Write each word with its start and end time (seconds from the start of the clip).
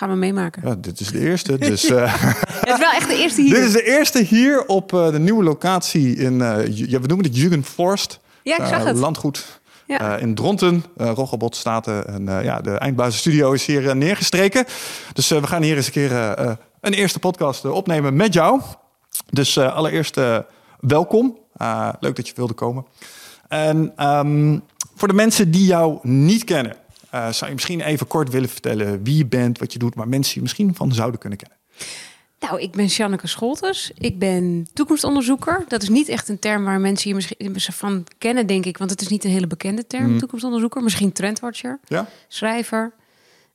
gaan 0.00 0.10
we 0.10 0.16
meemaken. 0.16 0.62
Ja, 0.68 0.74
dit 0.74 1.00
is 1.00 1.08
de 1.08 1.18
eerste. 1.18 1.58
Dus, 1.58 1.90
uh, 1.90 2.14
het 2.60 2.68
is 2.68 2.78
wel 2.78 2.90
echt 2.90 3.08
de 3.08 3.16
eerste 3.16 3.42
hier. 3.42 3.54
Dit 3.54 3.64
is 3.64 3.72
de 3.72 3.82
eerste 3.82 4.22
hier 4.22 4.66
op 4.66 4.92
uh, 4.92 5.10
de 5.10 5.18
nieuwe 5.18 5.42
locatie 5.42 6.16
in, 6.16 6.32
uh, 6.32 6.66
ja, 6.66 7.00
we 7.00 7.06
noemen 7.06 7.26
het 7.26 7.36
Jugendforst. 7.36 8.20
Ja, 8.42 8.58
ik 8.58 8.66
zag 8.66 8.84
het. 8.84 8.96
Landgoed 8.96 9.60
ja. 9.86 10.16
in 10.16 10.34
Dronten. 10.34 10.84
Uh, 10.96 11.10
Roggebot 11.14 11.56
staat 11.56 11.86
en 11.86 12.24
ja, 12.24 12.60
de 12.60 12.70
eindbazenstudio 12.70 13.52
is 13.52 13.66
hier 13.66 13.96
neergestreken. 13.96 14.64
Dus 15.12 15.28
we 15.28 15.46
gaan 15.46 15.62
hier 15.62 15.76
eens 15.76 15.86
een 15.86 15.92
keer 15.92 16.12
een 16.80 16.92
eerste 16.92 17.18
podcast 17.18 17.64
opnemen 17.64 18.16
met 18.16 18.32
jou. 18.32 18.60
Dus 19.30 19.58
allereerst 19.58 20.20
welkom. 20.80 21.38
leuk 22.00 22.16
dat 22.16 22.28
je 22.28 22.34
wilde 22.36 22.54
komen. 22.54 22.86
En 23.48 24.06
um, 24.06 24.62
voor 24.94 25.08
de 25.08 25.14
mensen 25.14 25.50
die 25.50 25.66
jou 25.66 25.98
niet 26.02 26.44
kennen, 26.44 26.76
uh, 27.14 27.32
zou 27.32 27.46
je 27.46 27.54
misschien 27.54 27.80
even 27.80 28.06
kort 28.06 28.30
willen 28.30 28.48
vertellen 28.48 29.02
wie 29.02 29.16
je 29.16 29.26
bent, 29.26 29.58
wat 29.58 29.72
je 29.72 29.78
doet, 29.78 29.94
maar 29.94 30.08
mensen 30.08 30.34
je 30.34 30.40
misschien 30.40 30.74
van 30.74 30.92
zouden 30.92 31.20
kunnen 31.20 31.38
kennen? 31.38 31.58
Nou, 32.40 32.60
ik 32.60 32.72
ben 32.72 32.86
Janneke 32.86 33.26
Scholters. 33.26 33.90
Ik 33.98 34.18
ben 34.18 34.68
toekomstonderzoeker. 34.72 35.64
Dat 35.68 35.82
is 35.82 35.88
niet 35.88 36.08
echt 36.08 36.28
een 36.28 36.38
term 36.38 36.64
waar 36.64 36.80
mensen 36.80 37.04
hier 37.04 37.14
misschien 37.52 37.74
van 37.74 38.06
kennen, 38.18 38.46
denk 38.46 38.64
ik. 38.64 38.78
Want 38.78 38.90
het 38.90 39.00
is 39.00 39.08
niet 39.08 39.24
een 39.24 39.30
hele 39.30 39.46
bekende 39.46 39.86
term, 39.86 40.10
mm. 40.12 40.18
toekomstonderzoeker. 40.18 40.82
Misschien 40.82 41.12
trendwatcher, 41.12 41.80
ja? 41.86 42.08
schrijver. 42.28 42.92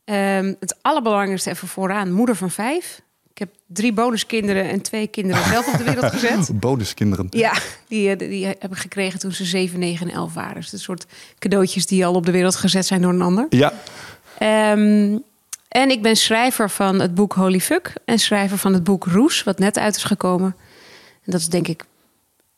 Um, 0.06 0.56
het 0.60 0.78
allerbelangrijkste 0.82 1.50
even 1.50 1.68
vooraan, 1.68 2.12
moeder 2.12 2.36
van 2.36 2.52
vijf. 2.52 3.02
Ik 3.36 3.42
heb 3.42 3.50
drie 3.68 3.94
bonuskinderen 3.94 4.70
en 4.70 4.82
twee 4.82 5.08
kinderen 5.08 5.44
zelf 5.44 5.68
op 5.68 5.78
de 5.78 5.84
wereld 5.84 6.12
gezet. 6.12 6.60
bonuskinderen? 6.60 7.28
Ja, 7.30 7.54
die, 7.88 8.10
eh, 8.10 8.18
die 8.18 8.46
heb 8.46 8.72
ik 8.72 8.78
gekregen 8.78 9.20
toen 9.20 9.32
ze 9.32 9.46
7, 9.46 9.80
9 9.80 10.10
en 10.10 10.16
11 10.16 10.34
waren. 10.34 10.56
Dus 10.56 10.74
een 10.74 10.80
soort 10.80 11.06
cadeautjes 11.40 11.86
die 11.86 12.06
al 12.06 12.14
op 12.14 12.26
de 12.26 12.32
wereld 12.32 12.56
gezet 12.56 12.86
zijn 12.86 13.02
door 13.02 13.14
een 13.14 13.22
ander. 13.22 13.46
Ja. 13.50 13.74
Um, 14.72 15.24
en 15.68 15.90
ik 15.90 16.02
ben 16.02 16.16
schrijver 16.16 16.70
van 16.70 17.00
het 17.00 17.16
boek 17.16 17.34
Holy 17.34 17.60
Fuck 17.60 17.94
en 18.06 18.20
schrijver 18.20 18.58
van 18.58 18.74
het 18.74 18.84
boek 18.84 19.06
Roes, 19.06 19.44
wat 19.44 19.60
net 19.60 19.78
uit 19.78 19.96
is 19.96 20.04
gekomen. 20.04 20.56
En 21.24 21.32
dat 21.32 21.40
is 21.40 21.50
denk 21.50 21.68
ik 21.68 21.86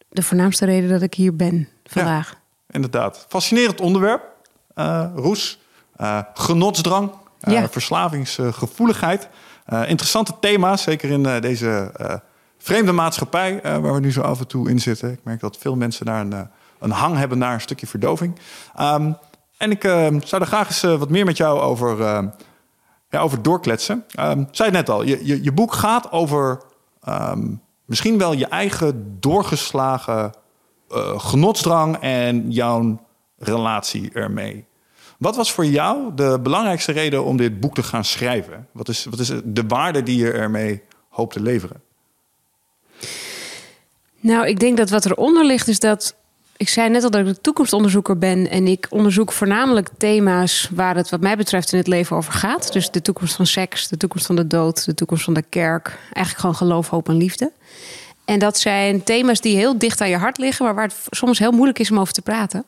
de 0.09 0.23
voornaamste 0.23 0.65
reden 0.65 0.89
dat 0.89 1.01
ik 1.01 1.13
hier 1.13 1.35
ben 1.35 1.69
vandaag. 1.85 2.29
Ja, 2.29 2.37
inderdaad. 2.71 3.25
Fascinerend 3.29 3.81
onderwerp. 3.81 4.23
Uh, 4.75 5.05
roes, 5.15 5.59
uh, 6.01 6.19
genotsdrang, 6.33 7.11
uh, 7.47 7.53
ja. 7.53 7.69
verslavingsgevoeligheid. 7.69 9.27
Uh, 9.69 9.89
interessante 9.89 10.33
thema's, 10.39 10.81
zeker 10.81 11.09
in 11.09 11.23
uh, 11.23 11.39
deze 11.39 11.91
uh, 12.01 12.13
vreemde 12.57 12.91
maatschappij 12.91 13.59
waar 13.63 13.93
we 13.93 13.99
nu 13.99 14.11
zo 14.11 14.21
af 14.21 14.39
en 14.39 14.47
toe 14.47 14.69
in 14.69 14.79
zitten. 14.79 15.11
Ik 15.11 15.19
merk 15.23 15.39
dat 15.39 15.57
veel 15.57 15.75
mensen 15.75 16.05
daar 16.05 16.21
een, 16.21 16.47
een 16.79 16.91
hang 16.91 17.17
hebben 17.17 17.37
naar 17.37 17.53
een 17.53 17.61
stukje 17.61 17.87
verdoving. 17.87 18.39
Um, 18.81 19.17
en 19.57 19.71
ik 19.71 19.81
zou 20.25 20.41
er 20.41 20.45
graag 20.45 20.67
eens 20.67 20.81
wat 20.81 21.09
meer 21.09 21.25
met 21.25 21.37
jou 21.37 21.59
over, 21.59 22.03
ja, 23.09 23.19
over 23.19 23.41
doorkletsen. 23.41 24.05
Um, 24.19 24.47
zei 24.51 24.69
het 24.69 24.77
net 24.77 24.89
al, 24.89 25.03
je, 25.03 25.43
je, 25.43 25.51
boek 25.51 25.73
gaat 25.73 26.11
over 26.11 26.61
misschien 27.85 28.17
wel 28.17 28.33
je 28.33 28.47
eigen 28.47 29.17
doorgeslagen 29.19 30.33
genotsdrang 31.17 31.97
en 31.97 32.51
jouw 32.51 32.99
relatie 33.37 34.11
ermee. 34.13 34.66
Wat 35.17 35.35
was 35.35 35.51
voor 35.51 35.65
jou 35.65 36.15
de 36.15 36.39
belangrijkste 36.43 36.91
reden 36.91 37.23
om 37.23 37.37
dit 37.37 37.59
boek 37.59 37.75
te 37.75 37.83
gaan 37.83 38.05
schrijven? 38.05 38.67
Wat 38.71 38.89
is, 38.89 39.05
wat 39.09 39.19
is 39.19 39.31
de 39.43 39.63
waarde 39.67 40.03
die 40.03 40.17
je 40.17 40.31
ermee 40.31 40.81
hoopt 41.09 41.33
te 41.33 41.41
leveren? 41.41 41.81
Nou, 44.19 44.47
ik 44.47 44.59
denk 44.59 44.77
dat 44.77 44.89
wat 44.89 45.05
eronder 45.05 45.45
ligt 45.45 45.67
is 45.67 45.79
dat. 45.79 46.15
Ik 46.57 46.69
zei 46.69 46.89
net 46.89 47.03
al 47.03 47.09
dat 47.09 47.27
ik 47.27 47.37
toekomstonderzoeker 47.41 48.17
ben 48.17 48.49
en 48.49 48.67
ik 48.67 48.87
onderzoek 48.89 49.31
voornamelijk 49.31 49.89
thema's 49.97 50.69
waar 50.73 50.95
het, 50.95 51.09
wat 51.09 51.21
mij 51.21 51.37
betreft, 51.37 51.71
in 51.71 51.77
het 51.77 51.87
leven 51.87 52.15
over 52.15 52.33
gaat. 52.33 52.73
Dus 52.73 52.91
de 52.91 53.01
toekomst 53.01 53.35
van 53.35 53.45
seks, 53.45 53.87
de 53.87 53.97
toekomst 53.97 54.25
van 54.25 54.35
de 54.35 54.47
dood, 54.47 54.85
de 54.85 54.93
toekomst 54.93 55.23
van 55.23 55.33
de 55.33 55.43
kerk. 55.49 55.87
Eigenlijk 55.87 56.37
gewoon 56.37 56.55
geloof, 56.55 56.89
hoop 56.89 57.09
en 57.09 57.17
liefde. 57.17 57.51
En 58.25 58.39
dat 58.39 58.57
zijn 58.59 59.03
thema's 59.03 59.41
die 59.41 59.55
heel 59.55 59.77
dicht 59.77 60.01
aan 60.01 60.09
je 60.09 60.17
hart 60.17 60.37
liggen, 60.37 60.65
maar 60.65 60.75
waar 60.75 60.87
het 60.87 60.95
soms 61.09 61.39
heel 61.39 61.51
moeilijk 61.51 61.79
is 61.79 61.91
om 61.91 61.99
over 61.99 62.13
te 62.13 62.21
praten. 62.21 62.65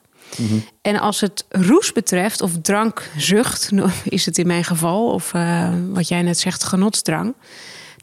En 0.82 1.00
als 1.00 1.22
het 1.22 1.46
roes 1.50 1.92
betreft, 1.92 2.42
of 2.42 2.52
drankzucht, 2.62 3.70
is 4.04 4.26
het 4.26 4.38
in 4.38 4.48
mijn 4.48 4.64
geval, 4.64 5.12
of 5.12 5.34
uh, 5.34 5.74
wat 5.90 6.08
jij 6.08 6.22
net 6.22 6.40
zegt, 6.40 6.64
genotsdrang. 6.64 7.34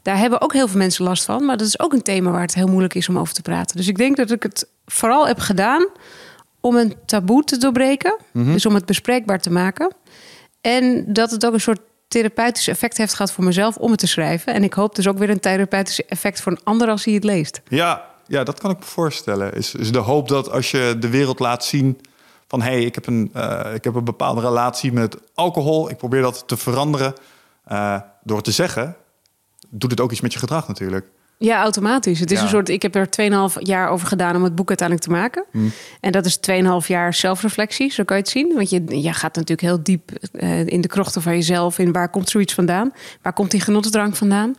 Daar 0.01 0.17
hebben 0.17 0.41
ook 0.41 0.53
heel 0.53 0.67
veel 0.67 0.77
mensen 0.77 1.03
last 1.03 1.25
van. 1.25 1.45
Maar 1.45 1.57
dat 1.57 1.67
is 1.67 1.79
ook 1.79 1.93
een 1.93 2.01
thema 2.01 2.31
waar 2.31 2.41
het 2.41 2.53
heel 2.53 2.67
moeilijk 2.67 2.93
is 2.93 3.09
om 3.09 3.19
over 3.19 3.33
te 3.33 3.41
praten. 3.41 3.77
Dus 3.77 3.87
ik 3.87 3.97
denk 3.97 4.17
dat 4.17 4.31
ik 4.31 4.43
het 4.43 4.67
vooral 4.85 5.27
heb 5.27 5.39
gedaan 5.39 5.87
om 6.59 6.75
een 6.75 6.93
taboe 7.05 7.43
te 7.43 7.57
doorbreken. 7.57 8.17
Mhm. 8.31 8.51
Dus 8.51 8.65
om 8.65 8.73
het 8.73 8.85
bespreekbaar 8.85 9.39
te 9.39 9.51
maken. 9.51 9.93
En 10.61 11.13
dat 11.13 11.31
het 11.31 11.45
ook 11.45 11.53
een 11.53 11.59
soort 11.59 11.79
therapeutisch 12.07 12.67
effect 12.67 12.97
heeft 12.97 13.13
gehad 13.13 13.31
voor 13.31 13.43
mezelf 13.43 13.77
om 13.77 13.91
het 13.91 13.99
te 13.99 14.07
schrijven. 14.07 14.53
En 14.53 14.63
ik 14.63 14.73
hoop 14.73 14.95
dus 14.95 15.07
ook 15.07 15.17
weer 15.17 15.29
een 15.29 15.39
therapeutisch 15.39 16.05
effect 16.05 16.41
voor 16.41 16.51
een 16.51 16.63
ander 16.63 16.89
als 16.89 17.05
hij 17.05 17.13
het 17.13 17.23
leest. 17.23 17.61
Ja, 17.67 18.05
ja 18.27 18.43
dat 18.43 18.59
kan 18.59 18.71
ik 18.71 18.79
me 18.79 18.85
voorstellen. 18.85 19.53
Is, 19.53 19.75
is 19.75 19.91
de 19.91 19.97
hoop 19.97 20.27
dat 20.27 20.51
als 20.51 20.71
je 20.71 20.95
de 20.99 21.09
wereld 21.09 21.39
laat 21.39 21.65
zien 21.65 21.99
van 22.47 22.61
hé, 22.61 22.71
hey, 22.71 22.83
ik, 22.83 22.95
heb 22.95 23.07
een, 23.07 23.31
uh, 23.35 23.61
ik 23.73 23.83
heb 23.83 23.95
een 23.95 24.03
bepaalde 24.03 24.41
relatie 24.41 24.91
met 24.91 25.17
alcohol. 25.33 25.89
Ik 25.89 25.97
probeer 25.97 26.21
dat 26.21 26.43
te 26.47 26.57
veranderen. 26.57 27.13
Uh, 27.71 27.99
door 28.23 28.41
te 28.41 28.51
zeggen, 28.51 28.95
doet 29.69 29.91
het 29.91 29.99
ook 29.99 30.11
iets 30.11 30.21
met 30.21 30.33
je 30.33 30.39
gedrag 30.39 30.67
natuurlijk. 30.67 31.05
Ja, 31.39 31.61
automatisch. 31.61 32.19
Het 32.19 32.31
is 32.31 32.41
een 32.41 32.47
soort. 32.47 32.69
Ik 32.69 32.81
heb 32.81 32.95
er 32.95 33.09
2,5 33.57 33.59
jaar 33.59 33.89
over 33.89 34.07
gedaan 34.07 34.35
om 34.35 34.43
het 34.43 34.55
boek 34.55 34.67
uiteindelijk 34.67 35.07
te 35.07 35.13
maken. 35.13 35.45
Mm. 35.51 35.71
En 35.99 36.11
dat 36.11 36.25
is 36.25 36.39
2,5 36.81 36.87
jaar 36.87 37.13
zelfreflectie, 37.13 37.91
zo 37.91 38.03
kan 38.03 38.17
je 38.17 38.23
het 38.23 38.31
zien. 38.31 38.53
Want 38.55 38.69
je, 38.69 39.01
je 39.01 39.13
gaat 39.13 39.35
natuurlijk 39.35 39.61
heel 39.61 39.83
diep 39.83 40.11
uh, 40.31 40.65
in 40.65 40.81
de 40.81 40.87
krochten 40.87 41.21
van 41.21 41.33
jezelf. 41.33 41.79
In 41.79 41.91
waar 41.91 42.09
komt 42.09 42.29
zoiets 42.29 42.53
vandaan? 42.53 42.91
Waar 43.21 43.33
komt 43.33 43.51
die 43.51 43.61
genotsdrank 43.61 44.15
vandaan? 44.15 44.55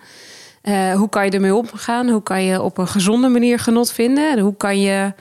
Uh, 0.63 0.95
hoe 0.95 1.09
kan 1.09 1.25
je 1.25 1.31
ermee 1.31 1.55
omgaan? 1.55 2.09
Hoe 2.09 2.23
kan 2.23 2.45
je 2.45 2.63
op 2.63 2.79
een 2.79 2.89
gezonde 2.89 3.29
manier 3.29 3.59
genot 3.59 3.93
vinden? 3.93 4.31
En 4.31 4.39
hoe 4.39 4.57
kan 4.57 4.81
je 4.81 5.13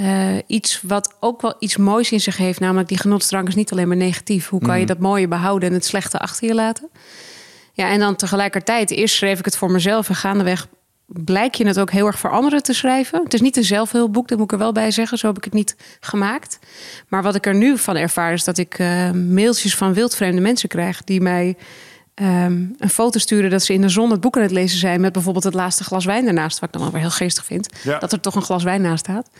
uh, 0.00 0.36
iets 0.46 0.80
wat 0.82 1.14
ook 1.20 1.42
wel 1.42 1.56
iets 1.58 1.76
moois 1.76 2.12
in 2.12 2.20
zich 2.20 2.36
heeft, 2.36 2.60
namelijk 2.60 2.88
die 2.88 2.98
genotsdrang 2.98 3.48
is 3.48 3.54
niet 3.54 3.72
alleen 3.72 3.88
maar 3.88 3.96
negatief. 3.96 4.48
Hoe 4.48 4.60
kan 4.60 4.74
je 4.74 4.84
mhm. 4.84 4.92
dat 4.92 4.98
mooie 4.98 5.28
behouden 5.28 5.68
en 5.68 5.74
het 5.74 5.84
slechte 5.84 6.18
achter 6.18 6.46
je 6.48 6.54
laten? 6.54 6.90
Ja, 7.72 7.88
en 7.88 7.98
dan 7.98 8.16
tegelijkertijd, 8.16 8.90
eerst 8.90 9.14
schreef 9.14 9.38
ik 9.38 9.44
het 9.44 9.56
voor 9.56 9.70
mezelf 9.70 10.08
en 10.08 10.14
gaandeweg 10.14 10.66
blijk 11.06 11.54
je 11.54 11.66
het 11.66 11.78
ook 11.78 11.90
heel 11.90 12.06
erg 12.06 12.18
voor 12.18 12.30
anderen 12.30 12.62
te 12.62 12.72
schrijven. 12.72 13.22
Het 13.22 13.34
is 13.34 13.40
niet 13.40 13.56
een 13.56 13.64
zelfhulpboek, 13.64 14.28
dat 14.28 14.38
moet 14.38 14.46
ik 14.46 14.52
er 14.52 14.58
wel 14.58 14.72
bij 14.72 14.90
zeggen. 14.90 15.18
Zo 15.18 15.26
heb 15.26 15.36
ik 15.36 15.44
het 15.44 15.52
niet 15.52 15.76
gemaakt. 16.00 16.58
Maar 17.08 17.22
wat 17.22 17.34
ik 17.34 17.46
er 17.46 17.54
nu 17.54 17.78
van 17.78 17.96
ervaar 17.96 18.32
is 18.32 18.44
dat 18.44 18.58
ik 18.58 18.78
uh, 18.78 19.10
mailtjes 19.10 19.76
van 19.76 19.94
wildvreemde 19.94 20.40
mensen 20.40 20.68
krijg 20.68 21.04
die 21.04 21.20
mij 21.20 21.56
um, 22.22 22.74
een 22.78 22.90
foto 22.90 23.18
sturen 23.18 23.50
dat 23.50 23.62
ze 23.62 23.72
in 23.72 23.80
de 23.80 23.88
zon 23.88 24.10
het 24.10 24.20
boek 24.20 24.36
aan 24.36 24.42
het 24.42 24.50
lezen 24.50 24.78
zijn 24.78 25.00
met 25.00 25.12
bijvoorbeeld 25.12 25.44
het 25.44 25.54
laatste 25.54 25.84
glas 25.84 26.04
wijn 26.04 26.26
ernaast, 26.26 26.58
wat 26.58 26.68
ik 26.68 26.74
dan 26.74 26.82
wel 26.82 26.92
weer 26.92 27.00
heel 27.00 27.10
geestig 27.10 27.44
vind, 27.44 27.68
dat 28.00 28.12
er 28.12 28.20
toch 28.20 28.34
een 28.34 28.42
glas 28.42 28.62
wijn 28.62 28.80
naast 28.80 29.04
staat. 29.04 29.30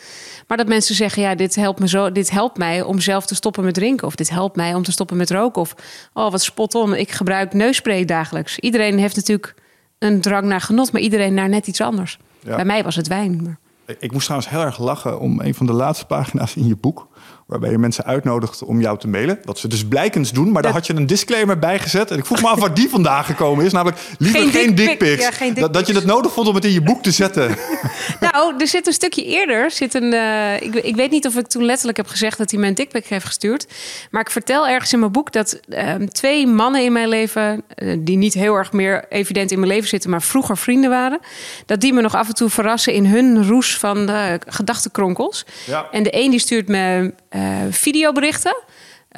Maar 0.47 0.57
dat 0.57 0.67
mensen 0.69 0.95
zeggen, 0.95 1.23
ja, 1.23 1.35
dit 1.35 1.55
helpt 1.55 1.81
me 1.81 1.89
zo, 1.89 2.13
dit 2.13 2.31
helpt 2.31 2.59
mij 2.59 2.83
om 2.83 3.01
zelf 3.01 3.27
te 3.27 3.35
stoppen 3.35 3.65
met 3.65 3.75
drinken, 3.75 4.07
of 4.07 4.15
dit 4.15 4.31
helpt 4.31 4.57
mij 4.57 4.75
om 4.75 4.83
te 4.83 4.93
stoppen 4.93 5.17
met 5.17 5.31
roken, 5.31 5.63
of 5.63 5.75
oh 6.13 6.31
wat 6.31 6.43
spot 6.43 6.75
on, 6.75 6.95
ik 6.95 7.11
gebruik 7.11 7.53
neusspray 7.53 8.05
dagelijks. 8.05 8.59
Iedereen 8.59 8.99
heeft 8.99 9.17
natuurlijk 9.17 9.55
een 9.99 10.21
drang 10.21 10.47
naar 10.47 10.61
genot, 10.61 10.93
maar 10.93 11.03
iedereen 11.03 11.35
naar 11.35 11.49
net 11.49 11.67
iets 11.67 11.81
anders. 11.81 12.19
Bij 12.43 12.65
mij 12.65 12.83
was 12.83 12.97
het 12.97 13.07
wijn. 13.07 13.43
Maar... 13.43 13.59
Ik 13.99 14.13
moest 14.13 14.25
trouwens 14.25 14.51
heel 14.51 14.61
erg 14.61 14.79
lachen 14.79 15.21
om 15.21 15.41
een 15.41 15.55
van 15.55 15.67
de 15.67 15.73
laatste 15.73 16.07
pagina's 16.07 16.57
in 16.57 16.67
je 16.67 16.77
boek 16.77 17.09
waarbij 17.47 17.71
je 17.71 17.79
mensen 17.79 18.05
uitnodigt 18.05 18.63
om 18.63 18.81
jou 18.81 18.99
te 18.99 19.09
mailen. 19.09 19.39
Dat 19.45 19.59
ze 19.59 19.69
dus 19.69 19.85
blijkens 19.85 20.33
doen, 20.33 20.53
maar 20.53 20.63
daar 20.63 20.73
had 20.73 20.87
je 20.87 20.95
een 20.95 21.07
disclaimer 21.07 21.59
bij 21.59 21.79
gezet. 21.79 22.11
En 22.11 22.19
ik 22.19 22.27
vroeg 22.27 22.43
me 22.43 22.49
af 22.49 22.61
waar 22.61 22.75
die 22.75 22.89
vandaag 22.89 23.27
gekomen 23.27 23.65
is. 23.65 23.73
Namelijk 23.73 24.01
liever 24.19 24.41
geen, 24.41 24.51
geen 24.51 24.75
dickpics. 24.75 25.39
Ja, 25.39 25.51
dat, 25.55 25.75
dat, 25.75 25.87
je 25.87 25.95
het 25.95 26.05
nodig 26.05 26.33
vond 26.33 26.49
om 26.49 26.55
het 26.55 26.65
in 26.65 26.73
je 26.73 26.83
boek 26.83 27.03
te 27.03 27.11
zetten. 27.11 27.57
nou, 28.31 28.55
er 28.59 28.67
zit 28.67 28.87
een 28.87 28.93
stukje 28.93 29.25
eerder. 29.25 29.71
Zit 29.71 29.95
een, 29.95 30.13
uh, 30.13 30.63
ik, 30.63 30.75
ik, 30.75 30.97
weet 30.97 31.11
niet 31.11 31.27
of 31.27 31.37
ik 31.37 31.47
toen 31.47 31.65
letterlijk 31.65 31.97
heb 31.97 32.07
gezegd 32.07 32.39
dat 32.39 32.51
hij 32.51 32.61
mij 32.61 32.69
een 32.69 32.75
dickpic 32.75 33.07
heeft 33.07 33.27
gestuurd. 33.27 33.67
Maar 34.11 34.21
ik 34.21 34.31
vertel 34.31 34.69
ergens 34.69 34.93
in 34.93 34.99
mijn 34.99 35.13
boek 35.13 35.33
dat 35.33 35.61
uh, 35.69 35.95
twee 35.95 36.47
mannen 36.47 36.85
in 36.85 36.93
mijn 36.93 37.09
leven... 37.09 37.65
Uh, 37.77 37.97
die 37.99 38.17
niet 38.17 38.35
heel 38.35 38.55
erg 38.55 38.73
meer 38.73 39.05
evident 39.09 39.51
in 39.51 39.59
mijn 39.59 39.71
leven 39.71 39.89
zitten... 39.89 40.11
maar 40.11 40.23
vroeger 40.23 40.57
vrienden 40.57 40.91
waren... 40.91 41.21
dat 41.67 41.81
die 41.81 41.93
me 41.93 42.01
nog 42.01 42.15
af 42.15 42.29
en 42.29 42.35
toe 42.35 42.49
verrassen 42.49 42.93
in 42.93 43.07
hun 43.07 43.49
roes 43.49 43.79
van 43.79 44.11
gedachtenkronkels. 44.47 45.47
Ja. 45.67 45.89
En 45.91 46.03
de 46.03 46.17
een 46.17 46.31
die 46.31 46.41
stuurt 46.41 46.69
me 46.69 47.06
uh, 47.31 47.43
videoberichten. 47.71 48.57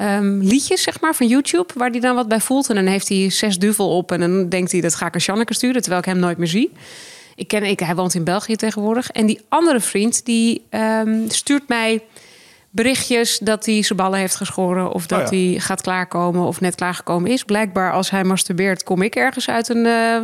Um, 0.01 0.41
liedjes, 0.41 0.81
zeg 0.83 1.01
maar, 1.01 1.15
van 1.15 1.27
YouTube, 1.27 1.73
waar 1.75 1.89
hij 1.89 1.99
dan 1.99 2.15
wat 2.15 2.27
bij 2.27 2.39
voelt. 2.39 2.69
En 2.69 2.75
dan 2.75 2.85
heeft 2.85 3.09
hij 3.09 3.29
zes 3.29 3.59
duvel 3.59 3.97
op 3.97 4.11
en 4.11 4.19
dan 4.19 4.49
denkt 4.49 4.71
hij, 4.71 4.81
dat 4.81 4.95
ga 4.95 5.05
ik 5.05 5.13
aan 5.13 5.21
Janneke 5.21 5.53
sturen, 5.53 5.81
terwijl 5.81 6.01
ik 6.01 6.07
hem 6.07 6.19
nooit 6.19 6.37
meer 6.37 6.47
zie. 6.47 6.71
Ik 7.35 7.47
ken, 7.47 7.63
ik, 7.63 7.79
hij 7.79 7.95
woont 7.95 8.13
in 8.13 8.23
België 8.23 8.55
tegenwoordig. 8.55 9.09
En 9.09 9.25
die 9.25 9.41
andere 9.49 9.79
vriend, 9.79 10.25
die 10.25 10.65
um, 10.69 11.29
stuurt 11.29 11.67
mij 11.67 12.01
berichtjes 12.69 13.37
dat 13.37 13.65
hij 13.65 13.83
zijn 13.83 13.97
ballen 13.97 14.19
heeft 14.19 14.35
geschoren... 14.35 14.91
of 14.91 15.07
dat 15.07 15.21
oh 15.21 15.29
hij 15.29 15.55
gaat 15.57 15.81
klaarkomen 15.81 16.45
of 16.45 16.61
net 16.61 16.75
klaargekomen 16.75 17.31
is. 17.31 17.43
Blijkbaar 17.43 17.93
als 17.93 18.09
hij 18.09 18.23
masturbeert, 18.23 18.83
kom 18.83 19.01
ik 19.01 19.15
ergens 19.15 19.49
uit 19.49 19.69
een... 19.69 19.85
Uh, 19.85 20.21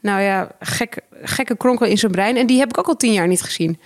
nou 0.00 0.20
ja, 0.20 0.48
gek, 0.60 1.00
gekke 1.22 1.56
kronkel 1.56 1.86
in 1.86 1.98
zijn 1.98 2.12
brein. 2.12 2.36
En 2.36 2.46
die 2.46 2.58
heb 2.58 2.68
ik 2.68 2.78
ook 2.78 2.86
al 2.88 2.96
tien 2.96 3.12
jaar 3.12 3.28
niet 3.28 3.42
gezien. 3.42 3.80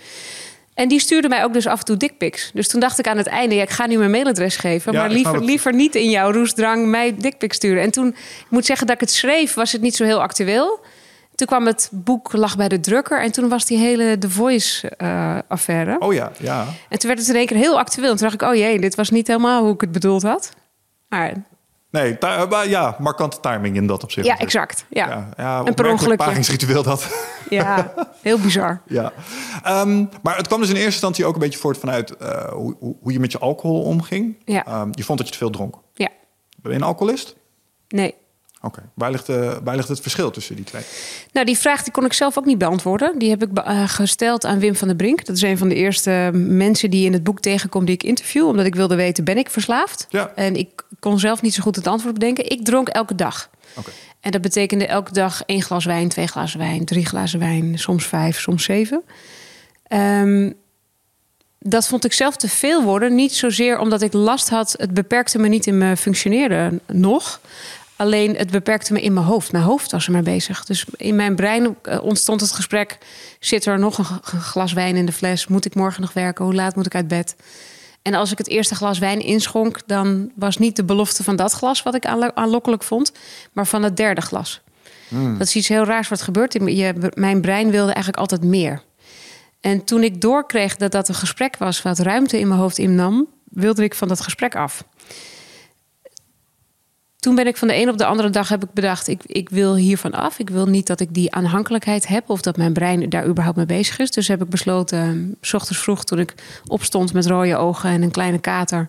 En 0.77 0.87
die 0.87 0.99
stuurde 0.99 1.29
mij 1.29 1.43
ook 1.43 1.53
dus 1.53 1.67
af 1.67 1.79
en 1.79 1.85
toe 1.85 1.97
dickpics. 1.97 2.51
Dus 2.53 2.67
toen 2.67 2.79
dacht 2.79 2.99
ik 2.99 3.07
aan 3.07 3.17
het 3.17 3.27
einde, 3.27 3.55
ja, 3.55 3.61
ik 3.61 3.69
ga 3.69 3.87
nu 3.87 3.97
mijn 3.97 4.11
mailadres 4.11 4.57
geven. 4.57 4.93
Ja, 4.93 4.99
maar 4.99 5.09
liever, 5.09 5.33
het. 5.33 5.43
liever 5.43 5.73
niet 5.73 5.95
in 5.95 6.09
jouw 6.09 6.31
roesdrang 6.31 6.87
mij 6.87 7.15
dickpics 7.17 7.55
sturen. 7.55 7.83
En 7.83 7.91
toen, 7.91 8.07
ik 8.07 8.45
moet 8.49 8.65
zeggen 8.65 8.87
dat 8.87 8.95
ik 8.95 9.01
het 9.01 9.11
schreef, 9.11 9.53
was 9.53 9.71
het 9.71 9.81
niet 9.81 9.95
zo 9.95 10.03
heel 10.03 10.21
actueel. 10.21 10.79
Toen 11.35 11.47
kwam 11.47 11.65
het 11.65 11.89
boek, 11.91 12.33
lag 12.33 12.57
bij 12.57 12.67
de 12.67 12.79
drukker. 12.79 13.21
En 13.21 13.31
toen 13.31 13.49
was 13.49 13.65
die 13.65 13.77
hele 13.77 14.17
The 14.17 14.29
Voice-affaire. 14.29 15.99
Oh 15.99 16.13
ja, 16.13 16.31
ja. 16.39 16.67
En 16.89 16.99
toen 16.99 17.09
werd 17.09 17.19
het 17.19 17.29
in 17.29 17.35
één 17.35 17.45
keer 17.45 17.57
heel 17.57 17.79
actueel. 17.79 18.11
En 18.11 18.17
toen 18.17 18.27
dacht 18.29 18.41
ik, 18.41 18.49
oh 18.49 18.55
jee, 18.55 18.79
dit 18.79 18.95
was 18.95 19.09
niet 19.09 19.27
helemaal 19.27 19.63
hoe 19.63 19.73
ik 19.73 19.81
het 19.81 19.91
bedoeld 19.91 20.23
had. 20.23 20.51
Maar 21.09 21.33
Nee, 21.89 22.17
eh, 22.17 22.49
maar 22.49 22.67
ja, 22.67 22.95
markante 22.99 23.39
timing 23.39 23.75
in 23.75 23.87
dat 23.87 24.03
opzicht. 24.03 24.27
ja, 24.27 24.37
exact. 24.37 24.85
Ja, 24.89 25.07
Ja, 25.07 25.29
ja 25.37 25.59
Een 25.65 25.73
per 25.73 26.15
pagingsritueel 26.15 26.83
dat. 26.83 27.07
ja 27.49 27.93
heel 28.21 28.39
bizar. 28.39 28.81
ja. 28.87 29.11
Ehm, 29.63 30.05
maar 30.21 30.37
het 30.37 30.47
kwam 30.47 30.59
dus 30.59 30.69
in 30.69 30.75
eerste 30.75 30.91
instantie 30.91 31.25
ook 31.25 31.33
een 31.33 31.39
beetje 31.39 31.59
voort 31.59 31.77
vanuit 31.77 32.17
eh, 32.17 32.49
hoe, 32.51 32.75
hoe, 32.79 32.95
hoe 33.01 33.11
je 33.11 33.19
met 33.19 33.31
je 33.31 33.37
alcohol 33.39 33.83
omging. 33.83 34.37
Ja. 34.45 34.65
Ehm, 34.65 34.89
je 34.91 35.03
vond 35.03 35.17
dat 35.17 35.27
je 35.27 35.33
te 35.33 35.39
veel 35.39 35.49
dronk. 35.49 35.75
Ja, 35.93 36.09
Ben 36.61 36.71
je 36.71 36.77
een 36.77 36.83
alcoholist? 36.83 37.35
nee. 37.87 38.15
Oké. 38.61 38.81
Waar, 38.93 39.11
ligt, 39.11 39.29
eh, 39.29 39.57
waar 39.63 39.75
ligt 39.75 39.87
het 39.87 39.99
verschil 39.99 40.31
tussen 40.31 40.55
die 40.55 40.65
twee? 40.65 40.81
Nou, 41.31 41.45
die 41.45 41.57
vraag 41.57 41.83
die 41.83 41.93
kon 41.93 42.05
ik 42.05 42.13
zelf 42.13 42.37
ook 42.37 42.45
niet 42.45 42.57
beantwoorden. 42.57 43.19
Die 43.19 43.29
heb 43.29 43.43
ik 43.43 43.57
eh, 43.57 43.89
gesteld 43.89 44.45
aan 44.45 44.59
Wim 44.59 44.75
van 44.75 44.87
der 44.87 44.97
Brink. 44.97 45.25
Dat 45.25 45.35
is 45.35 45.41
een 45.41 45.57
van 45.57 45.69
de 45.69 45.75
eerste 45.75 46.29
mensen 46.33 46.89
die 46.89 47.05
in 47.05 47.13
het 47.13 47.23
boek 47.23 47.39
tegenkomt 47.39 47.85
die 47.85 47.95
ik 47.95 48.03
interview. 48.03 48.47
Omdat 48.47 48.65
ik 48.65 48.75
wilde 48.75 48.95
weten, 48.95 49.23
ben 49.23 49.37
ik 49.37 49.49
verslaafd? 49.49 50.07
Ja. 50.09 50.31
En 50.35 50.55
ik 50.55 50.83
kon 50.99 51.19
zelf 51.19 51.41
niet 51.41 51.53
zo 51.53 51.61
goed 51.61 51.75
het 51.75 51.87
antwoord 51.87 52.13
bedenken. 52.13 52.49
Ik 52.49 52.65
dronk 52.65 52.87
elke 52.87 53.15
dag. 53.15 53.49
Oké. 53.75 53.91
En 54.19 54.31
dat 54.31 54.41
betekende 54.41 54.87
elke 54.87 55.13
dag 55.13 55.43
één 55.45 55.61
glas 55.61 55.85
wijn, 55.85 56.09
twee 56.09 56.27
glazen 56.27 56.59
wijn, 56.59 56.85
drie 56.85 57.05
glazen 57.05 57.39
wijn, 57.39 57.79
soms 57.79 58.05
vijf, 58.05 58.39
soms 58.39 58.63
zeven. 58.63 59.03
Ehm, 59.87 60.51
dat 61.59 61.87
vond 61.87 62.05
ik 62.05 62.13
zelf 62.13 62.35
te 62.35 62.49
veel 62.49 62.83
worden. 62.83 63.15
Niet 63.15 63.33
zozeer 63.33 63.79
omdat 63.79 64.01
ik 64.01 64.13
last 64.13 64.49
had, 64.49 64.75
het 64.77 64.93
beperkte 64.93 65.39
me 65.39 65.47
niet 65.47 65.67
in 65.67 65.77
mijn 65.77 65.97
functioneren 65.97 66.79
nog. 66.85 67.39
Alleen 67.97 68.35
het 68.35 68.51
beperkte 68.51 68.93
me 68.93 69.01
in 69.01 69.13
mijn 69.13 69.25
hoofd. 69.25 69.51
Mijn 69.51 69.63
hoofd 69.63 69.91
was 69.91 70.05
er 70.05 70.11
maar 70.11 70.23
bezig. 70.23 70.65
Dus 70.65 70.85
in 70.95 71.15
mijn 71.15 71.35
brein 71.35 71.75
eh, 71.81 72.03
ontstond 72.03 72.41
het 72.41 72.51
gesprek: 72.51 72.97
zit 73.39 73.65
er 73.65 73.79
nog 73.79 73.97
een 73.97 74.41
glas 74.41 74.73
wijn 74.73 74.95
in 74.95 75.05
de 75.05 75.11
fles? 75.11 75.47
Moet 75.47 75.65
ik 75.65 75.75
morgen 75.75 76.01
nog 76.01 76.13
werken? 76.13 76.45
Hoe 76.45 76.53
laat 76.53 76.75
moet 76.75 76.85
ik 76.85 76.95
uit 76.95 77.07
bed? 77.07 77.35
En 78.01 78.13
als 78.13 78.31
ik 78.31 78.37
het 78.37 78.47
eerste 78.47 78.75
glas 78.75 78.99
wijn 78.99 79.19
inschonk, 79.19 79.79
dan 79.85 80.31
was 80.35 80.57
niet 80.57 80.75
de 80.75 80.83
belofte 80.83 81.23
van 81.23 81.35
dat 81.35 81.51
glas 81.51 81.83
wat 81.83 81.95
ik 81.95 82.05
aanlo- 82.05 82.31
aanlokkelijk 82.33 82.83
vond, 82.83 83.11
maar 83.53 83.67
van 83.67 83.83
het 83.83 83.97
derde 83.97 84.21
glas. 84.21 84.61
Dat 85.37 85.47
is 85.47 85.55
iets 85.55 85.67
heel 85.67 85.83
raars 85.83 86.07
wat 86.07 86.21
gebeurt. 86.21 86.53
Je, 86.53 87.11
mijn 87.13 87.41
brein 87.41 87.71
wilde 87.71 87.91
eigenlijk 87.91 88.17
altijd 88.17 88.43
meer. 88.43 88.81
En 89.61 89.83
toen 89.83 90.03
ik 90.03 90.21
doorkreeg 90.21 90.75
dat 90.75 90.91
dat 90.91 91.07
een 91.07 91.15
gesprek 91.15 91.57
was 91.57 91.81
wat 91.81 91.99
ruimte 91.99 92.39
in 92.39 92.47
mijn 92.47 92.59
hoofd 92.59 92.77
innam, 92.77 93.27
wilde 93.43 93.83
ik 93.83 93.95
van 93.95 94.07
dat 94.07 94.21
gesprek 94.21 94.55
af. 94.55 94.83
Toen 97.27 97.35
ben 97.35 97.47
ik 97.47 97.57
van 97.57 97.67
de 97.67 97.75
een 97.75 97.89
op 97.89 97.97
de 97.97 98.05
andere 98.05 98.29
dag 98.29 98.49
heb 98.49 98.63
ik 98.63 98.73
bedacht, 98.73 99.07
ik, 99.07 99.21
ik 99.25 99.49
wil 99.49 99.75
hiervan 99.75 100.11
af. 100.11 100.39
Ik 100.39 100.49
wil 100.49 100.65
niet 100.65 100.87
dat 100.87 100.99
ik 100.99 101.13
die 101.13 101.31
aanhankelijkheid 101.33 102.07
heb 102.07 102.29
of 102.29 102.41
dat 102.41 102.57
mijn 102.57 102.73
brein 102.73 103.09
daar 103.09 103.27
überhaupt 103.27 103.57
mee 103.57 103.65
bezig 103.65 103.99
is. 103.99 104.11
Dus 104.11 104.27
heb 104.27 104.41
ik 104.43 104.49
besloten, 104.49 104.99
eh, 104.99 105.37
s 105.41 105.53
ochtends 105.53 105.81
vroeg 105.81 106.03
toen 106.03 106.19
ik 106.19 106.33
opstond 106.67 107.13
met 107.13 107.25
rode 107.25 107.55
ogen 107.57 107.89
en 107.89 108.01
een 108.01 108.11
kleine 108.11 108.39
kater, 108.39 108.87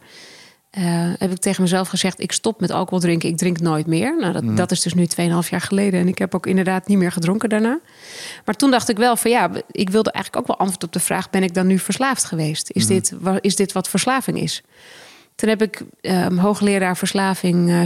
eh, 0.70 0.82
heb 1.18 1.30
ik 1.30 1.38
tegen 1.38 1.62
mezelf 1.62 1.88
gezegd, 1.88 2.20
ik 2.20 2.32
stop 2.32 2.60
met 2.60 2.70
alcohol 2.70 3.00
drinken, 3.00 3.28
ik 3.28 3.36
drink 3.36 3.60
nooit 3.60 3.86
meer. 3.86 4.16
Nou, 4.18 4.32
dat, 4.32 4.56
dat 4.56 4.70
is 4.70 4.80
dus 4.80 4.94
nu 4.94 5.06
2,5 5.06 5.50
jaar 5.50 5.60
geleden 5.60 6.00
en 6.00 6.08
ik 6.08 6.18
heb 6.18 6.34
ook 6.34 6.46
inderdaad 6.46 6.86
niet 6.86 6.98
meer 6.98 7.12
gedronken 7.12 7.48
daarna. 7.48 7.78
Maar 8.44 8.54
toen 8.54 8.70
dacht 8.70 8.88
ik 8.88 8.96
wel 8.96 9.16
van 9.16 9.30
ja, 9.30 9.50
ik 9.70 9.90
wilde 9.90 10.10
eigenlijk 10.10 10.42
ook 10.42 10.56
wel 10.56 10.58
antwoord 10.66 10.84
op 10.84 10.92
de 10.92 11.00
vraag, 11.00 11.30
ben 11.30 11.42
ik 11.42 11.54
dan 11.54 11.66
nu 11.66 11.78
verslaafd 11.78 12.24
geweest? 12.24 12.70
Is, 12.70 12.86
dit, 12.86 13.12
wa- 13.20 13.38
is 13.40 13.56
dit 13.56 13.72
wat 13.72 13.88
verslaving 13.88 14.40
is? 14.40 14.62
Toen 15.38 15.48
heb 15.48 15.62
ik 15.62 15.82
ehm, 16.00 16.36
hoogleraar 16.36 16.96
verslaving 16.96 17.68
eh, 17.68 17.82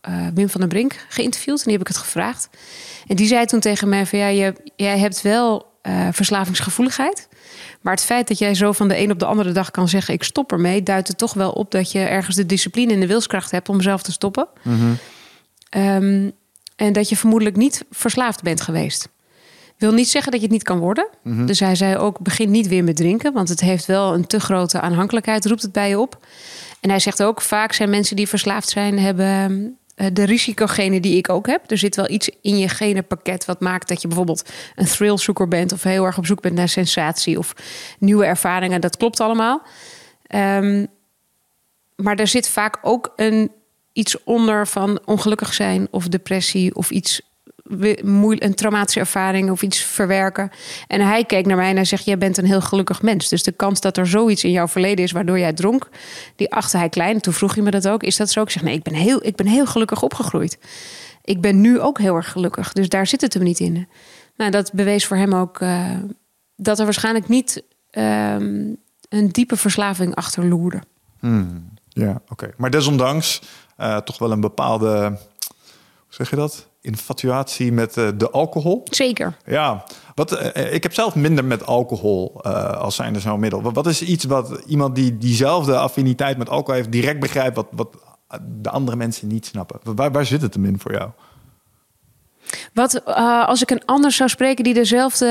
eh, 0.00 0.26
Wim 0.34 0.48
van 0.48 0.60
der 0.60 0.68
Brink 0.68 1.06
geïnterviewd. 1.08 1.58
En 1.58 1.64
die 1.64 1.72
heb 1.72 1.80
ik 1.80 1.86
het 1.86 1.96
gevraagd. 1.96 2.48
En 3.06 3.16
die 3.16 3.26
zei 3.26 3.46
toen 3.46 3.60
tegen 3.60 3.88
mij 3.88 4.06
van 4.06 4.18
ja, 4.18 4.26
je, 4.26 4.54
jij 4.76 4.98
hebt 4.98 5.22
wel 5.22 5.66
eh, 5.82 6.08
verslavingsgevoeligheid. 6.12 7.28
Maar 7.80 7.92
het 7.92 8.04
feit 8.04 8.28
dat 8.28 8.38
jij 8.38 8.54
zo 8.54 8.72
van 8.72 8.88
de 8.88 8.98
een 8.98 9.10
op 9.10 9.18
de 9.18 9.24
andere 9.24 9.52
dag 9.52 9.70
kan 9.70 9.88
zeggen 9.88 10.14
ik 10.14 10.22
stop 10.22 10.52
ermee, 10.52 10.82
duidt 10.82 11.08
er 11.08 11.16
toch 11.16 11.34
wel 11.34 11.50
op 11.50 11.70
dat 11.70 11.92
je 11.92 12.00
ergens 12.00 12.36
de 12.36 12.46
discipline 12.46 12.92
en 12.92 13.00
de 13.00 13.06
wilskracht 13.06 13.50
hebt 13.50 13.68
om 13.68 13.80
zelf 13.80 14.02
te 14.02 14.12
stoppen. 14.12 14.48
Ehm, 15.68 16.30
en 16.76 16.92
dat 16.92 17.08
je 17.08 17.16
vermoedelijk 17.16 17.56
niet 17.56 17.84
verslaafd 17.90 18.42
bent 18.42 18.60
geweest. 18.60 19.08
Wil 19.78 19.92
niet 19.92 20.08
zeggen 20.08 20.30
dat 20.32 20.40
je 20.40 20.46
het 20.46 20.54
niet 20.56 20.64
kan 20.64 20.78
worden. 20.78 21.08
Dus 21.46 21.60
hij 21.60 21.74
zei 21.74 21.96
ook: 21.96 22.20
begin 22.20 22.50
niet 22.50 22.68
weer 22.68 22.84
met 22.84 22.96
drinken, 22.96 23.32
want 23.32 23.48
het 23.48 23.60
heeft 23.60 23.86
wel 23.86 24.14
een 24.14 24.26
te 24.26 24.40
grote 24.40 24.80
aanhankelijkheid, 24.80 25.46
roept 25.46 25.62
het 25.62 25.72
bij 25.72 25.88
je 25.88 25.98
op. 25.98 26.26
En 26.80 26.90
hij 26.90 26.98
zegt 26.98 27.22
ook: 27.22 27.40
vaak 27.40 27.72
zijn 27.72 27.90
mensen 27.90 28.16
die 28.16 28.28
verslaafd 28.28 28.68
zijn, 28.68 28.98
hebben 28.98 29.76
eh, 29.94 30.06
de 30.12 30.24
risicogenen 30.24 31.02
die 31.02 31.16
ik 31.16 31.28
ook 31.28 31.46
heb. 31.46 31.70
Er 31.70 31.78
zit 31.78 31.96
wel 31.96 32.10
iets 32.10 32.30
in 32.42 32.58
je 32.58 32.68
genenpakket 32.68 33.44
wat 33.44 33.60
maakt 33.60 33.88
dat 33.88 34.02
je 34.02 34.08
bijvoorbeeld 34.08 34.50
een 34.74 34.86
thrillzoeker 34.86 35.48
bent 35.48 35.72
of 35.72 35.82
heel 35.82 36.04
erg 36.04 36.18
op 36.18 36.26
zoek 36.26 36.40
bent 36.40 36.54
naar 36.54 36.68
sensatie 36.68 37.38
of 37.38 37.52
nieuwe 37.98 38.24
ervaringen. 38.24 38.80
Dat 38.80 38.96
klopt 38.96 39.20
allemaal. 39.20 39.62
Ehm, 40.26 40.86
maar 41.96 42.16
er 42.16 42.26
zit 42.26 42.48
vaak 42.48 42.78
ook 42.82 43.12
een, 43.16 43.50
iets 43.92 44.24
onder 44.24 44.66
van 44.66 45.00
ongelukkig 45.04 45.54
zijn 45.54 45.88
of 45.90 46.08
depressie 46.08 46.74
of 46.74 46.90
iets 46.90 47.20
een 47.68 48.54
traumatische 48.54 49.00
ervaring 49.00 49.50
of 49.50 49.62
iets 49.62 49.78
verwerken. 49.78 50.50
En 50.86 51.00
hij 51.00 51.24
keek 51.24 51.46
naar 51.46 51.56
mij 51.56 51.68
en 51.68 51.76
hij 51.76 51.84
zegt: 51.84 52.04
Jij 52.04 52.18
bent 52.18 52.36
een 52.36 52.44
heel 52.44 52.60
gelukkig 52.60 53.02
mens. 53.02 53.28
Dus 53.28 53.42
de 53.42 53.52
kans 53.52 53.80
dat 53.80 53.96
er 53.96 54.06
zoiets 54.06 54.44
in 54.44 54.50
jouw 54.50 54.68
verleden 54.68 55.04
is 55.04 55.12
waardoor 55.12 55.38
jij 55.38 55.52
dronk, 55.52 55.88
die 56.36 56.52
achtte 56.52 56.76
hij 56.76 56.88
klein. 56.88 57.20
Toen 57.20 57.32
vroeg 57.32 57.54
hij 57.54 57.62
me 57.62 57.70
dat 57.70 57.88
ook: 57.88 58.02
Is 58.02 58.16
dat 58.16 58.30
zo? 58.30 58.42
Ik 58.42 58.50
zeg: 58.50 58.62
Nee, 58.62 58.74
ik 58.74 58.82
ben 58.82 58.94
heel, 58.94 59.26
ik 59.26 59.36
ben 59.36 59.46
heel 59.46 59.66
gelukkig 59.66 60.02
opgegroeid. 60.02 60.58
Ik 61.24 61.40
ben 61.40 61.60
nu 61.60 61.80
ook 61.80 61.98
heel 61.98 62.14
erg 62.14 62.32
gelukkig. 62.32 62.72
Dus 62.72 62.88
daar 62.88 63.06
zit 63.06 63.20
het 63.20 63.34
hem 63.34 63.42
niet 63.42 63.60
in. 63.60 63.88
Nou, 64.36 64.50
dat 64.50 64.72
bewees 64.72 65.06
voor 65.06 65.16
hem 65.16 65.34
ook 65.34 65.60
eh, 65.60 65.90
dat 66.56 66.78
er 66.78 66.84
waarschijnlijk 66.84 67.28
niet 67.28 67.62
ehm, 67.90 68.74
een 69.08 69.28
diepe 69.30 69.56
verslaving 69.56 70.14
achter 70.14 70.44
loerde. 70.44 70.82
Ja, 71.88 72.22
oké. 72.28 72.50
Maar 72.56 72.70
desondanks 72.70 73.42
eh, 73.76 73.96
toch 73.96 74.18
wel 74.18 74.32
een 74.32 74.40
bepaalde, 74.40 74.88
hoe 74.98 76.14
zeg 76.14 76.30
je 76.30 76.36
dat? 76.36 76.67
Infatuatie 76.80 77.72
met 77.72 77.96
eh, 77.96 78.08
de 78.16 78.30
alcohol. 78.30 78.82
Zeker. 78.90 79.36
Ja, 79.44 79.84
wat, 80.14 80.32
eh, 80.32 80.74
ik 80.74 80.82
heb 80.82 80.94
zelf 80.94 81.14
minder 81.14 81.44
met 81.44 81.66
alcohol 81.66 82.40
eh, 82.42 82.72
als 82.72 82.94
zijnde 82.94 83.20
zo'n 83.20 83.40
middel. 83.40 83.62
Wat, 83.62 83.74
wat 83.74 83.86
is 83.86 84.02
iets 84.02 84.24
wat 84.24 84.62
iemand 84.66 84.94
die 84.94 85.18
diezelfde 85.18 85.76
affiniteit 85.76 86.38
met 86.38 86.48
alcohol 86.48 86.74
heeft 86.74 86.92
direct 86.92 87.20
begrijpt... 87.20 87.56
wat, 87.56 87.66
wat 87.70 87.96
de 88.62 88.70
andere 88.70 88.96
mensen 88.96 89.28
niet 89.28 89.46
snappen? 89.46 89.80
Waar, 89.82 90.12
waar 90.12 90.26
zit 90.26 90.42
het 90.42 90.54
hem 90.54 90.64
in 90.64 90.78
voor 90.78 90.92
jou? 90.92 91.10
Wat 92.74 92.94
eh, 92.94 93.46
als 93.48 93.62
ik 93.62 93.70
een 93.70 93.82
ander 93.84 94.12
zou 94.12 94.28
spreken 94.28 94.64
die 94.64 94.74
dezelfde. 94.74 95.26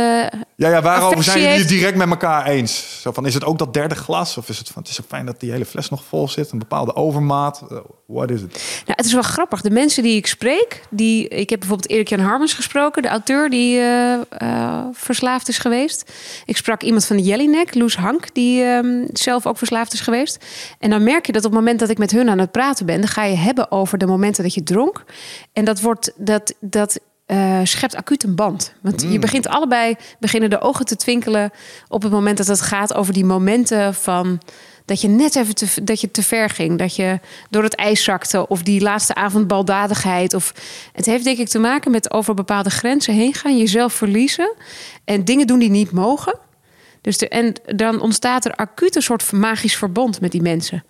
Ja, 0.56 0.70
ja 0.70 0.82
waarover 0.82 1.24
zijn 1.24 1.42
jullie 1.42 1.58
het 1.58 1.68
direct 1.68 1.98
met 1.98 2.10
elkaar 2.10 2.46
eens? 2.46 3.02
Zo 3.02 3.12
van, 3.12 3.26
is 3.26 3.34
het 3.34 3.44
ook 3.44 3.58
dat 3.58 3.74
derde 3.74 3.96
glas? 3.96 4.38
Of 4.38 4.50
is 4.50 4.58
het 4.58 4.68
van, 4.68 4.82
het 4.82 4.92
is 4.92 4.98
zo 4.98 5.04
fijn 5.08 5.26
dat 5.26 5.40
die 5.40 5.52
hele 5.52 5.66
fles 5.66 5.90
nog 5.90 6.04
vol 6.04 6.30
zit? 6.30 6.52
Een 6.52 6.60
bepaalde 6.60 6.96
overmaat? 6.96 7.64
Eh, 7.72 7.78
Wat 8.06 8.32
is 8.32 8.42
het? 8.42 8.52
Nou, 8.52 8.94
het 8.96 9.06
is 9.06 9.14
wel 9.14 9.22
grappig. 9.22 9.62
De 9.62 9.70
mensen 9.70 10.04
die 10.04 10.16
ik 10.16 10.28
spreek, 10.28 10.82
die, 10.90 11.28
ik 11.28 11.50
heb 11.50 11.60
bijvoorbeeld 11.60 11.90
Erik 11.90 12.10
Jan 12.10 12.20
Harmens 12.20 12.54
gesproken, 12.54 13.02
de 13.02 13.08
auteur 13.08 13.50
die 13.50 13.80
eh, 13.80 14.84
verslaafd 14.94 15.48
is 15.48 15.58
geweest. 15.58 16.12
Ik 16.46 16.58
sprak 16.58 16.82
iemand 16.84 17.06
van 17.06 17.18
de 17.18 17.24
Jellinek, 17.24 17.76
Loes 17.76 17.96
Hank, 17.96 18.34
die 18.34 18.64
ehm, 18.64 19.06
zelf 19.14 19.46
ook 19.46 19.58
verslaafd 19.58 19.94
is 19.94 20.02
geweest. 20.02 20.46
En 20.80 20.90
dan 20.90 21.04
merk 21.04 21.26
je 21.26 21.32
dat 21.32 21.46
op 21.46 21.52
het 21.52 21.60
moment 21.60 21.80
dat 21.80 21.90
ik 21.90 21.98
met 21.98 22.12
hun 22.12 22.30
aan 22.30 22.40
het 22.40 22.52
praten 22.52 22.86
ben, 22.86 23.00
dan 23.00 23.10
ga 23.10 23.24
je 23.24 23.36
hebben 23.36 23.72
over 23.72 23.98
de 23.98 24.06
momenten 24.06 24.44
dat 24.44 24.54
je 24.54 24.64
dronk. 24.64 25.04
En 25.54 25.66
dat 25.66 25.82
wordt 25.82 26.12
dat 26.16 26.54
dat 26.60 27.00
eh, 27.28 27.60
schept 27.64 27.96
acuut 27.96 28.24
een 28.24 28.36
band. 28.36 28.74
Want 28.82 29.02
je 29.10 29.20
begint 29.20 29.48
allebei, 29.48 29.96
beginnen 30.20 30.50
de 30.50 30.62
ogen 30.62 30.86
te 30.86 30.96
twinkelen 30.96 31.52
op 31.88 32.02
het 32.02 32.12
moment 32.12 32.38
dat 32.38 32.48
het 32.48 32.62
gaat 32.62 32.94
over 32.94 33.14
die 33.14 33.26
momenten 33.26 33.94
van 33.94 34.42
dat 34.86 35.02
je 35.02 35.08
net 35.08 35.36
even 35.36 35.56
te, 35.56 35.84
dat 35.84 36.02
je 36.02 36.12
te 36.12 36.24
ver 36.24 36.50
ging, 36.50 36.78
dat 36.78 36.96
je 36.96 37.20
door 37.50 37.64
het 37.64 37.76
ijs 37.76 38.04
zakte 38.04 38.48
of 38.48 38.62
die 38.64 38.82
laatste 38.82 39.16
avond 39.16 39.48
baldadigheid. 39.48 40.34
Of 40.34 40.54
het 40.94 41.06
heeft 41.06 41.24
denk 41.24 41.38
ik 41.38 41.48
te 41.48 41.60
maken 41.60 41.92
met 41.92 42.12
over 42.12 42.34
bepaalde 42.34 42.70
grenzen 42.70 43.14
heen 43.14 43.34
gaan, 43.34 43.58
jezelf 43.58 43.94
verliezen 43.94 44.54
en 45.06 45.26
dingen 45.26 45.48
doen 45.48 45.60
die 45.60 45.70
niet 45.70 45.92
mogen. 45.92 46.40
Dus 47.02 47.18
de, 47.18 47.28
en 47.28 47.54
dan 47.66 48.02
ontstaat 48.02 48.46
er 48.46 48.56
acuut 48.56 48.96
een 48.96 49.02
soort 49.02 49.32
magisch 49.32 49.78
verbond 49.78 50.22
met 50.22 50.32
die 50.32 50.42
mensen. 50.42 50.84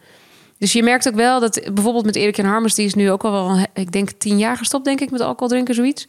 Dus 0.58 0.74
je 0.74 0.84
merkt 0.84 1.08
ook 1.08 1.16
wel 1.16 1.40
dat 1.40 1.62
bijvoorbeeld 1.74 2.06
met 2.06 2.16
Erik 2.16 2.36
Jan 2.36 2.46
Harmers, 2.46 2.76
die 2.76 2.86
is 2.86 2.94
nu 2.94 3.12
ook 3.12 3.24
al 3.24 3.32
wel, 3.32 3.66
ik 3.74 3.92
denk 3.92 4.12
tien 4.12 4.38
jaar 4.38 4.58
gestopt, 4.58 4.86
denk 4.86 5.02
ik, 5.02 5.12
met 5.12 5.22
alcohol 5.22 5.48
drinken, 5.48 5.76
zoiets. 5.76 6.06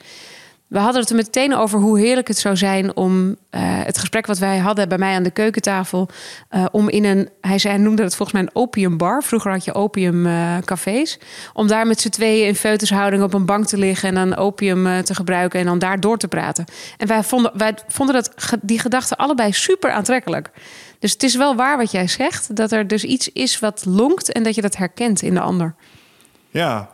we 0.66 0.78
hadden 0.78 1.00
het 1.00 1.10
er 1.10 1.16
meteen 1.16 1.54
over 1.54 1.80
hoe 1.80 1.98
heerlijk 1.98 2.28
het 2.28 2.38
zou 2.38 2.56
zijn 2.56 2.96
om 2.96 3.28
uh, 3.28 3.34
het 3.60 3.98
gesprek 3.98 4.26
wat 4.26 4.38
wij 4.38 4.58
hadden 4.58 4.88
bij 4.88 4.98
mij 4.98 5.14
aan 5.14 5.22
de 5.22 5.30
keukentafel. 5.30 6.08
Uh, 6.50 6.64
om 6.72 6.88
in 6.88 7.04
een, 7.04 7.28
hij, 7.40 7.58
zei, 7.58 7.78
noemde 7.78 8.02
het 8.02 8.16
volgens 8.16 8.38
mij 8.38 8.48
een 8.48 8.62
opiumbar. 8.62 9.22
Vroeger 9.22 9.50
had 9.50 9.64
je 9.64 9.74
opiumcafés. 9.74 11.18
om 11.52 11.66
daar 11.66 11.86
met 11.86 12.00
z'n 12.00 12.08
tweeën 12.08 12.46
in 12.46 12.54
feutushouding 12.54 13.22
op 13.22 13.34
een 13.34 13.46
bank 13.46 13.66
te 13.66 13.78
liggen 13.78 14.08
en 14.08 14.14
dan 14.14 14.36
opium 14.36 15.02
te 15.04 15.14
gebruiken 15.14 15.60
en 15.60 15.66
dan 15.66 15.78
daar 15.78 16.00
door 16.00 16.18
te 16.18 16.28
praten. 16.28 16.64
En 16.96 17.06
wij 17.06 17.22
vonden, 17.22 17.52
wij 17.54 17.74
vonden 17.88 18.14
dat, 18.14 18.32
die 18.62 18.78
gedachten 18.78 19.16
allebei 19.16 19.52
super 19.52 19.90
aantrekkelijk. 19.90 20.50
Dus 20.98 21.12
het 21.12 21.22
is 21.22 21.36
wel 21.36 21.56
waar 21.56 21.76
wat 21.76 21.90
jij 21.90 22.08
zegt, 22.08 22.56
dat 22.56 22.72
er 22.72 22.86
dus 22.86 23.04
iets 23.04 23.28
is 23.32 23.58
wat 23.58 23.84
lonkt 23.84 24.32
en 24.32 24.42
dat 24.42 24.54
je 24.54 24.60
dat 24.60 24.76
herkent 24.76 25.22
in 25.22 25.34
de 25.34 25.40
ander. 25.40 25.74
Ja, 26.50 26.90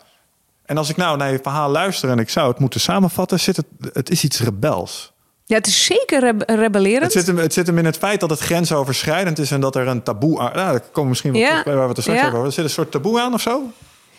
en 0.66 0.76
als 0.76 0.88
ik 0.88 0.96
nou 0.96 1.16
naar 1.16 1.32
je 1.32 1.38
verhaal 1.42 1.70
luister 1.70 2.10
en 2.10 2.18
ik 2.18 2.30
zou 2.30 2.48
het 2.48 2.58
moeten 2.58 2.80
samenvatten, 2.80 3.40
zit 3.40 3.56
het, 3.56 3.66
het 3.92 4.10
is 4.10 4.24
iets 4.24 4.40
rebels. 4.40 5.12
Ja, 5.46 5.56
het 5.56 5.66
is 5.66 5.84
zeker 5.84 6.34
rebellerend. 6.46 7.02
Het 7.02 7.12
zit, 7.12 7.26
hem, 7.26 7.36
het 7.36 7.52
zit 7.52 7.66
hem 7.66 7.78
in 7.78 7.84
het 7.84 7.96
feit 7.96 8.20
dat 8.20 8.30
het 8.30 8.38
grensoverschrijdend 8.38 9.38
is 9.38 9.50
en 9.50 9.60
dat 9.60 9.76
er 9.76 9.86
een 9.86 10.02
taboe 10.02 10.40
aan. 10.40 10.52
Nou, 10.54 10.70
daar 10.70 10.80
komen 10.80 11.08
misschien 11.08 11.32
wel 11.32 11.40
ja. 11.40 11.62
bij 11.62 11.74
waar 11.74 11.88
we 11.88 11.92
het 11.92 12.02
straks 12.02 12.20
ja. 12.20 12.26
over 12.26 12.44
Er 12.44 12.52
zit 12.52 12.64
een 12.64 12.70
soort 12.70 12.90
taboe 12.90 13.20
aan 13.20 13.34
of 13.34 13.40
zo? 13.40 13.62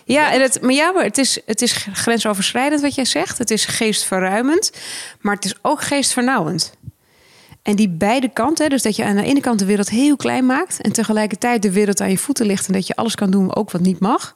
Ja, 0.03 0.31
en 0.31 0.41
het, 0.41 0.61
maar 0.61 0.73
ja, 0.73 0.91
maar 0.91 1.03
het 1.03 1.17
is, 1.17 1.39
het 1.45 1.61
is 1.61 1.87
grensoverschrijdend 1.93 2.81
wat 2.81 2.95
jij 2.95 3.05
zegt. 3.05 3.37
Het 3.37 3.51
is 3.51 3.65
geestverruimend, 3.65 4.71
maar 5.19 5.35
het 5.35 5.45
is 5.45 5.55
ook 5.61 5.81
geestvernauwend. 5.81 6.73
En 7.65 7.75
die 7.75 7.89
beide 7.89 8.29
kanten, 8.29 8.69
dus 8.69 8.81
dat 8.81 8.95
je 8.95 9.03
aan 9.03 9.15
de 9.15 9.23
ene 9.23 9.39
kant 9.39 9.59
de 9.59 9.65
wereld 9.65 9.89
heel 9.89 10.15
klein 10.15 10.45
maakt 10.45 10.81
en 10.81 10.91
tegelijkertijd 10.91 11.61
de 11.61 11.71
wereld 11.71 12.01
aan 12.01 12.09
je 12.09 12.17
voeten 12.17 12.45
ligt 12.45 12.67
en 12.67 12.73
dat 12.73 12.87
je 12.87 12.95
alles 12.95 13.15
kan 13.15 13.31
doen, 13.31 13.55
ook 13.55 13.71
wat 13.71 13.81
niet 13.81 13.99
mag 13.99 14.33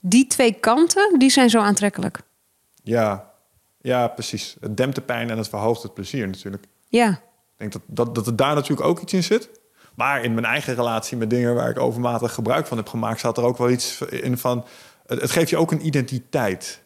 die 0.00 0.26
twee 0.26 0.52
kanten, 0.52 1.18
die 1.18 1.30
zijn 1.30 1.50
zo 1.50 1.60
aantrekkelijk. 1.60 2.20
Ja, 2.82 3.30
ja 3.80 4.08
precies. 4.08 4.56
Het 4.60 4.76
dempt 4.76 4.94
de 4.94 5.00
pijn 5.00 5.30
en 5.30 5.38
het 5.38 5.48
verhoogt 5.48 5.82
het 5.82 5.94
plezier 5.94 6.26
natuurlijk. 6.26 6.64
Ja. 6.88 7.10
Ik 7.10 7.18
denk 7.56 7.72
dat, 7.72 7.82
dat, 7.86 8.14
dat 8.14 8.26
er 8.26 8.36
daar 8.36 8.54
natuurlijk 8.54 8.88
ook 8.88 9.00
iets 9.00 9.12
in 9.12 9.22
zit. 9.22 9.50
Maar 9.94 10.22
in 10.22 10.34
mijn 10.34 10.46
eigen 10.46 10.74
relatie 10.74 11.16
met 11.16 11.30
dingen 11.30 11.54
waar 11.54 11.70
ik 11.70 11.78
overmatig 11.78 12.34
gebruik 12.34 12.66
van 12.66 12.76
heb 12.76 12.88
gemaakt, 12.88 13.20
zat 13.20 13.38
er 13.38 13.44
ook 13.44 13.58
wel 13.58 13.70
iets 13.70 14.00
in 14.00 14.38
van. 14.38 14.64
Het, 15.06 15.30
geeft 15.30 15.50
je 15.50 15.56
ook 15.56 15.72
een 15.72 15.86
identiteit. 15.86 16.82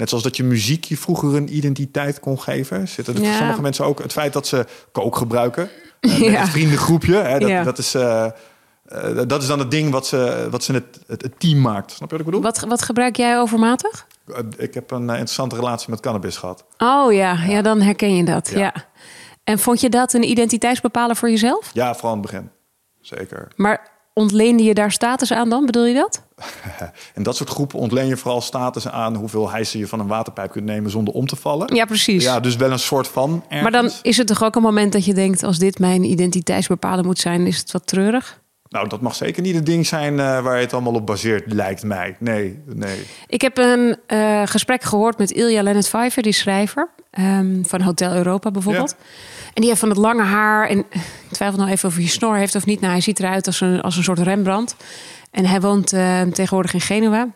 Net 0.00 0.08
zoals 0.08 0.24
dat 0.24 0.36
je 0.36 0.44
muziek 0.44 0.84
je 0.84 0.96
vroeger 0.96 1.34
een 1.34 1.56
identiteit 1.56 2.20
kon 2.20 2.40
geven. 2.40 2.88
Zitten 2.88 3.14
er 3.14 3.24
voor 3.24 3.34
sommige 3.34 3.60
mensen 3.60 3.84
ook 3.84 4.02
het 4.02 4.12
feit 4.12 4.32
dat 4.32 4.46
ze 4.46 4.66
kook 4.92 5.16
gebruiken. 5.16 5.70
Uh, 6.00 6.12
met 6.12 6.20
ja. 6.32 6.40
het 6.40 6.48
vriendengroepje. 6.48 7.16
Hè, 7.16 7.38
dat, 7.38 7.64
dat 7.64 7.78
is. 7.78 7.94
Uh, 7.94 8.26
uh, 8.92 9.20
dat 9.26 9.42
is 9.42 9.48
dan 9.48 9.58
het 9.58 9.70
ding 9.70 9.90
wat 9.90 10.06
ze, 10.06 10.48
wat 10.50 10.64
ze 10.64 10.72
het, 10.72 10.98
het, 11.06 11.40
team 11.40 11.60
maakt. 11.60 11.90
Snap 11.90 12.10
je 12.10 12.16
wat 12.16 12.26
ik 12.26 12.30
bedoel? 12.30 12.42
Wat, 12.42 12.64
wat 12.68 12.82
gebruik 12.82 13.16
jij 13.16 13.38
overmatig? 13.38 14.06
Ik 14.56 14.74
heb 14.74 14.90
een 14.90 15.08
interessante 15.08 15.56
relatie 15.56 15.90
met 15.90 16.00
cannabis 16.00 16.36
gehad. 16.36 16.64
Oh 16.78 17.12
ja, 17.12 17.32
ja. 17.32 17.44
ja 17.44 17.62
dan 17.62 17.80
herken 17.80 18.16
je 18.16 18.24
dat. 18.24 18.50
Ja. 18.50 18.58
ja. 18.58 18.74
En 19.44 19.58
vond 19.58 19.80
je 19.80 19.88
dat 19.88 20.12
een 20.12 20.30
identiteitsbepaler 20.30 21.16
voor 21.16 21.30
jezelf? 21.30 21.70
Ja, 21.72 21.94
vooral 21.94 22.12
in 22.14 22.22
het 22.22 22.30
begin. 22.30 22.50
Zeker. 23.00 23.48
Maar 23.56 23.90
ontleende 24.20 24.62
je 24.62 24.74
daar 24.74 24.92
status 24.92 25.32
aan 25.32 25.48
dan? 25.48 25.66
Bedoel 25.66 25.84
je 25.84 25.94
dat? 25.94 26.22
en 27.14 27.22
dat 27.22 27.36
soort 27.36 27.50
groepen 27.50 27.78
ontleen 27.78 28.06
je 28.06 28.16
vooral 28.16 28.40
status 28.40 28.88
aan 28.88 29.14
hoeveel 29.14 29.50
hijsen 29.50 29.78
je 29.78 29.86
van 29.86 30.00
een 30.00 30.06
waterpijp 30.06 30.50
kunt 30.50 30.64
nemen 30.64 30.90
zonder 30.90 31.14
om 31.14 31.26
te 31.26 31.36
vallen. 31.36 31.74
Ja, 31.74 31.84
precies. 31.84 32.24
Ja, 32.24 32.40
dus 32.40 32.56
wel 32.56 32.70
een 32.70 32.78
soort 32.78 33.08
van. 33.08 33.44
Ergens. 33.48 33.62
Maar 33.62 33.82
dan 33.82 33.90
is 34.02 34.16
het 34.16 34.26
toch 34.26 34.44
ook 34.44 34.56
een 34.56 34.62
moment 34.62 34.92
dat 34.92 35.04
je 35.04 35.14
denkt: 35.14 35.42
als 35.42 35.58
dit 35.58 35.78
mijn 35.78 36.04
identiteitsbepaler 36.04 37.04
moet 37.04 37.18
zijn, 37.18 37.46
is 37.46 37.58
het 37.58 37.72
wat 37.72 37.86
treurig? 37.86 38.40
Nou, 38.68 38.88
dat 38.88 39.00
mag 39.00 39.14
zeker 39.14 39.42
niet 39.42 39.54
het 39.54 39.66
ding 39.66 39.86
zijn 39.86 40.12
uh, 40.12 40.42
waar 40.42 40.58
het 40.58 40.72
allemaal 40.72 40.94
op 40.94 41.06
baseert, 41.06 41.52
lijkt 41.52 41.82
mij. 41.82 42.16
Nee, 42.18 42.62
nee. 42.66 43.06
Ik 43.26 43.40
heb 43.40 43.58
een 43.58 43.98
uh, 44.08 44.42
gesprek 44.44 44.82
gehoord 44.82 45.18
met 45.18 45.30
Ilja 45.30 45.62
Leonard 45.62 45.88
Pfeiffer, 45.88 46.22
die 46.22 46.32
schrijver 46.32 46.90
um, 47.18 47.62
van 47.66 47.80
Hotel 47.80 48.14
Europa 48.14 48.50
bijvoorbeeld. 48.50 48.94
Ja. 48.98 49.04
En 49.46 49.60
die 49.60 49.66
heeft 49.66 49.80
van 49.80 49.88
het 49.88 49.98
lange 49.98 50.22
haar, 50.22 50.68
en 50.68 50.78
ik 50.78 51.30
twijfel 51.30 51.58
nog 51.58 51.68
even 51.68 51.88
of 51.88 51.94
hij 51.94 52.06
snor 52.06 52.36
heeft 52.36 52.54
of 52.54 52.66
niet. 52.66 52.80
Nou, 52.80 52.92
hij 52.92 53.00
ziet 53.00 53.18
eruit 53.18 53.46
als 53.46 53.60
een, 53.60 53.80
als 53.80 53.96
een 53.96 54.02
soort 54.02 54.18
Rembrandt. 54.18 54.76
En 55.30 55.46
hij 55.46 55.60
woont 55.60 55.92
uh, 55.92 56.22
tegenwoordig 56.22 56.74
in 56.74 56.80
Genua. 56.80 57.28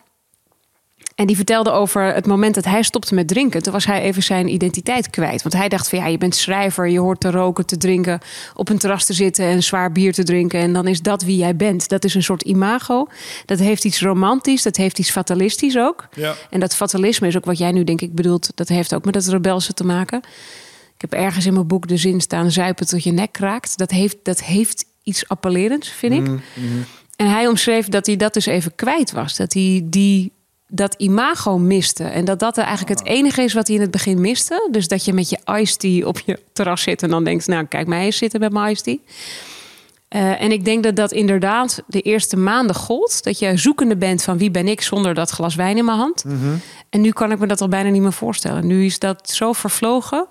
En 1.14 1.26
die 1.26 1.36
vertelde 1.36 1.70
over 1.70 2.14
het 2.14 2.26
moment 2.26 2.54
dat 2.54 2.64
hij 2.64 2.82
stopte 2.82 3.14
met 3.14 3.28
drinken. 3.28 3.62
Toen 3.62 3.72
was 3.72 3.86
hij 3.86 4.02
even 4.02 4.22
zijn 4.22 4.48
identiteit 4.48 5.10
kwijt. 5.10 5.42
Want 5.42 5.54
hij 5.54 5.68
dacht 5.68 5.88
van 5.88 5.98
ja, 5.98 6.06
je 6.06 6.18
bent 6.18 6.34
schrijver, 6.34 6.88
je 6.88 6.98
hoort 6.98 7.20
te 7.20 7.30
roken, 7.30 7.66
te 7.66 7.76
drinken, 7.76 8.20
op 8.54 8.68
een 8.68 8.78
terras 8.78 9.04
te 9.04 9.12
zitten 9.12 9.44
en 9.44 9.62
zwaar 9.62 9.92
bier 9.92 10.12
te 10.12 10.22
drinken. 10.22 10.60
En 10.60 10.72
dan 10.72 10.86
is 10.86 11.02
dat 11.02 11.22
wie 11.22 11.36
jij 11.36 11.56
bent. 11.56 11.88
Dat 11.88 12.04
is 12.04 12.14
een 12.14 12.22
soort 12.22 12.42
imago. 12.42 13.06
Dat 13.46 13.58
heeft 13.58 13.84
iets 13.84 14.02
romantisch, 14.02 14.62
dat 14.62 14.76
heeft 14.76 14.98
iets 14.98 15.10
fatalistisch 15.10 15.78
ook. 15.78 16.08
Ja. 16.14 16.34
En 16.50 16.60
dat 16.60 16.76
fatalisme 16.76 17.26
is 17.26 17.36
ook 17.36 17.44
wat 17.44 17.58
jij 17.58 17.72
nu 17.72 17.84
denk 17.84 18.00
ik 18.00 18.14
bedoelt. 18.14 18.50
Dat 18.54 18.68
heeft 18.68 18.94
ook 18.94 19.04
met 19.04 19.14
dat 19.14 19.26
rebelse 19.26 19.72
te 19.74 19.84
maken. 19.84 20.18
Ik 20.94 21.00
heb 21.00 21.12
ergens 21.12 21.46
in 21.46 21.52
mijn 21.52 21.66
boek 21.66 21.88
de 21.88 21.96
zin 21.96 22.20
staan: 22.20 22.50
zuipen 22.50 22.86
tot 22.86 23.04
je 23.04 23.12
nek 23.12 23.32
kraakt. 23.32 23.78
Dat 23.78 23.90
heeft, 23.90 24.16
dat 24.22 24.42
heeft 24.42 24.84
iets 25.02 25.28
appellerends, 25.28 25.88
vind 25.88 26.12
ik. 26.12 26.20
Mm 26.20 26.40
-hmm. 26.54 26.84
En 27.16 27.30
hij 27.30 27.46
omschreef 27.46 27.88
dat 27.88 28.06
hij 28.06 28.16
dat 28.16 28.34
dus 28.34 28.46
even 28.46 28.74
kwijt 28.74 29.12
was. 29.12 29.36
Dat 29.36 29.52
hij 29.52 29.82
die 29.84 30.32
dat 30.74 30.94
imago 30.94 31.58
miste. 31.58 32.04
En 32.04 32.24
dat 32.24 32.38
dat 32.38 32.58
eigenlijk 32.58 32.98
het 32.98 33.08
enige 33.08 33.42
is 33.42 33.52
wat 33.52 33.66
hij 33.66 33.76
in 33.76 33.82
het 33.82 33.90
begin 33.90 34.20
miste. 34.20 34.68
Dus 34.70 34.88
dat 34.88 35.04
je 35.04 35.12
met 35.12 35.30
je 35.30 35.38
iced 35.60 35.78
tea 35.78 36.06
op 36.06 36.18
je 36.18 36.40
terras 36.52 36.82
zit 36.82 37.02
en 37.02 37.10
dan 37.10 37.24
denkt... 37.24 37.46
nou, 37.46 37.64
kijk 37.64 37.86
mij 37.86 38.04
eens 38.04 38.16
zitten 38.16 38.40
met 38.40 38.52
mijn 38.52 38.70
iced 38.70 38.84
tea. 38.84 38.96
Uh, 40.10 40.42
en 40.42 40.52
ik 40.52 40.64
denk 40.64 40.82
dat 40.82 40.96
dat 40.96 41.12
inderdaad 41.12 41.82
de 41.86 42.00
eerste 42.00 42.36
maanden 42.36 42.76
gold. 42.76 43.24
Dat 43.24 43.38
je 43.38 43.56
zoekende 43.56 43.96
bent 43.96 44.22
van 44.22 44.38
wie 44.38 44.50
ben 44.50 44.68
ik 44.68 44.80
zonder 44.80 45.14
dat 45.14 45.30
glas 45.30 45.54
wijn 45.54 45.76
in 45.76 45.84
mijn 45.84 45.98
hand. 45.98 46.24
Mm 46.24 46.40
-hmm. 46.40 46.60
En 46.88 47.00
nu 47.00 47.10
kan 47.10 47.32
ik 47.32 47.38
me 47.38 47.46
dat 47.46 47.60
al 47.60 47.68
bijna 47.68 47.90
niet 47.90 48.02
meer 48.02 48.12
voorstellen. 48.12 48.66
Nu 48.66 48.84
is 48.84 48.98
dat 48.98 49.30
zo 49.30 49.52
vervlogen. 49.52 50.26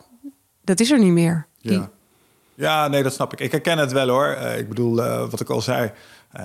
Dat 0.63 0.79
is 0.79 0.91
er 0.91 0.99
niet 0.99 1.11
meer. 1.11 1.47
Ja, 1.57 1.89
ja 2.55 2.87
nee, 2.87 3.03
dat 3.03 3.13
snap 3.13 3.33
ik. 3.33 3.39
Ik 3.39 3.51
herken 3.51 3.77
het 3.77 3.91
wel 3.91 4.07
hoor. 4.07 4.37
Uh, 4.39 4.57
ik 4.57 4.69
bedoel, 4.69 4.97
uh, 4.99 5.29
wat 5.29 5.39
ik 5.39 5.49
al 5.49 5.61
zei... 5.61 5.91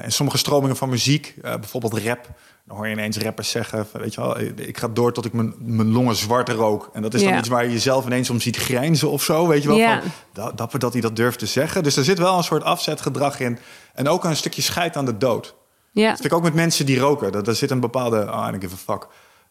in 0.03 0.13
sommige 0.13 0.39
stromingen 0.39 0.77
van 0.77 0.89
muziek, 0.89 1.35
bijvoorbeeld 1.41 1.99
rap 1.99 2.29
dan 2.69 2.77
hoor 2.77 2.87
je 2.87 2.93
ineens 2.93 3.19
rappers 3.19 3.51
zeggen, 3.51 3.87
weet 3.93 4.15
je 4.15 4.21
wel, 4.21 4.41
ik 4.41 4.79
ga 4.79 4.89
door 4.89 5.13
tot 5.13 5.25
ik 5.25 5.33
mijn, 5.33 5.55
mijn 5.59 5.93
longen 5.93 6.17
zwart 6.17 6.49
rook. 6.49 6.91
En 6.93 7.03
dat 7.03 7.15
is 7.15 7.23
dan 7.23 7.39
iets 7.39 7.49
waar 7.49 7.65
je 7.65 7.71
jezelf 7.71 8.07
ineens 8.07 8.31
om 8.31 8.41
ziet 8.41 8.57
grijnzen 8.57 9.11
of 9.11 9.23
zo, 9.23 9.47
weet 9.47 9.63
je 9.63 9.69
wel. 9.69 9.77
Ja. 9.77 10.03
Van, 10.33 10.53
dapper 10.55 10.79
dat 10.79 10.93
hij 10.93 11.03
dat 11.03 11.17
durft 11.17 11.39
te 11.39 11.47
zeggen. 11.47 11.83
Dus 11.83 11.97
er 11.97 12.05
zit 12.05 12.19
wel 12.19 12.37
een 12.37 12.45
soort 12.45 12.63
afzetgedrag 12.63 13.41
in. 13.41 13.59
En 13.95 14.09
ook 14.09 14.25
een 14.25 14.37
stukje 14.37 14.63
scheid 14.63 14.97
aan 14.97 15.05
de 15.05 15.17
dood. 15.17 15.55
Ja. 15.93 16.09
Dat 16.09 16.21
vind 16.21 16.33
ik 16.33 16.39
ook 16.39 16.43
met 16.43 16.55
mensen 16.55 16.87
die 16.87 16.99
roken. 16.99 17.33
Dat, 17.33 17.45
daar 17.45 17.55
zit 17.55 17.71
een 17.71 17.81
bepaalde, 17.81 18.21
oh, 18.21 18.45
I 18.49 18.51
don't 18.51 18.63
give 18.63 18.75
a 18.75 18.93
fuck, 18.93 19.09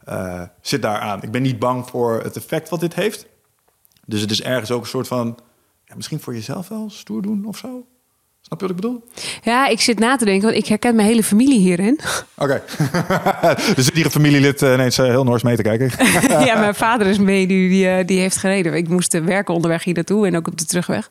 uh, 0.10 0.42
zit 0.62 0.82
daar 0.82 1.00
aan. 1.00 1.22
Ik 1.22 1.32
ben 1.32 1.42
niet 1.42 1.60
bang 1.60 1.88
voor 1.90 2.22
het 2.24 2.36
effect 2.36 2.70
wat 2.70 2.80
dit 2.80 2.94
heeft. 2.94 3.26
Dus 4.06 4.22
het 4.22 4.32
is 4.32 4.42
ergens 4.42 4.72
ook 4.72 4.82
een 4.82 4.88
soort 4.88 5.08
van, 5.08 5.38
ja, 5.86 5.96
misschien 5.96 6.20
voor 6.20 6.34
jezelf 6.34 6.68
wel 6.68 6.90
stoer 6.90 7.22
doen 7.22 7.46
of 7.46 7.58
zo. 7.58 7.86
Snap 8.48 8.60
je 8.62 8.68
wat 8.68 8.76
ik 8.76 8.82
bedoel? 8.82 9.04
Ja, 9.44 9.68
ik 9.68 9.82
zit 9.82 10.00
na 10.00 10.16
te 10.16 10.26
denken, 10.26 10.44
want 10.44 10.58
ik 10.58 10.68
herken 10.68 10.96
mijn 10.96 11.08
hele 11.08 11.24
familie 11.24 11.60
hierin. 11.60 12.00
Oké. 12.38 12.64
dus 13.76 13.86
die 13.90 14.10
familielid 14.10 14.62
uh, 14.62 14.74
ineens 14.74 14.98
uh, 14.98 15.06
heel 15.06 15.24
Noors 15.24 15.44
mee 15.44 15.56
te 15.56 15.62
kijken. 15.62 15.92
ja, 16.46 16.60
mijn 16.60 16.76
vader 16.76 17.08
is 17.08 17.18
mee, 17.18 17.48
die, 17.48 17.70
die, 17.70 18.06
die 18.06 18.20
heeft 18.20 18.38
gereden. 18.38 18.74
Ik 18.74 18.88
moest 18.90 19.20
werken 19.20 19.54
onderweg 19.54 19.84
hier 19.84 19.94
naartoe 19.94 20.28
en 20.28 20.38
ook 20.38 20.48
op 20.48 20.58
de 20.58 20.66
terugweg. 20.66 21.10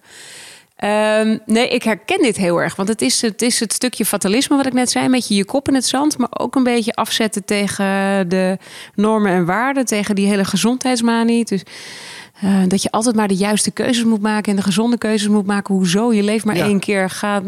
Um, 0.84 1.40
nee, 1.46 1.68
ik 1.68 1.82
herken 1.82 2.22
dit 2.22 2.36
heel 2.36 2.62
erg. 2.62 2.76
Want 2.76 2.88
het 2.88 3.02
is, 3.02 3.22
het 3.22 3.42
is 3.42 3.60
het 3.60 3.72
stukje 3.72 4.04
fatalisme 4.04 4.56
wat 4.56 4.66
ik 4.66 4.72
net 4.72 4.90
zei. 4.90 5.04
Een 5.04 5.10
beetje 5.10 5.34
je 5.34 5.44
kop 5.44 5.68
in 5.68 5.74
het 5.74 5.86
zand. 5.86 6.18
Maar 6.18 6.28
ook 6.30 6.54
een 6.54 6.62
beetje 6.62 6.94
afzetten 6.94 7.44
tegen 7.44 7.84
de 8.28 8.58
normen 8.94 9.32
en 9.32 9.44
waarden. 9.44 9.84
Tegen 9.84 10.14
die 10.14 10.26
hele 10.26 10.44
gezondheidsmanie. 10.44 11.44
Dus 11.44 11.62
uh, 12.44 12.62
dat 12.68 12.82
je 12.82 12.90
altijd 12.90 13.16
maar 13.16 13.28
de 13.28 13.36
juiste 13.36 13.70
keuzes 13.70 14.04
moet 14.04 14.20
maken 14.20 14.50
en 14.50 14.56
de 14.56 14.62
gezonde 14.62 14.98
keuzes 14.98 15.28
moet 15.28 15.46
maken. 15.46 15.74
Hoezo? 15.74 16.12
Je 16.12 16.22
leeft 16.22 16.44
maar 16.44 16.56
één 16.56 16.80
keer. 16.80 17.10
Ga, 17.10 17.42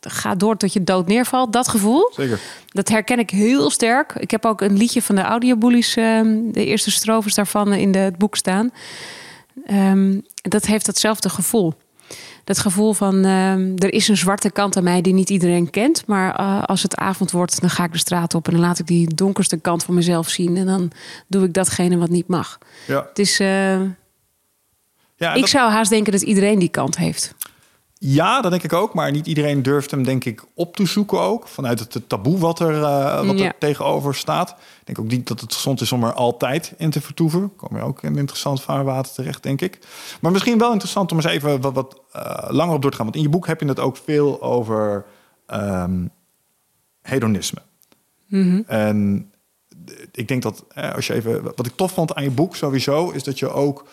ga 0.00 0.34
door 0.34 0.56
tot 0.56 0.72
je 0.72 0.84
dood 0.84 1.06
neervalt. 1.06 1.52
Dat 1.52 1.68
gevoel. 1.68 2.10
Zeker. 2.14 2.40
Dat 2.66 2.88
herken 2.88 3.18
ik 3.18 3.30
heel 3.30 3.70
sterk. 3.70 4.14
Ik 4.14 4.30
heb 4.30 4.46
ook 4.46 4.60
een 4.60 4.76
liedje 4.76 5.02
van 5.02 5.14
de 5.14 5.22
audiobullies, 5.22 5.96
uh, 5.96 6.20
de 6.52 6.64
eerste 6.64 6.90
strofes 6.90 7.34
daarvan 7.34 7.72
in 7.72 7.92
de, 7.92 7.98
het 7.98 8.18
boek 8.18 8.36
staan. 8.36 8.70
Um, 9.70 10.22
dat 10.42 10.66
heeft 10.66 10.86
datzelfde 10.86 11.28
gevoel. 11.28 11.74
Dat 12.44 12.58
gevoel 12.58 12.92
van 12.92 13.24
um, 13.24 13.74
er 13.76 13.92
is 13.92 14.08
een 14.08 14.16
zwarte 14.16 14.50
kant 14.50 14.76
aan 14.76 14.84
mij 14.84 15.00
die 15.00 15.12
niet 15.12 15.30
iedereen 15.30 15.70
kent. 15.70 16.06
Maar 16.06 16.40
uh, 16.40 16.62
als 16.62 16.82
het 16.82 16.96
avond 16.96 17.30
wordt, 17.30 17.60
dan 17.60 17.70
ga 17.70 17.84
ik 17.84 17.92
de 17.92 17.98
straat 17.98 18.34
op 18.34 18.46
en 18.46 18.52
dan 18.52 18.62
laat 18.62 18.78
ik 18.78 18.86
die 18.86 19.14
donkerste 19.14 19.56
kant 19.56 19.84
van 19.84 19.94
mezelf 19.94 20.28
zien. 20.28 20.56
En 20.56 20.66
dan 20.66 20.90
doe 21.26 21.44
ik 21.44 21.54
datgene 21.54 21.96
wat 21.96 22.08
niet 22.08 22.28
mag. 22.28 22.58
Ja. 22.86 23.06
Het 23.08 23.18
is. 23.18 23.40
Uh, 23.40 23.80
ja, 25.18 25.34
ik 25.34 25.46
zou 25.46 25.70
haast 25.70 25.90
denken 25.90 26.12
dat 26.12 26.22
iedereen 26.22 26.58
die 26.58 26.68
kant 26.68 26.96
heeft. 26.96 27.34
Ja, 28.00 28.40
dat 28.40 28.50
denk 28.50 28.62
ik 28.62 28.72
ook. 28.72 28.94
Maar 28.94 29.10
niet 29.10 29.26
iedereen 29.26 29.62
durft 29.62 29.90
hem, 29.90 30.02
denk 30.04 30.24
ik, 30.24 30.44
op 30.54 30.76
te 30.76 30.86
zoeken 30.86 31.20
ook. 31.20 31.48
Vanuit 31.48 31.78
het 31.78 32.08
taboe 32.08 32.38
wat 32.38 32.60
er, 32.60 32.74
uh, 32.74 33.26
wat 33.26 33.40
er 33.40 33.54
tegenover 33.58 34.14
staat. 34.14 34.50
Ik 34.50 34.56
denk 34.84 34.98
ook 34.98 35.08
niet 35.08 35.28
dat 35.28 35.40
het 35.40 35.54
gezond 35.54 35.80
is 35.80 35.92
om 35.92 36.04
er 36.04 36.12
altijd 36.12 36.74
in 36.76 36.90
te 36.90 37.00
vertoeven. 37.00 37.56
Kom 37.56 37.76
je 37.76 37.82
ook 37.82 38.02
in 38.02 38.12
een 38.12 38.18
interessant 38.18 38.62
vaarwater 38.62 39.12
terecht, 39.12 39.42
denk 39.42 39.60
ik. 39.60 39.78
Maar 40.20 40.32
misschien 40.32 40.58
wel 40.58 40.72
interessant 40.72 41.10
om 41.10 41.16
eens 41.16 41.26
even 41.26 41.60
wat, 41.60 41.74
wat 41.74 42.00
uh, 42.16 42.44
langer 42.48 42.74
op 42.74 42.82
door 42.82 42.90
te 42.90 42.96
gaan. 42.96 43.06
Want 43.06 43.16
in 43.16 43.22
je 43.22 43.28
boek 43.28 43.46
heb 43.46 43.60
je 43.60 43.66
het 43.66 43.80
ook 43.80 43.96
veel 43.96 44.42
over 44.42 45.04
um, 45.46 46.10
hedonisme. 47.02 47.62
Mm 48.26 48.42
-hmm. 48.42 48.64
En 48.66 49.30
ik 50.12 50.28
denk 50.28 50.42
dat 50.42 50.64
als 50.94 51.06
je 51.06 51.14
even. 51.14 51.42
Wat 51.42 51.66
ik 51.66 51.76
tof 51.76 51.92
vond 51.92 52.14
aan 52.14 52.22
je 52.22 52.30
boek 52.30 52.56
sowieso, 52.56 53.10
is 53.10 53.22
dat 53.22 53.38
je 53.38 53.50
ook 53.50 53.86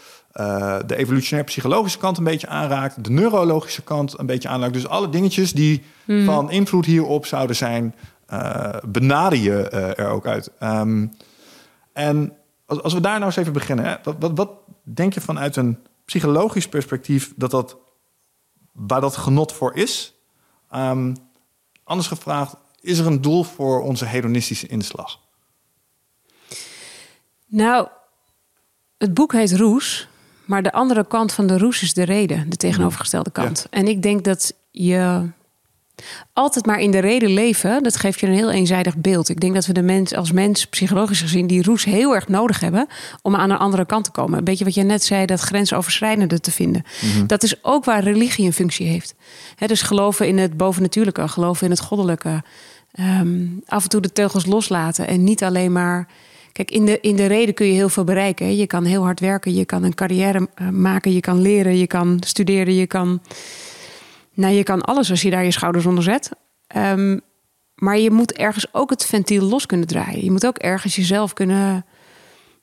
de 0.85 0.95
evolutionair 0.95 1.45
psychologische 1.45 1.97
kant 1.97 2.17
een 2.17 2.23
beetje 2.23 2.47
aanraakt, 2.47 3.03
de 3.03 3.09
neurologische 3.09 3.81
kant 3.81 4.19
een 4.19 4.25
beetje 4.25 4.49
aanraakt. 4.49 4.73
Dus 4.73 4.87
alle 4.87 5.09
dingetjes 5.09 5.53
die 5.53 5.83
mhm. 6.05 6.25
van 6.25 6.51
invloed 6.51 6.85
hierop 6.85 7.25
zouden 7.25 7.55
zijn, 7.55 7.95
uh, 8.33 8.69
benader 8.87 9.39
je 9.39 9.69
er 9.69 10.07
ook 10.07 10.27
uit. 10.27 10.51
Um, 10.59 11.11
en 11.93 12.37
als 12.65 12.93
we 12.93 13.01
daar 13.01 13.13
nou 13.13 13.25
eens 13.25 13.35
even 13.35 13.53
beginnen, 13.53 13.85
hè, 13.85 13.95
wat, 14.03 14.15
wat, 14.19 14.31
wat 14.35 14.49
denk 14.83 15.13
je 15.13 15.21
vanuit 15.21 15.55
een 15.55 15.77
psychologisch 16.05 16.67
perspectief 16.67 17.33
dat 17.35 17.51
dat 17.51 17.77
waar 18.71 19.01
dat 19.01 19.17
genot 19.17 19.51
voor 19.53 19.75
is? 19.75 20.13
Um, 20.75 21.15
anders 21.83 22.07
gevraagd, 22.07 22.55
is 22.81 22.99
er 22.99 23.05
een 23.05 23.21
doel 23.21 23.43
voor 23.43 23.81
onze 23.81 24.05
hedonistische 24.05 24.67
inslag? 24.67 25.19
Nou, 27.45 27.87
het 28.97 29.13
boek 29.13 29.33
heet 29.33 29.51
Roes, 29.51 30.07
maar 30.45 30.63
de 30.63 30.71
andere 30.71 31.07
kant 31.07 31.31
van 31.31 31.47
de 31.47 31.57
roes 31.57 31.81
is 31.81 31.93
de 31.93 32.03
reden, 32.03 32.49
de 32.49 32.55
tegenovergestelde 32.55 33.31
kant. 33.31 33.67
En 33.69 33.87
ik 33.87 34.01
denk 34.01 34.23
dat 34.23 34.53
je 34.71 35.29
altijd 36.33 36.65
maar 36.65 36.79
in 36.79 36.91
de 36.91 36.99
reden 36.99 37.29
leven, 37.29 37.83
dat 37.83 37.95
geeft 37.95 38.19
je 38.19 38.27
een 38.27 38.33
heel 38.33 38.51
eenzijdig 38.51 38.97
beeld. 38.97 39.29
Ik 39.29 39.39
denk 39.39 39.53
dat 39.53 39.65
we 39.65 39.73
de 39.73 39.81
mens 39.81 40.15
als 40.15 40.31
mens, 40.31 40.65
psychologisch 40.65 41.21
gezien, 41.21 41.47
die 41.47 41.63
roes 41.63 41.83
heel 41.83 42.15
erg 42.15 42.27
nodig 42.27 42.59
hebben 42.59 42.87
om 43.21 43.35
aan 43.35 43.49
de 43.49 43.57
andere 43.57 43.85
kant 43.85 44.03
te 44.03 44.11
komen. 44.11 44.37
Een 44.37 44.43
beetje 44.43 44.65
wat 44.65 44.73
je 44.73 44.83
net 44.83 45.03
zei, 45.03 45.25
dat 45.25 45.39
grensoverschrijdende 45.39 46.39
te 46.39 46.51
vinden. 46.51 46.83
Mhm. 47.01 47.25
Dat 47.25 47.43
is 47.43 47.63
ook 47.63 47.85
waar 47.85 48.03
religie 48.03 48.45
een 48.45 48.53
functie 48.53 48.87
heeft. 48.87 49.15
dus 49.65 49.81
geloven 49.81 50.27
in 50.27 50.37
het 50.37 50.57
bovennatuurlijke, 50.57 51.27
geloven 51.27 51.65
in 51.65 51.71
het 51.71 51.81
goddelijke. 51.81 52.43
Ehm, 52.91 53.45
af 53.65 53.83
en 53.83 53.89
toe 53.89 54.01
de 54.01 54.11
teugels 54.11 54.45
loslaten 54.45 55.07
en 55.07 55.23
niet 55.23 55.43
alleen 55.43 55.71
maar. 55.71 56.07
Kijk, 56.55 56.71
in 56.71 56.85
de, 56.85 56.99
in 56.99 57.15
de 57.15 57.25
reden 57.25 57.53
kun 57.53 57.65
je 57.65 57.73
heel 57.73 57.89
veel 57.89 58.03
bereiken. 58.03 58.55
Je 58.55 58.67
kan 58.67 58.83
heel 58.83 59.03
hard 59.03 59.19
werken, 59.19 59.53
je 59.53 59.65
kan 59.65 59.83
een 59.83 59.93
carrière 59.93 60.49
eh, 60.55 60.69
maken, 60.69 61.13
je 61.13 61.19
kan 61.19 61.41
leren, 61.41 61.77
je 61.77 61.87
kan 61.87 62.17
studeren, 62.25 62.73
je 62.73 62.87
kan 62.87 63.21
nou, 64.33 64.53
je 64.53 64.63
kan 64.63 64.81
alles 64.81 65.09
als 65.09 65.21
je 65.21 65.29
daar 65.29 65.43
je 65.43 65.51
schouders 65.51 65.85
onder 65.85 66.03
zet. 66.03 66.31
Ehm, 66.67 67.19
maar 67.75 67.97
je 67.97 68.11
moet 68.11 68.33
ergens 68.33 68.73
ook 68.73 68.89
het 68.89 69.05
ventiel 69.05 69.43
los 69.43 69.65
kunnen 69.65 69.87
draaien. 69.87 70.23
Je 70.23 70.31
moet 70.31 70.45
ook 70.45 70.57
ergens 70.57 70.95
jezelf 70.95 71.33
kunnen, 71.33 71.85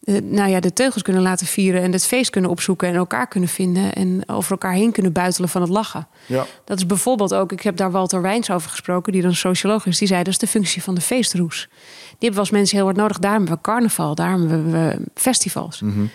uh, 0.05 0.21
nou 0.23 0.51
ja, 0.51 0.61
de 0.61 0.73
teugels 0.73 1.03
kunnen 1.03 1.23
laten 1.23 1.47
vieren 1.47 1.83
en 1.83 1.93
het 1.93 2.07
feest 2.07 2.31
kunnen 2.31 2.51
opzoeken 2.51 2.89
en 2.89 2.95
elkaar 2.95 3.29
kunnen 3.29 3.49
vinden 3.49 3.93
en 3.93 4.23
over 4.29 4.51
elkaar 4.51 4.73
heen 4.73 4.93
kunnen 4.93 5.13
buitelen 5.13 5.49
van 5.49 5.61
het 5.61 5.71
lachen. 5.71 6.07
Ja. 6.27 6.47
Dat 6.65 6.79
is 6.79 6.87
bijvoorbeeld 6.87 7.35
ook, 7.35 7.53
ik 7.53 7.63
heb 7.63 7.77
daar 7.77 7.91
Walter 7.91 8.23
Wijns 8.23 8.51
over 8.51 8.71
gesproken, 8.71 9.13
die 9.13 9.23
dan 9.23 9.35
socioloog 9.35 9.87
is, 9.87 9.99
die 9.99 10.09
zei 10.09 10.23
dat 10.23 10.33
is 10.33 10.39
de 10.39 10.47
functie 10.47 10.83
van 10.83 10.95
de 10.95 11.01
feestroes. 11.01 11.69
Die 12.09 12.17
hebben 12.19 12.41
als 12.41 12.51
mensen 12.51 12.77
heel 12.77 12.87
hard 12.87 12.97
nodig. 12.97 13.19
Daarom 13.19 13.41
hebben 13.41 13.57
we 13.57 13.71
carnaval, 13.71 14.15
daarom 14.15 14.49
hebben 14.49 14.73
we 14.73 14.99
festivals. 15.15 15.81
Mm 15.81 16.11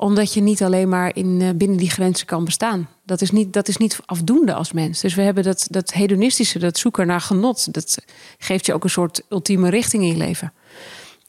omdat 0.00 0.34
je 0.34 0.40
niet 0.40 0.62
alleen 0.62 0.88
maar 0.88 1.16
in, 1.16 1.40
uh, 1.40 1.48
binnen 1.54 1.76
die 1.76 1.90
grenzen 1.90 2.26
kan 2.26 2.44
bestaan. 2.44 2.88
Dat 3.04 3.20
is, 3.20 3.30
niet, 3.30 3.52
dat 3.52 3.68
is 3.68 3.76
niet 3.76 3.98
afdoende 4.04 4.54
als 4.54 4.72
mens. 4.72 5.00
Dus 5.00 5.14
we 5.14 5.22
hebben 5.22 5.44
dat, 5.44 5.66
dat 5.70 5.92
hedonistische, 5.92 6.58
dat 6.58 6.78
zoeken 6.78 7.06
naar 7.06 7.20
genot. 7.20 7.72
Dat 7.72 8.04
geeft 8.38 8.66
je 8.66 8.74
ook 8.74 8.84
een 8.84 8.90
soort 8.90 9.22
ultieme 9.28 9.70
richting 9.70 10.02
in 10.02 10.08
je 10.08 10.16
leven. 10.16 10.52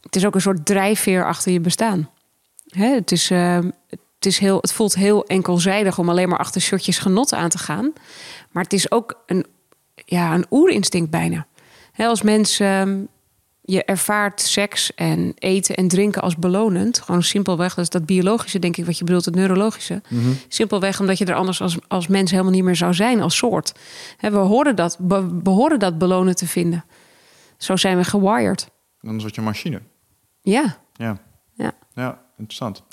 Het 0.01 0.15
is 0.15 0.25
ook 0.25 0.35
een 0.35 0.41
soort 0.41 0.65
drijfveer 0.65 1.25
achter 1.25 1.51
je 1.51 1.59
bestaan. 1.59 2.09
Hè, 2.67 2.93
het, 2.93 3.11
is, 3.11 3.31
uh, 3.31 3.59
het, 3.87 4.25
is 4.25 4.37
heel, 4.37 4.57
het 4.61 4.73
voelt 4.73 4.95
heel 4.95 5.25
enkelzijdig 5.25 5.97
om 5.97 6.09
alleen 6.09 6.29
maar 6.29 6.39
achter 6.39 6.61
shotjes 6.61 6.99
genot 6.99 7.33
aan 7.33 7.49
te 7.49 7.57
gaan. 7.57 7.93
Maar 8.51 8.63
het 8.63 8.73
is 8.73 8.91
ook 8.91 9.23
een, 9.25 9.45
ja, 10.05 10.33
een 10.33 10.45
oerinstinct 10.49 11.09
bijna. 11.09 11.47
Hè, 11.91 12.07
als 12.07 12.21
mens 12.21 12.59
uh, 12.59 12.83
je 13.61 13.83
ervaart 13.83 14.41
seks 14.41 14.93
en 14.95 15.33
eten 15.35 15.75
en 15.75 15.87
drinken 15.87 16.21
als 16.21 16.35
belonend. 16.35 16.99
Gewoon 16.99 17.23
simpelweg, 17.23 17.73
dat 17.73 17.83
is 17.83 17.89
dat 17.89 18.05
biologische, 18.05 18.59
denk 18.59 18.77
ik, 18.77 18.85
wat 18.85 18.97
je 18.97 19.03
bedoelt, 19.03 19.25
het 19.25 19.35
neurologische. 19.35 20.01
Mhm. 20.07 20.31
Simpelweg 20.47 20.99
omdat 20.99 21.17
je 21.17 21.25
er 21.25 21.35
anders 21.35 21.61
als, 21.61 21.77
als 21.87 22.07
mens 22.07 22.31
helemaal 22.31 22.51
niet 22.51 22.63
meer 22.63 22.75
zou 22.75 22.93
zijn, 22.93 23.21
als 23.21 23.35
soort. 23.35 23.73
we 24.19 24.29
horen 24.29 24.75
dat, 24.75 24.97
behoren 25.43 25.79
dat 25.79 25.97
belonen 25.97 26.35
te 26.35 26.47
vinden. 26.47 26.85
Zo 27.57 27.75
zijn 27.75 27.97
we 27.97 28.03
gewired. 28.03 28.69
Dan 29.01 29.19
word 29.19 29.35
je 29.35 29.41
een 29.41 29.47
machine. 29.47 29.81
Ja. 30.41 30.77
Ja. 30.93 31.17
Ja, 31.53 31.71
ja 31.93 32.21
interessant. 32.37 32.83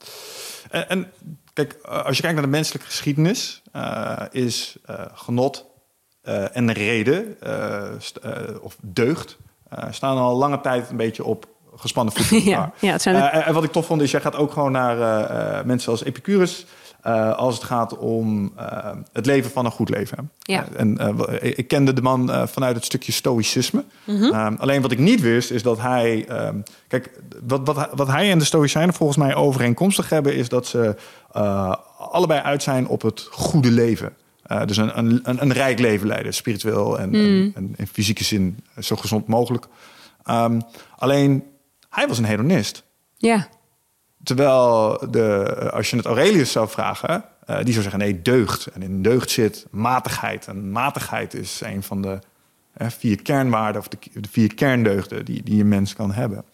En, 0.71 0.89
en 0.89 1.13
kijk, 1.53 1.77
als 1.83 2.17
je 2.17 2.23
kijkt 2.23 2.37
naar 2.37 2.47
de 2.47 2.57
menselijke 2.57 2.87
geschiedenis, 2.87 3.63
uh, 3.77 4.23
is 4.31 4.77
uh, 4.91 5.01
genot 5.15 5.67
uh, 6.23 6.57
en 6.57 6.73
reden 6.73 7.37
of 8.63 8.77
deugd 8.83 9.37
staan 9.91 10.17
al 10.17 10.37
lange 10.37 10.61
tijd 10.61 10.91
een 10.91 10.97
beetje 10.97 11.25
op 11.25 11.49
gespannen 11.75 12.15
voeten. 12.15 12.49
ja, 12.51 12.73
ja, 12.81 12.93
het 12.93 13.03
zijn 13.03 13.17
en 13.17 13.55
wat 13.55 13.65
ik 13.65 13.73
tof 13.73 13.87
vond 13.87 14.03
is, 14.03 14.11
jij 14.11 14.21
gaat 14.21 14.37
ook 14.37 14.53
gewoon 14.53 14.73
naar 14.73 15.67
mensen 15.67 15.91
als 15.91 16.05
Epicurus. 16.05 16.67
Als 17.37 17.55
het 17.55 17.65
gaat 17.65 17.99
om 17.99 18.53
het 19.13 19.27
leven 19.27 19.51
van 19.51 19.65
een 19.65 19.71
goed 19.71 19.89
leven. 19.89 20.31
Ja. 20.39 20.67
en 20.77 21.17
ik 21.41 21.69
kende 21.69 21.93
de 21.93 22.03
man 22.03 22.49
vanuit 22.49 22.77
het 22.77 22.85
stukje 22.85 23.13
stoïcisme. 23.13 23.85
Mm 24.05 24.57
alleen 24.59 24.83
wat 24.83 24.93
ik 24.93 24.99
niet 24.99 25.21
wist, 25.21 25.51
is 25.51 25.63
dat 25.63 25.81
hij. 25.81 26.27
Ehm, 26.29 26.57
kijk, 26.89 27.11
wat, 27.47 27.61
wat, 27.65 27.89
wat 27.95 28.09
hij 28.09 28.31
en 28.31 28.39
de 28.39 28.45
Stoïcijnen 28.45 28.95
volgens 28.95 29.19
mij 29.19 29.35
overeenkomstig 29.35 30.09
hebben, 30.09 30.35
is 30.35 30.49
dat 30.49 30.67
ze 30.67 30.97
allebei 31.99 32.41
uit 32.41 32.63
zijn 32.63 32.89
op 32.89 33.03
het 33.03 33.29
goede 33.31 33.71
leven. 33.71 34.13
Dus 34.65 34.77
een, 34.77 34.99
een, 34.99 35.21
een, 35.23 35.53
rijk 35.53 35.79
leven 35.79 36.07
leiden, 36.07 36.35
spiritueel 36.35 36.99
en, 36.99 37.09
mm. 37.09 37.53
en, 37.55 37.75
in 37.77 37.87
fysieke 37.87 38.25
zin 38.25 38.65
zo 38.79 38.97
gezond 38.97 39.27
mogelijk. 39.27 39.67
Um, 40.31 40.61
alleen, 40.97 41.45
hij 41.89 42.09
was 42.09 42.19
een 42.19 42.25
hedonist. 42.25 42.85
Ja. 43.17 43.49
Terwijl, 44.23 44.99
de, 45.11 45.71
als 45.73 45.91
je 45.91 45.97
het 45.97 46.05
Aurelius 46.05 46.53
zou 46.53 46.69
vragen, 46.69 47.25
uh, 47.51 47.57
die 47.57 47.73
zou 47.73 47.83
zeggen: 47.83 47.99
nee, 47.99 48.23
deugd. 48.23 48.67
En 48.67 48.83
in 48.83 49.03
deugd 49.03 49.31
zit 49.31 49.67
matigheid. 49.71 50.47
En 50.47 50.71
matigheid 50.71 51.35
is 51.35 51.61
een 51.61 51.83
van 51.83 52.03
de 52.03 52.19
vier 52.75 53.23
kernwaarden, 53.23 53.81
of 53.81 53.89
de, 53.89 53.99
vier 54.31 54.55
kerndeugden 54.55 55.25
die, 55.25 55.43
die 55.43 55.61
een 55.61 55.69
mens 55.69 55.95
kan 55.95 56.13
hebben. 56.13 56.45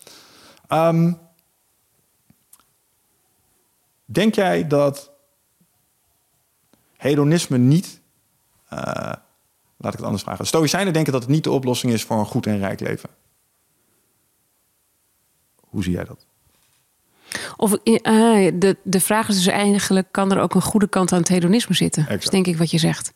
Um, 0.68 1.18
denk 4.04 4.34
jij 4.34 4.66
dat 4.66 5.10
hedonisme 6.96 7.58
niet. 7.58 8.00
Uh, 8.72 8.78
laat 9.76 9.92
ik 9.92 9.98
het 9.98 10.02
anders 10.02 10.22
vragen. 10.22 10.46
Stoïcijnen 10.46 10.92
denken 10.92 11.12
dat 11.12 11.22
het 11.22 11.30
niet 11.30 11.44
de 11.44 11.50
oplossing 11.50 11.92
is 11.92 12.04
voor 12.04 12.18
een 12.18 12.26
goed 12.26 12.46
en 12.46 12.58
rijk 12.58 12.80
leven. 12.80 13.10
Hoe 15.60 15.82
zie 15.82 15.92
jij 15.92 16.04
dat? 16.04 16.23
Of 17.56 17.72
uh, 17.72 18.00
de, 18.54 18.76
de 18.82 19.00
vraag 19.00 19.28
is 19.28 19.34
dus 19.34 19.46
eigenlijk: 19.46 20.08
kan 20.10 20.32
er 20.32 20.40
ook 20.40 20.54
een 20.54 20.62
goede 20.62 20.88
kant 20.88 21.12
aan 21.12 21.18
het 21.18 21.28
hedonisme 21.28 21.74
zitten? 21.74 22.02
Exact. 22.02 22.22
Dat 22.22 22.32
is 22.32 22.38
denk 22.38 22.46
ik 22.46 22.58
wat 22.58 22.70
je 22.70 22.78
zegt. 22.78 23.12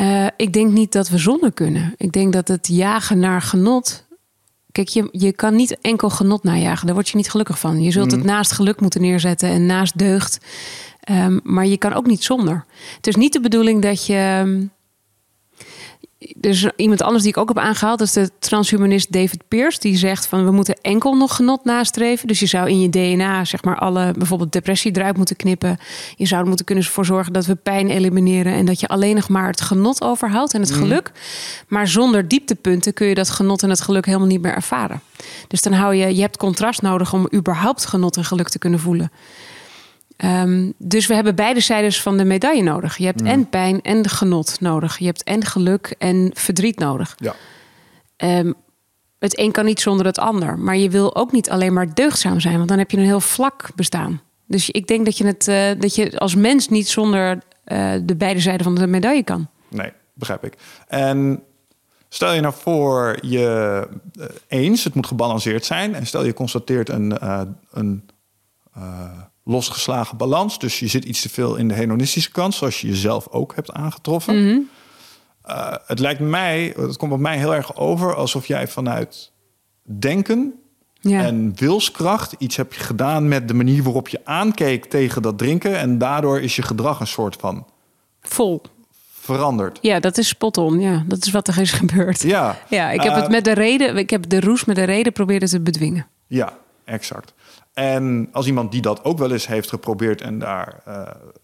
Uh, 0.00 0.26
ik 0.36 0.52
denk 0.52 0.70
niet 0.70 0.92
dat 0.92 1.08
we 1.08 1.18
zonder 1.18 1.52
kunnen. 1.52 1.94
Ik 1.96 2.12
denk 2.12 2.32
dat 2.32 2.48
het 2.48 2.68
jagen 2.68 3.18
naar 3.18 3.42
genot. 3.42 4.06
Kijk, 4.72 4.88
je, 4.88 5.08
je 5.12 5.32
kan 5.32 5.56
niet 5.56 5.80
enkel 5.80 6.10
genot 6.10 6.42
najagen. 6.42 6.86
Daar 6.86 6.94
word 6.94 7.08
je 7.08 7.16
niet 7.16 7.30
gelukkig 7.30 7.58
van. 7.58 7.82
Je 7.82 7.90
zult 7.90 8.10
mm. 8.10 8.16
het 8.18 8.26
naast 8.26 8.52
geluk 8.52 8.80
moeten 8.80 9.00
neerzetten 9.00 9.48
en 9.48 9.66
naast 9.66 9.98
deugd. 9.98 10.38
Um, 11.10 11.40
maar 11.42 11.66
je 11.66 11.76
kan 11.76 11.92
ook 11.92 12.06
niet 12.06 12.24
zonder. 12.24 12.64
Het 12.96 13.06
is 13.06 13.16
niet 13.16 13.32
de 13.32 13.40
bedoeling 13.40 13.82
dat 13.82 14.06
je. 14.06 14.68
Ehm, 16.22 16.40
dus 16.40 16.70
iemand 16.76 17.02
anders 17.02 17.22
die 17.22 17.32
ik 17.32 17.38
ook 17.38 17.48
heb 17.48 17.58
aangehaald, 17.58 17.98
dat 17.98 18.06
is 18.06 18.12
de 18.12 18.30
transhumanist 18.38 19.12
David 19.12 19.42
Pierce. 19.48 19.80
Die 19.80 19.96
zegt 19.96 20.26
van 20.26 20.44
we 20.44 20.50
moeten 20.50 20.74
enkel 20.80 21.16
nog 21.16 21.36
genot 21.36 21.64
nastreven. 21.64 22.28
Dus 22.28 22.40
je 22.40 22.46
zou 22.46 22.68
in 22.68 22.80
je 22.80 22.90
DNA 22.90 23.44
zeg 23.44 23.64
maar 23.64 23.76
alle 23.76 24.12
bijvoorbeeld 24.18 24.52
depressie 24.52 24.96
eruit 24.96 25.16
moeten 25.16 25.36
knippen. 25.36 25.78
Je 26.16 26.26
zou 26.26 26.40
er 26.40 26.46
moeten 26.46 26.66
kunnen 26.66 26.84
voor 26.84 27.04
zorgen 27.04 27.32
dat 27.32 27.46
we 27.46 27.54
pijn 27.54 27.90
elimineren. 27.90 28.52
En 28.52 28.64
dat 28.64 28.80
je 28.80 28.88
alleen 28.88 29.14
nog 29.14 29.28
maar 29.28 29.46
het 29.46 29.60
genot 29.60 30.02
overhoudt 30.02 30.54
en 30.54 30.60
het 30.60 30.70
mhm. 30.70 30.78
geluk. 30.78 31.12
Maar 31.68 31.88
zonder 31.88 32.28
dieptepunten 32.28 32.94
kun 32.94 33.06
je 33.06 33.14
dat 33.14 33.30
genot 33.30 33.62
en 33.62 33.70
het 33.70 33.80
geluk 33.80 34.06
helemaal 34.06 34.26
niet 34.26 34.42
meer 34.42 34.54
ervaren. 34.54 35.00
Dus 35.48 35.62
dan 35.62 35.72
hou 35.72 35.94
je, 35.94 36.14
je 36.14 36.20
hebt 36.20 36.36
contrast 36.36 36.82
nodig 36.82 37.12
om 37.12 37.28
überhaupt 37.34 37.86
genot 37.86 38.16
en 38.16 38.24
geluk 38.24 38.48
te 38.48 38.58
kunnen 38.58 38.80
voelen. 38.80 39.10
Ehm, 40.16 40.70
dus 40.78 41.06
we 41.06 41.14
hebben 41.14 41.34
beide 41.34 41.60
zijdes 41.60 42.02
van 42.02 42.16
de 42.16 42.24
medaille 42.24 42.62
nodig. 42.62 42.96
Je 42.96 43.04
hebt 43.04 43.20
mm. 43.20 43.26
en 43.26 43.48
pijn 43.48 43.82
en 43.82 44.08
genot 44.08 44.60
nodig. 44.60 44.98
Je 44.98 45.06
hebt 45.06 45.22
en 45.22 45.44
geluk 45.44 45.94
en 45.98 46.30
verdriet 46.34 46.78
nodig. 46.78 47.16
Ja. 47.16 47.34
Um, 48.38 48.54
het 49.18 49.38
een 49.38 49.52
kan 49.52 49.64
niet 49.64 49.80
zonder 49.80 50.06
het 50.06 50.18
ander. 50.18 50.58
Maar 50.58 50.76
je 50.76 50.90
wil 50.90 51.16
ook 51.16 51.32
niet 51.32 51.50
alleen 51.50 51.72
maar 51.72 51.94
deugdzaam 51.94 52.40
zijn, 52.40 52.56
want 52.56 52.68
dan 52.68 52.78
heb 52.78 52.90
je 52.90 52.96
een 52.96 53.04
heel 53.04 53.20
vlak 53.20 53.70
bestaan. 53.74 54.20
Dus 54.46 54.70
ik 54.70 54.86
denk 54.86 55.04
dat 55.04 55.18
je, 55.18 55.26
het, 55.26 55.48
uh, 55.48 55.70
dat 55.78 55.94
je 55.94 56.18
als 56.18 56.34
mens 56.34 56.68
niet 56.68 56.88
zonder 56.88 57.38
uh, 57.66 57.92
de 58.02 58.16
beide 58.16 58.40
zijden 58.40 58.64
van 58.64 58.74
de 58.74 58.86
medaille 58.86 59.22
kan. 59.22 59.48
Nee, 59.68 59.92
begrijp 60.14 60.44
ik. 60.44 60.54
En 60.88 61.42
stel 62.08 62.32
je 62.32 62.40
nou 62.40 62.54
voor 62.54 63.18
je 63.20 63.86
uh, 64.18 64.26
eens, 64.48 64.84
het 64.84 64.94
moet 64.94 65.06
gebalanceerd 65.06 65.64
zijn. 65.64 65.94
En 65.94 66.06
stel 66.06 66.24
je 66.24 66.32
constateert 66.32 66.88
een, 66.88 67.16
een 67.70 68.08
losgeslagen 69.44 70.16
balans. 70.16 70.58
Dus 70.58 70.78
je 70.78 70.86
zit 70.86 71.04
iets 71.04 71.22
te 71.22 71.28
veel 71.28 71.56
in 71.56 71.68
de 71.68 71.74
hedonistische 71.74 72.30
kant, 72.30 72.54
zoals 72.54 72.80
je 72.80 72.86
jezelf 72.88 73.28
ook 73.28 73.54
hebt 73.54 73.72
aangetroffen. 73.72 74.68
Eh, 75.42 75.74
het 75.86 75.98
lijkt 75.98 76.20
mij, 76.20 76.74
het 76.76 76.96
komt 76.96 77.12
op 77.12 77.18
mij 77.18 77.38
heel 77.38 77.54
erg 77.54 77.76
over 77.76 78.14
alsof 78.14 78.46
jij 78.46 78.68
vanuit 78.68 79.32
denken 79.98 80.54
Ja. 81.00 81.22
En 81.24 81.52
wilskracht, 81.56 82.34
iets 82.38 82.56
heb 82.56 82.72
je 82.72 82.80
gedaan 82.80 83.28
met 83.28 83.48
de 83.48 83.54
manier 83.54 83.82
waarop 83.82 84.08
je 84.08 84.20
aankeek 84.24 84.84
tegen 84.84 85.22
dat 85.22 85.38
drinken. 85.38 85.78
En 85.78 85.98
daardoor 85.98 86.40
is 86.40 86.56
je 86.56 86.62
gedrag 86.62 87.00
een 87.00 87.06
soort 87.06 87.36
van 87.40 87.66
Vol. 88.20 88.62
veranderd. 89.12 89.78
Ja, 89.80 90.00
dat 90.00 90.18
is 90.18 90.28
spot 90.28 90.56
on. 90.56 90.80
Ja, 90.80 91.04
dat 91.06 91.26
is 91.26 91.30
wat 91.32 91.48
er 91.48 91.58
is 91.60 91.72
gebeurd. 91.72 92.22
Ja, 92.22 92.58
Ja, 92.68 92.90
ik 92.90 93.00
heb 93.02 93.12
Eh, 93.12 93.20
het 93.20 93.30
met 93.30 93.44
de 93.44 93.52
reden, 93.52 93.96
ik 93.96 94.10
heb 94.10 94.28
de 94.28 94.40
roes 94.40 94.64
met 94.64 94.76
de 94.76 94.84
reden 94.84 95.12
proberen 95.12 95.48
te 95.48 95.60
bedwingen. 95.60 96.06
Ja, 96.26 96.58
exact. 96.84 97.32
En 97.72 98.28
als 98.32 98.46
iemand 98.46 98.72
die 98.72 98.80
dat 98.80 99.04
ook 99.04 99.18
wel 99.18 99.32
eens 99.32 99.46
heeft 99.46 99.68
geprobeerd 99.68 100.20
en 100.20 100.38
daar 100.38 100.82
eh, 100.84 101.02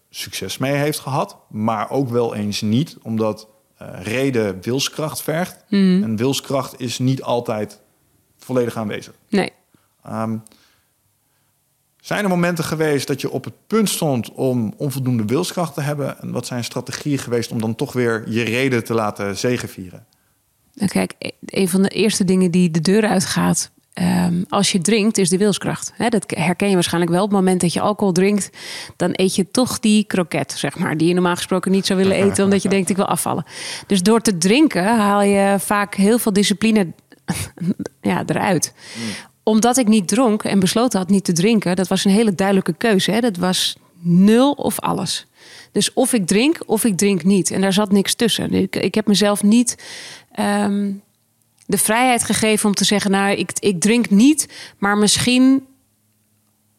succes 0.09 0.57
mee 0.57 0.73
heeft 0.73 0.99
gehad, 0.99 1.37
maar 1.49 1.89
ook 1.89 2.09
wel 2.09 2.35
eens 2.35 2.61
niet, 2.61 2.97
omdat 3.01 3.47
eh, 3.77 3.87
reden 4.01 4.61
wilskracht 4.61 5.21
vergt. 5.21 5.63
En 5.69 6.15
wilskracht 6.15 6.79
is 6.79 6.99
niet 6.99 7.23
altijd 7.23 7.81
volledig 8.37 8.77
aanwezig. 8.77 9.13
Nee. 9.29 9.51
Ehm, 10.03 10.37
zijn 12.01 12.23
er 12.23 12.29
momenten 12.29 12.63
geweest 12.63 13.07
dat 13.07 13.21
je 13.21 13.29
op 13.29 13.43
het 13.43 13.53
punt 13.67 13.89
stond 13.89 14.31
om 14.31 14.73
onvoldoende 14.77 15.25
wilskracht 15.25 15.73
te 15.73 15.81
hebben? 15.81 16.21
En 16.21 16.31
wat 16.31 16.45
zijn 16.45 16.63
strategieën 16.63 17.17
geweest 17.17 17.51
om 17.51 17.61
dan 17.61 17.75
toch 17.75 17.93
weer 17.93 18.29
je 18.29 18.43
reden 18.43 18.83
te 18.83 18.93
laten 18.93 19.37
zegevieren? 19.37 20.05
Nou, 20.73 20.91
kijk, 20.91 21.15
e- 21.17 21.29
een 21.45 21.69
van 21.69 21.81
de 21.81 21.89
eerste 21.89 22.25
dingen 22.25 22.51
die 22.51 22.71
de 22.71 22.81
deur 22.81 23.07
uitgaat. 23.07 23.71
Ehm, 23.99 24.43
als 24.49 24.71
je 24.71 24.79
drinkt, 24.79 25.17
is 25.17 25.29
de 25.29 25.37
wilskracht. 25.37 25.93
Dat 26.09 26.23
herken 26.27 26.67
je 26.67 26.73
waarschijnlijk 26.73 27.11
wel. 27.11 27.23
Op 27.23 27.29
het 27.29 27.39
moment 27.39 27.61
dat 27.61 27.73
je 27.73 27.81
alcohol 27.81 28.13
drinkt, 28.13 28.49
dan 28.95 29.09
eet 29.13 29.35
je 29.35 29.51
toch 29.51 29.79
die 29.79 30.03
kroket, 30.03 30.51
zeg 30.51 30.77
maar. 30.77 30.97
Die 30.97 31.07
je 31.07 31.13
normaal 31.13 31.35
gesproken 31.35 31.71
niet 31.71 31.85
zou 31.85 31.99
willen 31.99 32.15
eten, 32.15 32.43
omdat 32.43 32.61
je 32.61 32.69
denkt 32.69 32.89
ik 32.89 32.95
wil 32.95 33.05
afvallen. 33.05 33.45
Dus 33.87 34.03
door 34.03 34.21
te 34.21 34.37
drinken 34.37 34.97
haal 34.97 35.21
je 35.21 35.55
vaak 35.59 35.95
heel 35.95 36.19
veel 36.19 36.33
discipline 36.33 36.87
ja, 38.01 38.23
eruit. 38.25 38.73
Omdat 39.43 39.77
ik 39.77 39.87
niet 39.87 40.07
dronk 40.07 40.43
en 40.43 40.59
besloten 40.59 40.99
had 40.99 41.09
niet 41.09 41.23
te 41.23 41.33
drinken, 41.33 41.75
dat 41.75 41.87
was 41.87 42.05
een 42.05 42.11
hele 42.11 42.35
duidelijke 42.35 42.73
keuze. 42.73 43.17
Dat 43.21 43.37
was 43.37 43.77
nul 44.01 44.51
of 44.51 44.79
alles. 44.79 45.27
Dus 45.71 45.93
of 45.93 46.13
ik 46.13 46.27
drink 46.27 46.57
of 46.65 46.83
ik 46.83 46.97
drink 46.97 47.23
niet. 47.23 47.51
En 47.51 47.61
daar 47.61 47.73
zat 47.73 47.91
niks 47.91 48.13
tussen. 48.13 48.53
Ik, 48.53 48.75
ik 48.75 48.95
heb 48.95 49.07
mezelf 49.07 49.43
niet 49.43 49.77
ehm, 50.31 50.91
de 51.69 51.77
vrijheid 51.77 52.23
gegeven 52.23 52.69
om 52.69 52.75
te 52.75 52.83
zeggen: 52.83 53.11
Nou, 53.11 53.31
ik, 53.31 53.51
ik 53.59 53.79
drink 53.79 54.09
niet, 54.09 54.47
maar 54.77 54.97
misschien 54.97 55.67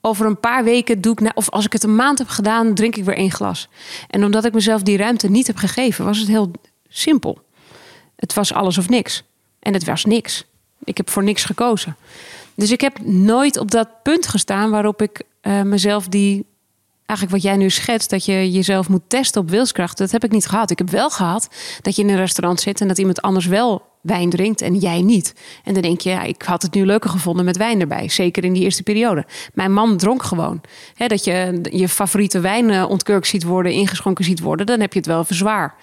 over 0.01 0.27
een 0.27 0.41
paar 0.41 0.65
weken 0.65 1.01
doe 1.01 1.17
ik, 1.21 1.31
of 1.35 1.51
als 1.51 1.65
ik 1.65 1.73
het 1.73 1.83
een 1.83 1.97
maand 1.97 2.19
heb 2.19 2.29
gedaan, 2.29 2.75
drink 2.75 2.97
ik 2.97 3.05
weer 3.05 3.17
één 3.17 3.31
glas. 3.31 3.69
En 4.09 4.25
omdat 4.25 4.45
ik 4.45 4.53
mezelf 4.53 4.83
die 4.83 4.97
ruimte 4.97 5.31
niet 5.31 5.47
heb 5.47 5.57
gegeven, 5.57 6.05
was 6.05 6.19
het 6.19 6.29
heel 6.29 6.51
simpel. 6.89 7.43
Het 8.17 8.35
was 8.35 8.53
alles 8.53 8.79
of 8.79 8.89
niks. 8.89 9.23
En 9.59 9.73
het 9.73 9.85
was 9.85 10.05
niks. 10.05 10.45
Ik 10.85 10.97
heb 10.97 11.11
voor 11.11 11.25
niks 11.25 11.45
gekozen. 11.45 11.97
Dus 12.55 12.71
ik 12.71 12.81
heb 12.81 12.99
nooit 13.05 13.57
op 13.57 13.71
dat 13.71 14.03
punt 14.03 14.27
gestaan 14.27 14.71
waarop 14.71 15.03
ik 15.03 15.23
eh, 15.41 15.63
mezelf 15.63 16.09
die. 16.09 16.49
Eigenlijk 17.07 17.43
wat 17.43 17.53
jij 17.53 17.61
nu 17.61 17.71
schetst, 17.71 18.11
dat 18.11 18.25
je 18.25 18.51
jezelf 18.51 18.89
moet 18.89 19.03
testen 19.07 19.41
op 19.41 19.51
wilskracht. 19.51 19.99
Dat 19.99 20.11
heb 20.11 20.25
ik 20.25 20.31
niet 20.31 20.47
gehad. 20.47 20.71
Ik 20.71 20.79
heb 20.79 20.91
wel 20.91 21.11
gehad 21.11 21.49
dat 21.83 21.97
je 21.97 22.03
in 22.03 22.09
een 22.09 22.17
restaurant 22.17 22.61
zit 22.61 22.81
en 22.81 22.89
dat 22.89 22.99
iemand 22.99 23.23
anders 23.23 23.47
wel 23.47 23.90
wijn 24.03 24.31
drinkt 24.31 24.61
en 24.61 24.75
jij 24.77 25.03
niet. 25.03 25.35
En 25.65 25.73
dan 25.73 25.83
denk 25.83 26.01
je, 26.01 26.11
ja, 26.11 26.23
ik 26.23 26.43
had 26.43 26.63
het 26.63 26.75
nu 26.75 26.87
leuker 26.87 27.11
gevonden 27.11 27.45
met 27.45 27.57
wijn 27.57 27.81
erbij. 27.81 28.09
Zeker 28.09 28.45
in 28.45 28.53
die 28.53 28.63
eerste 28.63 28.83
periode. 28.83 29.27
Mijn 29.55 29.73
man 29.73 29.97
dronk 29.97 30.23
gewoon. 30.23 30.61
Dat 30.97 31.25
je 31.25 31.61
je 31.71 31.89
favoriete 31.89 32.41
wijn 32.41 32.71
eh, 32.71 32.91
ontkurkt 32.91 33.27
ziet 33.27 33.43
worden, 33.45 33.73
ingeschonken 33.73 34.25
ziet 34.25 34.41
worden, 34.41 34.67
dan 34.67 34.81
heb 34.81 34.93
je 34.93 34.99
het 34.99 35.09
wel 35.09 35.21
even 35.21 35.35
zwaar. 35.37 35.75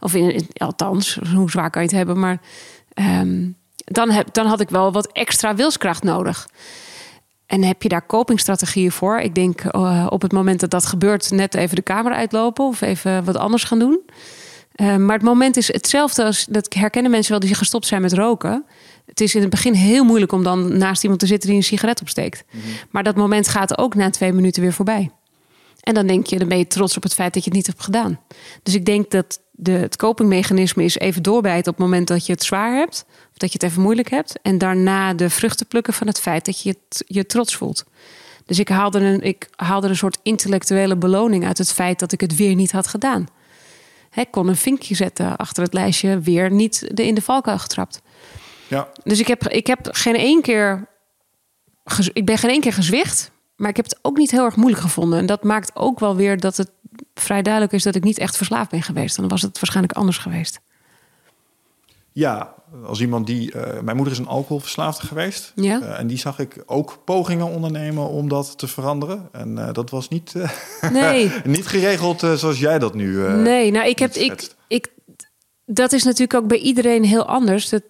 Of 0.00 0.14
in, 0.14 0.34
in- 0.34 0.48
althans, 0.56 1.18
hoe 1.34 1.50
zwaar 1.50 1.70
kan 1.70 1.82
je 1.82 1.88
het 1.88 1.96
hebben, 1.96 2.18
maar 2.18 2.40
ehm, 2.94 3.48
dan, 3.84 4.10
heb, 4.10 4.34
dan 4.34 4.46
had 4.46 4.60
ik 4.60 4.70
wel 4.70 4.92
wat 4.92 5.12
extra 5.12 5.54
wilskracht 5.54 6.02
nodig. 6.02 6.48
En 7.46 7.62
heb 7.64 7.82
je 7.82 7.88
daar 7.88 8.06
copingstrategieën 8.06 8.92
voor? 8.92 9.18
Ik 9.20 9.34
denk 9.34 9.60
eh, 9.60 10.06
op 10.08 10.22
het 10.22 10.32
moment 10.32 10.60
dat 10.60 10.70
dat 10.70 10.86
gebeurt, 10.86 11.30
net 11.30 11.54
even 11.54 11.76
de 11.76 11.82
kamer 11.82 12.12
uitlopen 12.12 12.64
of 12.64 12.80
even 12.80 13.24
wat 13.24 13.36
anders 13.36 13.64
gaan 13.64 13.78
doen. 13.78 14.00
Eh, 14.76 14.96
maar 14.96 15.16
het 15.16 15.24
moment 15.24 15.56
is 15.56 15.72
hetzelfde 15.72 16.24
als 16.24 16.46
dat 16.50 16.74
herkennen 16.74 17.10
mensen 17.10 17.30
wel 17.30 17.40
die 17.40 17.54
gestopt 17.54 17.86
zijn 17.86 18.02
met 18.02 18.12
roken. 18.12 18.64
Het 19.06 19.20
is 19.20 19.34
in 19.34 19.40
het 19.40 19.50
begin 19.50 19.72
heel 19.72 20.04
moeilijk 20.04 20.32
om 20.32 20.42
dan 20.42 20.78
naast 20.78 21.02
iemand 21.02 21.20
te 21.20 21.26
zitten 21.26 21.48
die 21.48 21.58
een 21.58 21.64
sigaret 21.64 22.00
opsteekt. 22.00 22.44
Maar 22.90 23.02
dat 23.02 23.16
moment 23.16 23.48
gaat 23.48 23.78
ook 23.78 23.94
na 23.94 24.10
twee 24.10 24.32
minuten 24.32 24.62
weer 24.62 24.72
voorbij. 24.72 25.10
En 25.80 25.94
dan 25.94 26.06
denk 26.06 26.26
je, 26.26 26.38
dan 26.38 26.48
ben 26.48 26.58
je 26.58 26.66
trots 26.66 26.96
op 26.96 27.02
het 27.02 27.14
feit 27.14 27.34
dat 27.34 27.44
je 27.44 27.48
het 27.48 27.58
niet 27.58 27.66
hebt 27.66 27.82
gedaan. 27.82 28.20
Dus 28.62 28.74
ik 28.74 28.84
denk 28.84 29.10
dat 29.10 29.40
de, 29.50 29.70
het 29.70 29.96
copingmechanisme 29.96 30.84
is 30.84 30.98
even 30.98 31.22
doorbijten 31.22 31.72
op 31.72 31.78
het 31.78 31.86
moment 31.86 32.08
dat 32.08 32.26
je 32.26 32.32
het 32.32 32.42
zwaar 32.42 32.76
hebt. 32.76 33.04
Of 33.08 33.36
dat 33.36 33.52
je 33.52 33.58
het 33.60 33.70
even 33.70 33.82
moeilijk 33.82 34.10
hebt. 34.10 34.38
En 34.42 34.58
daarna 34.58 35.14
de 35.14 35.30
vruchten 35.30 35.66
plukken 35.66 35.92
van 35.92 36.06
het 36.06 36.20
feit 36.20 36.44
dat 36.44 36.60
je 36.60 36.68
het, 36.68 37.04
je 37.06 37.26
trots 37.26 37.56
voelt. 37.56 37.84
Dus 38.46 38.58
ik 38.58 38.68
haalde, 38.68 38.98
een, 38.98 39.20
ik 39.20 39.48
haalde 39.56 39.88
een 39.88 39.96
soort 39.96 40.18
intellectuele 40.22 40.96
beloning 40.96 41.46
uit 41.46 41.58
het 41.58 41.72
feit 41.72 41.98
dat 41.98 42.12
ik 42.12 42.20
het 42.20 42.36
weer 42.36 42.54
niet 42.54 42.72
had 42.72 42.86
gedaan. 42.86 43.28
Ik 44.16 44.30
kon 44.30 44.48
een 44.48 44.56
vinkje 44.56 44.94
zetten 44.94 45.36
achter 45.36 45.62
het 45.62 45.72
lijstje, 45.72 46.20
weer 46.20 46.50
niet 46.50 46.96
de 46.96 47.06
in 47.06 47.14
de 47.14 47.22
valkuil 47.22 47.58
getrapt. 47.58 48.02
Ja, 48.68 48.88
Dus 49.04 49.20
ik 49.20 49.26
heb, 49.26 49.48
ik 49.48 49.66
heb 49.66 49.88
geen 49.90 50.16
één 50.16 50.42
keer. 50.42 50.88
Ik 52.12 52.24
ben 52.24 52.38
geen 52.38 52.50
één 52.50 52.60
keer 52.60 52.72
gezwicht. 52.72 53.30
Maar 53.56 53.70
ik 53.70 53.76
heb 53.76 53.84
het 53.84 53.98
ook 54.02 54.16
niet 54.16 54.30
heel 54.30 54.44
erg 54.44 54.56
moeilijk 54.56 54.82
gevonden. 54.82 55.18
En 55.18 55.26
dat 55.26 55.44
maakt 55.44 55.76
ook 55.76 56.00
wel 56.00 56.16
weer 56.16 56.40
dat 56.40 56.56
het 56.56 56.70
vrij 57.14 57.42
duidelijk 57.42 57.72
is 57.72 57.82
dat 57.82 57.94
ik 57.94 58.04
niet 58.04 58.18
echt 58.18 58.36
verslaafd 58.36 58.70
ben 58.70 58.82
geweest. 58.82 59.16
Dan 59.16 59.28
was 59.28 59.42
het 59.42 59.60
waarschijnlijk 59.60 59.98
anders 59.98 60.18
geweest. 60.18 60.60
ja 62.12 62.55
als 62.86 63.00
iemand 63.00 63.26
die... 63.26 63.52
eh, 63.52 63.80
mijn 63.80 63.96
moeder 63.96 64.14
is 64.14 64.20
een 64.20 64.26
alcoholverslaafde 64.26 65.06
geweest. 65.06 65.52
Ja. 65.54 65.80
Eh, 65.80 65.98
en 65.98 66.06
die 66.06 66.18
zag 66.18 66.38
ik 66.38 66.62
ook 66.66 66.98
pogingen 67.04 67.46
ondernemen 67.46 68.08
om 68.08 68.28
dat 68.28 68.58
te 68.58 68.66
veranderen. 68.66 69.28
En 69.32 69.58
eh, 69.58 69.72
dat 69.72 69.90
was 69.90 70.08
niet, 70.08 70.34
Nee. 70.92 71.32
niet 71.44 71.66
geregeld 71.66 72.20
zoals 72.20 72.58
jij 72.58 72.78
dat 72.78 72.94
nu 72.94 73.16
nee, 73.28 73.70
nou 73.70 73.88
ik 73.88 73.98
heb. 73.98 74.14
Ik, 74.14 74.48
ik, 74.68 74.88
dat 75.64 75.92
is 75.92 76.02
natuurlijk 76.02 76.34
ook 76.34 76.48
bij 76.48 76.58
iedereen 76.58 77.04
heel 77.04 77.26
anders. 77.26 77.68
Dat, 77.68 77.82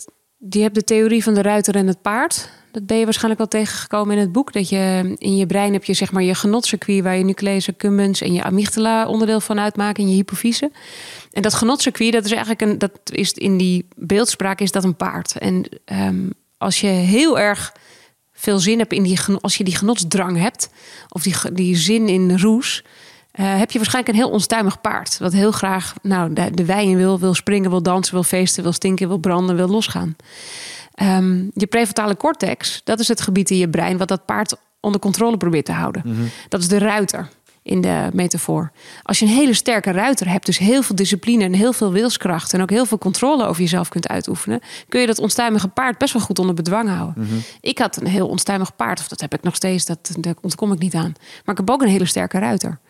je 0.48 0.60
hebt 0.60 0.74
de 0.74 0.84
theorie 0.84 1.22
van 1.22 1.34
de 1.34 1.42
ruiter 1.42 1.76
en 1.76 1.86
het 1.86 2.02
paard. 2.02 2.48
Dat 2.76 2.86
ben 2.86 2.96
je 2.96 3.04
waarschijnlijk 3.04 3.38
wel 3.40 3.60
tegengekomen 3.60 4.14
in 4.14 4.20
het 4.20 4.32
boek. 4.32 4.52
Dat 4.52 4.68
je 4.68 5.14
in 5.18 5.36
je 5.36 5.46
brein 5.46 5.72
heb 5.72 5.84
je 5.84 5.94
zeg 5.94 6.12
maar 6.12 6.22
je 6.22 6.34
genotcircuit... 6.34 7.02
waar 7.02 7.16
je 7.16 7.24
nucleus 7.24 7.68
accumbens 7.68 8.20
en 8.20 8.32
je 8.32 8.42
amygdala 8.42 9.08
onderdeel 9.08 9.40
van 9.40 9.60
uitmaken... 9.60 10.02
en 10.02 10.10
je 10.10 10.14
hypofyse. 10.14 10.70
En 11.36 11.42
dat 11.42 11.54
genotcircuit, 11.54 12.12
dat 12.12 12.24
is 12.24 12.30
eigenlijk 12.30 12.60
een... 12.60 12.78
dat 12.78 13.00
is 13.04 13.32
in 13.32 13.56
die 13.56 13.88
beeldspraak 13.96 14.60
is 14.60 14.70
dat 14.72 14.84
een 14.84 14.96
paard. 14.96 15.38
En 15.38 15.64
ehm, 15.84 16.28
als 16.58 16.80
je 16.80 16.86
heel 16.86 17.38
erg 17.38 17.72
veel 18.32 18.58
zin 18.58 18.78
hebt 18.78 18.92
in 18.92 19.02
die... 19.02 19.18
als 19.40 19.56
je 19.56 19.64
die 19.64 19.76
genotsdrang 19.76 20.38
hebt... 20.38 20.70
of 21.08 21.22
die, 21.22 21.34
die 21.52 21.76
zin 21.76 22.08
in 22.08 22.38
roes... 22.38 22.84
eh, 23.30 23.58
heb 23.58 23.70
je 23.70 23.78
waarschijnlijk 23.78 24.14
een 24.14 24.22
heel 24.22 24.32
onstuimig 24.32 24.80
paard. 24.80 25.18
Wat 25.18 25.32
heel 25.32 25.52
graag 25.52 25.94
nou, 26.02 26.32
de, 26.32 26.50
de 26.50 26.64
wei 26.64 26.88
in 26.88 26.96
wil, 26.96 27.18
wil 27.18 27.34
springen, 27.34 27.70
wil 27.70 27.82
dansen, 27.82 28.14
wil 28.14 28.22
feesten, 28.22 28.62
wil 28.62 28.72
stinken, 28.72 29.08
wil 29.08 29.18
branden, 29.18 29.56
wil 29.56 29.68
losgaan. 29.68 30.16
Ehm, 30.94 31.44
je 31.54 31.66
prefrontale 31.66 32.16
cortex, 32.16 32.80
dat 32.84 33.00
is 33.00 33.08
het 33.08 33.20
gebied 33.20 33.50
in 33.50 33.56
je 33.56 33.68
brein 33.68 33.96
wat 33.96 34.08
dat 34.08 34.24
paard 34.24 34.56
onder 34.80 35.00
controle 35.00 35.36
probeert 35.36 35.64
te 35.64 35.72
houden. 35.72 36.30
Dat 36.48 36.60
is 36.60 36.68
de 36.68 36.78
ruiter 36.78 37.28
in 37.66 37.80
de 37.80 38.08
metafoor. 38.12 38.72
Als 39.02 39.18
je 39.18 39.24
een 39.24 39.32
hele 39.32 39.54
sterke 39.54 39.90
ruiter 39.90 40.28
hebt, 40.28 40.46
dus 40.46 40.58
heel 40.58 40.82
veel 40.82 40.94
discipline 40.94 41.44
en 41.44 41.52
heel 41.52 41.72
veel 41.72 41.92
wilskracht 41.92 42.52
en 42.52 42.62
ook 42.62 42.70
heel 42.70 42.86
veel 42.86 42.98
controle 42.98 43.46
over 43.46 43.62
jezelf 43.62 43.88
kunt 43.88 44.08
uitoefenen, 44.08 44.60
kun 44.88 45.00
je 45.00 45.06
dat 45.06 45.18
onstuimige 45.18 45.68
paard 45.68 45.98
best 45.98 46.12
wel 46.12 46.22
goed 46.22 46.38
onder 46.38 46.54
bedwang 46.54 46.88
houden. 46.88 47.28
Ik 47.60 47.78
had 47.78 47.96
een 47.96 48.06
heel 48.06 48.28
onstuimig 48.28 48.76
paard, 48.76 49.00
of 49.00 49.08
dat 49.08 49.20
heb 49.20 49.34
ik 49.34 49.42
nog 49.42 49.54
steeds, 49.54 49.84
dat, 49.84 50.14
daar 50.18 50.34
ontkom 50.40 50.72
ik 50.72 50.78
niet 50.78 50.94
aan. 50.94 51.12
Maar 51.44 51.54
ik 51.54 51.60
heb 51.60 51.70
ook 51.70 51.82
een 51.82 51.88
hele 51.88 52.06
sterke 52.06 52.38
ruiter 52.38 52.80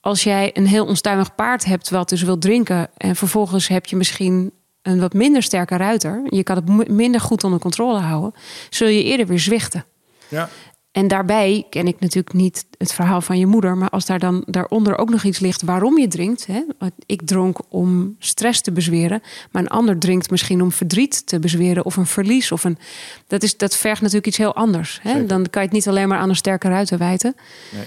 als 0.00 0.22
jij 0.22 0.50
een 0.52 0.66
heel 0.66 0.86
onstuimig 0.86 1.34
paard 1.34 1.64
hebt 1.64 1.90
wat 1.90 2.08
dus 2.08 2.22
wil 2.22 2.38
drinken 2.38 2.88
en 2.96 3.16
vervolgens 3.16 3.68
heb 3.68 3.86
je 3.86 3.96
misschien 3.96 4.52
een 4.82 5.00
wat 5.00 5.12
minder 5.12 5.42
sterke 5.42 5.76
ruiter, 5.76 6.22
je 6.24 6.42
kan 6.42 6.56
het 6.56 6.88
minder 6.88 7.20
goed 7.20 7.44
onder 7.44 7.58
controle 7.58 7.98
houden, 7.98 8.34
zul 8.70 8.88
je 8.88 9.02
eerder 9.02 9.26
weer 9.26 9.38
zwichten. 9.38 9.84
Ja, 10.28 10.48
En 10.96 11.08
daarbij 11.08 11.66
ken 11.70 11.86
ik 11.86 12.00
natuurlijk 12.00 12.34
niet 12.34 12.66
het 12.78 12.92
verhaal 12.92 13.20
van 13.20 13.38
je 13.38 13.46
moeder, 13.46 13.76
maar 13.76 13.90
als 13.90 14.06
daar 14.06 14.18
dan 14.18 14.42
daaronder 14.46 14.98
ook 14.98 15.10
nog 15.10 15.24
iets 15.24 15.38
ligt 15.38 15.62
waarom 15.62 15.98
je 15.98 16.08
drinkt. 16.08 16.46
Hè? 16.46 16.62
Ik 17.06 17.22
dronk 17.24 17.58
om 17.68 18.16
stress 18.18 18.60
te 18.60 18.72
bezweren, 18.72 19.22
maar 19.50 19.62
een 19.62 19.68
ander 19.68 19.98
drinkt 19.98 20.30
misschien 20.30 20.62
om 20.62 20.72
verdriet 20.72 21.26
te 21.26 21.38
bezweren 21.38 21.84
of 21.84 21.96
een 21.96 22.06
verlies. 22.06 22.52
Of 22.52 22.64
een, 22.64 22.78
dat, 23.26 23.42
is, 23.42 23.56
dat 23.56 23.76
vergt 23.76 24.00
natuurlijk 24.00 24.26
iets 24.26 24.36
heel 24.36 24.54
anders. 24.54 24.98
Hè? 25.02 25.26
Dan 25.26 25.50
kan 25.50 25.62
je 25.62 25.68
het 25.68 25.76
niet 25.76 25.88
alleen 25.88 26.08
maar 26.08 26.18
aan 26.18 26.28
een 26.28 26.36
sterke 26.36 26.68
ruiter 26.68 26.98
wijten. 26.98 27.36
Nee. 27.72 27.84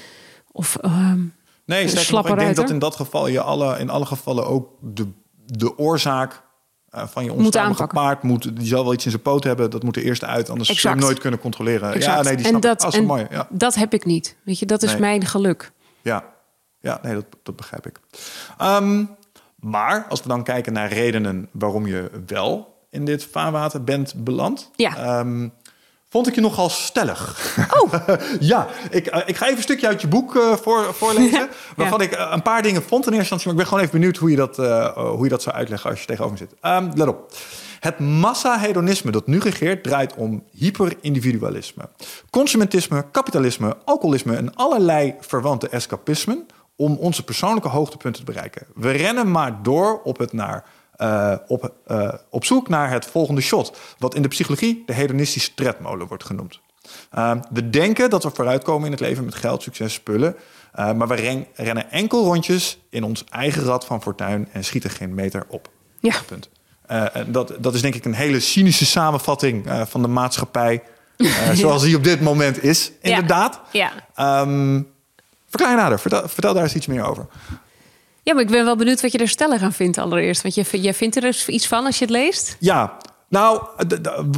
Of 0.52 0.76
ehm, 0.76 1.22
Nee, 1.66 1.84
Een 1.84 2.06
nog, 2.12 2.30
ik 2.30 2.38
denk 2.38 2.56
dat 2.56 2.70
in 2.70 2.80
dat 2.80 2.96
geval 2.96 3.28
je 3.28 3.42
alle, 3.42 3.80
in 3.80 3.90
alle 3.90 4.06
gevallen 4.06 4.48
ook 4.48 4.70
de, 4.80 5.08
de 5.46 5.78
oorzaak 5.78 6.42
eh, 6.90 7.08
van 7.08 7.24
je 7.24 7.34
onstuimige 7.34 7.88
paard 7.88 8.24
moet. 8.24 8.56
Die 8.58 8.68
zal 8.68 8.84
wel 8.84 8.94
iets 8.94 9.06
in 9.06 9.12
zijn 9.12 9.24
poot 9.24 9.44
hebben. 9.44 9.70
Dat 9.72 9.84
moet 9.84 9.96
er 9.96 10.04
eerst 10.04 10.24
uit, 10.24 10.50
anders 10.50 10.70
zul 10.70 10.92
je 10.92 10.98
nooit 10.98 11.20
kunnen 11.20 11.40
controleren. 11.40 11.94
Exact. 11.94 12.18
Ja, 12.18 12.22
nee, 12.24 12.36
die 12.36 12.46
snap 12.46 12.62
dat, 12.62 12.84
Ah, 12.84 12.96
en 12.96 13.06
mooi. 13.06 13.28
Ja, 13.30 13.48
dat 13.50 13.76
heb 13.76 13.94
ik 13.94 14.06
niet. 14.06 14.36
Weet 14.44 14.60
je, 14.60 14.66
dat 14.66 14.84
is 14.84 14.92
Nee. 14.92 15.00
mijn 15.00 15.26
geluk. 15.26 15.72
ja. 16.02 16.24
ja 16.80 17.00
nee, 17.02 17.14
dat, 17.14 17.26
dat 17.44 17.56
begrijp 17.56 17.88
ik. 17.88 18.00
Ehm, 18.58 19.06
maar 19.56 20.06
als 20.10 20.22
we 20.22 20.28
dan 20.28 20.44
kijken 20.44 20.74
naar 20.74 20.92
redenen 20.94 21.50
waarom 21.52 21.88
je 21.88 22.10
wel 22.28 22.78
in 22.90 23.06
dit 23.06 23.26
vaarwater 23.26 23.84
bent 23.84 24.14
beland. 24.24 24.70
Ja. 24.76 24.96
Ehm, 24.98 25.48
vond 26.10 26.28
ik 26.28 26.36
je 26.36 26.42
nogal 26.42 26.70
stellig. 26.70 27.56
Oh. 27.80 27.94
ja, 28.40 28.68
ik, 28.90 29.16
uh, 29.16 29.22
ik 29.26 29.38
ga 29.38 29.46
even 29.46 29.58
een 29.58 29.64
stukje 29.64 29.88
uit 29.88 30.02
je 30.02 30.08
boek 30.08 30.36
uh, 30.36 30.54
voor, 30.56 30.94
voorlezen. 30.94 31.50
waarvan 31.76 32.02
ik 32.02 32.14
uh, 32.14 32.30
een 32.32 32.42
paar 32.42 32.62
dingen 32.62 32.84
vond 32.84 33.08
in 33.08 33.14
eerste 33.14 33.34
instantie. 33.34 33.46
Maar 33.46 33.54
ik 33.54 33.60
ben 33.60 33.68
gewoon 33.68 33.84
even 33.84 34.00
benieuwd 34.00 34.18
hoe 34.18 34.30
je 34.30 34.36
dat, 34.36 34.56
hoe 34.96 35.24
je 35.24 35.30
dat 35.30 35.42
zou 35.42 35.56
uitleggen 35.56 35.90
als 35.90 36.00
je 36.00 36.06
tegenover 36.06 36.38
me 36.40 36.48
zit. 36.48 36.74
Um, 36.74 36.92
let 36.96 37.08
op. 37.08 37.32
Het 37.80 38.00
massa-hedonisme 38.00 39.12
dat 39.12 39.28
nu 39.28 39.40
regeert 39.40 39.84
draait 39.84 40.16
om 40.16 40.44
hyperindividualisme. 40.52 41.90
Consumentisme, 42.30 43.06
kapitalisme, 43.12 43.78
alcoholisme 43.86 44.36
en 44.36 44.56
allerlei 44.56 45.16
verwante 45.20 45.70
escapismen 45.70 46.46
om 46.76 46.96
onze 46.96 47.24
persoonlijke 47.24 47.68
hoogtepunten 47.68 48.26
te 48.26 48.32
bereiken. 48.32 48.68
We 48.76 48.92
rennen 48.92 49.32
maar 49.32 49.64
door 49.64 50.02
op, 50.04 50.18
het 50.18 50.34
naar, 50.34 50.66
uh, 51.02 51.34
op, 51.48 51.74
uh, 51.88 52.14
op 52.30 52.46
zoek 52.46 52.70
naar 52.70 52.92
het 52.92 53.06
volgende 53.06 53.42
shot, 53.42 53.78
wat 53.98 54.16
in 54.16 54.22
de 54.22 54.28
psychologie 54.28 54.84
de 54.86 54.94
hedonistische 54.94 55.54
tredmolen 55.54 56.08
wordt 56.08 56.24
genoemd. 56.24 56.60
Uh, 57.16 57.32
we 57.52 57.70
denken 57.70 58.10
dat 58.10 58.24
we 58.24 58.30
vooruitkomen 58.34 58.86
in 58.86 58.92
het 58.92 59.00
leven 59.00 59.26
met 59.26 59.36
geld, 59.36 59.62
succes, 59.62 59.94
spullen, 59.94 60.36
maar 60.74 61.08
we 61.08 61.16
ren, 61.16 61.46
rennen 61.54 61.92
enkel 61.92 62.24
rondjes 62.24 62.80
in 62.90 63.04
ons 63.04 63.24
eigen 63.30 63.64
rad 63.64 63.86
van 63.86 64.02
fortuin 64.02 64.48
en 64.52 64.64
schieten 64.64 64.90
geen 64.90 65.14
meter 65.14 65.46
op. 65.48 65.70
Ja. 66.00 66.16
Punt. 66.28 66.50
dat, 67.28 67.54
dat 67.60 67.74
is 67.74 67.82
denk 67.82 67.96
ik 67.96 68.06
een 68.06 68.14
hele 68.14 68.40
cynische 68.40 68.86
samenvatting 68.86 69.66
van 69.88 70.02
de 70.02 70.08
maatschappij 70.08 70.84
zoals 71.54 71.84
die 71.84 71.96
op 71.96 72.04
dit 72.04 72.22
moment 72.22 72.64
is, 72.64 72.92
inderdaad. 73.02 73.60
Ja. 73.72 73.92
ja. 74.16 74.42
Um, 74.42 74.88
Verklaar 75.50 75.76
nader, 75.76 76.00
vertel, 76.00 76.28
vertel 76.28 76.54
daar 76.54 76.64
eens 76.64 76.76
iets 76.76 76.88
meer 76.88 77.04
over. 77.04 77.28
Ja, 78.30 78.36
maar 78.36 78.44
ik 78.44 78.52
ben 78.52 78.66
wel 78.66 78.76
benieuwd 78.76 79.02
wat 79.02 79.12
je 79.12 79.18
er 79.18 79.28
stellig 79.28 79.62
aan 79.62 79.74
vindt 79.74 79.98
allereerst. 79.98 80.42
Want 80.42 80.56
je, 80.56 80.82
jij 80.82 80.94
vindt 80.94 81.16
er 81.16 81.22
dus 81.22 81.48
iets 81.48 81.68
van 81.68 81.86
als 81.86 82.00
je 82.00 82.06
het 82.06 82.14
leest? 82.14 82.56
Ja, 82.60 82.98
nou, 83.30 83.62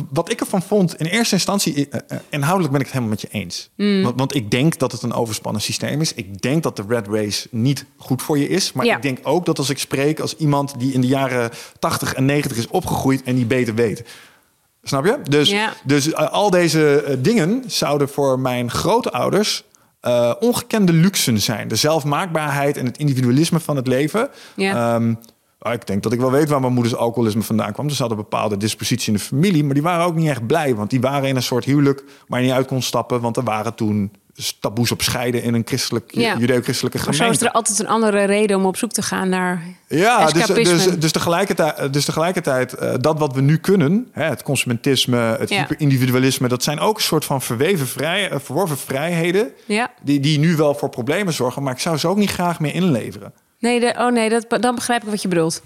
wat 0.10 0.32
ik 0.32 0.40
ervan 0.40 0.62
vond, 0.62 0.96
in 0.96 1.06
eerste 1.06 1.36
instantie, 1.36 1.90
eh, 1.90 2.00
eh, 2.08 2.18
inhoudelijk 2.30 2.72
ben 2.72 2.82
ik 2.82 2.86
het 2.86 2.96
helemaal 2.96 3.16
met 3.20 3.22
je 3.22 3.28
eens. 3.32 3.70
Mm. 3.76 4.04
Want, 4.04 4.20
want, 4.20 4.36
ik 4.36 4.52
denk 4.52 4.80
dat 4.80 4.92
het 4.92 5.02
een 5.02 5.14
overspannen 5.14 5.62
systeem 5.62 6.02
is. 6.02 6.14
Ik 6.14 6.42
denk 6.42 6.64
dat 6.64 6.76
de 6.76 6.84
red 6.88 7.08
race 7.08 7.48
niet 7.52 7.86
goed 7.98 8.22
voor 8.22 8.38
je 8.38 8.48
is. 8.48 8.74
Maar 8.74 8.86
Ja. 8.86 8.96
ik 8.96 9.02
denk 9.02 9.20
ook 9.24 9.46
dat 9.46 9.58
als 9.58 9.70
ik 9.70 9.80
spreek 9.80 10.20
als 10.20 10.36
iemand 10.36 10.80
die 10.80 10.94
in 10.94 11.02
de 11.02 11.08
jaren 11.08 11.50
80 11.80 12.14
en 12.14 12.26
90 12.26 12.58
is 12.58 12.68
opgegroeid 12.68 13.24
en 13.24 13.36
die 13.36 13.46
beter 13.46 13.76
weet. 13.76 14.04
Snap 14.84 15.06
je? 15.06 15.18
Dus, 15.30 15.50
Ja. 15.50 15.74
dus 15.84 16.12
eh, 16.12 16.32
al 16.32 16.50
deze 16.50 17.18
dingen 17.20 17.64
zouden 17.68 18.10
voor 18.10 18.40
mijn 18.40 18.72
grootouders 18.72 19.64
eh 20.02 20.34
ongekende 20.40 20.94
luxen 20.94 21.40
zijn. 21.40 21.68
De 21.68 21.76
zelfmaakbaarheid 21.76 22.78
en 22.78 22.86
het 22.86 22.98
individualisme 22.98 23.60
van 23.60 23.76
het 23.76 23.88
leven. 23.88 24.30
Ja. 24.56 24.96
Ehm, 24.96 25.14
ik 25.74 25.88
denk 25.88 26.04
dat 26.04 26.12
ik 26.12 26.20
wel 26.20 26.32
weet 26.32 26.50
waar 26.50 26.60
mijn 26.62 26.74
moeders 26.74 26.96
alcoholisme 26.96 27.42
vandaan 27.42 27.74
kwam. 27.74 27.88
Dus 27.88 27.96
ze 27.96 28.02
hadden 28.02 28.20
een 28.20 28.30
bepaalde 28.30 28.58
dispositie 28.58 29.08
in 29.08 29.18
de 29.18 29.24
familie. 29.24 29.64
Maar 29.64 29.74
die 29.74 29.84
waren 29.84 30.06
ook 30.06 30.16
niet 30.16 30.30
echt 30.30 30.48
blij. 30.48 30.76
Want 30.76 30.90
die 30.90 31.02
waren 31.02 31.30
in 31.30 31.36
een 31.36 31.44
soort 31.44 31.66
huwelijk 31.66 32.04
waar 32.28 32.40
je 32.40 32.46
niet 32.46 32.56
uit 32.56 32.68
kon 32.68 32.82
stappen. 32.82 33.22
Want 33.22 33.38
er 33.38 33.44
waren 33.44 33.76
toen 33.76 34.12
taboes 34.60 34.92
op 34.92 35.02
scheiden 35.02 35.44
in 35.44 35.54
een 35.54 35.62
christelijk, 35.66 36.12
Ja. 36.14 36.38
judeo-christelijke 36.38 36.98
Maar 36.98 37.06
zo 37.06 37.12
gemeente. 37.14 37.38
is 37.44 37.50
er 37.50 37.52
altijd 37.54 37.80
een 37.80 37.88
andere 37.88 38.24
reden 38.24 38.58
om 38.58 38.66
op 38.66 38.78
zoek 38.78 38.92
te 38.92 39.02
gaan 39.02 39.30
naar 39.30 39.64
Ja, 39.88 40.26
dus, 40.26 40.34
escapisme. 40.42 40.74
dus, 40.76 40.86
dus 41.00 41.12
tegelijkertijd, 41.12 41.94
dus 41.94 42.06
tegelijkertijd 42.06 42.74
eh, 42.74 42.94
dat 43.00 43.20
wat 43.20 43.34
we 43.34 43.42
nu 43.42 43.58
kunnen, 43.58 44.08
hè, 44.12 44.24
het 44.24 44.44
consumentisme, 44.44 45.18
het 45.18 45.50
Ja. 45.50 45.58
hyperindividualisme, 45.58 46.48
dat 46.48 46.64
zijn 46.64 46.80
ook 46.80 46.96
een 46.98 47.04
soort 47.04 47.26
van 47.26 47.42
verweven 47.42 47.88
vrij, 47.88 48.30
eh, 48.30 48.40
verworven 48.44 48.78
vrijheden 48.78 49.52
Ja. 49.66 49.92
die, 50.04 50.20
die 50.20 50.40
nu 50.40 50.56
wel 50.56 50.74
voor 50.76 50.90
problemen 50.90 51.34
zorgen, 51.34 51.64
maar 51.64 51.74
ik 51.74 51.80
zou 51.80 51.98
ze 51.98 52.08
ook 52.08 52.18
niet 52.18 52.32
graag 52.32 52.60
meer 52.60 52.74
inleveren. 52.74 53.34
Nee, 53.60 53.80
de, 53.80 53.96
oh 53.98 54.12
nee, 54.12 54.30
dat, 54.30 54.62
dan 54.62 54.76
begrijp 54.76 55.04
ik 55.04 55.10
wat 55.10 55.22
je 55.22 55.28
bedoelt. 55.28 55.62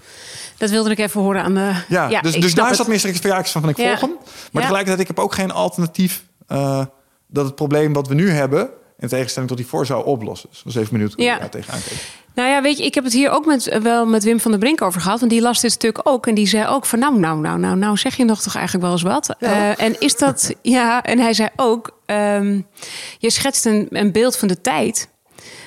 Dat 0.58 0.70
wilde 0.70 0.90
ik 0.90 0.98
even 0.98 1.20
horen 1.20 1.42
aan 1.42 1.54
de... 1.54 1.72
Ja, 1.88 2.08
dus, 2.20 2.34
ik 2.34 2.40
dus 2.40 2.50
snap 2.50 2.66
daar 2.66 2.74
zat 2.74 2.86
meer 2.86 3.00
van, 3.00 3.60
van 3.60 3.68
ik 3.68 3.76
Ja. 3.76 3.86
volg 3.88 4.00
hem. 4.00 4.10
Maar 4.10 4.28
Ja. 4.50 4.60
tegelijkertijd, 4.60 5.00
ik 5.00 5.06
heb 5.06 5.18
ook 5.18 5.34
geen 5.34 5.50
alternatief 5.50 6.24
eh, 6.46 6.84
dat 7.26 7.44
het 7.44 7.54
probleem 7.54 7.92
wat 7.92 8.08
we 8.08 8.14
nu 8.14 8.30
hebben, 8.30 8.70
in 8.98 9.08
tegenstelling 9.08 9.48
tot 9.50 9.58
die 9.60 9.66
voor 9.66 9.86
zou 9.86 10.04
oplossen. 10.04 10.48
Dus 10.50 10.58
ik 10.58 10.64
was 10.64 10.74
even 10.74 10.92
benieuwd 10.92 11.12
hoe 11.12 11.24
Ja. 11.24 11.34
je 11.34 11.40
daar 11.40 11.50
tegenaan 11.50 11.80
kijkt. 11.88 12.04
Nou 12.34 12.48
ja, 12.48 12.62
weet 12.62 12.78
je, 12.78 12.84
ik 12.84 12.94
heb 12.94 13.04
het 13.04 13.12
hier 13.12 13.30
ook 13.30 13.46
met, 13.46 13.78
wel 13.82 14.06
met 14.06 14.24
Wim 14.24 14.40
van 14.40 14.50
der 14.50 14.60
Brink 14.60 14.82
over 14.82 15.00
gehad. 15.00 15.18
Want 15.18 15.30
die 15.30 15.40
las 15.40 15.60
dit 15.60 15.72
stuk 15.72 16.00
ook. 16.02 16.26
En 16.26 16.34
die 16.34 16.46
zei 16.46 16.66
ook 16.66 16.86
van 16.86 16.98
nou, 16.98 17.18
nou, 17.18 17.40
nou, 17.40 17.58
nou, 17.58 17.76
nou 17.76 17.96
zeg 17.96 18.16
je 18.16 18.24
nog 18.24 18.42
toch 18.42 18.54
eigenlijk 18.54 18.84
wel 18.84 18.92
eens 18.94 19.02
wat. 19.02 19.36
Ja. 19.38 19.74
Eh, 19.76 19.84
en 19.86 20.00
is 20.00 20.16
dat, 20.16 20.54
ja, 20.62 21.02
en 21.02 21.18
hij 21.18 21.34
zei 21.34 21.48
ook, 21.56 21.98
ehm, 22.06 22.60
je 23.18 23.30
schetst 23.30 23.66
een, 23.66 23.86
een 23.90 24.12
beeld 24.12 24.36
van 24.36 24.48
de 24.48 24.60
tijd. 24.60 25.08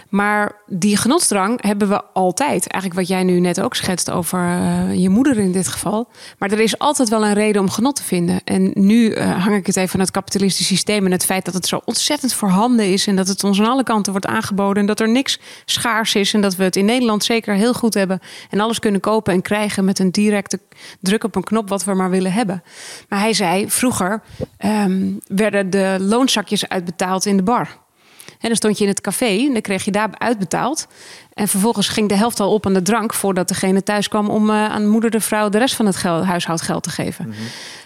Maar 0.10 0.62
die 0.66 0.98
genotsdrang 0.98 1.64
hebben 1.64 1.90
we 1.90 2.04
altijd. 2.14 2.68
Eigenlijk 2.68 3.02
wat 3.02 3.18
jij 3.18 3.24
nu 3.24 3.40
net 3.40 3.62
ook 3.62 3.76
schetst 3.76 4.12
over 4.12 4.40
eh, 4.40 4.96
je 4.96 5.10
moeder 5.10 5.38
in 5.38 5.52
dit 5.52 5.68
geval. 5.68 6.08
Maar 6.38 6.52
er 6.52 6.60
is 6.60 6.80
altijd 6.80 7.10
wel 7.10 7.26
een 7.26 7.34
reden 7.34 7.62
om 7.62 7.70
genot 7.70 7.96
te 7.96 8.04
vinden. 8.04 8.42
En 8.44 8.72
nu 8.74 9.12
eh, 9.12 9.44
hang 9.44 9.56
ik 9.56 9.66
het 9.66 9.76
even 9.76 9.94
aan 9.94 10.00
het 10.00 10.12
kapitalistische 10.12 10.74
systeem... 10.74 11.06
en 11.06 11.12
het 11.12 11.26
feit 11.26 11.46
dat 11.46 11.54
het 11.54 11.68
zo 11.68 11.82
ontzettend 11.86 12.34
voorhanden 12.34 12.92
is... 12.92 13.08
en 13.08 13.16
dat 13.16 13.28
het 13.28 13.44
ons 13.44 13.60
aan 13.60 13.70
alle 13.70 13.84
kanten 13.84 14.12
wordt 14.12 14.28
aangeboden... 14.28 14.82
en 14.82 14.86
dat 14.86 15.00
er 15.00 15.10
niks 15.10 15.40
schaars 15.66 16.16
is... 16.16 16.34
en 16.34 16.42
dat 16.42 16.56
we 16.56 16.64
het 16.64 16.76
in 16.76 16.86
Nederland 16.86 17.24
zeker 17.24 17.54
heel 17.54 17.74
goed 17.74 17.94
hebben... 17.94 18.20
en 18.50 18.60
alles 18.60 18.80
kunnen 18.80 19.02
kopen 19.02 19.34
en 19.34 19.42
krijgen 19.42 19.86
met 19.86 20.00
een 20.00 20.12
directe 20.12 20.60
druk 21.00 21.24
op 21.24 21.36
een 21.36 21.44
knop... 21.44 21.70
wat 21.70 21.84
we 21.84 21.94
maar 21.94 22.10
willen 22.10 22.34
hebben. 22.34 22.64
Maar 23.10 23.20
hij 23.20 23.34
zei, 23.34 23.70
vroeger 23.70 24.22
ehm, 24.58 25.12
werden 25.28 25.70
de 25.70 25.98
loonzakjes 26.00 26.70
uitbetaald 26.70 27.26
in 27.26 27.38
de 27.38 27.44
bar... 27.44 27.88
En 28.40 28.48
dan 28.48 28.56
stond 28.56 28.78
je 28.78 28.84
in 28.84 28.90
het 28.90 29.02
café 29.02 29.26
en 29.26 29.54
dan 29.54 29.62
kreeg 29.62 29.86
je 29.86 29.92
daar 29.92 30.10
uitbetaald. 30.18 30.88
En 31.34 31.48
vervolgens 31.48 31.88
ging 31.88 32.10
de 32.10 32.16
helft 32.16 32.40
al 32.40 32.54
op 32.54 32.66
aan 32.66 32.74
de 32.74 32.82
drank 32.82 33.14
voordat 33.14 33.48
degene 33.48 33.84
thuis 33.84 34.08
kwam 34.08 34.30
om 34.30 34.50
eh, 34.50 34.66
aan 34.66 34.88
moeder 34.88 35.10
de 35.10 35.20
vrouw 35.20 35.50
de 35.50 35.58
rest 35.58 35.76
van 35.76 35.86
het 35.86 35.96
geld, 35.96 36.26
huishoudgeld 36.26 36.84
te 36.84 36.90
geven. 36.90 37.34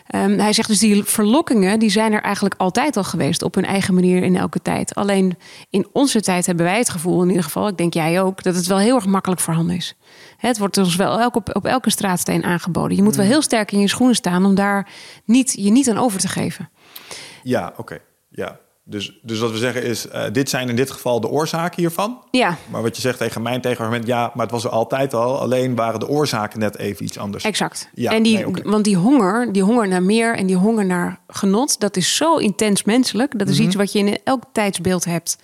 Ehm, 0.08 0.40
hij 0.40 0.54
zegt 0.54 0.68
dus 0.68 0.80
die 0.80 1.04
verlokkingen 1.04 1.80
die 1.80 1.90
zijn 1.90 2.14
er 2.14 2.22
eigenlijk 2.22 2.56
altijd 2.58 2.98
al 2.98 3.04
geweest 3.04 3.42
op 3.42 3.56
hun 3.56 3.66
eigen 3.66 3.94
manier 3.94 4.24
in 4.24 4.36
elke 4.36 4.62
tijd. 4.62 4.96
Alleen 4.96 5.38
in 5.70 5.88
onze 5.92 6.22
tijd 6.22 6.46
hebben 6.46 6.66
wij 6.66 6.78
het 6.78 6.90
gevoel, 6.90 7.22
in 7.22 7.28
ieder 7.28 7.44
geval, 7.44 7.68
ik 7.68 7.78
denk 7.78 7.94
jij 7.94 8.22
ook, 8.22 8.44
dat 8.44 8.56
het 8.56 8.68
wel 8.68 8.78
heel 8.78 8.96
erg 8.96 9.06
makkelijk 9.06 9.42
voorhanden 9.42 9.76
is. 9.76 9.96
Het 10.38 10.58
wordt 10.58 10.78
ons 10.78 10.96
wel 10.96 11.20
elk 11.20 11.36
op, 11.36 11.56
op 11.56 11.66
elke 11.66 11.90
straatsteen 11.90 12.44
aangeboden. 12.44 12.98
Je 12.98 13.04
moet 13.04 13.16
wel 13.16 13.26
heel 13.26 13.42
sterk 13.42 13.72
in 13.72 13.80
je 13.80 13.88
schoenen 13.88 14.16
staan 14.16 14.46
om 14.46 14.56
daar 14.56 14.90
niet, 15.26 15.54
je 15.58 15.72
niet 15.72 15.90
aan 15.90 15.98
over 15.98 16.20
te 16.20 16.28
geven. 16.28 16.70
Ja, 17.44 17.74
oké. 17.78 18.00
Ja. 18.30 18.60
Dus, 18.86 19.20
dus 19.22 19.40
wat 19.40 19.52
we 19.52 19.58
zeggen 19.58 19.84
is, 19.84 20.08
eh, 20.08 20.24
dit 20.32 20.50
zijn 20.50 20.70
in 20.70 20.76
dit 20.76 20.92
geval 20.92 21.20
de 21.20 21.28
oorzaken 21.28 21.80
hiervan. 21.82 22.24
Ja, 22.32 22.58
Maar 22.70 22.82
wat 22.82 22.96
je 22.96 23.02
zegt 23.02 23.18
tegen 23.18 23.42
mijn 23.42 23.62
tegenargument, 23.62 24.08
ja, 24.08 24.32
maar 24.34 24.44
het 24.44 24.52
was 24.52 24.64
er 24.64 24.70
altijd 24.70 25.14
al. 25.14 25.40
Alleen 25.40 25.76
waren 25.76 26.00
de 26.00 26.08
oorzaken 26.08 26.60
net 26.60 26.78
even 26.78 27.06
iets 27.06 27.18
anders. 27.18 27.44
Exact. 27.44 27.90
Ja, 27.94 28.12
en 28.12 28.24
die, 28.24 28.38
nee. 28.46 28.64
Want 28.64 28.84
die 28.84 28.96
honger, 28.96 29.54
die 29.54 29.64
honger 29.64 29.88
naar 29.88 30.04
meer 30.04 30.36
en 30.36 30.46
die 30.46 30.56
honger 30.56 30.86
naar 30.86 31.20
genot, 31.28 31.80
dat 31.80 31.98
is 31.98 32.16
zo 32.16 32.36
intens 32.38 32.84
menselijk. 32.84 33.40
Dat 33.40 33.50
is 33.50 33.58
Mhm. 33.58 33.66
iets 33.68 33.76
wat 33.76 33.92
je 33.92 34.00
in 34.00 34.20
elk 34.24 34.44
tijdsbeeld 34.52 35.06
hebt. 35.06 35.38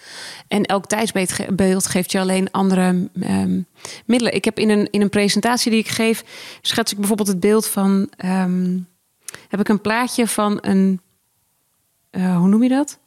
En 0.48 0.64
elk 0.64 0.86
tijdsbeeld 0.86 1.32
ge- 1.32 1.54
beeld 1.54 1.86
geeft 1.88 2.12
je 2.12 2.20
alleen 2.20 2.52
andere 2.52 3.10
ehm, 3.22 3.62
middelen. 4.06 4.34
Ik 4.36 4.46
heb 4.46 4.60
in 4.60 4.70
een, 4.70 4.88
in 4.92 5.02
een 5.02 5.10
presentatie 5.10 5.72
die 5.72 5.80
ik 5.80 5.88
geef, 5.90 6.24
schets 6.62 6.92
ik 6.92 6.98
bijvoorbeeld 6.98 7.28
het 7.28 7.40
beeld 7.40 7.68
van. 7.68 8.10
ehm, 8.18 8.78
heb 9.48 9.60
ik 9.60 9.70
een 9.70 9.82
plaatje 9.82 10.28
van 10.28 10.58
een. 10.62 11.02
eh, 12.10 12.38
hoe 12.38 12.48
noem 12.48 12.64
je 12.64 12.70
dat? 12.70 13.00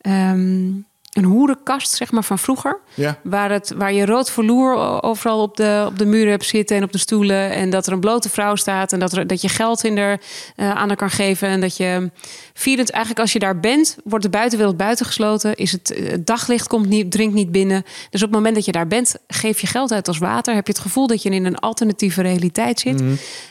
Ehm, 0.00 0.68
een 1.10 1.24
hoerenkast, 1.24 1.94
zeg 1.94 2.12
maar, 2.12 2.24
van 2.24 2.38
vroeger. 2.38 2.80
Ja. 2.94 3.18
Waar, 3.22 3.50
het, 3.50 3.72
waar 3.76 3.92
je 3.92 4.06
rood 4.06 4.30
verloer 4.30 5.02
overal 5.02 5.42
op 5.42 5.56
de, 5.56 5.84
op 5.86 5.98
de 5.98 6.04
muren 6.04 6.30
hebt 6.30 6.44
zitten 6.44 6.76
en 6.76 6.82
op 6.82 6.92
de 6.92 6.98
stoelen. 6.98 7.50
En 7.50 7.70
dat 7.70 7.86
er 7.86 7.92
een 7.92 8.00
blote 8.00 8.28
vrouw 8.28 8.54
staat. 8.54 8.92
En 8.92 8.98
dat, 8.98 9.12
er, 9.12 9.26
dat 9.26 9.40
je 9.40 9.48
geld 9.48 9.84
in 9.84 9.96
er, 9.96 10.20
eh, 10.56 10.70
aan 10.70 10.88
haar 10.88 10.96
kan 10.96 11.10
geven. 11.10 11.48
En 11.48 11.60
dat 11.60 11.76
je 11.76 12.10
vierend, 12.54 12.90
eigenlijk 12.90 13.22
als 13.22 13.32
je 13.32 13.38
daar 13.38 13.60
bent, 13.60 13.96
wordt 14.04 14.24
de 14.24 14.30
buitenwereld 14.30 14.76
buitengesloten. 14.76 15.54
Is 15.54 15.72
het, 15.72 15.92
eh, 15.92 16.10
het 16.10 16.26
daglicht 16.26 16.66
komt 16.66 16.88
niet, 16.88 17.10
dringt 17.10 17.34
niet 17.34 17.52
binnen. 17.52 17.82
Dus 18.10 18.22
op 18.22 18.28
het 18.28 18.36
moment 18.36 18.54
dat 18.54 18.64
je 18.64 18.72
daar 18.72 18.86
bent, 18.86 19.16
geef 19.26 19.60
je 19.60 19.66
geld 19.66 19.92
uit 19.92 20.08
als 20.08 20.18
water. 20.18 20.54
Heb 20.54 20.66
je 20.66 20.72
het 20.72 20.82
gevoel 20.82 21.06
dat 21.06 21.22
je 21.22 21.30
in 21.30 21.44
een 21.44 21.58
alternatieve 21.58 22.22
realiteit 22.22 22.80
zit. 22.80 23.02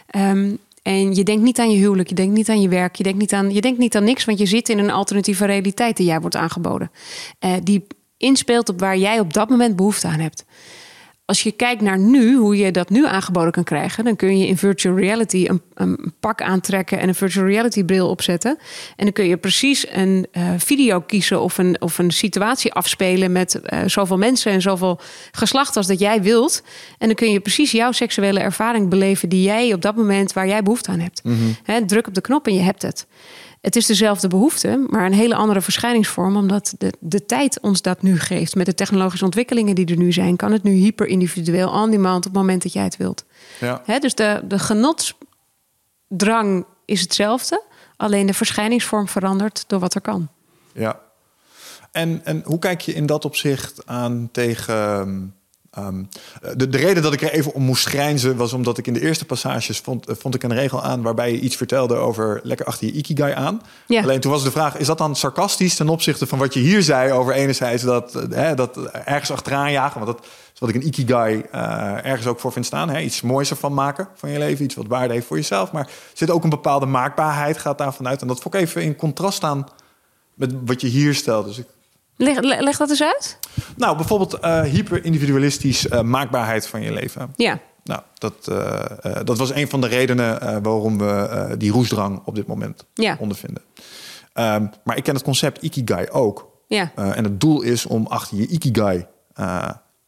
Ehm, 0.07 0.55
en 0.82 1.15
je 1.15 1.24
denkt 1.24 1.44
niet 1.44 1.60
aan 1.60 1.72
je 1.72 1.78
huwelijk, 1.78 2.10
je 2.10 2.15
denkt 2.15 2.36
niet 2.36 2.50
aan 2.50 2.62
je 2.62 2.70
werk, 2.70 2.96
je 2.96 3.04
denkt 3.04 3.20
niet 3.20 3.34
aan, 3.34 3.54
je 3.54 3.62
denkt 3.62 3.80
niet 3.80 3.96
aan 3.96 4.04
niks, 4.04 4.26
want 4.26 4.39
je 4.39 4.46
zit 4.46 4.70
in 4.70 4.78
een 4.78 4.92
alternatieve 4.92 5.46
realiteit 5.46 5.98
die 5.98 6.06
jij 6.06 6.20
wordt 6.20 6.36
aangeboden. 6.36 6.92
Eh, 7.39 7.54
die 7.63 7.88
inspeelt 8.18 8.70
op 8.70 8.80
waar 8.80 8.98
jij 8.98 9.20
op 9.20 9.34
dat 9.34 9.50
moment 9.50 9.76
behoefte 9.76 10.08
aan 10.08 10.20
hebt. 10.20 10.46
Als 11.30 11.44
je 11.44 11.52
kijkt 11.52 11.82
naar 11.82 12.00
nu, 12.00 12.36
hoe 12.36 12.58
je 12.58 12.72
dat 12.72 12.89
nu 12.89 13.08
aangeboden 13.08 13.52
kan 13.52 13.63
krijgen, 13.63 14.04
dan 14.04 14.15
kun 14.15 14.38
je 14.38 14.48
in 14.48 14.58
virtual 14.58 14.96
reality 14.96 15.46
een, 15.48 15.62
een 15.74 16.13
pak 16.20 16.42
aantrekken 16.42 17.00
en 17.00 17.08
een 17.08 17.15
virtual 17.15 17.46
reality 17.46 17.84
bril 17.84 18.10
opzetten. 18.10 18.58
En 18.96 19.04
dan 19.04 19.13
kun 19.13 19.26
je 19.28 19.38
precies 19.38 19.86
een 19.92 20.28
eh, 20.32 20.44
video 20.58 21.02
kiezen 21.02 21.42
of 21.42 21.58
een, 21.58 21.82
of 21.82 21.98
een 21.98 22.12
situatie 22.12 22.74
afspelen 22.74 23.32
met 23.32 23.62
eh, 23.62 23.80
zoveel 23.86 24.18
mensen 24.18 24.52
en 24.52 24.62
zoveel 24.62 25.00
geslacht 25.32 25.76
als 25.76 25.88
dat 25.88 26.00
jij 26.00 26.22
wilt. 26.22 26.63
En 26.98 27.08
dan 27.08 27.15
kun 27.15 27.32
je 27.32 27.39
precies 27.39 27.72
jouw 27.72 27.92
seksuele 27.92 28.39
ervaring 28.39 28.89
beleven 28.89 29.30
die 29.30 29.44
jij 29.44 29.74
op 29.74 29.82
dat 29.82 29.96
moment 29.96 30.34
waar 30.34 30.48
jij 30.48 30.63
behoefte 30.63 30.92
aan 30.92 31.00
hebt. 31.00 31.22
Hè, 31.63 31.86
druk 31.86 32.08
op 32.08 32.13
de 32.13 32.22
knop 32.22 32.48
en 32.48 32.54
je 32.54 32.62
hebt 32.62 32.82
het. 32.82 33.08
Het 33.62 33.76
is 33.76 33.86
dezelfde 33.86 34.28
behoefte, 34.28 34.86
maar 34.89 35.06
een 35.06 35.13
hele 35.13 35.36
andere 35.36 35.62
verschijningsvorm, 35.62 36.36
omdat 36.36 36.76
de, 36.78 36.93
de 37.00 37.26
tijd 37.26 37.60
ons 37.60 37.82
dat 37.82 38.02
nu 38.02 38.19
geeft. 38.19 38.56
Met 38.56 38.65
de 38.65 38.74
technologische 38.74 39.26
ontwikkelingen 39.26 39.76
die 39.76 39.86
er 39.86 39.98
nu 39.98 40.12
zijn, 40.12 40.36
kan 40.36 40.52
het 40.52 40.63
nu 40.63 40.72
hyper 40.72 41.08
individueel, 41.08 41.69
on 41.69 41.91
demand, 41.91 42.17
op 42.17 42.24
het 42.24 42.41
moment 42.41 42.63
dat 42.63 42.74
jij 42.74 42.84
het 42.84 42.98
wilt. 42.98 43.26
Ja. 43.60 43.82
Hè, 43.86 44.00
dus 44.00 44.15
de, 44.15 44.41
de 44.43 44.60
genotsdrang 44.60 46.65
is 46.86 47.02
hetzelfde. 47.02 47.63
Alleen 47.98 48.26
de 48.26 48.34
verschijningsvorm 48.34 49.08
verandert 49.08 49.63
door 49.67 49.80
wat 49.80 49.95
er 49.95 50.02
kan. 50.02 50.30
Ja. 50.74 51.00
En, 51.91 52.22
en 52.24 52.41
hoe 52.45 52.60
kijk 52.60 52.82
je 52.82 52.93
in 52.93 53.06
dat 53.06 53.26
opzicht 53.26 53.86
aan 53.86 54.30
tegen 54.32 55.34
Ehm, 55.71 56.03
de, 56.55 56.69
de, 56.69 56.77
reden 56.77 57.03
dat 57.03 57.13
ik 57.13 57.21
er 57.21 57.32
even 57.32 57.53
om 57.53 57.63
moest 57.63 57.86
grijnzen 57.86 58.36
was 58.36 58.53
omdat 58.53 58.77
ik 58.77 58.88
in 58.88 58.93
de 58.93 59.01
eerste 59.01 59.25
passages 59.25 59.79
vond, 59.79 60.08
eh, 60.08 60.15
vond 60.19 60.36
ik 60.36 60.43
een 60.43 60.53
regel 60.53 60.84
aan 60.84 61.01
waarbij 61.01 61.32
je 61.32 61.39
iets 61.39 61.55
vertelde 61.55 61.95
over 61.95 62.39
lekker 62.43 62.65
achter 62.65 62.88
je 62.88 62.93
ikigai 62.93 63.34
aan. 63.34 63.62
Ja. 63.88 64.01
Alleen 64.01 64.19
toen 64.19 64.32
was 64.32 64.43
de 64.43 64.51
vraag: 64.51 64.77
is 64.77 64.88
dat 64.88 64.97
dan 64.97 65.15
sarcastisch 65.15 65.75
ten 65.75 65.89
opzichte 65.89 66.27
van 66.27 66.39
wat 66.39 66.53
je 66.53 66.60
hier 66.60 66.82
zei 66.82 67.12
over 67.12 67.34
enerzijds 67.34 67.84
dat, 67.84 68.15
eh, 68.15 68.23
hè, 68.29 68.55
dat 68.55 68.77
ergens 68.91 69.32
achteraan 69.32 69.71
jagen? 69.71 70.01
Want 70.01 70.17
dat 70.17 70.25
is 70.53 70.60
wat 70.60 70.69
ik 70.69 70.75
een 70.75 70.88
ikigai 70.88 71.45
uh, 71.55 72.05
ergens 72.05 72.27
ook 72.27 72.39
voor 72.39 72.51
vind 72.51 72.65
staan. 72.65 72.89
Hè? 72.89 72.99
Iets 72.99 73.21
moois 73.21 73.49
ervan 73.49 73.73
maken 73.73 74.08
van 74.15 74.29
je 74.29 74.38
leven, 74.38 74.65
iets 74.65 74.75
wat 74.75 74.88
waarde 74.88 75.13
heeft 75.13 75.27
voor 75.27 75.38
jezelf. 75.38 75.71
Maar 75.71 75.89
zit 76.13 76.29
ook 76.29 76.43
een 76.43 76.49
bepaalde 76.49 76.86
maakbaarheid, 76.86 77.58
gaat 77.58 77.77
daarvan 77.77 78.08
uit. 78.08 78.21
En 78.21 78.27
dat 78.27 78.41
vond 78.41 78.53
ik 78.53 78.62
even 78.62 78.82
in 78.82 78.95
contrast 78.95 79.38
staan 79.38 79.67
met 80.34 80.53
wat 80.65 80.82
je 80.82 80.88
hier 80.88 81.15
stelt. 81.15 81.45
Dus 81.45 81.58
ik 81.58 81.65
Leg, 82.21 82.39
leg 82.41 82.77
dat 82.77 82.89
eens 82.89 83.03
uit. 83.03 83.39
Nou, 83.77 83.95
bijvoorbeeld 83.95 84.38
uh, 84.43 84.62
hyper-individualistisch 84.62 85.86
uh, 85.86 86.01
maakbaarheid 86.01 86.67
van 86.67 86.82
je 86.82 86.93
leven. 86.93 87.34
Ja. 87.36 87.60
Nou, 87.84 88.01
dat, 88.13 88.47
uh, 88.49 88.82
dat 89.23 89.38
was 89.38 89.53
een 89.53 89.69
van 89.69 89.82
de 89.82 89.88
redenen 89.88 90.63
waarom 90.63 90.97
we 90.97 91.55
die 91.58 91.71
roesdrang 91.71 92.21
op 92.25 92.36
dit 92.36 92.47
moment 92.47 92.86
ja. 92.93 93.17
ondervinden. 93.19 93.63
Um, 94.34 94.69
maar 94.84 94.97
ik 94.97 95.03
ken 95.03 95.13
het 95.13 95.23
concept 95.23 95.62
Ikigai 95.62 96.10
ook. 96.10 96.47
Ja. 96.67 96.91
en 96.95 97.23
het 97.23 97.39
doel 97.39 97.62
is 97.62 97.86
om 97.86 98.08
achter 98.08 98.38
je 98.38 98.47
Ikigai 98.47 99.05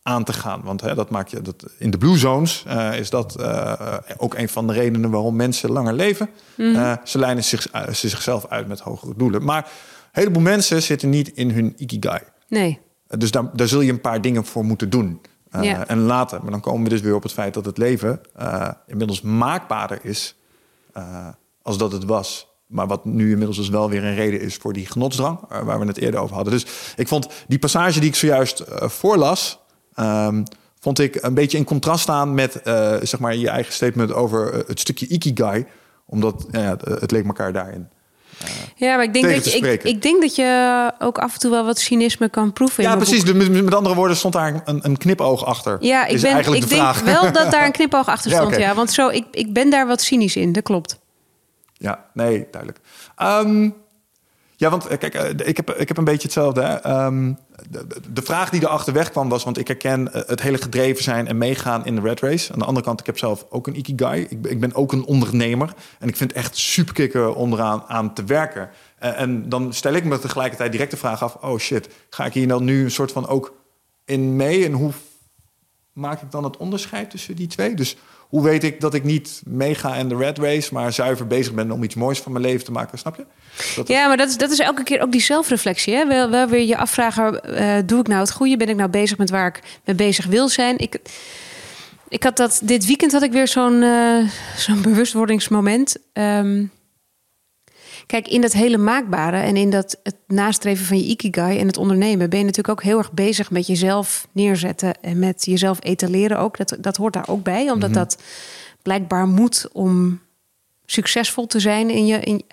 aan 0.04 0.24
te 0.24 0.34
gaan. 0.34 0.62
Want 0.64 0.82
hè, 0.82 0.96
dat 0.96 1.10
maak 1.10 1.28
je 1.28 1.42
dat 1.42 1.66
in 1.78 1.92
de 1.92 1.98
Blue 1.98 2.18
Zones 2.18 2.64
is 2.94 3.10
dat 3.10 3.44
ook 4.18 4.34
een 4.34 4.50
van 4.50 4.68
de 4.68 4.74
redenen 4.74 5.10
waarom 5.10 5.36
mensen 5.36 5.72
langer 5.72 5.94
leven. 5.94 6.30
Mm 6.58 6.98
ze 7.04 7.20
lijnen 7.20 7.44
zich, 7.44 7.68
zichzelf 7.92 8.48
uit 8.48 8.68
met 8.68 8.80
hogere 8.80 9.14
doelen. 9.16 9.44
Maar 9.44 9.68
heleboel 10.12 10.42
mensen 10.42 10.82
zitten 10.82 11.10
niet 11.10 11.28
in 11.28 11.52
hun 11.52 11.74
ikigai. 11.78 12.22
Nee. 12.48 12.80
Dus 13.08 13.32
daar, 13.32 13.50
daar 13.54 13.68
zul 13.68 13.82
je 13.82 13.92
een 13.92 14.02
paar 14.02 14.22
dingen 14.22 14.46
voor 14.46 14.66
moeten 14.66 14.90
doen. 14.90 15.22
Uh, 15.56 15.90
En 15.90 16.00
later. 16.00 16.42
Maar 16.42 16.52
dan 16.52 16.60
komen 16.60 16.84
we 16.84 16.90
dus 16.90 17.02
weer 17.02 17.16
op 17.16 17.24
het 17.24 17.32
feit 17.32 17.54
dat 17.54 17.66
het 17.66 17.78
leven 17.78 18.22
uh, 18.40 18.70
inmiddels 18.88 19.22
maakbaarder 19.22 20.00
is 20.02 20.36
uh, 20.98 21.28
als 21.62 21.78
dat 21.78 21.92
het 21.92 22.06
was. 22.06 22.48
Maar 22.66 22.88
wat 22.88 23.06
nu 23.06 23.30
inmiddels 23.30 23.58
dus 23.58 23.70
wel 23.70 23.90
weer 23.90 24.04
een 24.04 24.16
reden 24.16 24.42
is 24.42 24.56
voor 24.56 24.74
die 24.74 24.86
genotsdrang, 24.86 25.40
waar 25.64 25.80
we 25.80 25.86
het 25.86 25.98
eerder 25.98 26.20
over 26.20 26.36
hadden. 26.36 26.54
Dus 26.54 26.94
ik 26.96 27.08
vond 27.08 27.28
die 27.48 27.60
passage 27.60 28.00
die 28.00 28.10
ik 28.10 28.16
zojuist 28.16 28.64
voorlas, 28.68 29.60
um, 29.96 30.44
vond 30.80 31.00
ik 31.00 31.24
een 31.24 31.34
beetje 31.34 31.58
in 31.58 31.64
contrast 31.64 32.02
staan 32.02 32.34
met 32.34 32.60
zeg 33.02 33.20
maar 33.20 33.36
je 33.36 33.50
eigen 33.50 33.74
statement 33.74 34.14
over 34.14 34.54
het 34.68 34.80
stukje 34.80 35.08
ikigai. 35.08 35.66
Omdat 36.06 36.48
het 36.82 37.12
leek 37.12 37.26
elkaar 37.26 37.54
daarin 37.54 37.90
ja, 38.76 38.96
maar 38.96 39.04
ik 39.04 39.14
denk, 39.14 39.30
dat 39.30 39.52
je, 39.52 39.58
ik, 39.58 39.84
ik, 39.84 40.02
denk 40.02 40.22
dat 40.22 40.36
je 40.36 40.92
ook 41.00 41.18
af 41.18 41.34
en 41.34 41.40
toe 41.40 41.52
wel 41.52 41.66
wat 41.66 41.80
cynisme 41.80 42.30
kan 42.30 42.54
proeven. 42.54 42.84
Ja, 42.84 42.96
precies. 42.96 43.24
Met, 43.24 43.64
met, 43.64 43.76
andere 43.76 43.96
woorden 43.96 44.18
stond 44.18 44.34
daar 44.34 44.62
een, 44.66 44.80
een 44.82 44.98
knipoog 44.98 45.46
achter. 45.46 45.78
Ja, 45.80 46.06
ik, 46.06 46.22
ben, 46.22 46.54
ik 46.54 46.70
denk 46.70 46.96
wel 46.96 47.32
dat 47.32 47.52
daar 47.52 47.66
een 47.66 47.72
knipoog 47.72 48.08
achter 48.08 48.32
stond. 48.32 48.58
ja, 48.58 48.74
Want 48.76 48.92
zo, 48.92 49.10
ik, 49.10 49.26
ik 49.32 49.54
ben 49.54 49.70
daar 49.70 49.88
wat 49.88 50.02
cynisch 50.02 50.36
in, 50.36 50.52
dat 50.52 50.64
klopt. 50.64 51.00
Ja, 51.74 52.06
nee, 52.14 52.48
duidelijk. 52.52 52.80
Um, 53.22 53.76
ja, 54.62 54.70
want 54.70 54.88
eh, 54.88 54.98
kijk, 54.98 55.14
eh, 55.14 55.48
ik 55.48 55.58
heb, 55.58 55.70
ik 55.70 55.88
heb 55.88 55.98
een 55.98 56.04
beetje 56.04 56.24
hetzelfde. 56.24 56.62
Hè. 56.62 56.76
Ehm, 56.76 57.34
de, 58.10 58.22
vraag 58.22 58.50
die 58.50 58.62
erachter 58.62 58.94
weg 58.94 59.12
kwam 59.12 59.30
was... 59.30 59.44
want 59.44 59.58
ik 59.58 59.68
herken 59.68 60.14
eh, 60.14 60.22
het 60.28 60.42
hele 60.42 60.58
gedreven 60.58 61.04
zijn 61.04 61.28
en 61.28 61.38
meegaan 61.38 61.86
in 61.86 61.96
de 61.96 62.02
red 62.02 62.20
race. 62.20 62.54
Aan 62.54 62.60
de 62.60 62.66
andere 62.66 62.86
kant, 62.86 63.00
ik 63.00 63.06
heb 63.06 63.18
zelf 63.18 63.46
ook 63.50 63.68
een 63.68 63.78
ikigai. 63.78 64.22
Ik, 64.30 64.46
ik 64.48 64.60
ben 64.60 64.76
ook 64.76 64.92
een 64.92 65.06
ondernemer. 65.06 65.74
En 66.00 66.08
ik 66.08 66.18
vind 66.18 66.30
het 66.30 66.40
echt 66.40 66.58
super 66.58 66.94
kicken 66.94 67.36
onderaan 67.36 67.84
aan 67.88 68.14
te 68.14 68.24
werken. 68.24 68.70
en 68.98 69.50
dan 69.50 69.74
stel 69.74 69.94
ik 69.94 70.04
me 70.04 70.20
tegelijkertijd 70.20 70.72
direct 70.72 70.92
de 70.92 70.98
vraag 70.98 71.24
af... 71.24 71.38
oh 71.42 71.58
shit, 71.58 71.90
ga 72.10 72.26
ik 72.26 72.34
hier 72.34 72.48
dan 72.48 72.64
nu 72.64 72.84
een 72.84 72.92
soort 72.92 73.12
van 73.12 73.28
ook 73.28 73.54
in 74.06 74.36
mee? 74.36 74.66
En 74.66 74.72
hoe 74.72 74.92
maak 75.94 76.22
ik 76.22 76.32
dan 76.32 76.44
het 76.44 76.58
onderscheid 76.58 77.10
tussen 77.10 77.36
die 77.36 77.48
twee? 77.48 77.74
Dus 77.74 77.96
hoe 78.32 78.44
weet 78.44 78.64
ik 78.64 78.82
dat 78.82 78.94
ik 78.94 79.04
niet 79.04 79.42
meega 79.46 79.96
in 79.96 80.10
de 80.10 80.16
red 80.16 80.38
race, 80.38 80.74
maar 80.74 80.94
zuiver 80.94 81.28
bezig 81.28 81.54
ben 81.54 81.72
om 81.72 81.84
iets 81.84 81.96
moois 81.96 82.20
van 82.20 82.32
mijn 82.32 82.46
leven 82.46 82.66
te 82.66 82.72
maken? 82.72 82.98
Snap 82.98 83.16
je? 83.16 83.26
Dat 83.76 83.88
ja, 83.88 84.08
maar 84.08 84.18
dat 84.18 84.30
is, 84.30 84.38
dat 84.38 84.52
is 84.52 84.60
elke 84.60 84.84
keer 84.84 85.02
ook 85.02 85.12
die 85.12 85.22
zelfreflectie. 85.22 85.94
Hè? 85.94 86.08
Wel, 86.08 86.30
wel 86.30 86.48
weer 86.48 86.66
je 86.66 86.78
afvragen: 86.78 87.42
uh, 87.46 87.78
doe 87.86 88.00
ik 88.00 88.08
nou 88.08 88.20
het 88.20 88.32
goede? 88.32 88.58
Ben 88.58 88.70
ik 88.70 88.76
nou 88.76 88.90
bezig 88.90 89.18
met 89.18 89.30
waar 89.30 89.48
ik 89.48 89.60
mee 89.86 89.96
bezig 89.96 90.26
wil 90.26 90.50
zijn? 90.50 90.78
Ik, 90.78 91.00
ik 92.08 92.24
had 92.24 92.38
dat 92.38 92.62
dit 92.64 92.86
weekend 92.86 93.12
had 93.12 93.24
ik 93.24 93.32
weer 93.32 93.48
zo'n 93.48 93.82
uh, 93.82 94.28
zo'n 94.56 94.82
bewustwordingsmoment. 94.82 95.96
Um, 96.14 96.72
Kijk, 98.06 98.28
in 98.28 98.42
dat 98.42 98.54
hele 98.54 98.78
maakbare 98.78 99.38
en 99.38 99.58
in 99.58 99.70
dat 99.70 100.00
het 100.04 100.16
nastreven 100.28 100.86
van 100.86 100.98
je 100.98 101.04
ikigai 101.04 101.60
en 101.60 101.68
het 101.68 101.78
ondernemen 101.78 102.30
ben 102.30 102.40
je 102.40 102.46
natuurlijk 102.46 102.80
ook 102.80 102.84
heel 102.84 102.98
erg 102.98 103.12
bezig 103.12 103.52
met 103.52 103.68
jezelf 103.68 104.28
neerzetten 104.32 105.02
en 105.02 105.20
met 105.20 105.46
jezelf 105.46 105.78
etaleren 105.82 106.40
ook. 106.40 106.58
Dat, 106.58 106.78
dat 106.80 106.98
hoort 106.98 107.14
daar 107.14 107.28
ook 107.28 107.44
bij, 107.44 107.70
omdat 107.70 107.90
mhm. 107.90 108.00
dat 108.00 108.22
blijkbaar 108.82 109.28
moet 109.28 109.68
om 109.72 110.20
succesvol 110.86 111.48
te 111.48 111.60
zijn 111.60 111.90
in 111.90 112.06
je. 112.06 112.20
In, 112.20 112.44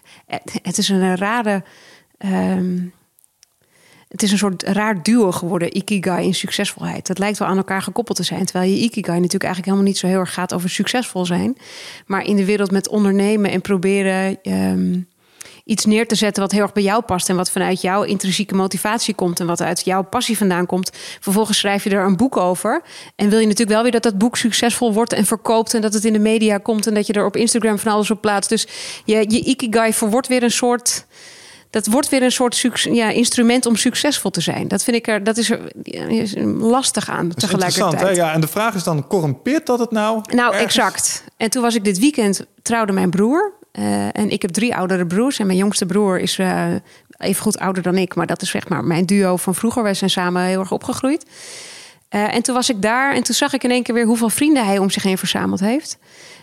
het 0.62 0.78
is 0.78 0.88
een 0.88 1.16
rare. 1.16 1.62
Ehm, 2.18 2.78
het 4.08 4.22
is 4.22 4.32
een 4.32 4.38
soort 4.38 4.62
raar 4.62 5.02
duo 5.02 5.32
geworden, 5.32 5.76
ikigai 5.76 6.26
en 6.26 6.34
succesvolheid. 6.34 7.06
Dat 7.06 7.18
lijkt 7.18 7.38
wel 7.38 7.48
aan 7.48 7.56
elkaar 7.56 7.82
gekoppeld 7.82 8.16
te 8.16 8.22
zijn. 8.22 8.44
Terwijl 8.44 8.70
je 8.70 8.76
ikigai 8.76 9.16
natuurlijk 9.16 9.44
eigenlijk 9.44 9.64
helemaal 9.64 9.86
niet 9.86 9.98
zo 9.98 10.06
heel 10.06 10.18
erg 10.18 10.34
gaat 10.34 10.54
over 10.54 10.70
succesvol 10.70 11.26
zijn. 11.26 11.56
Maar 12.06 12.24
in 12.24 12.36
de 12.36 12.44
wereld 12.44 12.70
met 12.70 12.88
ondernemen 12.88 13.50
en 13.50 13.60
proberen 13.60 14.42
ehm, 14.42 15.00
iets 15.68 15.84
neer 15.84 16.06
te 16.06 16.14
zetten 16.14 16.42
wat 16.42 16.52
heel 16.52 16.62
erg 16.62 16.72
bij 16.72 16.82
jou 16.82 17.02
past 17.02 17.28
en 17.28 17.36
wat 17.36 17.50
vanuit 17.50 17.80
jouw 17.80 18.02
intrinsieke 18.02 18.54
motivatie 18.54 19.14
komt 19.14 19.40
en 19.40 19.46
wat 19.46 19.60
uit 19.60 19.84
jouw 19.84 20.02
passie 20.02 20.36
vandaan 20.36 20.66
komt. 20.66 20.90
Vervolgens 21.20 21.58
schrijf 21.58 21.84
je 21.84 21.90
er 21.90 22.04
een 22.04 22.16
boek 22.16 22.36
over 22.36 22.82
en 23.16 23.28
wil 23.28 23.38
je 23.38 23.46
natuurlijk 23.46 23.72
wel 23.72 23.82
weer 23.82 23.92
dat 23.92 24.02
dat 24.02 24.18
boek 24.18 24.36
succesvol 24.36 24.92
wordt 24.92 25.12
en 25.12 25.24
verkoopt 25.24 25.74
en 25.74 25.80
dat 25.80 25.94
het 25.94 26.04
in 26.04 26.12
de 26.12 26.18
media 26.18 26.58
komt 26.58 26.86
en 26.86 26.94
dat 26.94 27.06
je 27.06 27.12
er 27.12 27.24
op 27.24 27.36
Instagram 27.36 27.78
van 27.78 27.92
alles 27.92 28.10
op 28.10 28.20
plaatst. 28.20 28.50
Dus 28.50 28.66
je, 29.04 29.16
je 29.16 29.40
ikigai 29.44 29.92
wordt 29.98 30.28
weer 30.28 30.42
een 30.42 30.50
soort 30.50 31.06
dat 31.70 31.86
wordt 31.86 32.08
weer 32.08 32.22
een 32.22 32.32
soort 32.32 32.66
ja, 32.82 33.08
instrument 33.08 33.66
om 33.66 33.76
succesvol 33.76 34.30
te 34.30 34.40
zijn. 34.40 34.68
Dat 34.68 34.84
vind 34.84 34.96
ik 34.96 35.08
er, 35.08 35.24
dat 35.24 35.36
is 35.36 35.50
er 35.50 36.08
is 36.08 36.34
lastig 36.58 37.10
aan 37.10 37.28
dat 37.28 37.38
tegelijkertijd. 37.38 38.00
Hè? 38.00 38.08
Ja, 38.08 38.32
en 38.32 38.40
de 38.40 38.48
vraag 38.48 38.74
is 38.74 38.82
dan, 38.82 39.06
corrumpeert 39.06 39.66
dat 39.66 39.78
het 39.78 39.90
nou? 39.90 40.20
Nou, 40.34 40.54
exact. 40.54 41.24
En 41.36 41.50
toen 41.50 41.62
was 41.62 41.74
ik 41.74 41.84
dit 41.84 41.98
weekend, 41.98 42.46
trouwde 42.62 42.92
mijn 42.92 43.10
broer. 43.10 43.57
Uh, 43.78 44.06
en 44.12 44.30
ik 44.30 44.42
heb 44.42 44.50
drie 44.50 44.74
oudere 44.74 45.06
broers. 45.06 45.38
En 45.38 45.46
mijn 45.46 45.58
jongste 45.58 45.86
broer 45.86 46.18
is 46.18 46.38
uh, 46.38 46.66
even 47.18 47.42
goed 47.42 47.58
ouder 47.58 47.82
dan 47.82 47.96
ik. 47.96 48.14
Maar 48.14 48.26
dat 48.26 48.42
is 48.42 48.50
zeg 48.50 48.68
maar 48.68 48.84
mijn 48.84 49.04
duo 49.04 49.36
van 49.36 49.54
vroeger. 49.54 49.82
Wij 49.82 49.94
zijn 49.94 50.10
samen 50.10 50.42
heel 50.42 50.60
erg 50.60 50.72
opgegroeid. 50.72 51.24
Uh, 52.10 52.34
en 52.34 52.42
toen 52.42 52.54
was 52.54 52.70
ik 52.70 52.82
daar 52.82 53.14
en 53.14 53.22
toen 53.22 53.34
zag 53.34 53.52
ik 53.52 53.64
in 53.64 53.70
één 53.70 53.82
keer 53.82 53.94
weer 53.94 54.06
hoeveel 54.06 54.30
vrienden 54.30 54.66
hij 54.66 54.78
om 54.78 54.90
zich 54.90 55.02
heen 55.02 55.18
verzameld 55.18 55.60
heeft. 55.60 55.98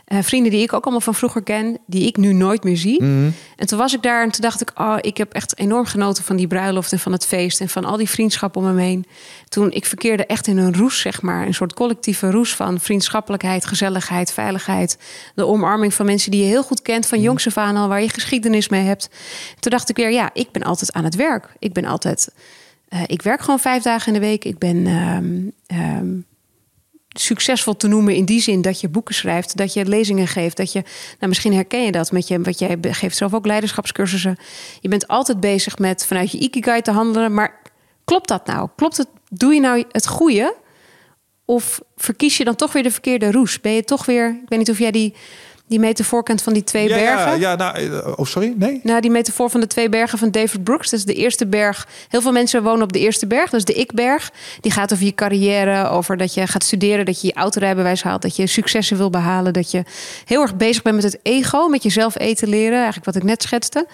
Uh, 0.07 0.19
vrienden 0.21 0.51
die 0.51 0.61
ik 0.61 0.73
ook 0.73 0.83
allemaal 0.83 1.01
van 1.01 1.15
vroeger 1.15 1.43
ken, 1.43 1.77
die 1.85 2.07
ik 2.07 2.17
nu 2.17 2.33
nooit 2.33 2.63
meer 2.63 2.77
zie. 2.77 3.03
Mhm. 3.03 3.29
En 3.55 3.67
toen 3.67 3.77
was 3.77 3.93
ik 3.93 4.01
daar 4.01 4.23
en 4.23 4.31
toen 4.31 4.41
dacht 4.41 4.61
ik, 4.61 4.71
oh, 4.75 4.97
ik 5.01 5.17
heb 5.17 5.33
echt 5.33 5.57
enorm 5.57 5.85
genoten 5.85 6.23
van 6.23 6.35
die 6.35 6.47
bruiloft 6.47 6.91
en 6.91 6.99
van 6.99 7.11
het 7.11 7.25
feest 7.25 7.61
en 7.61 7.69
van 7.69 7.85
al 7.85 7.97
die 7.97 8.09
vriendschappen 8.09 8.61
om 8.61 8.73
me 8.73 8.81
heen. 8.81 9.05
Toen 9.49 9.71
ik 9.71 9.85
verkeerde 9.85 10.25
echt 10.25 10.47
in 10.47 10.57
een 10.57 10.75
roes, 10.75 10.99
zeg 10.99 11.21
maar, 11.21 11.45
een 11.45 11.53
soort 11.53 11.73
collectieve 11.73 12.31
roes 12.31 12.55
van 12.55 12.79
vriendschappelijkheid, 12.79 13.65
gezelligheid, 13.65 14.33
veiligheid, 14.33 14.97
de 15.35 15.45
omarming 15.45 15.93
van 15.93 16.05
mensen 16.05 16.31
die 16.31 16.41
je 16.41 16.47
heel 16.47 16.63
goed 16.63 16.81
kent 16.81 17.07
van 17.07 17.17
mm. 17.17 17.23
jongs 17.23 17.47
af 17.47 17.57
aan 17.57 17.75
al, 17.75 17.87
waar 17.87 18.01
je 18.01 18.09
geschiedenis 18.09 18.69
mee 18.69 18.83
hebt. 18.83 19.09
Toen 19.59 19.71
dacht 19.71 19.89
ik 19.89 19.95
weer, 19.95 20.11
ja, 20.11 20.29
ik 20.33 20.51
ben 20.51 20.63
altijd 20.63 20.93
aan 20.93 21.03
het 21.03 21.15
werk. 21.15 21.53
Ik 21.59 21.73
ben 21.73 21.85
altijd, 21.85 22.33
uh, 22.89 23.01
ik 23.05 23.21
werk 23.21 23.41
gewoon 23.41 23.59
vijf 23.59 23.83
dagen 23.83 24.13
in 24.13 24.19
de 24.19 24.27
week. 24.27 24.45
Ik 24.45 24.57
ben 24.57 24.87
um, 24.87 25.51
um, 25.79 26.25
succesvol 27.19 27.75
te 27.77 27.87
noemen 27.87 28.15
in 28.15 28.25
die 28.25 28.41
zin 28.41 28.61
dat 28.61 28.81
je 28.81 28.89
boeken 28.89 29.15
schrijft, 29.15 29.57
dat 29.57 29.73
je 29.73 29.85
lezingen 29.85 30.27
geeft, 30.27 30.57
dat 30.57 30.71
je, 30.71 30.81
nou 31.19 31.27
misschien 31.27 31.53
herken 31.53 31.83
je 31.83 31.91
dat 31.91 32.11
met 32.11 32.27
je, 32.27 32.41
wat 32.41 32.59
jij 32.59 32.77
geeft 32.81 33.17
zelf 33.17 33.33
ook 33.33 33.45
leiderschapscursussen. 33.45 34.37
Je 34.79 34.89
bent 34.89 35.07
altijd 35.07 35.39
bezig 35.39 35.77
met 35.77 36.05
vanuit 36.05 36.31
je 36.31 36.37
ikigai 36.37 36.81
te 36.81 36.91
handelen, 36.91 37.33
maar 37.33 37.61
klopt 38.05 38.27
dat 38.27 38.45
nou? 38.45 38.69
Klopt 38.75 38.97
het? 38.97 39.07
Doe 39.29 39.53
je 39.53 39.59
nou 39.59 39.83
het 39.91 40.07
goede? 40.07 40.55
Of 41.45 41.81
verkies 41.95 42.37
je 42.37 42.43
dan 42.43 42.55
toch 42.55 42.73
weer 42.73 42.83
de 42.83 42.91
verkeerde 42.91 43.31
roes? 43.31 43.61
Ben 43.61 43.71
je 43.71 43.83
toch 43.83 44.05
weer, 44.05 44.29
ik 44.29 44.49
weet 44.49 44.59
niet 44.59 44.69
of 44.69 44.79
jij 44.79 44.91
die 44.91 45.13
die 45.67 45.79
metafoor 45.79 46.23
kent 46.23 46.41
van 46.41 46.53
die 46.53 46.63
twee 46.63 46.87
bergen. 46.87 47.31
Ja, 47.31 47.33
ja 47.33 47.55
nou, 47.55 47.77
eh, 47.77 48.19
oh 48.19 48.25
sorry, 48.25 48.53
nee. 48.57 48.79
Nou, 48.83 49.01
die 49.01 49.11
metafoor 49.11 49.49
van 49.49 49.59
de 49.59 49.67
twee 49.67 49.89
bergen 49.89 50.17
van 50.17 50.31
David 50.31 50.63
Brooks. 50.63 50.89
Dat 50.89 50.99
is 50.99 51.05
de 51.05 51.13
eerste 51.13 51.47
berg. 51.47 51.87
Heel 52.09 52.21
veel 52.21 52.31
mensen 52.31 52.63
wonen 52.63 52.83
op 52.83 52.93
de 52.93 52.99
eerste 52.99 53.27
berg. 53.27 53.49
Dat 53.49 53.59
is 53.59 53.65
de 53.65 53.73
ikberg. 53.73 54.31
Die 54.61 54.71
gaat 54.71 54.93
over 54.93 55.05
je 55.05 55.15
carrière, 55.15 55.89
over 55.89 56.17
dat 56.17 56.33
je 56.33 56.47
gaat 56.47 56.63
studeren, 56.63 57.05
dat 57.05 57.21
je 57.21 57.27
je 57.27 57.33
autorijbewijs 57.33 58.03
haalt, 58.03 58.21
dat 58.21 58.35
je 58.35 58.47
successen 58.47 58.97
wil 58.97 59.09
behalen, 59.09 59.53
dat 59.53 59.71
je 59.71 59.83
heel 60.25 60.41
erg 60.41 60.55
bezig 60.55 60.81
bent 60.81 60.95
met 60.95 61.03
het 61.03 61.19
ego, 61.21 61.67
met 61.67 61.83
jezelf 61.83 62.19
eten 62.19 62.47
leren. 62.47 62.75
Eigenlijk 62.75 63.05
wat 63.05 63.15
ik 63.15 63.23
net 63.23 63.43
schetste. 63.43 63.87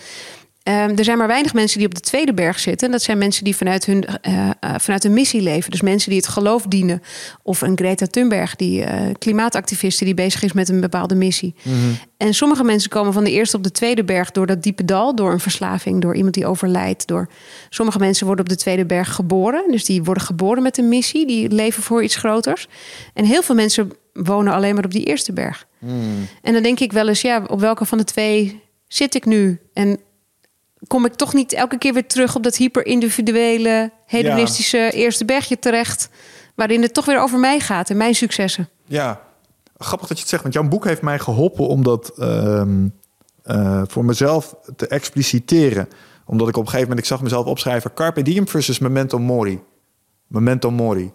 Ehm, 0.64 0.98
er 0.98 1.04
zijn 1.04 1.18
maar 1.18 1.28
weinig 1.28 1.54
mensen 1.54 1.78
die 1.78 1.88
op 1.88 1.96
de 1.96 2.02
tweede 2.02 2.34
berg 2.34 2.60
zitten. 2.60 2.88
En 2.88 2.94
dat 2.94 3.02
zijn 3.02 3.18
mensen 3.18 3.44
die 3.44 3.56
vanuit 3.56 3.86
hun, 3.86 4.06
uh, 4.28 4.50
vanuit 4.78 5.04
hun 5.04 5.14
missie 5.14 5.42
leven. 5.42 5.72
Dus 5.72 5.82
mensen 5.82 6.10
die 6.10 6.20
het 6.20 6.28
geloof 6.28 6.64
dienen. 6.64 7.02
Of 7.44 7.62
een 7.62 7.78
Greta 7.78 8.06
Thunberg, 8.06 8.56
die 8.56 8.82
uh, 8.82 8.94
klimaatactiviste 9.18 10.06
die 10.06 10.14
bezig 10.14 10.44
is 10.44 10.54
met 10.54 10.70
een 10.70 10.82
bepaalde 10.82 11.16
missie. 11.16 11.56
Mhm. 11.64 11.76
En 12.18 12.34
sommige 12.34 12.64
mensen 12.64 12.90
komen 12.90 13.14
van 13.14 13.24
de 13.24 13.32
eerste 13.32 13.58
op 13.58 13.64
de 13.64 13.72
tweede 13.72 14.04
berg 14.04 14.32
door 14.32 14.46
dat 14.46 14.64
diepe 14.64 14.86
dal, 14.86 15.16
door 15.16 15.32
een 15.32 15.40
verslaving, 15.40 16.02
door 16.02 16.16
iemand 16.16 16.34
die 16.34 16.46
overlijdt. 16.46 17.08
Door... 17.08 17.30
Sommige 17.70 18.00
mensen 18.00 18.26
worden 18.26 18.46
op 18.46 18.52
de 18.52 18.58
tweede 18.58 18.86
berg 18.86 19.16
geboren. 19.16 19.72
Dus 19.72 19.86
die 19.86 20.04
worden 20.04 20.24
geboren 20.24 20.64
met 20.64 20.78
een 20.78 20.90
missie, 20.90 21.28
die 21.28 21.50
leven 21.50 21.84
voor 21.84 22.04
iets 22.04 22.16
groters. 22.16 22.68
En 23.14 23.26
heel 23.26 23.42
veel 23.42 23.56
mensen 23.56 23.92
wonen 24.14 24.54
alleen 24.54 24.76
maar 24.76 24.86
op 24.86 24.92
die 24.92 25.06
eerste 25.06 25.34
berg. 25.34 25.68
Mhm. 25.80 25.94
En 26.42 26.54
dan 26.54 26.64
denk 26.64 26.80
ik 26.80 26.92
wel 26.92 27.08
eens, 27.08 27.22
ja, 27.22 27.44
op 27.48 27.60
welke 27.60 27.86
van 27.86 27.98
de 27.98 28.04
twee 28.04 28.62
zit 28.88 29.16
ik 29.16 29.26
nu? 29.26 29.60
En 29.74 30.00
kom 30.88 31.06
ik 31.06 31.14
toch 31.14 31.34
niet 31.34 31.54
elke 31.54 31.78
keer 31.78 31.94
weer 31.94 32.08
terug 32.08 32.36
op 32.36 32.44
dat 32.44 32.56
hyper-individuele, 32.56 33.92
hedonistische 34.06 34.92
eerste 34.92 35.26
bergje 35.26 35.60
terecht. 35.60 36.10
Waarin 36.56 36.82
het 36.82 36.94
toch 36.94 37.06
weer 37.06 37.22
over 37.22 37.40
mij 37.40 37.60
gaat 37.60 37.90
en 37.90 37.98
mijn 37.98 38.16
successen. 38.16 38.70
Ja, 38.86 39.22
grappig 39.78 40.08
dat 40.08 40.18
je 40.18 40.24
het 40.24 40.32
zegt, 40.32 40.42
want 40.44 40.54
jouw 40.54 40.68
boek 40.68 40.86
heeft 40.86 41.02
mij 41.02 41.20
geholpen 41.20 41.68
om 41.68 41.84
dat 41.84 42.12
ehm, 42.18 42.88
eh, 43.44 43.82
voor 43.88 44.06
mezelf 44.06 44.56
te 44.76 44.88
expliciteren. 44.88 45.88
Omdat 46.26 46.48
ik 46.48 46.58
op 46.58 46.64
een 46.64 46.70
gegeven 46.70 46.88
moment, 46.88 47.06
ik 47.06 47.12
zag 47.12 47.22
mezelf 47.22 47.46
opschrijven: 47.46 47.94
Carpe 47.94 48.22
diem 48.22 48.48
versus 48.48 48.80
memento 48.80 49.20
mori. 49.20 49.60
Memento 50.28 50.72
mori. 50.72 51.12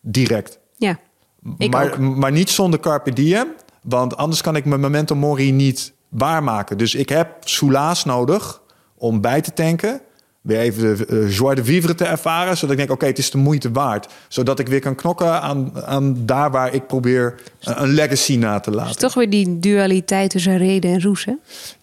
Direct. 0.00 0.58
Ja. 0.76 0.98
Ik 1.58 1.70
maar, 1.70 1.92
ook. 1.92 1.98
maar 1.98 2.32
niet 2.32 2.50
zonder 2.50 2.80
carpe 2.80 3.12
diem, 3.12 3.46
want 3.82 4.16
anders 4.16 4.40
kan 4.40 4.56
ik 4.56 4.64
mijn 4.64 4.80
memento 4.80 5.14
mori 5.14 5.52
niet 5.52 5.92
waarmaken. 6.08 6.78
Dus 6.78 6.94
ik 6.94 7.08
heb 7.08 7.36
soelaas 7.40 8.04
nodig 8.04 8.59
om 9.00 9.20
bij 9.20 9.40
te 9.40 9.52
tanken. 9.52 10.00
Weer 10.40 10.58
even 10.58 10.96
de 10.96 11.06
uh, 11.08 11.36
joie 11.36 11.54
de 11.54 11.64
vivre 11.64 11.94
te 11.94 12.04
ervaren. 12.04 12.56
Zodat 12.56 12.70
ik 12.70 12.76
denk, 12.76 12.90
oké, 12.90 13.06
het 13.06 13.18
is 13.18 13.30
de 13.30 13.38
moeite 13.38 13.70
waard. 13.70 14.12
Zodat 14.28 14.58
ik 14.58 14.66
weer 14.66 14.80
kan 14.80 14.94
knokken 14.94 15.40
aan, 15.40 15.84
aan 15.84 16.26
daar 16.26 16.50
waar 16.50 16.74
ik 16.74 16.86
probeer 16.86 17.34
een 17.60 17.88
legacy 17.88 18.36
na 18.36 18.60
te 18.60 18.70
laten. 18.70 18.90
is 18.90 18.96
toch 18.96 19.14
weer 19.14 19.30
die 19.30 19.58
dualiteit 19.58 20.30
tussen 20.30 20.58
reden 20.58 20.92
en 20.92 21.02
roes, 21.02 21.24
hè? 21.24 21.34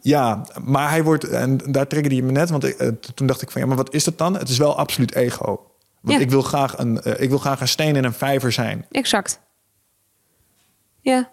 Ja, 0.02 0.46
maar 0.64 0.90
hij 0.90 1.04
wordt... 1.04 1.24
En 1.24 1.58
daar 1.66 1.88
triggerde 1.88 2.16
je 2.16 2.24
me 2.24 2.32
net. 2.32 2.50
Want 2.50 2.64
ik, 2.64 2.82
uh, 2.82 2.88
toen 3.14 3.28
dacht 3.28 3.42
ik 3.42 3.52
van, 3.52 3.62
ja, 3.62 3.68
maar 3.68 3.78
wat 3.78 3.94
is 3.94 4.04
dat 4.04 4.18
dan? 4.18 4.38
Het 4.38 4.50
is 4.50 4.58
wel 4.58 4.78
absoluut 4.78 5.16
ego. 5.16 5.46
Want 6.02 6.18
ja. 6.18 6.26
ik, 6.26 6.30
wil 6.30 6.42
graag 6.42 6.78
een, 6.78 7.22
ik 7.22 7.30
wil 7.30 7.38
graag 7.38 7.62
een 7.62 7.68
steen 7.68 7.96
in 7.96 8.04
een 8.04 8.14
vijver 8.14 8.52
zijn. 8.52 8.86
Exact. 8.92 9.40
Ja. 11.02 11.30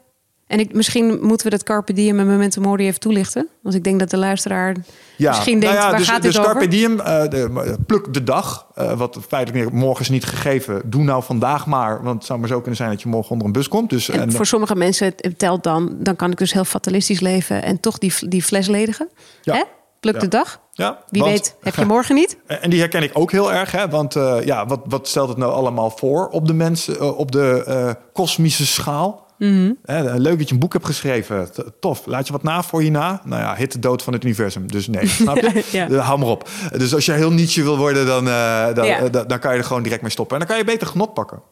En 0.46 0.60
ik, 0.60 0.74
misschien 0.74 1.18
moeten 1.22 1.46
we 1.46 1.52
dat 1.52 1.62
Carpe 1.62 1.92
Diem 1.92 2.18
en 2.18 2.26
Memento 2.26 2.60
Mori 2.60 2.86
even 2.86 3.00
toelichten. 3.00 3.48
Want 3.62 3.74
ik 3.74 3.84
denk 3.84 3.98
dat 3.98 4.10
de 4.10 4.16
luisteraar 4.16 4.76
ja, 5.16 5.30
misschien 5.30 5.60
denkt, 5.60 5.76
nou 5.76 5.86
ja, 5.86 5.90
waar 5.90 5.98
dus, 5.98 6.08
gaat 6.08 6.22
dus 6.22 6.32
dit 6.32 6.40
over? 6.40 6.52
Carpe 6.52 6.68
Diem, 6.68 6.92
uh, 6.92 7.22
de, 7.28 7.76
pluk 7.86 8.14
de 8.14 8.24
dag. 8.24 8.66
Uh, 8.78 8.92
wat 8.92 9.18
feitelijk 9.28 9.72
morgen 9.72 10.00
is 10.00 10.08
niet 10.08 10.24
gegeven. 10.24 10.82
Doe 10.84 11.02
nou 11.02 11.22
vandaag 11.22 11.66
maar. 11.66 12.02
Want 12.02 12.16
het 12.16 12.24
zou 12.24 12.38
maar 12.38 12.48
zo 12.48 12.56
kunnen 12.56 12.76
zijn 12.76 12.90
dat 12.90 13.02
je 13.02 13.08
morgen 13.08 13.30
onder 13.30 13.46
een 13.46 13.52
bus 13.52 13.68
komt. 13.68 13.90
Dus, 13.90 14.08
en, 14.08 14.20
en 14.20 14.32
voor 14.32 14.46
sommige 14.46 14.76
mensen 14.76 15.12
het 15.16 15.38
telt 15.38 15.62
dan. 15.62 15.96
Dan 15.98 16.16
kan 16.16 16.30
ik 16.30 16.38
dus 16.38 16.52
heel 16.52 16.64
fatalistisch 16.64 17.20
leven. 17.20 17.62
En 17.62 17.80
toch 17.80 17.98
die, 17.98 18.12
die 18.28 18.42
fles 18.42 18.66
ledigen. 18.66 19.08
Ja. 19.42 19.54
Hè? 19.54 19.62
Pluk 20.00 20.20
de 20.20 20.28
dag. 20.28 20.60
Ja, 20.72 20.98
Wie 21.08 21.22
want, 21.22 21.32
weet, 21.32 21.56
heb 21.60 21.74
je 21.74 21.84
morgen 21.84 22.14
niet? 22.14 22.36
En 22.46 22.70
die 22.70 22.80
herken 22.80 23.02
ik 23.02 23.10
ook 23.12 23.32
heel 23.32 23.52
erg. 23.52 23.72
Hè? 23.72 23.88
Want 23.88 24.16
uh, 24.16 24.36
ja, 24.44 24.66
wat, 24.66 24.80
wat 24.84 25.08
stelt 25.08 25.28
het 25.28 25.38
nou 25.38 25.52
allemaal 25.52 25.90
voor 25.90 26.28
op 26.28 26.46
de 26.46 26.54
mensen, 26.54 27.16
op 27.16 27.32
de 27.32 27.96
kosmische 28.12 28.66
schaal? 28.66 29.23
Mm 29.38 29.76
-hmm. 29.84 30.16
leuk 30.16 30.38
dat 30.38 30.48
je 30.48 30.54
een 30.54 30.60
boek 30.60 30.72
hebt 30.72 30.86
geschreven. 30.86 31.50
Tof. 31.80 32.06
Laat 32.06 32.26
je 32.26 32.32
wat 32.32 32.42
na 32.42 32.62
voor 32.62 32.84
je 32.84 32.90
na? 32.90 33.20
Nou 33.24 33.42
ja, 33.42 33.54
hit 33.54 33.72
de 33.72 33.78
dood 33.78 34.02
van 34.02 34.12
het 34.12 34.24
universum. 34.24 34.70
Dus 34.70 34.86
nee, 34.86 35.06
snap 35.22 35.36
je? 35.36 35.64
ja. 35.72 35.88
uh, 35.88 36.06
hou 36.06 36.18
maar 36.18 36.28
op. 36.28 36.48
Dus 36.72 36.94
als 36.94 37.06
je 37.06 37.12
heel 37.12 37.32
nietje 37.32 37.62
wil 37.62 37.76
worden, 37.76 38.06
dan, 38.06 38.26
uh, 38.26 38.74
dan, 38.74 39.26
dan, 39.26 39.38
kan 39.38 39.52
je 39.52 39.58
er 39.58 39.64
gewoon 39.64 39.82
direct 39.82 40.02
mee 40.02 40.10
stoppen. 40.10 40.40
En 40.40 40.46
dan 40.46 40.56
kan 40.56 40.64
je 40.66 40.72
beter 40.72 40.86
genot 40.86 41.14
pakken. 41.14 41.42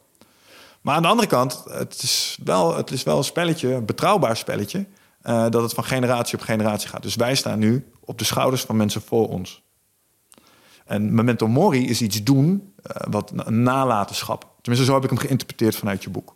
Maar 0.80 0.94
aan 0.94 1.02
de 1.02 1.08
andere 1.08 1.28
kant, 1.28 1.64
het 1.68 2.02
is 2.02 2.38
wel, 2.44 2.76
het 2.76 2.90
is 2.90 3.02
wel 3.02 3.18
een 3.18 3.24
spelletje, 3.24 3.74
een 3.74 3.84
betrouwbaar 3.84 4.36
spelletje, 4.36 4.86
uh, 5.24 5.46
dat 5.50 5.62
het 5.62 5.72
van 5.72 5.84
generatie 5.84 6.38
op 6.38 6.44
generatie 6.44 6.88
gaat. 6.88 7.02
Dus 7.02 7.14
wij 7.14 7.34
staan 7.34 7.58
nu 7.58 7.86
op 8.04 8.18
de 8.18 8.24
schouders 8.24 8.62
van 8.62 8.76
mensen 8.76 9.02
voor 9.02 9.28
ons. 9.28 9.62
En 10.86 11.14
memento 11.14 11.48
mori 11.48 11.88
is 11.88 12.02
iets 12.02 12.22
doen, 12.22 12.74
wat 13.10 13.32
een 13.34 13.62
nalatenschap. 13.62 14.50
Tenminste, 14.60 14.88
zo 14.88 14.94
heb 14.94 15.04
ik 15.04 15.10
hem 15.10 15.18
geïnterpreteerd 15.18 15.76
vanuit 15.76 16.02
je 16.02 16.10
boek. 16.10 16.34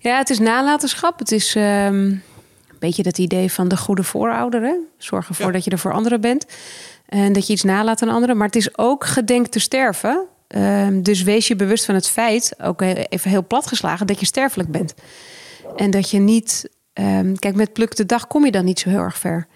Ja, 0.00 0.18
het 0.18 0.30
is 0.30 0.38
nalatenschap. 0.38 1.18
Het 1.18 1.32
is 1.32 1.54
um, 1.54 1.62
een 1.62 2.22
beetje 2.78 3.02
dat 3.02 3.18
idee 3.18 3.52
van 3.52 3.68
de 3.68 3.76
goede 3.76 4.02
voorouder. 4.02 4.62
Hè? 4.62 4.74
Zorg 4.98 5.28
ervoor 5.28 5.46
ja. 5.46 5.52
dat 5.52 5.64
je 5.64 5.70
er 5.70 5.78
voor 5.78 5.92
anderen 5.92 6.20
bent. 6.20 6.46
En 7.06 7.32
dat 7.32 7.46
je 7.46 7.52
iets 7.52 7.62
nalaat 7.62 8.02
aan 8.02 8.08
anderen. 8.08 8.36
Maar 8.36 8.46
het 8.46 8.56
is 8.56 8.78
ook 8.78 9.04
gedenk 9.04 9.46
te 9.46 9.58
sterven. 9.58 10.26
Um, 10.48 11.02
dus 11.02 11.22
wees 11.22 11.48
je 11.48 11.56
bewust 11.56 11.84
van 11.84 11.94
het 11.94 12.08
feit, 12.08 12.54
ook 12.62 12.80
even 12.80 13.30
heel 13.30 13.46
plat 13.46 13.66
geslagen, 13.66 14.06
dat 14.06 14.20
je 14.20 14.26
sterfelijk 14.26 14.70
bent. 14.70 14.94
En 15.76 15.90
dat 15.90 16.10
je 16.10 16.18
niet. 16.18 16.70
Um, 16.94 17.38
kijk, 17.38 17.54
met 17.54 17.72
pluk 17.72 17.96
de 17.96 18.06
dag 18.06 18.26
kom 18.26 18.44
je 18.44 18.50
dan 18.50 18.64
niet 18.64 18.80
zo 18.80 18.88
heel 18.88 18.98
erg 18.98 19.18
ver. 19.18 19.46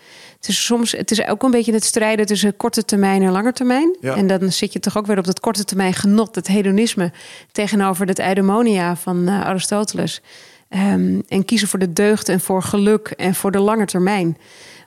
Het 0.40 0.48
is 0.48 0.64
soms, 0.64 0.92
het 0.92 1.10
is 1.10 1.26
ook 1.26 1.42
een 1.42 1.50
beetje 1.50 1.72
het 1.72 1.84
strijden 1.84 2.26
tussen 2.26 2.56
korte 2.56 2.84
termijn 2.84 3.22
en 3.22 3.32
lange 3.32 3.52
termijn. 3.52 3.96
Ja. 4.00 4.16
En 4.16 4.26
dan 4.26 4.52
zit 4.52 4.72
je 4.72 4.80
toch 4.80 4.98
ook 4.98 5.06
weer 5.06 5.18
op 5.18 5.24
dat 5.24 5.40
korte 5.40 5.64
termijn 5.64 5.94
genot, 5.94 6.34
het 6.34 6.46
hedonisme, 6.46 7.12
tegenover 7.52 8.06
het 8.06 8.18
eudaimonia 8.18 8.96
van 8.96 9.28
uh, 9.28 9.40
Aristoteles. 9.40 10.22
Um, 10.68 11.22
en 11.28 11.44
kiezen 11.44 11.68
voor 11.68 11.78
de 11.78 11.92
deugd 11.92 12.28
en 12.28 12.40
voor 12.40 12.62
geluk 12.62 13.08
en 13.08 13.34
voor 13.34 13.50
de 13.50 13.58
lange 13.58 13.84
termijn. 13.84 14.36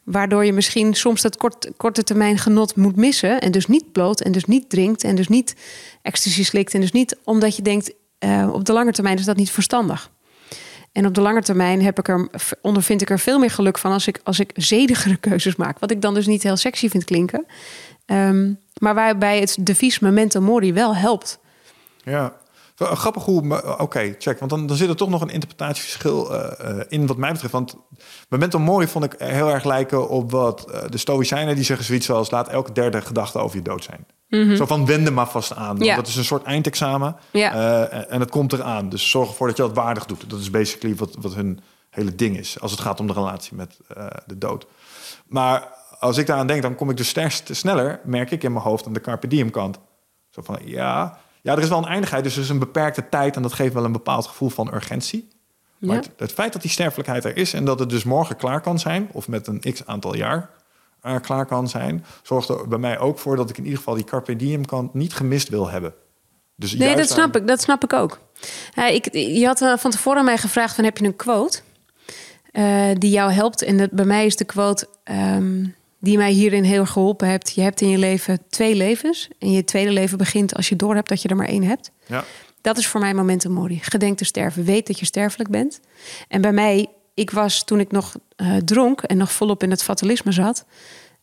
Waardoor 0.03 0.45
je 0.45 0.53
misschien 0.53 0.93
soms 0.93 1.21
dat 1.21 1.37
kort, 1.37 1.71
korte 1.77 2.03
termijn 2.03 2.37
genot 2.37 2.75
moet 2.75 2.95
missen. 2.95 3.41
En 3.41 3.51
dus 3.51 3.67
niet 3.67 3.91
bloot 3.91 4.21
en 4.21 4.31
dus 4.31 4.45
niet 4.45 4.69
drinkt 4.69 5.03
en 5.03 5.15
dus 5.15 5.27
niet 5.27 5.55
ecstasy 6.01 6.43
slikt. 6.43 6.73
En 6.73 6.81
dus 6.81 6.91
niet 6.91 7.17
omdat 7.23 7.55
je 7.55 7.61
denkt, 7.61 7.93
uh, 8.19 8.49
op 8.53 8.65
de 8.65 8.73
lange 8.73 8.91
termijn 8.91 9.17
is 9.17 9.25
dat 9.25 9.35
niet 9.35 9.51
verstandig. 9.51 10.11
En 10.93 11.05
op 11.05 11.13
de 11.13 11.21
lange 11.21 11.41
termijn 11.41 11.83
heb 11.83 11.99
ik 11.99 12.07
er, 12.07 12.29
ondervind 12.61 13.01
ik 13.01 13.09
er 13.09 13.19
veel 13.19 13.39
meer 13.39 13.49
geluk 13.49 13.77
van 13.77 13.91
als 13.91 14.07
ik, 14.07 14.19
als 14.23 14.39
ik 14.39 14.51
zedigere 14.55 15.17
keuzes 15.29 15.55
maak. 15.55 15.79
Wat 15.79 15.91
ik 15.91 16.01
dan 16.01 16.13
dus 16.13 16.27
niet 16.27 16.43
heel 16.43 16.57
sexy 16.57 16.89
vind 16.89 17.03
klinken. 17.03 17.45
Um, 18.05 18.59
maar 18.77 18.95
waarbij 18.95 19.39
het 19.39 19.57
devies 19.59 19.99
memento 19.99 20.41
mori 20.41 20.73
wel 20.73 20.95
helpt. 20.95 21.39
Ja, 22.03 22.33
grappig 22.75 23.23
hoe... 23.23 23.63
Oké, 23.63 23.81
okay, 23.81 24.15
check. 24.19 24.39
Want 24.39 24.51
dan, 24.51 24.67
dan 24.67 24.77
zit 24.77 24.89
er 24.89 24.95
toch 24.95 25.09
nog 25.09 25.21
een 25.21 25.29
interpretatieverschil 25.29 26.33
uh, 26.33 26.79
in 26.87 27.07
wat 27.07 27.17
mij 27.17 27.31
betreft. 27.31 27.53
Want 27.53 27.75
memento 28.29 28.59
mori 28.59 28.87
vond 28.87 29.05
ik 29.05 29.15
heel 29.17 29.49
erg 29.49 29.63
lijken 29.63 30.09
op 30.09 30.31
wat 30.31 30.67
uh, 30.69 30.81
de 30.89 30.97
stoïcijnen... 30.97 31.55
die 31.55 31.63
zeggen 31.63 31.85
zoiets 31.85 32.05
zoals... 32.05 32.31
laat 32.31 32.47
elke 32.47 32.71
derde 32.71 33.01
gedachte 33.01 33.39
over 33.39 33.57
je 33.57 33.63
dood 33.63 33.83
zijn. 33.83 34.05
Mm 34.29 34.47
-hmm. 34.47 34.55
Zo 34.55 34.65
van 34.65 34.85
wende 34.85 35.11
maar 35.11 35.29
vast 35.29 35.55
aan. 35.55 35.77
Ja. 35.79 35.95
Dat 35.95 36.07
is 36.07 36.15
een 36.15 36.23
soort 36.23 36.43
eindexamen. 36.43 37.15
Ja. 37.31 37.87
En 37.87 38.19
het 38.19 38.29
komt 38.29 38.53
eraan. 38.53 38.89
Dus 38.89 39.09
zorg 39.09 39.29
ervoor 39.29 39.47
dat 39.47 39.57
je 39.57 39.63
dat 39.63 39.75
waardig 39.75 40.05
doet. 40.05 40.29
Dat 40.29 40.39
is 40.39 40.49
basically 40.49 40.95
wat, 40.95 41.15
wat 41.21 41.33
hun 41.33 41.59
hele 41.89 42.15
ding 42.15 42.37
is. 42.37 42.59
Als 42.59 42.71
het 42.71 42.79
gaat 42.79 42.99
om 42.99 43.07
de 43.07 43.13
relatie 43.13 43.55
met 43.55 43.77
de 44.25 44.37
dood. 44.37 44.65
Maar 45.27 45.67
als 45.99 46.17
ik 46.17 46.27
daaraan 46.27 46.47
denk, 46.47 46.61
dan 46.61 46.75
kom 46.75 46.89
ik 46.89 46.97
dus 46.97 47.07
sterst, 47.07 47.49
sneller, 47.51 47.99
merk 48.03 48.31
ik 48.31 48.43
in 48.43 48.51
mijn 48.51 48.63
hoofd, 48.63 48.85
aan 48.85 48.93
de 48.93 49.01
carpe 49.01 49.27
diem 49.27 49.49
kant. 49.49 49.79
Zo 50.29 50.41
van, 50.41 50.59
ja, 50.65 51.17
ja, 51.43 51.51
er 51.55 51.61
is 51.63 51.69
wel 51.69 51.77
een 51.77 51.85
eindigheid. 51.85 52.23
Dus 52.23 52.35
er 52.35 52.41
is 52.41 52.49
een 52.49 52.59
beperkte 52.59 53.09
tijd 53.09 53.35
en 53.35 53.41
dat 53.41 53.53
geeft 53.53 53.73
wel 53.73 53.85
een 53.85 53.91
bepaald 53.91 54.27
gevoel 54.27 54.49
van 54.49 54.73
urgentie. 54.73 55.27
Maar 55.77 55.95
Ja. 55.95 56.01
het, 56.01 56.09
het 56.17 56.31
feit 56.31 56.53
dat 56.53 56.61
die 56.61 56.71
sterfelijkheid 56.71 57.25
er 57.25 57.37
is 57.37 57.53
en 57.53 57.65
dat 57.65 57.79
het 57.79 57.89
dus 57.89 58.03
morgen 58.03 58.35
klaar 58.35 58.61
kan 58.61 58.79
zijn, 58.79 59.09
of 59.11 59.27
met 59.27 59.47
een 59.47 59.59
x 59.73 59.85
aantal 59.85 60.15
jaar 60.15 60.49
uh, 61.05 61.15
klaar 61.19 61.45
kan 61.45 61.67
zijn, 61.69 62.05
zorgt 62.23 62.49
er 62.49 62.67
bij 62.67 62.77
mij 62.77 62.99
ook 62.99 63.19
voor 63.19 63.35
dat 63.35 63.49
ik 63.49 63.57
in 63.57 63.63
ieder 63.63 63.77
geval 63.77 63.95
die 63.95 64.03
carpe 64.03 64.35
diem 64.35 64.65
kant 64.65 64.93
niet 64.93 65.13
gemist 65.13 65.49
wil 65.49 65.69
hebben. 65.69 65.93
Dus 66.55 66.73
Nee, 66.75 66.95
dat 66.95 67.09
snap 67.09 67.35
aan- 67.35 67.41
ik. 67.41 67.47
Dat 67.47 67.61
snap 67.61 67.83
ik 67.83 67.93
ook. 67.93 68.19
Ik, 68.91 69.13
je 69.13 69.45
had 69.45 69.61
uh, 69.61 69.77
van 69.77 69.91
tevoren 69.91 70.25
mij 70.25 70.37
gevraagd: 70.37 70.75
van, 70.75 70.83
heb 70.83 70.97
je 70.97 71.05
een 71.05 71.15
quote 71.15 71.59
uh, 72.51 72.85
die 72.97 73.09
jou 73.11 73.31
helpt? 73.31 73.61
En 73.61 73.77
dat, 73.77 73.91
bij 73.91 74.05
mij 74.05 74.25
is 74.25 74.35
de 74.35 74.45
quote 74.45 74.87
um, 75.03 75.75
die 76.03 76.17
mij 76.17 76.31
hierin 76.31 76.63
heel 76.63 76.79
erg 76.79 76.89
geholpen 76.89 77.27
hebt. 77.27 77.55
Je 77.55 77.61
hebt 77.61 77.81
in 77.81 77.89
je 77.89 77.97
leven 77.97 78.39
twee 78.49 78.75
levens. 78.75 79.27
En 79.39 79.51
je 79.51 79.63
tweede 79.63 79.91
leven 79.91 80.17
begint 80.17 80.55
als 80.55 80.69
je 80.69 80.75
doorhebt 80.75 81.09
dat 81.09 81.21
je 81.21 81.27
er 81.27 81.35
maar 81.35 81.47
één 81.47 81.63
hebt. 81.63 81.91
Ja. 82.05 82.23
Dat 82.61 82.77
is 82.77 82.87
voor 82.87 82.99
mij 82.99 83.13
momentum 83.13 83.51
mori. 83.51 83.79
Gedenk 83.81 84.17
te 84.17 84.25
sterven. 84.25 84.63
Weet 84.63 84.87
dat 84.87 84.99
je 84.99 85.05
sterfelijk 85.05 85.49
bent. 85.49 85.79
En 86.27 86.41
bij 86.41 86.51
mij, 86.51 86.87
ik 87.13 87.31
was 87.31 87.63
toen 87.63 87.79
ik 87.79 87.91
nog 87.91 88.15
uh, 88.37 88.55
dronk 88.55 89.01
en 89.01 89.17
nog 89.17 89.31
volop 89.31 89.63
in 89.63 89.71
het 89.71 89.83
fatalisme 89.83 90.31
zat. 90.31 90.65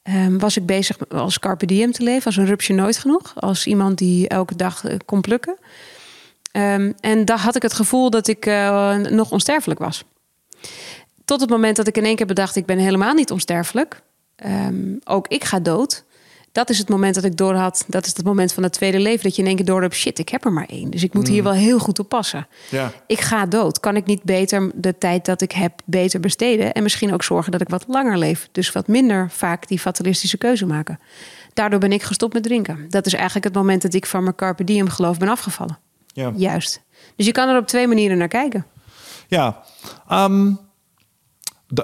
Um, 0.02 0.38
was 0.38 0.56
ik 0.56 0.66
bezig 0.66 1.08
als 1.08 1.38
carpe 1.38 1.66
diem 1.66 1.92
te 1.92 2.02
leven, 2.02 2.26
als 2.26 2.36
een 2.36 2.46
rupsje 2.46 2.72
nooit 2.72 2.98
genoeg, 2.98 3.32
als 3.34 3.66
iemand 3.66 3.98
die 3.98 4.28
elke 4.28 4.56
dag 4.56 4.84
uh, 4.84 4.96
kon 5.04 5.20
plukken. 5.20 5.56
Um, 6.52 6.94
en 7.00 7.24
daar 7.24 7.38
had 7.38 7.56
ik 7.56 7.62
het 7.62 7.72
gevoel 7.72 8.10
dat 8.10 8.28
ik 8.28 8.46
uh, 8.46 8.96
nog 8.96 9.30
onsterfelijk 9.30 9.80
was. 9.80 10.04
Tot 11.24 11.40
het 11.40 11.50
moment 11.50 11.76
dat 11.76 11.86
ik 11.86 11.96
in 11.96 12.04
één 12.04 12.16
keer 12.16 12.26
bedacht, 12.26 12.56
ik 12.56 12.66
ben 12.66 12.78
helemaal 12.78 13.14
niet 13.14 13.30
onsterfelijk. 13.30 14.02
Um, 14.46 14.98
ook 15.04 15.28
ik 15.28 15.44
ga 15.44 15.60
dood. 15.60 16.04
Dat 16.52 16.70
is 16.70 16.78
het 16.78 16.88
moment 16.88 17.14
dat 17.14 17.24
ik 17.24 17.36
door 17.36 17.54
had. 17.54 17.84
Dat 17.88 18.06
is 18.06 18.16
het 18.16 18.24
moment 18.24 18.52
van 18.52 18.62
het 18.62 18.72
tweede 18.72 19.00
leven. 19.00 19.22
Dat 19.22 19.36
je 19.36 19.42
in 19.42 19.48
één 19.48 19.56
keer 19.56 19.64
door 19.64 19.82
hebt: 19.82 19.94
shit, 19.94 20.18
ik 20.18 20.28
heb 20.28 20.44
er 20.44 20.52
maar 20.52 20.66
één. 20.66 20.90
Dus 20.90 21.02
ik 21.02 21.14
moet 21.14 21.28
hier 21.28 21.42
wel 21.42 21.52
heel 21.52 21.78
goed 21.78 21.98
op 21.98 22.08
passen. 22.08 22.46
Ja. 22.70 22.92
Ik 23.06 23.20
ga 23.20 23.46
dood. 23.46 23.80
Kan 23.80 23.96
ik 23.96 24.06
niet 24.06 24.22
beter 24.22 24.70
de 24.74 24.98
tijd 24.98 25.24
dat 25.24 25.40
ik 25.40 25.52
heb 25.52 25.80
beter 25.84 26.20
besteden? 26.20 26.72
En 26.72 26.82
misschien 26.82 27.12
ook 27.12 27.22
zorgen 27.22 27.52
dat 27.52 27.60
ik 27.60 27.68
wat 27.68 27.84
langer 27.88 28.18
leef. 28.18 28.48
Dus 28.52 28.72
wat 28.72 28.86
minder 28.86 29.30
vaak 29.30 29.68
die 29.68 29.78
fatalistische 29.78 30.38
keuze 30.38 30.66
maken. 30.66 31.00
Daardoor 31.54 31.80
ben 31.80 31.92
ik 31.92 32.02
gestopt 32.02 32.32
met 32.32 32.42
drinken. 32.42 32.86
Dat 32.88 33.06
is 33.06 33.14
eigenlijk 33.14 33.44
het 33.44 33.54
moment 33.54 33.82
dat 33.82 33.94
ik 33.94 34.06
van 34.06 34.22
mijn 34.22 34.34
carpe 34.34 34.64
diem 34.64 34.88
geloof 34.88 35.18
ben 35.18 35.28
afgevallen. 35.28 35.78
Ja. 36.06 36.32
Juist. 36.36 36.80
Dus 37.16 37.26
je 37.26 37.32
kan 37.32 37.48
er 37.48 37.58
op 37.58 37.66
twee 37.66 37.86
manieren 37.86 38.18
naar 38.18 38.28
kijken. 38.28 38.66
Ja, 39.28 39.62
ehm, 40.08 40.52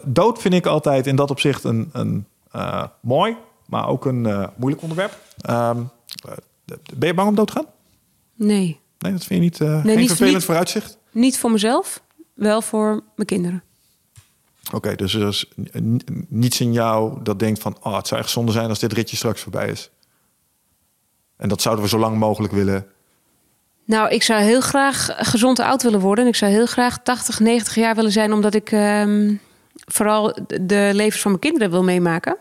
dood 0.05 0.41
vind 0.41 0.55
ik 0.55 0.67
altijd 0.67 1.07
in 1.07 1.17
dat 1.17 1.31
opzicht 1.31 1.65
een, 1.65 1.91
een 1.93 2.27
eh, 2.57 2.85
mooi, 3.01 3.37
maar 3.67 3.89
ook 3.89 4.05
een 4.05 4.27
eh, 4.27 4.49
moeilijk 4.57 4.83
onderwerp. 4.83 5.19
Ehm, 5.41 5.83
eh, 6.29 6.33
ben 6.97 7.09
je 7.09 7.15
bang 7.15 7.29
om 7.29 7.35
dood 7.35 7.47
te 7.47 7.53
gaan? 7.53 7.67
Nee. 8.35 8.81
Nee, 8.99 9.13
dat 9.13 9.25
vind 9.25 9.29
je 9.29 9.47
niet, 9.49 9.61
eh 9.61 9.83
geen 9.85 9.97
niet- 9.99 10.07
vervelend 10.09 10.35
niet- 10.35 10.45
vooruitzicht? 10.45 10.99
Niet 11.11 11.39
voor 11.39 11.51
mezelf, 11.51 12.03
wel 12.35 12.63
voor 12.63 12.89
mijn 13.15 13.27
kinderen. 13.29 13.63
Oké, 14.75 14.95
dus 14.95 15.15
er 15.15 15.29
is 15.29 15.49
niets 16.29 16.61
in 16.61 16.73
jou 16.73 17.23
dat 17.23 17.39
denkt 17.39 17.61
van... 17.61 17.77
Oh, 17.83 17.97
het 17.97 18.07
zou 18.07 18.21
echt 18.21 18.31
zonde 18.31 18.53
zijn 18.53 18.69
als 18.69 18.79
dit 18.79 18.93
ritje 18.93 19.17
straks 19.17 19.41
voorbij 19.41 19.69
is. 19.69 19.91
En 21.37 21.49
dat 21.49 21.63
zouden 21.63 21.85
we 21.85 21.91
zo 21.91 21.99
lang 21.99 22.19
mogelijk 22.19 22.53
willen. 22.53 22.87
Nou, 23.85 24.11
ik 24.11 24.23
zou 24.23 24.43
heel 24.43 24.61
graag 24.61 25.09
gezond 25.17 25.59
oud 25.59 25.83
willen 25.83 26.01
worden. 26.01 26.25
En 26.25 26.31
ik 26.31 26.37
zou 26.37 26.53
heel 26.53 26.67
graag 26.67 26.99
80, 27.03 27.41
90 27.41 27.75
jaar 27.75 27.95
willen 27.95 28.13
zijn, 28.13 28.33
omdat 28.33 28.55
ik 28.55 28.73
ehm, 28.73 29.35
vooral 29.87 30.37
de 30.61 30.91
levens 30.93 31.23
van 31.23 31.31
mijn 31.31 31.43
kinderen 31.43 31.71
wil 31.71 31.85
meemaken. 31.85 32.37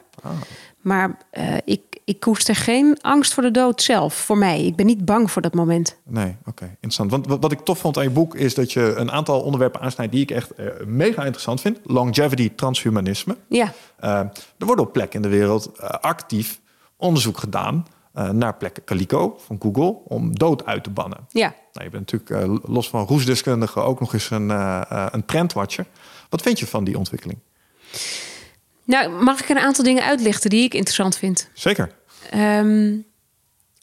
Maar 0.81 1.17
eh, 1.29 1.57
ik, 1.63 1.81
ik 2.03 2.19
koester 2.19 2.55
geen 2.55 2.97
angst 3.01 3.33
voor 3.33 3.43
de 3.43 3.51
dood 3.51 3.81
zelf, 3.81 4.13
voor 4.13 4.37
mij. 4.37 4.65
Ik 4.65 4.75
ben 4.75 4.85
niet 4.85 5.05
bang 5.05 5.31
voor 5.31 5.41
dat 5.41 5.53
moment. 5.53 5.97
Nee, 6.03 6.35
oké, 6.45 6.63
interessant. 6.65 7.11
Want 7.11 7.27
wat, 7.27 7.41
wat 7.41 7.51
ik 7.51 7.59
tof 7.59 7.79
vond 7.79 7.97
aan 7.97 8.03
je 8.03 8.09
boek... 8.09 8.35
is 8.35 8.53
dat 8.53 8.71
je 8.71 8.93
een 8.95 9.11
aantal 9.11 9.41
onderwerpen 9.41 9.81
aansnijdt... 9.81 10.11
die 10.11 10.21
ik 10.21 10.31
echt 10.31 10.51
eh, 10.51 10.65
mega 10.85 11.21
interessant 11.21 11.61
vind. 11.61 11.79
Longevity, 11.83 12.51
transhumanisme. 12.55 13.37
Ja, 13.47 13.73
Uh, 14.03 14.11
er 14.57 14.65
wordt 14.65 14.81
op 14.81 14.93
plekken 14.93 15.23
in 15.23 15.29
de 15.29 15.35
wereld 15.37 15.81
actief 16.01 16.59
onderzoek 16.97 17.37
gedaan 17.37 17.85
naar 18.31 18.55
plekken 18.55 18.83
Calico 18.83 19.37
van 19.45 19.57
Google 19.61 19.97
om 20.07 20.37
dood 20.37 20.65
uit 20.65 20.83
te 20.83 20.89
bannen. 20.89 21.17
ja. 21.29 21.53
Nou, 21.73 21.85
je 21.85 21.91
bent 21.91 22.11
natuurlijk 22.11 22.67
los 22.67 22.89
van 22.89 23.05
roesdeskundige 23.05 23.79
ook 23.79 23.99
nog 23.99 24.13
eens 24.13 24.29
een, 24.29 24.49
een 25.13 25.25
trendwatcher. 25.25 25.85
Wat 26.35 26.43
vind 26.43 26.59
je 26.59 26.67
van 26.67 26.83
die 26.83 26.97
ontwikkeling? 26.97 27.39
Nou, 28.83 29.23
mag 29.23 29.41
ik 29.41 29.49
een 29.49 29.57
aantal 29.57 29.83
dingen 29.83 30.03
uitlichten 30.03 30.49
die 30.49 30.63
ik 30.63 30.73
interessant 30.73 31.17
vind? 31.17 31.49
Zeker. 31.53 31.91
Um, 32.33 33.05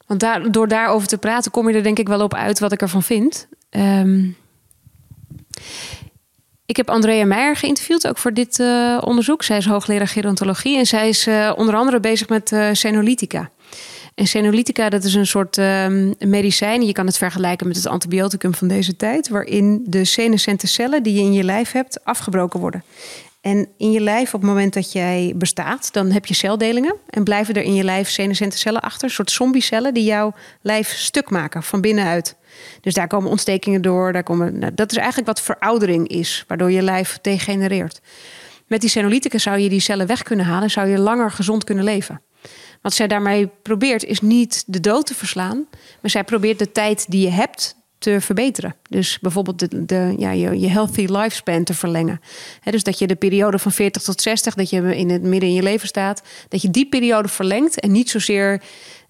want 0.07 0.21
daar, 0.21 0.51
door 0.51 0.69
daarover 0.69 1.09
te 1.09 1.19
praten 1.19 1.51
kom 1.51 1.69
je 1.69 1.75
er 1.75 1.83
denk 1.83 1.99
ik 1.99 2.09
wel 2.09 2.21
op 2.21 2.35
uit 2.35 2.59
wat 2.59 2.73
ik 2.73 2.81
ervan 2.81 3.03
vind. 3.03 3.49
Um, 3.71 4.37
ik 6.67 6.77
heb 6.77 6.91
Andrea 6.91 7.25
Meijer 7.25 7.57
geïnterviewd, 7.57 8.09
ook 8.09 8.19
voor 8.19 8.33
dit 8.33 8.59
uh, 8.59 8.99
onderzoek. 9.05 9.43
Zij 9.43 9.57
is 9.57 9.67
hoogleraar 9.67 10.09
gerontologie 10.09 10.79
en 10.79 10.87
zij 10.87 11.09
is 11.09 11.27
uh, 11.27 11.53
onder 11.57 11.75
andere 11.75 12.01
bezig 12.01 12.29
met 12.29 12.53
uh, 12.53 12.69
senolytica. 12.73 13.51
En 14.23 14.29
senolytica, 14.29 14.89
dat 14.89 15.05
is 15.05 15.15
een 15.15 15.27
soort 15.27 15.57
um, 15.57 16.15
medicijn. 16.19 16.87
Je 16.87 16.93
kan 16.93 17.07
het 17.07 17.19
vergelijken 17.19 17.67
met 17.67 17.77
het 17.77 17.87
antibioticum 17.87 18.55
van 18.55 18.69
deze 18.69 18.97
tijd... 18.97 19.29
waarin 19.29 19.83
de 19.87 20.05
senescente 20.05 20.67
cellen 20.67 21.03
die 21.03 21.15
je 21.15 21.21
in 21.21 21.33
je 21.33 21.43
lijf 21.43 21.73
hebt 21.73 22.05
afgebroken 22.05 22.61
worden. 22.61 22.85
En 23.41 23.69
in 23.77 23.93
je 23.93 24.01
lijf, 24.01 24.35
op 24.35 24.41
het 24.41 24.51
moment 24.51 24.75
dat 24.75 24.93
jij 24.93 25.33
bestaat, 25.37 25.93
dan 25.93 26.11
heb 26.11 26.27
je 26.27 26.35
celdelingen. 26.35 26.97
En 27.11 27.25
blijven 27.25 27.55
er 27.55 27.63
in 27.63 27.75
je 27.75 27.85
lijf 27.85 28.09
senescente 28.09 28.59
cellen 28.59 28.81
achter. 28.81 29.05
Een 29.05 29.15
soort 29.15 29.31
zombiecellen 29.31 29.95
die 29.95 30.05
jouw 30.05 30.35
lijf 30.61 30.89
stuk 30.89 31.31
maken 31.31 31.63
van 31.63 31.81
binnenuit. 31.81 32.37
Dus 32.81 32.95
daar 32.95 33.07
komen 33.07 33.31
ontstekingen 33.31 33.83
door. 33.83 34.13
Daar 34.13 34.23
komen, 34.23 34.59
nou, 34.59 34.75
dat 34.75 34.91
is 34.91 34.97
eigenlijk 34.97 35.27
wat 35.27 35.41
veroudering 35.41 36.09
is, 36.09 36.45
waardoor 36.49 36.71
je 36.71 36.83
lijf 36.83 37.19
degenereert. 37.23 38.01
Met 38.67 38.81
die 38.81 38.91
senolytica 38.91 39.39
zou 39.39 39.59
je 39.59 39.69
die 39.69 39.81
cellen 39.81 40.07
weg 40.07 40.23
kunnen 40.23 40.47
halen. 40.47 40.71
Zou 40.71 40.89
je 40.89 40.99
langer 40.99 41.31
gezond 41.31 41.65
kunnen 41.65 41.85
leven. 41.85 42.21
Wat 42.83 42.95
zij 42.95 43.07
daarmee 43.07 43.49
probeert 43.63 44.05
is 44.05 44.21
niet 44.21 44.65
de 44.67 44.81
dood 44.81 45.07
te 45.07 45.15
verslaan. 45.15 45.67
Maar 46.01 46.11
zij 46.11 46.25
probeert 46.25 46.59
de 46.59 46.73
tijd 46.73 47.11
die 47.11 47.21
je 47.21 47.31
hebt 47.31 47.77
te 47.99 48.21
verbeteren. 48.21 48.75
Dus 48.89 49.19
bijvoorbeeld 49.21 49.59
de, 49.59 49.85
de, 49.85 50.15
ja, 50.19 50.31
je, 50.31 50.61
je 50.61 50.69
healthy 50.69 51.07
lifespan 51.07 51.65
te 51.65 51.75
verlengen. 51.75 52.21
He, 52.61 52.71
dus 52.71 52.83
dat 52.83 52.99
je 52.99 53.07
de 53.07 53.15
periode 53.15 53.59
van 53.59 53.73
40 53.73 54.03
tot 54.03 54.21
60, 54.21 54.55
dat 54.55 54.71
je 54.71 54.97
in 54.97 55.11
het 55.11 55.23
midden 55.23 55.49
in 55.49 55.55
je 55.55 55.63
leven 55.63 55.89
staat, 55.89 56.23
dat 56.49 56.63
je 56.63 56.71
die 56.71 56.89
periode 56.89 57.29
verlengt 57.29 57.81
en 57.81 57.93
niet 57.93 58.11
zozeer 58.11 58.63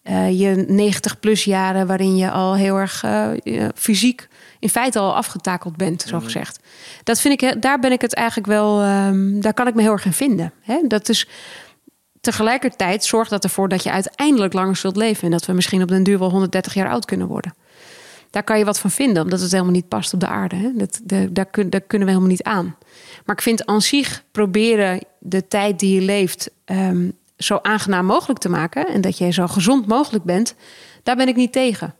uh, 0.04 0.40
je 0.40 0.64
90 0.68 1.20
plus 1.20 1.44
jaren 1.44 1.86
waarin 1.86 2.16
je 2.16 2.30
al 2.30 2.54
heel 2.54 2.76
erg 2.76 3.02
uh, 3.04 3.28
fysiek 3.74 4.28
in 4.58 4.68
feite 4.68 4.98
al 4.98 5.14
afgetakeld 5.14 5.76
bent, 5.76 6.04
zo 6.08 6.20
gezegd. 6.20 6.58
Dat 7.04 7.20
vind 7.20 7.42
ik, 7.42 7.62
daar 7.62 7.78
ben 7.78 7.92
ik 7.92 8.00
het 8.00 8.14
eigenlijk 8.14 8.46
wel, 8.46 8.84
um, 8.84 9.40
daar 9.40 9.54
kan 9.54 9.66
ik 9.66 9.74
me 9.74 9.82
heel 9.82 9.92
erg 9.92 10.04
in 10.04 10.12
vinden. 10.12 10.52
He, 10.60 10.80
dat 10.88 11.08
is 11.08 11.28
tegelijkertijd 12.22 13.04
zorgt 13.04 13.30
dat 13.30 13.44
ervoor 13.44 13.68
dat 13.68 13.82
je 13.82 13.90
uiteindelijk 13.90 14.52
langer 14.52 14.76
zult 14.76 14.96
leven 14.96 15.24
en 15.24 15.30
dat 15.30 15.46
we 15.46 15.52
misschien 15.52 15.82
op 15.82 15.88
den 15.88 16.02
duur 16.02 16.18
wel 16.18 16.30
130 16.30 16.74
jaar 16.74 16.90
oud 16.90 17.04
kunnen 17.04 17.26
worden 17.26 17.54
daar 18.32 18.42
kan 18.42 18.58
je 18.58 18.64
wat 18.64 18.78
van 18.78 18.90
vinden, 18.90 19.22
omdat 19.22 19.40
het 19.40 19.50
helemaal 19.50 19.72
niet 19.72 19.88
past 19.88 20.14
op 20.14 20.20
de 20.20 20.26
aarde. 20.26 20.56
Hè? 20.56 20.72
Dat, 20.74 21.00
de, 21.04 21.32
daar, 21.32 21.46
kun, 21.46 21.70
daar, 21.70 21.80
kunnen 21.80 22.06
we 22.06 22.12
helemaal 22.12 22.34
niet 22.34 22.42
aan. 22.42 22.76
Maar 23.24 23.36
ik 23.36 23.42
vind 23.42 23.66
aan 23.66 23.82
zich 23.82 24.24
proberen 24.30 25.00
de 25.18 25.48
tijd 25.48 25.78
die 25.78 25.94
je 25.94 26.00
leeft 26.00 26.50
um, 26.64 27.12
zo 27.36 27.58
aangenaam 27.62 28.06
mogelijk 28.06 28.38
te 28.38 28.48
maken 28.48 28.88
en 28.88 29.00
dat 29.00 29.18
je 29.18 29.30
zo 29.30 29.46
gezond 29.46 29.86
mogelijk 29.86 30.24
bent, 30.24 30.54
daar 31.02 31.16
ben 31.16 31.28
ik 31.28 31.36
niet 31.36 31.52
tegen. 31.52 31.94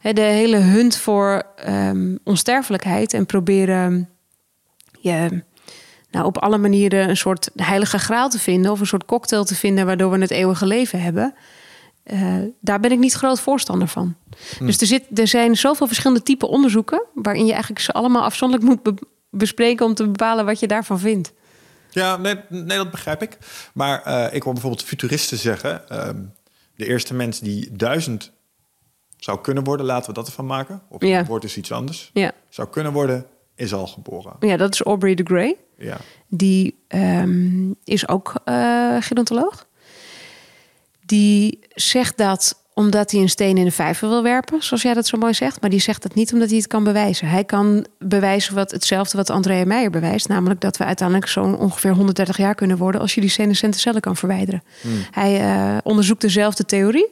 De 0.00 0.20
hele 0.20 0.56
hunt 0.56 0.96
voor 0.96 1.46
um, 1.68 2.18
onsterfelijkheid 2.24 3.12
en 3.12 3.26
proberen 3.26 4.08
je 5.00 5.42
nou, 6.14 6.26
op 6.26 6.38
alle 6.38 6.58
manieren 6.58 7.08
een 7.08 7.16
soort 7.16 7.50
heilige 7.56 7.98
graal 7.98 8.28
te 8.28 8.38
vinden 8.38 8.70
of 8.70 8.80
een 8.80 8.86
soort 8.86 9.04
cocktail 9.04 9.44
te 9.44 9.54
vinden 9.54 9.86
waardoor 9.86 10.10
we 10.10 10.18
het 10.18 10.30
eeuwige 10.30 10.66
leven 10.66 11.02
hebben. 11.02 11.34
Uh, 12.04 12.36
daar 12.60 12.80
ben 12.80 12.92
ik 12.92 12.98
niet 12.98 13.12
groot 13.12 13.40
voorstander 13.40 13.88
van. 13.88 14.16
Hm. 14.58 14.66
Dus 14.66 14.80
er, 14.80 14.86
zit, 14.86 15.18
er 15.18 15.28
zijn 15.28 15.56
zoveel 15.56 15.86
verschillende 15.86 16.22
typen 16.22 16.48
onderzoeken... 16.48 17.04
waarin 17.14 17.44
je 17.44 17.52
eigenlijk 17.52 17.80
ze 17.80 17.92
allemaal 17.92 18.22
afzonderlijk 18.22 18.70
moet 18.70 18.82
be 18.82 19.06
bespreken... 19.30 19.86
om 19.86 19.94
te 19.94 20.04
bepalen 20.04 20.44
wat 20.44 20.60
je 20.60 20.66
daarvan 20.66 20.98
vindt. 20.98 21.32
Ja, 21.90 22.16
nee, 22.16 22.36
nee 22.48 22.76
dat 22.76 22.90
begrijp 22.90 23.22
ik. 23.22 23.38
Maar 23.74 24.02
uh, 24.06 24.34
ik 24.34 24.42
hoor 24.42 24.52
bijvoorbeeld 24.52 24.84
futuristen 24.84 25.38
zeggen... 25.38 25.82
Uh, 25.92 26.08
de 26.76 26.86
eerste 26.86 27.14
mens 27.14 27.40
die 27.40 27.76
duizend 27.76 28.32
zou 29.16 29.40
kunnen 29.40 29.64
worden... 29.64 29.86
laten 29.86 30.08
we 30.08 30.14
dat 30.14 30.26
ervan 30.26 30.46
maken. 30.46 30.82
Of 30.88 31.02
ja. 31.02 31.16
het 31.16 31.26
woord 31.26 31.44
is 31.44 31.56
iets 31.56 31.72
anders. 31.72 32.10
Ja. 32.12 32.32
Zou 32.48 32.68
kunnen 32.68 32.92
worden, 32.92 33.26
is 33.54 33.74
al 33.74 33.86
geboren. 33.86 34.36
Ja, 34.40 34.56
dat 34.56 34.72
is 34.72 34.80
Aubrey 34.80 35.14
de 35.14 35.24
Grey. 35.24 35.56
Ja. 35.78 35.96
Die 36.28 36.78
um, 36.88 37.74
is 37.84 38.08
ook 38.08 38.32
uh, 38.44 38.96
gerontoloog 39.00 39.66
die 41.06 41.58
zegt 41.74 42.16
dat 42.16 42.62
omdat 42.74 43.10
hij 43.10 43.20
een 43.20 43.28
steen 43.28 43.56
in 43.56 43.64
de 43.64 43.70
vijver 43.70 44.08
wil 44.08 44.22
werpen, 44.22 44.62
zoals 44.62 44.82
jij 44.82 44.94
dat 44.94 45.06
zo 45.06 45.18
mooi 45.18 45.34
zegt. 45.34 45.60
Maar 45.60 45.70
die 45.70 45.80
zegt 45.80 46.02
dat 46.02 46.14
niet 46.14 46.32
omdat 46.32 46.48
hij 46.48 46.58
het 46.58 46.66
kan 46.66 46.84
bewijzen. 46.84 47.28
Hij 47.28 47.44
kan 47.44 47.86
bewijzen 47.98 48.54
wat 48.54 48.70
hetzelfde 48.70 49.16
wat 49.16 49.30
Andrea 49.30 49.64
Meijer 49.64 49.90
bewijst. 49.90 50.28
Namelijk 50.28 50.60
dat 50.60 50.76
we 50.76 50.84
uiteindelijk 50.84 51.28
zo'n 51.28 51.58
ongeveer 51.58 51.92
130 51.92 52.36
jaar 52.36 52.54
kunnen 52.54 52.76
worden 52.76 53.00
als 53.00 53.14
je 53.14 53.20
die 53.20 53.30
senescente 53.30 53.78
cellen 53.78 54.00
kan 54.00 54.16
verwijderen. 54.16 54.62
Hmm. 54.80 54.92
Hij 55.10 55.40
uh, 55.40 55.76
onderzoekt 55.82 56.20
dezelfde 56.20 56.64
theorie. 56.64 57.06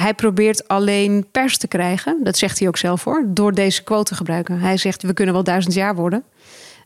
Hij 0.00 0.14
probeert 0.14 0.68
alleen 0.68 1.26
pers 1.30 1.58
te 1.58 1.68
krijgen, 1.68 2.24
dat 2.24 2.36
zegt 2.36 2.58
hij 2.58 2.68
ook 2.68 2.76
zelf 2.76 3.00
voor, 3.00 3.24
door 3.26 3.52
deze 3.52 3.82
quote 3.82 4.04
te 4.10 4.14
gebruiken. 4.14 4.58
Hij 4.58 4.76
zegt 4.76 5.02
we 5.02 5.12
kunnen 5.12 5.34
wel 5.34 5.44
duizend 5.44 5.74
jaar 5.74 5.94
worden. 5.94 6.24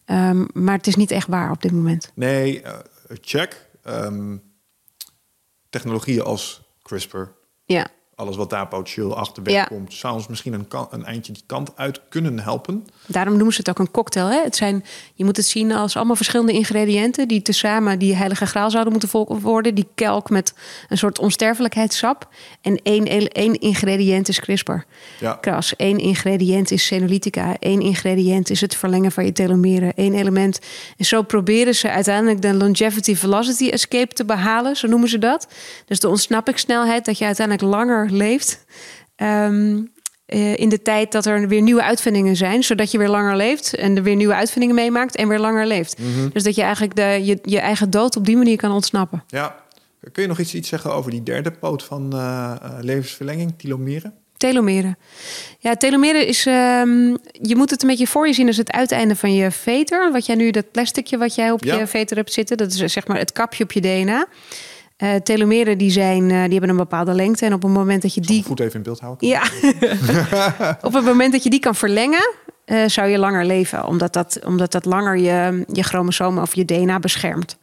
Um, 0.06 0.48
maar 0.52 0.76
het 0.76 0.86
is 0.86 0.94
niet 0.94 1.11
echt 1.11 1.26
waar 1.26 1.50
op 1.50 1.62
dit 1.62 1.72
moment. 1.72 2.11
Nee, 2.14 2.62
uh, 2.62 2.72
check. 3.20 3.68
Um 3.84 4.42
technologieën 5.70 6.22
als 6.22 6.62
CRISPR, 6.82 7.22
ja. 7.64 7.86
Alles 8.20 8.36
wat 8.36 8.50
daar 8.50 8.68
potentieel 8.68 9.16
achterweg 9.16 9.54
Ja. 9.54 9.64
komt, 9.64 9.94
zou 9.94 10.14
ons 10.14 10.28
misschien 10.28 10.52
een, 10.52 10.68
kan, 10.68 10.86
een 10.90 11.04
eindje 11.04 11.32
die 11.32 11.42
kant 11.46 11.70
uit 11.76 12.00
kunnen 12.08 12.38
helpen. 12.40 12.86
Daarom 13.06 13.34
noemen 13.34 13.52
ze 13.52 13.58
het 13.58 13.68
ook 13.70 13.78
een 13.78 13.90
cocktail. 13.90 14.28
Hè? 14.28 14.42
Het 14.42 14.56
zijn, 14.56 14.84
je 15.14 15.24
moet 15.24 15.36
het 15.36 15.46
zien 15.46 15.72
als 15.72 15.96
allemaal 15.96 16.16
verschillende 16.16 16.52
ingrediënten 16.52 17.28
die 17.28 17.42
tezamen 17.42 17.98
die 17.98 18.16
heilige 18.16 18.46
graal 18.46 18.70
zouden 18.70 18.92
moeten 18.92 19.40
worden. 19.40 19.74
Die 19.74 19.88
kelk 19.94 20.30
met 20.30 20.54
een 20.88 20.98
soort 20.98 21.18
onsterfelijkheidssap. 21.18 22.28
En 22.60 22.80
één, 22.82 23.06
één 23.32 23.60
ingrediënt 23.60 24.28
is 24.28 24.40
CRISPR. 24.40 24.72
Ja. 25.20 25.32
Kras. 25.32 25.74
Eén 25.76 25.98
ingrediënt 25.98 26.70
is 26.70 26.86
senolytica. 26.86 27.56
Eén 27.58 27.80
ingrediënt 27.80 28.50
is 28.50 28.60
het 28.60 28.76
verlengen 28.76 29.12
van 29.12 29.24
je 29.24 29.32
telomeren. 29.32 29.92
Eén 29.96 30.14
element. 30.14 30.58
En 30.96 31.04
zo 31.04 31.22
proberen 31.22 31.74
ze 31.74 31.90
uiteindelijk 31.90 32.42
de 32.42 32.54
longevity 32.54 33.16
velocity 33.16 33.68
escape 33.68 34.14
te 34.14 34.24
behalen. 34.24 34.76
Zo 34.76 34.88
noemen 34.88 35.08
ze 35.08 35.18
dat. 35.18 35.48
Dus 35.86 36.00
de 36.00 36.08
ontsnappingssnelheid 36.08 37.04
dat 37.04 37.18
je 37.18 37.24
uiteindelijk 37.24 37.66
langer 37.76 38.09
leeft. 38.11 38.64
Um, 39.16 39.92
uh, 40.26 40.56
in 40.56 40.68
de 40.68 40.82
tijd 40.82 41.12
dat 41.12 41.26
er 41.26 41.48
weer 41.48 41.62
nieuwe 41.62 41.82
uitvindingen 41.82 42.36
zijn, 42.36 42.62
zodat 42.62 42.90
je 42.90 42.98
weer 42.98 43.08
langer 43.08 43.36
leeft 43.36 43.74
en 43.74 43.96
er 43.96 44.02
weer 44.02 44.16
nieuwe 44.16 44.34
uitvindingen 44.34 44.74
meemaakt 44.74 45.16
en 45.16 45.28
weer 45.28 45.38
langer 45.38 45.66
leeft. 45.66 45.98
Mhm. 45.98 46.28
Dus 46.32 46.42
dat 46.42 46.54
je 46.54 46.62
eigenlijk 46.62 46.96
de, 46.96 47.20
je, 47.24 47.38
je 47.42 47.58
eigen 47.58 47.90
dood 47.90 48.16
op 48.16 48.26
die 48.26 48.36
manier 48.36 48.56
kan 48.56 48.72
ontsnappen. 48.72 49.24
Ja, 49.26 49.64
Kun 50.12 50.22
je 50.22 50.28
nog 50.28 50.38
iets, 50.38 50.54
iets 50.54 50.68
zeggen 50.68 50.94
over 50.94 51.11
die 51.11 51.22
derde 51.22 51.50
poot 51.50 51.82
van 51.82 52.11
uh, 52.14 52.54
levensverlenging, 52.80 53.54
telomeren? 53.56 54.14
Telomeren. 54.36 54.98
Ja, 55.58 55.74
telomeren 55.74 56.26
is. 56.26 56.46
Um, 56.46 57.18
je 57.32 57.56
moet 57.56 57.70
het 57.70 57.82
een 57.82 57.88
beetje 57.88 58.06
voor 58.06 58.26
je 58.26 58.32
zien 58.32 58.46
als 58.46 58.56
het 58.56 58.72
uiteinde 58.72 59.16
van 59.16 59.34
je 59.34 59.50
veter. 59.50 60.12
Wat 60.12 60.26
jij 60.26 60.36
nu, 60.36 60.50
dat 60.50 60.70
plasticje 60.70 61.18
wat 61.18 61.34
jij 61.34 61.50
op 61.50 61.64
je 61.64 61.86
veter 61.86 62.16
hebt 62.16 62.32
zitten, 62.32 62.56
dat 62.56 62.72
is 62.72 62.92
zeg 62.92 63.06
maar 63.06 63.18
het 63.18 63.32
kapje 63.32 63.64
op 63.64 63.72
je 63.72 63.80
DNA. 63.80 64.26
Uh, 65.03 65.14
telomeren 65.14 65.78
die 65.78 65.90
zijn, 65.90 66.22
uh, 66.22 66.42
die 66.42 66.53
hebben 66.53 66.68
een 66.68 66.76
bepaalde 66.76 67.12
lengte. 67.12 67.44
En 67.46 67.53
op 67.53 67.62
het 67.62 67.72
moment 67.72 68.03
dat 68.03 68.14
je 68.14 68.20
die. 68.20 68.44
Goed 68.44 68.61
even 68.61 68.74
in 68.74 68.82
beeld 68.82 69.01
houden. 69.01 69.28
Ja. 69.28 69.42
op 70.88 70.92
het 70.92 71.05
moment 71.05 71.32
dat 71.32 71.42
je 71.42 71.51
die 71.51 71.61
kan 71.61 71.74
verlengen, 71.74 72.32
uh, 72.66 72.82
zou 72.86 73.09
je 73.09 73.18
langer 73.18 73.44
leven. 73.44 73.86
Omdat 73.86 74.12
dat, 74.12 74.40
omdat 74.46 74.72
dat 74.72 74.84
langer 74.84 75.16
je, 75.18 75.64
je 75.72 75.82
chromosomen 75.82 76.42
of 76.42 76.55
je 76.55 76.64
DNA 76.64 76.98
beschermt. 76.98 77.57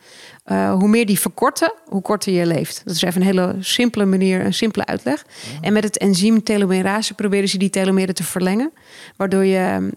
Hoe 0.47 0.87
meer 0.87 1.05
die 1.05 1.19
verkorten, 1.19 1.73
hoe 1.85 2.01
korter 2.01 2.33
je 2.33 2.45
leeft. 2.45 2.81
Dat 2.85 2.95
is 2.95 3.01
even 3.01 3.21
een 3.21 3.27
hele 3.27 3.55
simpele 3.59 4.05
manier, 4.05 4.45
een 4.45 4.53
simpele 4.53 4.85
uitleg. 4.85 5.25
En 5.61 5.73
met 5.73 5.83
het 5.83 5.97
enzym 5.97 6.43
telomerase 6.43 7.13
proberen 7.13 7.49
ze 7.49 7.57
die 7.57 7.69
telomeren 7.69 8.15
te 8.15 8.23
verlengen. 8.23 8.71
Waardoor 9.15 9.45
je 9.45 9.89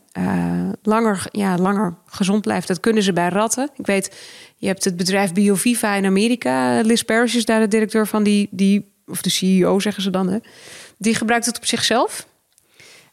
langer, 0.82 1.26
ja, 1.30 1.56
langer 1.58 1.94
gezond 2.06 2.42
blijft. 2.42 2.68
Dat 2.68 2.80
kunnen 2.80 3.02
ze 3.02 3.12
bij 3.12 3.28
ratten. 3.28 3.70
Ik 3.76 3.86
weet, 3.86 4.16
je 4.60 4.66
hebt 4.66 4.84
het 4.84 4.96
bedrijf 4.96 5.32
BioViva 5.32 5.94
in 5.94 6.04
Amerika. 6.04 6.80
Liz 6.80 7.02
Parrish 7.02 7.34
is 7.34 7.44
daar 7.44 7.60
de 7.60 7.68
directeur 7.68 8.06
van. 8.06 8.22
Die, 8.22 8.48
die, 8.50 8.92
of 9.06 9.22
de 9.22 9.30
CEO 9.30 9.78
zeggen 9.78 10.02
ze 10.02 10.10
dan. 10.10 10.28
Hè. 10.28 10.38
Die 10.98 11.14
gebruikt 11.14 11.46
het 11.46 11.56
op 11.56 11.66
zichzelf. 11.66 12.26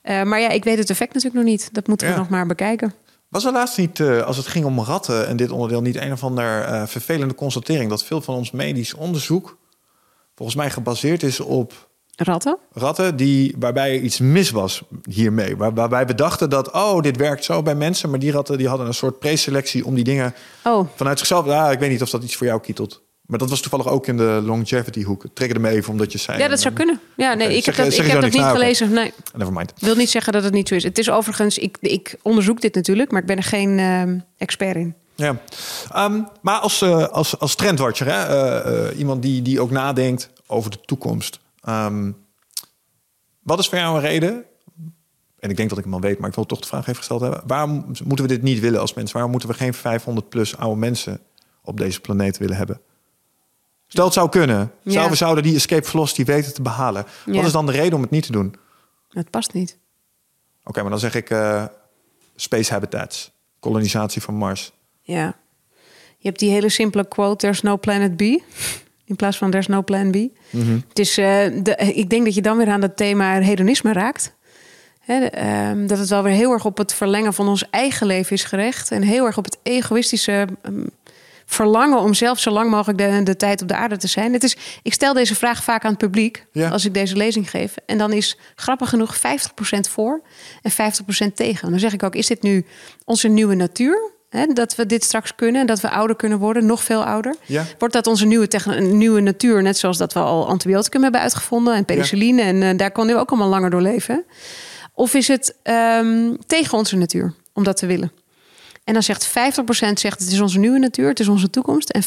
Uh, 0.04 0.24
maar 0.24 0.40
ja, 0.40 0.50
ik 0.50 0.64
weet 0.64 0.78
het 0.78 0.90
effect 0.90 1.14
natuurlijk 1.14 1.44
nog 1.44 1.54
niet. 1.54 1.70
Dat 1.74 1.88
moeten 1.88 2.10
we 2.10 2.18
nog 2.18 2.30
maar 2.30 2.46
bekijken. 2.46 2.94
Was 3.28 3.46
er 3.46 3.52
laatst 3.52 3.78
niet, 3.78 4.00
uh, 4.00 4.22
als 4.22 4.38
het 4.38 4.48
ging 4.48 4.66
om 4.66 4.80
ratten 4.80 5.28
en 5.28 5.38
dit 5.38 5.52
onderdeel, 5.52 5.82
niet 5.82 5.96
een 5.96 6.12
of 6.12 6.24
ander 6.24 6.68
uh, 6.68 6.88
vervelende 6.88 7.36
constatering 7.36 7.90
dat 7.90 8.04
veel 8.04 8.22
van 8.22 8.36
ons 8.36 8.52
medisch 8.52 8.94
onderzoek 8.94 9.58
volgens 10.36 10.58
mij 10.58 10.70
gebaseerd 10.70 11.24
is 11.24 11.40
op 11.40 11.87
ratten? 12.24 12.58
Ratten 12.72 13.16
die, 13.16 13.56
waarbij 13.60 14.00
iets 14.00 14.20
mis 14.20 14.50
was 14.50 14.82
hiermee. 15.10 15.58
Waar, 15.58 15.74
waarbij 15.74 16.06
we 16.06 16.16
dachten 16.16 16.50
dat, 16.50 16.72
oh, 16.72 17.02
dit 17.02 17.18
werkt 17.18 17.44
zo 17.44 17.64
bij 17.64 17.76
mensen, 17.76 18.10
maar 18.10 18.20
die 18.20 18.32
ratten 18.32 18.58
die 18.58 18.68
hadden 18.68 18.88
een 18.88 18.94
soort 18.94 19.20
preselectie 19.20 19.86
om 19.86 19.96
die 19.96 20.04
dingen 20.04 20.34
oh. 20.64 20.88
vanuit 20.96 21.18
zichzelf. 21.18 21.46
Ja, 21.46 21.72
ik 21.72 21.80
weet 21.80 21.90
niet 21.90 22.02
of 22.02 22.10
dat 22.10 22.24
iets 22.24 22.36
voor 22.36 22.48
jou 22.48 22.60
kietelt. 22.60 23.06
Maar 23.28 23.40
dat 23.40 23.50
was 23.50 23.62
toevallig 23.62 23.88
ook 23.88 24.08
in 24.08 24.18
de 24.18 24.42
longevity 24.46 25.04
hoek. 25.04 25.26
Trek 25.34 25.60
me 25.60 25.70
even 25.70 25.92
omdat 25.92 26.12
je 26.12 26.18
zei. 26.18 26.38
Ja, 26.38 26.48
dat 26.48 26.60
zou 26.60 26.74
kunnen. 26.74 27.00
Ja, 27.16 27.34
nee, 27.34 27.58
ik 27.58 27.66
heb 27.66 27.76
dat, 27.76 27.94
ik 27.94 28.06
heb 28.06 28.22
dat 28.22 28.32
niet 28.32 28.44
gelezen. 28.44 28.94
Nee. 28.94 29.14
Nevermind. 29.36 29.70
Ik 29.70 29.76
wil 29.80 29.96
niet 29.96 30.10
zeggen 30.10 30.34
dat 30.34 30.44
het 30.44 30.54
niet 30.54 30.68
zo 30.68 30.76
is. 30.76 30.84
Het 30.84 30.98
is 30.98 31.10
overigens, 31.10 31.58
ik, 31.58 31.78
ik 31.82 32.16
onderzoek 32.22 32.62
dit 32.62 32.76
natuurlijk, 32.76 33.12
maar 33.12 33.22
ik 33.22 33.28
ben 33.28 33.38
er 33.38 33.44
geen 33.44 33.78
uh, 33.78 34.22
expert 34.38 34.76
in. 34.76 34.96
Ja, 35.16 35.36
um, 35.96 36.28
maar 36.42 36.60
als, 36.60 36.82
uh, 36.82 37.08
als, 37.08 37.40
als 37.40 37.56
trendwatcher, 37.56 38.08
hè? 38.08 38.92
Uh, 38.92 39.00
iemand 39.00 39.22
die, 39.22 39.42
die 39.42 39.60
ook 39.60 39.72
nadenkt 39.72 40.30
over 40.48 40.72
de 40.72 40.80
toekomst. 40.86 41.40
Um, 41.70 42.26
wat 43.44 43.60
is 43.60 43.70
voor 43.70 43.78
jou 43.78 43.96
een 43.96 44.02
reden? 44.02 44.46
En 45.40 45.50
ik 45.50 45.58
denk 45.58 45.70
dat 45.70 45.78
ik 45.78 45.84
hem 45.84 45.94
al 45.94 46.00
weet, 46.00 46.20
maar 46.20 46.30
ik 46.30 46.36
wil 46.36 46.46
toch 46.46 46.60
de 46.60 46.68
vraag 46.68 46.82
even 46.82 46.96
gesteld 46.96 47.22
hebben. 47.22 47.42
Waarom 47.46 47.86
moeten 48.04 48.26
we 48.26 48.34
dit 48.34 48.42
niet 48.42 48.60
willen 48.60 48.80
als 48.80 48.94
mensen? 48.94 49.14
Waarom 49.14 49.32
moeten 49.32 49.50
we 49.50 49.56
geen 49.56 49.74
500 49.74 50.30
plus 50.30 50.58
oude 50.58 50.80
mensen 50.80 51.20
op 51.62 51.78
deze 51.78 52.02
planeet 52.02 52.38
willen 52.38 52.56
hebben? 52.56 52.82
Stel 53.88 54.06
het 54.06 54.14
zou 54.14 54.30
kunnen. 54.30 54.72
Stel 54.86 55.04
ja. 55.04 55.10
we 55.10 55.16
zouden 55.16 55.44
die 55.44 55.56
escape 55.56 55.88
velocity 55.88 56.24
weten 56.24 56.54
te 56.54 56.62
behalen. 56.62 57.06
Wat 57.26 57.46
is 57.46 57.52
dan 57.52 57.66
de 57.66 57.72
reden 57.72 57.94
om 57.94 58.02
het 58.02 58.10
niet 58.10 58.26
te 58.26 58.32
doen? 58.32 58.56
Het 59.10 59.30
past 59.30 59.54
niet. 59.54 59.78
Oké, 60.60 60.70
okay, 60.70 60.82
maar 60.82 60.92
dan 60.92 61.00
zeg 61.00 61.16
ik 61.16 61.30
uh, 61.30 61.66
space 62.36 62.74
habitats. 62.74 63.32
Kolonisatie 63.60 64.22
van 64.22 64.34
Mars. 64.34 64.72
Ja. 65.02 65.36
Je 66.18 66.28
hebt 66.28 66.40
die 66.40 66.50
hele 66.50 66.70
simpele 66.70 67.08
quote, 67.08 67.36
there's 67.36 67.62
no 67.62 67.78
planet 67.78 68.16
B. 68.18 68.22
In 69.08 69.16
plaats 69.16 69.38
van 69.38 69.52
there's 69.52 69.68
no 69.68 69.84
plan 69.84 70.12
B. 70.12 70.16
Mm 70.16 70.32
-hmm. 70.50 70.84
Het 70.90 71.00
is, 71.00 71.18
uh, 71.18 71.26
de, 71.64 71.76
ik 71.76 72.10
denk 72.10 72.26
dat 72.26 72.36
je 72.36 72.42
dan 72.42 72.58
weer 72.58 72.70
aan 72.70 72.82
het 72.82 72.98
thema 72.98 73.42
hedonisme 73.42 73.94
raakt. 73.94 74.36
He, 75.00 75.70
um, 75.70 75.88
dat 75.88 75.98
het 75.98 76.10
wel 76.10 76.24
weer 76.24 76.34
heel 76.34 76.52
erg 76.52 76.66
op 76.66 76.78
het 76.78 76.94
verlengen 76.94 77.34
van 77.34 77.48
ons 77.48 77.70
eigen 77.70 78.08
leven 78.08 78.32
is 78.32 78.44
gericht. 78.44 78.92
En 78.92 79.02
heel 79.02 79.26
erg 79.26 79.38
op 79.38 79.46
het 79.46 79.58
egoïstische 79.64 80.48
um, 80.64 80.90
verlangen 81.50 82.00
om 82.00 82.14
zelf 82.14 82.40
zo 82.40 82.52
lang 82.52 82.70
mogelijk 82.70 82.98
de, 82.98 83.24
de, 83.24 83.36
tijd 83.36 83.62
op 83.62 83.68
de 83.68 83.76
aarde 83.76 83.98
te 83.98 84.08
zijn. 84.08 84.34
Het 84.34 84.44
is, 84.44 84.58
ik 84.82 84.94
stel 84.94 85.14
deze 85.14 85.36
vraag 85.36 85.64
vaak 85.64 85.84
aan 85.84 85.90
het 85.90 86.00
publiek 86.00 86.46
ja. 86.52 86.70
als 86.70 86.86
ik 86.86 86.94
deze 86.94 87.16
lezing 87.16 87.50
geef. 87.50 87.76
En 87.86 87.98
dan 87.98 88.14
is 88.14 88.38
grappig 88.56 88.90
genoeg 88.90 89.18
50% 89.18 89.20
voor 89.90 90.22
en 90.62 90.72
50% 90.72 91.34
tegen. 91.34 91.70
dan 91.70 91.80
zeg 91.80 91.94
ik 91.94 92.04
ook, 92.04 92.16
is 92.16 92.28
dit 92.28 92.42
nu 92.42 92.66
onze 93.06 93.28
nieuwe 93.28 93.56
natuur? 93.56 94.12
Hè, 94.30 94.46
dat 94.46 94.76
we 94.76 94.86
dit 94.86 95.04
straks 95.04 95.36
kunnen, 95.36 95.68
dat 95.68 95.80
we 95.80 95.90
ouder 95.90 96.16
kunnen 96.16 96.38
worden, 96.38 96.66
nog 96.66 96.84
veel 96.84 97.04
ouder. 97.04 97.36
Ja. 97.46 97.66
Wordt 97.78 97.94
dat 97.94 98.08
onze 98.08 98.26
nieuwe, 98.26 98.48
nieuwe 98.80 99.22
natuur, 99.22 99.62
net 99.62 99.78
zoals 99.78 99.98
dat 99.98 100.14
we 100.14 100.20
al 100.20 100.48
antibioticum 100.48 101.04
hebben 101.04 101.22
uitgevonden 101.22 101.76
en 101.76 101.86
penicilline. 101.86 102.42
Ja. 102.42 102.48
En 102.48 102.62
uh, 102.62 102.78
daar 102.78 102.92
kon 102.92 103.06
nu 103.06 103.16
ook 103.16 103.30
allemaal 103.30 103.50
langer 103.50 103.70
door 103.70 103.82
leven. 103.82 104.26
Of 104.94 105.14
is 105.14 105.28
het 105.28 105.56
um, 105.64 106.38
tegen 106.48 106.78
onze 106.78 106.96
natuur 106.96 107.34
om 107.54 107.64
dat 107.64 107.78
te 107.78 107.86
willen? 107.86 108.12
En 108.88 108.94
dan 108.94 109.04
zegt 109.04 109.28
50% 109.28 109.32
zegt 109.94 110.20
het 110.20 110.32
is 110.32 110.40
onze 110.40 110.60
nieuwe 110.60 110.80
natuur, 110.80 111.08
het 111.08 111.20
is 111.20 111.28
onze 111.28 111.50
toekomst. 111.50 111.90
En 111.90 112.04
50% 112.04 112.06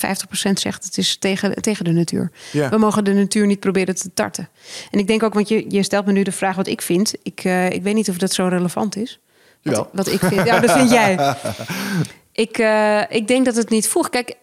zegt 0.53 0.85
het 0.85 0.99
is 0.99 1.16
tegen, 1.16 1.62
tegen 1.62 1.85
de 1.85 1.93
natuur. 1.93 2.31
Ja. 2.53 2.68
We 2.68 2.79
mogen 2.79 3.05
de 3.05 3.12
natuur 3.12 3.47
niet 3.47 3.61
proberen 3.61 3.95
te 3.95 4.11
tarten. 4.14 4.49
En 4.91 4.99
ik 4.99 5.07
denk 5.07 5.23
ook, 5.23 5.35
want 5.35 5.49
je, 5.49 5.64
je 5.68 5.83
stelt 5.83 6.07
me 6.07 6.12
nu 6.12 6.23
de 6.23 6.33
vraag 6.33 6.57
wat 6.57 6.66
ik 6.66 6.83
vind. 6.83 7.12
Ik, 7.23 7.45
uh, 7.45 7.71
ik 7.71 7.83
weet 7.83 7.95
niet 7.95 8.09
of 8.09 8.18
dat 8.18 8.33
zo 8.33 8.47
relevant 8.47 8.97
is. 8.97 9.21
Wat, 9.63 9.77
ja. 9.77 9.89
wat 9.93 10.07
ik 10.07 10.19
vind. 10.19 10.47
Ja, 10.47 10.61
dat 10.61 10.73
vind 10.73 10.91
jij. 10.91 11.35
ik, 12.47 12.59
uh, 12.59 13.03
ik 13.09 13.29
denk 13.29 13.45
dat 13.45 13.57
het 13.57 13.71
niet 13.71 13.89
vroeg. 13.89 14.09
Kijk, 14.09 14.37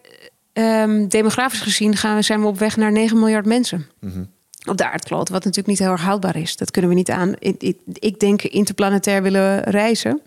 um, 0.52 1.08
demografisch 1.08 1.60
gezien 1.60 1.96
gaan 1.96 2.16
we, 2.16 2.22
zijn 2.22 2.40
we 2.40 2.46
op 2.46 2.58
weg 2.58 2.76
naar 2.76 2.92
9 2.92 3.18
miljard 3.18 3.46
mensen. 3.46 3.86
Mm 4.00 4.12
-hmm. 4.12 4.30
Op 4.68 4.76
de 4.76 4.90
aardkloot, 4.90 5.28
wat 5.28 5.44
natuurlijk 5.44 5.66
niet 5.66 5.78
heel 5.78 5.90
erg 5.90 6.02
houdbaar 6.02 6.36
is. 6.36 6.56
Dat 6.56 6.70
kunnen 6.70 6.90
we 6.90 6.96
niet 6.96 7.10
aan. 7.10 7.34
Ik, 7.38 7.62
ik, 7.62 7.78
ik 7.92 8.20
denk 8.20 8.42
interplanetair 8.42 9.22
willen 9.22 9.62
reizen 9.62 10.22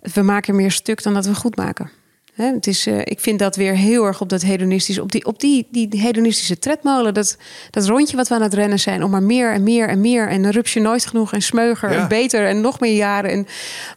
we 0.00 0.22
maken 0.22 0.56
meer 0.56 0.70
stuk 0.70 1.02
dan 1.02 1.14
dat 1.14 1.26
we 1.26 1.34
goed 1.34 1.56
maken. 1.56 1.90
He, 2.38 2.52
het 2.52 2.66
is, 2.66 2.86
uh, 2.86 2.98
ik 3.04 3.20
vind 3.20 3.38
dat 3.38 3.56
weer 3.56 3.74
heel 3.76 4.04
erg 4.04 4.20
op 4.20 4.28
dat 4.28 4.42
hedonistisch, 4.42 4.98
op 4.98 5.12
die, 5.12 5.24
op 5.26 5.40
die, 5.40 5.68
die 5.70 6.00
hedonistische 6.00 6.58
tredmolen. 6.58 7.14
Dat, 7.14 7.36
dat 7.70 7.86
rondje 7.86 8.16
wat 8.16 8.28
we 8.28 8.34
aan 8.34 8.42
het 8.42 8.54
rennen 8.54 8.78
zijn. 8.78 9.04
Om 9.04 9.10
maar 9.10 9.22
meer 9.22 9.52
en 9.52 9.62
meer 9.62 9.88
en 9.88 10.00
meer. 10.00 10.28
En 10.28 10.42
dan 10.42 10.50
rups 10.52 10.72
je 10.72 10.80
nooit 10.80 11.06
genoeg 11.06 11.32
en 11.32 11.42
smeuger 11.42 11.92
Ja. 11.92 11.98
en 12.02 12.08
beter 12.08 12.46
en 12.46 12.60
nog 12.60 12.80
meer 12.80 12.94
jaren. 12.94 13.30
En 13.30 13.46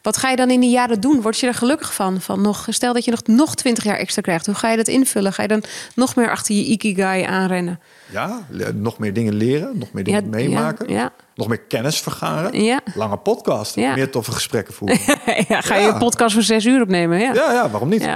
wat 0.02 0.18
ga 0.18 0.30
je 0.30 0.36
dan 0.36 0.50
in 0.50 0.60
die 0.60 0.70
jaren 0.70 1.00
doen? 1.02 1.22
Word 1.22 1.40
je 1.40 1.48
er 1.48 1.54
gelukkig 1.54 1.94
van? 1.94 2.22
van 2.22 2.42
nog, 2.42 2.66
stel 2.70 2.94
dat 2.94 3.06
je 3.06 3.12
nog, 3.12 3.22
nog 3.26 3.56
20 3.56 3.84
jaar 3.84 3.98
extra 3.98 4.22
krijgt. 4.22 4.46
Hoe 4.46 4.56
ga 4.56 4.70
je 4.72 4.78
dat 4.78 4.88
invullen? 4.88 5.34
Ga 5.34 5.42
je 5.42 5.48
dan 5.48 5.64
nog 5.96 6.16
meer 6.16 6.30
achter 6.30 6.56
je 6.56 6.64
ikigai 6.66 7.24
aanrennen? 7.24 7.80
Ja, 8.12 8.46
nog 8.74 8.98
meer 9.00 9.14
dingen 9.14 9.34
leren, 9.34 9.78
nog 9.78 9.92
meer 9.94 10.04
dingen 10.04 10.24
Ja, 10.24 10.30
meemaken. 10.30 10.90
ja. 10.94 11.12
Nog 11.36 11.48
meer 11.48 11.62
kennis 11.62 12.00
vergaren. 12.02 12.64
Ja. 12.64 12.80
Lange 12.96 13.18
podcast, 13.18 13.76
Ja. 13.76 13.96
meer 13.96 14.10
toffe 14.12 14.32
gesprekken 14.32 14.74
voeren. 14.74 14.98
ja, 15.48 15.62
ga 15.62 15.76
je 15.76 15.88
een 15.88 15.98
podcast 15.98 16.34
van 16.34 16.44
zes 16.44 16.66
uur 16.66 16.82
opnemen? 16.82 17.20
Ja. 17.20 17.34
ja, 17.34 17.52
ja, 17.54 17.70
waarom 17.70 17.90
niet? 17.90 18.08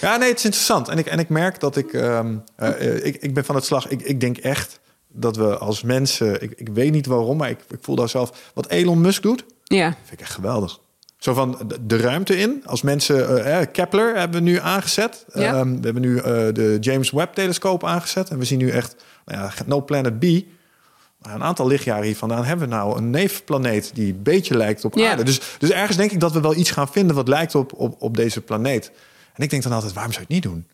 Ja. 0.00 0.16
Nee, 0.16 0.28
het 0.28 0.38
is 0.38 0.44
interessant. 0.44 0.88
En 0.88 0.98
ik, 0.98 1.06
en 1.06 1.18
ik 1.18 1.28
merk 1.28 1.60
dat 1.60 1.76
ik, 1.76 1.92
ehm, 1.92 2.36
eh, 2.56 2.68
eh, 2.68 3.04
ik... 3.04 3.16
Ik 3.16 3.34
ben 3.34 3.44
van 3.44 3.54
het 3.54 3.64
slag... 3.64 3.88
Ik, 3.88 4.02
ik 4.02 4.20
denk 4.20 4.36
echt 4.36 4.80
dat 5.08 5.36
we 5.36 5.58
als 5.58 5.82
mensen... 5.82 6.42
Ik, 6.42 6.52
ik 6.56 6.68
weet 6.68 6.92
niet 6.92 7.06
waarom, 7.06 7.36
maar 7.36 7.50
ik, 7.50 7.58
ik 7.68 7.78
voel 7.80 7.96
daar 7.96 8.08
zelf... 8.08 8.50
Wat 8.54 8.68
Elon 8.68 9.00
Musk 9.00 9.22
doet, 9.22 9.44
ja. 9.64 9.96
vind 10.04 10.12
ik 10.12 10.20
echt 10.20 10.34
geweldig. 10.34 10.78
Zo 11.18 11.34
van 11.34 11.72
de, 11.82 11.96
ruimte 11.96 12.36
in. 12.36 12.62
Als 12.66 12.82
mensen... 12.82 13.44
eh, 13.44 13.66
Kepler 13.72 14.16
hebben 14.16 14.44
we 14.44 14.50
nu 14.50 14.58
aangezet. 14.58 15.24
Ja. 15.34 15.54
Ehm, 15.54 15.68
we 15.68 15.80
hebben 15.84 16.02
nu 16.02 16.14
de 16.52 16.76
James 16.80 17.10
Webb-telescoop 17.10 17.84
aangezet. 17.84 18.28
En 18.28 18.38
we 18.38 18.44
zien 18.44 18.58
nu 18.58 18.70
echt... 18.70 18.96
Nou 19.24 19.42
ja, 19.42 19.52
No 19.66 19.82
Planet 19.82 20.18
B... 20.18 20.24
Een 21.22 21.42
aantal 21.42 21.66
lichtjaren 21.66 22.04
hier 22.04 22.16
vandaan 22.16 22.44
hebben 22.44 22.68
we 22.68 22.74
nou 22.74 22.96
een 22.96 23.10
neefplaneet 23.10 23.90
die 23.94 24.12
een 24.12 24.22
beetje 24.22 24.56
lijkt 24.56 24.84
op 24.84 24.94
Ja. 24.94 25.10
aarde. 25.10 25.22
Dus, 25.22 25.40
dus 25.58 25.70
ergens 25.70 25.96
denk 25.96 26.10
ik 26.12 26.20
dat 26.20 26.32
we 26.32 26.40
wel 26.40 26.56
iets 26.56 26.70
gaan 26.70 26.88
vinden 26.88 27.16
wat 27.16 27.28
lijkt 27.28 27.54
op, 27.54 27.72
op, 27.72 27.96
op 27.98 28.16
deze 28.16 28.40
planeet. 28.40 28.92
En 29.34 29.42
ik 29.42 29.50
denk 29.50 29.62
dan 29.62 29.72
altijd, 29.72 29.92
waarom 29.92 30.12
zou 30.12 30.26
je 30.28 30.34
het 30.34 30.44
niet 30.44 30.52
doen? 30.52 30.68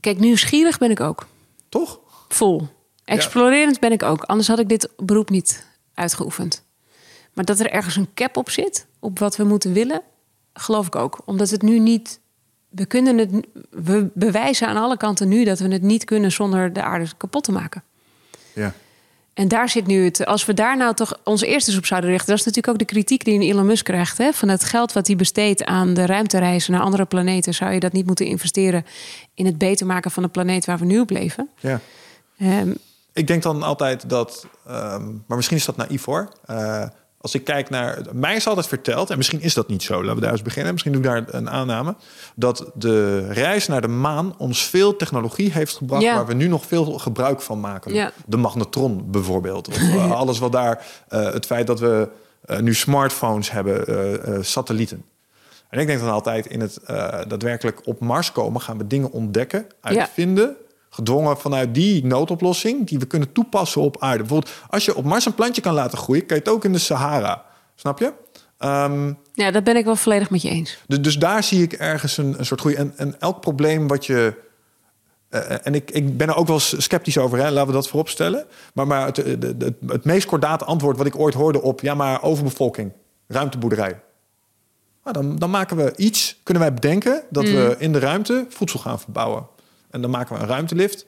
Kijk, 0.00 0.18
nieuwsgierig 0.18 0.78
ben 0.78 0.90
ik 0.90 1.00
ook. 1.00 1.26
Toch? 1.68 2.00
Vol. 2.28 2.68
Explorerend 3.04 3.80
ben 3.80 3.92
ik 3.92 4.02
ook. 4.02 4.22
Anders 4.22 4.48
had 4.48 4.58
ik 4.58 4.68
dit 4.68 4.88
beroep 4.96 5.30
niet 5.30 5.66
uitgeoefend. 5.94 6.64
Maar 7.32 7.44
dat 7.44 7.60
er 7.60 7.70
ergens 7.70 7.96
een 7.96 8.14
cap 8.14 8.36
op 8.36 8.50
zit, 8.50 8.86
op 8.98 9.18
wat 9.18 9.36
we 9.36 9.44
moeten 9.44 9.72
willen, 9.72 10.02
geloof 10.52 10.86
ik 10.86 10.96
ook. 10.96 11.22
Omdat 11.24 11.50
het 11.50 11.62
nu 11.62 11.78
niet. 11.78 12.20
We 12.68 12.86
kunnen 12.86 13.18
het. 13.18 13.30
We 13.70 14.10
bewijzen 14.14 14.68
aan 14.68 14.76
alle 14.76 14.96
kanten 14.96 15.28
nu 15.28 15.44
dat 15.44 15.58
we 15.58 15.68
het 15.68 15.82
niet 15.82 16.04
kunnen 16.04 16.32
zonder 16.32 16.72
de 16.72 16.82
aarde 16.82 17.06
kapot 17.16 17.44
te 17.44 17.52
maken. 17.52 17.82
Ja. 18.52 18.74
En 19.34 19.48
daar 19.48 19.68
zit 19.68 19.86
nu 19.86 20.04
het. 20.04 20.26
Als 20.26 20.44
we 20.44 20.54
daar 20.54 20.76
nou 20.76 20.94
toch 20.94 21.18
onze 21.24 21.46
eerste 21.46 21.70
eens 21.70 21.78
op 21.78 21.86
zouden 21.86 22.10
richten. 22.10 22.28
Dat 22.28 22.38
is 22.38 22.44
natuurlijk 22.44 22.72
ook 22.72 22.88
de 22.88 22.94
kritiek 22.94 23.24
die 23.24 23.40
Elon 23.40 23.66
Musk 23.66 23.84
krijgt. 23.84 24.18
Hè? 24.18 24.32
Van 24.32 24.48
het 24.48 24.64
geld 24.64 24.92
wat 24.92 25.06
hij 25.06 25.16
besteedt 25.16 25.64
aan 25.64 25.94
de 25.94 26.06
ruimtereizen 26.06 26.72
naar 26.72 26.80
andere 26.80 27.04
planeten. 27.04 27.54
Zou 27.54 27.72
je 27.72 27.80
dat 27.80 27.92
niet 27.92 28.06
moeten 28.06 28.26
investeren 28.26 28.86
in 29.34 29.46
het 29.46 29.58
beter 29.58 29.86
maken 29.86 30.10
van 30.10 30.22
de 30.22 30.28
planeet 30.28 30.64
waar 30.64 30.78
we 30.78 30.84
nu 30.84 30.98
op 31.00 31.10
leven? 31.10 31.48
ja. 31.60 31.80
Ehm, 32.38 32.74
Ik 33.12 33.26
denk 33.26 33.42
dan 33.42 33.62
altijd 33.62 34.08
dat, 34.08 34.46
ehm, 34.66 35.04
maar 35.26 35.36
misschien 35.36 35.56
is 35.56 35.64
dat 35.64 35.76
naïef 35.76 36.04
hoor. 36.04 36.28
Eh, 36.46 36.84
als 37.24 37.34
ik 37.34 37.44
kijk 37.44 37.70
naar. 37.70 37.98
Mij 38.12 38.36
is 38.36 38.46
altijd 38.46 38.66
verteld, 38.66 39.10
en 39.10 39.16
misschien 39.16 39.40
is 39.40 39.54
dat 39.54 39.68
niet 39.68 39.82
zo, 39.82 40.00
laten 40.00 40.14
we 40.14 40.20
daar 40.20 40.32
eens 40.32 40.42
beginnen. 40.42 40.72
Misschien 40.72 40.92
doe 40.92 41.02
ik 41.02 41.08
daar 41.08 41.24
een 41.26 41.50
aanname. 41.50 41.94
Dat 42.34 42.70
de 42.74 43.26
reis 43.32 43.66
naar 43.66 43.80
de 43.80 43.88
maan 43.88 44.34
ons 44.38 44.64
veel 44.64 44.96
technologie 44.96 45.52
heeft 45.52 45.76
gebracht. 45.76 46.02
Ja. 46.02 46.14
waar 46.14 46.26
we 46.26 46.34
nu 46.34 46.48
nog 46.48 46.66
veel 46.66 46.84
gebruik 46.84 47.40
van 47.40 47.60
maken. 47.60 47.94
Ja. 47.94 48.12
De 48.26 48.36
magnetron 48.36 49.10
bijvoorbeeld. 49.10 49.68
Of 49.68 49.76
eh, 49.76 50.12
alles 50.20 50.38
wat 50.38 50.52
daar. 50.52 50.86
eh, 51.08 51.32
het 51.32 51.46
feit 51.46 51.66
dat 51.66 51.80
we 51.80 52.08
eh, 52.44 52.58
nu 52.58 52.74
smartphones 52.74 53.50
hebben, 53.50 54.44
satellieten. 54.44 55.04
En 55.68 55.80
ik 55.80 55.86
denk 55.86 56.00
dan 56.00 56.10
altijd 56.10 56.46
in 56.46 56.60
het 56.60 56.78
daadwerkelijk 57.28 57.80
op 57.84 58.00
Mars 58.00 58.32
komen, 58.32 58.60
gaan 58.60 58.78
we 58.78 58.86
dingen 58.86 59.10
ontdekken, 59.10 59.66
uitvinden. 59.80 60.56
Gedwongen 60.94 61.38
vanuit 61.38 61.74
die 61.74 62.04
noodoplossing 62.06 62.86
die 62.86 62.98
we 62.98 63.06
kunnen 63.06 63.32
toepassen 63.32 63.80
op 63.80 63.96
aarde. 64.00 64.18
Bijvoorbeeld, 64.18 64.54
als 64.70 64.84
je 64.84 64.94
op 64.96 65.04
Mars 65.04 65.26
een 65.26 65.34
plantje 65.34 65.60
kan 65.62 65.74
laten 65.74 65.98
groeien, 65.98 66.26
kan 66.26 66.36
je 66.36 66.42
het 66.42 66.52
ook 66.52 66.64
in 66.64 66.72
de 66.72 66.78
Sahara. 66.78 67.44
Snap 67.74 67.98
je? 67.98 68.12
Ehm, 68.58 69.12
Ja, 69.32 69.50
dat 69.50 69.64
ben 69.64 69.76
ik 69.76 69.84
wel 69.84 69.96
volledig 69.96 70.30
met 70.30 70.42
je 70.42 70.48
eens. 70.48 70.78
dus, 70.86 71.00
dus 71.02 71.18
daar 71.18 71.42
zie 71.44 71.62
ik 71.62 71.72
ergens 71.72 72.16
een, 72.16 72.34
een 72.38 72.46
soort 72.46 72.60
groei. 72.60 72.74
En, 72.74 72.92
en 72.96 73.20
elk 73.20 73.40
probleem 73.40 73.88
wat 73.88 74.06
je. 74.06 74.34
eh, 75.28 75.66
en 75.66 75.74
ik, 75.74 75.90
ik 75.90 76.16
ben 76.16 76.28
er 76.28 76.36
ook 76.36 76.46
wel 76.46 76.58
sceptisch 76.60 77.18
over, 77.18 77.38
hè? 77.38 77.50
laten 77.50 77.66
we 77.66 77.72
dat 77.72 77.88
voorop 77.88 78.08
stellen. 78.08 78.44
Maar, 78.74 78.86
maar 78.86 79.06
het, 79.06 79.16
het, 79.16 79.42
het, 79.42 79.74
het 79.86 80.04
meest 80.04 80.26
kordate 80.26 80.64
antwoord 80.64 80.96
wat 80.96 81.06
ik 81.06 81.18
ooit 81.18 81.34
hoorde 81.34 81.62
op... 81.62 81.80
ja, 81.80 81.94
maar 81.94 82.22
overbevolking, 82.22 82.92
ruimteboerderij. 83.28 84.00
Nou, 85.04 85.16
dan, 85.16 85.36
dan 85.36 85.50
maken 85.50 85.76
we 85.76 85.92
iets, 85.96 86.40
kunnen 86.42 86.62
wij 86.62 86.74
bedenken... 86.74 87.22
dat 87.30 87.44
we 87.44 87.74
in 87.78 87.92
de 87.92 87.98
ruimte 87.98 88.46
voedsel 88.48 88.78
gaan 88.78 89.00
verbouwen. 89.00 89.46
En 89.94 90.00
dan 90.00 90.10
maken 90.10 90.34
we 90.36 90.42
een 90.42 90.48
ruimtelift. 90.48 91.06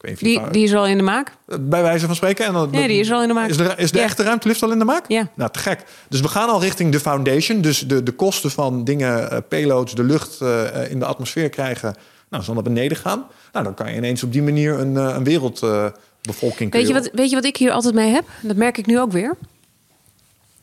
Ik 0.00 0.04
weet 0.04 0.18
Die, 0.18 0.50
die 0.50 0.64
is 0.64 0.74
al 0.74 0.86
in 0.86 0.96
de 0.96 1.02
maak. 1.02 1.32
bij 1.60 1.82
wijze 1.82 2.06
van 2.06 2.14
spreken. 2.14 2.46
En 2.46 2.52
dan, 2.52 2.70
Nee, 2.70 2.88
die 2.88 3.00
is 3.00 3.12
al 3.12 3.22
in 3.22 3.28
de 3.28 3.34
maak. 3.34 3.48
Is 3.48 3.56
de, 3.56 3.74
is 3.76 3.90
de 3.92 3.98
Ja. 3.98 4.04
echte 4.04 4.22
ruimtelift 4.22 4.62
al 4.62 4.70
in 4.72 4.78
de 4.78 4.84
maak? 4.84 5.04
Ja. 5.08 5.28
Nou, 5.34 5.50
te 5.50 5.58
gek. 5.58 5.84
Dus 6.08 6.20
we 6.20 6.28
gaan 6.28 6.48
al 6.48 6.60
richting 6.60 6.92
de 6.92 7.00
foundation. 7.00 7.60
Dus 7.60 7.78
de, 7.80 8.02
de 8.02 8.12
kosten 8.12 8.50
van 8.50 8.84
dingen, 8.84 9.30
eh, 9.30 9.38
payloads, 9.48 9.94
de 9.94 10.04
lucht 10.04 10.40
eh, 10.40 10.90
in 10.90 10.98
de 10.98 11.04
atmosfeer 11.04 11.48
krijgen... 11.48 11.94
Nou, 12.30 12.44
zal 12.44 12.54
naar 12.54 12.62
beneden 12.62 12.96
gaan. 12.96 13.26
Nou, 13.52 13.64
dan 13.64 13.74
kan 13.74 13.90
je 13.90 13.96
ineens 13.96 14.22
op 14.22 14.32
die 14.32 14.42
manier 14.42 14.78
een, 14.78 14.96
eh, 14.96 15.14
een 15.16 15.24
wereldbevolking... 15.24 16.72
Weet 16.72 16.86
je, 16.88 16.92
wat, 16.92 17.10
weet 17.12 17.28
je 17.30 17.34
wat 17.36 17.44
ik 17.44 17.56
hier 17.56 17.70
altijd 17.72 17.94
mee 17.94 18.10
heb? 18.12 18.24
Dat 18.42 18.56
merk 18.56 18.78
ik 18.78 18.86
nu 18.86 19.00
ook 19.00 19.12
weer. 19.12 19.36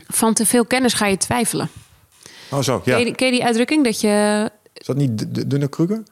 Van 0.08 0.34
te 0.34 0.46
veel 0.46 0.66
kennis 0.66 0.94
ga 0.94 1.06
je 1.06 1.18
twijfelen. 1.18 1.70
Oh 2.52 2.62
zo, 2.62 2.80
Ken, 2.80 2.94
je, 2.94 3.00
ja. 3.00 3.06
die- 3.06 3.16
ken 3.16 3.26
je 3.28 3.34
die 3.34 3.44
uitdrukking 3.44 3.84
dat 3.84 4.02
je... 4.02 4.50
Is 4.74 4.86
dat 4.86 4.96
niet 4.96 5.50
dunne 5.50 5.68
Kruger? 5.68 6.04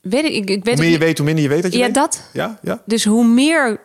Weet 0.00 0.24
ik, 0.24 0.32
ik, 0.32 0.50
ik 0.50 0.64
weet 0.64 0.74
Hoe 0.74 0.82
meer 0.84 0.92
je 0.92 0.98
weet, 0.98 1.16
hoe 1.16 1.26
minder 1.26 1.44
je 1.44 1.50
weet 1.50 1.62
dat 1.62 1.72
je 1.72 1.78
Ja, 1.78 1.84
weet? 1.84 1.94
dat. 1.94 2.30
Ja, 2.32 2.58
ja. 2.62 2.82
Dus 2.86 3.04
hoe 3.04 3.24
meer 3.26 3.80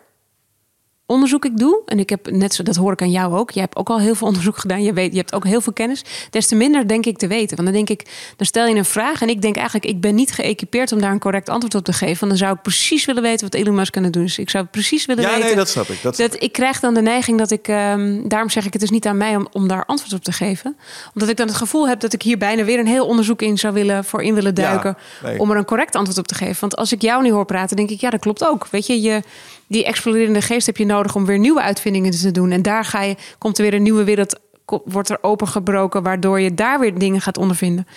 onderzoek 1.06 1.46
ik 1.46 1.58
doe, 1.58 1.82
en 1.86 2.00
ik 2.00 2.10
heb 2.10 2.32
net 2.32 2.54
zo, 2.54 2.64
dat 2.64 2.76
hoor 2.76 2.92
ik 2.92 3.02
aan 3.02 3.12
jou 3.12 3.38
ook. 3.38 3.52
Jij 3.52 3.64
hebt 3.64 3.76
ook 3.76 3.90
al 3.90 4.00
heel 4.00 4.16
veel 4.16 4.28
onderzoek 4.32 4.58
gedaan. 4.58 4.84
Je, 4.84 4.94
weet, 4.94 5.12
je 5.12 5.18
hebt 5.18 5.34
ook 5.34 5.46
heel 5.46 5.62
veel 5.62 5.74
kennis. 5.74 6.04
Des 6.30 6.48
te 6.48 6.56
minder 6.56 6.88
denk 6.88 7.06
ik 7.06 7.18
te 7.18 7.28
weten. 7.28 7.56
Want 7.56 7.68
dan 7.68 7.78
denk 7.86 7.90
ik, 8.00 8.10
dan 8.38 8.46
stel 8.46 8.66
je 8.68 8.76
een 8.76 8.86
vraag 8.86 9.22
en 9.22 9.30
ik 9.30 9.42
denk 9.42 9.56
eigenlijk, 9.56 9.86
ik 9.86 10.02
ben 10.02 10.16
niet 10.16 10.32
geëquipeerd 10.32 10.92
om 10.92 11.00
daar 11.00 11.12
een 11.12 11.20
correct 11.20 11.50
antwoord 11.50 11.76
op 11.76 11.84
te 11.84 11.94
geven. 11.94 12.18
Want 12.20 12.32
dan 12.32 12.38
zou 12.38 12.54
ik 12.56 12.62
precies 12.62 13.06
willen 13.06 13.22
weten 13.22 13.50
wat 13.50 13.54
Elon 13.62 13.76
Musk 13.76 13.94
doen. 13.94 14.12
Dus 14.12 14.38
ik 14.38 14.50
zou 14.50 14.66
precies 14.66 15.06
willen 15.06 15.24
Ja, 15.24 15.30
weten. 15.30 15.46
nee, 15.46 15.56
dat 15.56 15.70
snap 15.70 15.88
ik. 15.90 16.02
Dat, 16.02 16.16
Dat 16.16 16.42
ik 16.44 16.52
krijg 16.52 16.80
dan 16.80 16.94
de 16.94 17.02
neiging 17.02 17.38
dat 17.38 17.52
ik, 17.52 17.68
ehm, 17.68 18.28
daarom 18.28 18.50
zeg 18.50 18.66
ik 18.66 18.74
het 18.74 18.82
is 18.82 18.90
niet 18.90 19.06
aan 19.06 19.18
mij 19.18 19.36
om, 19.36 19.48
om 19.52 19.68
daar 19.68 19.86
antwoord 19.86 20.14
op 20.14 20.24
te 20.24 20.32
geven. 20.32 20.76
Omdat 21.14 21.30
ik 21.30 21.38
dan 21.38 21.48
het 21.48 21.56
gevoel 21.56 21.88
heb 21.88 22.00
dat 22.00 22.14
ik 22.14 22.22
hier 22.22 22.38
bijna 22.38 22.64
weer 22.64 22.80
een 22.80 22.88
heel 22.88 23.06
onderzoek 23.06 23.42
in 23.42 23.58
zou 23.58 23.74
willen, 23.74 24.04
voor 24.06 24.22
in 24.24 24.34
willen 24.34 24.56
duiken. 24.56 24.98
nee. 25.24 25.40
Om 25.40 25.52
er 25.52 25.58
een 25.58 25.66
correct 25.66 25.96
antwoord 25.96 26.18
op 26.20 26.28
te 26.28 26.36
geven. 26.36 26.58
Want 26.60 26.76
als 26.76 26.92
ik 26.92 27.02
jou 27.02 27.24
nu 27.24 27.32
hoor 27.32 27.46
praten, 27.46 27.76
denk 27.76 27.90
ik, 27.90 28.00
ja, 28.02 28.10
dat 28.10 28.20
klopt 28.20 28.46
ook. 28.48 28.68
Weet 28.72 28.88
je, 28.88 29.02
je 29.02 29.22
die 29.68 29.86
exploderende 29.86 30.42
geest 30.42 30.66
heb 30.66 30.78
je 30.78 30.86
nodig 30.86 31.16
om 31.16 31.26
weer 31.26 31.40
nieuwe 31.40 31.62
uitvindingen 31.62 32.12
te 32.12 32.32
doen. 32.32 32.52
En 32.52 32.62
daar 32.62 32.86
ga 32.86 33.02
je, 33.02 33.16
komt 33.38 33.58
er 33.58 33.64
weer 33.64 33.74
een 33.74 33.84
nieuwe 33.84 34.04
wereld, 34.04 34.40
wordt 34.86 35.10
er 35.10 35.18
opengebroken, 35.22 36.04
waardoor 36.04 36.40
je 36.40 36.54
daar 36.54 36.80
weer 36.80 36.98
dingen 36.98 37.22
gaat 37.22 37.38
ondervinden. 37.38 37.88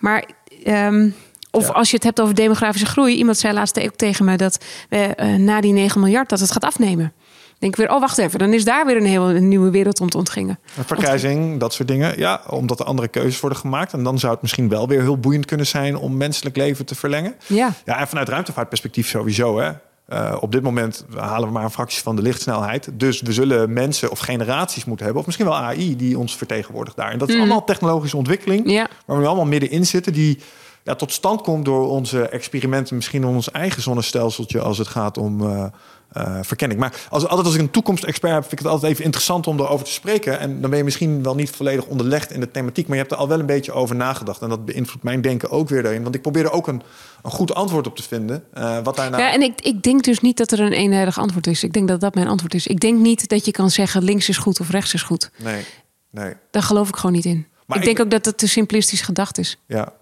Maar. 0.00 0.24
ehm, 0.64 1.08
of 1.50 1.66
Ja. 1.66 1.72
als 1.72 1.88
je 1.90 1.94
het 1.94 2.04
hebt 2.04 2.20
over 2.20 2.34
demografische 2.34 2.86
groei. 2.86 3.16
Iemand 3.16 3.38
zei 3.38 3.54
laatst 3.54 3.80
ook 3.80 3.94
tegen 3.96 4.24
me 4.24 4.36
dat 4.36 4.64
we 4.88 4.96
eh, 4.96 5.34
na 5.34 5.60
die 5.60 5.72
9 5.72 6.00
miljard 6.00 6.28
dat 6.28 6.40
het 6.40 6.50
gaat 6.50 6.64
afnemen. 6.64 7.12
Denk 7.58 7.72
ik 7.72 7.78
weer, 7.78 7.94
oh 7.94 8.00
wacht 8.00 8.18
even, 8.18 8.38
dan 8.38 8.52
is 8.52 8.64
daar 8.64 8.86
weer 8.86 8.96
een 8.96 9.04
hele 9.06 9.34
een 9.34 9.48
nieuwe 9.48 9.70
wereld 9.70 10.00
om 10.00 10.10
te 10.10 10.16
ontgingen. 10.16 10.58
Een 10.78 10.84
vergrijzing, 10.84 11.60
dat 11.60 11.72
soort 11.72 11.88
dingen. 11.88 12.18
Ja, 12.18 12.42
omdat 12.48 12.80
er 12.80 12.86
andere 12.86 13.08
keuzes 13.08 13.40
worden 13.40 13.58
gemaakt. 13.58 13.92
En 13.92 14.02
dan 14.02 14.18
zou 14.18 14.32
het 14.32 14.42
misschien 14.42 14.68
wel 14.68 14.88
weer 14.88 15.00
heel 15.00 15.18
boeiend 15.18 15.44
kunnen 15.44 15.66
zijn 15.66 15.96
om 15.96 16.16
menselijk 16.16 16.56
leven 16.56 16.86
te 16.86 16.94
verlengen. 16.94 17.34
Ja, 17.46 17.72
Ja, 17.84 17.98
en 17.98 18.08
vanuit 18.08 18.28
ruimtevaartperspectief 18.28 19.08
sowieso. 19.08 19.58
Hè. 19.58 19.70
Eh, 20.08 20.36
op 20.40 20.52
dit 20.52 20.62
moment 20.62 21.04
halen 21.16 21.48
we 21.48 21.54
maar 21.54 21.64
een 21.64 21.70
fractie 21.70 22.02
van 22.02 22.16
de 22.16 22.22
lichtsnelheid. 22.22 22.88
Dus 22.92 23.20
we 23.20 23.32
zullen 23.32 23.72
mensen 23.72 24.10
of 24.10 24.18
generaties 24.18 24.84
moeten 24.84 25.04
hebben, 25.04 25.20
of 25.22 25.26
misschien 25.26 25.48
wel 25.48 25.58
AI, 25.58 25.96
die 25.96 26.18
ons 26.18 26.36
vertegenwoordigt 26.36 26.96
daar. 26.96 27.10
En 27.10 27.18
dat 27.18 27.28
is 27.28 27.36
allemaal 27.36 27.64
technologische 27.64 28.16
ontwikkeling, 28.16 28.70
ja. 28.70 28.88
waar 29.06 29.16
we 29.16 29.22
nu 29.22 29.28
allemaal 29.28 29.46
middenin 29.46 29.86
zitten, 29.86 30.12
die 30.12 30.38
ja, 30.82 30.94
tot 30.94 31.12
stand 31.12 31.40
komt 31.40 31.64
door 31.64 31.88
onze 31.88 32.28
experimenten, 32.28 32.96
misschien 32.96 33.22
in 33.22 33.28
ons 33.28 33.50
eigen 33.50 33.82
zonnestelseltje 33.82 34.60
als 34.60 34.78
het 34.78 34.88
gaat 34.88 35.18
om 35.18 35.40
eh, 35.40 35.64
eh, 36.12 36.38
verkenning. 36.42 36.80
Maar 36.80 37.06
als, 37.10 37.26
altijd 37.26 37.46
als 37.46 37.54
ik 37.54 37.60
een 37.60 37.70
toekomstexpert 37.70 38.32
heb, 38.32 38.40
vind 38.40 38.52
ik 38.52 38.58
het 38.58 38.68
altijd 38.68 38.92
even 38.92 39.04
interessant 39.04 39.46
om 39.46 39.58
erover 39.60 39.84
te 39.86 39.92
spreken. 39.92 40.38
En 40.38 40.60
dan 40.60 40.70
ben 40.70 40.78
je 40.78 40.84
misschien 40.84 41.22
wel 41.22 41.34
niet 41.34 41.50
volledig 41.50 41.84
onderlegd 41.84 42.30
in 42.32 42.40
de 42.40 42.50
thematiek, 42.50 42.86
maar 42.86 42.96
je 42.96 43.02
hebt 43.02 43.14
er 43.14 43.18
al 43.20 43.28
wel 43.28 43.40
een 43.40 43.46
beetje 43.46 43.72
over 43.72 43.96
nagedacht. 43.96 44.42
En 44.42 44.48
dat 44.48 44.64
beïnvloedt 44.64 45.02
mijn 45.04 45.20
denken 45.20 45.50
ook 45.50 45.68
weer 45.68 45.82
daarin. 45.82 46.02
Want 46.02 46.14
ik 46.14 46.22
probeer 46.22 46.44
er 46.44 46.52
ook 46.52 46.66
een, 46.66 46.82
een 47.22 47.30
goed 47.30 47.54
antwoord 47.54 47.86
op 47.86 47.96
te 47.96 48.02
vinden. 48.02 48.44
eh, 48.52 48.78
wat 48.82 48.96
daarna. 48.96 49.18
ja 49.18 49.32
en 49.32 49.42
ik, 49.42 49.60
ik 49.60 49.82
denk 49.82 50.04
dus 50.04 50.20
niet 50.20 50.36
dat 50.36 50.50
er 50.50 50.60
een 50.60 50.72
eenduidig 50.72 51.18
antwoord 51.18 51.46
is. 51.46 51.62
Ik 51.62 51.72
denk 51.72 51.88
dat 51.88 52.00
dat 52.00 52.14
mijn 52.14 52.28
antwoord 52.28 52.54
is. 52.54 52.66
Ik 52.66 52.80
denk 52.80 52.98
niet 52.98 53.28
dat 53.28 53.44
je 53.44 53.50
kan 53.50 53.70
zeggen 53.70 54.02
links 54.04 54.28
is 54.28 54.36
goed 54.36 54.60
of 54.60 54.70
rechts 54.70 54.94
is 54.94 55.02
goed. 55.02 55.30
Nee, 55.36 55.64
nee. 56.10 56.34
Daar 56.50 56.62
geloof 56.62 56.88
ik 56.88 56.96
gewoon 56.96 57.12
niet 57.12 57.24
in. 57.24 57.46
Maar 57.66 57.76
ik 57.76 57.82
ik- 57.82 57.88
denk 57.96 58.06
ook 58.06 58.10
dat 58.12 58.24
het 58.24 58.38
te 58.38 58.48
simplistisch 58.48 59.00
gedacht 59.00 59.38
is. 59.38 59.58
Ja, 59.66 59.92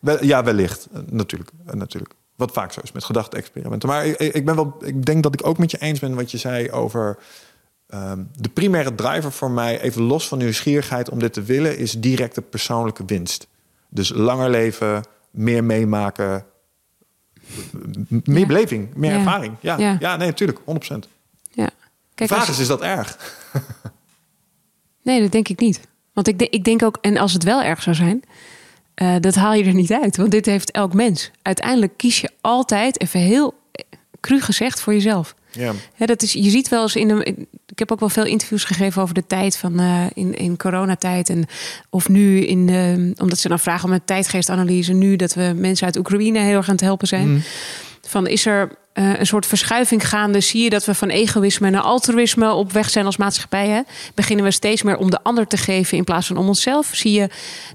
Wel- 0.00 0.24
ja 0.24 0.44
wellicht. 0.44 0.88
Eh, 0.92 1.00
Natuurlijk, 1.10 1.50
natuurlijk. 1.72 2.14
Wat 2.36 2.52
vaak 2.52 2.72
zo 2.72 2.80
is 2.82 2.92
met 2.92 3.04
gedachte-experimenten. 3.04 3.88
Maar 3.88 4.06
ik, 4.06 4.18
ik, 4.18 4.44
ben 4.44 4.54
wel, 4.56 4.76
ik 4.80 5.04
denk 5.04 5.22
dat 5.22 5.34
ik 5.34 5.46
ook 5.46 5.58
met 5.58 5.70
je 5.70 5.78
eens 5.78 5.98
ben 6.00 6.14
wat 6.14 6.30
je 6.30 6.38
zei 6.38 6.70
over... 6.70 7.18
ehm, 7.88 8.22
de 8.32 8.48
primaire 8.48 8.94
driver 8.94 9.32
voor 9.32 9.50
mij, 9.50 9.80
even 9.80 10.02
los 10.02 10.28
van 10.28 10.38
nieuwsgierigheid 10.38 11.10
om 11.10 11.18
dit 11.18 11.32
te 11.32 11.42
willen... 11.42 11.78
is 11.78 11.92
directe 11.92 12.42
persoonlijke 12.42 13.02
winst. 13.06 13.46
Dus 13.88 14.08
langer 14.08 14.50
leven, 14.50 15.04
meer 15.30 15.64
meemaken, 15.64 16.44
meer 18.08 18.38
Ja. 18.38 18.46
beleving, 18.46 18.94
meer 18.94 19.10
Ja. 19.12 19.16
ervaring. 19.18 19.54
Ja, 19.60 19.78
Ja. 19.78 19.96
ja. 20.00 20.16
nee, 20.16 20.26
natuurlijk, 20.28 20.58
100%. 20.64 21.08
Ja. 21.52 21.70
Kijk, 22.14 22.30
vraag 22.30 22.40
als- 22.40 22.48
is, 22.48 22.58
is 22.58 22.66
dat 22.66 22.80
erg? 22.82 23.34
Nee, 25.02 25.20
dat 25.20 25.32
denk 25.32 25.48
ik 25.48 25.60
niet. 25.60 25.80
Want 26.12 26.28
ik, 26.28 26.42
ik 26.42 26.64
denk 26.64 26.82
ook, 26.82 26.98
en 27.00 27.16
als 27.16 27.32
het 27.32 27.42
wel 27.42 27.62
erg 27.62 27.82
zou 27.82 27.96
zijn, 27.96 28.22
eh, 28.96 29.14
dat 29.20 29.34
haal 29.34 29.54
je 29.54 29.64
er 29.64 29.74
niet 29.74 29.92
uit. 29.92 30.16
Want 30.16 30.30
dit 30.30 30.46
heeft 30.46 30.70
elk 30.70 30.94
mens. 30.94 31.30
Uiteindelijk 31.42 31.92
kies 31.96 32.20
je 32.20 32.30
altijd, 32.40 33.00
even 33.00 33.20
heel 33.20 33.54
cru 34.20 34.40
gezegd, 34.40 34.80
voor 34.80 34.92
jezelf. 34.92 35.34
Ja. 35.50 35.72
Ja, 35.96 36.06
dat 36.06 36.22
is, 36.22 36.32
je 36.32 36.50
ziet 36.50 36.68
wel 36.68 36.82
eens 36.82 36.96
in 36.96 37.08
de. 37.08 37.46
Ik 37.66 37.78
heb 37.78 37.92
ook 37.92 38.00
wel 38.00 38.08
veel 38.08 38.24
interviews 38.24 38.64
gegeven 38.64 39.02
over 39.02 39.14
de 39.14 39.26
tijd 39.26 39.56
van 39.56 39.78
eh, 39.78 40.04
in, 40.14 40.34
in 40.34 40.56
coronatijd. 40.56 41.28
En 41.28 41.44
of 41.90 42.08
nu 42.08 42.40
in 42.40 42.66
de, 42.66 43.12
omdat 43.20 43.38
ze 43.38 43.48
dan 43.48 43.58
vragen 43.58 43.88
om 43.88 43.94
een 43.94 44.04
tijdgeestanalyse. 44.04 44.92
Nu 44.92 45.16
dat 45.16 45.34
we 45.34 45.52
mensen 45.56 45.86
uit 45.86 45.96
Oekraïne 45.96 46.38
heel 46.38 46.56
erg 46.56 46.68
aan 46.68 46.74
het 46.74 46.84
helpen 46.84 47.08
zijn. 47.08 47.42
Van 48.00 48.26
is 48.26 48.46
er 48.46 48.70
eh, 48.96 49.18
een 49.18 49.26
soort 49.26 49.46
verschuiving 49.46 50.08
gaande? 50.08 50.40
Zie 50.40 50.62
je 50.62 50.70
dat 50.70 50.84
we 50.84 50.94
van 50.94 51.08
egoïsme 51.08 51.70
naar 51.70 51.82
altruïsme 51.82 52.52
op 52.52 52.72
weg 52.72 52.90
zijn 52.90 53.06
als 53.06 53.16
maatschappij? 53.16 53.68
Hè? 53.68 53.80
Beginnen 54.14 54.44
we 54.44 54.50
steeds 54.50 54.82
meer 54.82 54.96
om 54.96 55.10
de 55.10 55.18
ander 55.22 55.46
te 55.46 55.56
geven 55.56 55.98
in 55.98 56.04
plaats 56.04 56.26
van 56.26 56.36
om 56.36 56.48
onszelf? 56.48 56.90
Zie 56.92 57.12
je 57.12 57.28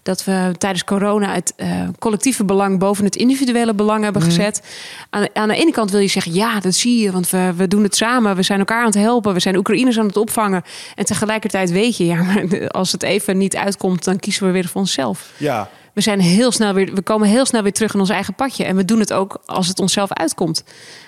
dat 0.03 0.23
we 0.23 0.53
tijdens 0.57 0.83
corona 0.83 1.33
het 1.33 1.53
eh, 1.55 1.87
collectieve 1.99 2.45
belang 2.45 2.79
boven 2.79 3.05
het 3.05 3.15
individuele 3.15 3.73
belang 3.73 4.03
hebben 4.03 4.21
gezet? 4.21 4.61
Aan, 5.09 5.27
aan 5.33 5.47
de 5.47 5.55
ene 5.55 5.71
kant 5.71 5.91
wil 5.91 5.99
je 5.99 6.07
zeggen, 6.07 6.33
ja, 6.33 6.59
dat 6.59 6.73
zie 6.73 7.01
je, 7.01 7.11
want 7.11 7.29
we, 7.29 7.53
we 7.55 7.67
doen 7.67 7.83
het 7.83 7.95
samen. 7.95 8.35
We 8.35 8.43
zijn 8.43 8.59
elkaar 8.59 8.79
aan 8.79 8.85
het 8.85 8.95
helpen. 8.95 9.33
We 9.33 9.39
zijn 9.39 9.57
Oekraïners 9.57 9.99
aan 9.99 10.07
het 10.07 10.17
opvangen. 10.17 10.63
En 10.95 11.05
tegelijkertijd 11.05 11.71
weet 11.71 11.97
je, 11.97 12.05
ja, 12.05 12.23
maar 12.33 12.69
als 12.69 12.91
het 12.91 13.03
even 13.03 13.37
niet 13.37 13.55
uitkomt, 13.55 14.03
dan 14.03 14.19
kiezen 14.19 14.45
we 14.45 14.51
weer 14.51 14.67
voor 14.67 14.81
onszelf. 14.81 15.31
ja, 15.37 15.69
We, 15.93 16.01
zijn 16.01 16.19
heel 16.19 16.51
snel 16.51 16.73
weer, 16.73 16.93
we 16.93 17.01
komen 17.01 17.27
heel 17.27 17.45
snel 17.45 17.63
weer 17.63 17.73
terug 17.73 17.93
in 17.93 17.99
ons 17.99 18.09
eigen 18.09 18.35
padje. 18.35 18.63
En 18.63 18.75
we 18.75 18.85
doen 18.85 18.99
het 18.99 19.13
ook 19.13 19.41
als 19.45 19.67
het 19.67 19.79
onszelf 19.79 20.11
uitkomt. 20.13 20.63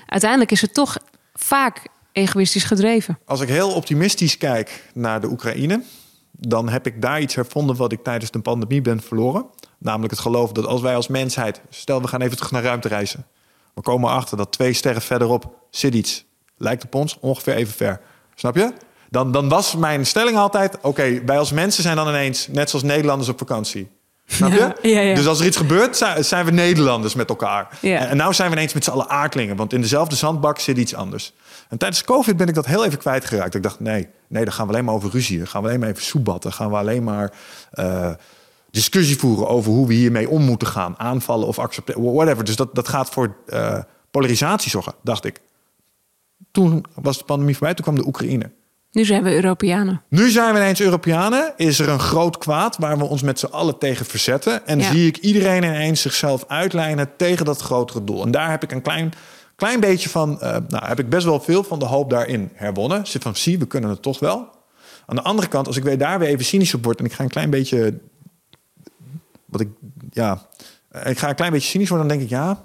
Uiteindelijk 0.05 0.51
is 0.51 0.61
het 0.61 0.73
toch 0.73 0.97
vaak 1.33 1.81
egoïstisch 2.11 2.63
gedreven. 2.63 3.19
Als 3.25 3.41
ik 3.41 3.47
heel 3.47 3.71
optimistisch 3.71 4.37
kijk 4.37 4.89
naar 4.93 5.21
de 5.21 5.27
Oekraïne, 5.27 5.83
dan 6.31 6.69
heb 6.69 6.87
ik 6.87 7.01
daar 7.01 7.21
iets 7.21 7.35
hervonden 7.35 7.75
wat 7.75 7.91
ik 7.91 8.03
tijdens 8.03 8.31
de 8.31 8.39
pandemie 8.39 8.81
ben 8.81 9.01
verloren. 9.01 9.45
Namelijk 9.77 10.11
het 10.11 10.21
geloof 10.21 10.51
dat 10.51 10.65
als 10.65 10.81
wij 10.81 10.95
als 10.95 11.07
mensheid, 11.07 11.61
stel 11.69 12.01
we 12.01 12.07
gaan 12.07 12.21
even 12.21 12.35
terug 12.35 12.51
naar 12.51 12.63
ruimtereizen. 12.63 13.25
We 13.73 13.81
komen 13.81 14.09
erachter 14.09 14.37
dat 14.37 14.51
twee 14.51 14.73
sterren 14.73 15.01
verderop 15.01 15.55
zit 15.69 15.93
iets. 15.93 16.25
Lijkt 16.57 16.83
op 16.83 16.95
ons 16.95 17.17
ongeveer 17.19 17.55
even 17.55 17.73
ver. 17.73 18.01
Snap 18.35 18.55
je? 18.55 18.73
Dan, 19.09 19.31
dan 19.31 19.49
was 19.49 19.75
mijn 19.75 20.05
stelling 20.05 20.37
altijd, 20.37 20.77
oké, 20.81 21.23
wij 21.25 21.37
als 21.37 21.51
mensen 21.51 21.83
zijn 21.83 21.95
dan 21.95 22.07
ineens 22.07 22.47
net 22.47 22.69
zoals 22.69 22.85
Nederlanders 22.85 23.29
op 23.29 23.37
vakantie. 23.37 23.89
Snap 24.33 24.51
je? 24.51 24.89
Ja, 24.89 24.99
ja. 24.99 25.15
Dus 25.15 25.27
als 25.27 25.39
er 25.39 25.45
iets 25.45 25.57
gebeurt, 25.57 26.05
zijn, 26.19 26.45
we 26.45 26.51
Nederlanders 26.51 27.13
met 27.13 27.29
elkaar. 27.29 27.79
En, 27.81 28.17
nou 28.17 28.33
zijn 28.33 28.49
we 28.49 28.55
ineens 28.55 28.73
met 28.73 28.83
z'n 28.83 28.91
allen 28.91 29.09
aardlingen. 29.09 29.55
Want 29.55 29.73
in 29.73 29.81
dezelfde 29.81 30.15
zandbak 30.15 30.59
zit 30.59 30.77
iets 30.77 30.95
anders. 30.95 31.33
En 31.69 31.77
tijdens 31.77 32.03
COVID 32.03 32.37
ben 32.37 32.47
ik 32.47 32.53
dat 32.53 32.65
heel 32.65 32.85
even 32.85 32.99
kwijtgeraakt. 32.99 33.55
Ik 33.55 33.63
dacht, 33.63 33.79
nee, 33.79 34.07
nee, 34.27 34.43
dan 34.43 34.53
gaan 34.53 34.67
we 34.67 34.73
alleen 34.73 34.85
maar 34.85 34.93
over 34.93 35.09
ruzie. 35.09 35.37
Dan 35.37 35.47
gaan 35.47 35.61
we 35.61 35.67
alleen 35.67 35.79
maar 35.79 35.89
even 35.89 36.03
soebatten. 36.03 36.53
Gaan 36.53 36.69
we 36.69 36.75
alleen 36.75 37.03
maar 37.03 37.33
eh, 37.71 38.11
discussie 38.71 39.17
voeren 39.17 39.47
over 39.47 39.71
hoe 39.71 39.87
we 39.87 39.93
hiermee 39.93 40.29
om 40.29 40.41
moeten 40.41 40.67
gaan. 40.67 40.99
Aanvallen 40.99 41.47
of 41.47 41.59
accepteren, 41.59 42.13
whatever. 42.13 42.43
Dus 42.43 42.55
dat, 42.55 42.75
dat 42.75 42.87
gaat 42.87 43.09
voor 43.09 43.35
eh, 43.47 43.79
polarisatie 44.11 44.69
zorgen, 44.69 44.93
dacht 45.01 45.25
ik. 45.25 45.41
Toen 46.51 46.85
was 46.93 47.17
de 47.17 47.23
pandemie 47.23 47.57
voorbij, 47.57 47.73
toen 47.73 47.83
kwam 47.83 47.95
de 47.95 48.07
Oekraïne. 48.07 48.51
Nu 48.93 49.05
zijn 49.05 49.23
we 49.23 49.33
Europeanen. 49.33 50.01
Nu 50.09 50.29
zijn 50.29 50.53
we 50.53 50.59
ineens 50.59 50.81
Europeanen. 50.81 51.53
Is 51.57 51.79
er 51.79 51.89
een 51.89 51.99
groot 51.99 52.37
kwaad 52.37 52.77
waar 52.77 52.97
we 52.97 53.03
ons 53.03 53.21
met 53.21 53.39
z'n 53.39 53.45
allen 53.45 53.77
tegen 53.77 54.05
verzetten. 54.05 54.67
En 54.67 54.79
Ja. 54.79 54.91
zie 54.91 55.07
ik 55.07 55.17
iedereen 55.17 55.63
ineens 55.63 56.01
zichzelf 56.01 56.45
uitlijnen 56.47 57.09
tegen 57.17 57.45
dat 57.45 57.61
grotere 57.61 58.03
doel. 58.03 58.23
En 58.23 58.31
daar 58.31 58.49
heb 58.51 58.63
ik 58.63 58.71
een 58.71 58.81
klein, 58.81 59.13
klein 59.55 59.79
beetje 59.79 60.09
van... 60.09 60.41
eh, 60.41 60.57
nou, 60.67 60.85
heb 60.85 60.99
ik 60.99 61.09
best 61.09 61.25
wel 61.25 61.39
veel 61.39 61.63
van 61.63 61.79
de 61.79 61.85
hoop 61.85 62.09
daarin 62.09 62.49
herwonnen. 62.53 63.07
Zit 63.07 63.21
van, 63.23 63.35
zie, 63.35 63.59
we 63.59 63.65
kunnen 63.67 63.89
het 63.89 64.01
toch 64.01 64.19
wel. 64.19 64.49
Aan 65.05 65.15
de 65.15 65.21
andere 65.23 65.47
kant, 65.47 65.67
als 65.67 65.77
ik 65.77 65.83
weer 65.83 65.97
daar 65.97 66.19
weer 66.19 66.27
even 66.29 66.45
cynisch 66.45 66.73
op 66.73 66.83
word... 66.83 66.99
en 66.99 67.05
ik 67.05 67.13
ga 67.13 67.23
een 67.23 67.29
klein 67.29 67.49
beetje... 67.49 67.99
Wat 69.45 69.61
ik, 69.61 69.69
ja, 70.09 70.41
ik 71.03 71.17
ga 71.17 71.29
een 71.29 71.35
klein 71.35 71.51
beetje 71.51 71.69
cynisch 71.69 71.89
worden... 71.89 72.07
dan 72.07 72.17
denk 72.17 72.29
ik, 72.29 72.37
ja, 72.37 72.63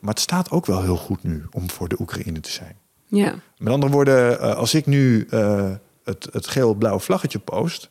maar 0.00 0.10
het 0.14 0.20
staat 0.22 0.50
ook 0.50 0.66
wel 0.66 0.82
heel 0.82 0.96
goed 0.96 1.22
nu... 1.22 1.44
om 1.50 1.70
voor 1.70 1.88
de 1.88 1.96
Oekraïne 2.00 2.40
te 2.40 2.50
zijn. 2.50 2.76
Ja. 3.16 3.34
Met 3.58 3.72
andere 3.72 3.92
woorden, 3.92 4.40
eh, 4.40 4.54
als 4.56 4.74
ik 4.74 4.86
nu 4.86 5.26
eh, 5.30 5.70
het, 6.04 6.28
het 6.32 6.46
geel-blauwe 6.46 7.00
vlaggetje 7.00 7.38
post... 7.38 7.90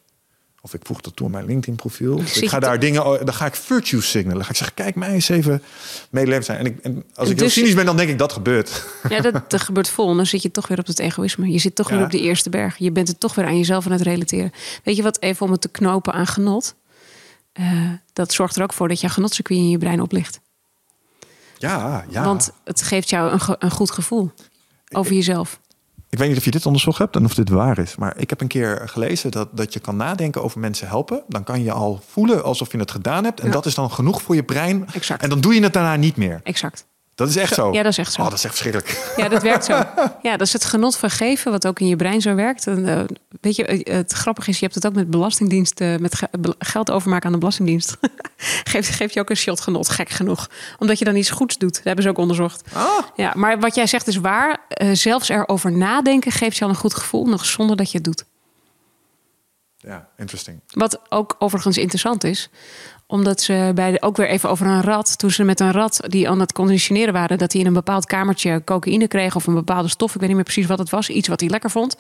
of 0.62 0.74
ik 0.74 0.82
voeg 0.86 1.02
dat 1.02 1.16
toe 1.16 1.26
aan 1.26 1.32
mijn 1.32 1.46
LinkedIn-profiel... 1.46 2.20
Ik 2.20 2.50
ga 2.50 2.60
daar 2.60 2.80
dingen... 2.80 3.04
Dan 3.26 3.34
ga 3.34 3.46
ik 3.46 3.56
virtue 3.56 4.02
signalen. 4.02 4.36
Dan 4.36 4.44
ga 4.46 4.50
ik 4.50 4.56
zeggen, 4.58 4.76
kijk, 4.76 4.96
mij 4.96 5.10
eens 5.10 5.30
even 5.30 5.64
medelevend 6.10 6.46
zijn. 6.46 6.60
En, 6.60 6.66
ik, 6.66 6.78
en 6.82 7.04
als 7.16 7.30
ik 7.30 7.36
heel 7.36 7.46
Dus- 7.46 7.54
cynisch 7.54 7.74
ben, 7.76 7.86
dan 7.86 7.98
denk 7.98 8.10
ik, 8.10 8.18
dat 8.18 8.34
gebeurt. 8.34 8.84
Ja, 9.10 9.22
dat, 9.22 9.50
dat 9.50 9.62
gebeurt 9.62 9.90
vol. 9.90 10.10
En 10.10 10.16
dan 10.18 10.26
zit 10.26 10.42
je 10.42 10.52
toch 10.52 10.68
weer 10.68 10.80
op 10.80 10.88
het 10.88 11.00
egoïsme. 11.00 11.52
Je 11.52 11.58
zit 11.60 11.76
toch 11.76 11.90
Ja. 11.90 11.96
weer 11.96 12.06
op 12.06 12.12
de 12.12 12.20
eerste 12.22 12.50
berg. 12.50 12.78
Je 12.78 12.92
bent 12.92 13.08
het 13.08 13.20
toch 13.20 13.36
weer 13.36 13.46
aan 13.46 13.58
jezelf 13.58 13.86
aan 13.86 13.92
het 13.92 14.02
relateren. 14.02 14.52
Weet 14.84 14.96
je 14.96 15.04
wat, 15.04 15.22
even 15.22 15.46
om 15.46 15.52
het 15.52 15.62
te 15.62 15.70
knopen 15.70 16.14
aan 16.14 16.28
genot. 16.28 16.76
Eh, 17.52 17.90
dat 18.14 18.34
zorgt 18.34 18.56
er 18.56 18.64
ook 18.64 18.74
voor 18.74 18.88
dat 18.88 19.00
je 19.02 19.10
genotcircuit 19.10 19.60
in 19.60 19.70
je 19.70 19.78
brein 19.78 20.02
oplicht. 20.02 20.40
Ja, 21.58 22.06
ja. 22.10 22.24
Want 22.24 22.52
het 22.64 22.82
geeft 22.82 23.10
jou 23.10 23.32
een, 23.32 23.40
ge- 23.40 23.56
een 23.60 23.72
goed 23.72 23.92
gevoel 23.92 24.32
over 24.92 25.14
jezelf. 25.14 25.60
Ik 26.10 26.18
weet 26.18 26.30
niet 26.30 26.38
of 26.38 26.46
je 26.46 26.52
dit 26.52 26.66
onderzocht 26.66 26.98
hebt 26.98 27.16
en 27.16 27.26
of 27.26 27.34
dit 27.34 27.50
waar 27.50 27.78
is. 27.78 27.96
Maar 27.96 28.18
ik 28.18 28.30
heb 28.30 28.42
een 28.42 28.48
keer 28.48 28.82
gelezen 28.86 29.32
dat, 29.32 29.50
dat 29.58 29.74
je 29.74 29.80
kan 29.80 29.96
nadenken 29.96 30.44
over 30.44 30.60
mensen 30.60 30.88
helpen. 30.88 31.24
Dan 31.28 31.44
kan 31.44 31.64
je 31.64 31.72
al 31.72 32.02
voelen 32.08 32.44
alsof 32.44 32.72
je 32.72 32.78
het 32.78 32.92
gedaan 32.92 33.24
hebt. 33.24 33.40
En 33.40 33.46
Ja. 33.46 33.52
dat 33.52 33.66
is 33.66 33.76
dan 33.76 33.92
genoeg 33.92 34.22
voor 34.22 34.36
je 34.36 34.44
brein. 34.44 34.88
Exact. 34.94 35.22
En 35.24 35.30
dan 35.30 35.42
doe 35.42 35.54
je 35.54 35.62
het 35.64 35.74
daarna 35.74 35.96
niet 35.96 36.16
meer. 36.16 36.40
Exact. 36.44 36.88
Dat 37.16 37.30
is 37.30 37.36
echt 37.36 37.54
zo. 37.54 37.72
Ja, 37.74 37.84
dat 37.84 37.92
is 37.92 37.98
echt 37.98 38.14
zo. 38.14 38.22
Oh, 38.22 38.30
dat 38.30 38.38
is 38.38 38.44
echt 38.44 38.58
verschrikkelijk. 38.58 39.14
Ja, 39.18 39.30
dat 39.30 39.42
werkt 39.42 39.66
zo. 39.66 39.74
Ja, 40.22 40.32
dat 40.38 40.42
is 40.48 40.54
het 40.54 40.66
genot 40.66 40.96
van 40.98 41.10
geven, 41.10 41.52
wat 41.52 41.68
ook 41.68 41.80
in 41.80 41.88
je 41.88 41.96
brein 41.96 42.22
zo 42.22 42.36
werkt. 42.36 42.68
En, 42.68 42.88
eh, 42.88 43.04
weet 43.42 43.56
je, 43.56 43.66
eh, 43.66 43.96
het 43.96 44.12
grappige 44.12 44.50
is, 44.50 44.56
je 44.60 44.64
hebt 44.64 44.76
het 44.76 44.86
ook 44.88 44.94
met 44.94 45.10
belastingdienst, 45.10 45.80
eh, 45.82 45.96
met 45.98 46.16
ge- 46.16 46.30
geld 46.60 46.92
overmaken 46.92 47.26
aan 47.26 47.32
de 47.32 47.38
belastingdienst. 47.38 47.98
geeft, 48.64 48.90
geeft 48.90 49.14
je 49.14 49.20
ook 49.20 49.30
een 49.30 49.36
shot 49.36 49.62
genot, 49.62 49.90
gek 49.90 50.10
genoeg. 50.10 50.50
Omdat 50.80 51.00
je 51.00 51.06
dan 51.06 51.16
iets 51.16 51.30
goeds 51.30 51.58
doet. 51.58 51.74
Dat 51.76 51.84
hebben 51.84 52.04
ze 52.04 52.10
ook 52.10 52.18
onderzocht. 52.18 52.64
Ah. 52.74 52.88
Ja, 53.16 53.34
maar 53.36 53.60
wat 53.60 53.76
jij 53.76 53.88
zegt 53.88 54.08
is 54.08 54.16
waar. 54.18 54.58
Eh, 54.68 54.90
zelfs 54.94 55.30
erover 55.30 55.72
nadenken 55.72 56.32
geeft 56.32 56.58
je 56.58 56.64
al 56.64 56.70
een 56.70 56.76
goed 56.76 56.94
gevoel, 56.94 57.26
nog 57.26 57.46
zonder 57.46 57.76
dat 57.76 57.92
je 57.92 57.98
het 57.98 58.06
doet. 58.06 58.26
Ja, 59.78 60.08
interesting. 60.18 60.60
Wat 60.68 61.00
ook 61.10 61.36
overigens 61.40 61.78
interessant 61.78 62.24
is, 62.24 62.50
omdat 63.08 63.42
ze 63.42 63.72
bij 63.76 63.92
de, 63.92 64.02
ook 64.02 64.18
weer 64.18 64.28
even 64.28 64.50
over 64.50 64.66
een 64.66 64.82
rat, 64.82 65.18
toen 65.18 65.32
ze 65.32 65.44
met 65.44 65.60
een 65.60 65.72
rat 65.72 66.00
die 66.08 66.30
aan 66.30 66.40
het 66.40 66.54
conditioneren 66.54 67.14
waren, 67.14 67.38
dat 67.38 67.52
hij 67.52 67.62
in 67.62 67.68
een 67.68 67.74
bepaald 67.74 68.06
kamertje 68.06 68.62
cocaïne 68.64 69.08
kreeg 69.08 69.36
of 69.36 69.48
een 69.48 69.54
bepaalde 69.54 69.90
stof, 69.90 70.14
ik 70.14 70.20
weet 70.20 70.28
niet 70.28 70.36
meer 70.36 70.46
precies 70.46 70.66
wat 70.66 70.80
het 70.80 70.90
was, 70.90 71.10
iets 71.10 71.28
wat 71.28 71.40
hij 71.40 71.50
lekker 71.50 71.72
vond. 71.72 71.96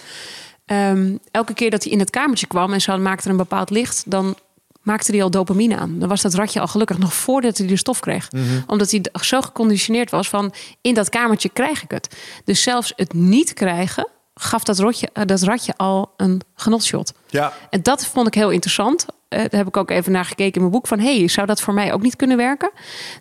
Ehm, 0.65 1.17
elke 1.31 1.53
keer 1.53 1.69
dat 1.69 1.83
hij 1.83 1.91
in 1.91 1.99
het 1.99 2.09
kamertje 2.09 2.47
kwam 2.47 2.73
en 2.73 2.81
ze 2.81 2.97
maakte 2.97 3.29
een 3.29 3.37
bepaald 3.37 3.69
licht, 3.69 4.03
dan 4.11 4.35
maakte 4.81 5.11
hij 5.11 5.23
al 5.23 5.29
dopamine 5.29 5.77
aan. 5.77 5.99
Dan 5.99 6.09
was 6.09 6.21
dat 6.21 6.33
ratje 6.33 6.59
al 6.59 6.67
gelukkig 6.67 6.97
nog 6.97 7.13
voordat 7.13 7.57
hij 7.57 7.67
de 7.67 7.77
stof 7.77 7.99
kreeg. 7.99 8.29
Omdat 8.67 8.91
hij 8.91 9.05
zo 9.21 9.41
geconditioneerd 9.41 10.11
was 10.11 10.29
van 10.29 10.53
in 10.81 10.93
dat 10.93 11.09
kamertje 11.09 11.49
krijg 11.49 11.83
ik 11.83 11.91
het. 11.91 12.15
Dus 12.43 12.63
zelfs 12.63 12.93
het 12.95 13.13
niet 13.13 13.53
krijgen 13.53 14.07
gaf 14.35 14.63
dat, 14.63 14.79
rotje, 14.79 15.09
eh, 15.13 15.25
dat 15.25 15.41
ratje 15.41 15.73
al 15.77 16.13
een 16.17 16.41
genotshot. 16.55 17.13
Ja, 17.27 17.53
En 17.69 17.83
dat 17.83 18.05
vond 18.05 18.27
ik 18.27 18.33
heel 18.33 18.49
interessant. 18.49 19.05
Eh, 19.27 19.39
daar 19.39 19.49
heb 19.59 19.67
ik 19.67 19.77
ook 19.77 19.89
even 19.89 20.11
naar 20.11 20.25
gekeken 20.25 20.53
in 20.53 20.59
mijn 20.59 20.71
boek. 20.71 20.87
Van, 20.87 20.99
hey, 20.99 21.27
zou 21.27 21.47
dat 21.47 21.61
voor 21.61 21.73
mij 21.73 21.93
ook 21.93 22.01
niet 22.01 22.15
kunnen 22.15 22.37
werken? 22.37 22.71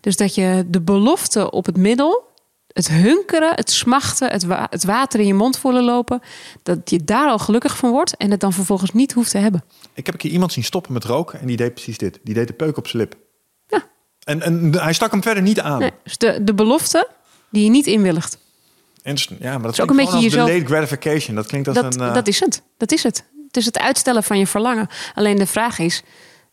Dus 0.01 0.17
dat 0.17 0.35
je 0.35 0.65
de 0.67 0.81
belofte 0.81 1.51
op 1.51 1.67
het 1.67 1.77
middel... 1.77 2.33
het 2.67 2.89
hunkeren, 2.89 3.53
het 3.55 3.71
smachten, 3.71 4.31
het, 4.31 4.45
wa- 4.45 4.67
het 4.71 4.85
water 4.85 5.21
in 5.21 5.27
je 5.27 5.35
mond 5.35 5.59
voelen 5.59 5.85
lopen... 5.85 6.21
dat 6.63 6.91
je 6.91 7.05
daar 7.05 7.29
al 7.29 7.39
gelukkig 7.39 7.77
van 7.77 7.91
wordt... 7.91 8.17
en 8.17 8.31
het 8.31 8.41
dan 8.41 8.53
vervolgens 8.53 8.91
niet 8.93 9.13
hoeft 9.13 9.31
te 9.31 9.39
hebben. 9.39 9.65
Ik 9.95 10.07
heb 10.07 10.15
een 10.15 10.21
keer 10.21 10.31
iemand 10.31 10.53
zien 10.53 10.65
stoppen 10.65 10.93
met 10.93 11.05
roken 11.05 11.41
en 11.41 11.47
die 11.47 11.57
deed 11.57 11.75
precies 11.75 11.99
dit. 11.99 12.21
Die 12.23 12.35
deed 12.35 12.47
de 12.47 12.53
peuk 12.53 12.77
op 12.77 12.87
zijn 12.87 13.03
lip. 13.03 13.17
Ja. 13.67 13.85
En, 14.25 14.43
en 14.43 14.81
hij 14.81 14.93
stak 14.93 15.11
hem 15.11 15.23
verder 15.23 15.43
niet 15.43 15.61
aan. 15.61 15.79
Nee, 15.79 15.91
dus 16.03 16.19
de, 16.19 16.45
de 16.45 16.55
belofte 16.55 17.09
die 17.51 17.65
je 17.65 17.71
niet 17.71 17.87
inwilligt. 17.87 18.39
Instant. 19.03 19.41
Ja, 19.43 19.53
maar 19.53 19.63
dat 19.63 19.73
is 19.73 19.81
ook 19.81 19.91
een 19.91 19.97
beetje 19.97 20.19
jezelf- 20.19 20.47
delayed 20.47 20.67
gratification. 20.69 21.37
Dat 21.37 21.47
klinkt 21.47 21.69
als 21.69 21.77
Dat, 21.77 21.95
een... 21.95 22.01
eh, 22.01 22.15
dat 22.15 22.27
is 22.27 22.41
het. 22.41 22.63
Dat 22.77 22.93
is 22.93 23.03
het. 23.03 23.25
Het 23.55 23.63
is 23.63 23.69
het 23.75 23.79
uitstellen 23.79 24.23
van 24.23 24.39
je 24.39 24.47
verlangen. 24.47 24.89
Alleen 25.15 25.37
de 25.37 25.47
vraag 25.47 25.79
is... 25.79 26.03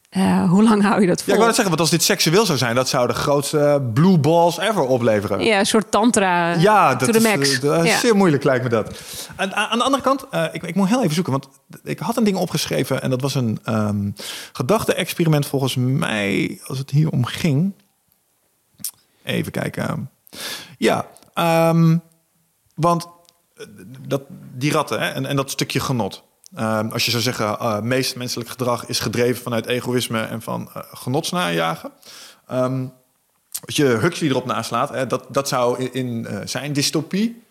eh, 0.09 0.49
hoe 0.49 0.63
lang 0.63 0.81
hou 0.83 1.01
je 1.01 1.07
dat 1.07 1.17
Ja, 1.19 1.23
vol? 1.23 1.33
ik 1.33 1.39
wou 1.39 1.45
net 1.45 1.55
zeggen, 1.55 1.67
want 1.67 1.79
als 1.79 1.89
dit 1.89 2.03
seksueel 2.03 2.45
zou 2.45 2.57
zijn, 2.57 2.75
dat 2.75 2.89
zou 2.89 3.07
de 3.07 3.13
grootste 3.13 3.59
eh, 3.59 3.75
blue 3.93 4.17
balls 4.17 4.57
ever 4.59 4.81
opleveren. 4.81 5.39
Ja, 5.43 5.59
een 5.59 5.65
soort 5.65 5.91
tantra 5.91 6.53
Ja, 6.53 6.95
dat 6.95 7.15
is, 7.15 7.23
max. 7.23 7.53
eh, 7.53 7.61
dat 7.61 7.83
is 7.83 7.91
Ja. 7.91 7.97
zeer 7.99 8.15
moeilijk, 8.15 8.43
lijkt 8.43 8.63
me 8.63 8.69
dat. 8.69 8.99
En, 9.35 9.53
aan 9.55 9.67
aan 9.69 9.77
de 9.77 9.83
andere 9.83 10.03
kant, 10.03 10.25
ik, 10.51 10.63
ik 10.63 10.75
moet 10.75 10.87
heel 10.87 11.01
even 11.03 11.13
zoeken, 11.15 11.31
want 11.31 11.47
ik 11.83 11.99
had 11.99 12.17
een 12.17 12.23
ding 12.23 12.37
opgeschreven 12.37 13.01
en 13.01 13.09
dat 13.09 13.21
was 13.21 13.35
een 13.35 13.59
ehm 13.63 14.09
gedachte-experiment 14.53 15.45
volgens 15.45 15.75
mij, 15.75 16.59
als 16.65 16.77
het 16.77 16.89
hier 16.89 17.09
om 17.09 17.25
ging. 17.25 17.73
Even 19.23 19.51
kijken. 19.51 20.09
Ja, 20.77 21.05
ehm, 21.33 21.97
want 22.75 23.07
dat, 24.07 24.21
die 24.55 24.71
ratten 24.71 24.99
hè, 24.99 25.07
en, 25.09 25.25
en 25.25 25.35
dat 25.35 25.51
stukje 25.51 25.79
genot. 25.79 26.23
Ehm, 26.55 26.87
als 26.89 27.05
je 27.05 27.11
zou 27.11 27.23
zeggen, 27.23 27.59
eh 27.59 27.79
meest 27.79 28.15
menselijk 28.15 28.49
gedrag 28.49 28.85
is 28.85 28.99
gedreven 28.99 29.43
vanuit 29.43 29.65
egoïsme 29.65 30.21
en 30.21 30.41
van 30.41 30.69
eh 30.73 30.81
genotsnajagen. 30.91 31.91
Ehm, 32.47 32.85
als 33.65 33.75
je 33.75 33.85
Huxley 33.85 34.29
erop 34.29 34.45
naslaat, 34.45 34.89
hè, 34.89 35.07
dat, 35.07 35.25
dat 35.29 35.47
zou 35.47 35.79
in, 35.83 35.93
in 35.93 36.25
eh, 36.25 36.37
zijn 36.45 36.73
dystopie. 36.73 37.43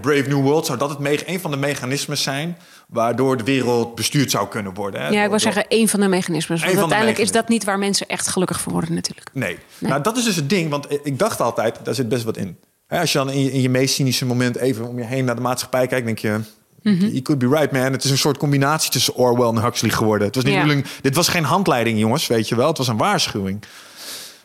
Brave 0.00 0.28
New 0.28 0.42
World, 0.42 0.66
zou 0.66 0.78
dat 0.78 0.90
het 0.90 0.98
me- 0.98 1.28
een 1.28 1.40
van 1.40 1.50
de 1.50 1.56
mechanismes 1.56 2.22
zijn 2.22 2.56
waardoor 2.88 3.36
de 3.36 3.44
wereld 3.44 3.94
bestuurd 3.94 4.30
zou 4.30 4.48
kunnen 4.48 4.74
worden. 4.74 5.00
Hè? 5.00 5.08
Ja, 5.08 5.22
ik 5.22 5.28
wil 5.28 5.38
zeggen 5.38 5.68
één 5.68 5.88
van 5.88 6.00
de 6.00 6.08
mechanismes. 6.08 6.60
Want 6.60 6.72
uiteindelijk 6.78 7.18
is 7.18 7.32
dat 7.32 7.48
niet 7.48 7.64
waar 7.64 7.78
mensen 7.78 8.06
echt 8.08 8.28
gelukkig 8.28 8.60
van 8.60 8.72
worden 8.72 8.94
natuurlijk. 8.94 9.30
Nee. 9.32 9.58
Nou, 9.78 10.02
dat 10.02 10.16
is 10.16 10.24
dus 10.24 10.36
het 10.36 10.48
ding, 10.48 10.70
want 10.70 10.86
ik 11.02 11.18
dacht 11.18 11.40
altijd, 11.40 11.78
daar 11.82 11.94
zit 11.94 12.08
best 12.08 12.24
wat 12.24 12.36
in. 12.36 12.58
Hè, 12.86 13.00
als 13.00 13.12
je 13.12 13.18
dan 13.18 13.30
in 13.30 13.40
je, 13.44 13.52
in 13.52 13.60
je 13.60 13.68
meest 13.70 13.94
cynische 13.94 14.26
moment 14.26 14.56
even 14.56 14.88
om 14.88 14.98
je 14.98 15.04
heen 15.04 15.24
naar 15.24 15.34
de 15.34 15.40
maatschappij 15.40 15.86
kijkt, 15.86 16.06
denk 16.06 16.18
je. 16.18 16.40
Mhm. 16.82 17.06
You 17.06 17.22
could 17.22 17.40
be 17.40 17.48
right, 17.58 17.72
man. 17.72 17.92
Het 17.92 18.04
is 18.04 18.10
een 18.10 18.18
soort 18.18 18.36
combinatie 18.38 18.90
tussen 18.90 19.14
Orwell 19.14 19.48
en 19.48 19.62
Huxley 19.62 19.90
geworden. 19.90 20.26
Het 20.26 20.34
was 20.34 20.44
niet 20.44 20.54
Ja. 20.54 20.82
dit 21.00 21.14
was 21.14 21.28
geen 21.28 21.44
handleiding, 21.44 21.98
jongens, 21.98 22.26
weet 22.26 22.48
je 22.48 22.56
wel. 22.56 22.68
Het 22.68 22.78
was 22.78 22.88
een 22.88 22.96
waarschuwing. 22.96 23.62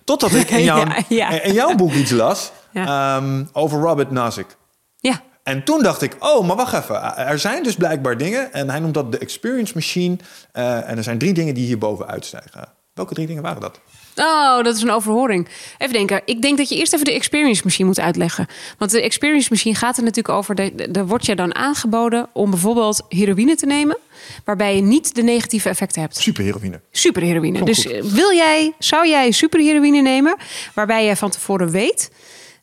Totdat 0.03 0.31
ik 0.33 0.49
in 0.49 0.63
jouw, 0.71 0.86
Ja, 0.86 0.97
ja. 1.09 1.41
In 1.41 1.53
jouw 1.53 1.75
boek 1.75 1.93
iets 1.93 2.11
las 2.11 2.51
ehm, 2.73 3.43
over 3.53 3.79
Robert 3.79 4.11
Nozick. 4.11 4.57
Ja, 4.97 5.21
En 5.43 5.63
toen 5.63 5.83
dacht 5.83 6.01
ik, 6.01 6.15
oh, 6.19 6.47
maar 6.47 6.55
wacht 6.55 6.73
even. 6.73 7.17
Er 7.17 7.39
zijn 7.39 7.63
dus 7.63 7.75
blijkbaar 7.75 8.17
dingen. 8.17 8.53
En 8.53 8.69
hij 8.69 8.79
noemt 8.79 8.93
dat 8.93 9.11
de 9.11 9.17
experience 9.17 9.71
machine. 9.75 10.17
Eh, 10.51 10.89
en 10.89 10.97
er 10.97 11.03
zijn 11.03 11.17
drie 11.17 11.33
dingen 11.33 11.53
die 11.53 11.65
hierboven 11.65 12.07
uitstijgen. 12.07 12.67
Welke 12.93 13.13
drie 13.13 13.27
dingen 13.27 13.43
waren 13.43 13.61
dat? 13.61 13.79
Oh, 14.16 14.63
dat 14.63 14.76
is 14.76 14.82
een 14.82 14.91
overhoring. 14.91 15.47
Even 15.78 15.93
denken. 15.93 16.22
Ik 16.26 16.41
denk 16.41 16.57
dat 16.57 16.70
je 16.70 16.76
eerst 16.76 16.93
even 16.93 17.05
de 17.05 17.13
experience 17.13 17.61
machine 17.63 17.88
moet 17.88 17.99
uitleggen. 17.99 18.47
Want 18.78 18.91
de 18.91 19.01
experience 19.01 19.47
machine 19.51 19.76
gaat 19.76 19.97
er 19.97 20.03
natuurlijk 20.03 20.36
over. 20.38 20.72
Er 20.95 21.07
wordt 21.07 21.26
je 21.26 21.36
dan 21.36 21.55
aangeboden 21.55 22.30
om 22.34 22.49
bijvoorbeeld 22.49 23.05
heroïne 23.09 23.55
te 23.55 23.66
nemen. 23.66 23.97
Waarbij 24.43 24.76
je 24.76 24.82
niet 24.82 25.16
de 25.16 25.22
negatieve 25.22 25.70
effecten 25.70 26.01
hebt. 26.01 26.18
Superheroïne. 26.18 26.82
Superheroïne. 26.91 27.63
Dus 27.63 27.86
goed. 27.86 28.11
wil 28.11 28.34
jij, 28.34 28.74
zou 28.80 29.07
jij 29.07 29.32
superheroïne 29.32 30.01
nemen 30.01 30.36
waarbij 30.74 31.05
jij 31.05 31.16
van 31.16 31.30
tevoren 31.30 31.70
weet 31.70 32.11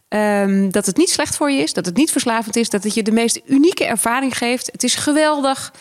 ehm, 0.09 0.71
dat 0.71 0.87
het 0.87 0.97
niet 0.97 1.11
slecht 1.11 1.37
voor 1.37 1.51
je 1.51 1.63
is, 1.63 1.73
dat 1.73 1.87
het 1.87 1.97
niet 1.97 2.11
verslavend 2.11 2.57
is, 2.57 2.71
dat 2.71 2.83
het 2.83 2.95
je 2.95 3.03
de 3.03 3.13
meest 3.13 3.41
unieke 3.47 3.85
ervaring 3.85 4.37
geeft. 4.37 4.69
Het 4.73 4.83
is 4.83 4.95
geweldig. 4.95 5.73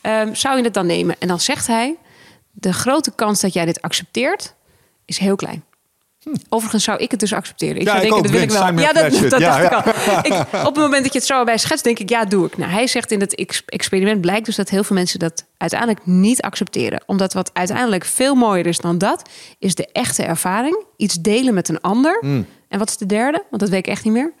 Ehm, 0.00 0.34
zou 0.34 0.56
je 0.56 0.62
het 0.62 0.74
dan 0.74 0.86
nemen? 0.86 1.16
En 1.18 1.28
dan 1.28 1.40
zegt 1.40 1.66
hij: 1.66 1.96
de 2.50 2.72
grote 2.72 3.12
kans 3.14 3.40
dat 3.40 3.52
jij 3.52 3.64
dit 3.64 3.82
accepteert 3.82 4.54
is 5.08 5.18
heel 5.18 5.36
klein. 5.36 5.64
Overigens 6.48 6.84
zou 6.84 6.98
ik 6.98 7.10
het 7.10 7.20
dus 7.20 7.32
accepteren. 7.32 7.76
Ik 7.76 7.82
Ja, 7.82 7.88
zou 7.90 8.00
denken, 8.02 8.22
dat 8.22 8.30
wil 8.30 8.42
ik 8.42 8.50
wel. 8.50 8.78
Ja, 8.78 8.92
dat, 8.92 9.30
dat 9.30 9.40
Ja, 9.40 9.68
dacht 9.68 10.04
ja. 10.04 10.22
ik 10.24 10.32
al. 10.32 10.38
Ik, 10.40 10.66
op 10.66 10.74
het 10.74 10.84
moment 10.84 11.02
dat 11.02 11.12
je 11.12 11.18
het 11.18 11.26
zo 11.28 11.44
bij 11.44 11.58
schetst, 11.58 11.84
denk 11.84 11.98
ik, 11.98 12.08
ja, 12.08 12.24
doe 12.24 12.46
ik. 12.46 12.56
Nou, 12.56 12.70
hij 12.70 12.86
zegt 12.86 13.10
in 13.10 13.20
het 13.20 13.34
ex- 13.34 13.62
experiment 13.66 14.20
blijkt 14.20 14.46
dus 14.46 14.56
dat 14.56 14.68
heel 14.68 14.84
veel 14.84 14.96
mensen 14.96 15.18
dat 15.18 15.44
uiteindelijk 15.56 16.00
niet 16.04 16.42
accepteren. 16.42 17.02
Omdat 17.06 17.32
wat 17.32 17.50
uiteindelijk 17.52 18.04
veel 18.04 18.34
mooier 18.34 18.66
is 18.66 18.78
dan 18.78 18.98
dat, 18.98 19.28
is 19.58 19.74
de 19.74 19.88
echte 19.92 20.22
ervaring. 20.22 20.84
Iets 20.96 21.14
delen 21.14 21.54
met 21.54 21.68
een 21.68 21.80
ander. 21.80 22.18
Hmm. 22.20 22.46
En 22.68 22.78
wat 22.78 22.88
is 22.88 22.96
de 22.96 23.06
derde? 23.06 23.44
Want 23.50 23.62
dat 23.62 23.70
weet 23.70 23.86
ik 23.86 23.92
echt 23.92 24.04
niet 24.04 24.12
meer. 24.12 24.32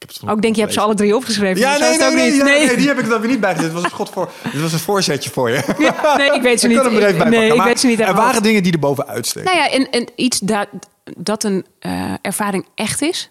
Ik 0.00 0.08
heb 0.08 0.20
het 0.20 0.30
Ook 0.30 0.42
denk 0.42 0.54
je, 0.54 0.60
hebt 0.60 0.72
ze 0.72 0.80
alle 0.80 0.94
drie 0.94 1.16
opgeschreven. 1.16 1.60
Ja, 1.60 1.76
zo 1.76 1.80
nee, 1.80 1.98
nee, 1.98 2.14
nee, 2.14 2.30
niet. 2.30 2.36
ja, 2.38 2.44
nee, 2.44 2.76
die 2.76 2.88
heb 2.88 2.98
ik 2.98 3.04
er 3.04 3.10
dan 3.10 3.20
weer 3.20 3.30
niet 3.30 3.40
bij. 3.40 3.54
Dit 3.54 3.72
was 3.72 3.82
een, 3.82 3.90
voor, 3.90 4.30
dit 4.52 4.60
was 4.60 4.72
een 4.72 4.78
voorzetje 4.78 5.30
voor 5.30 5.50
je. 5.50 5.74
Ja, 5.78 6.16
nee, 6.16 6.32
ik 6.32 6.42
weet 6.42 6.60
ze 6.60 6.66
Ik 6.68 6.72
niet. 6.72 6.82
kan 6.82 6.92
hem 6.92 7.02
er 7.02 7.08
even 7.08 7.18
bij 7.18 7.38
nee, 7.38 7.54
ik 7.54 7.62
weet 7.62 7.80
ze 7.80 7.86
niet. 7.86 8.00
Er 8.00 8.14
waren 8.14 8.42
dingen 8.42 8.62
die 8.62 8.72
er 8.72 8.78
bovenuit 8.78 9.26
steken. 9.26 9.54
Nou 9.54 9.64
ja, 9.64 9.70
en, 9.70 9.90
en 9.90 10.08
iets 10.16 10.38
dat, 10.38 10.68
dat 11.16 11.44
een 11.44 11.66
eh, 11.78 12.14
ervaring 12.22 12.66
echt 12.74 13.02
is. 13.02 13.30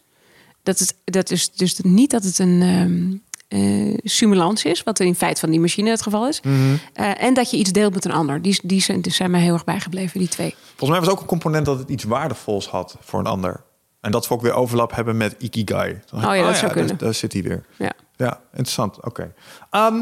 Dat, 0.63 0.79
het, 0.79 0.95
dat 1.05 1.31
is 1.31 1.51
dus 1.51 1.79
niet 1.83 2.11
dat 2.11 2.23
het 2.23 2.39
een 2.39 3.21
eh, 3.49 3.97
simulans 4.03 4.63
is, 4.63 4.83
wat 4.83 4.99
in 4.99 5.15
feite 5.15 5.39
van 5.39 5.49
die 5.49 5.59
machine 5.59 5.89
het 5.89 6.01
geval 6.01 6.27
is. 6.27 6.41
Mhm. 6.41 6.55
Eh, 6.93 7.23
en 7.23 7.33
dat 7.33 7.51
je 7.51 7.57
iets 7.57 7.71
deelt 7.71 7.93
met 7.93 8.05
een 8.05 8.11
ander. 8.11 8.41
Die, 8.41 8.59
die 8.63 8.81
zijn, 8.81 9.01
die 9.01 9.11
zijn 9.11 9.31
mij 9.31 9.41
heel 9.41 9.53
erg 9.53 9.63
bijgebleven, 9.63 10.19
die 10.19 10.27
twee. 10.27 10.55
Volgens 10.75 10.89
mij 10.89 10.99
was 10.99 11.09
ook 11.09 11.21
een 11.21 11.27
component 11.27 11.65
dat 11.65 11.79
het 11.79 11.89
iets 11.89 12.03
waardevols 12.03 12.67
had 12.67 12.97
voor 12.99 13.19
een 13.19 13.25
ander. 13.25 13.63
En 14.01 14.11
dat 14.11 14.27
we 14.27 14.33
ook 14.33 14.41
weer 14.41 14.53
overlap 14.53 14.95
hebben 14.95 15.17
met 15.17 15.35
Ikigai. 15.39 15.91
Dan 15.93 16.01
dacht 16.09 16.23
ik, 16.23 16.29
Oh 16.29 16.35
ja, 16.35 16.43
dat 16.45 16.55
zou 16.57 16.65
daar- 16.65 16.75
kunnen. 16.75 16.97
Daar, 16.97 17.13
zit 17.13 17.33
hij 17.33 17.41
weer. 17.43 17.65
Ja. 17.77 17.91
Ja, 18.15 18.41
interessant. 18.51 19.03
Oké. 19.05 19.33
Ehm, 19.69 19.95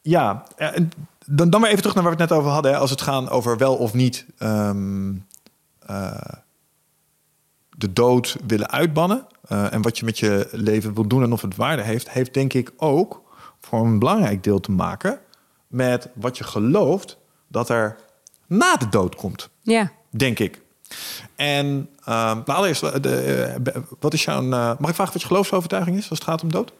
ja, 0.00 0.44
eh, 0.56 0.68
dan, 1.26 1.50
dan 1.50 1.60
weer 1.60 1.70
even 1.70 1.80
terug 1.82 1.94
naar 1.94 2.04
waar 2.04 2.16
we 2.16 2.20
het 2.22 2.30
net 2.30 2.38
over 2.38 2.50
hadden. 2.50 2.72
Hè. 2.72 2.78
Als 2.78 2.90
het 2.90 3.00
gaat 3.00 3.30
over 3.30 3.56
wel 3.56 3.76
of 3.76 3.94
niet 3.94 4.26
ehm, 4.38 5.14
eh, 5.86 6.32
de 7.68 7.92
dood 7.92 8.36
willen 8.46 8.70
uitbannen. 8.70 9.26
eh, 9.48 9.72
en 9.72 9.82
wat 9.82 9.98
je 9.98 10.04
met 10.04 10.18
je 10.18 10.48
leven 10.52 10.94
wil 10.94 11.06
doen 11.08 11.22
en 11.22 11.32
of 11.32 11.42
het 11.42 11.56
waarde 11.56 11.82
heeft, 11.82 12.10
heeft 12.10 12.34
denk 12.34 12.52
ik 12.52 12.72
ook 12.76 13.22
voor 13.60 13.80
een 13.86 13.98
belangrijk 13.98 14.42
deel 14.42 14.60
te 14.60 14.70
maken 14.70 15.20
met 15.66 16.08
wat 16.14 16.38
je 16.38 16.44
gelooft 16.44 17.18
dat 17.48 17.68
er 17.68 17.96
na 18.46 18.76
de 18.76 18.88
dood 18.88 19.14
komt. 19.14 19.48
Ja. 19.62 19.92
Denk 20.10 20.38
ik. 20.38 20.62
En 21.36 21.88
nou, 22.04 22.42
allereerst, 22.44 22.82
eh, 22.82 22.94
de, 23.00 23.14
eh, 23.72 23.80
wat 24.00 24.14
is 24.14 24.24
jouw. 24.24 24.42
eh, 24.42 24.72
mag 24.78 24.88
ik 24.88 24.94
vragen 24.94 25.12
wat 25.12 25.22
je 25.22 25.28
geloofsovertuiging 25.28 25.96
is 25.96 26.10
als 26.10 26.18
het 26.18 26.28
gaat 26.28 26.42
om 26.42 26.50
dood? 26.50 26.72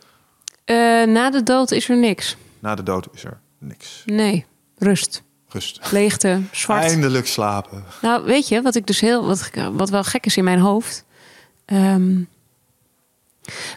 Na 1.06 1.30
de 1.30 1.42
dood 1.42 1.70
is 1.70 1.88
er 1.88 1.96
niks. 1.96 2.36
Na 2.58 2.74
de 2.74 2.82
dood 2.82 3.08
is 3.12 3.24
er 3.24 3.40
niks. 3.58 4.02
Nee, 4.06 4.46
rust. 4.78 5.22
Rust. 5.48 5.92
Leegte, 5.92 6.40
zwart. 6.52 6.82
Eindelijk 6.82 7.26
slapen. 7.26 7.84
Nou, 8.02 8.24
weet 8.24 8.48
je, 8.48 8.62
wat 8.62 8.74
ik 8.74 8.86
dus 8.86 9.00
heel, 9.00 9.26
wat, 9.26 9.50
wat 9.72 9.90
wel 9.90 10.04
gek 10.04 10.26
is 10.26 10.36
in 10.36 10.44
mijn 10.44 10.58
hoofd. 10.60 11.04
Ehm, 11.64 12.20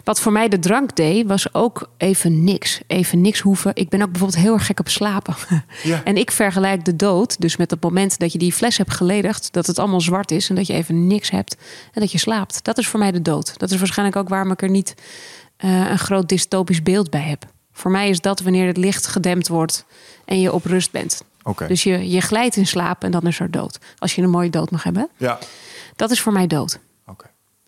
wat 0.04 0.20
voor 0.20 0.32
mij 0.32 0.48
de 0.48 0.58
drank 0.58 0.96
deed, 0.96 1.26
was 1.26 1.54
ook 1.54 1.90
even 1.96 2.44
niks. 2.44 2.80
Even 2.86 3.20
niks 3.20 3.40
hoeven. 3.40 3.70
Ik 3.74 3.88
ben 3.88 4.02
ook 4.02 4.10
bijvoorbeeld 4.10 4.42
heel 4.42 4.52
erg 4.54 4.66
gek 4.66 4.80
op 4.80 4.88
slapen. 4.88 5.34
Ja. 5.82 6.04
En 6.04 6.16
ik 6.16 6.30
vergelijk 6.30 6.84
de 6.84 6.96
dood, 6.96 7.40
dus 7.40 7.56
met 7.56 7.70
het 7.70 7.82
moment 7.82 8.18
dat 8.18 8.32
je 8.32 8.38
die 8.38 8.52
fles 8.52 8.76
hebt 8.76 8.94
geledigd, 8.94 9.52
dat 9.52 9.66
het 9.66 9.78
allemaal 9.78 10.00
zwart 10.00 10.30
is 10.30 10.48
en 10.48 10.54
dat 10.54 10.66
je 10.66 10.72
even 10.72 11.06
niks 11.06 11.30
hebt 11.30 11.56
en 11.92 12.00
dat 12.00 12.12
je 12.12 12.18
slaapt. 12.18 12.64
Dat 12.64 12.78
is 12.78 12.88
voor 12.88 12.98
mij 12.98 13.10
de 13.10 13.22
dood. 13.22 13.58
Dat 13.58 13.70
is 13.70 13.78
waarschijnlijk 13.78 14.18
ook 14.18 14.28
waarom 14.28 14.50
ik 14.50 14.62
er 14.62 14.70
niet 14.70 14.94
eh, 15.56 15.90
een 15.90 15.98
groot 15.98 16.28
dystopisch 16.28 16.82
beeld 16.82 17.10
bij 17.10 17.20
heb. 17.20 17.44
Voor 17.72 17.90
mij 17.90 18.08
is 18.08 18.20
dat 18.20 18.40
wanneer 18.40 18.66
het 18.66 18.76
licht 18.76 19.06
gedempt 19.06 19.48
wordt 19.48 19.84
en 20.24 20.40
je 20.40 20.52
op 20.52 20.64
rust 20.64 20.90
bent. 20.90 21.22
Dus 21.66 21.82
je, 21.82 22.10
je 22.10 22.20
glijdt 22.20 22.56
in 22.56 22.66
slaap 22.66 23.04
en 23.04 23.10
dan 23.10 23.26
is 23.26 23.40
er 23.40 23.50
dood. 23.50 23.78
Als 23.98 24.14
je 24.14 24.22
een 24.22 24.30
mooie 24.30 24.50
dood 24.50 24.70
mag 24.70 24.82
hebben. 24.82 25.08
Ja. 25.16 25.38
Dat 25.96 26.10
is 26.10 26.20
voor 26.20 26.32
mij 26.32 26.46
dood. 26.46 26.78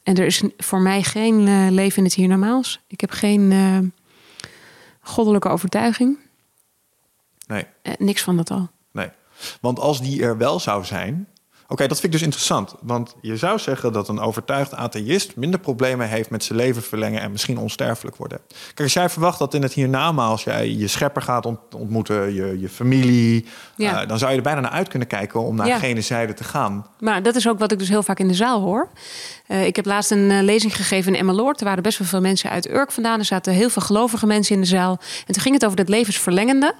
En 0.04 0.16
er 0.16 0.26
is 0.26 0.42
voor 0.56 0.80
mij 0.80 1.02
geen 1.02 1.48
eh, 1.48 1.66
leven 1.70 1.98
in 1.98 2.04
het 2.04 2.14
hiernamaals. 2.14 2.80
Ik 2.86 3.00
heb 3.00 3.10
geen 3.10 3.52
eh, 3.52 3.78
goddelijke 5.00 5.48
overtuiging. 5.48 6.18
Nee. 7.46 7.66
Eh, 7.82 7.92
niks 7.98 8.22
van 8.22 8.36
dat 8.36 8.50
al. 8.50 8.68
Nee. 8.92 9.08
Want 9.60 9.78
als 9.78 10.00
die 10.00 10.22
er 10.22 10.36
wel 10.38 10.60
zou 10.60 10.84
zijn. 10.84 11.28
Oké, 11.68 11.86
dat 11.86 12.00
vind 12.00 12.04
ik 12.04 12.12
dus 12.12 12.22
interessant. 12.22 12.74
Want 12.80 13.16
je 13.20 13.36
zou 13.36 13.58
zeggen 13.58 13.92
dat 13.92 14.08
een 14.08 14.18
overtuigd 14.18 14.74
atheïst 14.74 15.36
minder 15.36 15.60
problemen 15.60 16.08
heeft 16.08 16.30
met 16.30 16.44
zijn 16.44 16.58
leven 16.58 16.82
verlengen 16.82 17.20
en 17.20 17.30
misschien 17.32 17.58
onsterfelijk 17.58 18.16
worden. 18.16 18.40
Kijk, 18.66 18.80
als 18.80 18.92
jij 18.92 19.08
verwacht 19.10 19.38
dat 19.38 19.54
in 19.54 19.62
het 19.62 19.72
hiernamaals 19.72 20.44
jij 20.44 20.70
je 20.70 20.86
schepper 20.86 21.22
gaat 21.22 21.46
ont- 21.46 21.74
ontmoeten, 21.74 22.34
je, 22.34 22.60
je 22.60 22.68
familie, 22.68 23.46
Ja. 23.76 24.02
eh, 24.02 24.08
dan 24.08 24.18
zou 24.18 24.30
je 24.30 24.36
er 24.36 24.42
bijna 24.42 24.60
naar 24.60 24.70
uit 24.70 24.88
kunnen 24.88 25.08
kijken 25.08 25.40
om 25.40 25.56
naar 25.56 25.66
Ja. 25.66 25.78
gene 25.78 26.00
zijde 26.00 26.34
te 26.34 26.44
gaan. 26.44 26.86
Maar 27.00 27.22
dat 27.22 27.34
is 27.36 27.48
ook 27.48 27.58
wat 27.58 27.72
ik 27.72 27.78
dus 27.78 27.88
heel 27.88 28.02
vaak 28.02 28.18
in 28.18 28.28
de 28.28 28.34
zaal 28.34 28.60
hoor. 28.60 28.88
Eh, 29.46 29.66
ik 29.66 29.76
heb 29.76 29.86
laatst 29.86 30.10
een 30.10 30.30
eh, 30.30 30.42
lezing 30.42 30.76
gegeven 30.76 31.12
in 31.14 31.20
Emmeloord. 31.20 31.60
Er 31.60 31.66
waren 31.66 31.82
best 31.82 31.98
wel 31.98 32.08
veel 32.08 32.20
mensen 32.20 32.50
uit 32.50 32.68
Urk 32.70 32.92
vandaan. 32.92 33.18
Er 33.18 33.24
zaten 33.24 33.52
heel 33.52 33.70
veel 33.70 33.82
gelovige 33.82 34.26
mensen 34.26 34.54
in 34.54 34.60
de 34.60 34.66
zaal. 34.66 34.98
En 35.26 35.32
toen 35.32 35.42
ging 35.42 35.54
het 35.54 35.64
over 35.64 35.78
het 35.78 35.88
levensverlengende. 35.88 36.74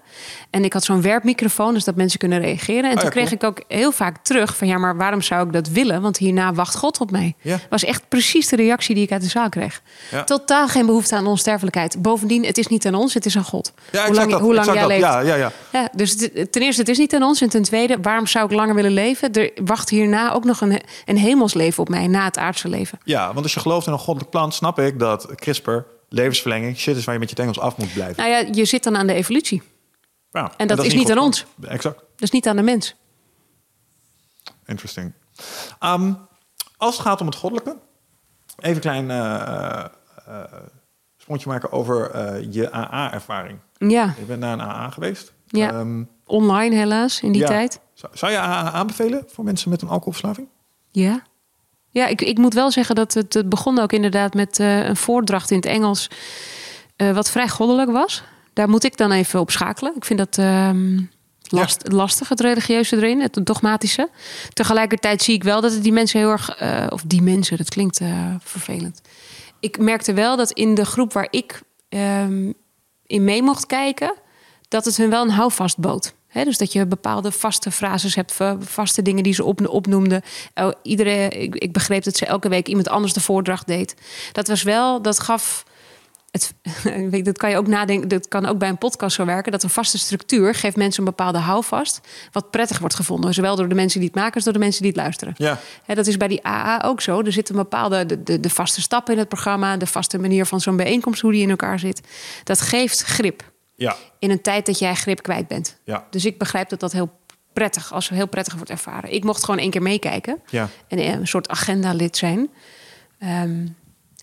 En 0.51 0.65
ik 0.65 0.73
had 0.73 0.85
zo'n 0.85 1.03
werpmicrofoon, 1.03 1.75
dus 1.75 1.85
dat 1.85 1.95
mensen 1.95 2.19
kunnen 2.19 2.41
reageren. 2.41 2.83
En 2.85 2.89
Oh 2.91 2.95
ja, 2.95 3.01
toen 3.01 3.11
kreeg 3.11 3.25
cool. 3.39 3.51
ik 3.53 3.59
ook 3.59 3.65
heel 3.69 3.93
vaak 3.93 4.17
terug 4.23 4.57
van... 4.57 4.67
ja, 4.69 4.79
maar 4.79 4.97
waarom 4.97 5.23
zou 5.23 5.47
ik 5.47 5.53
dat 5.53 5.69
willen? 5.69 6.03
Want 6.03 6.17
hierna 6.17 6.53
wacht 6.53 6.77
God 6.77 7.01
op 7.01 7.11
mij. 7.11 7.35
Ja. 7.41 7.59
was 7.71 7.85
echt 7.85 8.03
precies 8.09 8.49
de 8.49 8.57
reactie 8.57 8.95
die 8.95 9.05
ik 9.05 9.13
uit 9.13 9.23
de 9.23 9.29
zaal 9.29 9.49
kreeg. 9.49 9.83
Totaal 10.25 10.69
geen 10.69 10.87
behoefte 10.87 11.17
aan 11.17 11.27
onsterfelijkheid. 11.27 12.03
Bovendien, 12.03 12.45
het 12.45 12.59
is 12.59 12.67
niet 12.67 12.87
aan 12.87 12.95
ons, 12.95 13.15
het 13.15 13.27
is 13.27 13.37
aan 13.37 13.45
God. 13.45 13.73
Hoe 14.07 14.15
lang, 14.15 14.31
dat, 14.31 14.41
hoe 14.41 14.55
lang 14.55 14.67
jij 14.67 14.75
dat. 14.79 14.87
leeft. 14.89 15.01
Ja, 15.01 15.21
ja, 15.21 15.35
ja. 15.35 15.53
Ja, 15.73 15.89
dus 15.93 16.17
ten 16.51 16.63
eerste, 16.63 16.83
het 16.85 16.93
is 16.93 16.99
niet 16.99 17.15
aan 17.15 17.23
ons. 17.23 17.41
En 17.41 17.49
ten 17.49 17.63
tweede, 17.63 17.99
waarom 18.03 18.27
zou 18.27 18.45
ik 18.45 18.53
langer 18.53 18.75
willen 18.75 18.93
leven? 18.93 19.33
Er 19.33 19.51
wacht 19.65 19.91
hierna 19.91 20.33
ook 20.33 20.45
nog 20.45 20.61
een, 20.61 20.81
een 21.05 21.19
hemelsleven 21.19 21.83
op 21.83 21.89
mij 21.89 22.07
na 22.07 22.25
het 22.25 22.39
aardse 22.39 22.69
leven. 22.69 22.99
ja, 23.05 23.27
want 23.33 23.43
als 23.43 23.55
je 23.55 23.61
gelooft 23.61 23.87
in 23.87 23.93
een 23.93 23.99
goddelijk 23.99 24.31
plan, 24.31 24.53
snap 24.53 24.79
ik 24.79 24.99
dat 24.99 25.35
CRISPR, 25.35 25.79
levensverlenging, 26.09 26.77
shit 26.79 26.97
is 26.97 27.05
waar 27.05 27.15
je 27.15 27.21
met 27.21 27.31
je 27.31 27.37
tengels 27.37 27.59
af 27.59 27.77
moet 27.77 27.93
blijven. 27.93 28.17
Nou 28.17 28.29
ja, 28.29 28.49
je 28.53 28.65
zit 28.65 28.85
dan 28.85 28.97
aan 28.97 29.07
de 29.07 29.15
evolutie. 29.15 29.63
Ja, 30.31 30.53
En 30.57 30.67
dat 30.67 30.85
is 30.85 30.95
niet 30.95 31.11
aan 31.11 31.19
ons. 31.19 31.47
Exact. 31.63 31.97
Dat 31.97 32.23
is 32.23 32.31
niet 32.31 32.49
aan 32.49 32.57
de 32.57 32.63
mens. 32.63 32.95
Interesting. 34.67 35.13
Ehm, 35.79 36.13
als 36.77 36.97
het 36.97 37.07
gaat 37.07 37.21
om 37.21 37.27
het 37.27 37.37
goddelijke, 37.37 37.77
even 38.57 38.75
een 38.75 38.81
klein 38.81 39.11
eh, 39.11 39.85
eh, 40.27 40.43
sprongje 41.17 41.49
maken 41.49 41.73
over 41.73 42.11
eh, 42.11 42.53
je 42.53 42.73
AA-ervaring. 42.75 43.59
Ja, 43.79 44.15
Je 44.19 44.25
bent 44.25 44.41
naar 44.41 44.53
een 44.53 44.61
AA 44.61 44.91
geweest. 44.91 45.33
Ja. 45.47 45.73
Ehm, 45.73 46.03
online 46.27 46.77
helaas 46.77 47.21
in 47.21 47.33
die 47.33 47.41
ja. 47.41 47.47
tijd. 47.47 47.81
Zou, 48.13 48.33
je 48.33 48.39
AA 48.39 48.71
aanbevelen 48.73 49.25
voor 49.27 49.45
mensen 49.45 49.71
met 49.71 49.83
een 49.83 49.89
alcoholverslaving? 49.89 50.49
Ja. 50.91 51.23
Ja, 51.91 52.07
ik, 52.07 52.23
ik 52.23 52.39
moet 52.39 52.55
wel 52.55 52.71
zeggen 52.71 52.95
dat 52.95 53.15
het, 53.15 53.35
het 53.35 53.49
begon 53.49 53.79
ook 53.79 53.93
inderdaad 53.93 54.35
met 54.35 54.59
eh, 54.59 54.85
een 54.85 54.97
voordracht 54.97 55.51
in 55.51 55.57
het 55.57 55.67
Engels. 55.67 56.11
eh, 56.97 57.15
wat 57.15 57.31
vrij 57.31 57.49
goddelijk 57.49 57.91
was. 57.91 58.23
Daar 58.53 58.69
moet 58.69 58.85
ik 58.85 58.97
dan 58.97 59.13
even 59.13 59.41
op 59.41 59.51
schakelen. 59.51 59.97
Ik 59.97 60.05
vind 60.05 60.19
dat 60.19 60.39
ehm, 60.39 61.01
last, 61.43 61.93
lastig, 61.93 62.29
het 62.29 62.41
religieuze 62.41 62.97
erin, 62.97 63.21
het 63.21 63.41
dogmatische. 63.43 64.09
Tegelijkertijd 64.53 65.23
zie 65.23 65.35
ik 65.35 65.45
wel 65.45 65.61
dat 65.61 65.73
het 65.73 65.83
die 65.83 65.93
mensen 65.93 66.21
heel 66.21 66.31
erg... 66.31 66.57
eh, 66.57 66.87
of 66.89 67.03
die 67.07 67.23
mensen, 67.23 67.57
dat 67.57 67.69
klinkt 67.69 68.01
vervelend. 68.43 69.01
Ik 69.61 69.79
merkte 69.79 70.13
wel 70.13 70.37
dat 70.37 70.51
in 70.51 70.75
de 70.75 70.85
groep 70.85 71.13
waar 71.13 71.29
ik 71.31 71.63
ehm, 71.89 72.53
in 73.07 73.25
mee 73.25 73.43
mocht 73.43 73.67
kijken... 73.67 74.15
dat 74.69 74.85
het 74.85 74.97
hun 74.97 75.11
wel 75.11 75.23
een 75.23 75.31
houvast 75.31 75.79
bood. 75.79 76.15
Dus 76.43 76.59
dat 76.59 76.73
je 76.73 76.87
bepaalde 76.87 77.33
vaste 77.33 77.71
frases 77.71 78.15
hebt, 78.15 78.33
va- 78.33 78.57
vaste 78.61 79.03
dingen 79.03 79.23
die 79.23 79.35
ze 79.35 79.45
op, 79.45 79.69
opnoemden. 79.69 80.23
Oh, 80.55 80.73
iedere, 80.83 81.29
ik, 81.29 81.55
ik 81.55 81.73
begreep 81.73 82.05
dat 82.05 82.17
ze 82.17 82.27
elke 82.27 82.49
week 82.49 82.69
iemand 82.69 82.89
anders 82.89 83.13
de 83.13 83.21
voordracht 83.21 83.67
deed. 83.67 83.95
Dat 84.33 84.49
was 84.49 84.63
wel, 84.63 85.03
dat 85.03 85.21
gaf. 85.21 85.65
Het, 86.31 86.55
dat 87.25 87.39
kan 87.39 87.51
je 87.51 87.57
ook 87.57 87.67
nadenken, 87.67 88.09
dat 88.09 88.29
kan 88.29 88.47
ook 88.47 88.59
bij 88.59 88.69
een 88.69 88.79
podcast 88.79 89.17
zo 89.17 89.25
werken. 89.25 89.53
Dat 89.53 89.63
een 89.63 89.71
vaste 89.71 89.99
structuur 89.99 90.55
geeft 90.55 90.77
mensen 90.77 90.99
een 90.99 91.09
bepaalde 91.09 91.39
houvast. 91.39 92.01
Wat 92.33 92.51
prettig 92.51 92.79
wordt 92.79 92.95
gevonden. 92.95 93.35
Zowel 93.35 93.57
door 93.57 93.69
de 93.69 93.75
mensen 93.75 94.01
die 94.01 94.09
het 94.09 94.19
maken 94.19 94.35
als 94.35 94.45
door 94.45 94.53
de 94.53 94.59
mensen 94.59 94.83
die 94.83 94.91
het 94.91 95.01
luisteren. 95.01 95.35
Ja. 95.37 95.59
Dat 95.87 96.07
is 96.07 96.17
bij 96.17 96.29
die 96.29 96.47
AA 96.47 96.83
ook 96.85 97.01
zo. 97.01 97.21
Er 97.23 97.33
zitten 97.33 97.55
bepaalde 97.55 98.07
de, 98.07 98.23
de, 98.23 98.41
de 98.41 98.51
vaste 98.51 98.81
stappen 98.81 99.13
in 99.13 99.19
het 99.19 99.29
programma, 99.29 99.77
de 99.77 99.87
vaste 99.87 100.19
manier 100.19 100.47
van 100.47 100.61
zo'n 100.61 100.77
bijeenkomst, 100.77 101.21
hoe 101.21 101.33
die 101.33 101.43
in 101.43 101.51
elkaar 101.51 101.79
zit. 101.79 102.01
Dat 102.45 102.61
geeft 102.61 103.03
grip 103.03 103.53
Ja. 103.77 103.97
in 104.19 104.31
een 104.31 104.43
tijd 104.43 104.67
dat 104.67 104.79
jij 104.79 104.95
grip 104.95 105.23
kwijt 105.23 105.49
bent. 105.49 105.79
Ja. 105.85 106.07
Dus 106.11 106.25
ik 106.25 106.39
begrijp 106.39 106.69
dat 106.69 106.81
dat 106.81 106.93
heel 106.93 107.11
prettig, 107.53 107.93
als 107.93 108.09
heel 108.09 108.29
prettig 108.29 108.55
wordt 108.55 108.71
ervaren. 108.71 109.13
Ik 109.13 109.25
mocht 109.25 109.45
gewoon 109.45 109.61
één 109.61 109.71
keer 109.71 109.83
meekijken 109.83 110.41
Ja. 110.47 110.69
en 110.89 110.99
eh, 110.99 111.13
een 111.13 111.27
soort 111.27 111.49
agenda-lid 111.49 112.17
zijn. 112.17 112.51
Ehm, 113.19 113.67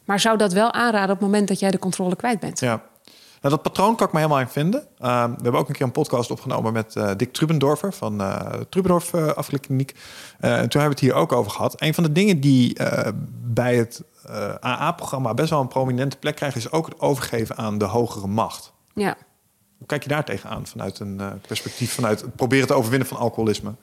maar 0.05 0.19
zou 0.19 0.37
dat 0.37 0.53
wel 0.53 0.73
aanraden 0.73 1.09
op 1.15 1.19
het 1.21 1.29
moment 1.29 1.47
dat 1.47 1.59
jij 1.59 1.71
de 1.71 1.79
controle 1.79 2.15
kwijt 2.15 2.39
bent? 2.39 2.59
Ja. 2.59 2.81
Nou, 3.41 3.53
dat 3.53 3.61
patroon 3.61 3.95
kan 3.95 4.07
ik 4.07 4.13
me 4.13 4.19
helemaal 4.19 4.41
in 4.41 4.47
vinden. 4.47 4.87
Ehm, 4.99 5.29
we 5.29 5.41
hebben 5.41 5.61
ook 5.61 5.67
een 5.67 5.75
keer 5.75 5.85
een 5.85 5.91
podcast 5.91 6.31
opgenomen 6.31 6.73
met 6.73 6.95
eh, 6.95 7.11
Dick 7.17 7.33
Trubendorfer 7.33 7.93
van 7.93 8.21
eh 8.21 8.53
Trubendorf 8.69 9.13
uh, 9.13 9.27
en 9.27 9.39
toen 9.39 9.81
hebben 10.41 10.69
we 10.69 10.79
het 10.89 10.99
hier 10.99 11.13
ook 11.13 11.31
over 11.31 11.51
gehad. 11.51 11.81
Een 11.81 11.93
van 11.93 12.03
de 12.03 12.11
dingen 12.11 12.39
die 12.39 12.77
bij 13.43 13.75
het 13.75 14.03
AA-programma 14.63 15.33
best 15.33 15.49
wel 15.49 15.61
een 15.61 15.67
prominente 15.67 16.17
plek 16.17 16.35
krijgen, 16.35 16.59
is 16.59 16.71
ook 16.71 16.85
het 16.85 16.99
overgeven 16.99 17.57
aan 17.57 17.77
de 17.77 17.85
hogere 17.85 18.27
macht. 18.27 18.73
Ja. 18.93 19.15
Hoe 19.81 19.89
kijk 19.89 20.03
je 20.03 20.09
daar 20.09 20.25
tegenaan 20.25 20.67
vanuit 20.67 20.99
een 20.99 21.19
eh, 21.19 21.31
perspectief 21.47 21.93
vanuit 21.93 22.21
het 22.21 22.35
proberen 22.35 22.67
te 22.67 22.73
overwinnen 22.73 23.07
van 23.07 23.17
alcoholisme? 23.17 23.73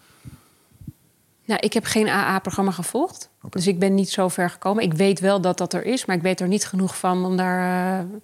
Nou, 1.45 1.61
ik 1.61 1.73
heb 1.73 1.85
geen 1.85 2.09
AA-programma 2.09 2.71
gevolgd. 2.71 3.29
Dus 3.51 3.67
ik 3.67 3.79
ben 3.79 3.95
niet 3.95 4.11
zo 4.11 4.29
ver 4.29 4.51
gekomen. 4.51 4.83
Ik 4.83 4.95
weet 4.95 5.21
wel 5.21 5.41
dat 5.41 5.59
dat 5.59 5.73
er 5.73 5.85
is, 5.85 6.05
maar 6.05 6.17
ik 6.17 6.23
weet 6.23 6.41
er 6.41 6.49
niet 6.49 6.67
genoeg 6.67 6.99
van 6.99 7.25
om 7.25 7.37
daar. 7.37 8.01
Uh... 8.01 8.19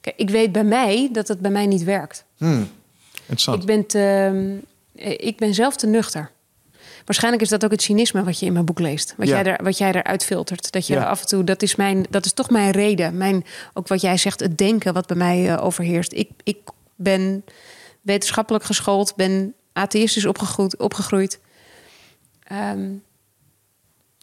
Kijk, 0.00 0.16
ik 0.16 0.30
weet 0.30 0.52
bij 0.52 0.64
mij 0.64 1.08
dat 1.12 1.28
het 1.28 1.40
bij 1.40 1.50
mij 1.50 1.66
niet 1.66 1.84
werkt. 1.84 2.24
Hmm. 2.36 2.70
Interessant. 3.16 3.60
Ik 3.60 3.66
ben, 3.66 3.86
te, 3.86 4.60
ik 5.16 5.36
ben 5.36 5.54
zelf 5.54 5.76
te 5.76 5.86
nuchter. 5.86 6.30
Waarschijnlijk 7.04 7.42
is 7.42 7.48
dat 7.48 7.64
ook 7.64 7.70
het 7.70 7.82
cynisme 7.82 8.24
wat 8.24 8.38
je 8.38 8.46
in 8.46 8.52
mijn 8.52 8.64
boek 8.64 8.78
leest. 8.78 9.14
Wat, 9.16 9.28
jij, 9.28 9.44
er, 9.44 9.64
wat 9.64 9.78
jij 9.78 9.92
eruit 9.92 10.24
filtert. 10.24 10.72
Dat 10.72 10.86
je 10.86 11.04
af 11.04 11.20
en 11.20 11.26
toe, 11.26 11.44
dat 11.44 11.62
is, 11.62 11.76
mijn, 11.76 12.06
dat 12.10 12.24
is 12.24 12.32
toch 12.32 12.50
mijn 12.50 12.70
reden. 12.70 13.16
Mijn, 13.16 13.44
ook 13.74 13.88
wat 13.88 14.00
jij 14.00 14.16
zegt, 14.16 14.40
het 14.40 14.58
denken 14.58 14.92
wat 14.92 15.06
bij 15.06 15.16
mij 15.16 15.50
uh, 15.50 15.64
overheerst. 15.64 16.12
Ik, 16.12 16.30
ik 16.42 16.58
ben 16.96 17.44
wetenschappelijk 18.00 18.64
geschoold, 18.64 19.16
ben 19.16 19.54
atheïstisch 19.72 20.26
opgegroeid. 20.26 20.78
opgegroeid. 20.78 21.40
Um, 22.52 23.02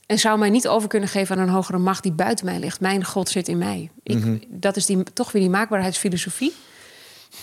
en 0.05 0.19
zou 0.19 0.39
mij 0.39 0.49
niet 0.49 0.67
over 0.67 0.89
kunnen 0.89 1.09
geven 1.09 1.38
aan 1.38 1.41
een 1.41 1.53
hogere 1.53 1.78
macht 1.78 2.03
die 2.03 2.11
buiten 2.11 2.45
mij 2.45 2.59
ligt. 2.59 2.80
Mijn 2.80 3.05
God 3.05 3.30
zit 3.30 3.47
in 3.47 3.57
mij. 3.57 3.91
Ik, 4.03 4.15
mm 4.15 4.22
-hmm. 4.22 4.41
Dat 4.47 4.76
is 4.76 4.86
die, 4.86 5.03
toch 5.03 5.32
weer 5.32 5.41
die 5.41 5.51
maakbaarheidsfilosofie 5.51 6.53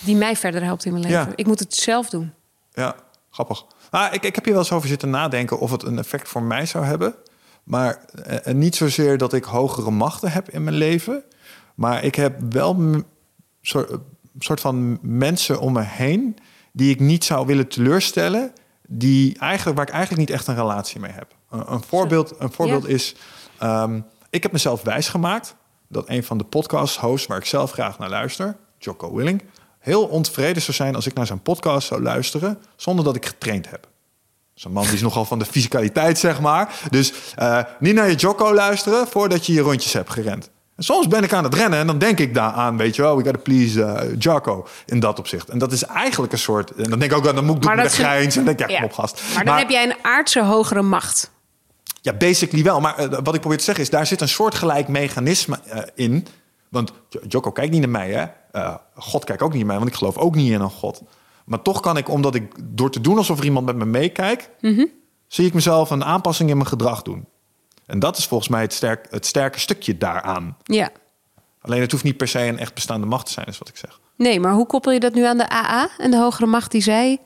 die 0.01 0.17
mij 0.17 0.37
verder 0.37 0.65
helpt 0.65 0.85
in 0.85 0.93
mijn 0.93 1.05
leven. 1.05 1.21
Ja. 1.21 1.33
Ik 1.35 1.47
moet 1.47 1.59
het 1.59 1.75
zelf 1.75 2.11
doen. 2.11 2.33
Ja, 2.73 2.97
grappig. 3.31 3.65
Nou, 3.91 4.13
ik, 4.15 4.25
ik 4.25 4.35
heb 4.35 4.45
hier 4.45 4.53
wel 4.53 4.63
eens 4.63 4.73
over 4.73 4.89
zitten 4.89 5.11
nadenken 5.11 5.59
of 5.59 5.71
het 5.71 5.83
een 5.83 5.99
effect 5.99 6.29
voor 6.29 6.43
mij 6.43 6.67
zou 6.67 6.85
hebben. 6.85 7.15
Maar 7.65 8.05
eh, 8.25 8.55
niet 8.55 8.77
zozeer 8.77 9.19
dat 9.19 9.33
ik 9.33 9.45
hogere 9.45 9.91
machten 9.91 10.33
heb 10.33 10.51
in 10.51 10.65
mijn 10.65 10.77
leven. 10.77 11.25
Maar 11.75 12.05
ik 12.05 12.15
heb 12.15 12.53
wel 12.53 13.05
soort, 13.63 13.91
soort 14.39 14.61
van 14.61 14.99
mensen 15.03 15.61
om 15.61 15.73
me 15.73 15.83
heen 15.83 16.37
die 16.73 16.91
ik 16.91 17.01
niet 17.01 17.25
zou 17.25 17.47
willen 17.47 17.69
teleurstellen. 17.69 18.53
Die 18.89 19.39
eigenlijk, 19.39 19.77
waar 19.77 19.87
ik 19.87 19.93
eigenlijk 19.93 20.29
niet 20.29 20.39
echt 20.39 20.47
een 20.47 20.55
relatie 20.55 21.01
mee 21.01 21.13
heb. 21.13 21.35
Een, 21.51 21.73
een 21.73 21.83
voorbeeld, 21.83 22.35
een 22.39 22.53
voorbeeld 22.53 22.83
ja. 22.83 22.89
is, 22.89 23.15
um, 23.63 24.05
ik 24.31 24.43
heb 24.43 24.53
mezelf 24.53 24.83
wijsgemaakt 24.83 25.55
dat 25.89 26.09
een 26.09 26.25
van 26.25 26.39
de 26.39 26.45
podcast-hosts 26.45 27.27
waar 27.27 27.39
ik 27.39 27.45
zelf 27.45 27.71
graag 27.71 27.99
naar 27.99 28.09
luister, 28.09 28.57
Jocko 28.79 29.15
Willing, 29.15 29.43
heel 29.79 30.07
ontevreden 30.07 30.63
zou 30.63 30.77
zijn 30.77 30.95
als 30.95 31.07
ik 31.07 31.15
naar 31.15 31.27
zijn 31.27 31.43
podcast 31.43 31.87
zou 31.87 32.03
luisteren 32.03 32.59
zonder 32.77 33.05
dat 33.05 33.17
ik 33.17 33.27
getraind 33.27 33.71
heb. 33.71 33.89
Zo'n 34.55 34.73
man 34.73 34.85
die 34.85 34.93
is 34.93 35.01
nogal 35.01 35.25
van 35.25 35.39
de 35.39 35.45
fysicaliteit, 35.55 36.19
zeg 36.19 36.41
maar. 36.41 36.81
Dus 36.91 37.13
uh, 37.39 37.63
niet 37.79 37.95
naar 37.95 38.11
je 38.11 38.15
Jocko 38.15 38.55
luisteren 38.55 39.09
voordat 39.09 39.47
je 39.47 39.53
je 39.53 39.61
rondjes 39.61 39.93
hebt 39.93 40.11
gerend. 40.11 40.51
En 40.79 40.85
soms 40.85 41.09
ben 41.09 41.23
ik 41.23 41.33
aan 41.33 41.45
het 41.45 41.55
rennen 41.55 41.79
en 41.79 41.87
dan 41.87 41.99
denk 41.99 42.19
ik 42.19 42.35
daar 42.35 42.53
aan, 42.53 42.77
weet 42.77 42.97
je 42.97 43.03
wel, 43.03 43.17
we 43.17 43.25
gotta 43.25 43.41
please 43.41 43.81
uh, 43.81 44.19
Jocko 44.19 44.67
in 44.87 45.01
dat 45.01 45.19
opzicht. 45.19 45.49
En 45.49 45.59
dat 45.59 45.73
is 45.73 45.85
eigenlijk 45.85 46.33
een 46.33 46.39
soort, 46.39 46.71
en 46.71 46.91
dan 46.91 46.99
denk 46.99 47.11
ik 47.11 47.17
ook, 47.17 47.25
dan 47.25 47.45
moet 47.45 47.57
ik 47.57 47.63
doen 47.63 47.77
met 47.77 47.85
de 47.85 47.91
grijns. 47.91 48.37
En 48.37 48.45
dan 48.45 48.57
denk 48.57 48.71
ik, 48.71 48.71
ja, 48.71 48.81
kom 48.81 48.85
op 48.85 48.93
gast. 48.93 49.23
Maar 49.35 49.45
dan 49.45 49.53
maar, 49.53 49.63
heb 49.63 49.71
jij 49.71 49.85
een 49.85 49.97
aardse 50.03 50.45
hogere 50.45 50.83
macht. 50.83 51.31
Ja, 52.01 52.13
basically 52.13 52.65
wel. 52.65 52.81
Maar 52.81 53.01
uh, 53.01 53.19
wat 53.23 53.35
ik 53.35 53.41
probeer 53.41 53.59
te 53.59 53.65
zeggen 53.65 53.85
is, 53.85 53.91
daar 53.91 54.07
zit 54.07 54.21
een 54.21 54.29
soortgelijk 54.29 54.89
mechanisme 54.89 55.59
uh, 55.67 55.79
in. 55.95 56.27
Want 56.69 56.93
Jocko 57.29 57.51
kijkt 57.51 57.73
niet 57.73 57.81
naar 57.81 57.91
mij, 57.91 58.11
hè. 58.11 58.27
Uh, 58.53 58.75
God 58.95 59.25
kijkt 59.25 59.43
ook 59.43 59.51
niet 59.51 59.59
naar 59.59 59.67
mij, 59.67 59.77
want 59.77 59.89
ik 59.89 59.97
geloof 59.97 60.17
ook 60.17 60.35
niet 60.35 60.53
in 60.53 60.61
een 60.61 60.71
God. 60.71 61.03
Maar 61.45 61.63
toch 61.63 61.81
kan 61.81 61.97
ik, 61.97 62.09
omdat 62.09 62.35
ik 62.35 62.53
door 62.63 62.91
te 62.91 63.01
doen 63.01 63.17
alsof 63.17 63.39
er 63.39 63.45
iemand 63.45 63.67
met 63.67 63.77
me 63.77 63.85
meekijkt, 63.85 64.51
mm 64.61 64.75
-hmm. 64.75 64.91
zie 65.27 65.47
ik 65.47 65.55
mezelf 65.55 65.91
een 65.91 66.05
aanpassing 66.05 66.51
in 66.51 66.57
mijn 66.57 66.69
gedrag 66.69 67.03
doen. 67.03 67.27
En 67.89 67.99
dat 67.99 68.19
is 68.19 68.27
volgens 68.27 68.49
mij 68.49 68.61
het, 68.61 68.73
sterk, 68.73 69.07
het 69.11 69.27
sterke 69.27 69.59
stukje 69.59 69.99
daaraan. 69.99 70.57
Ja. 70.63 70.91
Alleen 71.61 71.81
het 71.81 71.91
hoeft 71.91 72.05
niet 72.05 72.17
per 72.17 72.29
se 72.29 72.41
een 72.41 72.59
echt 72.59 72.75
bestaande 72.75 73.07
macht 73.07 73.27
te 73.27 73.33
zijn, 73.33 73.47
is 73.47 73.59
wat 73.59 73.69
ik 73.69 73.77
zeg. 73.77 74.01
Nee, 74.17 74.41
maar 74.41 74.53
hoe 74.53 74.67
koppel 74.67 74.93
je 74.93 75.01
dat 75.01 75.15
nu 75.15 75.25
aan 75.25 75.39
de 75.39 75.51
AA 75.51 75.89
en 75.99 76.11
de 76.11 76.17
hogere 76.17 76.47
macht 76.47 76.71
die 76.71 76.83
zij? 76.83 77.19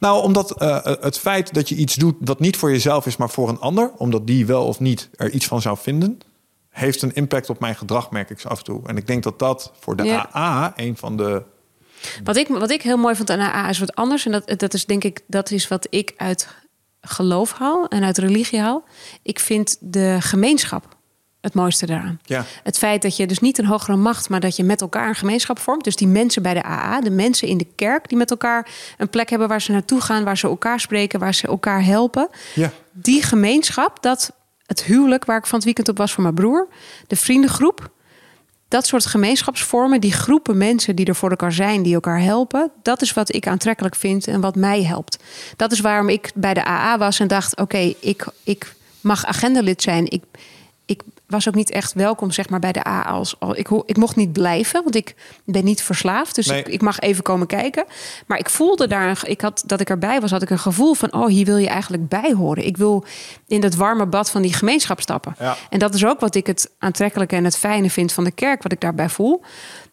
Nou, 0.00 0.22
omdat 0.22 0.62
uh, 0.62 0.84
het 0.84 1.18
feit 1.18 1.54
dat 1.54 1.68
je 1.68 1.74
iets 1.74 1.94
doet 1.94 2.14
wat 2.20 2.40
niet 2.40 2.56
voor 2.56 2.70
jezelf 2.70 3.06
is, 3.06 3.16
maar 3.16 3.30
voor 3.30 3.48
een 3.48 3.58
ander, 3.58 3.92
omdat 3.96 4.26
die 4.26 4.46
wel 4.46 4.66
of 4.66 4.80
niet 4.80 5.10
er 5.16 5.30
iets 5.30 5.46
van 5.46 5.60
zou 5.60 5.76
vinden, 5.80 6.18
heeft 6.68 7.02
een 7.02 7.14
impact 7.14 7.50
op 7.50 7.60
mijn 7.60 7.76
gedrag, 7.76 8.10
merk 8.10 8.30
ik 8.30 8.40
zo 8.40 8.48
af 8.48 8.58
en 8.58 8.64
toe. 8.64 8.86
En 8.86 8.96
ik 8.96 9.06
denk 9.06 9.22
dat 9.22 9.38
dat 9.38 9.72
voor 9.80 9.96
de 9.96 10.02
ja. 10.02 10.28
AA 10.34 10.72
een 10.76 10.96
van 10.96 11.16
de. 11.16 11.42
Wat 12.24 12.36
ik, 12.36 12.48
wat 12.48 12.70
ik 12.70 12.82
heel 12.82 12.96
mooi 12.96 13.14
vond 13.14 13.30
aan 13.30 13.40
AA 13.40 13.68
is 13.68 13.78
wat 13.78 13.94
anders. 13.94 14.26
En 14.26 14.32
dat, 14.32 14.58
dat 14.58 14.74
is 14.74 14.86
denk 14.86 15.04
ik, 15.04 15.20
dat 15.26 15.50
is 15.50 15.68
wat 15.68 15.86
ik 15.90 16.14
uit 16.16 16.48
geloof 17.00 17.52
haal 17.52 17.88
en 17.88 18.04
uit 18.04 18.18
religie 18.18 18.60
haal. 18.60 18.84
Ik 19.22 19.38
vind 19.38 19.76
de 19.80 20.16
gemeenschap 20.20 20.96
het 21.40 21.54
mooiste 21.54 21.86
daaraan. 21.86 22.20
Ja. 22.22 22.44
Het 22.62 22.78
feit 22.78 23.02
dat 23.02 23.16
je 23.16 23.26
dus 23.26 23.38
niet 23.38 23.58
een 23.58 23.66
hogere 23.66 23.96
macht, 23.96 24.28
maar 24.28 24.40
dat 24.40 24.56
je 24.56 24.64
met 24.64 24.80
elkaar 24.80 25.08
een 25.08 25.14
gemeenschap 25.14 25.58
vormt. 25.58 25.84
Dus 25.84 25.96
die 25.96 26.08
mensen 26.08 26.42
bij 26.42 26.54
de 26.54 26.64
AA, 26.64 27.00
de 27.00 27.10
mensen 27.10 27.48
in 27.48 27.58
de 27.58 27.66
kerk 27.74 28.08
die 28.08 28.18
met 28.18 28.30
elkaar 28.30 28.68
een 28.96 29.08
plek 29.08 29.30
hebben 29.30 29.48
waar 29.48 29.62
ze 29.62 29.72
naartoe 29.72 30.00
gaan, 30.00 30.24
waar 30.24 30.38
ze 30.38 30.46
elkaar 30.46 30.80
spreken, 30.80 31.18
waar 31.18 31.34
ze 31.34 31.46
elkaar 31.46 31.84
helpen. 31.84 32.28
Ja. 32.54 32.72
Die 32.92 33.22
gemeenschap, 33.22 34.02
dat 34.02 34.32
het 34.66 34.82
huwelijk 34.82 35.24
waar 35.24 35.38
ik 35.38 35.46
van 35.46 35.54
het 35.54 35.64
weekend 35.64 35.88
op 35.88 35.96
was 35.96 36.12
voor 36.12 36.22
mijn 36.22 36.34
broer, 36.34 36.68
de 37.06 37.16
vriendengroep. 37.16 37.90
Dat 38.68 38.86
soort 38.86 39.06
gemeenschapsvormen, 39.06 40.00
die 40.00 40.12
groepen 40.12 40.56
mensen 40.56 40.96
die 40.96 41.06
er 41.06 41.14
voor 41.14 41.30
elkaar 41.30 41.52
zijn, 41.52 41.82
die 41.82 41.94
elkaar 41.94 42.20
helpen, 42.20 42.70
dat 42.82 43.02
is 43.02 43.12
wat 43.12 43.34
ik 43.34 43.46
aantrekkelijk 43.46 43.94
vind 43.94 44.26
en 44.26 44.40
wat 44.40 44.54
mij 44.54 44.82
helpt. 44.82 45.18
Dat 45.56 45.72
is 45.72 45.80
waarom 45.80 46.08
ik 46.08 46.30
bij 46.34 46.54
de 46.54 46.66
AA 46.66 46.98
was 46.98 47.20
en 47.20 47.28
dacht: 47.28 47.56
oké, 47.56 47.94
ik, 48.00 48.26
ik 48.42 48.74
mag 49.00 49.24
agendalid 49.24 49.82
zijn. 49.82 50.04
Ik, 50.04 50.22
ik 50.57 50.57
was 51.28 51.48
ook 51.48 51.54
niet 51.54 51.70
echt 51.70 51.92
welkom 51.92 52.30
zeg 52.30 52.48
maar, 52.48 52.60
bij 52.60 52.72
de 52.72 52.84
AA. 52.84 53.02
Als, 53.02 53.36
ik, 53.52 53.68
ik 53.84 53.96
mocht 53.96 54.16
niet 54.16 54.32
blijven, 54.32 54.82
want 54.82 54.94
ik 54.94 55.14
ben 55.44 55.64
niet 55.64 55.82
verslaafd. 55.82 56.34
Dus 56.34 56.46
nee. 56.46 56.58
ik, 56.58 56.68
ik, 56.68 56.80
mag 56.80 56.98
even 56.98 57.22
komen 57.22 57.46
kijken. 57.46 57.84
Maar 58.26 58.38
ik 58.38 58.50
voelde 58.50 58.86
daar, 58.86 59.20
ik 59.22 59.40
had, 59.40 59.62
dat 59.66 59.80
ik 59.80 59.90
erbij 59.90 60.20
was, 60.20 60.30
had 60.30 60.42
ik 60.42 60.50
een 60.50 60.58
gevoel 60.58 60.94
van... 60.94 61.12
oh, 61.12 61.26
hier 61.26 61.44
wil 61.44 61.56
je 61.56 61.68
eigenlijk 61.68 62.08
bij 62.08 62.34
horen. 62.36 62.66
Ik 62.66 62.76
wil 62.76 63.04
in 63.46 63.60
dat 63.60 63.74
warme 63.74 64.06
bad 64.06 64.30
van 64.30 64.42
die 64.42 64.52
gemeenschap 64.52 65.00
stappen. 65.00 65.34
Ja. 65.38 65.56
En 65.70 65.78
dat 65.78 65.94
is 65.94 66.04
ook 66.04 66.20
wat 66.20 66.34
ik 66.34 66.46
het 66.46 66.70
aantrekkelijke 66.78 67.36
en 67.36 67.44
het 67.44 67.58
fijne 67.58 67.90
vind 67.90 68.12
van 68.12 68.24
de 68.24 68.30
kerk... 68.30 68.62
wat 68.62 68.72
ik 68.72 68.80
daarbij 68.80 69.08
voel. 69.08 69.42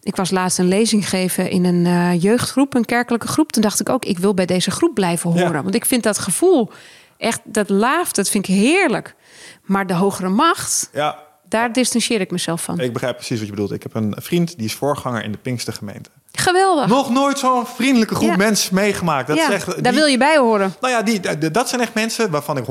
Ik 0.02 0.16
was 0.16 0.30
laatst 0.30 0.58
een 0.58 0.68
lezing 0.68 1.08
geven 1.08 1.50
in 1.50 1.64
een 1.64 1.84
uh, 1.84 2.22
jeugdgroep, 2.22 2.74
een 2.74 2.84
kerkelijke 2.84 3.28
groep. 3.28 3.52
Toen 3.52 3.62
dacht 3.62 3.80
ik 3.80 3.88
ook, 3.88 4.04
ik 4.04 4.18
wil 4.18 4.34
bij 4.34 4.46
deze 4.46 4.70
groep 4.70 4.94
blijven 4.94 5.30
horen. 5.30 5.52
Ja. 5.52 5.62
Want 5.62 5.74
ik 5.74 5.86
vind 5.86 6.02
dat 6.02 6.18
gevoel, 6.18 6.70
echt 7.18 7.40
dat 7.44 7.68
laaf, 7.68 8.12
dat 8.12 8.28
vind 8.28 8.48
ik 8.48 8.54
heerlijk. 8.54 9.14
Maar 9.62 9.86
de 9.86 9.94
hogere 9.94 10.28
macht... 10.28 10.90
Ja 10.92 11.24
daar 11.48 11.72
distancieer 11.72 12.20
ik 12.20 12.30
mezelf 12.30 12.62
van. 12.62 12.80
Ik 12.80 12.92
begrijp 12.92 13.16
precies 13.16 13.38
wat 13.38 13.46
je 13.46 13.52
bedoelt. 13.52 13.72
Ik 13.72 13.82
heb 13.82 13.94
een 13.94 14.14
vriend 14.18 14.56
die 14.56 14.66
is 14.66 14.74
voorganger 14.74 15.24
in 15.24 15.32
de 15.32 15.38
Pinkster 15.38 15.72
gemeente. 15.72 16.10
Geweldig. 16.32 16.86
Nog 16.86 17.10
nooit 17.10 17.38
zo'n 17.38 17.66
vriendelijke 17.66 18.14
groep 18.14 18.28
ja. 18.28 18.36
mensen 18.36 18.74
meegemaakt. 18.74 19.28
Dat 19.28 19.36
ja, 19.36 19.48
is 19.48 19.54
echt, 19.54 19.74
die, 19.74 19.82
daar 19.82 19.94
wil 19.94 20.06
je 20.06 20.18
bij 20.18 20.36
horen. 20.36 20.74
Nou 20.80 20.92
ja, 20.92 21.02
die, 21.02 21.50
dat 21.50 21.68
zijn 21.68 21.80
echt 21.80 21.94
mensen 21.94 22.30
waarvan 22.30 22.56
ik 22.56 22.64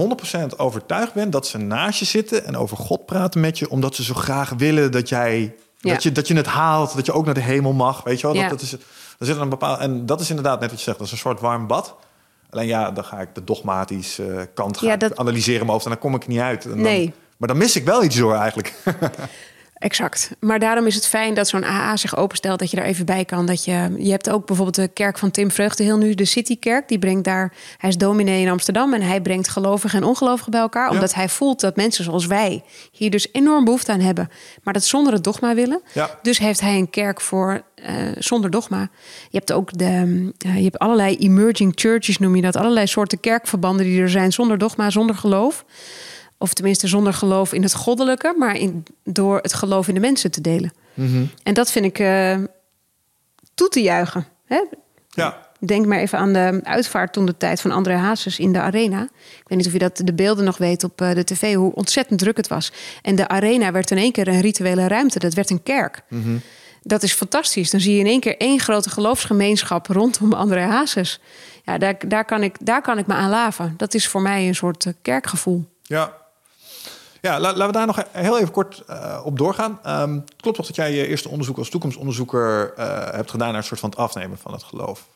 100% 0.53 0.55
overtuigd 0.57 1.13
ben 1.13 1.29
dat 1.29 1.47
ze 1.47 1.57
naast 1.57 1.99
je 1.99 2.05
zitten 2.05 2.45
en 2.45 2.57
over 2.57 2.77
God 2.77 3.05
praten 3.05 3.41
met 3.41 3.59
je, 3.59 3.69
omdat 3.69 3.95
ze 3.95 4.03
zo 4.03 4.13
graag 4.13 4.49
willen 4.49 4.91
dat 4.91 5.09
jij 5.09 5.55
ja. 5.77 5.93
dat, 5.93 6.03
je, 6.03 6.11
dat 6.11 6.27
je 6.27 6.35
het 6.35 6.45
haalt, 6.45 6.95
dat 6.95 7.05
je 7.05 7.11
ook 7.11 7.25
naar 7.25 7.33
de 7.33 7.41
hemel 7.41 7.73
mag. 7.73 8.03
Weet 8.03 8.19
je 8.19 8.27
wel? 8.27 8.35
Dat, 8.35 8.49
dat 8.49 8.61
is, 8.61 8.71
er 9.19 9.25
zit 9.25 9.37
een 9.37 9.59
en 9.59 10.05
dat 10.05 10.21
is 10.21 10.29
inderdaad 10.29 10.59
net 10.59 10.69
wat 10.69 10.79
je 10.79 10.85
zegt, 10.85 10.97
dat 10.97 11.07
is 11.07 11.13
een 11.13 11.19
soort 11.19 11.39
warm 11.39 11.67
bad. 11.67 11.95
Alleen 12.49 12.67
ja, 12.67 12.91
dan 12.91 13.03
ga 13.03 13.19
ik 13.19 13.35
de 13.35 13.43
dogmatische 13.43 14.25
uh, 14.25 14.41
kant 14.53 14.77
gaan 14.77 14.99
dat... 14.99 15.17
analyseren 15.17 15.59
in 15.59 15.65
mijn 15.65 15.71
hoofd 15.71 15.85
en 15.85 15.91
dan 15.91 15.99
kom 15.99 16.15
ik 16.15 16.27
niet 16.27 16.39
uit. 16.39 16.65
En 16.65 16.81
nee. 16.81 17.05
Dan, 17.05 17.13
maar 17.37 17.47
dan 17.47 17.57
mis 17.57 17.75
ik 17.75 17.85
wel 17.85 18.03
iets 18.03 18.15
door 18.15 18.35
eigenlijk. 18.35 18.73
Exact. 19.75 20.31
Maar 20.39 20.59
daarom 20.59 20.85
is 20.85 20.95
het 20.95 21.07
fijn 21.07 21.33
dat 21.33 21.47
zo'n 21.47 21.63
AA 21.63 21.97
zich 21.97 22.17
openstelt, 22.17 22.59
dat 22.59 22.69
je 22.69 22.77
daar 22.77 22.85
even 22.85 23.05
bij 23.05 23.25
kan. 23.25 23.45
Dat 23.45 23.65
je, 23.65 23.93
je 23.97 24.11
hebt 24.11 24.29
ook 24.29 24.45
bijvoorbeeld 24.45 24.75
de 24.75 24.87
kerk 24.87 25.17
van 25.17 25.31
Tim 25.31 25.51
Vreugdeheel 25.51 25.97
nu, 25.97 26.13
de 26.13 26.25
Citykerk. 26.25 26.87
Die 26.87 26.99
brengt 26.99 27.23
daar, 27.23 27.53
hij 27.77 27.89
is 27.89 27.97
dominee 27.97 28.41
in 28.41 28.49
Amsterdam 28.49 28.93
en 28.93 29.01
hij 29.01 29.21
brengt 29.21 29.49
gelovigen 29.49 29.99
en 29.99 30.05
ongelovigen 30.05 30.51
bij 30.51 30.61
elkaar. 30.61 30.89
Omdat 30.89 31.13
hij 31.13 31.29
voelt 31.29 31.59
dat 31.59 31.75
mensen 31.75 32.03
zoals 32.03 32.25
wij 32.25 32.63
hier 32.91 33.11
dus 33.11 33.27
enorm 33.31 33.63
behoefte 33.63 33.91
aan 33.91 33.99
hebben. 33.99 34.29
Maar 34.63 34.73
dat 34.73 34.83
zonder 34.83 35.13
het 35.13 35.23
dogma 35.23 35.55
willen. 35.55 35.81
Ja. 35.93 36.19
Dus 36.21 36.37
heeft 36.37 36.61
hij 36.61 36.77
een 36.77 36.89
kerk 36.89 37.21
voor 37.21 37.61
uh, 37.75 37.91
zonder 38.17 38.49
dogma. 38.49 38.89
Je 39.29 39.37
hebt 39.37 39.51
ook 39.51 39.77
de, 39.77 40.31
uh, 40.45 40.57
je 40.57 40.63
hebt 40.63 40.79
allerlei 40.79 41.17
emerging 41.17 41.71
churches 41.75 42.17
noem 42.17 42.35
je 42.35 42.41
dat. 42.41 42.55
Allerlei 42.55 42.87
soorten 42.87 43.19
kerkverbanden 43.19 43.85
die 43.85 44.01
er 44.01 44.09
zijn 44.09 44.33
zonder 44.33 44.57
dogma, 44.57 44.89
zonder 44.89 45.15
geloof. 45.15 45.65
Of 46.45 46.53
tenminste 46.53 46.87
zonder 46.87 47.13
geloof 47.13 47.53
in 47.53 47.61
het 47.61 47.73
goddelijke, 47.73 48.35
maar 48.37 48.55
in, 48.55 48.83
door 49.03 49.39
het 49.41 49.53
geloof 49.53 49.87
in 49.87 49.93
de 49.93 49.99
mensen 49.99 50.31
te 50.31 50.41
delen. 50.41 50.73
Mm 50.93 51.07
-hmm. 51.07 51.29
En 51.43 51.53
dat 51.53 51.71
vind 51.71 51.85
ik 51.85 51.99
uh, 51.99 52.37
toe 53.53 53.69
te 53.69 53.81
juichen. 53.81 54.27
Hè? 54.45 54.63
Ja. 55.09 55.47
Denk 55.59 55.85
maar 55.85 55.99
even 55.99 56.17
aan 56.17 56.33
de 56.33 56.59
uitvaart 56.63 57.13
toen 57.13 57.25
de 57.25 57.37
tijd 57.37 57.61
van 57.61 57.71
André 57.71 57.93
Hazes 57.93 58.39
in 58.39 58.53
de 58.53 58.59
arena. 58.59 59.01
Ik 59.01 59.43
weet 59.47 59.57
niet 59.57 59.67
of 59.67 59.73
je 59.73 59.79
dat 59.79 60.01
de 60.03 60.13
beelden 60.13 60.45
nog 60.45 60.57
weet 60.57 60.83
op 60.83 60.97
de 60.97 61.23
tv, 61.23 61.55
hoe 61.55 61.73
ontzettend 61.73 62.19
druk 62.19 62.37
het 62.37 62.47
was. 62.47 62.71
En 63.01 63.15
de 63.15 63.27
arena 63.27 63.71
werd 63.71 63.91
in 63.91 63.97
één 63.97 64.11
keer 64.11 64.27
een 64.27 64.41
rituele 64.41 64.87
ruimte. 64.87 65.19
Dat 65.19 65.33
werd 65.33 65.49
een 65.49 65.63
kerk. 65.63 66.01
Mm 66.09 66.23
-hmm. 66.23 66.41
Dat 66.81 67.03
is 67.03 67.13
fantastisch. 67.13 67.69
Dan 67.69 67.79
zie 67.79 67.93
je 67.93 67.99
in 67.99 68.07
één 68.07 68.19
keer 68.19 68.37
één 68.37 68.59
grote 68.59 68.89
geloofsgemeenschap 68.89 69.87
rondom 69.87 70.33
André 70.33 70.61
Hazes. 70.61 71.19
Ja, 71.63 71.77
daar, 71.77 71.95
daar, 72.07 72.25
kan 72.25 72.43
ik, 72.43 72.55
daar 72.59 72.81
kan 72.81 72.97
ik 72.97 73.07
me 73.07 73.13
aan 73.13 73.29
laven. 73.29 73.73
Dat 73.77 73.93
is 73.93 74.07
voor 74.07 74.21
mij 74.21 74.47
een 74.47 74.55
soort 74.55 74.93
kerkgevoel. 75.01 75.65
Ja, 75.81 76.23
ja, 77.25 77.39
laten 77.39 77.65
we 77.65 77.71
daar 77.71 77.85
nog 77.85 78.03
heel 78.11 78.37
even 78.39 78.51
kort 78.51 78.83
uh, 78.89 79.21
op 79.23 79.37
doorgaan. 79.37 79.79
Um, 79.87 80.23
klopt 80.37 80.57
toch 80.57 80.65
dat 80.67 80.75
jij 80.75 80.91
je 80.93 81.07
eerste 81.07 81.29
onderzoek 81.29 81.57
als 81.57 81.69
toekomstonderzoeker 81.69 82.73
uh, 82.79 82.85
hebt 83.11 83.31
gedaan 83.31 83.47
naar 83.47 83.57
een 83.57 83.63
soort 83.63 83.79
van 83.79 83.89
het 83.89 83.99
afnemen 83.99 84.37
van 84.37 84.51
het 84.53 84.63
geloof? 84.63 85.07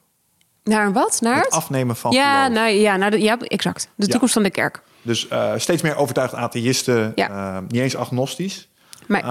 Naar 0.64 0.94
wat? 0.94 1.18
Naar 1.22 1.36
het 1.44 1.50
afnemen 1.54 1.96
van 1.96 2.12
ja, 2.12 2.44
geloof. 2.44 2.60
nou, 2.60 2.70
ja, 2.74 2.96
naar 2.96 3.12
de, 3.12 3.22
ja, 3.22 3.38
exact. 3.40 3.90
De 3.96 4.04
Ja. 4.04 4.10
toekomst 4.10 4.34
van 4.34 4.44
de 4.44 4.50
kerk. 4.50 4.82
Dus 5.02 5.28
eh, 5.28 5.54
steeds 5.58 5.82
meer 5.82 5.96
overtuigd 5.96 6.34
atheïsten, 6.34 7.12
Ja. 7.16 7.30
eh, 7.30 7.62
niet 7.68 7.82
eens 7.82 7.96
agnostisch. 7.96 8.68
Maar 9.08 9.24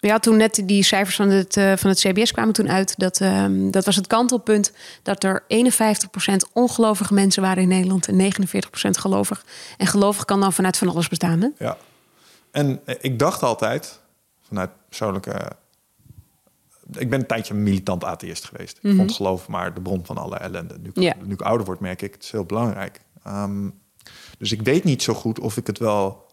Ja, 0.00 0.18
toen 0.18 0.36
net 0.36 0.62
die 0.64 0.82
cijfers 0.82 1.16
van 1.16 1.28
het, 1.28 1.56
eh, 1.56 1.72
van 1.76 1.90
het 1.90 1.98
CBS 1.98 2.32
kwamen 2.32 2.52
toen 2.52 2.70
uit. 2.70 2.94
Dat, 2.96 3.20
ehm, 3.20 3.70
dat 3.70 3.84
was 3.84 3.96
het 3.96 4.06
kantelpunt 4.06 4.72
dat 5.02 5.24
er 5.24 5.44
51% 5.48 6.46
ongelovige 6.52 7.14
mensen 7.14 7.42
waren 7.42 7.62
in 7.62 7.68
Nederland 7.68 8.08
en 8.08 8.16
49% 8.16 8.98
gelovig. 8.98 9.44
En 9.76 9.86
gelovig 9.86 10.24
kan 10.24 10.40
dan 10.40 10.52
vanuit 10.52 10.76
van 10.76 10.88
alles 10.88 11.08
bestaan. 11.08 11.40
Hè? 11.40 11.48
ja. 11.58 11.76
En 12.50 12.80
eh, 12.84 12.94
ik 13.00 13.18
dacht 13.18 13.42
altijd, 13.42 14.00
vanuit 14.48 14.70
persoonlijke... 14.88 15.50
Ik 16.96 17.10
ben 17.10 17.20
een 17.20 17.26
tijdje 17.26 17.54
militant 17.54 18.04
atheïst 18.04 18.44
geweest. 18.44 18.78
Ik 18.82 18.94
vond 18.96 19.12
geloof 19.12 19.48
maar 19.48 19.74
de 19.74 19.80
bron 19.80 20.04
van 20.06 20.18
alle 20.18 20.36
ellende. 20.36 20.78
Nu, 20.78 20.90
Mhm. 20.94 21.00
Ja. 21.00 21.14
nu 21.24 21.32
ik 21.32 21.40
ouder 21.42 21.66
word, 21.66 21.80
merk 21.80 22.02
ik, 22.02 22.12
het 22.14 22.22
is 22.22 22.30
heel 22.30 22.44
belangrijk. 22.44 23.00
Ehm, 23.24 23.68
dus 24.38 24.52
ik 24.52 24.62
weet 24.62 24.84
niet 24.84 25.02
zo 25.02 25.14
goed 25.14 25.38
of 25.40 25.56
ik 25.56 25.66
het 25.66 25.78
wel 25.78 26.26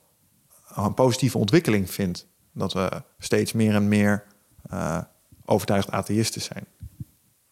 een 0.76 0.94
positieve 0.94 1.38
ontwikkeling 1.38 1.92
vind. 1.92 2.28
Dat 2.54 2.74
we 2.74 3.02
steeds 3.20 3.54
meer 3.54 3.76
en 3.76 3.88
meer 3.88 4.24
eh, 4.70 4.98
overtuigd 5.46 5.92
atheïsten 5.92 6.42
zijn. 6.42 6.66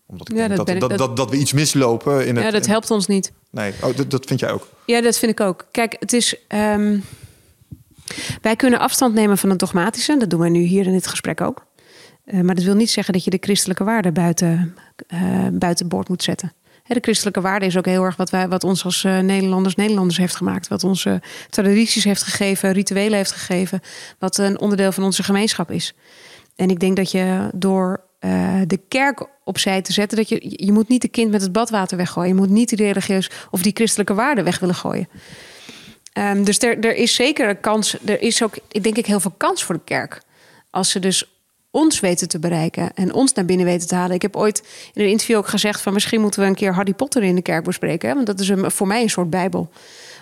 Omdat 0.06 0.30
ik 0.30 0.36
Ja, 0.38 0.48
denk 0.48 0.57
dat 0.57 0.68
dat, 0.68 0.80
dat, 0.80 0.91
ik- 0.91 0.98
dat, 0.98 1.18
dat, 1.18 1.30
we 1.30 1.38
iets 1.38 1.53
mislopen 1.53 2.28
in 2.28 2.36
het... 2.36 2.45
Ja, 2.45 2.52
dat 2.52 2.65
helpt 2.65 2.91
ons 2.91 3.07
niet. 3.07 3.32
Nee, 3.49 3.73
oh, 3.84 3.95
dat, 3.95 4.11
dat 4.11 4.26
vind 4.26 4.40
jij 4.40 4.52
ook. 4.52 4.68
Ja, 4.86 5.02
dat 5.02 5.18
vind 5.18 5.32
ik 5.32 5.40
ook. 5.40 5.68
Kijk, 5.72 5.95
het 5.99 6.14
is. 6.14 6.36
ehm, 6.48 6.99
wij 8.41 8.56
kunnen 8.56 8.80
afstand 8.80 9.14
nemen 9.14 9.38
van 9.38 9.49
het 9.49 9.60
dogmatische. 9.60 10.18
Dat 10.18 10.30
doen 10.30 10.40
wij 10.40 10.49
nu 10.49 10.60
hier 10.61 10.86
in 10.86 10.91
dit 10.91 11.07
gesprek 11.07 11.41
ook. 11.41 11.65
Eh, 12.26 12.40
maar 12.41 12.56
dat 12.56 12.64
wil 12.64 12.76
niet 12.76 12.90
zeggen 12.91 13.14
dat 13.14 13.23
je 13.23 13.30
de 13.30 13.38
christelijke 13.41 13.84
waarden 13.84 14.14
buiten, 14.14 14.76
eh, 15.07 15.48
buiten 15.52 15.88
boord 15.88 16.10
moet 16.10 16.23
zetten. 16.23 16.53
De 16.93 16.99
christelijke 17.01 17.41
waarde 17.41 17.65
is 17.65 17.77
ook 17.77 17.85
heel 17.85 18.03
erg 18.03 18.15
wat, 18.15 18.30
wij, 18.30 18.47
wat 18.47 18.63
ons 18.63 18.85
als 18.85 19.03
eh, 19.03 19.19
Nederlanders 19.19 19.76
Nederlanders 19.76 20.18
heeft 20.18 20.35
gemaakt. 20.35 20.68
Wat 20.68 20.84
onze 20.84 21.22
tradities 21.49 22.03
heeft 22.03 22.23
gegeven, 22.23 22.72
rituelen 22.72 23.18
heeft 23.18 23.31
gegeven. 23.31 23.81
Wat 24.19 24.38
een 24.38 24.59
onderdeel 24.59 24.91
van 24.91 25.03
onze 25.03 25.23
gemeenschap 25.23 25.72
is. 25.72 25.93
En 26.55 26.69
ik 26.69 26.80
denk 26.80 26.95
dat 26.95 27.11
je 27.11 27.49
door 27.53 28.03
eh, 28.19 28.61
de 28.68 28.80
kerk 28.88 29.27
opzij 29.43 29.81
te 29.81 29.93
zetten, 29.93 30.18
dat 30.18 30.30
je, 30.30 30.65
je 30.65 30.72
moet 30.72 30.88
niet 30.88 31.01
de 31.01 31.07
kind 31.07 31.31
met 31.31 31.41
het 31.41 31.51
badwater 31.51 31.97
weggooien. 31.97 32.30
Je 32.30 32.35
moet 32.35 32.49
niet 32.49 32.69
die 32.69 32.77
religieus 32.77 33.30
of 33.51 33.61
die 33.61 33.73
christelijke 33.76 34.13
waarden 34.13 34.43
weg 34.43 34.59
willen 34.59 34.76
gooien. 34.76 35.07
Ehm, 36.13 36.43
dus 36.43 36.59
er, 36.59 36.80
er 36.80 36.95
is 36.95 37.15
zeker 37.15 37.49
een 37.49 37.59
kans. 37.59 37.97
Er 38.05 38.22
is 38.22 38.43
ook, 38.43 38.55
ik 38.72 38.84
denk 38.84 38.97
ik, 38.97 39.05
heel 39.05 39.19
veel 39.19 39.34
kans 39.38 39.63
voor 39.63 39.76
de 39.76 39.81
kerk. 39.84 40.22
Als 40.69 40.89
ze 40.89 40.99
dus 40.99 41.31
ons 41.72 41.99
weten 41.99 42.27
te 42.27 42.39
bereiken 42.39 42.93
en 42.93 43.14
ons 43.14 43.34
naar 43.34 43.45
binnen 43.45 43.65
weten 43.65 43.88
te 43.88 43.95
halen. 43.95 44.15
Ik 44.15 44.22
heb 44.22 44.35
ooit 44.35 44.64
in 44.93 45.02
een 45.02 45.10
interview 45.10 45.38
ook 45.38 45.48
gezegd 45.48 45.81
van 45.81 45.93
misschien 45.93 46.22
moeten 46.22 46.41
we 46.41 46.48
een 46.48 46.56
keer 46.56 46.73
Harry 46.73 46.93
Potter 46.93 47.23
in 47.23 47.35
de 47.35 47.41
kerk 47.41 47.64
bespreken. 47.64 48.10
Hè? 48.10 48.15
Want 48.15 48.27
dat 48.27 48.39
is 48.39 48.49
een, 48.49 48.72
voor 48.72 48.88
mij 48.88 49.02
een 49.02 49.10
soort 49.10 49.30
bijbel. 49.30 49.69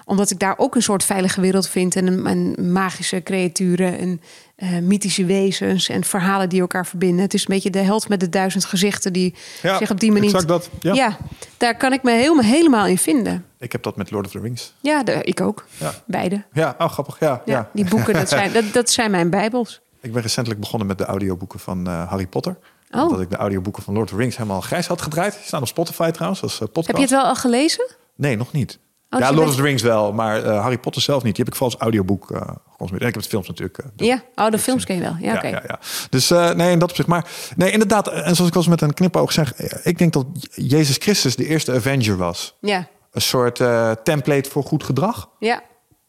Omdat 0.05 0.31
ik 0.31 0.39
daar 0.39 0.53
ook 0.57 0.75
een 0.75 0.81
soort 0.81 1.03
veilige 1.03 1.41
wereld 1.41 1.67
vind 1.69 1.95
en, 1.95 2.07
een, 2.07 2.25
en 2.27 2.71
magische 2.71 3.23
creaturen 3.23 3.97
en 3.97 4.21
eh, 4.55 4.69
mythische 4.79 5.25
wezens 5.25 5.89
en 5.89 6.03
verhalen 6.03 6.49
die 6.49 6.61
elkaar 6.61 6.85
verbinden. 6.85 7.19
Het 7.19 7.33
is 7.33 7.41
een 7.41 7.53
beetje 7.53 7.69
de 7.69 7.79
held 7.79 8.09
met 8.09 8.19
de 8.19 8.29
duizend 8.29 8.65
gezichten 8.65 9.13
die 9.13 9.33
Ja, 9.61 9.77
zich 9.77 9.91
op 9.91 9.99
die 9.99 10.11
manier. 10.11 10.29
exact 10.29 10.47
dat, 10.47 10.69
ja. 10.79 11.17
daar 11.57 11.77
kan 11.77 11.93
ik 11.93 12.03
me 12.03 12.11
helemaal, 12.11 12.43
helemaal 12.43 12.85
in 12.85 12.97
vinden. 12.97 13.45
Ik 13.59 13.71
heb 13.71 13.83
dat 13.83 13.95
met 13.95 14.11
Lord 14.11 14.25
of 14.25 14.31
the 14.31 14.39
Rings. 14.39 14.73
Ja, 14.79 15.03
de, 15.03 15.19
ik 15.23 15.41
ook. 15.41 15.65
Ja. 15.77 15.93
Beide. 16.05 16.43
Ja, 16.53 16.75
oh, 16.77 16.89
grappig. 16.91 17.19
Ja, 17.19 17.41
Ja, 17.45 17.53
ja. 17.53 17.69
Die 17.73 17.85
boeken, 17.85 18.13
dat 18.13 18.29
zijn, 18.29 18.53
dat, 18.53 18.63
dat 18.73 18.89
zijn 18.89 19.11
mijn 19.11 19.29
bijbels. 19.29 19.81
Ik 20.01 20.13
ben 20.13 20.21
recentelijk 20.21 20.59
begonnen 20.61 20.87
met 20.87 20.97
de 20.97 21.05
audioboeken 21.05 21.59
van 21.59 21.87
eh, 21.87 22.09
Harry 22.09 22.27
Potter. 22.27 22.57
Oh. 22.91 23.01
Omdat 23.01 23.21
ik 23.21 23.29
de 23.29 23.35
audioboeken 23.35 23.83
van 23.83 23.93
Lord 23.93 24.05
of 24.05 24.11
the 24.15 24.21
Rings 24.21 24.37
helemaal 24.37 24.61
grijs 24.61 24.87
had 24.87 25.01
gedraaid. 25.01 25.33
Die 25.33 25.43
staan 25.43 25.61
op 25.61 25.67
Spotify 25.67 26.11
trouwens, 26.11 26.41
als 26.41 26.53
eh, 26.53 26.59
podcast. 26.59 26.87
Heb 26.87 26.95
je 26.95 27.01
het 27.01 27.11
wel 27.11 27.23
al 27.23 27.35
gelezen? 27.35 27.87
Nee, 28.15 28.37
nog 28.37 28.51
niet. 28.51 28.67
dus 28.67 28.79
ja, 29.09 29.17
je 29.17 29.23
Lord 29.23 29.35
bent- 29.35 29.49
of 29.49 29.55
the 29.55 29.61
Rings 29.61 29.81
wel, 29.81 30.13
maar 30.13 30.43
eh, 30.43 30.61
Harry 30.61 30.77
Potter 30.77 31.01
zelf 31.01 31.23
niet. 31.23 31.35
Die 31.35 31.43
heb 31.43 31.53
ik 31.53 31.59
vooral 31.59 31.73
als 31.77 31.83
audioboek 31.83 32.25
geconsumeerd. 32.25 33.01
En 33.01 33.07
ik 33.07 33.13
heb 33.13 33.15
het 33.15 33.27
films 33.27 33.47
natuurlijk. 33.47 33.79
Ja, 33.95 34.23
oh, 34.35 34.49
de 34.49 34.59
films 34.59 34.85
ken 34.85 34.95
je 34.95 35.01
wel. 35.01 35.15
Ja, 35.19 35.35
oké. 35.35 35.47
ja, 35.47 35.63
ja. 35.67 35.79
Dus 36.09 36.29
nee, 36.29 36.71
in 36.71 36.79
dat 36.79 36.89
opzicht. 36.89 37.07
Maar 37.07 37.25
nee, 37.55 37.71
inderdaad. 37.71 38.07
En 38.07 38.35
zoals 38.35 38.49
ik 38.49 38.55
al 38.55 38.61
eens 38.61 38.67
met 38.69 38.81
een 38.81 38.93
knipoog 38.93 39.31
zeg. 39.31 39.53
Ik 39.83 39.97
denk 39.97 40.13
dat 40.13 40.25
Jezus 40.55 40.95
Christus 40.97 41.35
de 41.35 41.45
eerste 41.47 41.73
Avenger 41.73 42.17
was. 42.17 42.55
Ja, 42.61 42.87
Een 43.11 43.21
soort 43.21 43.55
template 44.03 44.49
voor 44.49 44.63
goed 44.63 44.83
gedrag. 44.83 45.29
ja. 45.39 45.61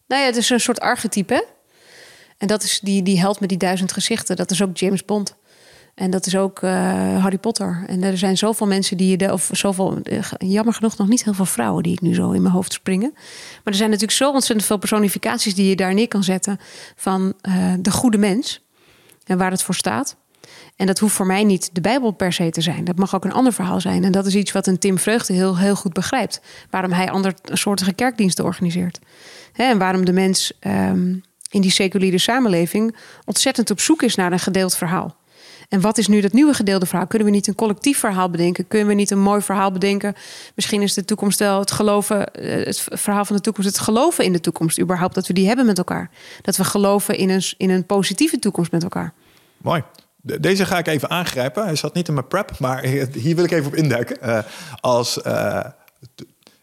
Nou 0.07 0.23
ja, 0.23 0.29
het 0.29 0.37
is 0.37 0.51
een 0.51 0.61
soort 0.61 0.81
archetype. 0.81 1.35
hè? 1.35 1.41
En 2.41 2.47
dat 2.47 2.63
is 2.63 2.81
die, 2.83 3.03
die 3.03 3.21
held 3.21 3.41
met 3.41 3.49
die 3.49 3.59
duizend 3.59 3.93
gezichten. 3.93 4.37
Dat 4.37 4.51
is 4.51 4.63
ook 4.63 4.77
James 4.77 5.05
Bond. 5.05 5.37
En 5.95 6.11
dat 6.11 6.27
is 6.27 6.37
ook 6.37 6.63
eh, 6.63 6.73
Harry 7.23 7.39
Potter. 7.39 7.85
En 7.87 8.03
er 8.03 8.19
zijn 8.19 8.37
zoveel 8.37 8.67
mensen 8.67 8.97
die 8.97 9.11
je... 9.11 9.17
De, 9.17 9.33
of 9.33 9.51
zoveel, 9.53 9.99
eh, 10.03 10.25
jammer 10.39 10.75
genoeg 10.75 10.97
nog 10.97 11.09
niet 11.09 11.25
heel 11.25 11.35
veel 11.35 11.45
vrouwen... 11.45 11.83
die 11.83 11.93
ik 11.93 12.01
nu 12.01 12.15
zo 12.15 12.31
in 12.31 12.43
mijn 12.43 12.55
hoofd 12.55 12.73
springen. 12.73 13.11
Maar 13.15 13.61
er 13.65 13.75
zijn 13.75 13.91
natuurlijk 13.91 14.19
zo 14.19 14.31
ontzettend 14.31 14.67
veel 14.67 14.79
personificaties... 14.79 15.55
die 15.55 15.69
je 15.69 15.77
daar 15.77 15.95
neer 15.95 16.09
kan 16.09 16.25
zetten 16.25 16.59
van 16.97 17.35
eh, 17.41 17.75
de 17.79 17.91
goede 17.91 18.19
mens. 18.19 18.65
En 19.27 19.39
waar 19.39 19.51
het 19.51 19.63
voor 19.63 19.75
staat. 19.75 20.17
En 20.77 20.87
dat 20.87 20.99
hoeft 20.99 21.15
voor 21.15 21.27
mij 21.27 21.45
niet 21.45 21.71
de 21.73 21.81
Bijbel 21.81 22.11
per 22.11 22.33
se 22.33 22.51
te 22.51 22.61
zijn. 22.61 22.85
Dat 22.85 22.99
mag 22.99 23.15
ook 23.15 23.25
een 23.25 23.33
ander 23.33 23.53
verhaal 23.53 23.81
zijn. 23.81 24.05
En 24.05 24.13
dat 24.13 24.27
is 24.27 24.35
iets 24.35 24.53
wat 24.53 24.67
een 24.67 24.79
Tim 24.79 24.99
Vreugde 24.99 25.33
heel, 25.33 25.59
heel 25.59 25.77
goed 25.77 25.93
begrijpt. 25.93 26.41
Waarom 26.71 26.93
hij 26.93 27.11
andersoortige 27.11 27.93
kerkdiensten 27.93 28.45
organiseert. 28.45 28.99
En 29.53 29.79
waarom 29.79 30.05
de 30.05 30.13
mens 30.13 30.53
ehm, 30.61 31.15
in 31.51 31.61
die 31.61 31.71
seculiere 31.71 32.19
samenleving 32.19 32.97
ontzettend 33.25 33.71
op 33.71 33.81
zoek 33.81 34.03
is 34.03 34.15
naar 34.15 34.33
een 34.33 34.39
gedeeld 34.39 34.77
verhaal. 34.77 35.19
En 35.69 35.81
wat 35.81 35.99
is 35.99 36.07
nu 36.09 36.21
dat 36.21 36.33
nieuwe 36.33 36.55
gedeelde 36.55 36.87
verhaal? 36.87 37.07
Kunnen 37.07 37.29
we 37.29 37.35
niet 37.35 37.47
een 37.47 37.55
collectief 37.55 37.99
verhaal 37.99 38.31
bedenken? 38.31 38.69
Kunnen 38.69 38.89
we 38.89 38.95
niet 38.95 39.11
een 39.11 39.19
mooi 39.21 39.41
verhaal 39.43 39.73
bedenken? 39.73 40.15
Misschien 40.55 40.83
is 40.83 40.95
de 40.95 41.05
toekomst 41.05 41.39
wel 41.39 41.59
het 41.59 41.71
geloven, 41.71 42.35
eh, 42.35 42.67
het 42.67 42.87
verhaal 42.93 43.25
van 43.25 43.37
de 43.37 43.43
toekomst, 43.43 43.69
het 43.71 43.79
geloven 43.79 44.25
in 44.25 44.33
de 44.33 44.41
toekomst 44.41 44.81
überhaupt, 44.81 45.15
dat 45.15 45.27
we 45.27 45.33
die 45.33 45.47
hebben 45.47 45.67
met 45.67 45.79
elkaar. 45.79 46.11
Dat 46.43 46.57
we 46.57 46.65
geloven 46.65 47.17
in 47.17 47.31
een, 47.31 47.43
in 47.57 47.71
een 47.71 47.87
positieve 47.87 48.39
toekomst 48.39 48.73
met 48.73 48.83
elkaar. 48.83 49.13
Mooi. 49.57 49.83
De- 50.23 50.41
Deze 50.41 50.67
ga 50.67 50.79
ik 50.79 50.87
even 50.87 51.11
aangrijpen. 51.11 51.65
Hij 51.65 51.77
zat 51.77 51.95
niet 51.95 52.09
in 52.09 52.15
mijn 52.15 52.27
prep, 52.29 52.59
maar 52.59 52.85
hier 53.13 53.35
wil 53.37 53.45
ik 53.45 53.51
even 53.51 53.67
op 53.67 53.75
induiken. 53.75 54.21
Eh, 54.23 54.39
als 54.81 55.23
eh, 55.23 55.65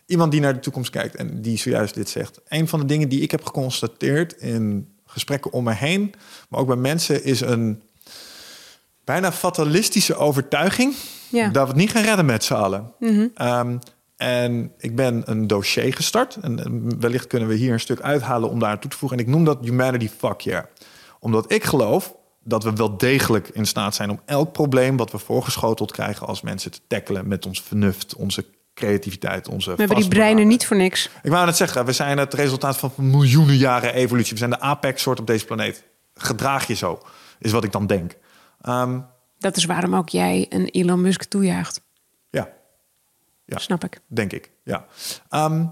iemand 0.08 0.32
die 0.32 0.42
naar 0.42 0.54
de 0.54 0.60
toekomst 0.60 0.90
kijkt 0.90 1.16
en 1.16 1.42
die 1.42 1.58
zojuist 1.58 1.94
dit 1.94 2.10
zegt. 2.10 2.40
Een 2.48 2.68
van 2.68 2.80
de 2.80 2.86
dingen 2.86 3.10
die 3.10 3.22
ik 3.22 3.32
heb 3.32 3.46
geconstateerd 3.46 4.34
in 4.34 4.88
gesprekken 5.06 5.52
om 5.52 5.64
me 5.64 5.74
heen, 5.74 6.14
maar 6.50 6.60
ook 6.60 6.68
bij 6.68 6.76
mensen, 6.76 7.24
is 7.24 7.42
een 7.42 7.82
bijna 9.04 9.32
fatalistische 9.32 10.16
overtuiging 10.16 10.94
Ja. 11.30 11.44
Mhm. 11.44 11.54
dat 11.54 11.64
we 11.64 11.70
het 11.70 11.80
niet 11.80 11.92
gaan 11.92 12.04
redden 12.04 12.26
met 12.26 12.44
z'n 12.44 12.54
allen. 12.54 12.94
Ehm, 13.36 13.78
en 14.18 14.72
ik 14.78 14.96
ben 14.96 15.22
een 15.26 15.48
dossier 15.48 15.94
gestart. 15.94 16.38
En 16.42 17.00
wellicht 17.00 17.28
kunnen 17.28 17.48
we 17.48 17.56
hier 17.56 17.74
een 17.74 17.80
stuk 17.80 18.02
uithalen 18.02 18.50
om 18.50 18.60
daar 18.60 18.70
aan 18.70 18.80
toe 18.80 18.90
te 18.92 18.98
voegen. 18.98 19.18
En 19.18 19.24
ik 19.24 19.30
noem 19.30 19.44
dat 19.46 19.58
Humanity 19.62 20.10
Fuck 20.18 20.42
Yeah. 20.42 20.64
Omdat 21.20 21.52
ik 21.52 21.64
geloof 21.64 22.16
dat 22.44 22.64
we 22.64 22.74
wel 22.74 22.98
degelijk 22.98 23.50
in 23.50 23.66
staat 23.66 23.96
zijn 23.96 24.10
om 24.10 24.20
elk 24.26 24.52
probleem 24.52 24.98
wat 24.98 25.12
we 25.12 25.18
voorgeschoteld 25.18 25.92
krijgen 25.92 26.28
als 26.28 26.42
mensen 26.42 26.72
te 26.72 26.80
tackelen 26.88 27.28
met 27.28 27.46
ons 27.46 27.62
vernuft, 27.62 28.16
onze 28.16 28.46
creativiteit, 28.78 29.48
onze 29.48 29.70
We 29.72 29.76
hebben 29.78 29.98
die 29.98 30.08
breinen 30.08 30.48
niet 30.48 30.66
voor 30.66 30.78
niks. 30.78 31.10
Ik 31.24 31.32
wou 31.32 31.46
net 31.46 31.56
zeggen, 31.58 31.86
we 31.86 31.92
zijn 31.92 32.18
het 32.18 32.34
resultaat 32.34 32.78
van 32.78 32.92
miljoenen 32.96 33.58
jaren 33.58 33.94
evolutie. 33.94 34.32
We 34.34 34.38
zijn 34.38 34.50
de 34.50 34.60
apex-soort 34.60 35.20
op 35.20 35.28
deze 35.28 35.46
planeet. 35.46 35.84
Gedraag 36.16 36.68
je 36.68 36.74
zo, 36.74 37.02
is 37.40 37.52
wat 37.52 37.64
ik 37.64 37.72
dan 37.72 37.88
denk. 37.88 38.16
Ehm, 38.62 39.00
Dat 39.40 39.58
is 39.58 39.66
waarom 39.66 39.96
ook 39.96 40.10
jij 40.10 40.46
een 40.50 40.66
Elon 40.66 41.02
Musk 41.02 41.24
toejuicht. 41.24 41.82
ja, 42.30 42.50
Ja. 43.46 43.58
Snap 43.58 43.84
ik. 43.84 44.00
denk 44.08 44.34
ik. 44.34 44.52
Ja. 44.64 44.86
Ehm, 45.30 45.66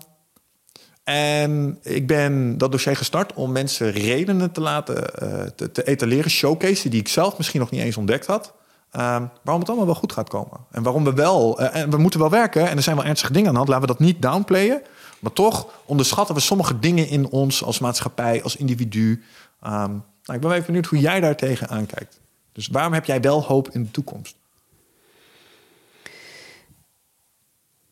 en 1.03 1.79
ik 1.81 2.07
ben 2.07 2.57
dat 2.57 2.71
dossier 2.71 2.95
gestart 2.95 3.33
om 3.33 3.51
mensen 3.51 3.91
redenen 3.91 4.51
te 4.51 4.61
laten 4.61 5.13
eh, 5.15 5.43
te, 5.43 5.71
te 5.71 5.83
etaleren, 5.83 6.31
showcasen 6.31 6.89
die 6.89 6.99
ik 6.99 7.07
zelf 7.07 7.37
misschien 7.37 7.59
nog 7.59 7.71
niet 7.71 7.81
eens 7.81 7.97
ontdekt 7.97 8.25
had. 8.25 8.53
Ehm, 8.95 9.25
waarom 9.41 9.59
het 9.59 9.67
allemaal 9.67 9.85
wel 9.85 9.95
goed 9.95 10.11
gaat 10.11 10.29
komen. 10.29 10.59
En 10.71 10.83
waarom 10.83 11.03
we 11.03 11.13
wel, 11.13 11.59
eh, 11.59 11.81
en 11.81 11.89
we 11.89 11.97
moeten 11.97 12.19
wel 12.19 12.29
werken 12.29 12.69
en 12.69 12.77
er 12.77 12.83
zijn 12.83 12.95
wel 12.95 13.05
ernstige 13.05 13.33
dingen 13.33 13.47
aan 13.47 13.53
de 13.53 13.59
hand. 13.59 13.69
Laten 13.71 13.87
we 13.87 13.93
dat 13.93 14.05
niet 14.05 14.21
downplayen. 14.21 14.81
Maar 15.19 15.33
toch 15.33 15.67
onderschatten 15.85 16.35
we 16.35 16.41
sommige 16.41 16.79
dingen 16.79 17.07
in 17.07 17.29
ons 17.29 17.63
als 17.63 17.79
maatschappij, 17.79 18.43
als 18.43 18.55
individu. 18.55 19.23
Ehm, 19.61 19.91
nou, 20.23 20.33
ik 20.33 20.39
ben 20.39 20.51
even 20.51 20.65
benieuwd 20.65 20.85
hoe 20.85 20.99
jij 20.99 21.19
daar 21.19 21.35
tegenaan 21.35 21.85
kijkt. 21.85 22.19
Dus 22.51 22.67
waarom 22.67 22.93
heb 22.93 23.05
jij 23.05 23.21
wel 23.21 23.43
hoop 23.43 23.69
in 23.69 23.83
de 23.83 23.91
toekomst? 23.91 24.35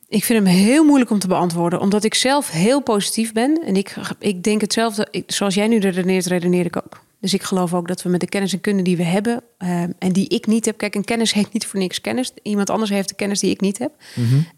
Ik 0.08 0.24
vind 0.24 0.46
hem 0.46 0.56
heel 0.56 0.84
moeilijk 0.84 1.12
om 1.12 1.20
te 1.20 1.28
beantwoorden, 1.28 1.80
omdat 1.80 2.04
ik 2.04 2.14
zelf 2.14 2.50
heel 2.50 2.82
positief 2.82 3.34
ben. 3.34 3.64
En 3.66 3.76
ik, 3.76 3.96
ik 4.20 4.44
denk 4.44 4.62
hetzelfde, 4.62 5.24
zoals 5.28 5.54
jij 5.54 5.68
nu 5.68 5.80
redeneert, 5.80 6.26
redeneer 6.26 6.66
ik 6.66 6.78
ook. 6.78 7.02
Dus 7.24 7.34
ik 7.34 7.44
geloof 7.44 7.74
ook 7.74 7.88
dat 7.88 8.02
we 8.02 8.10
met 8.10 8.20
de 8.20 8.28
kennis 8.28 8.54
en 8.54 8.62
kunde 8.62 8.82
die 8.82 8.98
we 8.98 9.04
hebben, 9.04 9.44
eh, 9.58 9.82
en 9.82 10.12
die 10.12 10.28
ik 10.28 10.46
niet 10.46 10.66
heb. 10.66 10.78
Kijk, 10.78 10.96
een 10.96 11.04
kennis 11.04 11.34
heeft 11.34 11.54
niet 11.54 11.66
voor 11.66 11.80
niks 11.80 12.02
kennis. 12.02 12.32
Iemand 12.42 12.70
anders 12.70 12.90
heeft 12.90 13.10
de 13.10 13.16
kennis 13.16 13.40
die 13.40 13.50
ik 13.50 13.62
niet 13.62 13.78
heb. 13.78 13.92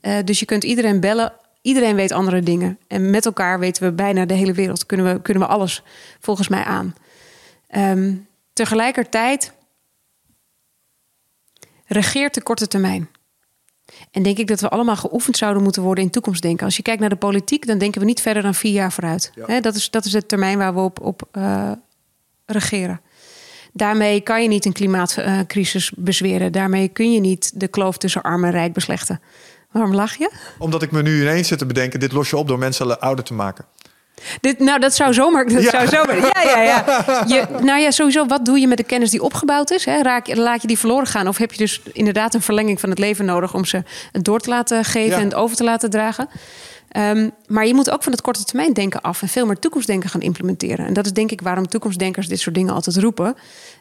Eh, 0.01 0.17
dus 0.23 0.39
je 0.39 0.45
kunt 0.45 0.63
iedereen 0.63 0.99
bellen. 0.99 1.33
Iedereen 1.61 1.95
weet 1.95 2.11
andere 2.11 2.41
dingen. 2.41 2.79
En 2.87 3.09
met 3.09 3.25
elkaar 3.25 3.59
weten 3.59 3.83
we 3.83 3.91
bijna 3.91 4.25
de 4.25 4.33
hele 4.33 4.53
wereld. 4.53 4.85
Kunnen 4.85 5.13
we, 5.13 5.21
kunnen 5.21 5.43
we 5.43 5.49
alles 5.49 5.83
volgens 6.19 6.47
mij 6.47 6.63
aan. 6.63 6.95
Ehm, 7.67 8.13
tegelijkertijd 8.53 9.53
regeert 11.85 12.33
de 12.33 12.43
korte 12.43 12.67
termijn. 12.67 13.09
En 14.11 14.23
denk 14.23 14.37
ik 14.37 14.47
dat 14.47 14.61
we 14.61 14.69
allemaal 14.69 14.95
geoefend 14.95 15.37
zouden 15.37 15.63
moeten 15.63 15.81
worden 15.81 16.03
in 16.03 16.09
toekomstdenken. 16.09 16.65
Als 16.65 16.75
je 16.75 16.83
kijkt 16.83 16.99
naar 16.99 17.09
de 17.09 17.15
politiek, 17.15 17.67
dan 17.67 17.77
denken 17.77 17.99
we 17.99 18.07
niet 18.07 18.21
verder 18.21 18.43
dan 18.43 18.53
vier 18.53 18.73
jaar 18.73 18.91
vooruit. 18.91 19.31
dat, 19.61 19.75
is, 19.75 19.89
dat 19.89 20.05
is 20.05 20.13
het 20.13 20.27
termijn 20.27 20.57
waar 20.57 20.73
we 20.73 20.79
op, 20.79 21.01
op 21.01 21.29
uh, 21.33 21.71
regeren. 22.45 23.01
Daarmee 23.73 24.21
kan 24.21 24.41
je 24.41 24.47
niet 24.47 24.65
een 24.65 24.73
klimaatcrisis 24.73 25.91
bezweren. 25.95 26.51
Daarmee 26.51 26.87
kun 26.87 27.13
je 27.13 27.19
niet 27.19 27.59
de 27.59 27.67
kloof 27.67 27.97
tussen 27.97 28.21
arm 28.21 28.43
en 28.43 28.51
rijk 28.51 28.73
beslechten. 28.73 29.21
Waarom 29.71 29.95
lach 29.95 30.15
je? 30.15 30.31
Omdat 30.57 30.81
ik 30.81 30.91
me 30.91 31.01
nu 31.01 31.21
ineens 31.21 31.47
zit 31.47 31.57
te 31.57 31.65
bedenken: 31.65 31.99
dit 31.99 32.11
los 32.11 32.29
je 32.29 32.37
op 32.37 32.47
door 32.47 32.59
mensen 32.59 32.99
ouder 32.99 33.25
te 33.25 33.33
maken. 33.33 33.65
Dit, 34.41 34.59
nou, 34.59 34.79
dat 34.79 34.95
zou 34.95 35.13
zomaar. 35.13 35.45
Dat 35.47 35.63
ja. 35.63 35.69
Zou 35.69 35.87
zomaar 35.87 36.17
ja, 36.17 36.41
ja, 36.43 36.61
ja. 36.61 36.83
Je, 37.35 37.45
nou 37.61 37.79
ja, 37.79 37.91
sowieso, 37.91 38.25
wat 38.25 38.45
doe 38.45 38.59
je 38.59 38.67
met 38.67 38.77
de 38.77 38.83
kennis 38.83 39.09
die 39.09 39.21
opgebouwd 39.21 39.71
is? 39.71 39.85
Hè? 39.85 40.01
Raak, 40.01 40.35
laat 40.35 40.61
je 40.61 40.67
die 40.67 40.79
verloren 40.79 41.07
gaan? 41.07 41.27
Of 41.27 41.37
heb 41.37 41.51
je 41.51 41.57
dus 41.57 41.81
inderdaad 41.93 42.33
een 42.33 42.41
verlenging 42.41 42.79
van 42.79 42.89
het 42.89 42.99
leven 42.99 43.25
nodig 43.25 43.53
om 43.53 43.65
ze 43.65 43.83
door 44.11 44.39
te 44.39 44.49
laten 44.49 44.85
geven 44.85 45.17
en 45.17 45.23
het 45.23 45.35
over 45.35 45.55
te 45.55 45.63
laten 45.63 45.89
dragen? 45.89 46.29
Um, 46.97 47.31
maar 47.47 47.67
je 47.67 47.73
moet 47.73 47.89
ook 47.89 48.03
van 48.03 48.11
het 48.11 48.21
korte 48.21 48.43
termijn 48.43 48.73
denken 48.73 49.01
af 49.01 49.21
en 49.21 49.27
veel 49.27 49.45
meer 49.45 49.59
toekomstdenken 49.59 50.09
gaan 50.09 50.21
implementeren. 50.21 50.85
En 50.85 50.93
dat 50.93 51.05
is 51.05 51.13
denk 51.13 51.31
ik 51.31 51.41
waarom 51.41 51.67
toekomstdenkers 51.67 52.27
dit 52.27 52.39
soort 52.39 52.55
dingen 52.55 52.73
altijd 52.73 52.97
roepen. 52.97 53.35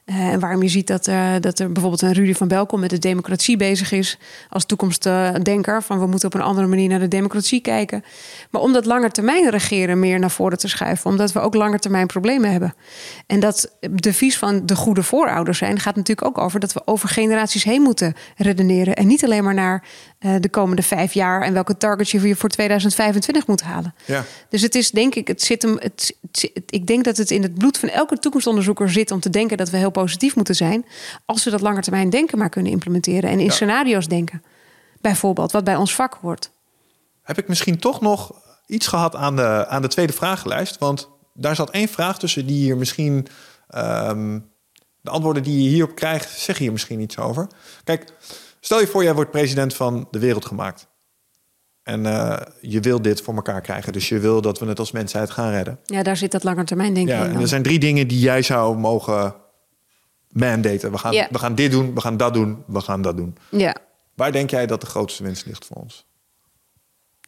Uh, 0.07 0.33
en 0.33 0.41
waarom 0.41 0.63
je 0.63 0.69
ziet 0.69 0.87
dat, 0.87 1.07
uh, 1.07 1.33
dat 1.41 1.59
er 1.59 1.73
bijvoorbeeld 1.73 2.03
een 2.03 2.13
Rudy 2.13 2.35
van 2.35 2.49
Belkom 2.49 2.81
met 2.81 2.91
de 2.91 2.99
democratie 2.99 3.57
bezig 3.57 3.93
is 3.93 4.19
als 4.49 4.65
toekomstdenker. 4.65 5.83
Van 5.83 5.99
we 5.99 6.07
moeten 6.07 6.29
op 6.29 6.35
een 6.35 6.41
andere 6.41 6.67
manier 6.67 6.89
naar 6.89 6.99
de 6.99 7.09
democratie 7.09 7.61
kijken. 7.61 8.05
Maar 8.51 8.63
om 8.63 8.73
dat 8.73 8.85
langetermijn 8.85 9.51
regeren 9.51 9.99
meer 9.99 10.19
naar 10.19 10.31
voren 10.31 10.59
te 10.59 10.69
schuiven. 10.69 11.11
Omdat 11.11 11.33
we 11.33 11.41
ook 11.41 11.55
langetermijn 11.55 12.07
problemen 12.07 12.51
hebben. 12.51 12.75
En 13.27 13.41
dat 13.41 13.77
de 13.91 14.13
vies 14.13 14.39
van 14.39 14.67
de 14.67 14.77
goede 14.77 15.03
voorouders 15.03 15.59
zijn 15.59 15.81
gaat 15.81 15.97
natuurlijk 15.97 16.27
ook 16.27 16.39
over 16.39 16.61
dat 16.61 16.73
we 16.73 16.83
over 16.85 17.09
generaties 17.09 17.65
heen 17.65 17.83
moeten 17.83 18.15
redeneren. 18.37 18.95
En 18.95 19.07
niet 19.07 19.25
alleen 19.25 19.45
maar 19.45 19.55
naar 19.55 19.85
uh, 20.21 20.35
de 20.41 20.49
komende 20.49 20.83
vijf 20.83 21.13
jaar 21.13 21.43
en 21.43 21.53
welke 21.53 21.77
targets 21.77 22.11
je 22.11 22.37
voor 22.37 22.49
2025 22.49 23.47
moet 23.47 23.63
halen. 23.63 23.95
Ja. 24.05 24.25
Dus 24.49 24.63
het 24.63 24.75
is 24.75 24.91
denk 24.91 25.15
ik, 25.15 25.29
het 25.29 25.43
zit 25.43 25.63
hem. 25.63 25.77
Het, 25.79 26.17
ik 26.67 26.87
denk 26.87 27.05
dat 27.05 27.17
het 27.17 27.31
in 27.31 27.43
het 27.43 27.55
bloed 27.55 27.79
van 27.79 27.89
elke 27.89 28.19
toekomstonderzoeker 28.19 28.91
zit 28.91 29.11
om 29.11 29.21
te 29.21 29.31
denken 29.31 29.57
dat 29.57 29.71
we 29.71 29.77
heel 29.77 29.93
positief 29.95 30.37
moeten 30.37 30.55
zijn. 30.55 30.87
Als 31.25 31.45
we 31.45 31.51
dat 31.51 31.61
langetermijn 31.61 32.11
denken 32.11 32.39
maar 32.39 32.49
kunnen 32.49 32.73
implementeren 32.73 33.31
en 33.31 33.41
in 33.41 33.51
scenario's 33.51 34.09
denken. 34.09 34.43
Bijvoorbeeld, 35.01 35.53
wat 35.53 35.65
bij 35.65 35.77
ons 35.77 35.95
vak 35.95 36.19
hoort. 36.21 36.51
Heb 37.23 37.39
ik 37.39 37.49
misschien 37.49 37.79
toch 37.79 38.01
nog 38.01 38.33
iets 38.67 38.87
gehad 38.87 39.15
aan 39.15 39.37
de, 39.37 39.67
aan 39.69 39.83
de 39.83 39.89
tweede 39.89 40.13
vragenlijst? 40.13 40.79
Want 40.79 41.09
daar 41.35 41.57
zat 41.57 41.71
één 41.71 41.89
vraag 41.89 42.19
tussen 42.19 42.47
die 42.47 42.63
hier 42.63 42.77
misschien. 42.77 43.27
Ehm, 43.69 44.39
de 45.01 45.11
antwoorden 45.11 45.43
die 45.43 45.63
je 45.63 45.69
hierop 45.69 45.95
krijgt, 45.95 46.39
zeg 46.39 46.59
hier 46.59 46.73
misschien 46.73 47.01
iets 47.01 47.19
over. 47.19 47.47
Kijk, 47.85 48.13
stel 48.61 48.81
je 48.81 48.87
voor, 48.87 49.03
jij 49.03 49.15
wordt 49.15 49.31
president 49.31 49.75
van 49.75 50.09
de 50.11 50.19
wereld 50.19 50.45
gemaakt. 50.45 50.87
En 51.83 52.05
uh, 52.05 52.37
je 52.61 52.81
wil 52.81 53.03
dit 53.03 53.21
voor 53.21 53.35
elkaar 53.35 53.61
krijgen. 53.61 53.93
Dus 53.93 54.09
je 54.09 54.19
wil 54.19 54.41
dat 54.41 54.59
we 54.59 54.67
het 54.67 54.79
als 54.79 54.93
mensheid 54.93 55.31
gaan 55.31 55.51
redden. 55.51 55.79
Ja, 55.85 56.03
daar 56.03 56.17
zit 56.17 56.33
dat 56.33 56.45
langetermijn 56.45 56.95
denk 56.95 57.09
ik 57.09 57.15
ja, 57.15 57.25
En 57.25 57.41
er 57.41 57.49
zijn 57.49 57.63
drie 57.63 57.79
dingen 57.79 58.09
die 58.09 58.19
jij 58.19 58.43
zou 58.43 58.77
mogen 58.77 59.35
mandaten. 60.35 60.91
We 60.91 60.99
gaan, 60.99 61.13
we 61.13 61.39
gaan 61.39 61.55
dit 61.55 61.71
doen, 61.71 61.95
we 61.95 62.01
gaan 62.01 62.17
dat 62.17 62.35
doen, 62.35 62.63
we 62.67 62.81
gaan 62.81 63.03
dat 63.03 63.17
doen. 63.17 63.37
Ja. 63.51 63.77
Waar 64.15 64.33
denk 64.33 64.51
jij 64.51 64.67
dat 64.67 64.81
de 64.81 64.87
grootste 64.87 65.23
winst 65.23 65.47
ligt 65.47 65.65
voor 65.65 65.77
ons? 65.77 66.07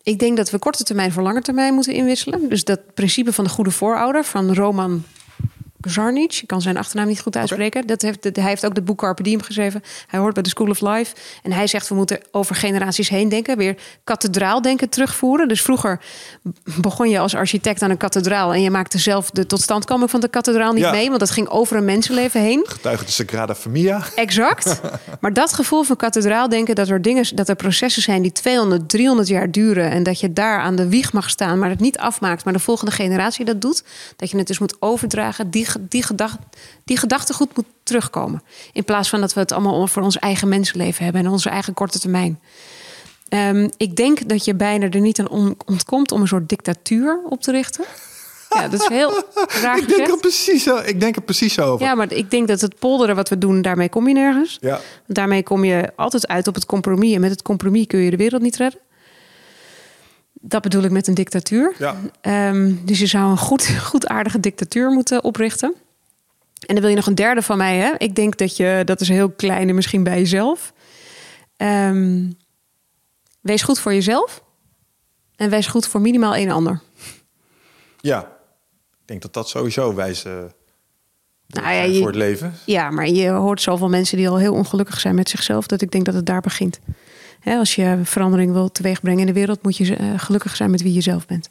Ik 0.02 0.18
denk 0.18 0.36
dat 0.36 0.50
we 0.50 0.58
korte 0.58 0.84
termijn 0.84 1.12
voor 1.12 1.22
lange 1.22 1.42
termijn 1.42 1.74
moeten 1.74 1.92
inwisselen. 1.92 2.48
Dus 2.48 2.64
dat 2.64 2.94
principe 2.94 3.32
van 3.32 3.44
de 3.44 3.50
goede 3.50 3.70
voorouder 3.70 4.24
van 4.24 4.54
Roman 4.54 5.04
Zarnic. 5.90 6.38
Ik 6.42 6.46
kan 6.46 6.62
zijn 6.62 6.76
achternaam 6.76 7.06
niet 7.06 7.20
goed 7.20 7.36
uitspreken. 7.36 7.86
Dat 7.86 8.02
heeft, 8.02 8.24
hij 8.24 8.44
heeft 8.44 8.66
ook 8.66 8.74
het 8.74 8.84
boek 8.84 8.98
Carpe 8.98 9.22
Diem 9.22 9.42
geschreven. 9.42 9.82
Hij 10.06 10.20
hoort 10.20 10.34
bij 10.34 10.42
de 10.42 10.48
School 10.48 10.68
of 10.68 10.80
Life. 10.80 11.14
En 11.42 11.52
hij 11.52 11.66
zegt, 11.66 11.88
we 11.88 11.94
moeten 11.94 12.20
over 12.30 12.54
generaties 12.54 13.08
heen 13.08 13.28
denken. 13.28 13.56
Weer 13.56 13.76
kathedraaldenken 14.04 14.88
terugvoeren. 14.88 15.48
Dus 15.48 15.62
vroeger 15.62 16.00
begon 16.80 17.10
je 17.10 17.18
als 17.18 17.34
architect 17.34 17.82
aan 17.82 17.90
een 17.90 17.96
kathedraal... 17.96 18.52
en 18.52 18.62
je 18.62 18.70
maakte 18.70 18.98
zelf 18.98 19.30
de 19.30 19.46
totstandkoming 19.46 20.10
van 20.10 20.20
de 20.20 20.28
kathedraal 20.28 20.72
niet 20.72 20.90
mee... 20.90 21.08
want 21.08 21.20
dat 21.20 21.30
ging 21.30 21.48
over 21.48 21.76
een 21.76 21.84
mensenleven 21.84 22.40
heen. 22.40 22.64
Getuige 22.68 23.04
de 23.04 23.10
Sagrada 23.10 23.54
Familia. 23.54 24.02
Exact. 24.14 24.80
maar 25.20 25.32
dat 25.32 25.52
gevoel 25.52 25.82
van 25.82 25.96
kathedraaldenken... 25.96 26.74
dat 26.74 26.88
er, 26.88 27.02
dingen, 27.02 27.36
dat 27.36 27.48
er 27.48 27.56
processen 27.56 28.02
zijn 28.02 28.22
die 28.22 28.32
200, 28.32 28.88
300 28.88 29.28
jaar 29.28 29.50
duren... 29.50 29.90
en 29.90 30.02
dat 30.02 30.20
je 30.20 30.32
daar 30.32 30.60
aan 30.60 30.76
de 30.76 30.88
wieg 30.88 31.12
mag 31.12 31.30
staan, 31.30 31.58
maar 31.58 31.70
het 31.70 31.80
niet 31.80 31.98
afmaakt... 31.98 32.44
maar 32.44 32.52
de 32.52 32.58
volgende 32.58 32.92
generatie 32.92 33.44
dat 33.44 33.60
doet. 33.60 33.84
Dat 34.16 34.30
je 34.30 34.36
het 34.36 34.46
dus 34.46 34.58
moet 34.58 34.76
overdragen... 34.78 35.50
die 35.50 35.66
die, 35.80 36.02
gedacht, 36.02 36.38
die 36.84 36.96
gedachtegoed 36.96 37.56
moet 37.56 37.66
terugkomen. 37.82 38.42
In 38.72 38.84
plaats 38.84 39.08
van 39.08 39.20
dat 39.20 39.34
we 39.34 39.40
het 39.40 39.52
allemaal 39.52 39.86
voor 39.86 40.02
ons 40.02 40.18
eigen 40.18 40.48
mensenleven 40.48 41.04
hebben 41.04 41.24
en 41.24 41.30
onze 41.30 41.50
eigen 41.50 41.74
korte 41.74 41.98
termijn. 41.98 42.40
Um, 43.28 43.70
ik 43.76 43.96
denk 43.96 44.28
dat 44.28 44.44
je 44.44 44.54
bijna 44.54 44.90
er 44.90 45.00
niet 45.00 45.20
aan 45.20 45.56
ontkomt 45.66 46.12
om 46.12 46.20
een 46.20 46.28
soort 46.28 46.48
dictatuur 46.48 47.20
op 47.28 47.42
te 47.42 47.50
richten. 47.50 47.84
Ja, 48.50 48.68
dat 48.68 48.80
is 48.80 48.86
heel 48.88 49.22
raar. 49.62 49.78
ik, 49.78 49.88
denk 49.88 50.08
er 50.08 50.18
precies 50.18 50.62
zo, 50.62 50.76
ik 50.76 51.00
denk 51.00 51.16
er 51.16 51.22
precies 51.22 51.54
zo 51.54 51.62
over. 51.62 51.86
Ja, 51.86 51.94
maar 51.94 52.12
ik 52.12 52.30
denk 52.30 52.48
dat 52.48 52.60
het 52.60 52.78
polderen 52.78 53.16
wat 53.16 53.28
we 53.28 53.38
doen, 53.38 53.62
daarmee 53.62 53.88
kom 53.88 54.08
je 54.08 54.14
nergens. 54.14 54.58
Ja. 54.60 54.80
Daarmee 55.06 55.42
kom 55.42 55.64
je 55.64 55.92
altijd 55.96 56.28
uit 56.28 56.48
op 56.48 56.54
het 56.54 56.66
compromis. 56.66 57.14
En 57.14 57.20
met 57.20 57.30
het 57.30 57.42
compromis 57.42 57.86
kun 57.86 57.98
je 57.98 58.10
de 58.10 58.16
wereld 58.16 58.42
niet 58.42 58.56
redden. 58.56 58.80
Dat 60.48 60.62
bedoel 60.62 60.82
ik 60.82 60.90
met 60.90 61.06
een 61.06 61.14
dictatuur. 61.14 61.74
Ja. 61.78 61.96
Ehm, 62.20 62.74
dus 62.84 62.98
je 62.98 63.06
zou 63.06 63.30
een 63.30 63.38
goed, 63.38 63.68
goed 63.90 64.06
aardige 64.06 64.40
dictatuur 64.40 64.90
moeten 64.90 65.24
oprichten. 65.24 65.74
En 66.66 66.74
dan 66.74 66.80
wil 66.80 66.88
je 66.88 66.96
nog 66.96 67.06
een 67.06 67.14
derde 67.14 67.42
van 67.42 67.56
mij. 67.56 67.76
Hè? 67.76 67.92
Ik 67.98 68.14
denk 68.14 68.36
dat 68.36 68.56
je, 68.56 68.82
dat 68.84 69.00
is 69.00 69.08
heel 69.08 69.30
klein 69.30 69.68
en 69.68 69.74
misschien 69.74 70.02
bij 70.02 70.18
jezelf. 70.18 70.72
Um, 71.56 72.36
wees 73.40 73.62
goed 73.62 73.78
voor 73.78 73.94
jezelf. 73.94 74.42
En 75.36 75.50
wees 75.50 75.66
goed 75.66 75.86
voor 75.86 76.00
minimaal 76.00 76.34
één 76.34 76.50
ander. 76.50 76.80
Ja, 78.00 78.20
ik 78.90 79.06
denk 79.06 79.22
dat 79.22 79.32
dat 79.32 79.48
sowieso 79.48 79.94
wijze 79.94 80.54
nou 81.46 81.74
ja, 81.74 81.82
je, 81.82 81.98
voor 81.98 82.06
het 82.06 82.16
leven. 82.16 82.54
Ja, 82.64 82.90
maar 82.90 83.08
je 83.08 83.28
hoort 83.28 83.62
zoveel 83.62 83.88
mensen 83.88 84.16
die 84.16 84.28
al 84.28 84.38
heel 84.38 84.54
ongelukkig 84.54 85.00
zijn 85.00 85.14
met 85.14 85.28
zichzelf... 85.28 85.66
dat 85.66 85.80
ik 85.80 85.90
denk 85.90 86.04
dat 86.04 86.14
het 86.14 86.26
daar 86.26 86.40
begint 86.40 86.80
als 87.54 87.74
je 87.74 87.98
verandering 88.02 88.52
wilt 88.52 88.74
teweegbrengen 88.74 89.20
in 89.20 89.26
de 89.26 89.32
wereld, 89.32 89.62
moet 89.62 89.76
je 89.76 89.98
uh, 89.98 90.12
gelukkig 90.16 90.56
zijn 90.56 90.70
met 90.70 90.82
wie 90.82 90.92
je 90.92 91.00
zelf 91.00 91.26
bent. 91.26 91.48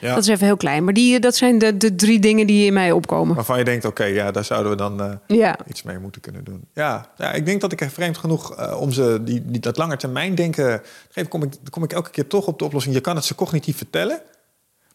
Ja. 0.00 0.14
Dat 0.14 0.22
is 0.22 0.28
even 0.28 0.46
heel 0.46 0.56
klein. 0.56 0.84
Maar 0.84 0.94
die, 0.94 1.20
dat 1.20 1.36
zijn 1.36 1.58
de, 1.58 1.76
de 1.76 1.94
drie 1.94 2.18
dingen 2.18 2.46
die 2.46 2.66
in 2.66 2.72
mij 2.72 2.92
opkomen. 2.92 3.34
Waarvan 3.34 3.58
je 3.58 3.64
denkt, 3.64 3.84
oké, 3.84 4.04
ja, 4.04 4.30
daar 4.30 4.44
zouden 4.44 4.70
we 4.70 4.76
dan 4.76 5.00
uh, 5.00 5.38
ja. 5.38 5.58
iets 5.68 5.82
mee 5.82 5.98
moeten 5.98 6.20
kunnen 6.20 6.44
doen. 6.44 6.64
Ja, 6.74 7.10
ja, 7.16 7.32
ik 7.32 7.46
denk 7.46 7.60
dat 7.60 7.72
ik 7.72 7.80
er 7.80 7.90
vreemd 7.90 8.18
genoeg 8.18 8.60
uh, 8.60 8.80
om 8.80 8.92
ze 8.92 9.20
die, 9.24 9.42
die, 9.44 9.60
dat 9.60 9.76
lange 9.76 9.96
termijn 9.96 10.34
denken... 10.34 10.82
Kom 11.28 11.42
ik, 11.42 11.52
kom 11.70 11.82
ik 11.82 11.92
elke 11.92 12.10
keer 12.10 12.26
toch 12.26 12.46
op 12.46 12.58
de 12.58 12.64
oplossing. 12.64 12.94
Je 12.94 13.00
kan 13.00 13.16
het 13.16 13.24
ze 13.24 13.34
cognitief 13.34 13.76
vertellen, 13.76 14.20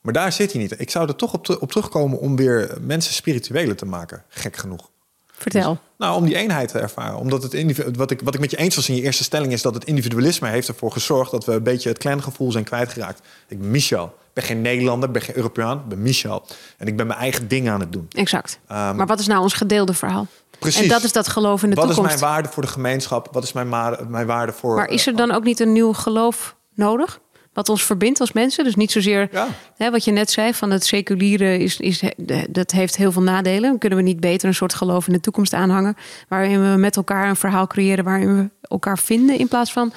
maar 0.02 0.14
daar 0.14 0.32
zit 0.32 0.52
hij 0.52 0.62
niet. 0.62 0.80
Ik 0.80 0.90
zou 0.90 1.08
er 1.08 1.16
toch 1.16 1.34
op, 1.34 1.58
op 1.60 1.72
terugkomen 1.72 2.20
om 2.20 2.36
weer 2.36 2.78
mensen 2.82 3.14
spirituele 3.14 3.76
te 3.76 3.86
maken. 3.86 4.24
Gek 4.28 4.56
genoeg. 4.56 4.90
Vertel. 5.38 5.72
Dus, 5.72 5.82
nou, 5.98 6.16
om 6.16 6.26
die 6.26 6.36
eenheid 6.36 6.70
te 6.70 6.80
ervaren. 6.80 7.18
Omdat 7.18 7.44
het 7.44 7.96
wat 7.96 8.12
ik, 8.12 8.22
wat 8.24 8.34
ik 8.34 8.40
met 8.40 8.52
je 8.52 8.58
eens 8.58 8.76
was 8.76 8.90
in 8.90 8.96
je 8.96 9.02
eerste 9.02 9.24
stelling 9.24 9.52
is 9.52 9.62
dat 9.62 9.74
het 9.74 9.84
individualisme 9.84 10.48
heeft 10.48 10.68
ervoor 10.68 10.92
gezorgd 10.92 11.32
dat 11.32 11.46
we 11.46 11.54
een 11.54 11.64
beetje 11.64 11.90
het 11.90 11.98
clangevoel 11.98 12.52
zijn 12.52 12.64
kwijtgeraakt. 12.64 13.22
Ik 13.48 13.60
ben 13.60 13.72
Michel. 13.72 14.06
Ik 14.06 14.34
ben 14.34 14.44
geen 14.44 14.62
Nederlander, 14.62 15.08
ik 15.08 15.14
ben 15.14 15.24
geen 15.24 15.36
Europeaan, 15.36 15.78
ik 15.78 15.88
ben 15.88 16.02
Michel. 16.02 16.46
En 16.78 16.88
ik 16.88 16.98
ben 16.98 17.08
mijn 17.08 17.20
eigen 17.20 17.48
ding 17.48 17.70
aan 17.70 17.80
het 17.80 17.92
doen. 17.92 18.08
Exact. 18.12 18.60
Ehm, 18.68 18.96
maar 18.96 19.08
wat 19.08 19.20
is 19.20 19.28
nou 19.28 19.42
ons 19.42 19.54
gedeelde 19.54 19.94
verhaal? 19.94 20.28
Precies. 20.60 20.82
En 20.82 20.88
dat 20.88 21.04
is 21.04 21.12
dat 21.12 21.28
geloof 21.28 21.64
in 21.64 21.70
de 21.70 21.76
wat 21.76 21.86
toekomst. 21.86 22.10
Wat 22.10 22.16
is 22.16 22.22
mijn 22.22 22.34
waarde 22.34 22.50
voor 22.50 22.64
de 22.64 22.70
gemeenschap? 22.70 23.28
Wat 23.32 23.44
is 23.44 23.54
mijn, 23.54 23.70
mijn 24.08 24.26
waarde 24.26 24.52
voor... 24.52 24.76
Maar 24.76 24.88
is 24.88 25.08
er 25.08 25.16
dan 25.16 25.32
ook 25.32 25.44
niet 25.44 25.60
een 25.60 25.72
nieuw 25.72 25.94
geloof 25.94 26.56
nodig? 26.74 27.20
Wat 27.56 27.70
ons 27.70 27.84
verbindt 27.84 28.20
als 28.20 28.32
mensen. 28.32 28.64
Dus 28.64 28.76
niet 28.76 28.92
zozeer 28.92 29.30
hè, 29.76 29.92
wat 29.92 30.04
je 30.04 30.12
net 30.12 30.32
zei 30.32 30.54
van 30.54 30.72
het 30.72 30.86
seculiere 30.86 31.58
is, 31.58 31.80
is 31.80 32.04
dat 32.50 32.72
heeft 32.72 32.96
heel 32.96 33.12
veel 33.12 33.22
nadelen. 33.22 33.78
Kunnen 33.78 33.98
we 33.98 34.04
niet 34.04 34.20
beter 34.20 34.48
een 34.48 34.56
soort 34.56 34.74
geloof 34.74 35.08
in 35.08 35.14
de 35.14 35.20
toekomst 35.20 35.54
aanhangen, 35.54 35.96
waarin 36.28 36.72
we 36.72 36.78
met 36.78 36.96
elkaar 36.96 37.30
een 37.30 37.36
verhaal 37.36 37.68
creëren 37.68 38.04
waarin 38.04 38.38
we 38.38 38.50
elkaar 38.62 39.00
vinden 39.00 39.40
in 39.40 39.48
plaats 39.48 39.72
van 39.72 39.94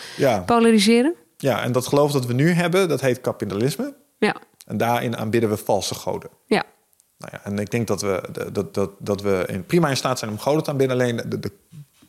polariseren? 0.47 1.15
Ja, 1.37 1.63
en 1.63 1.73
dat 1.73 1.87
geloof 1.87 2.13
dat 2.13 2.27
we 2.27 2.33
nu 2.33 2.51
hebben, 2.51 2.89
dat 2.89 3.01
heet 3.01 3.21
kapitalisme. 3.21 3.95
Ja. 4.19 4.37
En 4.67 4.77
daarin 4.77 5.17
aanbidden 5.17 5.51
we 5.51 5.57
valse 5.57 5.95
goden. 5.95 6.31
Ja. 6.47 6.65
Nou 7.19 7.33
ja, 7.33 7.45
en 7.45 7.59
ik 7.59 7.71
denk 7.71 7.87
dat 7.87 8.03
we, 8.03 8.49
dat, 8.53 8.75
dat, 8.75 8.91
dat 8.99 9.23
we 9.23 9.45
in 9.47 9.65
prima 9.65 9.89
in 9.89 9.97
staat 9.97 10.19
zijn 10.19 10.31
om 10.31 10.39
goden 10.39 10.63
te 10.63 10.71
aanbidden. 10.71 10.97
Alleen 11.01 11.17
de, 11.17 11.39
de 11.39 11.53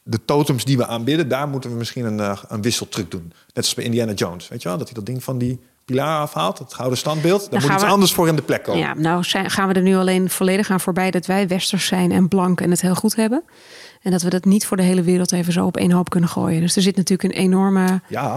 de 0.09 0.25
totems 0.25 0.65
die 0.65 0.77
we 0.77 0.85
aanbidden, 0.85 1.27
daar 1.27 1.47
moeten 1.47 1.69
we 1.69 1.75
misschien 1.75 2.05
een, 2.05 2.17
uh, 2.17 2.37
een 2.47 2.61
wisseltruc 2.61 3.11
doen. 3.11 3.33
Net 3.53 3.65
als 3.65 3.73
bij 3.73 3.83
Indiana 3.83 4.11
Jones, 4.11 4.47
weet 4.47 4.61
je 4.61 4.67
wel? 4.67 4.77
Dat 4.77 4.87
hij 4.87 4.95
dat 4.95 5.05
ding 5.05 5.23
van 5.23 5.37
die 5.37 5.59
pilaar 5.85 6.21
afhaalt, 6.21 6.59
het 6.59 6.73
gouden 6.73 6.97
standbeeld. 6.97 7.51
Daar 7.51 7.61
moet 7.61 7.71
iets 7.71 7.83
anders 7.83 8.13
voor 8.13 8.27
in 8.27 8.35
de 8.35 8.41
plek 8.41 8.63
komen. 8.63 8.81
Ja, 8.81 8.93
nou 8.93 9.23
zijn, 9.23 9.49
gaan 9.49 9.67
we 9.67 9.73
er 9.73 9.81
nu 9.81 9.95
alleen 9.95 10.29
volledig 10.29 10.69
aan 10.69 10.79
voorbij 10.79 11.11
dat 11.11 11.25
wij 11.25 11.47
westers 11.47 11.85
zijn 11.85 12.11
en 12.11 12.27
blank 12.27 12.61
en 12.61 12.69
het 12.69 12.81
heel 12.81 12.95
goed 12.95 13.15
hebben. 13.15 13.43
En 14.01 14.11
dat 14.11 14.21
we 14.21 14.29
dat 14.29 14.45
niet 14.45 14.65
voor 14.65 14.77
de 14.77 14.83
hele 14.83 15.01
wereld 15.01 15.31
even 15.31 15.53
zo 15.53 15.65
op 15.65 15.77
één 15.77 15.91
hoop 15.91 16.09
kunnen 16.09 16.29
gooien. 16.29 16.61
Dus 16.61 16.75
er 16.75 16.81
zit 16.81 16.95
natuurlijk 16.95 17.33
een 17.33 17.39
enorme... 17.39 18.01
Ja, 18.07 18.27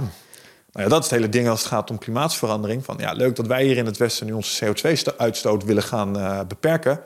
nou 0.73 0.85
ja, 0.85 0.89
dat 0.89 1.05
is 1.05 1.11
het 1.11 1.19
hele 1.19 1.29
ding 1.29 1.49
als 1.49 1.61
het 1.61 1.69
gaat 1.69 1.91
om 1.91 1.99
klimaatsverandering. 1.99 2.85
Van, 2.85 2.97
ja, 2.99 3.13
leuk 3.13 3.37
dat 3.37 3.47
wij 3.47 3.65
hier 3.65 3.77
in 3.77 3.87
het 3.87 3.97
Westen 3.97 4.27
nu 4.27 4.33
onze 4.33 4.65
CO2-uitstoot 4.65 5.65
willen 5.65 5.83
gaan 5.83 6.19
uh, 6.19 6.41
beperken. 6.49 7.01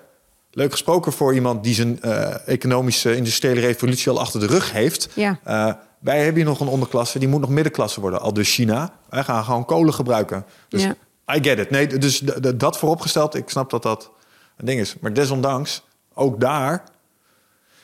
Leuk 0.57 0.71
gesproken 0.71 1.13
voor 1.13 1.35
iemand 1.35 1.65
die 1.65 1.75
zijn 1.75 1.99
uh, 2.05 2.49
economische 2.49 3.17
industriële 3.17 3.61
revolutie 3.61 4.11
al 4.11 4.21
achter 4.21 4.41
de 4.41 4.47
rug 4.47 4.73
heeft. 4.73 5.09
Ja. 5.15 5.41
Uh, 5.47 5.73
wij 5.99 6.17
hebben 6.17 6.35
hier 6.35 6.45
nog 6.45 6.61
een 6.61 6.67
onderklasse, 6.67 7.19
die 7.19 7.29
moet 7.29 7.41
nog 7.41 7.51
middenklasse 7.51 8.01
worden. 8.01 8.21
Al 8.21 8.33
dus 8.33 8.55
China. 8.55 8.93
Wij 9.09 9.25
gaan 9.25 9.45
gewoon 9.45 9.65
kolen 9.65 9.95
gebruiken. 9.95 10.45
Dus 10.69 10.83
Ja. 10.83 10.97
I 11.37 11.43
get 11.43 11.59
it. 11.59 11.71
Nee, 11.71 11.99
dus 11.99 12.23
dat 12.55 12.79
vooropgesteld, 12.79 13.35
ik 13.35 13.49
snap 13.49 13.71
dat 13.71 13.83
dat 13.83 14.11
een 14.57 14.67
ding 14.67 14.81
is. 14.81 14.95
Maar 15.01 15.13
desondanks, 15.13 15.83
ook 16.15 16.41
daar... 16.41 16.85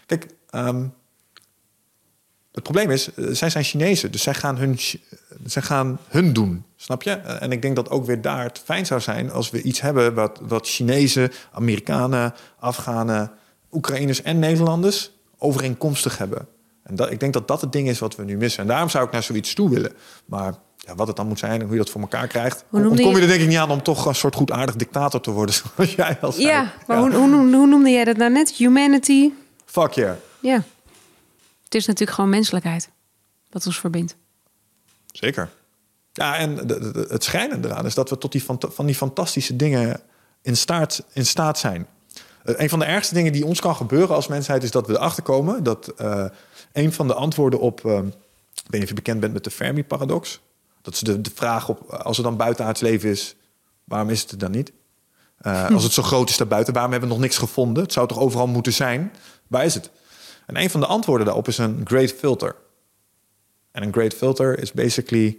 Kijk, 0.07 0.27
ehm, 0.51 0.85
het 2.53 2.63
probleem 2.63 2.91
is, 2.91 3.15
eh, 3.15 3.25
zij 3.31 3.51
zijn 3.51 3.65
Chinezen. 3.65 4.11
Dus 4.11 4.23
zij 4.23 4.35
gaan 4.35 4.57
hun, 4.57 4.79
zij 5.45 5.63
gaan 5.63 5.99
hun 6.09 6.33
doen. 6.33 6.65
Snap 6.83 7.03
je? 7.03 7.11
Eh, 7.11 7.43
En 7.43 7.53
ik 7.53 7.63
denk 7.63 7.77
dat 7.77 7.91
ook 7.91 8.05
weer 8.07 8.21
daar 8.21 8.45
het 8.45 8.59
fijn 8.65 8.87
zou 8.87 9.01
zijn... 9.01 9.31
als 9.31 9.51
we 9.51 9.63
iets 9.63 9.81
hebben 9.81 10.15
wat, 10.15 10.41
wat 10.43 10.67
Chinezen, 10.69 11.33
Amerikanen, 11.53 12.35
Afghanen... 12.59 13.31
Oekraïners 13.73 14.23
en 14.23 14.39
Nederlanders 14.39 15.11
overeenkomstig 15.39 16.19
hebben. 16.19 16.47
En 16.83 16.97
dat, 16.97 17.11
ik 17.11 17.21
denk 17.21 17.33
dat 17.33 17.49
dat 17.49 17.61
het 17.61 17.73
ding 17.73 17.89
is 17.89 17.99
wat 17.99 18.17
we 18.17 18.25
nu 18.25 18.37
missen. 18.37 18.63
En 18.63 18.69
daarom 18.69 18.89
zou 18.89 19.05
ik 19.07 19.13
naar 19.13 19.23
zoiets 19.23 19.55
toe 19.55 19.71
willen. 19.71 19.93
Maar 20.25 20.55
ja, 20.77 20.95
wat 20.95 21.07
het 21.07 21.17
dan 21.17 21.27
moet 21.29 21.39
zijn 21.39 21.53
en 21.61 21.63
hoe 21.67 21.73
je 21.73 21.79
dat 21.83 21.91
voor 21.91 22.01
elkaar 22.01 22.27
krijgt... 22.27 22.65
Hoe 22.69 22.81
noemde 22.81 23.03
kom 23.03 23.11
je 23.11 23.17
je- 23.17 23.23
er 23.23 23.29
denk 23.29 23.41
ik 23.41 23.49
niet 23.49 23.57
aan 23.59 23.71
om 23.71 23.83
toch 23.83 24.07
een 24.07 24.15
soort 24.15 24.35
goedaardig 24.35 24.77
dictator 24.77 25.21
te 25.21 25.31
worden... 25.31 25.55
zoals 25.75 25.95
jij 25.95 26.19
al 26.21 26.33
zei. 26.33 26.47
Ja, 26.47 26.73
maar 26.87 26.99
Hoe, 26.99 27.13
hoe 27.15 27.67
noemde 27.67 27.91
jij 27.91 28.05
dat 28.05 28.17
nou 28.17 28.31
net? 28.33 28.51
Humanity? 28.51 29.31
Fuck 29.65 29.93
yeah. 29.93 30.15
Ja. 30.41 30.63
Het 31.65 31.75
is 31.75 31.87
natuurlijk 31.87 32.17
gewoon 32.17 32.31
menselijkheid 32.31 32.91
wat 33.51 33.67
ons 33.67 33.79
verbindt. 33.81 34.17
Zeker. 35.13 35.51
Ja, 36.13 36.37
en 36.37 36.55
de- 36.57 36.65
de- 36.67 36.91
de- 36.93 37.07
het 37.09 37.25
schrijnende 37.25 37.69
eraan 37.69 37.87
is 37.87 37.95
dat 37.95 38.11
we 38.11 38.19
tot 38.19 38.33
die 38.33 38.45
van 38.45 38.87
die 38.87 38.95
fantastische 38.95 39.57
dingen 39.57 40.01
in 40.43 40.57
staat, 40.57 41.05
in 41.13 41.27
staat 41.27 41.59
zijn. 41.59 41.87
Eh, 42.45 42.55
een 42.57 42.69
van 42.69 42.79
de 42.79 42.85
ergste 42.85 43.15
dingen 43.15 43.33
die 43.33 43.47
ons 43.47 43.61
kan 43.61 43.77
gebeuren 43.77 44.15
als 44.15 44.27
mensheid 44.27 44.63
is 44.63 44.71
dat 44.71 44.87
we 44.87 44.93
erachter 44.93 45.23
komen 45.23 45.63
dat 45.63 45.89
eh, 45.89 46.25
een 46.73 46.93
van 46.93 47.07
de 47.07 47.15
antwoorden 47.15 47.61
op, 47.61 47.85
eh, 47.87 47.93
ik 47.93 48.01
weet 48.03 48.73
niet 48.73 48.83
of 48.83 48.89
je 48.89 48.95
bekend 48.95 49.21
bent 49.21 49.33
met 49.33 49.45
de 49.45 49.51
Fermi-paradox. 49.51 50.41
Dat 50.83 50.95
is 50.95 51.01
de, 51.01 51.21
de 51.21 51.31
vraag 51.35 51.69
op, 51.69 51.91
als 51.93 52.17
er 52.17 52.23
dan 52.23 52.37
buitenaards 52.37 52.81
leven 52.81 53.11
is, 53.11 53.35
waarom 53.85 54.11
is 54.11 54.21
het 54.23 54.31
er 54.31 54.39
dan 54.39 54.51
niet? 54.51 54.73
Als 55.73 55.83
het 55.83 55.93
zo 55.93 56.03
groot 56.03 56.29
is 56.31 56.37
daarbuiten, 56.37 56.73
waarom 56.73 56.91
hebben 56.93 57.09
we 57.09 57.15
nog 57.15 57.25
niks 57.25 57.39
gevonden? 57.39 57.83
Het 57.83 57.93
zou 57.93 58.09
toch 58.09 58.19
overal 58.19 58.47
moeten 58.47 58.73
zijn? 58.73 59.13
Waar 59.47 59.65
is 59.65 59.75
het? 59.75 59.91
En 60.47 60.57
een 60.57 60.71
van 60.71 60.81
de 60.81 60.87
antwoorden 60.87 61.27
daarop 61.27 61.49
is 61.49 61.59
een 61.59 61.81
great 61.85 62.13
filter. 62.13 62.55
En 63.71 63.83
een 63.83 63.93
great 63.93 64.15
filter 64.15 64.59
is 64.59 64.73
basically 64.73 65.39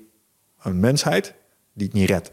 een 0.63 0.79
mensheid 0.79 1.33
die 1.73 1.87
het 1.87 1.95
niet 1.95 2.09
redt. 2.09 2.31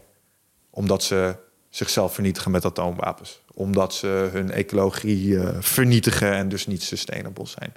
Omdat 0.69 1.03
ze 1.03 1.35
zichzelf 1.69 2.13
vernietigen 2.13 2.51
met 2.51 2.65
atoomwapens. 2.65 3.41
Omdat 3.53 3.93
ze 3.93 4.29
hun 4.31 4.51
ecologie 4.51 5.39
eh, 5.39 5.55
vernietigen 5.59 6.31
en 6.33 6.49
dus 6.49 6.67
niet 6.67 6.83
sustainable 6.83 7.45
zijn. 7.47 7.73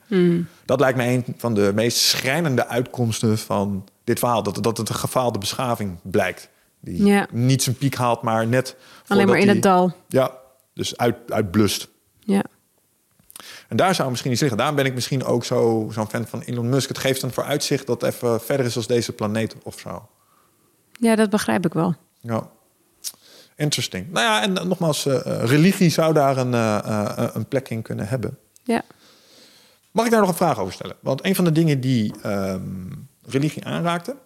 Dat 0.64 0.80
lijkt 0.80 0.98
me 0.98 1.04
een 1.06 1.24
van 1.36 1.54
de 1.54 1.72
meest 1.74 1.98
schrijnende 1.98 2.66
uitkomsten 2.66 3.38
van 3.38 3.84
dit 4.04 4.18
verhaal. 4.18 4.42
Dat, 4.42 4.62
dat 4.62 4.76
het 4.78 4.88
een 4.88 4.94
gefaalde 4.94 5.38
beschaving 5.38 5.98
blijkt. 6.02 6.48
Die 6.80 7.04
Ja. 7.06 7.26
niet 7.30 7.62
zijn 7.62 7.76
piek 7.76 7.94
haalt, 7.94 8.22
maar 8.22 8.46
net... 8.46 8.76
Alleen 9.06 9.26
maar 9.26 9.38
in 9.38 9.48
het 9.48 9.62
dal. 9.62 9.92
Ja, 10.08 10.38
dus 10.74 10.96
uit, 10.96 11.16
uitblust. 11.28 11.88
Ja. 12.20 12.44
En 13.68 13.76
daar 13.76 13.94
zou 13.94 14.10
misschien 14.10 14.30
iets 14.30 14.40
liggen. 14.40 14.58
Daarom 14.58 14.76
ben 14.76 14.86
ik 14.86 14.94
misschien 14.94 15.24
ook 15.24 15.44
zo- 15.44 15.88
zo'n 15.92 16.08
fan 16.08 16.26
van 16.26 16.40
Elon 16.40 16.68
Musk. 16.68 16.88
Het 16.88 16.98
geeft 16.98 17.22
een 17.22 17.32
vooruitzicht 17.32 17.86
dat 17.86 18.02
even 18.02 18.40
verder 18.40 18.66
is 18.66 18.76
als 18.76 18.86
deze 18.86 19.12
planeet 19.12 19.54
of 19.62 19.78
zo. 19.78 20.08
Ja, 21.00 21.14
dat 21.16 21.30
begrijp 21.30 21.66
ik 21.66 21.72
wel. 21.72 21.94
Ja. 22.20 22.48
Interesting. 23.56 24.10
Nou 24.12 24.26
ja, 24.26 24.42
en 24.42 24.58
eh, 24.58 24.64
nogmaals, 24.64 25.06
eh, 25.06 25.14
eh, 25.42 25.48
religie 25.48 25.90
zou 25.90 26.12
daar 26.14 26.36
een, 26.36 26.52
een 27.36 27.46
plek 27.48 27.68
in 27.68 27.82
kunnen 27.82 28.08
hebben. 28.08 28.38
Ja. 28.62 28.82
Mag 29.90 30.04
ik 30.04 30.10
daar 30.10 30.20
nog 30.20 30.28
een 30.28 30.34
vraag 30.36 30.58
over 30.58 30.72
stellen? 30.72 30.96
Want 31.00 31.24
een 31.24 31.34
van 31.34 31.44
de 31.44 31.52
dingen 31.52 31.80
die 31.80 32.14
ehm, 32.22 32.60
religie 33.26 33.64
aanraakte, 33.64 34.16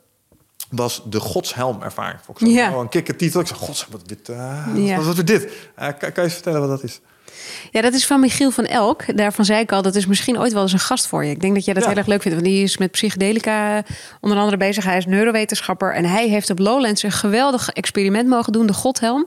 was 0.71 1.03
de 1.05 1.21
godshelm-ervaring. 1.21 2.21
Zo 2.37 2.47
Ja. 2.47 2.71
wel 2.71 2.81
een 2.81 2.89
kikkertitel. 2.89 3.41
Ik 3.41 3.47
zei, 3.47 3.59
gods, 3.59 3.87
wat, 3.91 4.09
dit, 4.09 4.27
Ja. 4.27 4.97
wat, 4.97 5.05
wat 5.05 5.17
is 5.19 5.25
dit? 5.25 5.53
Kan, 5.77 5.95
kan 5.99 6.11
je 6.15 6.21
eens 6.23 6.33
vertellen 6.33 6.61
wat 6.61 6.69
dat 6.69 6.83
is? 6.83 7.01
Ja, 7.71 7.81
dat 7.81 7.93
is 7.93 8.07
van 8.07 8.21
Michiel 8.21 8.51
van 8.51 8.65
Elk. 8.67 9.17
Daarvan 9.17 9.45
zei 9.45 9.61
ik 9.61 9.73
al, 9.73 9.83
dat 9.83 9.95
is 9.95 10.07
misschien 10.07 10.39
ooit 10.39 10.53
wel 10.53 10.63
eens 10.63 10.73
een 10.73 10.79
gast 10.79 11.07
voor 11.07 11.25
je. 11.25 11.31
Ik 11.31 11.41
denk 11.41 11.55
dat 11.55 11.65
jij 11.65 11.75
dat 11.75 11.83
Ja. 11.83 11.89
heel 11.89 11.99
erg 11.99 12.07
leuk 12.09 12.23
vindt. 12.23 12.37
Want 12.39 12.51
die 12.51 12.63
is 12.63 12.79
met 12.79 12.91
psychedelica 12.91 13.83
onder 14.21 14.39
andere 14.39 14.57
bezig. 14.57 14.85
Hij 14.85 14.97
is 14.97 15.07
neurowetenschapper. 15.07 15.95
En 15.95 16.05
hij 16.05 16.29
heeft 16.29 16.51
op 16.51 16.59
Lowlands 16.59 17.03
een 17.03 17.13
geweldig 17.13 17.69
experiment 17.69 18.29
mogen 18.29 18.53
doen. 18.53 18.67
De 18.67 18.73
godhelm. 18.73 19.27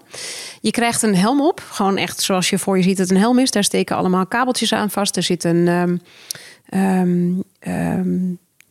Je 0.62 0.72
krijgt 0.72 1.02
een 1.02 1.16
helm 1.16 1.42
op. 1.42 1.64
Gewoon 1.72 1.98
echt 1.98 2.22
zoals 2.22 2.50
je 2.50 2.58
voor 2.60 2.78
je 2.78 2.84
ziet 2.84 2.98
dat 2.98 3.08
het 3.08 3.16
een 3.16 3.22
helm 3.24 3.40
is. 3.40 3.52
Daar 3.52 3.64
steken 3.64 3.96
allemaal 3.96 4.26
kabeltjes 4.28 4.74
aan 4.74 4.90
vast. 4.90 5.16
Er 5.18 5.24
zit 5.24 5.44
een... 5.44 5.68
ehm, 6.70 7.24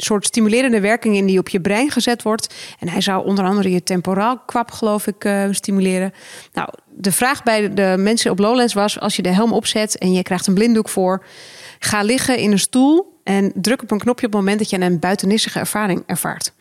soort 0.02 0.26
stimulerende 0.26 0.80
werking 0.80 1.16
in 1.16 1.26
die 1.26 1.38
op 1.38 1.48
je 1.48 1.60
brein 1.60 1.90
gezet 1.90 2.22
wordt. 2.22 2.54
En 2.78 2.88
hij 2.88 3.00
zou 3.00 3.24
onder 3.24 3.44
andere 3.44 3.70
je 3.70 3.82
temporaal 3.82 4.38
kwap, 4.46 4.70
geloof 4.70 5.06
ik, 5.06 5.24
eh, 5.24 5.44
stimuleren. 5.50 6.12
Nou, 6.52 6.68
de 6.96 7.12
vraag 7.12 7.42
bij 7.42 7.74
de 7.74 7.94
mensen 7.98 8.30
op 8.30 8.38
Lowlands 8.38 8.74
was... 8.74 9.00
als 9.00 9.16
je 9.16 9.22
de 9.22 9.32
helm 9.32 9.52
opzet 9.52 9.98
en 9.98 10.12
je 10.12 10.22
krijgt 10.22 10.46
een 10.46 10.54
blinddoek 10.54 10.88
voor... 10.88 11.24
ga 11.78 12.02
liggen 12.02 12.38
in 12.38 12.52
een 12.52 12.58
stoel 12.58 13.18
en 13.24 13.52
druk 13.54 13.82
op 13.82 13.90
een 13.90 13.98
knopje 13.98 14.26
op 14.26 14.32
het 14.32 14.40
moment... 14.40 14.58
dat 14.58 14.70
je 14.70 14.80
een 14.80 14.98
buitennissige 14.98 15.58
ervaring 15.58 16.02
ervaart. 16.06 16.52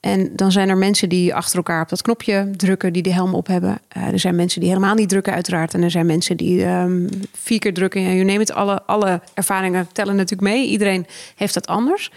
En 0.00 0.30
dan 0.36 0.52
zijn 0.52 0.68
er 0.68 0.76
mensen 0.76 1.08
die 1.08 1.34
achter 1.34 1.56
elkaar 1.56 1.82
op 1.82 1.88
dat 1.88 2.02
knopje 2.02 2.50
drukken... 2.56 2.92
die 2.92 3.02
de 3.02 3.12
helm 3.12 3.34
op 3.34 3.46
hebben. 3.46 3.78
Eh, 3.88 4.06
er 4.06 4.18
zijn 4.18 4.36
mensen 4.36 4.60
die 4.60 4.68
helemaal 4.68 4.94
niet 4.94 5.08
drukken 5.08 5.32
uiteraard. 5.32 5.74
En 5.74 5.82
er 5.82 5.90
zijn 5.90 6.06
mensen 6.06 6.36
die 6.36 6.64
ehm, 6.64 7.08
vier 7.32 7.58
keer 7.58 7.74
drukken. 7.74 8.00
Ja, 8.00 8.10
je 8.10 8.24
neemt 8.24 8.52
alle, 8.52 8.82
alle 8.82 9.20
ervaringen 9.34 9.88
tellen 9.92 10.16
natuurlijk 10.16 10.52
mee. 10.52 10.66
Iedereen 10.66 11.06
heeft 11.36 11.54
dat 11.54 11.66
anders. 11.66 12.10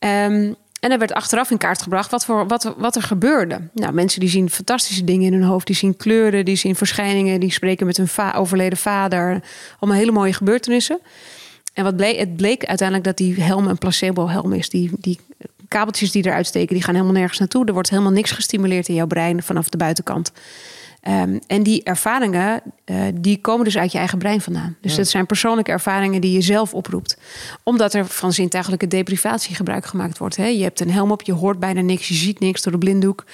Ehm, 0.00 0.52
en 0.80 0.90
er 0.90 0.98
werd 0.98 1.12
achteraf 1.12 1.50
in 1.50 1.58
kaart 1.58 1.82
gebracht 1.82 2.10
wat, 2.10 2.24
voor, 2.24 2.46
wat, 2.46 2.74
wat 2.76 2.96
er 2.96 3.02
gebeurde. 3.02 3.60
Nou, 3.72 3.92
mensen 3.92 4.20
die 4.20 4.28
zien 4.28 4.50
fantastische 4.50 5.04
dingen 5.04 5.26
in 5.26 5.40
hun 5.40 5.48
hoofd. 5.48 5.66
Die 5.66 5.76
zien 5.76 5.96
kleuren, 5.96 6.44
die 6.44 6.56
zien 6.56 6.76
verschijningen. 6.76 7.40
Die 7.40 7.52
spreken 7.52 7.86
met 7.86 7.96
hun 7.96 8.34
overleden 8.34 8.78
vader. 8.78 9.42
Allemaal 9.78 10.00
hele 10.00 10.12
mooie 10.12 10.32
gebeurtenissen. 10.32 11.00
En 11.74 11.84
wat 11.84 11.96
bleek, 11.96 12.18
het 12.18 12.36
bleek 12.36 12.64
uiteindelijk 12.64 13.06
dat 13.06 13.16
die 13.16 13.42
helm 13.42 13.66
een 13.66 13.78
placebo-helm 13.78 14.52
is. 14.52 14.68
Die, 14.68 14.90
die 14.98 15.20
kabeltjes 15.68 16.10
die 16.10 16.26
eruit 16.26 16.46
steken, 16.46 16.74
die 16.74 16.84
gaan 16.84 16.94
helemaal 16.94 17.16
nergens 17.16 17.38
naartoe. 17.38 17.66
Er 17.66 17.72
wordt 17.72 17.90
helemaal 17.90 18.12
niks 18.12 18.30
gestimuleerd 18.30 18.88
in 18.88 18.94
jouw 18.94 19.06
brein 19.06 19.42
vanaf 19.42 19.68
de 19.68 19.76
buitenkant. 19.76 20.32
Ehm, 21.00 21.38
en 21.46 21.62
die 21.62 21.82
ervaringen, 21.82 22.62
eh, 22.84 22.96
die 23.14 23.40
komen 23.40 23.64
dus 23.64 23.78
uit 23.78 23.92
je 23.92 23.98
eigen 23.98 24.18
brein 24.18 24.40
vandaan. 24.40 24.76
Dus 24.80 24.94
dat 24.96 25.08
zijn 25.08 25.26
persoonlijke 25.26 25.70
ervaringen 25.70 26.20
die 26.20 26.32
je 26.32 26.40
zelf 26.40 26.74
oproept. 26.74 27.16
Omdat 27.62 27.94
er 27.94 28.06
van 28.06 28.32
zintuigelijke 28.32 28.86
deprivatie 28.88 29.54
gebruik 29.54 29.86
gemaakt 29.86 30.18
wordt. 30.18 30.36
Hè? 30.36 30.46
Je 30.46 30.62
hebt 30.62 30.80
een 30.80 30.90
helm 30.90 31.10
op, 31.10 31.22
je 31.22 31.32
hoort 31.32 31.58
bijna 31.58 31.80
niks, 31.80 32.08
je 32.08 32.14
ziet 32.14 32.40
niks 32.40 32.62
door 32.62 32.72
de 32.72 32.78
blinddoek. 32.78 33.24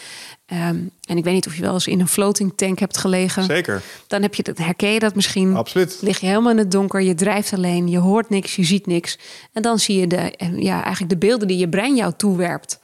Ehm, 0.47 0.77
en 1.09 1.17
ik 1.17 1.25
weet 1.25 1.35
niet 1.35 1.47
of 1.47 1.57
je 1.57 1.63
wel 1.63 1.73
eens 1.73 1.87
in 1.87 2.01
een 2.01 2.09
floating 2.09 2.53
tank 2.57 2.79
hebt 2.79 2.97
gelegen. 2.97 3.45
Zeker, 3.45 3.83
Dan 4.07 4.23
heb 4.23 4.35
je 4.35 4.43
dat, 4.43 4.59
herken 4.59 4.91
je 4.91 4.99
dat 4.99 5.15
misschien. 5.15 5.57
absoluut. 5.57 5.99
Lig 6.01 6.19
je 6.19 6.27
helemaal 6.27 6.51
in 6.51 6.59
het 6.59 6.71
donker, 6.71 7.01
je 7.01 7.15
drijft 7.15 7.53
alleen, 7.53 7.89
je 7.89 7.99
hoort 7.99 8.31
niks, 8.31 8.57
je 8.57 8.65
ziet 8.65 8.87
niks. 8.87 9.19
En 9.53 9.63
dan 9.63 9.79
zie 9.79 10.01
je 10.01 10.07
de, 10.07 10.33
ja, 10.57 10.83
eigenlijk 10.83 11.09
de 11.09 11.27
beelden 11.27 11.49
die 11.49 11.59
je 11.59 11.69
brein 11.69 11.97
jou 11.97 12.13
toewerpt. 12.17 12.79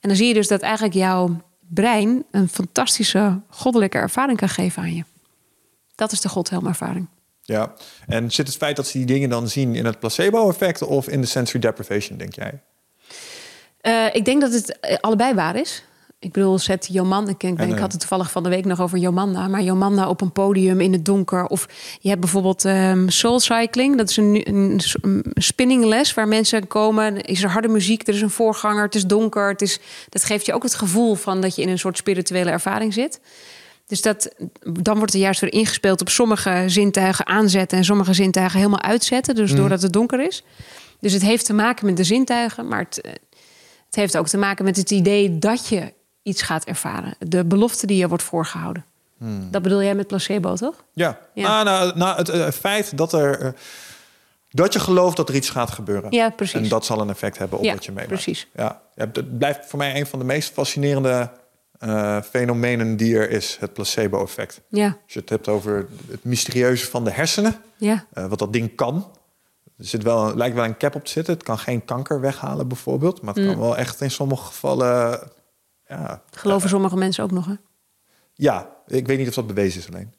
En 0.00 0.08
dan 0.08 0.16
zie 0.16 0.28
je 0.28 0.34
dus 0.34 0.48
dat 0.48 0.60
eigenlijk 0.60 0.94
jouw 0.94 1.40
brein 1.68 2.24
een 2.30 2.48
fantastische 2.48 3.40
goddelijke 3.48 3.98
ervaring 3.98 4.38
kan 4.38 4.48
geven 4.48 4.82
aan 4.82 4.94
je. 4.94 5.04
Dat 5.94 6.12
is 6.12 6.20
de 6.20 6.28
godhelmervaring. 6.28 7.08
Ja, 7.42 7.74
en 8.06 8.30
zit 8.30 8.46
het 8.46 8.56
feit 8.56 8.76
dat 8.76 8.86
ze 8.86 8.98
die 8.98 9.06
dingen 9.06 9.28
dan 9.28 9.48
zien 9.48 9.74
in 9.74 9.84
het 9.84 9.98
placebo-effect 9.98 10.82
of 10.82 11.08
in 11.08 11.20
de 11.20 11.26
sensory 11.26 11.60
deprivation, 11.60 12.18
denk 12.18 12.34
jij? 12.34 12.60
Eh, 13.80 14.14
ik 14.14 14.24
denk 14.24 14.40
dat 14.40 14.52
het 14.52 14.80
eh, 14.80 14.96
allebei 15.00 15.34
waar 15.34 15.56
is. 15.56 15.84
Ik 16.18 16.32
bedoel, 16.32 16.58
zet 16.58 16.88
Jomanda, 16.90 17.30
ik, 17.30 17.42
ik 17.42 17.58
eh, 17.58 17.80
had 17.80 17.92
het 17.92 18.00
toevallig 18.00 18.30
van 18.30 18.42
de 18.42 18.48
week 18.48 18.64
nog 18.64 18.80
over 18.80 18.98
Jomanda, 18.98 19.48
maar 19.48 19.62
Jomanda 19.62 20.08
op 20.08 20.20
een 20.20 20.32
podium 20.32 20.80
in 20.80 20.92
het 20.92 21.04
donker. 21.04 21.46
Of 21.46 21.68
je 22.00 22.08
hebt 22.08 22.20
bijvoorbeeld 22.20 22.64
ehm, 22.64 23.08
soul 23.08 23.40
cycling, 23.40 23.96
dat 23.96 24.10
is 24.10 24.16
een, 24.16 24.40
een, 24.48 24.80
een 25.00 25.24
spinningles 25.34 26.14
waar 26.14 26.28
mensen 26.28 26.66
komen. 26.66 27.20
Is 27.20 27.42
er 27.42 27.50
harde 27.50 27.68
muziek, 27.68 28.08
er 28.08 28.14
is 28.14 28.20
een 28.20 28.30
voorganger, 28.30 28.84
het 28.84 28.94
is 28.94 29.06
donker. 29.06 29.48
Het 29.48 29.62
is, 29.62 29.80
dat 30.08 30.24
geeft 30.24 30.46
je 30.46 30.54
ook 30.54 30.62
het 30.62 30.74
gevoel 30.74 31.14
van 31.14 31.40
dat 31.40 31.56
je 31.56 31.62
in 31.62 31.68
een 31.68 31.78
soort 31.78 31.96
spirituele 31.96 32.50
ervaring 32.50 32.94
zit. 32.94 33.20
Dus 33.86 34.02
dat, 34.02 34.34
dan 34.82 34.96
wordt 34.96 35.14
er 35.14 35.20
juist 35.20 35.40
weer 35.40 35.52
ingespeeld 35.52 36.00
op 36.00 36.08
sommige 36.08 36.64
zintuigen 36.66 37.26
aanzetten 37.26 37.78
en 37.78 37.84
sommige 37.84 38.14
zintuigen 38.14 38.58
helemaal 38.58 38.82
uitzetten. 38.82 39.34
Dus 39.34 39.54
doordat 39.54 39.82
het 39.82 39.92
donker 39.92 40.26
is. 40.26 40.44
Dus 41.00 41.12
het 41.12 41.22
heeft 41.22 41.44
te 41.44 41.52
maken 41.52 41.86
met 41.86 41.96
de 41.96 42.04
zintuigen, 42.04 42.68
maar 42.68 42.78
het, 42.78 43.00
eh, 43.00 43.12
het 43.86 43.94
heeft 43.94 44.16
ook 44.16 44.28
te 44.28 44.38
maken 44.38 44.64
met 44.64 44.76
het 44.76 44.90
idee 44.90 45.38
dat 45.38 45.68
je 45.68 45.92
iets 46.26 46.42
gaat 46.42 46.64
ervaren. 46.64 47.14
De 47.18 47.44
belofte 47.44 47.86
die 47.86 47.96
je 47.96 48.08
wordt 48.08 48.22
voorgehouden. 48.22 48.84
Dat 49.50 49.62
bedoel 49.62 49.82
jij 49.82 49.94
met 49.94 50.06
placebo, 50.06 50.54
toch? 50.54 50.84
Ja, 50.92 51.18
Ja. 51.34 51.62
Nou, 51.62 51.64
nou, 51.64 51.98
nou, 51.98 52.16
het 52.16 52.28
eh, 52.28 52.48
feit 52.50 52.96
dat, 52.98 53.12
er, 53.12 53.40
eh, 53.40 53.48
dat 54.50 54.72
je 54.72 54.80
gelooft 54.80 55.16
dat 55.16 55.28
er 55.28 55.34
iets 55.34 55.50
gaat 55.50 55.70
gebeuren. 55.70 56.10
Ja, 56.12 56.30
precies. 56.30 56.54
En 56.62 56.68
dat 56.68 56.84
zal 56.84 57.00
een 57.00 57.10
effect 57.10 57.38
hebben 57.38 57.58
op 57.58 57.64
Ja, 57.64 57.72
wat 57.72 57.84
je 57.84 57.90
meemaakt. 57.90 58.12
precies. 58.12 58.48
Ja, 58.54 58.80
het 58.94 59.38
blijft 59.38 59.66
voor 59.68 59.78
mij 59.78 59.96
een 60.00 60.06
van 60.06 60.18
de 60.18 60.24
meest 60.24 60.52
fascinerende 60.52 61.30
eh, 61.78 62.20
fenomenen 62.22 62.96
die 62.96 63.16
er 63.18 63.30
is. 63.30 63.56
Het 63.60 63.72
placebo-effect. 63.72 64.60
Ja, 64.68 64.86
Als 65.04 65.12
je 65.12 65.20
het 65.20 65.28
hebt 65.28 65.48
over 65.48 65.86
het 66.10 66.24
mysterieuze 66.24 66.86
van 66.86 67.04
de 67.04 67.10
hersenen. 67.10 67.56
ja, 67.76 68.04
wat 68.12 68.38
dat 68.38 68.52
ding 68.52 68.74
kan. 68.74 69.10
Er 69.78 69.84
zit 69.84 70.02
wel, 70.02 70.36
lijkt 70.36 70.54
wel 70.54 70.64
een 70.64 70.76
cap 70.76 70.94
op 70.94 71.04
te 71.04 71.10
zitten. 71.10 71.34
Het 71.34 71.42
kan 71.42 71.58
geen 71.58 71.84
kanker 71.84 72.20
weghalen 72.20 72.68
bijvoorbeeld. 72.68 73.22
Maar 73.22 73.34
het 73.34 73.46
kan 73.46 73.58
wel 73.58 73.76
echt 73.76 74.00
in 74.00 74.10
sommige 74.10 74.44
gevallen... 74.44 75.20
Ja, 75.88 76.22
Geloven 76.30 76.68
sommige 76.68 76.96
mensen 76.96 77.24
ook 77.24 77.30
nog, 77.30 77.46
hè? 77.46 77.54
ja, 78.34 78.76
ik 78.86 79.06
weet 79.06 79.18
niet 79.18 79.28
of 79.28 79.34
dat 79.34 79.46
bewezen 79.46 79.80
is 79.80 79.88
alleen. 79.88 80.14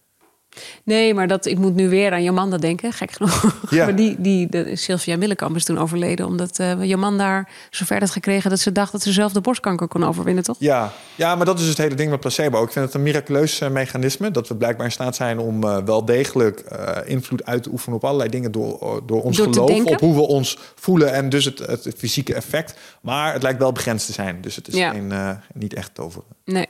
Nee, 0.83 1.13
maar 1.13 1.27
dat, 1.27 1.45
ik 1.45 1.57
moet 1.57 1.75
nu 1.75 1.89
weer 1.89 2.11
aan 2.11 2.23
Jomanda 2.23 2.57
denken, 2.57 2.93
gek 2.93 3.11
genoeg. 3.11 3.35
Ja. 3.69 3.85
maar 3.85 3.95
die, 3.95 4.15
die, 4.19 4.49
de, 4.49 4.75
Sylvia 4.75 5.17
Millekamp 5.17 5.55
is 5.55 5.63
toen 5.63 5.77
overleden... 5.77 6.25
omdat 6.25 6.59
eh 6.59 6.83
Jomanda 6.83 7.15
daar 7.17 7.49
zover 7.69 7.99
had 7.99 8.11
gekregen... 8.11 8.49
dat 8.49 8.59
ze 8.59 8.71
dacht 8.71 8.91
dat 8.91 9.01
ze 9.01 9.11
zelf 9.11 9.31
de 9.31 9.41
borstkanker 9.41 9.87
kon 9.87 10.03
overwinnen, 10.03 10.43
toch? 10.43 10.55
Ja, 10.59 10.91
ja, 11.15 11.35
maar 11.35 11.45
dat 11.45 11.59
is 11.59 11.67
het 11.67 11.77
hele 11.77 11.95
ding 11.95 12.09
met 12.09 12.19
placebo. 12.19 12.63
Ik 12.63 12.71
vind 12.71 12.85
het 12.85 12.93
een 12.93 13.03
miraculeus 13.03 13.61
eh, 13.61 13.69
mechanisme. 13.69 14.31
Dat 14.31 14.47
we 14.47 14.55
blijkbaar 14.55 14.85
in 14.85 14.91
staat 14.91 15.15
zijn 15.15 15.39
om 15.39 15.63
eh, 15.63 15.77
wel 15.85 16.05
degelijk 16.05 16.59
eh, 16.59 16.95
invloed 17.05 17.45
uit 17.45 17.63
te 17.63 17.69
oefenen 17.69 17.95
op 17.95 18.03
allerlei 18.03 18.29
dingen 18.29 18.51
door, 18.51 19.01
door 19.05 19.23
ons 19.23 19.37
Door 19.37 19.53
geloof. 19.53 19.85
Op 19.85 19.99
hoe 19.99 20.15
we 20.15 20.21
ons 20.21 20.57
voelen 20.75 21.13
en 21.13 21.29
dus 21.29 21.45
het, 21.45 21.59
het 21.59 21.93
fysieke 21.97 22.33
effect. 22.33 22.79
Maar 23.01 23.33
het 23.33 23.43
lijkt 23.43 23.59
wel 23.59 23.71
begrensd 23.71 24.05
te 24.05 24.13
zijn. 24.13 24.41
Dus 24.41 24.55
het 24.55 24.67
is 24.67 24.73
Ja. 24.73 24.91
geen, 24.91 25.11
eh, 25.11 25.29
niet 25.53 25.73
echt 25.73 25.95
toveren. 25.95 26.27
Nee. 26.45 26.67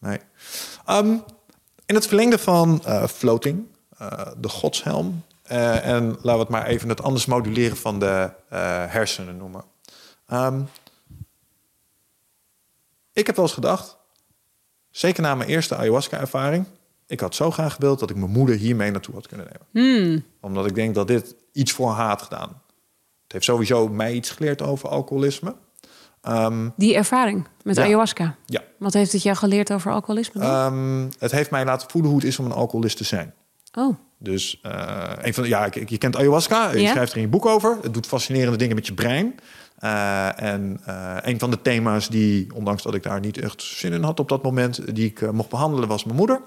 Nee. 0.00 0.18
Ehm, 0.86 1.16
in 1.90 1.96
het 1.96 2.06
verlengde 2.06 2.38
van 2.38 2.84
eh, 2.84 3.06
floating, 3.06 3.66
eh, 3.98 4.26
de 4.36 4.48
godshelm. 4.48 5.22
eh, 5.42 5.86
en 5.86 6.08
laten 6.08 6.32
we 6.32 6.38
het 6.38 6.48
maar 6.48 6.66
even 6.66 6.88
het 6.88 7.02
anders 7.02 7.26
moduleren 7.26 7.76
van 7.76 7.98
de 7.98 8.30
hersenen 8.88 9.36
noemen. 9.36 9.64
Ehm, 10.26 10.60
ik 13.12 13.26
heb 13.26 13.36
wel 13.36 13.44
eens 13.44 13.54
gedacht, 13.54 13.96
zeker 14.90 15.22
na 15.22 15.34
mijn 15.34 15.48
eerste 15.48 15.76
ayahuasca-ervaring, 15.76 16.64
ik 17.06 17.20
had 17.20 17.34
zo 17.34 17.50
graag 17.50 17.74
gewild 17.74 17.98
dat 17.98 18.10
ik 18.10 18.16
mijn 18.16 18.30
moeder 18.30 18.56
hiermee 18.56 18.90
naartoe 18.90 19.14
had 19.14 19.26
kunnen 19.26 19.46
nemen. 19.46 19.66
Hmm. 19.70 20.24
Omdat 20.40 20.66
ik 20.66 20.74
denk 20.74 20.94
dat 20.94 21.06
dit 21.08 21.34
iets 21.52 21.72
voor 21.72 21.90
haar 21.90 22.08
had 22.08 22.22
gedaan. 22.22 22.62
Het 23.22 23.32
heeft 23.32 23.44
sowieso 23.44 23.88
mij 23.88 24.12
iets 24.12 24.30
geleerd 24.30 24.62
over 24.62 24.88
alcoholisme. 24.88 25.54
Ehm, 26.22 26.68
Die 26.76 26.94
ervaring 26.94 27.46
met 27.62 27.76
Ja. 27.76 27.82
ayahuasca. 27.82 28.34
ja, 28.46 28.60
Wat 28.78 28.92
heeft 28.92 29.12
het 29.12 29.22
jou 29.22 29.36
geleerd 29.36 29.72
over 29.72 29.92
alcoholisme? 29.92 30.42
Ehm, 30.42 31.08
het 31.18 31.30
heeft 31.32 31.50
mij 31.50 31.64
laten 31.64 31.90
voelen 31.90 32.10
hoe 32.10 32.20
het 32.20 32.28
is 32.28 32.38
om 32.38 32.44
een 32.44 32.52
alcoholist 32.52 32.96
te 32.96 33.04
zijn. 33.04 33.34
oh, 33.78 33.94
Dus 34.18 34.58
eh, 34.62 35.12
een 35.20 35.34
van 35.34 35.48
ja, 35.48 35.68
je 35.86 35.98
kent 35.98 36.16
ayahuasca, 36.16 36.70
je 36.70 36.80
Ja. 36.80 36.90
schrijft 36.90 37.10
er 37.10 37.16
in 37.16 37.22
je 37.24 37.28
boek 37.28 37.46
over. 37.46 37.78
Het 37.82 37.94
doet 37.94 38.06
fascinerende 38.06 38.56
dingen 38.58 38.74
met 38.74 38.86
je 38.86 38.94
brein. 38.94 39.34
Eh, 39.78 40.42
en 40.42 40.80
eh, 40.84 41.16
een 41.20 41.38
van 41.38 41.50
de 41.50 41.62
thema's 41.62 42.08
die, 42.08 42.54
ondanks 42.54 42.82
dat 42.82 42.94
ik 42.94 43.02
daar 43.02 43.20
niet 43.20 43.38
echt 43.38 43.62
zin 43.62 43.92
in 43.92 44.02
had 44.02 44.20
op 44.20 44.28
dat 44.28 44.42
moment, 44.42 44.94
die 44.94 45.06
ik 45.06 45.32
mocht 45.32 45.48
behandelen, 45.48 45.88
was 45.88 46.04
mijn 46.04 46.16
moeder. 46.16 46.40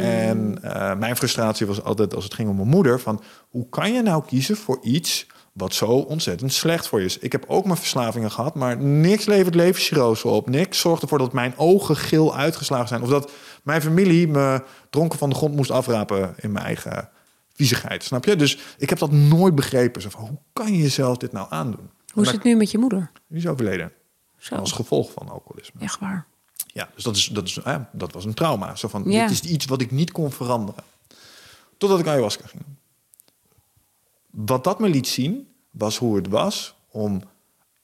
En 0.00 0.58
eh, 0.62 0.94
mijn 0.94 1.16
frustratie 1.16 1.66
was 1.66 1.82
altijd 1.82 2.14
als 2.14 2.24
het 2.24 2.34
ging 2.34 2.48
om 2.48 2.56
mijn 2.56 2.68
moeder: 2.68 3.00
van 3.00 3.22
hoe 3.48 3.68
kan 3.68 3.92
je 3.92 4.02
nou 4.02 4.22
kiezen 4.26 4.56
voor 4.56 4.78
iets 4.82 5.26
wat 5.58 5.74
zo 5.74 5.86
ontzettend 5.86 6.52
slecht 6.52 6.86
voor 6.86 6.98
je 7.00 7.04
is? 7.04 7.18
Ik 7.18 7.32
heb 7.32 7.44
ook 7.48 7.64
mijn 7.64 7.76
verslavingen 7.76 8.30
gehad, 8.30 8.54
maar 8.54 8.76
niks 8.82 9.24
levert 9.24 9.54
levenschirose 9.54 10.28
op. 10.28 10.48
Niks 10.48 10.78
zorgt 10.80 11.02
ervoor 11.02 11.18
dat 11.18 11.32
mijn 11.32 11.54
ogen 11.56 11.96
geel 11.96 12.36
uitgeslagen 12.36 12.88
zijn. 12.88 13.02
Of 13.02 13.08
dat 13.08 13.30
mijn 13.62 13.82
familie 13.82 14.28
me 14.28 14.62
dronken 14.90 15.18
van 15.18 15.28
de 15.30 15.34
grond 15.36 15.56
moest 15.56 15.70
afrapen 15.70 16.34
in 16.36 16.52
mijn 16.52 16.64
eigen 16.64 17.08
viezigheid. 17.54 18.04
Snap 18.04 18.24
je? 18.24 18.36
Dus 18.36 18.58
ik 18.78 18.88
heb 18.88 18.98
dat 18.98 19.10
nooit 19.12 19.54
begrepen. 19.54 20.02
Zo 20.02 20.08
van, 20.08 20.20
hoe 20.20 20.38
kan 20.52 20.72
je 20.72 20.82
jezelf 20.82 21.16
dit 21.16 21.32
nou 21.32 21.46
aandoen? 21.50 21.90
hoe 22.12 22.22
is 22.24 22.30
het 22.32 22.42
nu 22.42 22.56
met 22.56 22.70
je 22.70 22.78
moeder? 22.78 23.10
Die 23.28 23.38
is 23.38 23.46
overleden. 23.46 23.92
Zo, 24.38 24.54
Als 24.54 24.72
gevolg 24.72 25.12
van 25.12 25.28
alcoholisme. 25.28 25.80
echt 25.80 25.98
waar. 26.00 26.26
Ja, 26.66 26.88
dus 26.94 27.04
dat, 27.04 27.16
is, 27.16 27.26
dat, 27.26 27.44
is, 27.44 27.58
hè, 27.64 27.76
dat 27.92 28.12
was 28.12 28.24
een 28.24 28.34
trauma. 28.34 28.74
Zo 28.76 28.88
van, 28.88 29.02
Ja. 29.06 29.26
dit 29.26 29.30
is 29.30 29.50
iets 29.50 29.64
wat 29.66 29.80
ik 29.80 29.90
niet 29.90 30.12
kon 30.12 30.32
veranderen. 30.32 30.84
Totdat 31.78 31.98
ik 31.98 32.06
ayahuasca 32.06 32.46
ging 32.46 32.62
doen. 32.64 32.77
Wat 34.46 34.64
dat 34.64 34.78
me 34.78 34.88
liet 34.88 35.08
zien, 35.08 35.48
was 35.70 35.98
hoe 35.98 36.16
het 36.16 36.28
was 36.28 36.74
om 36.90 37.22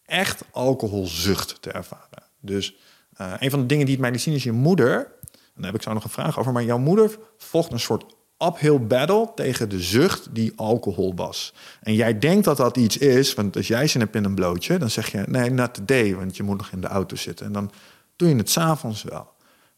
echt 0.04 0.44
alcoholzucht 0.50 1.62
te 1.62 1.70
ervaren. 1.70 2.22
Dus 2.40 2.76
eh, 3.12 3.32
een 3.38 3.50
van 3.50 3.60
de 3.60 3.66
dingen 3.66 3.84
die 3.84 3.94
het 3.94 4.02
mij 4.02 4.12
liet 4.12 4.20
zien 4.20 4.34
is 4.34 4.42
je 4.42 4.52
moeder... 4.52 4.96
en 4.96 5.38
daar 5.54 5.64
heb 5.64 5.74
ik 5.74 5.82
zo 5.82 5.92
nog 5.92 6.04
een 6.04 6.10
vraag 6.10 6.38
over... 6.38 6.52
maar 6.52 6.64
jouw 6.64 6.78
moeder 6.78 7.18
vocht 7.36 7.72
een 7.72 7.80
soort 7.80 8.04
uphill 8.38 8.80
battle 8.80 9.32
tegen 9.34 9.68
de 9.68 9.80
zucht 9.80 10.34
die 10.34 10.52
alcohol 10.56 11.14
was. 11.14 11.54
En 11.80 11.94
jij 11.94 12.18
denkt 12.18 12.44
dat 12.44 12.56
dat 12.56 12.76
iets 12.76 12.96
is, 12.96 13.34
want 13.34 13.56
als 13.56 13.68
jij 13.68 13.86
zin 13.86 14.00
hebt 14.00 14.14
in 14.14 14.24
een 14.24 14.34
blootje... 14.34 14.78
dan 14.78 14.90
zeg 14.90 15.12
je, 15.12 15.24
nee, 15.26 15.50
not 15.50 15.74
today, 15.74 16.14
want 16.14 16.36
je 16.36 16.42
moet 16.42 16.56
nog 16.56 16.70
in 16.70 16.80
de 16.80 16.86
auto 16.86 17.16
zitten. 17.16 17.46
En 17.46 17.52
dan 17.52 17.70
doe 18.16 18.28
je 18.28 18.36
het 18.36 18.50
s'avonds 18.50 19.02
wel. 19.02 19.32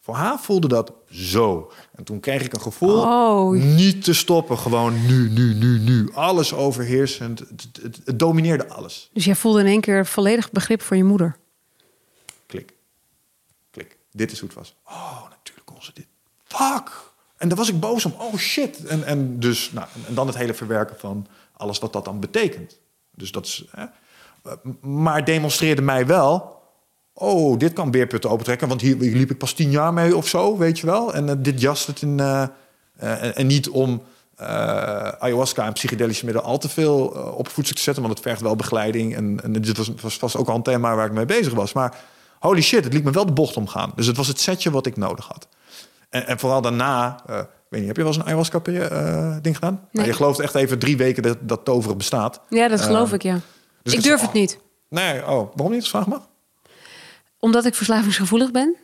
Voor 0.06 0.14
haar 0.14 0.40
voelde 0.40 0.68
dat 0.68 0.92
zo. 1.10 1.72
En 1.94 2.04
toen 2.04 2.20
kreeg 2.20 2.44
ik 2.44 2.52
een 2.52 2.60
gevoel 2.60 3.00
Oh. 3.00 3.50
niet 3.50 4.04
te 4.04 4.14
stoppen. 4.14 4.58
Gewoon 4.58 5.06
nu, 5.06 5.28
nu, 5.30 5.54
nu, 5.54 5.78
nu. 5.78 6.10
Alles 6.12 6.54
overheersend. 6.54 7.38
Het, 7.38 7.68
het, 7.82 8.00
het 8.04 8.18
domineerde 8.18 8.68
alles. 8.68 9.10
Dus 9.12 9.24
jij 9.24 9.34
voelde 9.34 9.60
in 9.60 9.66
één 9.66 9.80
keer 9.80 10.06
volledig 10.06 10.52
begrip 10.52 10.82
voor 10.82 10.96
je 10.96 11.04
moeder. 11.04 11.36
Klik. 12.46 12.72
Klik. 13.70 13.96
Dit 14.12 14.32
is 14.32 14.38
hoe 14.38 14.48
het 14.48 14.58
was. 14.58 14.74
Oh, 14.84 15.22
natuurlijk 15.22 15.66
kon 15.66 15.82
ze 15.82 15.90
dit. 15.94 16.06
Fuck. 16.44 16.90
En 17.36 17.48
daar 17.48 17.58
was 17.58 17.68
ik 17.68 17.80
boos 17.80 18.04
om. 18.04 18.14
Oh 18.18 18.34
shit. 18.36 18.84
En, 18.84 19.04
en 19.04 19.40
dus, 19.40 19.72
nou, 19.72 19.86
en 20.06 20.14
dan 20.14 20.26
het 20.26 20.36
hele 20.36 20.54
verwerken 20.54 20.98
van 20.98 21.26
alles 21.56 21.78
wat 21.78 21.92
dat 21.92 22.04
dan 22.04 22.20
betekent. 22.20 22.78
Dus 23.14 23.32
dat 23.32 23.46
is. 23.46 23.64
Hè. 23.70 23.84
Maar 24.80 25.24
demonstreerde 25.24 25.82
mij 25.82 26.06
wel. 26.06 26.55
Oh, 27.18 27.58
dit 27.58 27.72
kan 27.72 27.90
beerputten 27.90 28.30
opentrekken. 28.30 28.68
Want 28.68 28.80
hier, 28.80 28.96
hier 29.00 29.16
liep 29.16 29.30
ik 29.30 29.38
pas 29.38 29.52
tien 29.52 29.70
jaar 29.70 29.92
mee 29.92 30.16
of 30.16 30.28
zo, 30.28 30.56
weet 30.56 30.78
je 30.78 30.86
wel. 30.86 31.14
En 31.14 31.28
eh, 31.28 31.34
dit 31.38 31.60
jast 31.60 31.86
het 31.86 32.02
in. 32.02 32.20
eh, 32.20 32.42
eh, 32.42 33.22
en, 33.22 33.34
en 33.36 33.46
niet 33.46 33.68
om 33.68 34.02
ayahuasca 35.18 35.66
en 35.66 35.72
psychedelische 35.72 36.24
middelen 36.24 36.48
al 36.50 36.58
te 36.58 36.68
veel 36.68 36.98
op 37.36 37.48
voedsel 37.48 37.74
te 37.74 37.80
zetten. 37.82 38.02
Want 38.02 38.14
het 38.14 38.24
vergt 38.26 38.40
wel 38.40 38.56
begeleiding. 38.56 39.16
En, 39.16 39.40
en 39.42 39.52
dit 39.52 39.76
was, 39.76 39.90
was 40.02 40.16
vast 40.16 40.36
ook 40.36 40.48
al 40.48 40.54
een 40.54 40.62
thema 40.62 40.94
waar 40.94 41.06
ik 41.06 41.12
mee 41.12 41.24
bezig 41.24 41.52
was. 41.54 41.72
Maar 41.72 41.94
holy 42.38 42.60
shit, 42.62 42.84
het 42.84 42.92
liet 42.92 43.04
me 43.04 43.10
wel 43.10 43.26
de 43.26 43.32
bocht 43.32 43.56
omgaan. 43.56 43.92
Dus 43.94 44.06
het 44.06 44.16
was 44.16 44.26
het 44.28 44.40
setje 44.40 44.70
wat 44.70 44.86
ik 44.86 44.96
nodig 44.96 45.26
had. 45.26 45.48
En, 46.08 46.26
en 46.26 46.38
vooral 46.38 46.60
daarna, 46.60 47.22
weet 47.68 47.80
niet, 47.80 47.86
heb 47.86 47.96
je 47.96 48.02
wel 48.02 48.12
eens 48.12 48.16
een 48.20 48.26
ayahuasca-ding 48.26 49.54
gedaan? 49.54 49.88
Nou, 49.92 50.06
je 50.06 50.12
gelooft 50.12 50.38
echt 50.40 50.54
even 50.54 50.78
drie 50.78 50.96
weken 50.96 51.22
dat, 51.22 51.38
dat 51.40 51.64
toveren 51.64 51.96
bestaat. 51.96 52.40
Ja, 52.48 52.68
dat 52.68 52.80
geloof 52.80 53.04
Ehm, 53.06 53.14
ik, 53.14 53.22
ja. 53.22 53.40
dus 53.82 53.92
ik 53.92 53.98
het- 53.98 54.08
durf 54.08 54.20
het 54.20 54.32
niet. 54.32 54.58
Nee, 54.88 55.20
oh, 55.20 55.26
waarom 55.54 55.70
niet? 55.70 55.88
Vraag 55.88 56.06
mag. 56.06 56.28
Omdat 57.46 57.64
ik 57.64 57.74
verslavingsgevoelig 57.74 58.50
ben. 58.50 58.76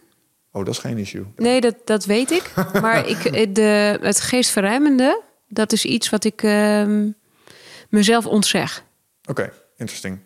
Oh, 0.53 0.65
dat 0.65 0.75
is 0.75 0.81
geen 0.81 0.99
issue. 0.99 1.25
Nee, 1.37 1.61
dat, 1.61 1.75
dat 1.85 2.05
weet 2.05 2.31
ik. 2.31 2.53
Maar 2.83 3.09
ik, 3.09 3.25
eh, 3.25 3.53
de, 3.53 3.99
het 4.03 4.21
geestverruimende, 4.21 5.23
dat 5.49 5.73
is 5.73 5.85
iets 5.85 6.11
wat 6.11 6.25
ik 6.25 6.43
ehm, 6.43 7.11
mezelf 7.89 8.27
ontzeg. 8.27 8.85
Oké, 9.29 9.53
interesting. 9.77 10.19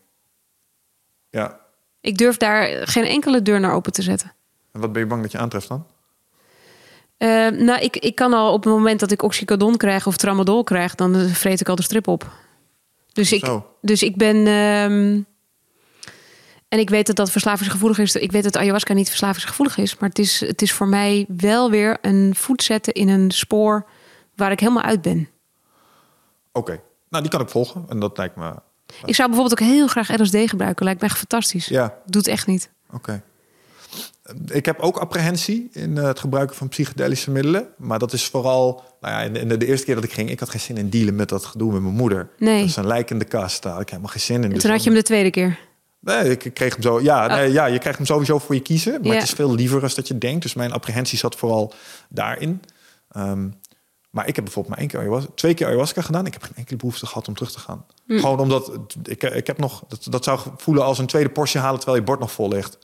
Ja, 1.31 1.61
Ik 2.01 2.19
durf 2.19 2.37
daar 2.37 2.89
geen 2.89 3.05
enkele 3.05 3.43
deur 3.43 3.61
naar 3.61 3.73
open 3.75 3.93
te 3.93 4.03
zetten. 4.03 4.33
en 4.73 4.81
wat 4.81 4.93
ben 4.93 5.03
je 5.03 5.09
bang 5.09 5.23
dat 5.23 5.33
je 5.33 5.39
aantreft 5.39 5.69
dan? 5.69 5.87
Eh, 7.17 7.49
nou, 7.49 7.81
ik, 7.81 7.97
ik 7.97 8.15
kan 8.15 8.33
al 8.33 8.53
op 8.53 8.65
het 8.65 8.73
moment 8.73 9.01
dat 9.01 9.11
ik 9.11 9.23
oxycodon 9.23 9.77
krijg 9.77 10.07
of 10.07 10.17
tramadol 10.17 10.65
krijg, 10.65 10.95
dan 10.95 11.29
vreet 11.29 11.61
ik 11.61 11.69
al 11.69 11.77
de 11.77 11.83
strip 11.83 12.09
op. 12.09 12.31
Dus 13.13 13.33
ik, 13.33 13.61
dus 13.81 14.03
ik 14.03 14.17
ben. 14.17 14.47
ehm, 14.47 15.21
en 16.69 16.79
ik 16.79 16.91
weet 16.91 17.07
dat 17.07 17.17
dat 17.17 17.31
verslavingsgevoelig 17.31 17.99
is. 17.99 18.15
Ik 18.15 18.33
weet 18.33 18.43
dat 18.43 18.57
ayahuasca 18.57 18.93
niet 18.93 19.09
verslavingsgevoelig 19.09 19.77
is. 19.77 19.97
Maar 19.99 20.09
het 20.09 20.19
is, 20.19 20.41
het 20.41 20.63
is 20.63 20.73
voor 20.73 20.89
mij 20.89 21.25
wel 21.29 21.71
weer 21.71 21.99
een 22.01 22.35
voet 22.37 22.63
zetten 22.63 22.93
in 22.93 23.09
een 23.09 23.31
spoor 23.31 23.87
waar 24.35 24.51
ik 24.51 24.61
helemaal 24.61 24.83
uit 24.83 25.03
ben. 25.03 25.29
Oké, 26.53 26.81
nou 27.09 27.23
die 27.23 27.33
kan 27.33 27.41
ik 27.41 27.49
volgen. 27.49 27.85
En 27.89 28.01
dat 28.01 28.19
lijkt 28.19 28.37
me... 28.37 28.55
Ik 29.05 29.15
zou 29.15 29.29
bijvoorbeeld 29.29 29.61
ook 29.61 29.69
heel 29.69 29.87
graag 29.87 30.21
LSD 30.21 30.37
gebruiken. 30.37 30.85
Lijkt 30.85 31.01
me 31.01 31.07
echt 31.07 31.19
fantastisch. 31.19 31.67
Ja, 31.67 31.99
Doet 32.07 32.27
echt 32.27 32.47
niet. 32.47 32.71
oké. 32.93 33.23
Ik 34.47 34.67
heb 34.67 34.81
ook 34.81 34.97
apprehensie 34.97 35.69
in 35.73 35.99
eh, 35.99 36.05
het 36.05 36.19
gebruiken 36.19 36.57
van 36.57 36.69
psychedelische 36.69 37.31
middelen. 37.31 37.69
Maar 37.77 37.99
dat 37.99 38.13
is 38.13 38.27
vooral... 38.27 38.85
Nou 39.01 39.15
ja, 39.15 39.41
in 39.41 39.49
de, 39.49 39.67
eerste 39.67 39.87
keer 39.87 39.95
dat 39.95 40.05
ik 40.05 40.13
ging... 40.13 40.31
Ik 40.31 40.41
had 40.41 40.51
geen 40.51 40.61
zin 40.61 40.77
in 40.77 40.91
dealen 40.91 41.17
met 41.17 41.29
dat 41.29 41.45
gedoe 41.45 41.73
met 41.73 41.83
mijn 41.83 41.95
moeder. 41.95 42.29
Nee. 42.39 42.61
Dat 42.61 42.69
is 42.69 42.77
een 42.77 42.87
lijk 42.87 43.11
in 43.11 43.19
de 43.19 43.25
kast. 43.25 43.63
Daar 43.63 43.73
had 43.73 43.83
ik 43.83 43.89
helemaal 43.89 44.11
geen 44.11 44.21
zin 44.21 44.37
in. 44.37 44.43
En 44.43 44.51
Dus 44.51 44.63
toen 44.63 44.71
had 44.71 44.83
je 44.83 44.91
hem 44.91 44.99
de 44.99 45.05
tweede 45.05 45.31
keer. 45.31 45.59
Nee, 46.07 46.31
ik 46.39 46.55
kreeg 46.55 46.73
hem 46.73 46.83
zo. 46.83 47.01
Ja, 47.01 47.27
nee, 47.27 47.53
ja, 47.53 47.67
je 47.67 47.79
krijgt 47.79 47.99
hem 47.99 48.07
sowieso 48.07 48.39
voor 48.39 48.55
je 48.55 48.61
kiezen. 48.61 48.93
Maar 48.93 49.09
Ja. 49.11 49.15
het 49.15 49.23
is 49.23 49.31
veel 49.31 49.55
liever 49.55 49.83
als 49.83 49.95
dat 49.95 50.09
je 50.09 50.19
denkt. 50.19 50.43
Dus 50.43 50.55
mijn 50.55 50.73
apprehensie 50.73 51.19
zat 51.19 51.37
vooral 51.37 51.73
daarin. 52.09 52.63
Ehm, 53.11 53.49
maar 54.11 54.29
ik 54.29 54.35
heb 54.35 54.45
bijvoorbeeld 54.45 54.69
maar 54.69 54.79
één 54.79 54.89
keer 54.89 55.01
ayahuasca, 55.01 55.31
twee 55.35 55.55
keer 55.55 55.67
ayahuasca 55.67 56.03
gedaan. 56.03 56.27
Ik 56.27 56.33
heb 56.33 56.43
geen 56.43 56.57
enkele 56.57 56.77
behoefte 56.77 57.07
gehad 57.07 57.29
om 57.29 57.35
terug 57.35 57.53
te 57.53 57.59
gaan. 57.59 57.85
Gewoon 58.07 58.39
omdat 58.39 58.73
ik, 59.03 59.23
ik 59.23 59.47
heb 59.47 59.59
nog 59.59 59.85
dat, 59.89 60.07
dat 60.11 60.25
zou 60.25 60.41
voelen 60.57 60.85
als 60.85 60.99
een 60.99 61.07
tweede 61.07 61.31
portie 61.31 61.61
halen 61.61 61.77
terwijl 61.81 61.99
je 61.99 62.05
bord 62.07 62.21
nog 62.21 62.33
vol 62.33 62.49
ligt. 62.49 62.79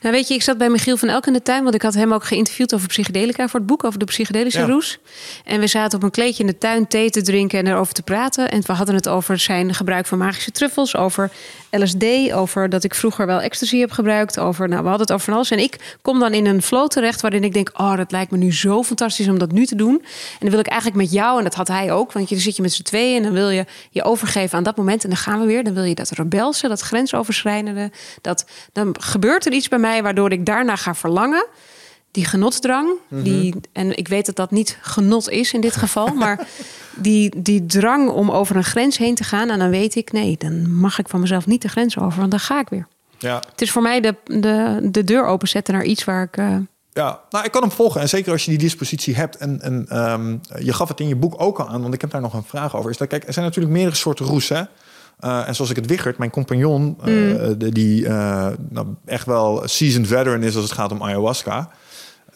Nou 0.00 0.14
weet 0.14 0.28
je, 0.28 0.34
ik 0.34 0.42
zat 0.42 0.58
bij 0.58 0.68
Michiel 0.68 0.96
van 0.96 1.08
Elk 1.08 1.26
in 1.26 1.32
de 1.32 1.42
tuin, 1.42 1.62
want 1.62 1.74
ik 1.74 1.82
had 1.82 1.94
hem 1.94 2.12
ook 2.12 2.24
geïnterviewd 2.24 2.74
over 2.74 2.88
psychedelica 2.88 3.48
voor 3.48 3.60
het 3.60 3.68
boek, 3.68 3.84
over 3.84 3.98
de 3.98 4.04
psychedelische 4.04 4.64
roes. 4.64 4.98
En 5.44 5.60
we 5.60 5.66
zaten 5.66 5.98
op 5.98 6.04
een 6.04 6.10
kleedje 6.10 6.42
in 6.42 6.48
de 6.48 6.58
tuin 6.58 6.86
thee 6.86 7.10
te 7.10 7.22
drinken 7.22 7.58
en 7.58 7.66
erover 7.66 7.94
te 7.94 8.02
praten. 8.02 8.50
En 8.50 8.62
we 8.66 8.72
hadden 8.72 8.94
het 8.94 9.08
over 9.08 9.38
zijn 9.38 9.74
gebruik 9.74 10.06
van 10.06 10.18
magische 10.18 10.50
truffels, 10.50 10.96
over 10.96 11.30
LSD, 11.70 12.32
over 12.32 12.68
dat 12.68 12.84
ik 12.84 12.94
vroeger 12.94 13.26
wel 13.26 13.40
ecstasy 13.40 13.78
heb 13.78 13.90
gebruikt, 13.90 14.38
over, 14.38 14.68
nou 14.68 14.82
we 14.82 14.88
hadden 14.88 15.06
het 15.06 15.12
over 15.12 15.24
van 15.24 15.34
alles. 15.34 15.50
En 15.50 15.58
ik 15.58 15.96
kom 16.02 16.18
dan 16.18 16.32
in 16.32 16.46
een 16.46 16.62
flow 16.62 16.88
terecht 16.88 17.20
waarin 17.20 17.44
ik 17.44 17.52
denk, 17.52 17.70
oh 17.74 17.96
dat 17.96 18.10
lijkt 18.10 18.30
me 18.30 18.36
nu 18.36 18.52
zo 18.52 18.82
fantastisch 18.82 19.28
om 19.28 19.38
dat 19.38 19.52
nu 19.52 19.66
te 19.66 19.74
doen. 19.74 20.00
En 20.02 20.38
dan 20.38 20.50
wil 20.50 20.58
ik 20.58 20.66
eigenlijk 20.66 21.02
met 21.02 21.12
jou, 21.12 21.38
en 21.38 21.44
dat 21.44 21.54
had 21.54 21.68
hij 21.68 21.92
ook, 21.92 22.12
want 22.12 22.28
je 22.28 22.38
zit 22.38 22.56
je 22.56 22.62
met 22.62 22.72
z'n 22.72 22.82
tweeën 22.82 23.16
en 23.16 23.22
dan 23.22 23.32
wil 23.32 23.50
je 23.50 23.64
je 23.90 24.02
overgeven 24.02 24.58
aan 24.58 24.64
dat 24.64 24.76
moment 24.76 25.02
en 25.04 25.08
dan 25.10 25.18
gaan 25.18 25.40
we 25.40 25.46
weer. 25.46 25.64
Dan 25.64 25.74
wil 25.74 25.84
je 25.84 25.94
dat 25.94 26.10
rebelse, 26.10 26.68
dat 26.68 26.80
grensoverschrijdende, 26.80 27.90
dat 28.20 28.44
dan 28.72 28.96
gebeurt 29.00 29.41
er 29.46 29.52
iets 29.52 29.68
bij 29.68 29.78
mij 29.78 30.02
waardoor 30.02 30.32
ik 30.32 30.46
daarna 30.46 30.76
ga 30.76 30.94
verlangen. 30.94 31.46
Die 32.10 32.24
genotsdrang, 32.24 32.90
mhm. 33.08 33.22
die, 33.22 33.54
en 33.72 33.96
ik 33.98 34.08
weet 34.08 34.26
dat 34.26 34.36
dat 34.36 34.50
niet 34.50 34.78
genot 34.80 35.30
is 35.30 35.52
in 35.52 35.60
dit 35.60 35.76
geval, 35.76 36.14
maar 36.22 36.46
die, 36.96 37.42
die 37.42 37.66
drang 37.66 38.08
om 38.10 38.30
over 38.30 38.56
een 38.56 38.64
grens 38.64 38.98
heen 38.98 39.14
te 39.14 39.24
gaan. 39.24 39.50
En 39.50 39.58
dan 39.58 39.70
weet 39.70 39.94
ik, 39.94 40.12
nee, 40.12 40.36
dan 40.38 40.74
mag 40.74 40.98
ik 40.98 41.08
van 41.08 41.20
mezelf 41.20 41.46
niet 41.46 41.62
de 41.62 41.68
grens 41.68 41.98
over, 41.98 42.18
want 42.18 42.30
dan 42.30 42.40
ga 42.40 42.60
ik 42.60 42.68
weer. 42.68 42.86
Ja. 43.18 43.42
Het 43.50 43.62
is 43.62 43.70
voor 43.70 43.82
mij 43.82 44.00
de, 44.00 44.14
de, 44.24 44.78
de 44.82 45.04
deur 45.04 45.24
openzetten 45.24 45.74
naar 45.74 45.84
iets 45.84 46.04
waar 46.04 46.22
ik. 46.22 46.36
Uh... 46.36 46.56
ja, 46.92 47.20
nou, 47.30 47.44
ik 47.44 47.50
kan 47.50 47.62
hem 47.62 47.70
volgen. 47.70 48.00
En 48.00 48.08
zeker 48.08 48.32
als 48.32 48.44
je 48.44 48.50
die 48.50 48.60
dispositie 48.60 49.14
hebt. 49.14 49.36
En, 49.36 49.60
en 49.60 49.98
um, 49.98 50.40
je 50.58 50.72
gaf 50.72 50.88
het 50.88 51.00
in 51.00 51.08
je 51.08 51.16
boek 51.16 51.34
ook 51.36 51.60
al 51.60 51.68
aan, 51.68 51.82
want 51.82 51.94
ik 51.94 52.00
heb 52.00 52.10
daar 52.10 52.20
nog 52.20 52.34
een 52.34 52.44
vraag 52.44 52.76
over. 52.76 52.90
Is 52.90 52.96
dat, 52.96 53.08
kijk, 53.08 53.26
er 53.26 53.32
zijn 53.32 53.44
natuurlijk 53.44 53.74
meerdere 53.74 53.96
soorten 53.96 54.26
roes. 54.26 54.48
Hè? 54.48 54.62
Uh, 55.24 55.48
en 55.48 55.54
zoals 55.54 55.70
ik 55.70 55.76
het 55.76 55.86
Wichert, 55.86 56.18
mijn 56.18 56.30
compagnon, 56.30 56.98
uh, 57.04 57.50
die 57.56 58.02
uh, 58.02 58.48
nou, 58.68 58.86
echt 59.04 59.26
wel 59.26 59.62
seasoned 59.64 60.06
veteran 60.06 60.42
is 60.42 60.54
als 60.54 60.64
het 60.64 60.72
gaat 60.72 60.92
om 60.92 61.02
ayahuasca. 61.02 61.70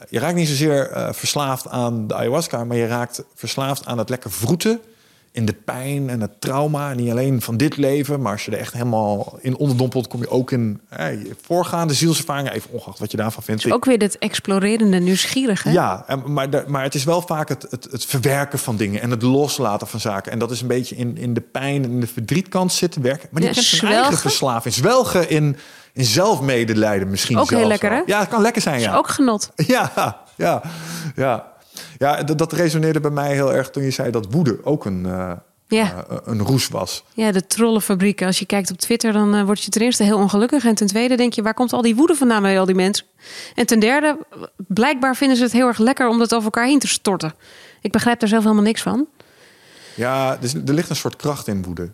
Je 0.09 0.19
raakt 0.19 0.35
niet 0.35 0.49
zozeer 0.49 1.09
verslaafd 1.13 1.69
aan 1.69 2.07
de 2.07 2.15
ayahuasca, 2.15 2.65
maar 2.65 2.77
je 2.77 2.87
raakt 2.87 3.25
verslaafd 3.35 3.87
aan 3.87 3.99
het 3.99 4.09
lekker 4.09 4.31
vroeten 4.31 4.81
in 5.37 5.45
de 5.45 5.53
pijn 5.53 6.11
en 6.11 6.21
het 6.21 6.41
trauma. 6.41 6.93
Niet 6.93 7.11
alleen 7.11 7.43
van 7.43 7.57
dit 7.57 7.77
leven, 7.77 8.21
maar 8.21 8.33
als 8.33 8.45
je 8.45 8.51
er 8.51 8.59
echt 8.59 8.73
helemaal 8.73 9.39
in 9.41 9.57
onderdompelt, 9.57 10.09
kom 10.09 10.21
je 10.21 10.31
ook 10.31 10.51
in 10.51 10.81
voorgaande 11.43 11.95
zielservaringen, 11.95 12.53
even 12.53 12.71
ongeacht 12.73 12.99
wat 12.99 13.11
je 13.11 13.17
daarvan 13.17 13.43
vindt. 13.43 13.63
Dus 13.63 13.73
ook 13.73 13.85
weer 13.85 13.99
het 13.99 14.19
explorerende 14.19 14.99
nieuwsgierige. 14.99 15.71
Ja, 15.71 16.05
maar, 16.27 16.49
maar 16.67 16.83
het 16.83 16.95
is 16.95 17.05
wel 17.05 17.23
vaak 17.23 17.49
het, 17.49 17.67
het, 17.71 17.89
het, 17.91 18.05
verwerken 18.05 18.59
van 18.59 18.77
dingen 18.77 19.01
en 19.01 19.11
het 19.11 19.23
loslaten 19.23 19.87
van 19.87 20.01
zaken. 20.01 20.33
En 20.33 20.39
dat 20.39 20.51
is 20.51 20.61
een 20.61 20.67
beetje 20.67 20.97
in, 20.97 21.17
in 21.17 21.35
de 21.35 21.41
pijn 21.41 21.85
en 21.85 22.01
de 22.01 22.07
verdrietkant 22.07 22.73
zitten 22.73 23.03
werken. 23.03 23.29
Maar 23.31 23.43
die 23.43 23.55
ja, 23.55 23.61
zijn 23.63 23.93
eigen 23.93 24.19
verslaving. 24.19 24.75
Zwelgen 24.75 25.31
in, 25.31 25.57
in 25.93 26.05
zelfmedelijden 26.05 27.11
misschien 27.11 27.39
Ook 27.39 27.51
heel 27.51 27.67
lekker, 27.67 27.91
hè? 27.91 28.03
Ja, 28.07 28.19
het 28.19 28.29
kan 28.29 28.43
lekker 28.43 28.63
zijn, 28.63 28.81
ja. 28.81 28.97
ook 28.97 29.09
genot. 29.09 29.51
Ja, 29.67 29.93
ja, 30.37 30.63
ja. 31.17 31.55
Ja, 31.99 32.23
dat, 32.23 32.53
resoneerde 32.53 33.01
bij 33.01 33.11
mij 33.11 33.33
heel 33.33 33.55
erg 33.55 33.71
toen 33.71 33.83
je 33.83 33.91
zei 33.91 34.11
dat 34.11 34.27
woede 34.31 34.65
ook 34.65 34.85
een, 34.85 35.07
uh, 35.07 35.33
ja. 35.67 36.07
Uh, 36.11 36.17
een 36.25 36.43
roes 36.43 36.69
was. 36.69 37.05
Ja, 37.15 37.33
de 37.33 37.47
trollenfabriek. 37.47 38.23
Als 38.23 38.39
je 38.39 38.47
kijkt 38.47 38.71
op 38.71 38.79
Twitter, 38.79 39.13
dan 39.13 39.35
uh, 39.35 39.43
word 39.45 39.63
je 39.63 39.71
ten 39.71 39.81
eerste 39.81 40.03
heel 40.03 40.19
ongelukkig. 40.19 40.65
En 40.65 40.75
ten 40.75 40.87
tweede 40.87 41.17
denk 41.17 41.33
je, 41.33 41.43
waar 41.43 41.55
komt 41.55 41.73
al 41.73 41.83
die 41.83 41.97
woede 41.97 42.15
vandaan 42.15 42.43
bij 42.43 42.59
al 42.59 42.67
die 42.67 42.75
mensen? 42.75 43.07
En 43.55 43.67
ten 43.67 43.81
derde, 43.81 44.19
blijkbaar 44.57 45.17
vinden 45.17 45.37
ze 45.37 45.43
het 45.43 45.53
heel 45.53 45.67
erg 45.67 45.79
lekker 45.79 46.09
om 46.09 46.19
dat 46.19 46.33
over 46.33 46.45
elkaar 46.45 46.67
heen 46.67 46.79
te 46.79 46.89
storten. 46.89 47.35
Ik 47.81 47.93
begrijp 47.93 48.21
daar 48.21 48.29
zelf 48.29 48.43
helemaal 48.43 48.65
niks 48.65 48.83
van. 48.83 49.07
Ja, 49.95 50.37
dus 50.37 50.55
er 50.55 50.75
ligt 50.75 50.91
een 50.91 50.97
soort 50.97 51.17
kracht 51.17 51.47
in 51.47 51.63
woede. 51.63 51.93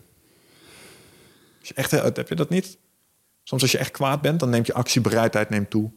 Als 1.59 1.67
je 1.67 1.73
echt, 1.73 1.91
heb 1.91 2.29
je 2.29 2.35
dat 2.35 2.49
niet? 2.49 2.77
Soms 3.43 3.61
als 3.61 3.71
je 3.71 3.77
echt 3.77 3.91
kwaad 3.91 4.21
bent, 4.21 4.39
dan 4.39 4.49
neemt 4.49 4.67
je 4.67 4.73
actiebereidheid 4.73 5.49
neemt 5.49 5.69
toe. 5.69 5.91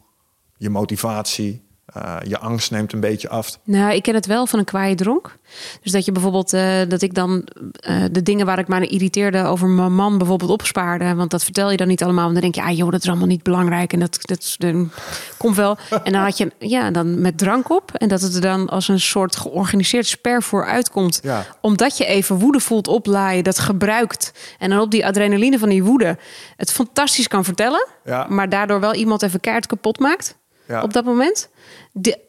Je 0.56 0.70
motivatie, 0.70 1.65
uh, 1.96 2.16
je 2.26 2.38
angst 2.38 2.70
neemt 2.70 2.92
een 2.92 3.00
beetje 3.00 3.28
af. 3.28 3.58
Nou, 3.64 3.94
ik 3.94 4.02
ken 4.02 4.14
het 4.14 4.26
wel 4.26 4.46
van 4.46 4.58
een 4.58 4.64
kwaaie 4.64 4.94
dronk. 4.94 5.36
Dus 5.82 5.92
dat 5.92 6.04
je 6.04 6.12
bijvoorbeeld, 6.12 6.54
uh, 6.54 6.78
dat 6.88 7.02
ik 7.02 7.14
dan 7.14 7.48
uh, 7.88 8.04
de 8.10 8.22
dingen 8.22 8.46
waar 8.46 8.58
ik 8.58 8.68
me 8.68 8.86
irriteerde 8.86 9.44
over 9.44 9.68
mijn 9.68 9.94
man 9.94 10.18
bijvoorbeeld 10.18 10.50
opspaarde. 10.50 11.14
Want 11.14 11.30
dat 11.30 11.44
vertel 11.44 11.70
je 11.70 11.76
dan 11.76 11.88
niet 11.88 12.02
allemaal. 12.02 12.22
Want 12.22 12.32
dan 12.32 12.42
denk 12.42 12.54
je, 12.54 12.62
ah 12.62 12.76
joh, 12.76 12.90
dat 12.90 13.02
is 13.02 13.08
allemaal 13.08 13.26
niet 13.26 13.42
belangrijk. 13.42 13.92
En 13.92 13.98
dat, 13.98 14.18
dat, 14.20 14.56
komt 15.36 15.56
wel. 15.56 15.76
En 16.04 16.12
dan 16.12 16.22
had 16.22 16.38
je, 16.38 16.52
ja, 16.58 16.90
dan 16.90 17.20
met 17.20 17.38
drank 17.38 17.70
op. 17.70 17.94
En 17.94 18.08
dat 18.08 18.20
het 18.20 18.34
er 18.34 18.40
dan 18.40 18.68
als 18.68 18.88
een 18.88 19.00
soort 19.00 19.36
georganiseerd 19.36 20.06
sper 20.06 20.42
voor 20.42 20.66
uitkomt. 20.66 21.20
Ja. 21.22 21.44
Omdat 21.60 21.96
je 21.96 22.06
even 22.06 22.38
woede 22.38 22.60
voelt 22.60 22.88
oplaaien, 22.88 23.44
dat 23.44 23.58
gebruikt. 23.58 24.32
En 24.58 24.70
dan 24.70 24.80
op 24.80 24.90
die 24.90 25.06
adrenaline 25.06 25.58
van 25.58 25.68
die 25.68 25.84
woede 25.84 26.18
het 26.56 26.72
fantastisch 26.72 27.28
kan 27.28 27.44
vertellen. 27.44 27.86
Ja. 28.04 28.26
Maar 28.28 28.48
daardoor 28.48 28.80
wel 28.80 28.94
iemand 28.94 29.22
even 29.22 29.40
kaart 29.40 29.66
kapot 29.66 29.98
maakt. 29.98 30.36
Ja. 30.68 30.82
Op 30.82 30.92
dat 30.92 31.04
moment 31.04 31.48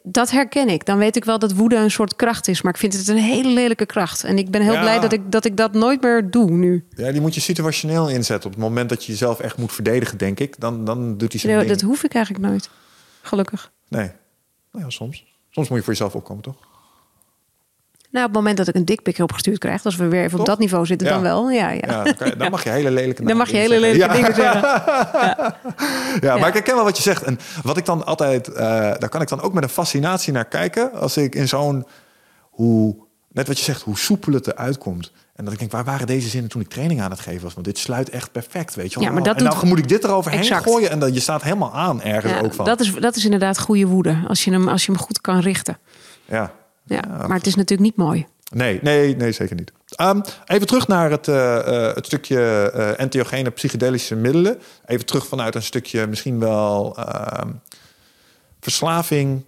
dat 0.02 0.30
herken 0.30 0.68
ik. 0.68 0.86
Dan 0.86 0.98
weet 0.98 1.16
ik 1.16 1.24
wel 1.24 1.38
dat 1.38 1.52
woede 1.52 1.76
een 1.76 1.90
soort 1.90 2.16
kracht 2.16 2.48
is. 2.48 2.62
Maar 2.62 2.72
ik 2.72 2.78
vind 2.78 2.92
het 2.92 3.08
een 3.08 3.16
hele 3.16 3.48
lelijke 3.48 3.86
kracht. 3.86 4.24
En 4.24 4.38
ik 4.38 4.50
ben 4.50 4.62
heel 4.62 4.78
blij 4.78 5.00
dat 5.00 5.12
ik, 5.12 5.32
dat 5.32 5.44
ik 5.44 5.56
dat 5.56 5.72
nooit 5.72 6.02
meer 6.02 6.30
doe 6.30 6.50
nu. 6.50 6.86
Ja, 6.96 7.12
die 7.12 7.20
moet 7.20 7.34
je 7.34 7.40
situationeel 7.40 8.08
inzetten. 8.08 8.50
Op 8.50 8.56
het 8.56 8.64
moment 8.64 8.88
dat 8.88 9.04
je 9.04 9.12
jezelf 9.12 9.40
echt 9.40 9.56
moet 9.56 9.72
verdedigen, 9.72 10.18
denk 10.18 10.40
ik. 10.40 10.60
Dan, 10.60 10.84
dan 10.84 11.16
doet 11.16 11.32
hij 11.32 11.40
zijn 11.40 11.56
nee, 11.56 11.66
Dat 11.66 11.80
hoef 11.80 12.04
ik 12.04 12.14
eigenlijk 12.14 12.46
nooit. 12.46 12.70
Gelukkig. 13.22 13.72
Nee. 13.88 14.10
Nou 14.72 14.84
ja, 14.84 14.90
soms. 14.90 15.24
Soms 15.50 15.68
moet 15.68 15.78
je 15.78 15.84
voor 15.84 15.92
jezelf 15.92 16.14
opkomen, 16.14 16.42
toch? 16.42 16.56
Nou, 18.10 18.26
op 18.26 18.30
het 18.30 18.40
moment 18.40 18.56
dat 18.56 18.68
ik 18.68 18.74
een 18.74 18.84
dikpik 18.84 19.18
opgestuurd 19.18 19.58
krijg, 19.58 19.84
als 19.84 19.96
we 19.96 20.08
weer 20.08 20.22
even 20.24 20.38
op 20.38 20.46
dat 20.46 20.58
niveau 20.58 20.86
zitten, 20.86 21.08
dan 21.08 21.22
wel. 21.22 21.50
Ja, 21.50 21.70
ja. 21.70 22.04
ja 22.04 22.34
dan, 22.34 22.50
mag 22.50 22.64
je 22.64 22.70
hele 22.70 22.90
lelijke 22.90 23.24
Dan 23.24 23.36
mag 23.36 23.50
je 23.50 23.56
hele 23.56 23.80
lelijke 23.80 24.12
dingen 24.16 24.34
zeggen. 24.34 24.62
Ja. 26.20 26.36
maar 26.36 26.48
ik 26.48 26.54
herken 26.54 26.74
wel 26.74 26.84
wat 26.84 26.96
je 26.96 27.02
zegt. 27.02 27.22
En 27.22 27.38
wat 27.62 27.76
ik 27.76 27.84
dan 27.84 28.06
altijd, 28.06 28.48
uh, 28.48 28.56
daar 28.98 29.08
kan 29.08 29.20
ik 29.20 29.28
dan 29.28 29.40
ook 29.40 29.52
met 29.52 29.62
een 29.62 29.68
fascinatie 29.68 30.32
naar 30.32 30.44
kijken. 30.44 30.92
Als 30.92 31.16
ik 31.16 31.34
in 31.34 31.48
zo'n, 31.48 31.86
hoe, 32.40 32.96
net 33.32 33.46
wat 33.46 33.58
je 33.58 33.64
zegt, 33.64 33.82
hoe 33.82 33.98
soepel 33.98 34.32
het 34.32 34.46
eruit 34.46 34.78
komt. 34.78 35.12
En 35.34 35.44
dat 35.44 35.52
ik 35.52 35.58
denk, 35.58 35.70
waar 35.70 35.84
waren 35.84 36.06
deze 36.06 36.28
zinnen 36.28 36.50
toen 36.50 36.60
ik 36.60 36.68
training 36.68 37.00
aan 37.00 37.10
het 37.10 37.20
geven 37.20 37.42
was? 37.42 37.54
Want 37.54 37.66
dit 37.66 37.78
sluit 37.78 38.10
echt 38.10 38.32
perfect, 38.32 38.74
weet 38.74 38.92
je 38.92 38.98
wel. 38.98 39.08
Ja, 39.08 39.14
maar 39.14 39.22
dat 39.22 39.36
en 39.36 39.44
nou 39.44 39.66
moet 39.66 39.78
ik 39.78 39.88
dit 39.88 40.04
eroverheen 40.04 40.40
exact. 40.40 40.62
gooien 40.62 40.90
en 40.90 40.98
dan 40.98 41.12
je 41.12 41.20
staat 41.20 41.42
helemaal 41.42 41.74
aan 41.74 42.02
ergens 42.02 42.42
ook 42.42 42.54
van. 42.54 42.64
Dat 42.64 42.80
is, 42.80 42.94
dat 42.94 43.16
is 43.16 43.24
inderdaad 43.24 43.58
goede 43.58 43.86
woede, 43.86 44.18
als 44.28 44.44
je 44.44 44.50
hem, 44.50 44.68
als 44.68 44.86
je 44.86 44.92
hem 44.92 45.00
goed 45.00 45.20
kan 45.20 45.40
richten. 45.40 45.78
Ja, 46.24 46.52
ja, 46.88 47.26
maar 47.26 47.36
het 47.36 47.46
is 47.46 47.54
natuurlijk 47.54 47.88
niet 47.88 47.96
mooi. 47.96 48.26
Nee, 48.50 48.78
nee, 48.82 49.16
nee 49.16 49.32
zeker 49.32 49.56
niet. 49.56 49.72
Um, 50.00 50.22
even 50.46 50.66
terug 50.66 50.86
naar 50.86 51.10
het, 51.10 51.28
uh, 51.28 51.34
uh, 51.34 51.94
het 51.94 52.06
stukje 52.06 52.72
uh, 52.74 53.00
entheogene 53.00 53.50
psychedelische 53.50 54.14
middelen. 54.14 54.58
Even 54.86 55.06
terug 55.06 55.26
vanuit 55.26 55.54
een 55.54 55.62
stukje 55.62 56.06
misschien 56.06 56.38
wel 56.38 56.96
ehm, 56.96 57.50
verslaving, 58.60 59.44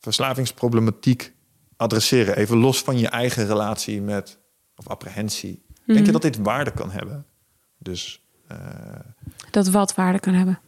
verslavingsproblematiek 0.00 1.32
adresseren. 1.76 2.36
Even 2.36 2.56
los 2.56 2.82
van 2.82 2.98
je 2.98 3.08
eigen 3.08 3.46
relatie 3.46 4.00
met, 4.00 4.38
of 4.76 4.88
apprehensie. 4.88 5.62
Denk 5.86 5.98
je 5.98 6.04
mhm. 6.04 6.12
dat 6.12 6.22
dit 6.22 6.38
waarde 6.38 6.70
kan 6.70 6.90
hebben? 6.90 7.26
Dus, 7.78 8.22
dat 9.50 9.68
wat 9.68 9.94
waarde 9.94 10.18
kan 10.18 10.34
hebben? 10.34 10.58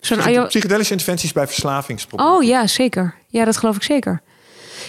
Zo'n 0.00 0.46
psychedelische 0.46 0.92
interventies 0.92 1.32
bij 1.32 1.46
verslavingsproblemen. 1.46 2.34
Oh 2.34 2.42
ja, 2.42 2.66
zeker. 2.66 3.14
Ja, 3.26 3.44
dat 3.44 3.56
geloof 3.56 3.76
ik 3.76 3.82
zeker. 3.82 4.22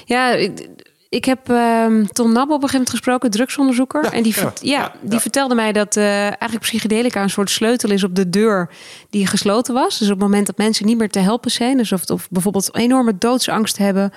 Ja, 0.06 0.32
ik, 0.32 0.68
ik 1.10 1.26
heb 1.26 1.50
uh, 1.50 1.86
Tom 2.06 2.32
Nab 2.32 2.44
op 2.44 2.50
een 2.50 2.56
gegeven 2.56 2.72
moment 2.72 2.90
gesproken, 2.90 3.32
drugsonderzoeker. 3.32 4.06
en 4.06 4.24
die, 4.24 4.36
ja, 4.62 4.94
die 5.02 5.20
vertelde 5.20 5.56
mij 5.56 5.72
dat 5.72 5.96
uh, 5.96 6.22
eigenlijk 6.22 6.60
psychedelica 6.60 7.22
een 7.22 7.30
soort 7.30 7.50
sleutel 7.50 7.92
is 7.92 8.04
op 8.04 8.16
de 8.16 8.30
deur 8.30 8.70
die 9.10 9.28
gesloten 9.28 9.74
was. 9.74 9.98
Dus 9.98 10.08
op 10.08 10.14
het 10.14 10.24
moment 10.24 10.46
dat 10.46 10.58
mensen 10.58 10.86
niet 10.86 10.98
meer 10.98 11.10
te 11.10 11.20
helpen 11.20 11.52
zijn, 11.52 11.78
dus 11.78 11.92
of, 11.92 12.10
of 12.10 12.28
bijvoorbeeld 12.30 12.76
enorme 12.76 13.18
doodsangst 13.18 13.78
hebben. 13.78 14.14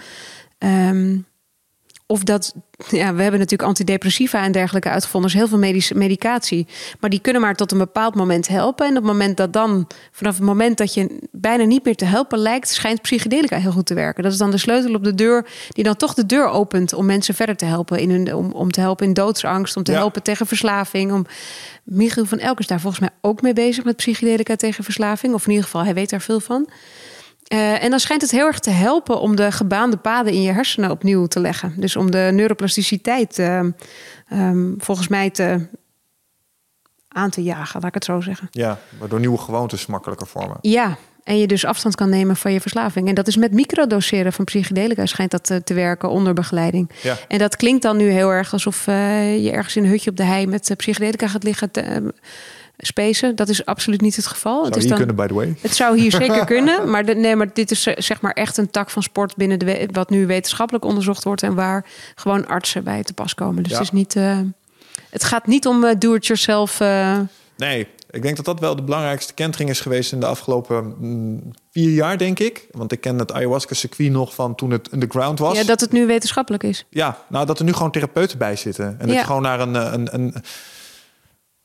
Um, 0.58 1.26
of 2.10 2.22
dat, 2.22 2.54
ja, 2.88 3.14
we 3.14 3.22
hebben 3.22 3.40
natuurlijk 3.40 3.68
antidepressiva 3.68 4.44
en 4.44 4.52
dergelijke 4.52 4.90
uitgevonden, 4.90 5.30
dus 5.30 5.38
heel 5.38 5.48
veel 5.48 5.58
medische 5.58 5.94
medicatie. 5.94 6.66
Maar 7.00 7.10
die 7.10 7.20
kunnen 7.20 7.42
maar 7.42 7.54
tot 7.54 7.72
een 7.72 7.78
bepaald 7.78 8.14
moment 8.14 8.48
helpen. 8.48 8.86
En 8.86 8.90
op 8.90 8.96
het 8.96 9.12
moment 9.12 9.36
dat 9.36 9.52
dan, 9.52 9.86
vanaf 10.12 10.34
het 10.34 10.44
moment 10.44 10.78
dat 10.78 10.94
je 10.94 11.18
bijna 11.30 11.64
niet 11.64 11.84
meer 11.84 11.96
te 11.96 12.04
helpen 12.04 12.38
lijkt, 12.38 12.68
schijnt 12.68 13.02
psychedelica 13.02 13.56
heel 13.56 13.72
goed 13.72 13.86
te 13.86 13.94
werken. 13.94 14.22
Dat 14.22 14.32
is 14.32 14.38
dan 14.38 14.50
de 14.50 14.58
sleutel 14.58 14.94
op 14.94 15.04
de 15.04 15.14
deur, 15.14 15.46
die 15.68 15.84
dan 15.84 15.96
toch 15.96 16.14
de 16.14 16.26
deur 16.26 16.46
opent 16.46 16.92
om 16.92 17.06
mensen 17.06 17.34
verder 17.34 17.56
te 17.56 17.64
helpen. 17.64 17.98
In 17.98 18.10
hun, 18.10 18.34
om, 18.34 18.52
om 18.52 18.70
te 18.70 18.80
helpen 18.80 19.06
in 19.06 19.14
doodsangst, 19.14 19.76
om 19.76 19.82
te 19.82 19.92
helpen 19.92 20.22
tegen 20.22 20.46
verslaving. 20.46 21.12
Om... 21.12 21.26
Michiel 21.84 22.26
van 22.26 22.38
Elk 22.38 22.58
is 22.58 22.66
daar 22.66 22.80
volgens 22.80 23.00
mij 23.00 23.10
ook 23.20 23.42
mee 23.42 23.52
bezig 23.52 23.84
met 23.84 23.96
psychedelica 23.96 24.56
tegen 24.56 24.84
verslaving. 24.84 25.34
Of 25.34 25.44
in 25.44 25.50
ieder 25.50 25.64
geval, 25.64 25.84
hij 25.84 25.94
weet 25.94 26.10
daar 26.10 26.20
veel 26.20 26.40
van. 26.40 26.68
Uh, 27.52 27.82
en 27.82 27.90
dan 27.90 28.00
schijnt 28.00 28.22
het 28.22 28.30
heel 28.30 28.46
erg 28.46 28.58
te 28.58 28.70
helpen 28.70 29.20
om 29.20 29.36
de 29.36 29.52
gebaande 29.52 29.96
paden 29.96 30.32
in 30.32 30.42
je 30.42 30.52
hersenen 30.52 30.90
opnieuw 30.90 31.26
te 31.26 31.40
leggen. 31.40 31.74
Dus 31.76 31.96
om 31.96 32.10
de 32.10 32.30
neuroplasticiteit 32.32 33.38
uh, 33.38 33.62
um, 34.32 34.74
volgens 34.78 35.08
mij 35.08 35.30
te, 35.30 35.66
aan 37.08 37.30
te 37.30 37.42
jagen, 37.42 37.80
laat 37.80 37.88
ik 37.88 37.94
het 37.94 38.04
zo 38.04 38.20
zeggen. 38.20 38.48
Ja, 38.50 38.78
waardoor 38.98 39.20
nieuwe 39.20 39.38
gewoontes 39.38 39.86
makkelijker 39.86 40.26
vormen. 40.26 40.58
Ja, 40.60 40.96
en 41.24 41.38
je 41.38 41.46
dus 41.46 41.64
afstand 41.64 41.94
kan 41.94 42.08
nemen 42.08 42.36
van 42.36 42.52
je 42.52 42.60
verslaving. 42.60 43.08
En 43.08 43.14
dat 43.14 43.26
is 43.26 43.36
met 43.36 43.52
microdoseren 43.52 44.32
van 44.32 44.44
psychedelica 44.44 45.06
schijnt 45.06 45.30
dat 45.30 45.44
te, 45.44 45.54
eh, 45.54 45.60
te 45.60 45.74
werken 45.74 46.10
onder 46.10 46.34
begeleiding. 46.34 46.90
Ja. 47.02 47.16
En 47.28 47.38
dat 47.38 47.56
klinkt 47.56 47.82
dan 47.82 47.96
nu 47.96 48.10
heel 48.10 48.30
erg 48.30 48.52
alsof 48.52 48.86
uh, 48.86 49.44
je 49.44 49.50
ergens 49.50 49.76
in 49.76 49.84
een 49.84 49.90
hutje 49.90 50.10
op 50.10 50.16
de 50.16 50.24
hei 50.24 50.46
met 50.46 50.74
psychedelica 50.76 51.28
gaat 51.28 51.42
liggen. 51.42 51.70
Te, 51.70 52.12
spacen. 52.80 53.36
Dat 53.36 53.48
is 53.48 53.64
absoluut 53.66 54.00
niet 54.00 54.16
het 54.16 54.26
geval. 54.26 54.54
Zou 54.54 54.66
het 54.66 54.76
is 54.76 54.80
hier 54.82 54.88
dan, 54.90 54.98
kunnen, 54.98 55.16
by 55.16 55.26
the 55.26 55.34
way. 55.34 55.54
Het 55.60 55.74
zou 55.74 55.98
hier 55.98 56.10
zeker 56.10 56.44
kunnen, 56.54 56.90
maar, 56.90 57.04
de, 57.04 57.14
nee, 57.14 57.36
maar 57.36 57.50
dit 57.54 57.70
is 57.70 57.86
eh, 57.86 57.94
zeg 57.98 58.20
maar 58.20 58.32
echt 58.32 58.56
een 58.56 58.70
tak 58.70 58.90
van 58.90 59.02
sport 59.02 59.36
binnen 59.36 59.58
de 59.58 59.88
wat 59.92 60.10
nu 60.10 60.26
wetenschappelijk 60.26 60.84
onderzocht 60.84 61.24
wordt 61.24 61.42
en 61.42 61.54
waar 61.54 61.86
gewoon 62.14 62.46
artsen 62.46 62.84
bij 62.84 63.02
te 63.02 63.12
pas 63.12 63.34
komen. 63.34 63.62
Dus 63.62 63.72
Ja. 63.72 63.78
het 63.78 63.86
is 63.86 63.92
niet. 63.92 64.16
eh, 64.16 64.38
het 65.10 65.24
gaat 65.24 65.46
niet 65.46 65.66
om 65.66 65.84
eh, 65.84 65.94
do-it-yourself. 65.98 66.78
Nee, 67.56 67.86
ik 68.10 68.22
denk 68.22 68.36
dat 68.36 68.44
dat 68.44 68.60
wel 68.60 68.76
de 68.76 68.82
belangrijkste 68.82 69.34
kentering 69.34 69.70
is 69.70 69.80
geweest 69.80 70.12
in 70.12 70.20
de 70.20 70.26
afgelopen 70.26 70.94
mm, 70.98 71.50
vier 71.70 71.90
jaar, 71.90 72.18
denk 72.18 72.38
ik. 72.38 72.66
Want 72.70 72.92
ik 72.92 73.00
ken 73.00 73.18
het 73.18 73.32
ayahuasca-circuit 73.32 74.10
nog 74.10 74.34
van 74.34 74.54
toen 74.54 74.70
het 74.70 74.92
underground 74.92 75.38
was. 75.38 75.56
ja, 75.58 75.64
dat 75.64 75.80
het 75.80 75.92
nu 75.92 76.06
wetenschappelijk 76.06 76.62
is. 76.62 76.84
Ja, 76.90 77.18
nou 77.28 77.46
dat 77.46 77.58
er 77.58 77.64
nu 77.64 77.72
gewoon 77.72 77.90
therapeuten 77.90 78.38
bij 78.38 78.56
zitten. 78.56 78.86
En 78.86 78.96
dat 79.06 79.08
Ja. 79.14 79.20
je 79.20 79.26
gewoon 79.26 79.42
naar 79.42 79.60
een, 79.60 79.74
een, 79.74 80.14
een... 80.14 80.34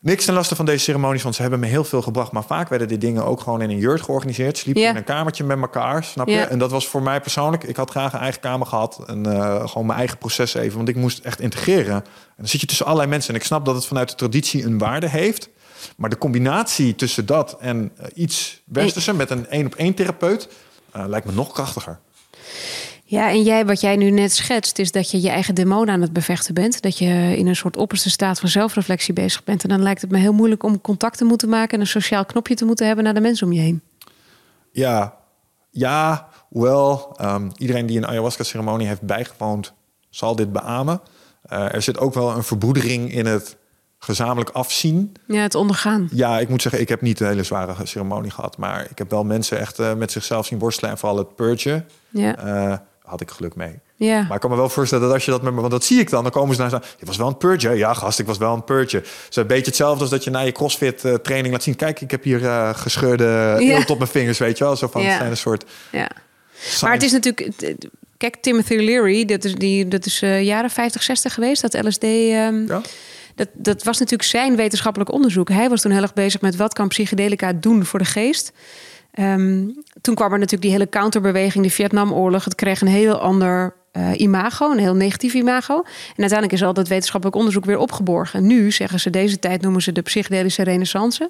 Niks 0.05 0.25
ten 0.25 0.33
laste 0.33 0.55
van 0.55 0.65
deze 0.65 0.83
ceremonies, 0.83 1.23
want 1.23 1.35
ze 1.35 1.41
hebben 1.41 1.59
me 1.59 1.65
heel 1.65 1.83
veel 1.83 2.01
gebracht. 2.01 2.31
Maar 2.31 2.43
vaak 2.43 2.69
werden 2.69 2.87
die 2.87 2.97
dingen 2.97 3.25
ook 3.25 3.39
gewoon 3.41 3.61
in 3.61 3.69
een 3.69 3.77
jurt 3.77 4.01
georganiseerd. 4.01 4.57
Sliep 4.57 4.75
je 4.75 4.81
Ja. 4.81 4.89
in 4.89 4.95
een 4.95 5.03
kamertje 5.03 5.43
met 5.43 5.59
elkaar, 5.59 6.03
snap 6.03 6.27
je? 6.27 6.39
En 6.39 6.59
dat 6.59 6.71
was 6.71 6.87
voor 6.87 7.01
mij 7.03 7.21
persoonlijk... 7.21 7.63
Ik 7.63 7.75
had 7.75 7.89
graag 7.89 8.13
een 8.13 8.19
eigen 8.19 8.41
kamer 8.41 8.67
gehad. 8.67 9.03
En 9.07 9.25
eh, 9.25 9.67
gewoon 9.67 9.85
mijn 9.85 9.97
eigen 9.99 10.17
proces 10.17 10.53
even. 10.53 10.77
Want 10.77 10.89
ik 10.89 10.95
moest 10.95 11.19
echt 11.19 11.39
integreren. 11.39 11.93
En 11.95 12.03
dan 12.37 12.47
zit 12.47 12.61
je 12.61 12.67
tussen 12.67 12.85
allerlei 12.85 13.09
mensen. 13.09 13.33
En 13.33 13.39
ik 13.39 13.45
snap 13.45 13.65
dat 13.65 13.75
het 13.75 13.85
vanuit 13.85 14.09
de 14.09 14.15
traditie 14.15 14.63
een 14.65 14.77
waarde 14.77 15.09
heeft. 15.09 15.49
Maar 15.97 16.09
de 16.09 16.17
combinatie 16.17 16.95
tussen 16.95 17.25
dat 17.25 17.57
en 17.59 17.91
eh, 17.97 18.05
iets 18.13 18.61
westerse... 18.65 19.13
met 19.13 19.29
een 19.29 19.47
één-op-één 19.49 19.93
therapeut... 19.93 20.47
eh, 20.91 21.03
lijkt 21.07 21.25
me 21.25 21.31
nog 21.33 21.51
krachtiger. 21.53 21.99
Ja, 23.07 23.29
en 23.29 23.43
jij, 23.43 23.65
wat 23.65 23.81
jij 23.81 23.95
nu 23.95 24.09
net 24.09 24.33
schetst, 24.33 24.79
is 24.79 24.91
dat 24.91 25.11
je 25.11 25.21
je 25.21 25.29
eigen 25.29 25.55
demonen 25.55 25.93
aan 25.93 26.01
het 26.01 26.13
bevechten 26.13 26.53
bent. 26.53 26.81
Dat 26.81 26.97
je 26.97 27.33
in 27.37 27.47
een 27.47 27.55
soort 27.55 27.77
opperste 27.77 28.09
staat 28.09 28.39
van 28.39 28.49
zelfreflectie 28.49 29.13
bezig 29.13 29.43
bent. 29.43 29.63
En 29.63 29.69
dan 29.69 29.81
lijkt 29.81 30.01
het 30.01 30.11
me 30.11 30.17
heel 30.17 30.33
moeilijk 30.33 30.63
om 30.63 30.81
contact 30.81 31.17
te 31.17 31.25
moeten 31.25 31.49
maken 31.49 31.73
en 31.73 31.79
een 31.79 31.87
sociaal 31.87 32.25
knopje 32.25 32.55
te 32.55 32.65
moeten 32.65 32.85
hebben 32.85 33.03
naar 33.03 33.13
de 33.13 33.19
mensen 33.19 33.47
om 33.47 33.53
je 33.53 33.59
heen. 33.59 33.81
Ja, 34.71 35.17
ja 35.71 36.27
hoewel 36.49 37.13
ehm, 37.17 37.49
iedereen 37.57 37.85
die 37.85 37.97
een 37.97 38.07
ayahuasca-ceremonie 38.07 38.87
heeft 38.87 39.01
bijgewoond, 39.01 39.73
zal 40.09 40.35
dit 40.35 40.51
beamen. 40.51 41.01
Eh, 41.41 41.73
er 41.73 41.81
zit 41.81 41.97
ook 41.97 42.13
wel 42.13 42.35
een 42.35 42.43
verbroedering 42.43 43.13
in 43.13 43.25
het 43.25 43.57
gezamenlijk 43.99 44.49
afzien. 44.49 45.15
Ja, 45.27 45.41
het 45.41 45.55
ondergaan. 45.55 46.09
Ja, 46.11 46.39
ik 46.39 46.49
moet 46.49 46.61
zeggen, 46.61 46.81
ik 46.81 46.89
heb 46.89 47.01
niet 47.01 47.19
een 47.19 47.27
hele 47.27 47.43
zware 47.43 47.85
ceremonie 47.85 48.31
gehad. 48.31 48.57
Maar 48.57 48.87
ik 48.89 48.97
heb 48.97 49.09
wel 49.09 49.23
mensen 49.23 49.59
echt 49.59 49.79
eh, 49.79 49.93
met 49.93 50.11
zichzelf 50.11 50.45
zien 50.45 50.59
worstelen. 50.59 50.91
En 50.91 50.97
vooral 50.97 51.17
het 51.17 51.35
purgen, 51.35 51.87
Ja, 52.09 52.37
eh, 52.37 52.77
had 53.05 53.21
ik 53.21 53.31
geluk 53.31 53.55
mee. 53.55 53.79
ja. 53.95 54.21
Maar 54.21 54.33
ik 54.35 54.39
kan 54.41 54.49
me 54.49 54.55
wel 54.55 54.69
voorstellen 54.69 55.03
dat 55.03 55.13
als 55.13 55.25
je 55.25 55.31
dat 55.31 55.41
met 55.41 55.53
me... 55.53 55.59
Want 55.59 55.71
dat 55.71 55.83
zie 55.83 55.99
ik 55.99 56.09
dan. 56.09 56.23
Dan 56.23 56.31
komen 56.31 56.55
ze 56.55 56.61
naar. 56.61 56.71
Je 56.99 57.05
was 57.05 57.17
wel 57.17 57.27
een 57.27 57.37
purge. 57.37 57.69
Ja, 57.69 57.93
gast, 57.93 58.19
ik 58.19 58.25
was 58.25 58.37
wel 58.37 58.53
een 58.53 58.63
purge. 58.63 58.95
Het 58.97 59.05
is 59.29 59.35
een 59.35 59.47
beetje 59.47 59.65
hetzelfde 59.65 60.01
als 60.01 60.09
dat 60.09 60.23
je 60.23 60.29
na 60.29 60.39
je 60.39 60.51
crossfit 60.51 61.05
eh, 61.05 61.13
training 61.13 61.53
laat 61.53 61.63
zien. 61.63 61.75
Kijk, 61.75 62.01
ik 62.01 62.11
heb 62.11 62.23
hier 62.23 62.45
eh, 62.45 62.69
gescheurde 62.73 63.55
eelt 63.59 63.89
op 63.89 63.97
mijn 63.97 64.09
vingers, 64.09 64.37
weet 64.37 64.57
je 64.57 64.63
wel. 64.63 64.75
Zo 64.75 64.87
van, 64.87 65.01
Ja. 65.01 65.07
het 65.07 65.17
zijn 65.17 65.29
een 65.29 65.37
soort... 65.37 65.63
ja. 65.91 66.09
Maar 66.81 66.93
het 66.93 67.03
is 67.03 67.11
natuurlijk. 67.11 67.51
Kijk, 68.17 68.35
Timothy 68.35 68.75
Leary, 68.75 69.25
dat 69.25 69.43
is, 69.43 69.55
die, 69.55 69.87
dat 69.87 70.05
is 70.05 70.21
eh, 70.21 70.43
jaren 70.43 70.69
50, 70.69 71.03
60 71.03 71.33
geweest, 71.33 71.61
dat 71.61 71.85
LSD. 71.85 72.03
ehm, 72.03 72.65
Ja? 72.67 72.81
dat, 73.35 73.47
dat 73.53 73.83
was 73.83 73.99
natuurlijk 73.99 74.29
zijn 74.29 74.55
wetenschappelijk 74.55 75.11
onderzoek. 75.11 75.49
Hij 75.49 75.69
was 75.69 75.81
toen 75.81 75.91
heel 75.91 76.01
erg 76.01 76.13
bezig 76.13 76.41
met 76.41 76.55
wat 76.55 76.73
kan 76.73 76.87
psychedelica 76.87 77.53
doen 77.53 77.85
voor 77.85 77.99
de 77.99 78.05
geest. 78.05 78.51
Ehm, 79.15 79.67
toen 80.01 80.15
kwam 80.15 80.31
er 80.31 80.37
natuurlijk 80.39 80.61
die 80.61 80.71
hele 80.71 80.89
counterbeweging, 80.89 81.63
de 81.63 81.69
Vietnamoorlog. 81.69 82.43
Het 82.43 82.55
kreeg 82.55 82.81
een 82.81 82.87
heel 82.87 83.19
ander 83.19 83.73
eh, 83.91 84.11
imago, 84.17 84.71
een 84.71 84.77
heel 84.79 84.95
negatief 84.95 85.33
imago. 85.33 85.75
En 85.75 85.83
uiteindelijk 86.17 86.51
is 86.51 86.63
al 86.63 86.73
dat 86.73 86.87
wetenschappelijk 86.87 87.37
onderzoek 87.37 87.65
weer 87.65 87.77
opgeborgen. 87.77 88.39
En 88.39 88.47
nu 88.47 88.71
zeggen 88.71 88.99
ze, 88.99 89.09
deze 89.09 89.39
tijd 89.39 89.61
noemen 89.61 89.81
ze 89.81 89.91
de 89.91 90.01
psychedelische 90.01 90.63
renaissance. 90.63 91.29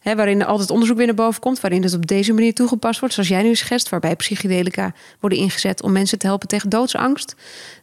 Hè, 0.00 0.16
waarin 0.16 0.40
er 0.40 0.46
altijd 0.46 0.70
onderzoek 0.70 0.96
weer 0.96 1.06
naar 1.06 1.14
boven 1.14 1.40
komt. 1.40 1.60
Waarin 1.60 1.82
het 1.82 1.94
op 1.94 2.06
deze 2.06 2.32
manier 2.32 2.54
toegepast 2.54 3.00
wordt, 3.00 3.14
zoals 3.14 3.28
jij 3.28 3.42
nu 3.42 3.54
schetst. 3.54 3.88
Waarbij 3.88 4.16
psychedelica 4.16 4.92
worden 5.20 5.38
ingezet 5.38 5.82
om 5.82 5.92
mensen 5.92 6.18
te 6.18 6.26
helpen 6.26 6.48
tegen 6.48 6.68
doodsangst. 6.68 7.34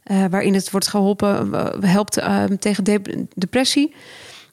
Eh, 0.04 0.26
waarin 0.30 0.54
het 0.54 0.72
wordt 0.72 0.88
geholpen, 0.88 1.54
eh, 1.54 1.90
helpt 1.92 2.18
eh, 2.18 2.44
tegen 2.44 2.84
de- 2.84 3.26
depressie. 3.36 3.94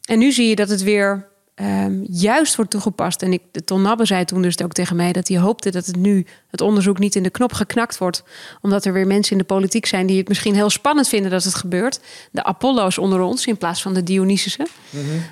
En 0.05 0.19
nu 0.19 0.33
zie 0.33 0.49
je 0.49 0.55
dat 0.57 0.69
het 0.69 0.83
weer 0.83 1.29
ehm, 1.59 2.01
juist 2.11 2.57
wordt 2.57 2.71
toegepast. 2.71 3.23
En 3.23 3.33
ik, 3.33 3.43
Ton 3.65 3.83
Nabbe 3.83 4.05
zei 4.07 4.25
toen 4.25 4.43
dus 4.43 4.63
ook 4.63 4.73
tegen 4.73 4.97
mij 4.97 5.13
dat 5.13 5.29
hij 5.29 5.39
hoopte 5.39 5.71
dat 5.71 5.87
het 5.87 5.97
nu 5.97 6.27
het 6.51 6.61
onderzoek 6.61 6.99
niet 6.99 7.15
in 7.15 7.23
de 7.23 7.31
knop 7.31 7.53
geknakt 7.53 7.99
wordt. 7.99 8.23
Omdat 8.61 8.85
er 8.85 8.93
weer 8.93 9.07
mensen 9.07 9.33
in 9.33 9.39
de 9.39 9.45
politiek 9.45 9.87
zijn 9.87 10.07
die 10.07 10.19
het 10.19 10.29
misschien 10.29 10.55
heel 10.55 10.71
spannend 10.71 11.09
vinden 11.09 11.31
dat 11.31 11.45
het 11.45 11.55
gebeurt. 11.55 12.01
De 12.31 12.45
Apollo's 12.45 12.99
onder 12.99 13.21
ons 13.21 13.47
in 13.47 13.57
plaats 13.57 13.83
van 13.83 13.95
de 13.95 14.03
Dionysische. 14.03 14.67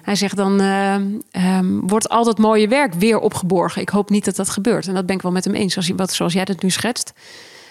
Hij 0.03 0.15
zegt 0.15 0.37
dan 0.37 0.61
ehm, 0.61 1.07
ehm, 1.31 1.79
wordt 1.81 2.09
al 2.09 2.25
dat 2.25 2.39
mooie 2.39 2.69
werk 2.69 2.95
weer 2.95 3.19
opgeborgen. 3.19 3.83
Ik 3.83 3.89
hoop 3.89 4.11
niet 4.11 4.25
dat 4.25 4.37
dat 4.37 4.49
gebeurt. 4.51 4.87
En 4.89 4.95
dat 4.95 5.07
ben 5.07 5.17
ik 5.17 5.23
wel 5.23 5.33
met 5.33 5.45
hem 5.45 5.55
eens. 5.55 5.77
Als, 5.77 5.87
je- 5.87 5.95
wat, 5.95 6.13
zoals 6.13 6.33
jij 6.33 6.45
dat 6.45 6.63
nu 6.63 6.71
schetst. 6.71 7.13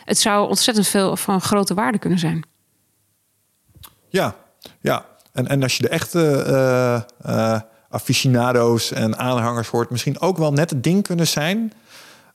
Het 0.06 0.18
zou 0.20 0.48
ontzettend 0.50 0.88
veel 0.88 1.16
van 1.18 1.42
grote 1.42 1.74
waarde 1.74 1.98
kunnen 1.98 2.20
zijn. 2.20 2.44
Ja, 4.10 4.36
ja. 4.82 5.06
En, 5.34 5.48
en 5.48 5.64
als 5.64 5.78
je 5.78 5.82
de 5.84 5.90
echte 5.90 6.22
eh, 6.48 6.96
eh, 7.54 7.62
aficionado's 7.96 8.92
en 8.92 9.18
aanhangers 9.18 9.68
hoort... 9.68 9.90
misschien 9.90 10.20
ook 10.20 10.38
wel 10.38 10.52
net 10.54 10.70
het 10.70 10.84
ding 10.84 11.04
kunnen 11.04 11.28
zijn... 11.28 11.74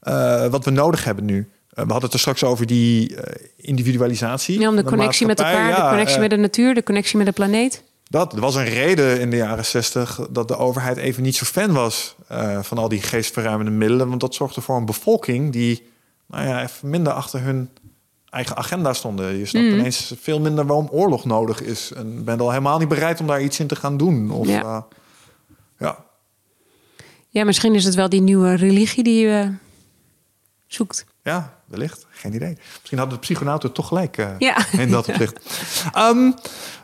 eh, 0.01 0.47
wat 0.47 0.65
we 0.65 0.71
nodig 0.71 1.05
hebben 1.05 1.25
nu. 1.25 1.39
Eh, 1.71 1.85
we 1.85 1.91
hadden 1.93 2.03
het 2.03 2.13
er 2.13 2.19
straks 2.19 2.45
over 2.45 2.67
die 2.67 3.17
eh, 3.17 3.47
individualisatie. 3.57 4.61
Ja, 4.61 4.69
om 4.69 4.77
de 4.77 4.85
connectie 4.85 5.27
met 5.27 5.39
elkaar, 5.41 5.75
de 5.83 5.89
connectie 5.89 6.19
met 6.19 6.31
de 6.31 6.37
natuur, 6.37 6.75
de 6.75 6.83
connectie 6.83 7.17
met 7.17 7.27
de 7.27 7.33
planeet. 7.33 7.83
Dat 8.09 8.33
was 8.33 8.55
een 8.55 8.65
reden 8.65 9.21
in 9.21 9.31
de 9.31 9.37
jaren 9.37 9.65
zestig 9.65 10.21
dat 10.31 10.49
de 10.49 10.57
overheid 10.57 10.97
even 10.97 11.23
niet 11.23 11.37
zo 11.37 11.45
fan 11.45 11.73
was 11.73 12.15
van 12.61 12.79
al 12.79 12.89
die 12.89 13.03
geestverruimende 13.03 13.71
middelen. 13.71 14.09
Want 14.09 14.21
dat 14.21 14.35
zorgde 14.35 14.61
voor 14.61 14.77
een 14.77 14.85
bevolking 14.85 15.53
die 15.53 15.89
nou 16.27 16.47
ja, 16.47 16.63
even 16.63 16.91
minder 16.91 17.13
achter 17.13 17.41
hun 17.43 17.69
eigen 18.31 18.57
agenda 18.57 18.93
stonden. 18.93 19.37
Je 19.37 19.47
snapt 19.47 19.67
Mhm. 19.67 19.75
ineens 19.79 20.15
veel 20.21 20.41
minder 20.41 20.67
waarom 20.67 20.89
oorlog 20.91 21.25
nodig 21.25 21.63
is. 21.63 21.93
En 21.97 22.25
bent 22.25 22.41
al 22.41 22.51
helemaal 22.51 22.79
niet 22.79 22.89
bereid 22.89 23.21
om 23.21 23.27
daar 23.27 23.43
iets 23.43 23.61
in 23.61 23.67
te 23.67 23.77
gaan 23.77 23.97
doen. 23.97 24.31
Of, 24.31 24.47
ja. 24.49 24.87
Ja, 27.33 27.45
misschien 27.45 27.75
is 27.75 27.85
het 27.85 27.95
wel 27.95 28.09
die 28.09 28.21
nieuwe 28.21 28.55
religie 28.55 29.03
die 29.05 29.27
je 29.27 29.53
zoekt. 30.67 31.05
ja, 31.23 31.59
wellicht. 31.67 32.07
Geen 32.11 32.35
idee. 32.35 32.59
Misschien 32.79 32.99
hadden 32.99 33.17
de 33.17 33.23
psychonauten 33.25 33.73
toch 33.73 33.89
gelijk 33.89 34.17
eh, 34.19 34.29
Ja. 34.39 34.57
in 34.73 34.91
dat 34.91 35.09
opzicht. 35.09 35.41
Ehm, 35.93 36.31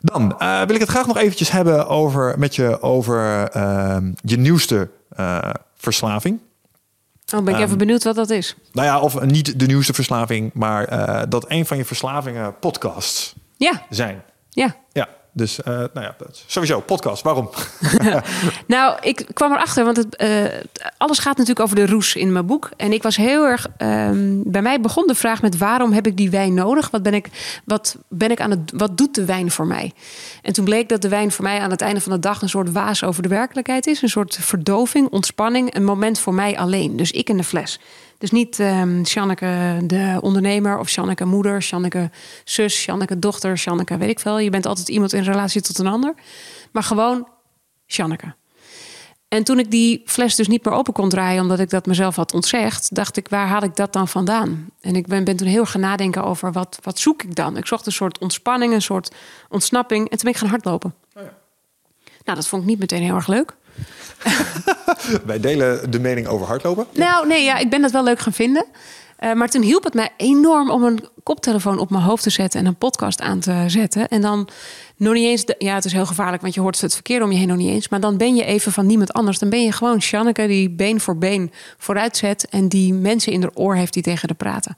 dan 0.00 0.38
eh, 0.38 0.62
wil 0.62 0.74
ik 0.74 0.80
het 0.80 0.88
graag 0.90 1.06
nog 1.06 1.16
eventjes 1.16 1.50
hebben 1.50 1.88
over, 1.88 2.38
met 2.38 2.54
je 2.54 2.82
over 2.82 3.48
ehm, 3.50 4.12
je 4.22 4.36
nieuwste 4.38 4.90
eh, 5.08 5.50
verslaving. 5.76 6.40
Oh, 7.34 7.42
ben 7.44 7.48
ik 7.54 7.54
even 7.60 7.68
Ehm, 7.68 7.78
benieuwd 7.78 8.04
wat 8.04 8.14
dat 8.14 8.30
is. 8.30 8.56
Nou 8.72 8.86
ja, 8.86 9.00
of 9.00 9.20
niet 9.20 9.58
de 9.60 9.66
nieuwste 9.66 9.92
verslaving, 9.94 10.50
maar 10.54 10.84
eh, 10.84 11.22
dat 11.28 11.44
een 11.50 11.66
van 11.66 11.76
je 11.76 11.84
verslavingen 11.84 12.58
podcasts 12.58 13.34
Ja, 13.56 13.82
zijn. 13.90 14.22
ja. 14.50 14.76
Ja, 14.92 15.08
dus 15.36 15.62
eh, 15.62 15.74
nou 15.74 16.00
ja, 16.00 16.16
sowieso 16.46 16.80
podcast. 16.80 17.22
Waarom? 17.22 17.50
Nou, 18.66 18.98
ik 19.00 19.26
kwam 19.32 19.52
erachter, 19.52 19.84
want 19.84 19.96
het, 19.96 20.16
eh, 20.16 20.44
alles 20.96 21.18
gaat 21.18 21.36
natuurlijk 21.36 21.60
over 21.60 21.76
de 21.76 21.86
roes 21.86 22.14
in 22.14 22.32
mijn 22.32 22.46
boek. 22.46 22.70
En 22.76 22.92
ik 22.92 23.02
was 23.02 23.16
heel 23.16 23.44
erg. 23.44 23.66
ehm, 23.76 24.42
bij 24.44 24.62
mij 24.62 24.80
begon 24.80 25.06
de 25.06 25.14
vraag 25.14 25.42
met 25.42 25.58
waarom 25.58 25.92
heb 25.92 26.06
ik 26.06 26.16
die 26.16 26.30
wijn 26.30 26.54
nodig? 26.54 26.90
Wat 26.90 27.02
ben 27.02 27.14
ik, 27.14 27.28
wat 27.64 27.96
ben 28.08 28.30
ik 28.30 28.40
aan 28.40 28.50
het, 28.50 28.72
wat 28.74 28.98
doet 28.98 29.14
de 29.14 29.24
wijn 29.24 29.50
voor 29.50 29.66
mij? 29.66 29.92
En 30.42 30.52
toen 30.52 30.64
bleek 30.64 30.88
dat 30.88 31.02
de 31.02 31.08
wijn 31.08 31.32
voor 31.32 31.44
mij 31.44 31.60
aan 31.60 31.70
het 31.70 31.80
einde 31.80 32.00
van 32.00 32.12
de 32.12 32.18
dag 32.18 32.42
een 32.42 32.48
soort 32.48 32.72
waas 32.72 33.04
over 33.04 33.22
de 33.22 33.28
werkelijkheid 33.28 33.86
is. 33.86 34.02
Een 34.02 34.08
soort 34.08 34.38
verdoving, 34.40 35.08
ontspanning, 35.08 35.74
een 35.74 35.84
moment 35.84 36.18
voor 36.18 36.34
mij 36.34 36.58
alleen. 36.58 36.96
Dus 36.96 37.10
ik 37.10 37.28
in 37.28 37.36
de 37.36 37.44
fles. 37.44 37.80
Dus 38.18 38.30
niet 38.30 38.60
ehm 38.60 39.04
Sjanneke 39.04 39.80
de 39.84 40.18
ondernemer 40.20 40.78
of 40.78 40.88
Sjanneke 40.88 41.24
moeder, 41.24 41.62
Sjanneke 41.62 42.10
zus, 42.44 42.74
Sjanneke 42.82 43.18
dochter, 43.18 43.58
Sjanneke 43.58 43.96
weet 43.96 44.10
ik 44.10 44.20
veel. 44.20 44.38
Je 44.38 44.50
bent 44.50 44.66
altijd 44.66 44.88
iemand 44.88 45.12
in 45.12 45.22
relatie 45.22 45.60
tot 45.60 45.78
een 45.78 45.86
ander. 45.86 46.14
Maar 46.72 46.82
gewoon 46.82 47.28
Sjanneke. 47.86 48.34
En 49.28 49.44
toen 49.44 49.58
ik 49.58 49.70
die 49.70 50.02
fles 50.04 50.34
dus 50.34 50.48
niet 50.48 50.64
meer 50.64 50.74
open 50.74 50.92
kon 50.92 51.08
draaien, 51.08 51.42
omdat 51.42 51.58
ik 51.58 51.70
dat 51.70 51.86
mezelf 51.86 52.16
had 52.16 52.34
ontzegd, 52.34 52.94
dacht 52.94 53.16
ik, 53.16 53.28
waar 53.28 53.46
haal 53.46 53.62
ik 53.62 53.76
dat 53.76 53.92
dan 53.92 54.08
vandaan? 54.08 54.70
En 54.80 54.96
ik 54.96 55.06
ben, 55.06 55.24
ben 55.24 55.36
toen 55.36 55.46
heel 55.46 55.66
gaan 55.66 55.80
nadenken 55.80 56.24
over 56.24 56.52
wat, 56.52 56.78
wat 56.82 56.98
zoek 56.98 57.22
ik 57.22 57.34
dan? 57.34 57.56
Ik 57.56 57.66
zocht 57.66 57.86
een 57.86 57.92
soort 57.92 58.18
ontspanning, 58.18 58.72
een 58.72 58.82
soort 58.82 59.14
ontsnapping. 59.48 60.02
En 60.02 60.10
toen 60.10 60.18
ben 60.18 60.30
ik 60.30 60.36
gaan 60.36 60.48
hardlopen. 60.48 60.94
Nou, 62.24 62.38
dat 62.38 62.48
vond 62.48 62.62
ik 62.62 62.68
niet 62.68 62.78
meteen 62.78 63.02
heel 63.02 63.14
erg 63.14 63.26
leuk. 63.26 63.56
Wij 65.26 65.40
delen 65.40 65.90
de 65.90 66.00
mening 66.00 66.26
over 66.26 66.46
hardlopen. 66.46 66.86
Nou, 66.92 67.26
nee, 67.26 67.44
ja, 67.44 67.56
ik 67.58 67.70
ben 67.70 67.82
dat 67.82 67.90
wel 67.90 68.04
leuk 68.04 68.18
gaan 68.18 68.32
vinden. 68.32 68.64
Eh, 69.16 69.32
maar 69.32 69.48
toen 69.48 69.62
hielp 69.62 69.84
het 69.84 69.94
mij 69.94 70.08
enorm 70.16 70.70
om 70.70 70.84
een 70.84 71.04
koptelefoon 71.22 71.78
op 71.78 71.90
mijn 71.90 72.02
hoofd 72.02 72.22
te 72.22 72.30
zetten 72.30 72.60
en 72.60 72.66
een 72.66 72.76
podcast 72.76 73.20
aan 73.20 73.40
te 73.40 73.64
zetten. 73.66 74.08
En 74.08 74.20
dan 74.20 74.48
nog 74.96 75.14
niet 75.14 75.24
eens, 75.24 75.44
de- 75.44 75.54
ja, 75.58 75.74
het 75.74 75.84
is 75.84 75.92
heel 75.92 76.06
gevaarlijk, 76.06 76.42
want 76.42 76.54
je 76.54 76.60
hoort 76.60 76.80
het 76.80 76.94
verkeer 76.94 77.22
om 77.22 77.32
je 77.32 77.38
heen 77.38 77.48
nog 77.48 77.56
niet 77.56 77.68
eens. 77.70 77.88
Maar 77.88 78.00
dan 78.00 78.16
ben 78.16 78.34
je 78.34 78.44
even 78.44 78.72
van 78.72 78.86
niemand 78.86 79.12
anders. 79.12 79.38
Dan 79.38 79.48
ben 79.48 79.62
je 79.62 79.72
gewoon 79.72 80.00
Sjanneke 80.02 80.46
die 80.46 80.70
been 80.70 81.00
voor 81.00 81.18
been 81.18 81.52
vooruit 81.78 82.16
zet 82.16 82.46
en 82.50 82.68
die 82.68 82.92
mensen 82.94 83.32
in 83.32 83.42
haar 83.42 83.50
oor 83.54 83.74
heeft 83.76 83.92
die 83.92 84.02
tegen 84.02 84.28
haar 84.28 84.36
praten. 84.36 84.76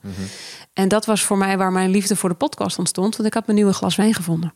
En 0.73 0.89
dat 0.89 1.07
was 1.07 1.23
voor 1.23 1.39
mij 1.39 1.57
waar 1.59 1.73
mijn 1.73 1.91
liefde 1.91 2.17
voor 2.17 2.29
de 2.29 2.35
podcast 2.35 2.79
ontstond, 2.79 3.17
want 3.17 3.29
ik 3.29 3.35
had 3.35 3.47
mijn 3.47 3.59
nieuwe 3.59 3.73
glas 3.75 3.97
wijn 3.97 4.15
gevonden. 4.15 4.55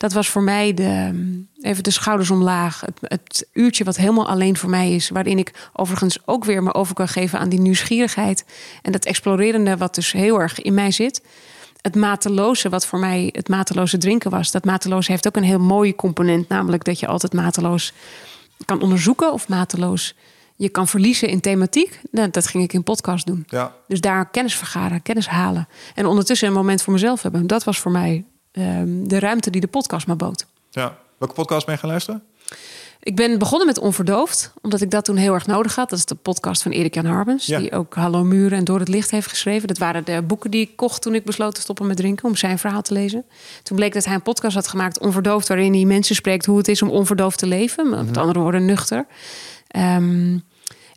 Dat 0.00 0.12
was 0.12 0.28
voor 0.28 0.42
mij 0.42 0.74
de, 0.74 1.12
even 1.60 1.82
de 1.82 1.90
schouders 1.90 2.30
omlaag. 2.30 2.80
Het, 2.80 3.00
het, 3.00 3.48
uurtje 3.52 3.84
wat 3.84 3.96
helemaal 3.96 4.28
alleen 4.28 4.56
voor 4.56 4.70
mij 4.70 4.94
is. 4.94 5.08
Waarin 5.08 5.38
ik 5.38 5.68
overigens 5.72 6.18
ook 6.24 6.44
weer 6.44 6.62
me 6.62 6.74
over 6.74 6.94
kan 6.94 7.08
geven 7.08 7.38
aan 7.38 7.48
die 7.48 7.60
nieuwsgierigheid. 7.60 8.44
En 8.82 8.92
dat 8.92 9.04
explorerende 9.04 9.76
wat 9.76 9.94
dus 9.94 10.12
heel 10.12 10.40
erg 10.40 10.60
in 10.60 10.74
mij 10.74 10.90
zit. 10.90 11.22
Het 11.80 11.94
mateloze, 11.94 12.68
wat 12.68 12.86
voor 12.86 12.98
mij 12.98 13.28
het 13.32 13.48
mateloze 13.48 13.98
drinken 13.98 14.30
was. 14.30 14.50
Dat 14.50 14.64
mateloze 14.64 15.10
heeft 15.10 15.26
ook 15.26 15.36
een 15.36 15.42
heel 15.42 15.58
mooie 15.58 15.94
component. 15.94 16.48
Namelijk 16.48 16.84
dat 16.84 17.00
je 17.00 17.06
altijd 17.06 17.32
mateloos 17.32 17.92
kan 18.64 18.82
onderzoeken 18.82 19.32
of 19.32 19.48
mateloos 19.48 20.14
je 20.56 20.68
kan 20.68 20.88
verliezen 20.88 21.28
in 21.28 21.40
thematiek. 21.40 22.00
Nou, 22.10 22.30
dat 22.30 22.46
ging 22.46 22.64
ik 22.64 22.72
in 22.72 22.82
podcast 22.82 23.26
doen. 23.26 23.44
Ja. 23.46 23.74
Dus 23.88 24.00
daar 24.00 24.30
kennis 24.30 24.54
vergaren, 24.54 25.02
kennis 25.02 25.28
halen. 25.28 25.68
En 25.94 26.06
ondertussen 26.06 26.48
een 26.48 26.54
moment 26.54 26.82
voor 26.82 26.92
mezelf 26.92 27.22
hebben. 27.22 27.46
Dat 27.46 27.64
was 27.64 27.78
voor 27.78 27.92
mij 27.92 28.24
ehm, 28.52 29.04
de 29.04 29.18
ruimte 29.18 29.50
die 29.50 29.60
de 29.60 29.66
podcast 29.66 30.06
me 30.06 30.14
bood. 30.14 30.46
Ja. 30.70 30.96
Welke 31.18 31.34
podcast 31.34 31.64
ben 31.66 31.74
je 31.74 31.80
gaan 31.80 31.90
luisteren? 31.90 32.22
Ik 33.02 33.16
ben 33.16 33.38
begonnen 33.38 33.66
met 33.66 33.78
Onverdoofd, 33.78 34.52
omdat 34.62 34.80
ik 34.80 34.90
dat 34.90 35.04
toen 35.04 35.16
heel 35.16 35.34
erg 35.34 35.46
nodig 35.46 35.74
had. 35.74 35.90
Dat 35.90 35.98
is 35.98 36.04
de 36.04 36.14
podcast 36.14 36.62
van 36.62 36.72
Erik 36.72 36.94
Jan 36.94 37.04
Harbens, 37.04 37.46
Ja. 37.46 37.58
die 37.58 37.72
ook 37.72 37.94
Hallo 37.94 38.24
Muren 38.24 38.58
en 38.58 38.64
Door 38.64 38.78
het 38.78 38.88
Licht 38.88 39.10
heeft 39.10 39.26
geschreven. 39.28 39.68
Dat 39.68 39.78
waren 39.78 40.04
de 40.04 40.22
boeken 40.22 40.50
die 40.50 40.60
ik 40.60 40.76
kocht 40.76 41.02
toen 41.02 41.14
ik 41.14 41.24
besloot 41.24 41.54
te 41.54 41.60
stoppen 41.60 41.86
met 41.86 41.96
drinken, 41.96 42.28
om 42.28 42.36
zijn 42.36 42.58
verhaal 42.58 42.82
te 42.82 42.92
lezen. 42.92 43.24
Toen 43.62 43.76
bleek 43.76 43.92
dat 43.92 44.04
hij 44.04 44.14
een 44.14 44.22
podcast 44.22 44.54
had 44.54 44.68
gemaakt, 44.68 44.98
Onverdoofd, 44.98 45.48
waarin 45.48 45.72
hij 45.74 45.84
mensen 45.84 46.14
spreekt 46.14 46.46
hoe 46.46 46.58
het 46.58 46.68
is 46.68 46.82
om 46.82 46.90
onverdoofd 46.90 47.38
te 47.38 47.46
leven. 47.46 47.90
Met 47.90 48.16
andere 48.16 48.38
woorden, 48.38 48.64
nuchter. 48.64 49.06
Ehm, 49.66 50.38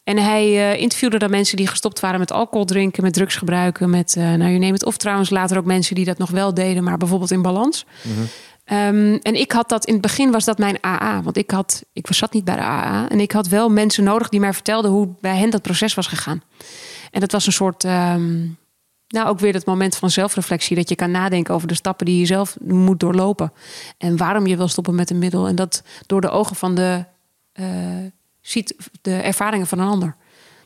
en 0.03 0.17
hij 0.17 0.43
eh, 0.43 0.81
interviewde 0.81 1.17
dan 1.17 1.29
mensen 1.29 1.57
die 1.57 1.67
gestopt 1.67 1.99
waren 1.99 2.19
met 2.19 2.31
alcohol 2.31 2.65
drinken, 2.65 3.03
met 3.03 3.13
drugs 3.13 3.35
gebruiken, 3.35 3.89
met, 3.89 4.15
eh 4.15 4.33
nou 4.33 4.51
je 4.51 4.59
neemt 4.59 4.73
het. 4.73 4.85
Of 4.85 4.97
trouwens 4.97 5.29
later 5.29 5.57
ook 5.57 5.65
mensen 5.65 5.95
die 5.95 6.05
dat 6.05 6.17
nog 6.17 6.29
wel 6.29 6.53
deden, 6.53 6.83
maar 6.83 6.97
bijvoorbeeld 6.97 7.31
in 7.31 7.41
balans. 7.41 7.85
Ehm, 8.63 9.17
en 9.21 9.35
ik 9.35 9.51
had 9.51 9.69
dat 9.69 9.85
in 9.85 9.93
het 9.93 10.01
begin 10.01 10.31
was 10.31 10.45
dat 10.45 10.57
mijn 10.57 10.77
AA, 10.85 11.21
want 11.21 11.37
ik 11.37 11.51
had 11.51 11.83
ik 11.93 12.07
zat 12.09 12.33
niet 12.33 12.43
bij 12.43 12.55
de 12.55 12.61
AA 12.61 13.09
en 13.09 13.19
ik 13.19 13.31
had 13.31 13.47
wel 13.47 13.69
mensen 13.69 14.03
nodig 14.03 14.29
die 14.29 14.39
mij 14.39 14.53
vertelden 14.53 14.91
hoe 14.91 15.09
bij 15.21 15.37
hen 15.37 15.49
dat 15.49 15.61
proces 15.61 15.93
was 15.93 16.07
gegaan. 16.07 16.41
En 17.11 17.19
dat 17.19 17.31
was 17.31 17.45
een 17.45 17.53
soort, 17.53 17.83
ehm, 17.83 18.41
nou 19.07 19.27
ook 19.27 19.39
weer 19.39 19.53
dat 19.53 19.65
moment 19.65 19.95
van 19.95 20.09
zelfreflectie 20.09 20.75
dat 20.75 20.89
je 20.89 20.95
kan 20.95 21.11
nadenken 21.11 21.53
over 21.53 21.67
de 21.67 21.73
stappen 21.73 22.05
die 22.05 22.19
je 22.19 22.25
zelf 22.25 22.57
moet 22.59 22.99
doorlopen 22.99 23.53
en 23.97 24.17
waarom 24.17 24.47
je 24.47 24.57
wil 24.57 24.67
stoppen 24.67 24.95
met 24.95 25.09
een 25.09 25.19
middel 25.19 25.47
en 25.47 25.55
dat 25.55 25.83
door 26.05 26.21
de 26.21 26.29
ogen 26.29 26.55
van 26.55 26.75
de 26.75 27.05
eh, 27.53 27.65
ziet 28.43 28.75
de 29.01 29.15
ervaringen 29.15 29.67
van 29.67 29.79
een 29.79 29.87
ander. 29.87 30.15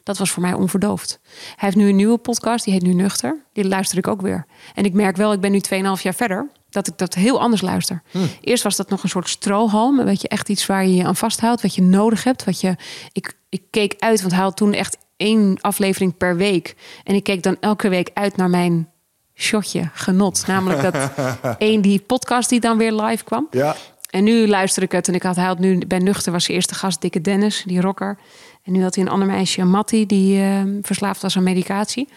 Dat 0.04 0.18
was 0.18 0.32
voor 0.32 0.41
mij 0.41 0.54
onverdoofd. 0.54 1.20
Hij 1.32 1.54
heeft 1.56 1.76
nu 1.76 1.90
een 1.90 1.95
nieuwe 1.95 2.18
podcast, 2.18 2.66
die 2.66 2.74
heet 2.74 2.82
Nu 2.82 2.94
Nuchter. 2.94 3.44
Die 3.54 3.68
luister 3.68 3.98
ik 3.98 4.08
ook 4.08 4.22
weer. 4.22 4.45
En 4.74 4.86
ik 4.86 4.94
merk 4.94 5.16
wel, 5.16 5.34
ik 5.34 5.40
ben 5.40 5.52
nu 5.52 5.62
2,5 5.74 6.02
jaar 6.02 6.14
verder, 6.14 6.49
dat 6.70 6.88
ik 6.88 6.98
dat 6.98 7.14
heel 7.14 7.40
anders 7.40 7.62
luister. 7.62 8.02
Eerst 8.41 8.64
was 8.64 8.76
dat 8.76 8.90
nog 8.90 9.04
een 9.04 9.10
soort 9.10 9.30
strohalm. 9.30 10.04
Weet 10.04 10.22
je, 10.22 10.28
echt 10.28 10.49
iets 10.49 10.66
waar 10.66 10.86
je 10.86 10.95
je 10.95 11.04
aan 11.04 11.16
vasthoudt, 11.16 11.62
wat 11.62 11.76
je 11.76 11.82
nodig 11.82 12.24
hebt. 12.24 12.44
Wat 12.44 12.62
je, 12.62 12.76
ik, 13.12 13.38
ik 13.49 13.62
keek 13.70 13.95
uit, 13.99 14.22
want 14.22 14.34
hij 14.34 14.44
had 14.44 14.58
toen 14.58 14.74
echt 14.74 14.98
één 15.18 15.58
aflevering 15.62 16.18
per 16.18 16.36
week. 16.36 16.76
En 17.04 17.16
ik 17.16 17.24
keek 17.24 17.44
dan 17.44 17.58
elke 17.60 17.90
week 17.90 18.10
uit 18.14 18.38
naar 18.38 18.49
mijn 18.49 18.90
shotje 19.36 19.90
genot. 19.94 20.48
Namelijk 20.48 20.82
dat 20.82 21.12
één, 21.58 21.82
die 21.82 21.99
podcast 21.99 22.49
die 22.49 22.60
dan 22.60 22.78
weer 22.78 22.94
live 22.94 23.24
kwam. 23.24 23.48
Ja. 23.52 23.76
En 24.18 24.23
nu 24.23 24.48
luister 24.48 24.84
ik 24.84 24.91
het 24.91 25.07
en 25.07 25.14
ik 25.14 25.23
had, 25.23 25.35
hij 25.35 25.45
had 25.45 25.60
nu 25.60 25.85
bij 25.88 25.99
Nuchter 25.99 26.31
was 26.31 26.44
zijn 26.44 26.57
eerste 26.57 26.76
gast, 26.76 27.02
Dikke 27.02 27.22
Dennis, 27.22 27.64
die 27.65 27.81
rocker. 27.81 28.18
En 28.64 28.72
nu 28.72 28.84
had 28.84 28.95
hij 28.95 29.03
een 29.03 29.10
ander 29.10 29.27
meisje, 29.27 29.64
Mattie, 29.64 30.06
die 30.06 30.41
eh, 30.41 30.61
verslaafd 30.81 31.22
was 31.22 31.38
aan 31.38 31.44
medicatie. 31.44 32.10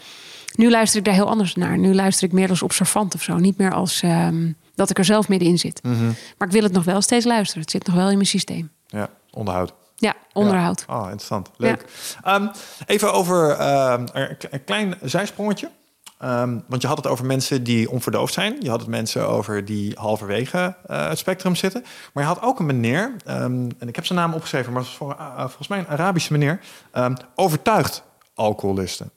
Nu 0.55 0.71
luister 0.71 0.99
ik 0.99 1.05
daar 1.05 1.15
heel 1.15 1.29
anders 1.29 1.55
naar. 1.55 1.79
Nu 1.79 1.95
luister 1.95 2.27
ik 2.27 2.33
meer 2.33 2.49
als 2.49 2.63
observant 2.63 3.15
of 3.15 3.23
zo. 3.23 3.37
Niet 3.37 3.59
meer 3.59 3.73
als 3.73 4.03
ehm, 4.03 4.53
dat 4.75 4.91
ik 4.91 4.99
er 4.99 5.05
zelf 5.05 5.29
middenin 5.29 5.59
zit. 5.59 5.83
Maar 6.39 6.49
ik 6.49 6.53
wil 6.53 6.63
het 6.63 6.73
nog 6.73 6.85
wel 6.85 7.01
steeds 7.01 7.25
luisteren. 7.25 7.63
Het 7.63 7.71
zit 7.71 7.87
nog 7.87 7.97
wel 7.97 8.09
in 8.09 8.15
mijn 8.15 8.27
systeem. 8.27 8.71
Ja, 8.87 9.09
onderhoud. 9.31 9.75
Ja, 9.97 10.15
onderhoud. 10.33 10.85
Ja. 10.87 10.95
Oh, 10.95 11.03
interessant. 11.03 11.51
Leuk. 11.57 11.85
Ehm, 12.23 12.47
even 12.87 13.13
over 13.13 13.51
ehm, 13.51 14.07
een 14.51 14.65
klein 14.65 14.95
zijsprongetje. 15.03 15.71
Ehm, 16.21 16.59
want 16.67 16.83
je 16.83 16.89
had 16.89 16.97
het 16.97 17.07
over 17.07 17.25
mensen 17.25 17.63
die 17.63 17.91
onverdoofd 17.91 18.33
zijn. 18.33 18.57
Je 18.61 18.71
had 18.71 18.81
het 18.81 18.89
mensen 18.89 19.29
over 19.29 19.65
die 19.65 19.93
halverwege 19.95 20.77
eh, 20.87 21.09
het 21.09 21.19
spectrum 21.19 21.57
zitten. 21.57 21.85
Maar 22.13 22.23
je 22.23 22.29
had 22.29 22.43
ook 22.43 22.59
een 22.59 22.67
meneer, 22.67 23.17
ehm, 23.25 23.69
en 23.79 23.89
ik 23.89 23.97
heb 23.97 24.07
zijn 24.07 24.19
naam 24.19 24.35
opgeschreven, 24.35 24.73
maar 24.73 24.81
het 24.81 24.91
was 24.91 24.99
voor, 24.99 25.15
ah, 25.15 25.37
ah, 25.37 25.45
volgens 25.47 25.69
mij 25.69 25.79
een 25.79 25.89
Arabische 25.89 26.33
meneer, 26.33 26.61
ehm, 26.93 27.15
overtuigd 27.35 28.03
alcoholisten. 28.35 29.11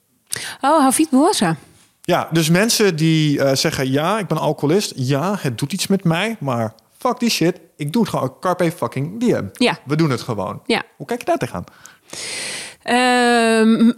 Oh, 0.60 0.80
Hafid 0.80 1.10
Bouassa. 1.10 1.56
Ja, 2.02 2.28
dus 2.30 2.50
mensen 2.50 2.96
die 2.96 3.42
eh, 3.42 3.56
zeggen: 3.56 3.90
Ja, 3.90 4.18
ik 4.18 4.26
ben 4.26 4.38
alcoholist. 4.38 4.92
Ja, 4.96 5.36
het 5.40 5.58
doet 5.58 5.72
iets 5.72 5.86
met 5.86 6.04
mij. 6.04 6.36
Maar 6.40 6.74
fuck 6.98 7.18
die 7.18 7.30
shit. 7.30 7.60
Ik 7.76 7.92
doe 7.92 8.02
het 8.02 8.10
gewoon. 8.10 8.38
Carpe 8.40 8.72
fucking 8.72 9.20
diem. 9.20 9.50
Ja. 9.52 9.78
We 9.84 9.96
doen 9.96 10.10
het 10.10 10.20
gewoon. 10.20 10.62
Ja. 10.66 10.82
Hoe 10.96 11.06
kijk 11.06 11.20
je 11.20 11.26
daar 11.26 11.38
tegenaan? 11.38 11.64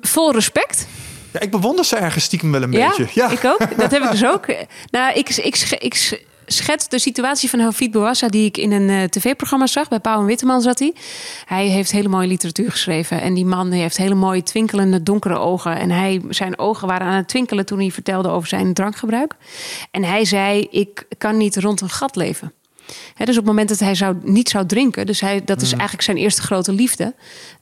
Vol 0.01 0.33
respect. 0.33 0.87
Ja, 1.37 1.43
ik 1.45 1.51
bewonder 1.51 1.85
ze 1.85 1.97
ergens 1.97 2.25
stiekem 2.25 2.53
wel 2.53 2.63
een 2.63 2.73
Ja, 2.73 2.89
beetje. 2.89 3.07
Ja, 3.15 3.31
ik 3.31 3.45
ook. 3.45 3.77
Dat 3.77 3.91
heb 3.91 4.03
ik 4.03 4.11
dus 4.11 4.25
ook. 4.35 4.47
Nou, 4.91 5.13
ik, 5.15 5.29
ik, 5.29 5.57
sch- 5.57 5.73
ik 5.73 5.95
sch- 5.95 6.13
schets 6.47 6.89
de 6.89 6.99
situatie 6.99 7.51
van 7.51 7.59
Hafid 7.59 7.91
Bouassa... 7.91 8.29
die 8.29 8.45
ik 8.45 8.57
in 8.57 8.73
een 8.73 8.89
eh, 8.91 9.03
tv-programma 9.05 9.67
zag. 9.67 9.89
Bij 9.89 10.01
Pauw 10.01 10.21
en 10.21 10.27
Witteman 10.27 10.61
zat 10.63 10.79
hij. 10.79 10.95
Hij 11.45 11.67
heeft 11.67 11.91
hele 11.93 12.09
mooie 12.09 12.27
literatuur 12.27 12.71
geschreven. 12.71 13.21
En 13.21 13.35
die 13.35 13.45
man 13.45 13.71
die 13.71 13.81
heeft 13.81 13.97
hele 13.97 14.15
mooie 14.15 14.43
twinkelende 14.43 15.03
donkere 15.03 15.39
ogen. 15.39 15.77
En 15.79 15.91
hij, 15.91 16.21
zijn 16.29 16.59
ogen 16.59 16.89
waren 16.89 17.07
aan 17.07 17.17
het 17.17 17.29
twinkelen 17.29 17.67
toen 17.67 17.79
hij 17.79 17.91
vertelde 17.91 18.29
over 18.29 18.49
zijn 18.49 18.75
drankgebruik. 18.75 19.35
En 19.91 20.05
hij 20.05 20.25
zei, 20.25 20.67
ik 20.71 21.05
kan 21.19 21.37
niet 21.37 21.57
rond 21.57 21.81
een 21.81 21.91
gat 21.91 22.17
leven. 22.17 22.53
Dus 23.17 23.29
op 23.29 23.35
het 23.35 23.45
moment 23.45 23.69
dat 23.69 23.79
hij 23.79 23.95
zou, 23.95 24.17
niet 24.23 24.49
zou 24.49 24.67
drinken, 24.67 25.07
dus 25.07 25.21
hij, 25.21 25.45
dat 25.45 25.63
is 25.63 25.73
eigenlijk 25.73 26.03
zijn 26.03 26.17
eerste 26.17 26.43
grote 26.43 26.73
liefde. 26.73 27.15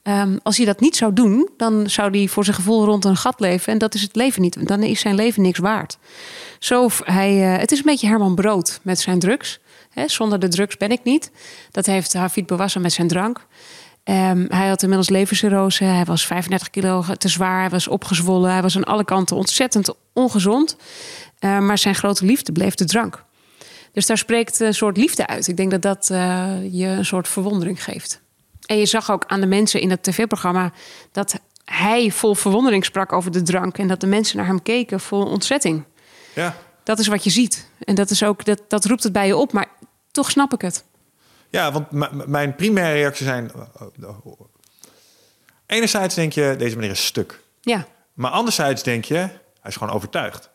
Ehm, 0.03 0.37
als 0.43 0.57
hij 0.57 0.65
dat 0.65 0.79
niet 0.79 0.95
zou 0.95 1.13
doen, 1.13 1.49
dan 1.57 1.89
zou 1.89 2.17
hij 2.17 2.27
voor 2.27 2.43
zijn 2.43 2.55
gevoel 2.55 2.85
rond 2.85 3.05
een 3.05 3.17
gat 3.17 3.39
leven. 3.39 3.73
En 3.73 3.77
dat 3.77 3.93
is 3.93 4.01
het 4.01 4.15
leven 4.15 4.41
niet. 4.41 4.67
Dan 4.67 4.83
is 4.83 4.99
zijn 4.99 5.15
leven 5.15 5.41
niks 5.41 5.59
waard. 5.59 5.97
Zo, 6.59 6.89
hij, 7.03 7.53
eh, 7.53 7.59
het 7.59 7.71
is 7.71 7.77
een 7.77 7.85
beetje 7.85 8.07
Herman 8.07 8.35
Brood 8.35 8.79
met 8.83 8.99
zijn 8.99 9.19
drugs. 9.19 9.59
Zonder 10.05 10.39
de 10.39 10.47
drugs 10.47 10.77
ben 10.77 10.91
ik 10.91 11.03
niet. 11.03 11.31
Dat 11.71 11.85
heeft 11.85 12.13
Hafid 12.13 12.45
Bouassa 12.45 12.79
met 12.79 12.93
zijn 12.93 13.07
drank. 13.07 13.45
Ehm, 14.03 14.45
hij 14.47 14.67
had 14.67 14.81
inmiddels 14.81 15.09
levercirrose. 15.09 15.83
Hij 15.83 16.05
was 16.05 16.25
35 16.25 16.69
kilo 16.69 17.05
te 17.17 17.27
zwaar. 17.27 17.59
Hij 17.59 17.69
was 17.69 17.87
opgezwollen. 17.87 18.51
Hij 18.51 18.61
was 18.61 18.75
aan 18.75 18.83
alle 18.83 19.05
kanten 19.05 19.35
ontzettend 19.35 19.93
ongezond. 20.13 20.75
Eh, 21.39 21.59
maar 21.59 21.77
zijn 21.77 21.95
grote 21.95 22.25
liefde 22.25 22.51
bleef 22.51 22.75
de 22.75 22.85
drank. 22.85 23.23
Dus 23.95 24.05
daar 24.05 24.17
spreekt 24.17 24.59
een 24.59 24.73
soort 24.73 24.97
liefde 24.97 25.27
uit. 25.27 25.47
Ik 25.47 25.57
denk 25.57 25.71
dat 25.71 25.81
dat 25.81 26.09
eh, 26.09 26.57
je 26.71 26.85
een 26.85 27.05
soort 27.05 27.27
verwondering 27.27 27.83
geeft. 27.83 28.21
En 28.65 28.77
je 28.77 28.85
zag 28.85 29.11
ook 29.11 29.23
aan 29.27 29.39
de 29.41 29.47
mensen 29.47 29.81
in 29.81 29.89
dat 29.89 30.03
tv-programma 30.03 30.71
dat 31.11 31.39
hij 31.65 32.11
vol 32.11 32.35
verwondering 32.35 32.85
sprak 32.85 33.13
over 33.13 33.31
de 33.31 33.41
drank. 33.41 33.77
En 33.77 33.87
dat 33.87 33.99
de 33.99 34.07
mensen 34.07 34.37
naar 34.37 34.45
hem 34.45 34.61
keken 34.61 34.99
vol 34.99 35.25
ontzetting. 35.25 35.83
ja. 36.33 36.55
Dat 36.83 36.99
is 36.99 37.07
wat 37.07 37.23
je 37.23 37.29
ziet. 37.29 37.69
En 37.79 37.95
dat, 37.95 38.09
is 38.09 38.23
ook, 38.23 38.45
dat, 38.45 38.61
dat 38.67 38.85
roept 38.85 39.03
het 39.03 39.11
bij 39.11 39.27
je 39.27 39.35
op. 39.35 39.51
Maar 39.53 39.67
toch 40.11 40.31
snap 40.31 40.53
ik 40.53 40.61
het. 40.61 40.83
ja 41.49 41.71
want 41.71 41.91
mijn 42.27 42.55
primaire 42.55 42.93
reacties 42.99 43.25
zijn... 43.25 43.51
eh, 43.51 43.87
eh, 44.03 44.09
Enerzijds 45.65 46.15
denk 46.15 46.33
je, 46.33 46.55
deze 46.57 46.75
meneer 46.75 46.91
is 46.91 47.05
stuk. 47.05 47.41
Ja, 47.61 47.87
Maar 48.13 48.31
anderzijds 48.31 48.83
denk 48.83 49.05
je, 49.05 49.15
hij 49.15 49.29
is 49.63 49.75
gewoon 49.75 49.93
overtuigd. 49.93 50.49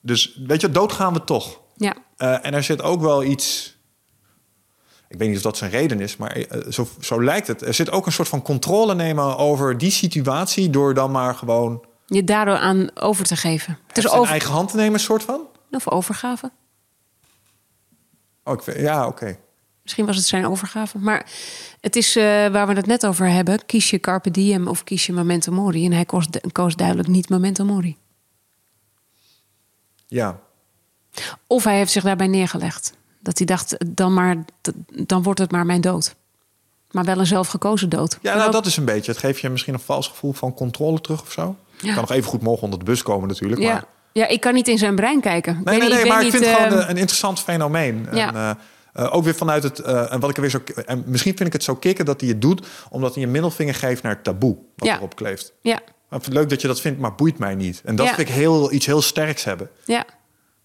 Dus 0.00 0.38
weet 0.46 0.60
je, 0.60 0.70
dood 0.70 0.92
gaan 0.92 1.12
we 1.12 1.24
toch. 1.24 1.60
ja. 1.76 1.94
Eh, 2.16 2.46
en 2.46 2.54
er 2.54 2.62
zit 2.62 2.82
ook 2.82 3.00
wel 3.00 3.24
iets... 3.24 3.76
Ik 5.08 5.18
weet 5.18 5.28
niet 5.28 5.36
of 5.36 5.42
dat 5.42 5.56
zijn 5.56 5.70
reden 5.70 6.00
is, 6.00 6.16
maar 6.16 6.30
eh, 6.30 6.70
zo, 6.70 6.88
zo 7.00 7.22
lijkt 7.22 7.46
het. 7.46 7.62
Er 7.62 7.74
zit 7.74 7.90
ook 7.90 8.06
een 8.06 8.12
soort 8.12 8.28
van 8.28 8.42
controle 8.42 8.94
nemen 8.94 9.36
over 9.36 9.78
die 9.78 9.90
situatie... 9.90 10.70
door 10.70 10.94
dan 10.94 11.10
maar 11.10 11.34
gewoon 11.34 11.84
Je 12.06 12.24
daardoor 12.24 12.56
aan 12.56 12.90
over 12.94 13.24
te 13.24 13.36
geven. 13.36 13.78
Het 13.86 13.98
is 13.98 14.08
over, 14.08 14.30
eigen 14.30 14.50
hand 14.50 14.70
te 14.70 14.76
nemen, 14.76 15.00
soort 15.00 15.22
van. 15.22 15.40
of 15.70 15.90
overgave. 15.90 16.52
Oh, 18.44 18.58
ja, 18.76 19.06
oké. 19.06 19.38
Misschien 19.82 20.06
was 20.06 20.16
het 20.16 20.24
zijn 20.24 20.46
overgave. 20.46 20.98
Maar 20.98 21.30
het 21.80 21.96
is 21.96 22.16
eh, 22.16 22.22
waar 22.24 22.66
we 22.66 22.74
het 22.74 22.86
net 22.86 23.06
over 23.06 23.28
hebben. 23.28 23.66
Kies 23.66 23.90
je 23.90 24.00
carpe 24.00 24.30
diem 24.30 24.66
of 24.66 24.84
kies 24.84 25.06
je 25.06 25.12
memento 25.12 25.52
mori? 25.52 25.84
En 25.84 25.92
hij 25.92 26.04
koos, 26.04 26.26
koos 26.52 26.76
duidelijk 26.76 27.08
niet 27.08 27.28
memento 27.28 27.64
mori. 27.64 27.96
Ja, 30.06 30.40
Of 31.46 31.64
hij 31.64 31.76
heeft 31.76 31.92
zich 31.92 32.02
daarbij 32.02 32.26
neergelegd. 32.26 32.92
Dat 33.20 33.38
hij 33.38 33.46
dacht, 33.46 33.76
dan, 33.86 34.14
maar, 34.14 34.44
dan 34.88 35.22
wordt 35.22 35.40
het 35.40 35.50
maar 35.50 35.66
mijn 35.66 35.80
dood. 35.80 36.14
Maar 36.90 37.04
wel 37.04 37.18
een 37.18 37.26
zelfgekozen 37.26 37.88
dood. 37.88 38.18
Ja, 38.22 38.34
nou, 38.34 38.46
ook- 38.46 38.52
dat 38.52 38.66
is 38.66 38.76
een 38.76 38.84
beetje. 38.84 39.10
Het 39.10 39.20
geeft 39.20 39.40
je 39.40 39.48
misschien 39.50 39.74
een 39.74 39.80
vals 39.80 40.08
gevoel 40.08 40.32
van 40.32 40.54
controle 40.54 41.00
terug 41.00 41.22
of 41.22 41.32
zo. 41.32 41.56
Ja. 41.80 41.92
Kan 41.92 42.00
nog 42.00 42.10
even 42.10 42.30
goed 42.30 42.42
mogen 42.42 42.62
onder 42.62 42.78
de 42.78 42.84
bus 42.84 43.02
komen 43.02 43.28
natuurlijk. 43.28 43.60
ja. 43.60 43.72
Maar, 43.72 43.84
ja, 44.12 44.26
ik 44.28 44.40
kan 44.40 44.54
niet 44.54 44.68
in 44.68 44.78
zijn 44.78 44.94
brein 44.94 45.20
kijken. 45.20 45.58
Ik 45.58 45.64
nee, 45.64 45.78
nee, 45.78 45.88
nee, 45.88 46.00
ik 46.00 46.08
maar 46.08 46.24
ik 46.24 46.30
vind 46.30 46.44
het 46.46 46.54
gewoon 46.56 46.78
ehm, 46.78 46.90
een 46.90 46.96
interessant 46.96 47.40
fenomeen. 47.40 48.06
Ja. 48.12 48.28
En, 48.28 48.34
eh, 48.34 48.50
eh, 49.04 49.14
ook 49.14 49.24
weer 49.24 49.34
vanuit 49.34 49.62
het... 49.62 49.78
eh, 49.78 50.12
en 50.12 50.20
wat 50.20 50.30
ik 50.30 50.36
er 50.36 50.42
weer 50.42 50.50
zo... 50.50 50.60
En 50.86 51.02
misschien 51.06 51.36
vind 51.36 51.46
ik 51.46 51.52
het 51.52 51.62
zo 51.62 51.74
kicken 51.74 52.04
dat 52.04 52.20
hij 52.20 52.28
het 52.30 52.40
doet... 52.42 52.66
omdat 52.90 53.14
hij 53.14 53.22
een 53.24 53.30
middelvinger 53.30 53.74
geeft 53.74 54.02
naar 54.02 54.12
het 54.14 54.24
taboe 54.24 54.56
wat 54.76 54.88
Ja. 54.88 54.96
erop 54.96 55.16
kleeft. 55.16 55.52
Ja, 55.60 55.80
leuk 56.28 56.48
dat 56.48 56.60
je 56.60 56.66
dat 56.66 56.80
vindt, 56.80 57.00
maar 57.00 57.14
boeit 57.14 57.38
mij 57.38 57.54
niet. 57.54 57.82
En 57.84 57.96
dat 57.96 58.06
Ja. 58.06 58.14
vind 58.14 58.28
ik 58.28 58.34
heel, 58.34 58.72
iets 58.72 58.86
heel 58.86 59.02
sterks 59.02 59.44
hebben. 59.44 59.70
ja. 59.84 60.04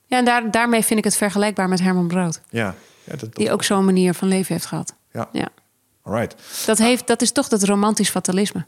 Ja 0.09 0.17
en 0.17 0.25
daar, 0.25 0.51
daarmee 0.51 0.83
vind 0.83 0.99
ik 0.99 1.05
het 1.05 1.15
vergelijkbaar 1.17 1.67
met 1.69 1.79
Herman 1.79 2.07
Brood. 2.07 2.41
Ja. 2.49 2.75
Ja, 3.03 3.11
dat, 3.11 3.19
dat- 3.19 3.35
Die 3.35 3.51
ook 3.51 3.63
zo'n 3.63 3.85
manier 3.85 4.13
van 4.13 4.27
leven 4.27 4.53
heeft 4.53 4.65
gehad. 4.65 4.93
Ja. 5.11 5.29
Ja. 5.31 5.47
Alright. 6.01 6.65
Dat, 6.65 6.77
heeft, 6.77 7.07
dat 7.07 7.21
is 7.21 7.31
toch 7.31 7.47
dat 7.47 7.63
romantisch 7.63 8.09
fatalisme 8.09 8.65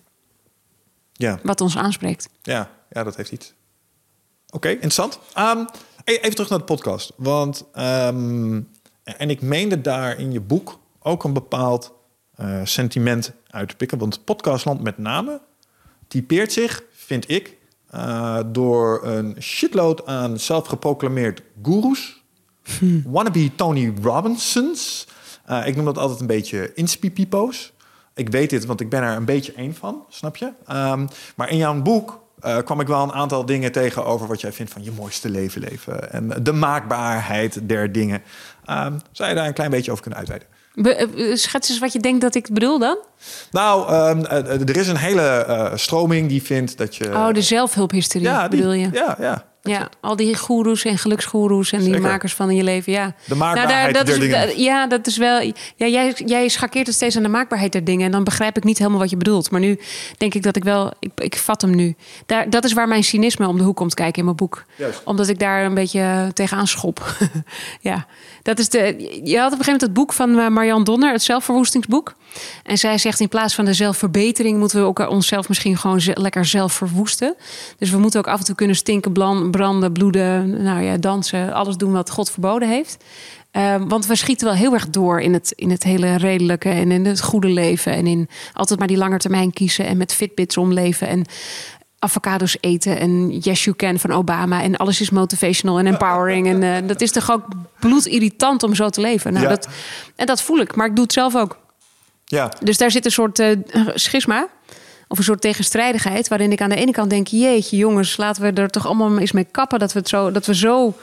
Ja. 1.13 1.39
wat 1.43 1.61
ons 1.61 1.77
aanspreekt. 1.77 2.30
Ja, 2.41 2.69
ja, 2.89 3.03
dat 3.03 3.15
heeft 3.15 3.31
iets. 3.31 3.53
Oké, 4.49 4.69
interessant. 4.69 5.19
Ehm, 5.34 5.59
e- 6.03 6.13
even 6.15 6.31
terug 6.35 6.49
naar 6.49 6.59
de 6.59 6.63
podcast. 6.65 7.13
Want, 7.18 7.63
ehm, 7.73 8.61
en 9.03 9.30
ik 9.30 9.41
meende 9.41 9.81
daar 9.81 10.19
in 10.19 10.31
je 10.31 10.39
boek 10.41 10.80
ook 10.99 11.23
een 11.23 11.34
bepaald 11.34 11.93
eh, 12.35 12.61
sentiment 12.63 13.31
uit 13.47 13.69
te 13.69 13.76
pikken. 13.76 13.97
Want 13.97 14.23
podcastland 14.23 14.81
met 14.81 14.97
name 14.97 15.41
typeert 16.07 16.51
zich, 16.51 16.84
vind 16.91 17.30
ik, 17.30 17.57
eh, 17.91 18.39
door 18.45 19.05
een 19.05 19.35
shitload 19.39 20.05
aan 20.05 20.39
zelfgeproclameerd 20.39 21.41
gurus. 21.63 22.23
Wannabe 23.05 23.55
Tony 23.55 23.93
Robinsons. 24.01 25.07
Eh, 25.45 25.68
ik 25.68 25.76
noem 25.76 25.85
dat 25.85 25.97
altijd 25.97 26.19
een 26.19 26.27
beetje 26.27 26.73
inspiepipo's. 26.73 27.73
Ik 28.13 28.30
weet 28.30 28.49
dit, 28.49 28.65
want 28.65 28.81
ik 28.81 28.89
ben 28.89 29.03
er 29.03 29.15
een 29.15 29.26
beetje 29.26 29.53
één 29.53 29.76
van, 29.76 30.05
snap 30.09 30.35
je? 30.35 30.53
Ehm, 30.65 31.07
maar 31.35 31.49
in 31.49 31.57
jouw 31.57 31.81
boek 31.81 32.19
eh, 32.39 32.57
kwam 32.57 32.80
ik 32.80 32.88
wel 32.88 33.03
een 33.03 33.13
aantal 33.13 33.45
dingen 33.45 33.72
tegen 33.72 34.05
over 34.05 34.27
wat 34.27 34.41
jij 34.41 34.51
vindt 34.51 34.72
van 34.72 34.84
je 34.84 34.91
mooiste 34.91 35.30
leven 35.30 35.61
leven. 35.61 36.11
En 36.11 36.43
de 36.43 36.53
maakbaarheid 36.53 37.69
der 37.69 37.91
dingen. 37.91 38.22
Ehm, 38.65 38.99
zou 39.11 39.30
je 39.30 39.35
daar 39.35 39.47
een 39.47 39.53
klein 39.53 39.69
beetje 39.69 39.91
over 39.91 40.03
kunnen 40.03 40.19
uitweiden? 40.19 40.49
Be- 40.73 40.93
eh, 40.95 41.35
schets 41.35 41.69
eens 41.69 41.80
wat 41.80 41.93
je 41.93 41.99
denkt 41.99 42.22
dat 42.22 42.35
ik 42.35 42.48
bedoel 42.53 42.80
dan. 42.80 42.98
Nou, 43.52 43.89
ehm, 43.89 44.26
eh, 44.26 44.60
er 44.69 44.77
is 44.77 44.88
een 44.88 44.98
hele 44.98 45.22
eh, 45.22 45.72
stroming 45.76 46.30
die 46.30 46.41
vindt 46.43 46.77
dat 46.77 46.95
je... 46.95 47.06
oh, 47.06 47.34
de 47.34 47.41
zelfhulphysterie 47.41 48.27
ja, 48.27 48.48
die- 48.48 48.57
bedoel 48.60 48.73
je? 48.73 48.89
Ja, 48.91 49.18
ja. 49.19 49.45
Ja, 49.63 49.89
al 49.99 50.15
die 50.15 50.38
goeroes 50.38 50.83
en 50.85 50.97
geluksgoeroes 50.97 51.71
en 51.71 51.83
die 51.83 51.99
makers 51.99 52.33
van 52.33 52.55
je 52.55 52.63
leven, 52.63 52.91
ja. 52.93 53.15
De 53.25 53.35
maakbaarheid 53.35 53.93
dat 53.95 54.05
der 54.05 54.15
is, 54.15 54.21
dingen. 54.21 54.47
da- 54.47 54.53
Ja, 54.55 54.88
dat 54.88 55.07
is 55.07 55.17
wel... 55.17 55.41
Ja, 55.75 55.88
jij, 55.88 56.13
jij 56.25 56.47
schakeert 56.47 56.88
het 56.88 56.95
steeds 56.95 57.17
aan 57.17 57.23
de 57.23 57.29
maakbaarheid 57.29 57.71
der 57.71 57.83
dingen... 57.83 58.05
en 58.05 58.11
dan 58.11 58.23
begrijp 58.23 58.57
ik 58.57 58.63
niet 58.63 58.77
helemaal 58.77 58.99
wat 58.99 59.09
je 59.09 59.17
bedoelt. 59.17 59.51
Maar 59.51 59.59
nu 59.59 59.79
denk 60.17 60.33
ik 60.33 60.43
dat 60.43 60.55
ik 60.55 60.63
wel... 60.63 60.91
Ik, 60.99 61.11
ik 61.15 61.38
vat 61.38 61.61
hem 61.61 61.75
nu. 61.75 61.95
Daar, 62.25 62.49
dat 62.49 62.63
is 62.63 62.73
waar 62.73 62.88
mijn 62.88 63.03
cynisme 63.03 63.47
om 63.47 63.57
de 63.57 63.63
hoek 63.63 63.75
komt 63.75 63.93
kijken 63.93 64.17
in 64.19 64.23
mijn 64.25 64.35
boek. 64.35 64.65
Juist. 64.75 65.01
Omdat 65.05 65.27
ik 65.27 65.39
daar 65.39 65.65
een 65.65 65.73
beetje 65.73 66.31
tegenaan 66.33 66.67
schop. 66.67 67.15
ja, 67.81 68.05
dat 68.43 68.59
is 68.59 68.69
de... 68.69 68.79
Je 69.23 69.38
had 69.38 69.51
op 69.53 69.59
een 69.59 69.65
gegeven 69.65 69.65
moment 69.65 69.81
het 69.81 69.93
boek 69.93 70.13
van 70.13 70.39
eh, 70.39 70.47
Marianne 70.47 70.83
Donner... 70.83 71.11
het 71.11 71.23
zelfverwoestingsboek. 71.23 72.15
En 72.63 72.77
zij 72.77 72.97
zegt 72.97 73.19
in 73.19 73.29
plaats 73.29 73.55
van 73.55 73.65
de 73.65 73.73
zelfverbetering... 73.73 74.59
moeten 74.59 74.79
we 74.79 74.85
ook 74.85 75.09
onszelf 75.09 75.47
misschien 75.47 75.77
gewoon 75.77 76.01
lekker 76.13 76.45
zelf 76.45 76.73
verwoesten. 76.73 77.35
Dus 77.77 77.89
we 77.89 77.97
moeten 77.97 78.19
ook 78.19 78.27
af 78.27 78.39
en 78.39 78.45
toe 78.45 78.55
kunnen 78.55 78.75
stinken, 78.75 79.11
branden, 79.51 79.91
bloeden... 79.91 80.63
nou 80.63 80.81
ja, 80.81 80.97
dansen, 80.97 81.53
alles 81.53 81.77
doen 81.77 81.91
wat 81.91 82.09
God 82.09 82.31
verboden 82.31 82.69
heeft. 82.69 83.03
Ehm, 83.51 83.87
want 83.87 84.05
we 84.05 84.15
schieten 84.15 84.47
wel 84.47 84.55
heel 84.55 84.73
erg 84.73 84.89
door 84.89 85.21
in 85.21 85.33
het, 85.33 85.53
in 85.55 85.69
het 85.69 85.83
hele 85.83 86.15
redelijke... 86.15 86.69
en 86.69 86.91
in 86.91 87.05
het 87.05 87.21
goede 87.21 87.49
leven. 87.49 87.93
En 87.93 88.07
in 88.07 88.29
altijd 88.53 88.79
maar 88.79 88.87
die 88.87 88.97
lange 88.97 89.17
termijn 89.17 89.53
kiezen... 89.53 89.85
en 89.85 89.97
met 89.97 90.13
Fitbits 90.13 90.57
omleven 90.57 91.07
en 91.07 91.25
avocados 92.03 92.57
eten 92.59 92.99
en 92.99 93.37
yes 93.37 93.63
you 93.63 93.75
can 93.75 93.99
van 93.99 94.11
Obama 94.11 94.61
en 94.61 94.77
alles 94.77 95.01
is 95.01 95.09
motivational 95.09 95.79
en 95.79 95.87
empowering 95.87 96.47
en 96.47 96.63
eh, 96.63 96.87
dat 96.87 97.01
is 97.01 97.11
toch 97.11 97.31
ook 97.31 97.45
bloedirritant 97.79 98.63
om 98.63 98.75
zo 98.75 98.89
te 98.89 99.01
leven. 99.01 99.33
Nou, 99.33 99.43
Ja. 99.43 99.49
dat, 99.49 99.67
en 100.15 100.25
dat 100.25 100.41
voel 100.41 100.59
ik, 100.59 100.75
maar 100.75 100.87
ik 100.87 100.95
doe 100.95 101.03
het 101.03 101.13
zelf 101.13 101.35
ook. 101.35 101.57
Ja, 102.31 102.51
Dus 102.63 102.77
daar 102.77 102.91
zit 102.91 103.05
een 103.05 103.11
soort 103.11 103.39
eh, 103.39 103.49
schisma 103.93 104.47
of 105.07 105.17
een 105.17 105.23
soort 105.23 105.41
tegenstrijdigheid 105.41 106.27
waarin 106.27 106.51
ik 106.51 106.61
aan 106.61 106.69
de 106.69 106.75
ene 106.75 106.91
kant 106.91 107.09
denk 107.09 107.27
jeetje 107.27 107.77
jongens 107.77 108.17
laten 108.17 108.41
we 108.41 108.61
er 108.61 108.69
toch 108.69 108.85
allemaal 108.85 109.17
eens 109.19 109.31
mee 109.31 109.47
kappen 109.51 109.79
dat 109.79 109.93
we 109.93 109.99
het 109.99 110.09
zo 110.09 110.31
dat 110.31 110.45
we 110.45 110.55
zo 110.55 110.93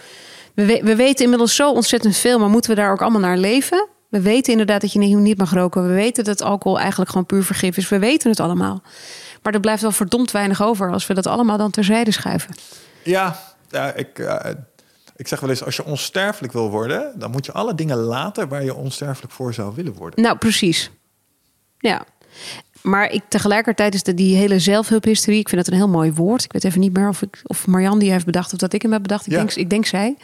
we, 0.55 0.67
we- 0.67 0.81
we 0.83 0.97
weten 0.97 1.25
inmiddels 1.25 1.55
zo 1.55 1.71
ontzettend 1.73 2.17
veel, 2.17 2.39
maar 2.39 2.49
moeten 2.49 2.71
we 2.71 2.77
daar 2.77 2.93
ook 2.93 3.03
allemaal 3.03 3.21
naar 3.21 3.37
leven? 3.39 3.89
We 4.09 4.21
weten 4.21 4.53
inderdaad 4.53 4.81
dat 4.81 4.93
je 4.93 4.99
niet- 4.99 5.17
niet 5.17 5.39
mag 5.39 5.53
roken. 5.53 5.87
We 5.89 5.95
weten 5.95 6.25
dat 6.25 6.43
alcohol 6.43 6.79
eigenlijk 6.79 7.11
gewoon 7.11 7.27
puur 7.27 7.45
vergif 7.45 7.77
is. 7.77 7.89
We 7.89 7.99
weten 7.99 8.31
het 8.31 8.41
allemaal. 8.41 8.83
Maar 9.43 9.55
er 9.55 9.61
blijft 9.61 9.83
wel 9.83 9.91
verdomd 9.93 10.31
weinig 10.31 10.63
over 10.63 10.93
als 10.93 11.07
we 11.07 11.15
dat 11.15 11.27
allemaal 11.27 11.59
dan 11.59 11.71
terzijde 11.71 12.11
schuiven. 12.11 12.55
ja, 13.03 13.41
ja 13.71 13.93
ik, 13.93 14.19
eh, 14.19 14.51
ik 15.17 15.29
zeg 15.29 15.41
wel 15.41 15.51
eens, 15.51 15.65
als 15.65 15.77
je 15.77 15.85
onsterfelijk 15.85 16.53
wil 16.53 16.71
worden... 16.71 17.13
dan 17.19 17.31
moet 17.31 17.47
je 17.47 17.53
alle 17.53 17.75
dingen 17.75 17.97
laten 17.97 18.49
waar 18.49 18.65
je 18.65 18.75
onsterfelijk 18.75 19.33
voor 19.33 19.55
zou 19.55 19.75
willen 19.75 19.93
worden. 19.93 20.23
Nou, 20.23 20.37
precies. 20.39 20.91
Ja. 21.79 22.05
Maar 22.83 23.13
ik, 23.13 23.23
tegelijkertijd 23.29 23.95
is 23.95 24.03
de, 24.03 24.15
die 24.15 24.37
hele 24.37 24.59
zelfhulphistorie... 24.59 25.39
ik 25.39 25.49
vind 25.49 25.65
dat 25.65 25.73
een 25.73 25.79
heel 25.81 25.89
mooi 25.89 26.13
woord. 26.13 26.45
Ik 26.45 26.53
weet 26.53 26.65
even 26.65 26.81
niet 26.81 26.93
meer 26.93 27.09
of, 27.09 27.23
ik, 27.23 27.41
of 27.47 27.67
Marianne 27.67 27.99
die 28.01 28.11
heeft 28.11 28.25
bedacht... 28.25 28.53
of 28.53 28.59
dat 28.59 28.73
ik 28.73 28.83
hem 28.83 28.93
heb 28.93 29.03
bedacht. 29.03 29.27
Ik, 29.27 29.33
Ja. 29.33 29.39
denk, 29.39 29.53
ik 29.55 29.71
denk 29.71 29.87
zij. 29.87 30.17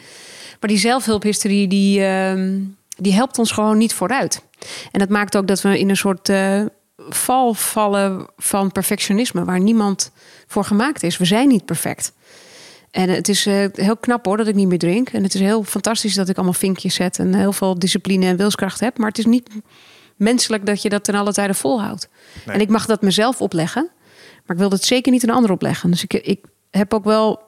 Maar 0.59 0.69
die 0.69 0.77
zelfhulphistorie, 0.79 1.67
die, 1.67 2.03
ehm, 2.05 2.59
die 2.97 3.13
helpt 3.13 3.39
ons 3.39 3.51
gewoon 3.51 3.77
niet 3.77 3.93
vooruit. 3.93 4.41
En 4.91 4.99
dat 4.99 5.09
maakt 5.09 5.37
ook 5.37 5.47
dat 5.47 5.61
we 5.61 5.79
in 5.79 5.89
een 5.89 5.97
soort 5.97 6.29
eh, 6.29 6.61
val 7.09 7.53
vallen 7.53 8.27
van 8.37 8.71
perfectionisme... 8.71 9.45
waar 9.45 9.59
niemand 9.59 10.11
voor 10.47 10.63
gemaakt 10.63 11.03
is. 11.03 11.17
We 11.17 11.25
zijn 11.25 11.47
niet 11.47 11.65
perfect. 11.65 12.13
En 12.91 13.09
het 13.09 13.29
is 13.29 13.45
eh, 13.45 13.65
heel 13.73 13.97
knap 13.97 14.25
hoor 14.25 14.37
dat 14.37 14.47
ik 14.47 14.55
niet 14.55 14.67
meer 14.67 14.79
drink. 14.79 15.09
En 15.09 15.23
het 15.23 15.33
is 15.33 15.41
heel 15.41 15.63
fantastisch 15.63 16.13
dat 16.13 16.29
ik 16.29 16.35
allemaal 16.35 16.53
vinkjes 16.53 16.95
zet 16.95 17.19
en 17.19 17.33
heel 17.33 17.53
veel 17.53 17.79
discipline 17.79 18.25
en 18.25 18.37
wilskracht 18.37 18.79
heb. 18.79 18.97
Maar 18.97 19.07
het 19.07 19.17
is 19.17 19.25
niet 19.25 19.49
menselijk 20.15 20.65
dat 20.65 20.81
je 20.81 20.89
dat 20.89 21.03
ten 21.03 21.15
alle 21.15 21.33
tijde 21.33 21.53
volhoudt. 21.53 22.09
Nee. 22.45 22.55
En 22.55 22.61
ik 22.61 22.69
mag 22.69 22.85
dat 22.85 23.01
mezelf 23.01 23.41
opleggen, 23.41 23.89
maar 24.45 24.55
ik 24.55 24.61
wil 24.61 24.69
dat 24.69 24.83
zeker 24.83 25.11
niet 25.11 25.23
een 25.23 25.29
ander 25.29 25.51
opleggen. 25.51 25.91
Dus 25.91 26.03
ik, 26.03 26.13
ik 26.13 26.45
heb 26.69 26.93
ook 26.93 27.03
wel 27.03 27.43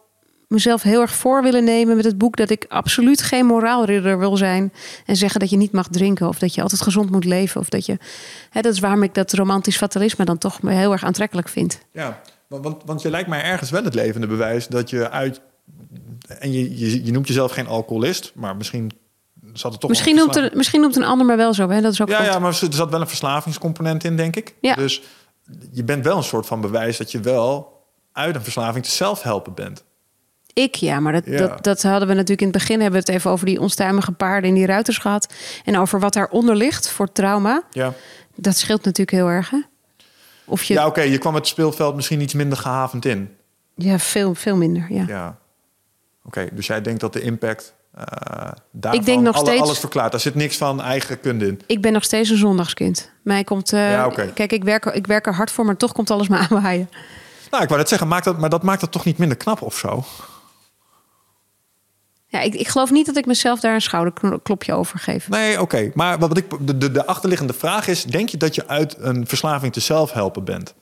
mezelf 0.47 0.81
heel 0.81 1.01
erg 1.01 1.13
voor 1.13 1.43
willen 1.43 1.63
nemen 1.63 1.95
met 1.95 2.05
het 2.05 2.17
boek 2.17 2.35
dat 2.35 2.49
ik 2.49 2.65
absoluut 2.67 3.21
geen 3.21 3.45
moraalridder 3.45 4.19
wil 4.19 4.37
zijn 4.37 4.73
en 5.05 5.15
zeggen 5.15 5.39
dat 5.39 5.49
je 5.49 5.57
niet 5.57 5.71
mag 5.71 5.87
drinken 5.87 6.27
of 6.27 6.39
dat 6.39 6.53
je 6.53 6.61
altijd 6.61 6.81
gezond 6.81 7.11
moet 7.11 7.25
leven 7.25 7.61
of 7.61 7.69
dat 7.69 7.85
je. 7.85 7.97
Hè, 8.49 8.61
dat 8.61 8.73
is 8.73 8.79
waarom 8.79 9.03
ik 9.03 9.13
dat 9.13 9.33
romantisch 9.33 9.77
fatalisme 9.77 10.25
dan 10.25 10.37
toch 10.37 10.59
heel 10.61 10.91
erg 10.91 11.03
aantrekkelijk 11.03 11.49
vind. 11.49 11.79
Ja, 11.91 12.21
want, 12.47 12.63
want, 12.63 12.83
want 12.85 13.01
je 13.01 13.09
lijkt 13.09 13.29
mij 13.29 13.43
ergens 13.43 13.69
wel 13.69 13.83
het 13.83 13.93
levende 13.93 14.27
bewijs 14.27 14.67
dat 14.67 14.89
je 14.89 15.09
uit... 15.09 15.41
En 16.27 16.51
je, 16.51 16.79
je, 16.79 17.05
je 17.05 17.11
noemt 17.11 17.27
jezelf 17.27 17.51
geen 17.51 17.67
alcoholist, 17.67 18.31
maar 18.35 18.55
misschien 18.55 18.91
zat 19.57 19.79
toch... 19.79 19.89
Misschien 19.89 20.15
noemt, 20.15 20.35
er, 20.35 20.51
misschien 20.53 20.81
noemt 20.81 20.95
een 20.95 21.03
ander 21.03 21.25
maar 21.27 21.37
wel 21.37 21.53
zo. 21.53 21.69
Hè? 21.69 21.81
Dat 21.81 21.91
is 21.91 22.01
ook 22.01 22.09
Ja, 22.09 22.17
goed. 22.17 22.25
ja, 22.25 22.39
maar 22.39 22.49
er 22.61 22.73
zat 22.73 22.89
wel 22.89 23.01
een 23.01 23.07
verslavingscomponent 23.07 24.03
in, 24.03 24.17
denk 24.17 24.35
ik. 24.35 24.55
Ja. 24.61 24.75
Dus 24.75 25.01
je 25.71 25.83
bent 25.83 26.03
wel 26.03 26.17
een 26.17 26.23
soort 26.23 26.45
van 26.45 26.61
bewijs 26.61 26.97
dat 26.97 27.11
je 27.11 27.19
wel 27.19 27.81
uit 28.11 28.35
een 28.35 28.43
verslaving 28.43 28.85
te 28.85 28.91
zelf 28.91 29.21
helpen 29.21 29.53
bent. 29.53 29.83
Ik 30.53 30.75
ja, 30.75 30.99
maar 30.99 31.13
dat, 31.13 31.25
Ja. 31.25 31.37
Dat, 31.37 31.63
dat 31.63 31.81
hadden 31.81 32.07
we 32.07 32.13
natuurlijk 32.13 32.41
in 32.41 32.47
het 32.47 32.57
begin 32.57 32.81
hebben 32.81 32.99
we 32.99 33.05
het 33.05 33.15
even 33.15 33.31
over 33.31 33.45
die 33.45 33.59
onstuimige 33.59 34.11
paarden 34.11 34.49
in 34.49 34.55
die 34.55 34.65
ruiters 34.65 34.97
gehad. 34.97 35.33
En 35.65 35.77
over 35.77 35.99
wat 35.99 36.13
daaronder 36.13 36.55
ligt 36.55 36.89
voor 36.89 37.11
trauma. 37.11 37.63
Ja, 37.71 37.93
Dat 38.35 38.57
scheelt 38.57 38.83
natuurlijk 38.85 39.17
heel 39.17 39.27
erg. 39.27 39.49
Hè? 39.49 39.59
Of 40.45 40.63
je, 40.63 40.73
ja 40.73 40.81
ja, 40.81 40.87
oké, 40.87 41.01
je 41.01 41.17
kwam 41.17 41.35
het 41.35 41.47
speelveld 41.47 41.95
misschien 41.95 42.21
iets 42.21 42.33
minder 42.33 42.57
gehavend 42.57 43.05
in. 43.05 43.35
veel, 43.97 44.35
veel 44.35 44.55
minder. 44.55 44.85
Ja. 44.89 45.03
Ja. 45.07 45.37
Oké, 46.23 46.47
dus 46.53 46.67
jij 46.67 46.81
denkt 46.81 46.99
dat 46.99 47.13
de 47.13 47.21
impact 47.21 47.73
daarvan 48.71 48.99
Ik 48.99 49.05
denk 49.05 49.21
nog 49.21 49.35
alle- 49.35 49.45
steeds- 49.45 49.61
alles 49.61 49.79
verklaart. 49.79 50.11
Daar 50.11 50.19
zit 50.19 50.35
niks 50.35 50.57
van 50.57 50.81
eigen 50.81 51.19
kunde 51.19 51.47
in. 51.47 51.61
Ik 51.65 51.81
ben 51.81 51.93
nog 51.93 52.03
steeds 52.03 52.29
een 52.29 52.37
zondagskind. 52.37 53.11
Mij 53.21 53.43
komt, 53.43 53.73
eh, 53.73 53.91
Ja. 53.91 54.09
Kijk, 54.33 54.51
ik 54.51 54.63
werk, 54.63 54.85
er- 54.85 54.93
ik 54.93 55.07
werk 55.07 55.27
er 55.27 55.35
hard 55.35 55.51
voor, 55.51 55.65
maar 55.65 55.77
toch 55.77 55.91
komt 55.91 56.11
alles 56.11 56.27
me 56.27 56.37
aanwaaien. 56.49 56.89
Nou, 57.51 57.63
ik 57.63 57.69
wou 57.69 57.79
dat 57.81 57.89
zeggen, 57.89 58.07
maakt 58.07 58.25
dat, 58.25 58.37
maar 58.39 58.49
dat 58.49 58.63
maakt 58.63 58.81
het 58.81 58.91
toch 58.91 59.05
niet 59.05 59.17
minder 59.17 59.37
knap 59.37 59.61
of 59.61 59.77
zo? 59.77 60.03
Ja, 62.29 62.39
ik, 62.39 62.53
ik 62.55 62.67
geloof 62.67 62.91
niet 62.91 63.05
dat 63.05 63.17
ik 63.17 63.25
mezelf 63.25 63.59
daar 63.59 63.73
een 63.73 63.81
schouderklopje 63.81 64.73
over 64.73 64.99
geef. 64.99 65.29
Nee, 65.29 65.61
oké. 65.61 65.91
Maar 65.93 66.19
wat 66.19 66.37
ik, 66.37 66.45
de, 66.67 66.77
de, 66.77 66.91
de 66.91 67.05
achterliggende 67.05 67.53
vraag 67.53 67.87
is... 67.87 68.03
denk 68.03 68.29
je 68.29 68.37
dat 68.37 68.55
je 68.55 68.67
uit 68.67 68.95
een 68.99 69.27
verslaving 69.27 69.73
te 69.73 69.79
zelf 69.79 70.11
helpen 70.11 70.43
bent? 70.43 70.73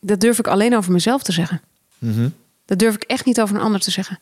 Dat 0.00 0.20
durf 0.20 0.38
ik 0.38 0.46
alleen 0.46 0.76
over 0.76 0.92
mezelf 0.92 1.22
te 1.22 1.32
zeggen. 1.32 1.60
Mhm. 1.98 2.28
Dat 2.64 2.78
durf 2.78 2.94
ik 2.94 3.02
echt 3.02 3.24
niet 3.24 3.40
over 3.40 3.56
een 3.56 3.62
ander 3.62 3.80
te 3.80 3.90
zeggen. 3.90 4.18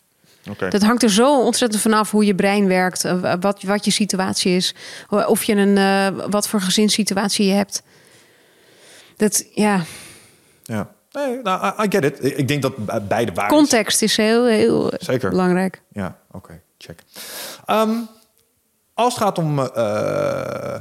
Dat 0.70 0.82
hangt 0.82 1.02
er 1.02 1.10
zo 1.10 1.40
ontzettend 1.44 1.82
vanaf 1.82 2.10
hoe 2.10 2.24
je 2.24 2.34
brein 2.34 2.66
werkt, 2.68 3.04
eh, 3.04 3.34
wat, 3.40 3.62
wat 3.62 3.84
je 3.84 3.90
situatie 3.90 4.56
is, 4.56 4.74
of 5.08 5.42
je 5.44 5.54
een 5.54 5.76
eh, 5.78 6.24
wat 6.30 6.48
voor 6.48 6.60
gezinssituatie 6.60 7.46
je 7.46 7.52
hebt. 7.52 7.82
Dat 9.16 9.44
ja, 9.54 9.82
Ja. 10.62 10.94
Nee, 11.12 11.42
nou, 11.42 11.82
I, 11.84 11.86
get 11.90 12.04
it. 12.04 12.38
Ik 12.38 12.48
denk 12.48 12.62
dat 12.62 12.76
be- 12.76 13.00
beide 13.00 13.32
waar 13.32 13.48
context 13.48 14.02
is 14.02 14.16
heel, 14.16 14.46
heel 14.46 14.92
Zeker. 14.98 15.30
belangrijk. 15.30 15.82
Ja, 15.92 16.18
oké. 16.30 16.60
check. 16.78 17.02
Ehm, 17.66 17.90
als 18.94 19.14
het 19.14 19.22
gaat 19.22 19.38
om 19.38 19.58
eh, 19.58 20.80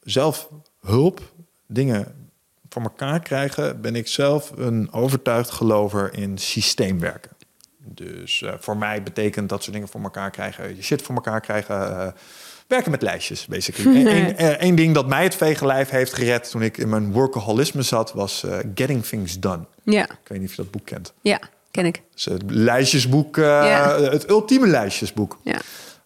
zelfhulp, 0.00 1.20
dingen 1.66 2.30
voor 2.68 2.82
elkaar 2.82 3.20
krijgen... 3.20 3.80
ben 3.80 3.96
ik 3.96 4.08
zelf 4.08 4.52
een 4.56 4.92
overtuigd 4.92 5.50
gelover 5.50 6.14
in 6.14 6.38
systeemwerken. 6.38 7.30
Dus 7.84 8.42
eh, 8.42 8.52
voor 8.58 8.76
mij 8.76 9.02
betekent 9.02 9.48
dat 9.48 9.62
soort 9.62 9.72
dingen 9.74 9.88
voor 9.88 10.02
elkaar 10.02 10.30
krijgen... 10.30 10.76
je 10.76 10.82
shit 10.82 11.02
voor 11.02 11.14
elkaar 11.14 11.40
krijgen... 11.40 11.98
eh, 12.00 12.12
werken 12.66 12.90
met 12.90 13.02
lijstjes, 13.02 13.46
basically. 13.46 13.96
Eén 13.96 14.04
Nee. 14.04 14.34
één 14.34 14.74
ding 14.74 14.94
dat 14.94 15.06
mij 15.06 15.22
het 15.22 15.34
vegenlijf 15.34 15.90
heeft 15.90 16.14
gered... 16.14 16.50
toen 16.50 16.62
ik 16.62 16.76
in 16.78 16.88
mijn 16.88 17.12
workaholisme 17.12 17.82
zat, 17.82 18.12
was 18.12 18.44
eh, 18.44 18.58
Getting 18.74 19.04
Things 19.04 19.38
Done. 19.40 19.64
Ja, 19.82 20.02
Ik 20.04 20.18
weet 20.28 20.40
niet 20.40 20.48
of 20.48 20.56
je 20.56 20.62
dat 20.62 20.70
boek 20.70 20.84
kent. 20.86 21.12
ja, 21.20 21.40
ken 21.70 21.86
ik. 21.86 21.94
Het 22.10 22.18
is 22.18 22.24
het 22.24 22.42
lijstjesboek, 22.46 23.36
eh, 23.38 23.44
Ja. 23.44 24.00
het 24.00 24.28
ultieme 24.30 24.66
lijstjesboek. 24.66 25.38
Ja. 25.42 25.58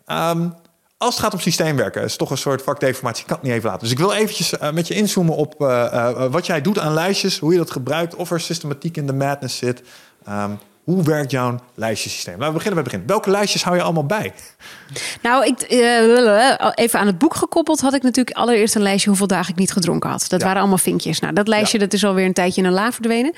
Ehm, 0.07 0.49
als 0.97 1.15
het 1.15 1.25
gaat 1.25 1.33
om 1.35 1.41
systeemwerken, 1.41 2.03
is 2.03 2.17
toch 2.17 2.31
een 2.31 2.37
soort 2.39 2.63
vakdeformatie. 2.63 3.21
Ik 3.23 3.27
kan 3.29 3.37
het 3.37 3.47
niet 3.47 3.55
even 3.55 3.67
laten. 3.69 3.83
Dus 3.83 3.91
ik 3.91 3.99
wil 3.99 4.13
eventjes 4.13 4.53
uh, 4.53 4.71
met 4.73 4.89
je 4.89 4.95
inzoomen 4.95 5.35
op 5.37 5.55
uh, 5.59 6.25
wat 6.31 6.47
jij 6.47 6.61
doet 6.61 6.79
aan 6.79 6.93
lijstjes, 6.95 7.39
hoe 7.39 7.53
je 7.53 7.59
dat 7.59 7.71
gebruikt, 7.71 8.15
of 8.15 8.31
er 8.31 8.41
systematiek 8.41 8.97
in 8.97 9.07
de 9.07 9.13
madness 9.13 9.57
zit. 9.57 9.83
Um, 10.29 10.59
hoe 10.87 11.03
werkt 11.03 11.31
jouw 11.31 11.59
lijstjesysteem? 11.75 12.35
Laten 12.35 12.47
we 12.47 12.59
beginnen 12.59 12.83
bij 12.83 12.93
het 12.93 12.93
begin. 12.93 13.07
Welke 13.07 13.31
lijstjes 13.31 13.65
hou 13.65 13.77
je 13.77 13.83
allemaal 13.83 14.07
bij? 14.07 14.33
Nou, 15.23 15.47
ik, 15.47 15.73
uh, 15.73 16.59
even 16.75 16.99
aan 16.99 17.07
het 17.07 17.19
boek 17.19 17.35
gekoppeld 17.35 17.81
had 17.81 17.95
ik 17.95 18.03
natuurlijk 18.03 18.37
allereerst 18.37 18.75
een 18.75 18.83
lijstje 18.83 19.09
hoeveel 19.09 19.27
dagen 19.27 19.53
ik 19.53 19.59
niet 19.59 19.73
gedronken 19.73 20.11
had. 20.11 20.25
Dat 20.29 20.43
waren 20.43 20.59
allemaal 20.59 20.79
vinkjes. 20.79 21.21
Nou, 21.21 21.33
dat 21.33 21.49
lijstje 21.49 21.79
dat 21.79 21.93
is 21.93 22.05
alweer 22.05 22.25
een 22.25 22.33
tijdje 22.33 22.61
in 22.61 22.67
een 22.67 22.73
la 22.73 22.93
verdwenen. 22.93 23.35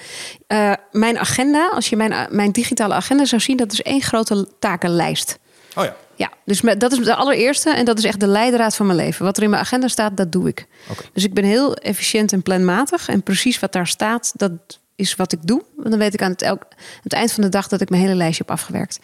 Uh, 0.49 0.73
mijn 0.93 1.19
agenda, 1.19 1.69
als 1.69 1.89
je 1.89 1.97
mijn, 1.97 2.29
mijn 2.31 2.53
digitale 2.53 2.95
agenda 2.95 3.25
zou 3.25 3.41
zien, 3.41 3.57
dat 3.57 3.73
is 3.73 3.83
één 3.83 4.03
grote 4.03 4.49
takenlijst. 4.59 5.39
Oh 5.75 5.85
ja. 5.85 5.97
Ja, 6.15 6.31
dus 6.45 6.61
dat 6.61 6.93
is 6.93 6.99
de 6.99 7.15
allereerste 7.15 7.70
en 7.70 7.85
dat 7.85 7.99
is 7.99 8.05
echt 8.05 8.20
de 8.20 8.27
leidraad 8.27 8.77
van 8.77 8.87
mijn 8.87 8.99
leven. 8.99 9.25
Wat 9.25 9.37
er 9.37 9.43
in 9.43 9.51
mijn 9.51 9.62
agenda 9.62 9.89
staat, 9.89 10.16
dat 10.16 10.33
doe 10.33 10.49
ik. 10.49 10.66
Okay. 10.91 11.07
Dus 11.12 11.25
ik 11.25 11.35
ben 11.35 11.45
heel 11.45 11.75
efficiënt 11.75 12.33
en 12.33 12.43
planmatig. 12.43 13.09
En 13.09 13.23
precies 13.23 13.59
wat 13.59 13.73
daar 13.73 13.87
staat, 13.87 14.33
dat 14.37 14.51
is 14.99 15.16
wat 15.16 15.33
ik 15.33 15.47
doe. 15.47 15.62
Want 15.77 15.91
dan 15.91 15.99
weet 15.99 16.15
ik 16.15 16.23
aan 16.23 16.31
het, 16.31 16.43
elk, 16.43 16.62
het 17.03 17.12
eind 17.12 17.33
van 17.33 17.43
de 17.43 17.49
dag 17.49 17.69
dat 17.69 17.81
ik 17.81 17.91
mijn 17.91 18.03
hele 18.03 18.15
lijstje 18.15 18.45
heb 18.47 18.53
afgewerkt. 18.53 18.99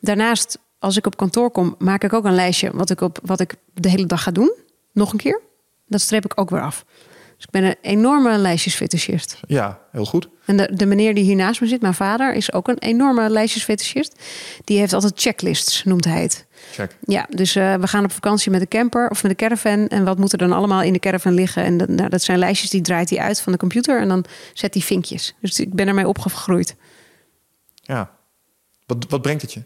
Daarnaast, 0.00 0.58
als 0.78 0.96
ik 0.96 1.06
op 1.06 1.16
kantoor 1.16 1.50
kom, 1.50 1.74
maak 1.78 2.04
ik 2.04 2.12
ook 2.12 2.24
een 2.24 2.34
lijstje 2.34 2.70
wat 2.72 2.90
ik, 2.90 3.00
op, 3.00 3.18
wat 3.22 3.40
ik 3.40 3.54
de 3.74 3.88
hele 3.88 4.06
dag 4.06 4.22
ga 4.22 4.30
doen. 4.30 4.54
Nog 4.92 5.12
een 5.12 5.18
keer. 5.18 5.40
Dat 5.86 6.00
streep 6.00 6.24
ik 6.24 6.40
ook 6.40 6.50
weer 6.50 6.62
af. 6.62 6.84
Dus 7.36 7.44
ik 7.44 7.50
ben 7.50 7.64
een 7.64 7.76
enorme 7.80 8.38
lijstjesfetischist. 8.38 9.40
Ja, 9.46 9.80
heel 9.92 10.04
goed. 10.04 10.28
En 10.44 10.56
de, 10.56 10.70
de 10.74 10.86
meneer 10.86 11.14
die 11.14 11.24
hier 11.24 11.36
naast 11.36 11.60
me 11.60 11.66
zit, 11.66 11.80
mijn 11.80 11.94
vader, 11.94 12.34
is 12.34 12.52
ook 12.52 12.68
een 12.68 12.78
enorme 12.78 13.30
lijstjesfetischist. 13.30 14.22
Die 14.64 14.78
heeft 14.78 14.92
altijd 14.92 15.20
checklists, 15.20 15.84
noemt 15.84 16.04
hij 16.04 16.22
het. 16.22 16.46
Check. 16.72 16.96
Ja, 17.06 17.26
dus 17.28 17.56
uh, 17.56 17.74
we 17.74 17.86
gaan 17.86 18.04
op 18.04 18.12
vakantie 18.12 18.50
met 18.50 18.60
de 18.60 18.68
camper 18.68 19.08
of 19.08 19.22
met 19.22 19.38
de 19.38 19.44
caravan. 19.44 19.88
En 19.88 20.04
wat 20.04 20.18
moet 20.18 20.32
er 20.32 20.38
dan 20.38 20.52
allemaal 20.52 20.82
in 20.82 20.92
de 20.92 20.98
caravan 20.98 21.34
liggen? 21.34 21.64
En 21.64 21.76
dat, 21.76 21.88
nou, 21.88 22.08
dat 22.08 22.22
zijn 22.22 22.38
lijstjes 22.38 22.70
die 22.70 22.80
draait 22.80 23.10
hij 23.10 23.18
uit 23.18 23.40
van 23.40 23.52
de 23.52 23.58
computer. 23.58 24.00
En 24.00 24.08
dan 24.08 24.24
zet 24.52 24.74
hij 24.74 24.82
vinkjes. 24.82 25.34
Dus 25.40 25.60
ik 25.60 25.74
ben 25.74 25.88
ermee 25.88 26.08
opgegroeid. 26.08 26.76
Ja. 27.74 28.10
Wat, 28.86 29.06
wat 29.08 29.22
brengt 29.22 29.42
het 29.42 29.52
je? 29.52 29.62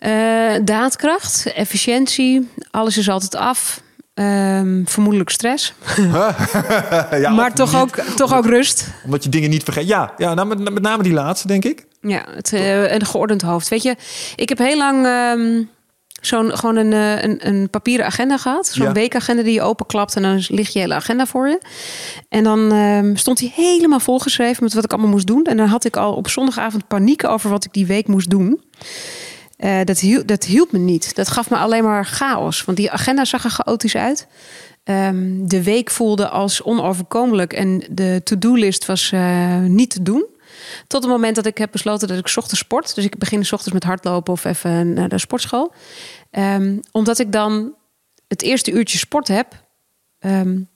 Uh, 0.00 0.64
daadkracht, 0.64 1.52
efficiëntie, 1.52 2.48
alles 2.70 2.98
is 2.98 3.08
altijd 3.08 3.34
af. 3.34 3.82
Um, 4.14 4.88
vermoedelijk 4.88 5.30
stress. 5.30 5.74
ja, 7.22 7.30
maar 7.30 7.54
toch 7.54 7.80
ook, 7.80 7.96
toch 7.96 8.34
ook 8.34 8.46
rust. 8.46 8.88
Omdat 9.04 9.24
je 9.24 9.28
dingen 9.28 9.50
niet 9.50 9.62
vergeet. 9.62 9.86
Ja, 9.86 10.12
ja 10.16 10.34
nou, 10.34 10.48
met, 10.48 10.72
met 10.72 10.82
name 10.82 11.02
die 11.02 11.12
laatste, 11.12 11.46
denk 11.46 11.64
ik. 11.64 11.86
Ja, 12.00 12.24
het, 12.30 12.52
uh, 12.52 12.92
een 12.92 13.06
geordend 13.06 13.42
hoofd. 13.42 13.68
Weet 13.68 13.82
je, 13.82 13.96
ik 14.36 14.48
heb 14.48 14.58
heel 14.58 14.76
lang 14.76 15.06
um, 15.06 15.70
zo'n 16.26 16.56
gewoon 16.56 16.76
een, 16.76 16.92
eh, 16.92 17.22
een, 17.22 17.46
een, 17.48 17.70
papieren 17.70 18.06
agenda 18.06 18.36
gehad. 18.36 18.66
Zo'n 18.66 18.92
weekagenda 18.92 19.42
die 19.42 19.52
je 19.52 19.62
openklapt 19.62 20.16
en 20.16 20.22
dan 20.22 20.44
ligt 20.48 20.72
je 20.72 20.78
hele 20.78 20.94
agenda 20.94 21.26
voor 21.26 21.48
je. 21.48 21.60
En 22.28 22.44
dan 22.44 22.72
um, 22.72 23.16
stond 23.16 23.40
hij 23.40 23.52
helemaal 23.54 24.00
volgeschreven 24.00 24.64
met 24.64 24.74
wat 24.74 24.84
ik 24.84 24.92
allemaal 24.92 25.10
moest 25.10 25.26
doen. 25.26 25.44
En 25.44 25.56
dan 25.56 25.66
had 25.66 25.84
ik 25.84 25.96
al 25.96 26.14
op 26.14 26.28
zondagavond 26.28 26.88
paniek 26.88 27.24
over 27.28 27.50
wat 27.50 27.64
ik 27.64 27.72
die 27.72 27.86
week 27.86 28.06
moest 28.06 28.30
doen. 28.30 28.60
Uh, 29.58 29.80
dat, 29.84 29.98
hielp, 29.98 30.28
dat 30.28 30.44
hielp 30.44 30.72
me 30.72 30.78
niet. 30.78 31.14
Dat 31.14 31.28
gaf 31.28 31.50
me 31.50 31.56
alleen 31.56 31.84
maar 31.84 32.04
chaos. 32.04 32.64
Want 32.64 32.76
die 32.76 32.90
agenda 32.90 33.24
zag 33.24 33.44
er 33.44 33.50
chaotisch 33.50 33.96
uit. 33.96 34.26
Um, 34.84 35.48
de 35.48 35.62
week 35.62 35.90
voelde 35.90 36.28
als 36.28 36.62
onoverkomelijk. 36.62 37.52
En 37.52 37.84
de 37.90 38.20
to-do-list 38.24 38.86
was 38.86 39.10
uh, 39.14 39.58
niet 39.58 39.90
te 39.90 40.02
doen. 40.02 40.26
Tot 40.86 41.02
het 41.02 41.12
moment 41.12 41.36
dat 41.36 41.46
ik 41.46 41.58
heb 41.58 41.72
besloten 41.72 42.08
dat 42.08 42.18
ik 42.18 42.36
ochtends 42.36 42.58
sport. 42.58 42.94
Dus 42.94 43.04
ik 43.04 43.18
begin 43.18 43.40
ochtends 43.40 43.72
met 43.72 43.84
hardlopen 43.84 44.32
of 44.32 44.44
even 44.44 44.92
naar 44.92 45.08
de 45.08 45.18
sportschool. 45.18 45.72
Um, 46.30 46.80
omdat 46.90 47.18
ik 47.18 47.32
dan 47.32 47.74
het 48.28 48.42
eerste 48.42 48.70
uurtje 48.70 48.98
sport 48.98 49.28
heb. 49.28 49.64
Um, 50.20 50.68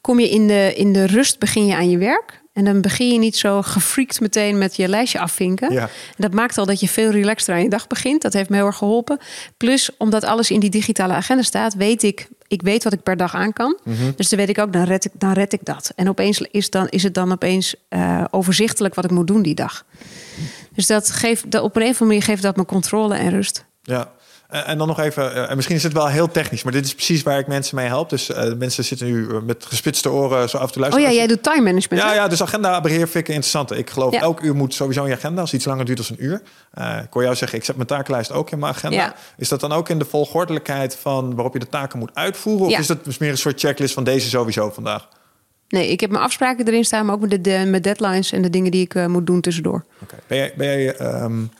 kom 0.00 0.20
je 0.20 0.30
in 0.30 0.46
de, 0.46 0.72
in 0.74 0.92
de 0.92 1.04
rust, 1.04 1.38
begin 1.38 1.66
je 1.66 1.74
aan 1.74 1.90
je 1.90 1.98
werk. 1.98 2.39
En 2.52 2.64
dan 2.64 2.80
begin 2.80 3.12
je 3.12 3.18
niet 3.18 3.36
zo 3.36 3.62
gefreakt 3.62 4.20
meteen 4.20 4.58
met 4.58 4.76
je 4.76 4.88
lijstje 4.88 5.18
afvinken. 5.18 5.72
Ja. 5.72 5.82
En 5.82 5.88
dat 6.16 6.32
maakt 6.32 6.58
al 6.58 6.66
dat 6.66 6.80
je 6.80 6.88
veel 6.88 7.10
relaxter 7.10 7.54
aan 7.54 7.62
je 7.62 7.68
dag 7.68 7.86
begint. 7.86 8.22
Dat 8.22 8.32
heeft 8.32 8.48
me 8.48 8.56
heel 8.56 8.66
erg 8.66 8.76
geholpen. 8.76 9.18
Plus, 9.56 9.96
omdat 9.96 10.24
alles 10.24 10.50
in 10.50 10.60
die 10.60 10.70
digitale 10.70 11.12
agenda 11.12 11.42
staat, 11.42 11.74
weet 11.74 12.02
ik, 12.02 12.28
ik 12.46 12.62
weet 12.62 12.84
wat 12.84 12.92
ik 12.92 13.02
per 13.02 13.16
dag 13.16 13.34
aan 13.34 13.52
kan. 13.52 13.78
Mm 13.84 13.94
-hmm. 13.94 14.12
Dus 14.16 14.28
dan 14.28 14.38
weet 14.38 14.48
ik 14.48 14.58
ook, 14.58 14.72
dan 14.72 14.84
red 14.84 15.04
ik, 15.04 15.12
dan 15.14 15.32
red 15.32 15.52
ik 15.52 15.64
dat. 15.64 15.92
En 15.96 16.08
opeens 16.08 16.40
is, 16.50 16.70
dan, 16.70 16.88
is 16.88 17.02
het 17.02 17.14
dan 17.14 17.32
opeens 17.32 17.74
uh, 17.88 18.24
overzichtelijk 18.30 18.94
wat 18.94 19.04
ik 19.04 19.10
moet 19.10 19.26
doen 19.26 19.42
die 19.42 19.54
dag. 19.54 19.84
Dus 20.74 20.86
dat 20.86 21.10
geeft, 21.10 21.50
dat 21.50 21.62
op 21.62 21.76
een 21.76 21.82
of 21.82 21.88
andere 21.88 22.04
manier 22.04 22.22
geeft 22.22 22.42
dat 22.42 22.56
me 22.56 22.64
controle 22.64 23.14
en 23.14 23.30
rust. 23.30 23.64
Ja, 23.82 24.12
en 24.50 24.78
dan 24.78 24.86
nog 24.86 25.00
even, 25.00 25.48
en 25.48 25.56
misschien 25.56 25.76
is 25.76 25.82
het 25.82 25.92
wel 25.92 26.06
heel 26.06 26.30
technisch, 26.30 26.62
maar 26.62 26.72
dit 26.72 26.84
is 26.84 26.94
precies 26.94 27.22
waar 27.22 27.38
ik 27.38 27.46
mensen 27.46 27.76
mee 27.76 27.86
help. 27.86 28.10
Dus 28.10 28.30
uh, 28.30 28.52
mensen 28.58 28.84
zitten 28.84 29.06
nu 29.06 29.40
met 29.42 29.66
gespitste 29.68 30.10
oren 30.10 30.48
zo 30.48 30.56
af 30.56 30.70
te 30.70 30.78
luisteren. 30.78 31.08
Oh 31.08 31.12
ja, 31.12 31.18
jij 31.18 31.26
doet 31.26 31.42
time 31.42 31.62
management. 31.62 32.02
Ja, 32.02 32.14
ja 32.14 32.28
dus 32.28 32.42
agendabeheer 32.42 33.08
vind 33.08 33.14
ik 33.14 33.28
interessant. 33.28 33.70
Ik 33.70 33.90
geloof 33.90 34.12
ja. 34.12 34.20
elk 34.20 34.40
uur 34.40 34.54
moet 34.54 34.74
sowieso 34.74 35.02
in 35.02 35.08
je 35.08 35.16
agenda, 35.16 35.40
als 35.40 35.52
iets 35.52 35.64
langer 35.64 35.84
duurt 35.84 36.08
dan 36.08 36.16
een 36.18 36.24
uur. 36.24 36.42
Uh, 36.78 36.98
ik 37.04 37.12
hoor 37.12 37.22
jou 37.22 37.34
zeggen, 37.34 37.58
ik 37.58 37.64
zet 37.64 37.76
mijn 37.76 37.88
takenlijst 37.88 38.32
ook 38.32 38.50
in 38.50 38.58
mijn 38.58 38.72
agenda. 38.72 38.96
Ja. 38.96 39.14
Is 39.36 39.48
dat 39.48 39.60
dan 39.60 39.72
ook 39.72 39.88
in 39.88 39.98
de 39.98 40.04
volgordelijkheid 40.04 40.96
van 40.96 41.34
waarop 41.34 41.52
je 41.52 41.58
de 41.58 41.68
taken 41.68 41.98
moet 41.98 42.14
uitvoeren? 42.14 42.66
Of 42.66 42.72
Ja. 42.72 42.78
is 42.78 42.86
dat 42.86 43.04
dus 43.04 43.18
meer 43.18 43.30
een 43.30 43.38
soort 43.38 43.60
checklist 43.60 43.94
van 43.94 44.04
deze 44.04 44.28
sowieso 44.28 44.70
vandaag? 44.70 45.08
Nee, 45.68 45.88
ik 45.88 46.00
heb 46.00 46.10
mijn 46.10 46.22
afspraken 46.22 46.66
erin 46.66 46.84
staan, 46.84 47.06
maar 47.06 47.14
ook 47.14 47.20
met, 47.20 47.30
de, 47.30 47.40
de, 47.40 47.64
met 47.66 47.82
deadlines 47.82 48.32
en 48.32 48.42
de 48.42 48.50
dingen 48.50 48.70
die 48.70 48.82
ik 48.82 48.94
uh, 48.94 49.06
moet 49.06 49.26
doen 49.26 49.40
tussendoor. 49.40 49.84
Oké. 50.02 50.14
Ben 50.26 50.38
jij, 50.38 50.52
ben 50.56 50.66
jij, 50.66 51.00
um, 51.22 51.50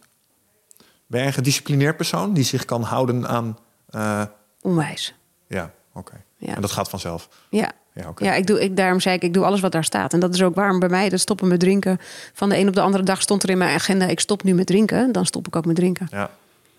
ben 1.10 1.18
jij 1.18 1.28
een 1.28 1.34
gedisciplineerd 1.34 1.96
persoon 1.96 2.34
die 2.34 2.44
zich 2.44 2.64
kan 2.64 2.82
houden 2.82 3.28
aan... 3.28 3.58
Uh... 3.90 4.22
Onwijs. 4.60 5.14
Ja, 5.46 5.72
oké. 5.92 6.22
Ja. 6.36 6.54
En 6.54 6.60
dat 6.60 6.70
gaat 6.70 6.88
vanzelf? 6.88 7.28
Ja. 7.48 7.72
Ja, 7.94 8.08
oké. 8.08 8.24
Ja, 8.24 8.34
ik 8.34 8.46
doe, 8.46 8.62
ik, 8.62 8.76
daarom 8.76 9.00
zei 9.00 9.14
ik, 9.16 9.22
ik 9.22 9.34
doe 9.34 9.44
alles 9.44 9.60
wat 9.60 9.72
daar 9.72 9.84
staat. 9.84 10.12
En 10.12 10.20
dat 10.20 10.34
is 10.34 10.42
ook 10.42 10.54
waarom 10.54 10.78
bij 10.78 10.88
mij 10.88 11.08
dat 11.08 11.20
stoppen 11.20 11.48
met 11.48 11.60
drinken. 11.60 11.98
Van 12.32 12.48
de 12.48 12.58
een 12.58 12.68
op 12.68 12.74
de 12.74 12.80
andere 12.80 13.04
dag 13.04 13.22
stond 13.22 13.42
er 13.42 13.50
in 13.50 13.58
mijn 13.58 13.74
agenda... 13.74 14.06
ik 14.06 14.20
stop 14.20 14.42
nu 14.42 14.54
met 14.54 14.66
drinken, 14.66 15.12
dan 15.12 15.26
stop 15.26 15.46
ik 15.46 15.56
ook 15.56 15.64
met 15.64 15.76
drinken. 15.76 16.08
Ja, 16.10 16.30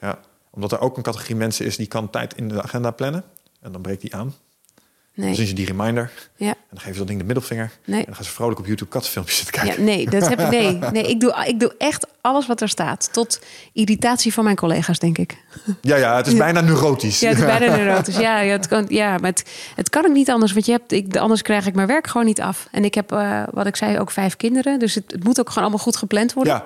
ja. 0.01 0.19
omdat 0.49 0.71
er 0.71 0.79
ook 0.79 0.97
een 0.97 1.03
categorie 1.03 1.35
mensen 1.35 1.65
is... 1.65 1.75
die 1.75 1.87
kan 1.87 2.09
tijd 2.09 2.35
in 2.35 2.47
de 2.47 2.61
agenda 2.61 2.91
plannen. 2.91 3.23
En 3.61 3.71
dan 3.71 3.81
breekt 3.81 4.01
die 4.01 4.15
aan. 4.15 4.33
Nee. 5.13 5.25
Dan 5.25 5.35
zien 5.35 5.47
ze 5.47 5.53
die 5.53 5.65
reminder. 5.65 6.11
Ja. 6.35 6.55
En 6.71 6.77
dan 6.77 6.85
geven 6.85 6.93
ze 6.93 6.99
dat 6.99 7.07
ding 7.07 7.19
de 7.19 7.25
middelvinger. 7.25 7.71
Nee. 7.85 7.99
En 7.99 8.05
dan 8.05 8.15
gaan 8.15 8.23
ze 8.23 8.31
vrolijk 8.31 8.59
op 8.59 8.65
YouTube 8.65 8.89
kattenfilmpjes 8.89 9.37
zitten 9.37 9.61
kijken. 9.61 9.85
Ja, 9.85 9.89
nee, 9.89 10.09
dat 10.09 10.27
heb 10.27 10.39
ik. 10.39 10.49
Nee, 10.49 10.79
nee 10.91 11.03
ik, 11.03 11.19
doe, 11.19 11.43
ik 11.45 11.59
doe 11.59 11.75
echt 11.77 12.07
alles 12.21 12.47
wat 12.47 12.61
er 12.61 12.69
staat. 12.69 13.13
Tot 13.13 13.39
irritatie 13.73 14.33
van 14.33 14.43
mijn 14.43 14.55
collega's, 14.55 14.99
denk 14.99 15.17
ik. 15.17 15.37
Ja, 15.81 15.95
ja 15.95 16.15
het 16.15 16.27
is 16.27 16.35
bijna 16.47 16.61
neurotisch. 16.61 17.19
Ja, 17.19 17.29
het 17.29 17.37
is 17.37 17.45
bijna 17.45 17.75
neurotisch. 17.75 18.17
Ja, 18.27 18.39
ja, 18.39 18.51
het 18.51 18.67
kan, 18.67 18.85
ja 18.87 19.17
maar 19.17 19.29
het, 19.29 19.49
het 19.75 19.89
kan 19.89 20.05
ook 20.05 20.13
niet 20.13 20.29
anders. 20.29 20.51
Want 20.53 20.65
je 20.65 20.71
hebt, 20.71 20.91
ik, 20.91 21.17
anders 21.17 21.41
krijg 21.41 21.65
ik 21.65 21.75
mijn 21.75 21.87
werk 21.87 22.07
gewoon 22.07 22.25
niet 22.25 22.41
af. 22.41 22.67
En 22.71 22.85
ik 22.85 22.93
heb, 22.93 23.11
uh, 23.11 23.43
wat 23.51 23.65
ik 23.65 23.75
zei, 23.75 23.99
ook 23.99 24.11
vijf 24.11 24.35
kinderen. 24.35 24.79
Dus 24.79 24.95
het, 24.95 25.11
het 25.11 25.23
moet 25.23 25.39
ook 25.39 25.47
gewoon 25.47 25.63
allemaal 25.63 25.83
goed 25.83 25.95
gepland 25.95 26.33
worden. 26.33 26.53
Ja. 26.53 26.65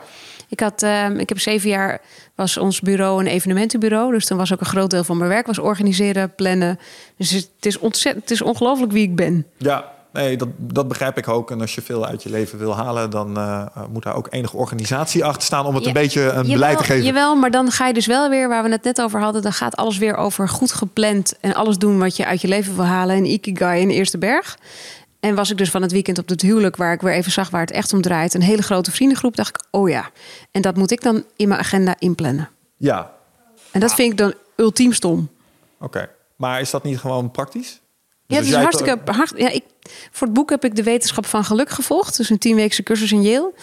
Ik, 0.50 0.60
had, 0.60 0.84
uh, 0.84 1.10
ik 1.10 1.30
heb 1.30 1.40
zeven 1.40 1.70
jaar, 1.70 2.02
was 2.36 2.58
ons 2.58 2.80
bureau 2.80 3.20
een 3.20 3.28
evenementenbureau. 3.28 4.12
Dus 4.12 4.28
dan 4.28 4.38
was 4.38 4.54
ook 4.54 4.60
een 4.60 4.66
groot 4.66 4.90
deel 4.90 5.04
van 5.04 5.18
mijn 5.18 5.30
werk 5.30 5.48
was 5.48 5.60
organiseren, 5.60 6.36
plannen. 6.36 6.80
Dus 7.18 7.32
het 7.32 7.50
is 7.60 7.80
ontzettend, 7.80 8.24
het 8.24 8.34
is 8.34 8.42
ongelooflijk 8.42 8.92
wie 8.92 9.04
ik 9.04 9.16
ben. 9.16 9.46
Ja, 9.58 9.94
nee, 10.16 10.38
dat, 10.38 10.48
dat 10.58 10.88
begrijp 10.88 11.18
ik 11.18 11.28
ook. 11.28 11.52
En 11.52 11.62
als 11.62 11.76
je 11.76 11.82
veel 11.82 12.06
uit 12.06 12.24
je 12.24 12.30
leven 12.30 12.58
wil 12.58 12.76
halen, 12.76 13.10
dan 13.10 13.38
uh, 13.38 13.66
moet 13.90 14.04
daar 14.04 14.16
ook 14.16 14.28
enige 14.30 14.58
organisatie 14.58 15.26
achter 15.26 15.44
staan 15.44 15.66
om 15.66 15.74
het 15.76 15.84
Ja, 15.84 15.88
een 15.88 15.94
beetje 15.94 16.22
een 16.22 16.28
jawel, 16.28 16.54
beleid 16.54 16.78
te 16.78 16.84
geven. 16.84 17.04
Jawel, 17.04 17.36
maar 17.36 17.52
dan 17.52 17.72
ga 17.72 17.88
je 17.88 17.94
dus 17.94 18.06
wel 18.06 18.30
weer, 18.30 18.50
waar 18.50 18.64
we 18.64 18.70
het 18.70 18.84
net 18.84 19.02
over 19.02 19.20
hadden, 19.20 19.42
dan 19.42 19.54
gaat 19.54 19.76
alles 19.76 19.98
weer 19.98 20.16
over 20.16 20.50
goed 20.50 20.72
gepland 20.72 21.40
en 21.40 21.54
alles 21.54 21.78
doen 21.78 22.00
wat 22.00 22.16
je 22.18 22.26
uit 22.26 22.42
je 22.42 22.48
leven 22.48 22.76
wil 22.76 22.86
halen. 22.86 23.16
En 23.16 23.26
Ikigai 23.26 23.82
in 23.82 23.88
de 23.88 23.94
Eerste 23.94 24.18
Berg. 24.18 24.58
En 25.20 25.36
was 25.36 25.52
ik 25.52 25.58
dus 25.58 25.70
van 25.70 25.82
het 25.82 25.92
weekend 25.92 26.18
op 26.18 26.30
het 26.30 26.42
huwelijk, 26.42 26.76
waar 26.76 26.94
ik 26.94 27.02
weer 27.02 27.14
even 27.14 27.32
zag 27.32 27.50
waar 27.50 27.62
het 27.62 27.72
echt 27.72 27.94
om 27.94 28.02
draait. 28.02 28.34
Een 28.34 28.42
hele 28.42 28.62
grote 28.62 28.92
vriendengroep, 28.92 29.36
dacht 29.36 29.50
ik, 29.50 29.64
oh 29.72 29.90
ja. 29.90 30.10
En 30.52 30.62
dat 30.62 30.76
moet 30.76 30.92
ik 30.92 31.02
dan 31.02 31.24
in 31.36 31.48
mijn 31.48 31.60
agenda 31.60 31.96
inplannen. 32.00 32.50
Ja, 32.78 33.12
En 33.72 33.80
dat 33.80 33.94
vind 33.94 34.12
ik 34.12 34.18
dan 34.18 34.34
ultiem 34.56 34.94
stom. 34.94 35.30
oké. 35.80 36.10
Maar 36.36 36.62
is 36.62 36.70
dat 36.70 36.84
niet 36.84 37.00
gewoon 37.00 37.32
praktisch? 37.32 37.82
Dus 38.28 38.38
Ja, 38.38 38.44
het 38.44 38.46
is 38.46 38.52
jij 38.52 38.62
hartstikke 38.62 39.12
hard. 39.12 39.34
Ja, 39.38 39.50
ik, 39.50 39.64
voor 40.12 40.28
het 40.28 40.36
boek 40.36 40.50
heb 40.50 40.66
ik 40.66 40.76
de 40.76 40.84
wetenschap 40.84 41.26
van 41.26 41.44
geluk 41.46 41.70
gevolgd. 41.70 42.18
Dus 42.18 42.30
een 42.30 42.38
tienweekse 42.38 42.84
cursus 42.84 43.12
in 43.12 43.22
Yale. 43.22 43.54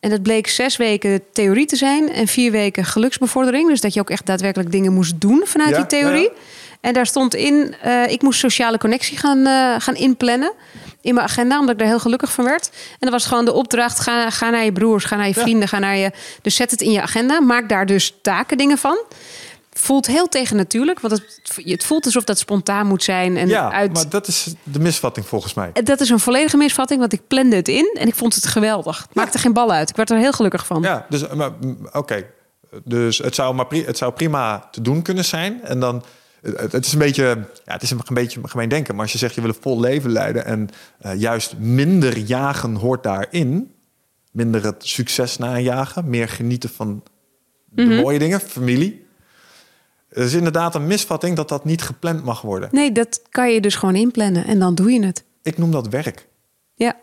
En 0.00 0.10
dat 0.10 0.22
bleek 0.22 0.46
zes 0.48 0.76
weken 0.76 1.22
theorie 1.32 1.66
te 1.66 1.76
zijn 1.76 2.12
en 2.12 2.26
vier 2.26 2.50
weken 2.50 2.84
geluksbevordering. 2.84 3.68
Dus 3.68 3.80
dat 3.80 3.94
je 3.94 4.00
ook 4.00 4.10
echt 4.10 4.26
daadwerkelijk 4.26 4.72
dingen 4.72 4.92
moest 4.92 5.20
doen 5.20 5.42
vanuit 5.44 5.70
Ja, 5.70 5.76
die 5.76 5.86
theorie. 5.86 6.22
ja. 6.22 6.38
En 6.80 6.92
daar 6.92 7.06
stond 7.06 7.34
in, 7.34 7.74
eh, 7.82 8.06
ik 8.10 8.22
moest 8.22 8.38
sociale 8.38 8.78
connectie 8.78 9.18
gaan, 9.18 9.46
eh, 9.46 9.74
gaan 9.78 9.94
inplannen 9.94 10.52
in 11.00 11.14
mijn 11.14 11.26
agenda, 11.26 11.58
omdat 11.58 11.72
ik 11.72 11.78
daar 11.78 11.88
heel 11.88 11.98
gelukkig 11.98 12.32
van 12.32 12.44
werd. 12.44 12.70
En 12.72 12.96
dan 13.00 13.10
was 13.10 13.26
gewoon 13.26 13.44
de 13.44 13.52
opdracht: 13.52 14.00
ga, 14.00 14.30
ga 14.30 14.50
naar 14.50 14.64
je 14.64 14.72
broers, 14.72 15.04
ga 15.04 15.16
naar 15.16 15.28
je 15.28 15.34
Ja. 15.36 15.42
vrienden, 15.42 15.68
ga 15.68 15.78
naar 15.78 15.96
je. 15.96 16.10
Dus 16.42 16.54
zet 16.56 16.70
het 16.70 16.80
in 16.80 16.90
je 16.90 17.00
agenda, 17.02 17.40
maak 17.40 17.68
daar 17.68 17.86
dus 17.86 18.14
taken, 18.22 18.58
dingen 18.58 18.78
van. 18.78 18.98
Voelt 19.84 20.06
heel 20.06 20.28
tegennatuurlijk, 20.28 21.00
want 21.00 21.12
het, 21.12 21.40
het 21.64 21.84
voelt 21.84 22.04
alsof 22.04 22.24
dat 22.24 22.38
spontaan 22.38 22.86
moet 22.86 23.02
zijn. 23.02 23.36
En 23.36 23.48
Ja, 23.48 23.72
uit, 23.72 23.92
maar 23.92 24.08
dat 24.08 24.26
is 24.26 24.54
de 24.62 24.78
misvatting 24.78 25.26
volgens 25.26 25.54
mij. 25.54 25.72
dat 25.72 26.00
is 26.00 26.10
een 26.10 26.18
volledige 26.18 26.56
misvatting, 26.56 27.00
want 27.00 27.12
ik 27.12 27.20
plande 27.28 27.56
het 27.56 27.68
in 27.68 27.96
en 27.98 28.06
ik 28.06 28.14
vond 28.14 28.34
het 28.34 28.46
geweldig. 28.46 29.02
Het 29.02 29.14
maakte 29.14 29.38
geen 29.38 29.52
bal 29.52 29.72
uit. 29.72 29.90
Ik 29.90 29.96
werd 29.96 30.10
er 30.10 30.16
heel 30.16 30.32
gelukkig 30.32 30.66
van. 30.66 30.82
Ja, 30.82 31.06
dus 31.08 31.24
oké. 31.92 32.26
Dus 32.84 33.18
het 33.18 33.34
zou, 33.34 33.54
maar 33.54 33.66
het 33.70 33.98
zou 33.98 34.12
prima 34.12 34.68
te 34.70 34.80
doen 34.80 35.02
kunnen 35.02 35.24
zijn. 35.24 35.62
En 35.62 35.80
dan, 35.80 36.04
het, 36.40 36.86
is 36.86 36.92
een 36.92 36.98
beetje, 36.98 37.24
ja, 37.64 37.72
het 37.72 37.82
is 37.82 37.90
een, 37.90 38.00
beetje 38.12 38.40
gemeen 38.42 38.68
denken. 38.68 38.94
Maar 38.94 39.02
als 39.02 39.12
je 39.12 39.18
zegt 39.18 39.34
je 39.34 39.40
wil 39.40 39.50
een 39.50 39.56
vol 39.60 39.80
leven 39.80 40.10
leiden 40.10 40.44
en 40.44 40.68
eh, 40.98 41.20
juist 41.20 41.58
minder 41.58 42.18
jagen 42.18 42.74
hoort 42.74 43.02
daarin. 43.02 43.72
Minder 44.32 44.64
het 44.64 44.86
succes 44.86 45.36
najagen, 45.36 46.08
meer 46.08 46.28
genieten 46.28 46.70
van 46.70 47.02
de 47.70 47.84
mooie 47.84 48.18
dingen, 48.18 48.40
familie. 48.40 49.03
Het 50.14 50.24
is 50.24 50.34
inderdaad 50.34 50.74
een 50.74 50.86
misvatting 50.86 51.36
dat 51.36 51.48
dat 51.48 51.64
niet 51.64 51.82
gepland 51.82 52.24
mag 52.24 52.40
worden. 52.42 52.68
Nee, 52.72 52.92
dat 52.92 53.22
kan 53.30 53.52
je 53.52 53.60
dus 53.60 53.74
gewoon 53.74 53.94
inplannen 53.94 54.44
en 54.44 54.58
dan 54.58 54.74
doe 54.74 54.92
je 54.92 55.04
het. 55.04 55.24
Ik 55.42 55.58
noem 55.58 55.70
dat 55.70 55.88
werk. 55.88 56.28
Ja, 56.74 56.96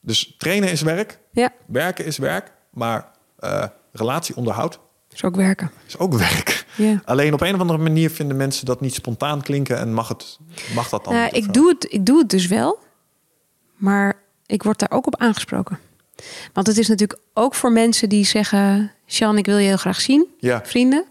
Dus 0.00 0.34
trainen 0.38 0.70
is 0.70 0.82
werk, 0.82 1.18
ja. 1.32 1.52
werken 1.66 2.04
is 2.04 2.18
werk, 2.18 2.52
maar 2.70 3.10
eh, 3.38 3.64
relatieonderhoud 3.92 4.80
is 5.12 5.24
ook 5.24 5.36
werken. 5.36 5.70
is 5.86 5.98
ook 5.98 6.14
werk. 6.14 6.64
Ja. 6.76 7.02
Alleen 7.04 7.32
op 7.34 7.40
een 7.40 7.54
of 7.54 7.60
andere 7.60 7.78
manier 7.78 8.10
vinden 8.10 8.36
mensen 8.36 8.66
dat 8.66 8.80
niet 8.80 8.94
spontaan 8.94 9.42
klinken 9.42 9.78
en 9.78 9.92
mag, 9.94 10.08
het, 10.08 10.38
mag 10.74 10.88
dat 10.88 11.04
dan 11.04 11.14
of 11.14 11.30
ik, 11.32 11.44
zo? 11.44 11.50
doe 11.50 11.68
het, 11.68 11.86
ik 11.92 12.06
doe 12.06 12.18
het 12.18 12.28
dus 12.30 12.46
wel, 12.46 12.78
maar 13.76 14.14
ik 14.46 14.62
word 14.62 14.78
daar 14.78 14.90
ook 14.90 15.06
op 15.06 15.16
aangesproken. 15.16 15.78
Want 16.52 16.66
het 16.66 16.78
is 16.78 16.88
natuurlijk 16.88 17.20
ook 17.34 17.54
voor 17.54 17.72
mensen 17.72 18.08
die 18.08 18.24
zeggen... 18.24 18.92
Sjan, 19.06 19.38
ik 19.38 19.46
wil 19.46 19.56
je 19.58 19.66
heel 19.66 19.76
graag 19.76 20.00
zien, 20.00 20.26
Ja. 20.38 20.60
vrienden. 20.64 21.04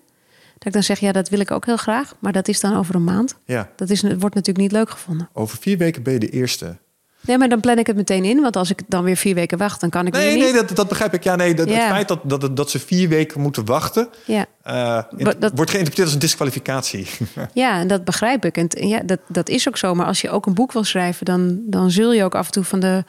Dat 0.64 0.68
ik 0.68 0.74
dan 0.74 0.84
zeg, 0.84 1.00
ja, 1.00 1.12
dat 1.12 1.30
wil 1.30 1.40
ik 1.40 1.52
ook 1.52 1.66
heel 1.66 1.78
graag. 1.78 2.14
Maar 2.20 2.32
dat 2.32 2.48
is 2.48 2.60
dan 2.60 2.76
over 2.78 2.96
een 2.96 3.04
maand. 3.04 3.36
Ja, 3.46 3.70
Dat 3.76 3.90
is, 3.90 4.02
wordt 4.02 4.22
natuurlijk 4.22 4.58
niet 4.58 4.72
leuk 4.72 4.90
gevonden. 4.90 5.30
over 5.34 5.58
vier 5.62 5.78
weken 5.78 6.04
ben 6.04 6.14
je 6.14 6.20
de 6.20 6.30
eerste. 6.30 6.78
Nee, 7.26 7.38
maar 7.38 7.50
dan 7.50 7.60
plan 7.60 7.78
ik 7.78 7.88
het 7.88 7.96
meteen 7.96 8.24
in. 8.26 8.42
Want 8.42 8.56
als 8.56 8.70
ik 8.70 8.82
dan 8.88 9.04
weer 9.04 9.16
vier 9.16 9.36
weken 9.36 9.58
wacht, 9.58 9.82
dan 9.82 9.90
kan 9.90 10.06
ik 10.08 10.14
weer 10.14 10.22
Nee, 10.22 10.34
niet. 10.36 10.44
nee, 10.44 10.54
dat, 10.54 10.76
dat 10.76 10.88
begrijp 10.88 11.14
ik. 11.14 11.24
Ja, 11.24 11.36
nee, 11.36 11.54
dat, 11.54 11.70
Ja. 11.70 11.74
het 11.76 11.84
feit 11.92 12.08
dat, 12.08 12.20
dat, 12.30 12.58
dat 12.58 12.70
ze 12.70 12.80
vier 12.80 13.10
weken 13.10 13.42
moeten 13.42 13.66
wachten... 13.66 14.08
Ja. 14.26 14.46
eh, 14.64 15.04
dat- 15.18 15.52
wordt 15.56 15.72
geïnterpreteerd 15.72 16.00
als 16.06 16.14
een 16.14 16.20
disqualificatie. 16.20 17.08
Ja, 17.54 17.80
en 17.80 17.88
dat 17.88 18.04
begrijp 18.04 18.46
ik. 18.46 18.58
En 18.58 18.68
t- 18.68 18.80
ja, 18.80 19.00
dat, 19.06 19.20
dat 19.28 19.50
is 19.50 19.68
ook 19.68 19.78
zo. 19.78 19.94
Maar 19.96 20.06
als 20.06 20.22
je 20.22 20.30
ook 20.30 20.46
een 20.46 20.54
boek 20.54 20.72
wil 20.72 20.84
schrijven, 20.84 21.26
dan, 21.26 21.60
dan 21.66 21.92
zul 21.92 22.14
je 22.14 22.24
ook 22.24 22.36
af 22.36 22.46
en 22.46 22.52
toe 22.52 22.64
van 22.64 22.80
de 22.80 23.04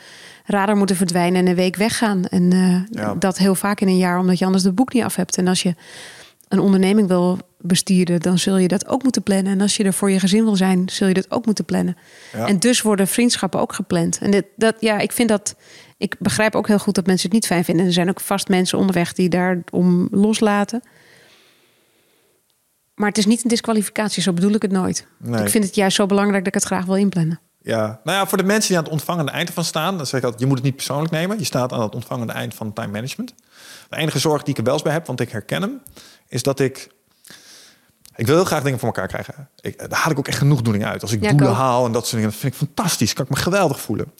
radar 0.44 0.76
moeten 0.76 0.96
verdwijnen 0.96 1.40
en 1.40 1.46
een 1.46 1.54
week 1.54 1.76
weggaan. 1.76 2.24
En 2.26 2.52
eh, 2.52 3.02
Ja. 3.02 3.14
dat 3.14 3.38
heel 3.38 3.54
vaak 3.54 3.80
in 3.80 3.88
een 3.88 3.96
jaar, 3.96 4.18
omdat 4.18 4.38
je 4.38 4.44
anders 4.44 4.64
het 4.64 4.74
boek 4.74 4.92
niet 4.92 5.02
af 5.04 5.16
hebt. 5.16 5.36
En 5.36 5.48
als 5.48 5.62
je 5.62 5.74
een 6.52 6.60
onderneming 6.60 7.08
wil 7.08 7.38
bestieren, 7.58 8.20
dan 8.20 8.38
zul 8.38 8.56
je 8.56 8.68
dat 8.68 8.88
ook 8.88 9.02
moeten 9.02 9.22
plannen. 9.22 9.52
En 9.52 9.60
als 9.60 9.76
je 9.76 9.84
er 9.84 9.92
voor 9.92 10.10
je 10.10 10.20
gezin 10.20 10.44
wil 10.44 10.56
zijn, 10.56 10.88
zul 10.88 11.08
je 11.08 11.14
dat 11.14 11.30
ook 11.30 11.46
moeten 11.46 11.64
plannen. 11.64 11.96
Ja. 12.32 12.46
En 12.46 12.58
dus 12.58 12.82
worden 12.82 13.08
vriendschappen 13.08 13.60
ook 13.60 13.72
gepland. 13.72 14.18
En 14.18 14.30
dit, 14.30 14.44
dat, 14.56 14.76
ja, 14.80 14.98
ik 14.98 15.12
vind 15.12 15.28
dat. 15.28 15.54
Ik 15.96 16.16
begrijp 16.18 16.54
ook 16.54 16.66
heel 16.66 16.78
goed 16.78 16.94
dat 16.94 17.06
mensen 17.06 17.24
het 17.24 17.34
niet 17.34 17.46
fijn 17.46 17.64
vinden. 17.64 17.86
Er 17.86 17.92
zijn 17.92 18.08
ook 18.08 18.20
vast 18.20 18.48
mensen 18.48 18.78
onderweg 18.78 19.12
die 19.12 19.28
daarom 19.28 20.08
loslaten. 20.10 20.82
Maar 22.94 23.08
het 23.08 23.18
is 23.18 23.26
niet 23.26 23.42
een 23.42 23.48
disqualificatie, 23.48 24.22
zo 24.22 24.32
bedoel 24.32 24.54
ik 24.54 24.62
het 24.62 24.72
nooit. 24.72 25.06
Nee. 25.16 25.42
Ik 25.42 25.48
vind 25.48 25.64
het 25.64 25.74
juist 25.74 25.96
zo 25.96 26.06
belangrijk 26.06 26.44
dat 26.44 26.54
ik 26.54 26.60
het 26.60 26.70
graag 26.70 26.84
wil 26.84 26.96
inplannen. 26.96 27.40
Ja, 27.62 28.00
nou 28.04 28.18
ja, 28.18 28.26
voor 28.26 28.38
de 28.38 28.44
mensen 28.44 28.68
die 28.68 28.76
aan 28.78 28.84
het 28.84 28.92
ontvangende 28.92 29.32
eind 29.32 29.50
van 29.50 29.64
staan, 29.64 29.96
dan 29.96 30.06
zeg 30.06 30.18
ik 30.18 30.24
altijd, 30.24 30.42
je 30.42 30.48
moet 30.48 30.56
het 30.56 30.66
niet 30.66 30.76
persoonlijk 30.76 31.10
nemen. 31.10 31.38
Je 31.38 31.44
staat 31.44 31.72
aan 31.72 31.80
het 31.80 31.94
ontvangende 31.94 32.32
eind 32.32 32.54
van 32.54 32.72
time 32.72 32.92
management. 32.92 33.34
De 33.88 33.96
enige 33.96 34.18
zorg 34.18 34.42
die 34.42 34.52
ik 34.52 34.58
er 34.58 34.64
wel 34.64 34.72
eens 34.72 34.82
bij 34.82 34.92
heb, 34.92 35.06
want 35.06 35.20
ik 35.20 35.30
herken 35.30 35.62
hem, 35.62 35.80
is 36.32 36.42
dat 36.42 36.60
ik. 36.60 36.88
Ik 38.16 38.26
wil 38.26 38.34
heel 38.36 38.44
graag 38.44 38.62
dingen 38.62 38.78
voor 38.78 38.88
elkaar 38.88 39.08
krijgen. 39.08 39.48
Ik, 39.60 39.78
daar 39.78 39.98
haal 39.98 40.10
ik 40.10 40.18
ook 40.18 40.28
echt 40.28 40.38
genoegdoening 40.38 40.84
uit. 40.84 41.02
Als 41.02 41.12
ik 41.12 41.22
Ja, 41.22 41.32
doelen 41.32 41.56
haal 41.56 41.86
en 41.86 41.92
dat 41.92 42.02
soort 42.02 42.14
dingen, 42.16 42.30
dat 42.30 42.38
vind 42.38 42.52
ik 42.52 42.58
fantastisch. 42.58 43.12
Kan 43.12 43.24
ik 43.24 43.30
me 43.30 43.36
geweldig 43.36 43.80
voelen. 43.80 44.12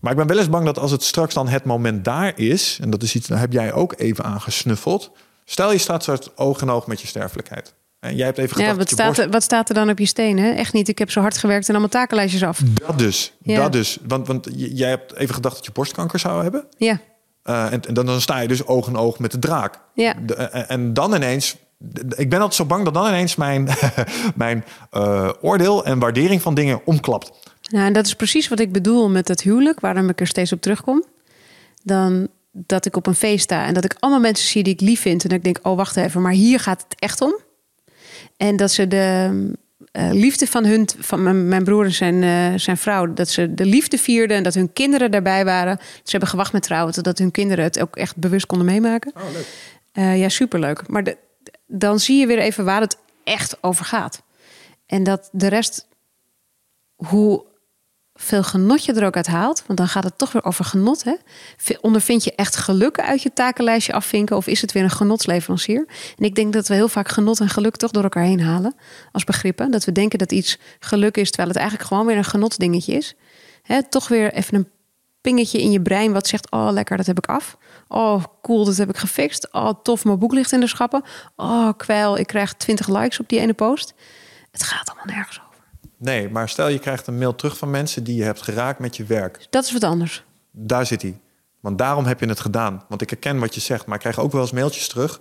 Maar 0.00 0.10
ik 0.12 0.18
ben 0.18 0.26
wel 0.26 0.38
eens 0.38 0.48
bang 0.48 0.64
dat 0.64 0.78
als 0.78 0.90
het 0.90 1.02
straks 1.02 1.34
dan 1.34 1.48
het 1.48 1.64
moment 1.64 2.04
daar 2.04 2.38
is, 2.38 2.78
en 2.82 2.90
dat 2.90 3.02
is 3.02 3.14
iets, 3.14 3.26
daar 3.26 3.38
heb 3.38 3.52
jij 3.52 3.72
ook 3.72 3.94
even 3.96 4.24
aan 4.24 4.40
gesnuffeld. 4.40 5.10
Stel 5.44 5.72
je 5.72 5.78
staat 5.78 6.04
zo 6.04 6.16
oog 6.34 6.60
in 6.62 6.70
oog 6.70 6.86
met 6.86 7.00
je 7.00 7.06
sterfelijkheid. 7.06 7.74
En 8.00 8.16
jij 8.16 8.26
hebt 8.26 8.38
even 8.38 8.50
gedacht 8.56 8.70
Ja, 8.70 8.76
wat 8.76 8.88
staat, 8.90 9.06
borst- 9.06 9.20
er, 9.20 9.30
wat 9.30 9.42
staat 9.42 9.68
er 9.68 9.74
dan 9.74 9.90
op 9.90 9.98
je 9.98 10.06
stenen? 10.06 10.56
Echt 10.56 10.72
niet. 10.72 10.88
Ik 10.88 10.98
heb 10.98 11.10
zo 11.10 11.20
hard 11.20 11.38
gewerkt 11.38 11.64
en 11.66 11.70
allemaal 11.70 11.90
takenlijstjes 11.90 12.42
af. 12.42 12.58
Dat 12.58 12.98
dus. 12.98 13.32
Ja. 13.42 13.60
Dat 13.62 13.72
dus. 13.72 13.98
Want, 14.06 14.26
want 14.26 14.48
jij 14.54 14.88
hebt 14.88 15.14
even 15.14 15.34
gedacht 15.34 15.54
dat 15.56 15.64
je 15.64 15.72
borstkanker 15.72 16.18
zou 16.18 16.42
hebben. 16.42 16.64
Ja, 16.76 17.00
Uh, 17.50 17.72
en, 17.72 17.80
en 17.86 17.94
dan, 17.94 18.06
dan 18.06 18.20
sta 18.20 18.38
je 18.38 18.48
dus 18.48 18.66
oog 18.66 18.88
in 18.88 18.96
oog 18.96 19.18
met 19.18 19.30
de 19.30 19.38
draak. 19.38 19.80
Ja. 19.94 20.14
De- 20.26 20.34
en, 20.34 20.68
en 20.68 20.94
dan 20.94 21.14
ineens... 21.14 21.56
Ik 22.16 22.30
ben 22.30 22.38
altijd 22.38 22.54
zo 22.54 22.64
bang 22.64 22.84
dat 22.84 22.94
dan 22.94 23.06
ineens 23.06 23.36
mijn, 23.36 23.68
mijn 24.34 24.64
eh, 24.90 25.30
oordeel 25.40 25.84
en 25.84 25.98
waardering 25.98 26.42
van 26.42 26.54
dingen 26.54 26.80
omklapt. 26.84 27.32
nou, 27.70 27.86
en 27.86 27.92
dat 27.92 28.06
is 28.06 28.14
precies 28.14 28.48
wat 28.48 28.60
ik 28.60 28.72
bedoel 28.72 29.10
met 29.10 29.28
het 29.28 29.42
huwelijk, 29.42 29.80
waarom 29.80 30.08
ik 30.08 30.20
er 30.20 30.26
steeds 30.26 30.52
op 30.52 30.60
terugkom. 30.60 31.04
Dan 31.82 32.28
dat 32.52 32.86
ik 32.86 32.96
op 32.96 33.06
een 33.06 33.14
feest 33.14 33.44
sta 33.44 33.66
en 33.66 33.74
dat 33.74 33.84
ik 33.84 33.96
allemaal 33.98 34.20
mensen 34.20 34.48
zie 34.48 34.62
die 34.62 34.72
ik 34.72 34.80
lief 34.80 35.00
vind. 35.00 35.22
En 35.22 35.28
dat 35.28 35.38
ik 35.38 35.44
denk, 35.44 35.58
oh 35.62 35.76
wacht 35.76 35.96
even, 35.96 36.22
maar 36.22 36.32
hier 36.32 36.60
gaat 36.60 36.84
het 36.88 37.00
echt 37.00 37.20
om. 37.20 37.38
En 38.36 38.56
dat 38.56 38.70
ze 38.70 38.88
de 38.88 39.52
eh, 39.92 40.10
liefde 40.12 40.46
van 40.46 40.64
hun, 40.64 40.88
van 40.98 41.22
mijn, 41.22 41.48
mijn 41.48 41.64
broer 41.64 41.84
en 41.84 41.92
zijn, 41.92 42.22
eh, 42.22 42.58
zijn 42.58 42.76
vrouw, 42.76 43.12
dat 43.12 43.28
ze 43.28 43.54
de 43.54 43.64
liefde 43.64 43.98
vierden 43.98 44.36
en 44.36 44.42
dat 44.42 44.54
hun 44.54 44.72
kinderen 44.72 45.10
daarbij 45.10 45.44
waren. 45.44 45.78
Ze 45.80 46.10
hebben 46.10 46.28
gewacht 46.28 46.52
met 46.52 46.62
trouwen, 46.62 46.92
totdat 46.92 47.18
hun 47.18 47.30
kinderen 47.30 47.64
het 47.64 47.80
ook 47.80 47.96
echt 47.96 48.16
bewust 48.16 48.46
konden 48.46 48.66
meemaken. 48.66 49.12
Oh, 49.16 49.32
leuk. 49.32 49.46
Eh, 49.92 50.18
ja, 50.18 50.28
superleuk. 50.28 50.88
Maar 50.88 51.04
de, 51.04 51.16
dan 51.66 51.98
zie 51.98 52.18
je 52.18 52.26
weer 52.26 52.38
even 52.38 52.64
waar 52.64 52.80
het 52.80 52.96
echt 53.24 53.56
over 53.60 53.84
gaat. 53.84 54.22
En 54.86 55.02
dat 55.02 55.28
de 55.32 55.48
rest, 55.48 55.86
hoe 56.94 57.44
veel 58.22 58.42
genot 58.42 58.84
je 58.84 58.92
er 58.92 59.06
ook 59.06 59.16
uit 59.16 59.26
haalt, 59.26 59.62
want 59.66 59.78
dan 59.78 59.88
gaat 59.88 60.04
het 60.04 60.18
toch 60.18 60.32
weer 60.32 60.44
over 60.44 60.64
genot. 60.64 61.04
Hè? 61.04 61.14
Ondervind 61.80 62.24
je 62.24 62.34
echt 62.34 62.56
geluk 62.56 63.00
uit 63.00 63.22
je 63.22 63.32
takenlijstje 63.32 63.92
afvinken, 63.92 64.36
of 64.36 64.46
is 64.46 64.60
het 64.60 64.72
weer 64.72 64.82
een 64.82 64.90
genotsleverancier? 64.90 65.86
En 66.16 66.24
ik 66.24 66.34
denk 66.34 66.52
dat 66.52 66.68
we 66.68 66.74
heel 66.74 66.88
vaak 66.88 67.08
genot 67.08 67.40
en 67.40 67.48
geluk 67.48 67.76
toch 67.76 67.90
door 67.90 68.02
elkaar 68.02 68.24
heen 68.24 68.40
halen 68.40 68.74
als 69.12 69.24
begrippen. 69.24 69.70
Dat 69.70 69.84
we 69.84 69.92
denken 69.92 70.18
dat 70.18 70.32
iets 70.32 70.58
geluk 70.80 71.16
is, 71.16 71.28
terwijl 71.28 71.48
het 71.48 71.58
eigenlijk 71.58 71.88
gewoon 71.88 72.06
weer 72.06 72.16
een 72.16 72.24
genotsdingetje 72.24 72.92
is. 72.92 73.14
Hè, 73.62 73.88
toch 73.88 74.08
weer 74.08 74.32
even 74.32 74.54
een 74.54 74.68
pingetje 75.20 75.60
in 75.60 75.70
je 75.70 75.82
brein 75.82 76.12
wat 76.12 76.26
zegt: 76.26 76.50
Oh, 76.50 76.68
lekker, 76.70 76.96
dat 76.96 77.06
heb 77.06 77.18
ik 77.18 77.26
af. 77.26 77.56
Oh, 77.88 78.24
cool, 78.42 78.64
dat 78.64 78.76
heb 78.76 78.88
ik 78.88 78.96
gefixt. 78.96 79.52
Oh, 79.52 79.70
tof, 79.82 80.04
mijn 80.04 80.18
boek 80.18 80.32
ligt 80.32 80.52
in 80.52 80.60
de 80.60 80.66
schappen. 80.66 81.02
Oh, 81.36 81.68
kwijl, 81.76 82.18
ik 82.18 82.26
krijg 82.26 82.52
20 82.52 82.88
likes 82.88 83.20
op 83.20 83.28
die 83.28 83.40
ene 83.40 83.54
post. 83.54 83.94
Het 84.50 84.62
gaat 84.62 84.88
allemaal 84.88 85.14
nergens 85.14 85.38
over. 85.38 85.49
Nee, 86.00 86.28
maar 86.28 86.48
stel 86.48 86.68
je 86.68 86.78
krijgt 86.78 87.06
een 87.06 87.18
mail 87.18 87.34
terug 87.34 87.56
van 87.58 87.70
mensen 87.70 88.04
die 88.04 88.16
je 88.16 88.22
hebt 88.22 88.42
geraakt 88.42 88.78
met 88.78 88.96
je 88.96 89.04
werk. 89.04 89.46
Dat 89.50 89.64
is 89.64 89.72
wat 89.72 89.84
anders. 89.84 90.24
Daar 90.50 90.86
zit 90.86 91.02
hij. 91.02 91.20
Want 91.60 91.78
daarom 91.78 92.04
heb 92.04 92.20
je 92.20 92.26
het 92.26 92.40
gedaan. 92.40 92.84
Want 92.88 93.02
ik 93.02 93.10
herken 93.10 93.38
wat 93.38 93.54
je 93.54 93.60
zegt, 93.60 93.86
maar 93.86 93.94
ik 93.94 94.00
krijg 94.00 94.18
ook 94.18 94.32
wel 94.32 94.40
eens 94.40 94.52
mailtjes 94.52 94.88
terug. 94.88 95.20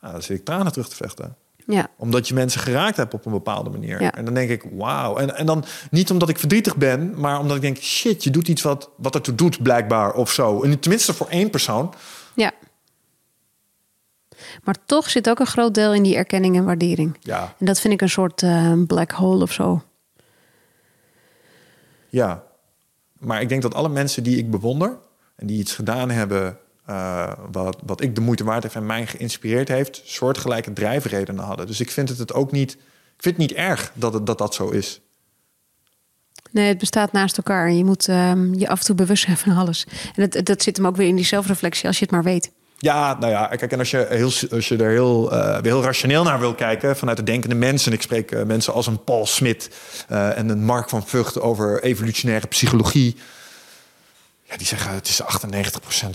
Nou, 0.00 0.12
dan 0.12 0.22
zit 0.22 0.38
ik 0.38 0.44
tranen 0.44 0.72
terug 0.72 0.88
te 0.88 0.96
vechten. 0.96 1.36
Ja, 1.66 1.88
Omdat 1.96 2.28
je 2.28 2.34
mensen 2.34 2.60
geraakt 2.60 2.96
hebt 2.96 3.14
op 3.14 3.26
een 3.26 3.32
bepaalde 3.32 3.70
manier. 3.70 4.02
Ja. 4.02 4.12
En 4.12 4.24
dan 4.24 4.34
denk 4.34 4.50
ik, 4.50 4.64
wauw. 4.72 5.16
En, 5.16 5.36
en 5.36 5.46
dan 5.46 5.64
niet 5.90 6.10
omdat 6.10 6.28
ik 6.28 6.38
verdrietig 6.38 6.76
ben, 6.76 7.20
maar 7.20 7.38
omdat 7.38 7.56
ik 7.56 7.62
denk, 7.62 7.76
shit, 7.76 8.24
je 8.24 8.30
doet 8.30 8.48
iets 8.48 8.62
wat, 8.62 8.90
wat 8.96 9.14
ertoe 9.14 9.34
doet, 9.34 9.62
blijkbaar 9.62 10.12
of 10.12 10.32
zo. 10.32 10.62
En 10.62 10.80
tenminste 10.80 11.14
voor 11.14 11.28
één 11.28 11.50
persoon. 11.50 11.94
ja. 12.34 12.52
Maar 14.64 14.76
toch 14.86 15.10
zit 15.10 15.28
ook 15.30 15.38
een 15.38 15.46
groot 15.46 15.74
deel 15.74 15.94
in 15.94 16.02
die 16.02 16.16
erkenning 16.16 16.56
en 16.56 16.64
waardering. 16.64 17.16
Ja, 17.20 17.54
En 17.58 17.66
dat 17.66 17.80
vind 17.80 17.94
ik 17.94 18.00
een 18.00 18.08
soort 18.08 18.42
eh, 18.42 18.72
black 18.86 19.10
hole 19.10 19.42
of 19.42 19.52
zo. 19.52 19.82
Ja. 22.14 22.42
Maar 23.18 23.40
ik 23.40 23.48
denk 23.48 23.62
dat 23.62 23.74
alle 23.74 23.88
mensen 23.88 24.22
die 24.22 24.36
ik 24.36 24.50
bewonder 24.50 24.98
en 25.36 25.46
die 25.46 25.58
iets 25.58 25.74
gedaan 25.74 26.10
hebben 26.10 26.58
eh, 26.84 27.32
wat, 27.52 27.76
wat 27.86 28.00
ik 28.00 28.14
de 28.14 28.20
moeite 28.20 28.44
waard 28.44 28.62
heeft 28.62 28.74
en 28.74 28.86
mij 28.86 29.06
geïnspireerd 29.06 29.68
heeft, 29.68 30.02
soortgelijke 30.04 30.72
drijfredenen 30.72 31.44
hadden. 31.44 31.66
Dus 31.66 31.80
ik 31.80 31.90
vind 31.90 32.08
het, 32.08 32.18
het 32.18 32.32
ook 32.32 32.52
niet. 32.52 32.72
Ik 33.16 33.22
vind 33.22 33.36
het 33.36 33.48
niet 33.48 33.58
erg 33.58 33.92
dat 33.94 34.26
dat, 34.26 34.38
dat 34.38 34.54
zo 34.54 34.68
is. 34.68 35.00
Nee, 36.50 36.68
het 36.68 36.78
bestaat 36.78 37.12
naast 37.12 37.36
elkaar. 37.36 37.72
Je 37.72 37.84
moet 37.84 38.08
ehm, 38.08 38.54
je 38.54 38.68
af 38.68 38.78
en 38.78 38.84
toe 38.84 38.94
bewust 38.94 39.24
zijn 39.24 39.36
van 39.36 39.56
alles. 39.56 39.86
En 40.14 40.28
dat, 40.28 40.46
dat 40.46 40.62
zit 40.62 40.76
hem 40.76 40.86
ook 40.86 40.96
weer 40.96 41.08
in 41.08 41.16
die 41.16 41.24
zelfreflectie, 41.24 41.86
als 41.86 41.98
je 41.98 42.04
het 42.04 42.12
maar 42.12 42.22
weet. 42.22 42.52
Ja, 42.76 43.16
nou 43.18 43.32
ja, 43.32 43.46
kijk, 43.46 43.72
en 43.72 43.78
als 43.78 43.90
je, 43.90 44.06
heel, 44.08 44.30
als 44.50 44.68
je 44.68 44.76
er 44.76 44.90
heel, 44.90 45.32
eh, 45.32 45.52
weer 45.52 45.72
heel 45.72 45.82
rationeel 45.82 46.22
naar 46.24 46.40
wil 46.40 46.54
kijken, 46.54 46.96
vanuit 46.96 47.16
de 47.16 47.22
denkende 47.22 47.54
mensen, 47.54 47.90
en 47.90 47.96
ik 47.96 48.02
spreek 48.02 48.30
eh, 48.30 48.42
mensen 48.42 48.72
als 48.72 48.86
een 48.86 49.04
Paul 49.04 49.26
Smit 49.26 49.70
eh, 50.08 50.38
en 50.38 50.48
een 50.48 50.64
Mark 50.64 50.88
van 50.88 51.06
Vught 51.06 51.40
over 51.40 51.82
evolutionaire 51.82 52.46
psychologie. 52.46 53.16
Ja, 54.42 54.56
die 54.56 54.66
zeggen 54.66 54.94
het 54.94 55.08
is 55.08 55.22
98% 55.22 55.26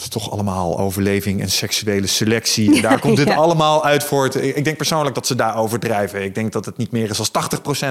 toch 0.10 0.32
allemaal 0.32 0.80
overleving 0.80 1.42
en 1.42 1.50
seksuele 1.50 2.08
selectie. 2.08 2.76
En 2.76 2.82
daar 2.82 3.00
komt 3.06 3.18
dit 3.18 3.28
Ja. 3.28 3.36
allemaal 3.36 3.86
uit 3.86 4.04
voort. 4.04 4.36
Ik, 4.36 4.64
denk 4.64 4.78
persoonlijk 4.78 5.16
dat 5.16 5.28
ze 5.28 5.36
daar 5.36 5.58
overdrijven. 5.58 6.24
Ik 6.24 6.36
denk 6.36 6.52
dat 6.52 6.66
het 6.66 6.78
niet 6.78 6.92
meer 6.92 7.10
is 7.10 7.20
als 7.20 7.32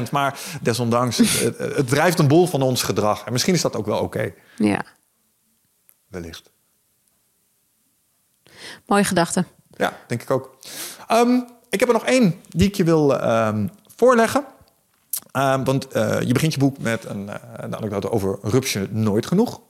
80%, 0.08 0.10
maar 0.10 0.38
desondanks, 0.62 1.16
het, 1.16 1.58
het, 1.58 1.76
het 1.76 1.88
drijft 1.88 2.18
een 2.18 2.28
boel 2.28 2.46
van 2.46 2.62
ons 2.62 2.82
gedrag. 2.82 3.24
En 3.24 3.32
misschien 3.32 3.54
is 3.54 3.62
dat 3.62 3.76
ook 3.76 3.86
wel 3.86 3.98
oké, 3.98 4.32
Ja, 4.56 4.84
wellicht. 6.08 6.50
Mooie 8.88 9.04
gedachte. 9.04 9.44
Ja, 9.76 9.92
denk 10.06 10.22
ik 10.22 10.30
ook. 10.30 10.56
Ehm, 11.06 11.40
ik 11.70 11.80
heb 11.80 11.88
er 11.88 11.94
nog 11.94 12.04
één 12.04 12.34
die 12.48 12.68
ik 12.68 12.74
je 12.74 12.84
wil 12.84 13.18
ehm, 13.20 13.66
voorleggen. 13.96 14.44
Ehm, 15.32 15.64
want 15.64 15.88
eh, 15.88 16.20
je 16.20 16.32
begint 16.32 16.52
je 16.52 16.58
boek 16.58 16.78
met 16.78 17.04
een, 17.04 17.28
eh, 17.28 17.34
een 17.56 17.76
anekdote 17.76 18.10
over 18.10 18.38
rupsje 18.42 18.88
nooit 18.90 19.26
genoeg. 19.26 19.60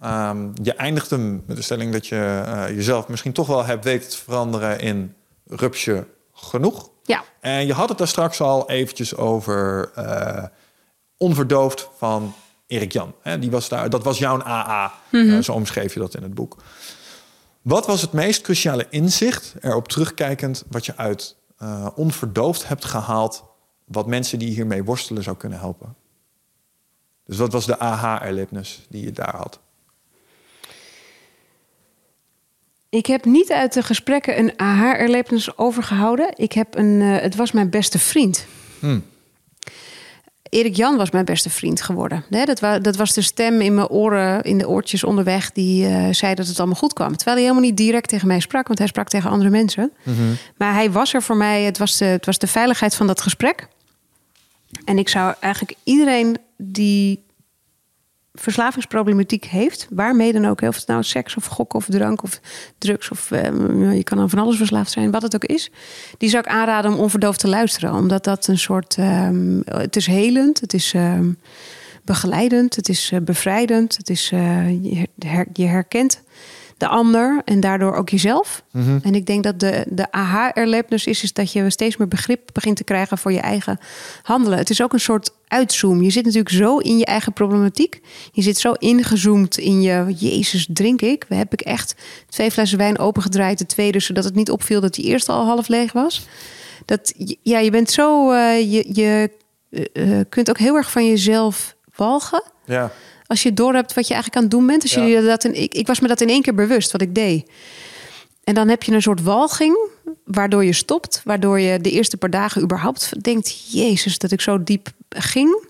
Ehm, 0.00 0.48
je 0.62 0.74
eindigt 0.74 1.10
hem 1.10 1.42
met 1.46 1.56
de 1.56 1.62
stelling 1.62 1.92
dat 1.92 2.06
je 2.06 2.42
eh, 2.46 2.68
jezelf 2.68 3.08
misschien 3.08 3.32
toch 3.32 3.46
wel 3.46 3.64
hebt 3.64 3.84
weten 3.84 4.10
te 4.10 4.16
veranderen 4.16 4.80
in 4.80 5.14
rupsje 5.46 6.06
genoeg. 6.32 6.90
Ja. 7.02 7.24
En 7.40 7.66
je 7.66 7.72
had 7.72 7.88
het 7.88 7.98
daar 7.98 8.08
straks 8.08 8.40
al 8.40 8.70
eventjes 8.70 9.16
over 9.16 9.90
Onverdoofd 11.16 11.88
van 11.96 12.34
Erik 12.66 12.92
Jan. 12.92 13.14
Die 13.40 13.50
was 13.50 13.68
daar, 13.68 13.90
dat 13.90 14.02
was 14.04 14.18
jouw 14.18 14.42
AA, 14.42 14.92
mm 15.10 15.42
zo 15.42 15.52
omschreef 15.52 15.94
je 15.94 16.00
dat 16.00 16.14
in 16.14 16.22
het 16.22 16.34
boek. 16.34 16.56
Wat 17.62 17.86
was 17.86 18.00
het 18.00 18.12
meest 18.12 18.40
cruciale 18.40 18.86
inzicht, 18.90 19.54
erop 19.60 19.88
terugkijkend, 19.88 20.64
wat 20.68 20.86
je 20.86 20.96
uit 20.96 21.36
uh, 21.62 21.86
Onverdoofd 21.94 22.68
hebt 22.68 22.84
gehaald, 22.84 23.44
wat 23.84 24.06
mensen 24.06 24.38
die 24.38 24.50
hiermee 24.50 24.84
worstelen 24.84 25.22
zou 25.22 25.36
kunnen 25.36 25.58
helpen? 25.58 25.94
Dus 27.24 27.38
wat 27.38 27.52
was 27.52 27.66
de 27.66 27.78
aha-erlebnis 27.78 28.86
die 28.88 29.04
je 29.04 29.12
daar 29.12 29.36
had? 29.36 29.60
Ik 32.88 33.06
heb 33.06 33.24
niet 33.24 33.52
uit 33.52 33.72
de 33.72 33.82
gesprekken 33.82 34.38
een 34.38 34.52
aha-erlebnis 34.56 35.58
overgehouden. 35.58 36.32
Ik 36.36 36.52
heb 36.52 36.76
een, 36.76 37.00
uh, 37.00 37.20
het 37.20 37.36
was 37.36 37.52
mijn 37.52 37.70
beste 37.70 37.98
vriend. 37.98 38.46
Hmm. 38.78 39.04
Erik 40.50 40.76
Jan 40.76 40.96
was 40.96 41.10
mijn 41.10 41.24
beste 41.24 41.50
vriend 41.50 41.82
geworden. 41.82 42.24
dat, 42.28 42.60
was, 42.60 42.80
dat, 42.80 42.96
was 42.96 43.12
de 43.12 43.22
stem 43.22 43.60
in 43.60 43.74
mijn 43.74 43.88
oren, 43.88 44.42
in 44.42 44.58
de 44.58 44.68
oortjes 44.68 45.04
onderweg, 45.04 45.52
die 45.52 45.88
uh, 45.88 46.08
zei 46.10 46.34
dat 46.34 46.46
het 46.46 46.58
allemaal 46.58 46.76
goed 46.76 46.92
kwam. 46.92 47.16
Terwijl 47.16 47.36
hij 47.36 47.46
helemaal 47.46 47.68
niet 47.68 47.76
direct 47.76 48.08
tegen 48.08 48.26
mij 48.28 48.40
sprak, 48.40 48.66
want 48.66 48.78
hij 48.78 48.88
sprak 48.88 49.08
tegen 49.08 49.30
andere 49.30 49.50
mensen. 49.50 49.92
Mhm. 50.02 50.16
Maar 50.56 50.74
hij 50.74 50.90
was 50.90 51.14
er 51.14 51.22
voor 51.22 51.36
mij, 51.36 51.62
het 51.62 51.78
was, 51.78 51.96
de, 51.96 52.04
het 52.04 52.26
was 52.26 52.38
de 52.38 52.46
veiligheid 52.46 52.94
van 52.94 53.06
dat 53.06 53.20
gesprek. 53.20 53.68
En 54.84 54.98
ik 54.98 55.08
zou 55.08 55.34
eigenlijk 55.40 55.78
iedereen 55.84 56.36
die 56.56 57.26
verslavingsproblematiek 58.40 59.44
heeft, 59.44 59.86
waarmee 59.90 60.32
dan 60.32 60.46
ook, 60.46 60.60
of 60.60 60.76
het 60.76 60.86
nou 60.86 61.02
seks 61.02 61.36
of 61.36 61.46
gok 61.46 61.74
of 61.74 61.86
drank 61.88 62.22
of 62.22 62.40
drugs 62.78 63.10
of 63.10 63.30
uh, 63.30 63.42
je 63.96 64.02
kan 64.02 64.18
aan 64.18 64.30
van 64.30 64.38
alles 64.38 64.56
verslaafd 64.56 64.90
zijn, 64.90 65.10
wat 65.10 65.22
het 65.22 65.34
ook 65.34 65.44
is, 65.44 65.70
die 66.18 66.28
zou 66.28 66.42
ik 66.46 66.50
aanraden 66.50 66.92
om 66.92 66.98
onverdoofd 66.98 67.40
te 67.40 67.48
luisteren, 67.48 67.94
omdat 67.94 68.24
dat 68.24 68.46
een 68.46 68.58
soort, 68.58 68.96
um, 68.98 69.62
het 69.64 69.96
is 69.96 70.06
helend, 70.06 70.60
het 70.60 70.74
is 70.74 70.92
um, 70.94 71.38
begeleidend, 72.04 72.76
het 72.76 72.88
is 72.88 73.10
uh, 73.10 73.20
bevrijdend, 73.20 73.96
het 73.96 74.10
is, 74.10 74.30
uh, 74.34 74.70
je, 74.70 75.08
her, 75.18 75.46
je 75.52 75.66
herkent 75.66 76.22
de 76.76 76.88
ander 76.88 77.42
en 77.44 77.60
daardoor 77.60 77.94
ook 77.94 78.08
jezelf. 78.08 78.62
Mhm. 78.72 78.98
En 79.02 79.14
ik 79.14 79.26
denk 79.26 79.44
dat 79.44 79.60
de, 79.60 79.84
de 79.88 80.12
aha-erlebnis 80.12 81.06
is, 81.06 81.22
is 81.22 81.32
dat 81.32 81.52
je 81.52 81.70
steeds 81.70 81.96
meer 81.96 82.08
begrip 82.08 82.50
begint 82.52 82.76
te 82.76 82.84
krijgen 82.84 83.18
voor 83.18 83.32
je 83.32 83.40
eigen 83.40 83.78
handelen. 84.22 84.58
Het 84.58 84.70
is 84.70 84.82
ook 84.82 84.92
een 84.92 85.00
soort 85.00 85.30
uitzoom. 85.48 86.02
Je 86.02 86.10
zit 86.10 86.24
natuurlijk 86.24 86.54
zo 86.54 86.78
in 86.78 86.98
je 86.98 87.04
eigen 87.04 87.32
problematiek. 87.32 88.00
Je 88.32 88.42
zit 88.42 88.58
zo 88.58 88.72
ingezoomd 88.72 89.58
in 89.58 89.82
je, 89.82 90.14
Jezus, 90.16 90.68
drink 90.72 91.02
ik? 91.02 91.24
We 91.28 91.34
heb 91.34 91.52
ik 91.52 91.60
echt 91.60 91.94
twee 92.28 92.50
flessen 92.50 92.78
wijn 92.78 92.98
opengedraaid, 92.98 93.58
de 93.58 93.66
tweede, 93.66 94.00
zodat 94.00 94.24
het 94.24 94.34
niet 94.34 94.50
opviel 94.50 94.80
dat 94.80 94.94
die 94.94 95.04
eerste 95.04 95.32
al 95.32 95.44
half 95.44 95.68
leeg 95.68 95.92
was. 95.92 96.26
Dat, 96.84 97.12
ja, 97.42 97.58
je 97.58 97.70
bent 97.70 97.90
zo, 97.90 98.32
uh, 98.32 98.72
je, 98.72 98.84
je 98.92 99.30
uh, 99.92 100.20
kunt 100.28 100.50
ook 100.50 100.58
heel 100.58 100.76
erg 100.76 100.90
van 100.90 101.08
jezelf 101.08 101.76
walgen. 101.94 102.42
Ja. 102.64 102.92
Als 103.26 103.42
je 103.42 103.52
door 103.52 103.74
hebt 103.74 103.94
wat 103.94 104.06
je 104.06 104.14
eigenlijk 104.14 104.36
aan 104.36 104.48
het 104.48 104.58
doen 104.58 104.66
bent. 104.66 104.82
Als 104.82 104.92
je 104.92 105.22
dat 105.26 105.44
in, 105.44 105.62
ik, 105.62 105.74
ik 105.74 105.86
was 105.86 106.00
me 106.00 106.08
dat 106.08 106.20
in 106.20 106.28
één 106.28 106.42
keer 106.42 106.54
bewust 106.54 106.92
wat 106.92 107.00
ik 107.02 107.14
deed. 107.14 107.50
En 108.48 108.54
dan 108.54 108.68
heb 108.68 108.82
je 108.82 108.92
een 108.92 109.02
soort 109.02 109.22
walging, 109.22 109.88
waardoor 110.24 110.64
je 110.64 110.72
stopt. 110.72 111.20
Waardoor 111.24 111.60
je 111.60 111.80
de 111.80 111.90
eerste 111.90 112.16
paar 112.16 112.30
dagen 112.30 112.62
überhaupt 112.62 113.24
denkt... 113.24 113.72
Jezus, 113.72 114.18
dat 114.18 114.30
ik 114.30 114.40
zo 114.40 114.62
diep 114.62 114.88
ging. 115.08 115.66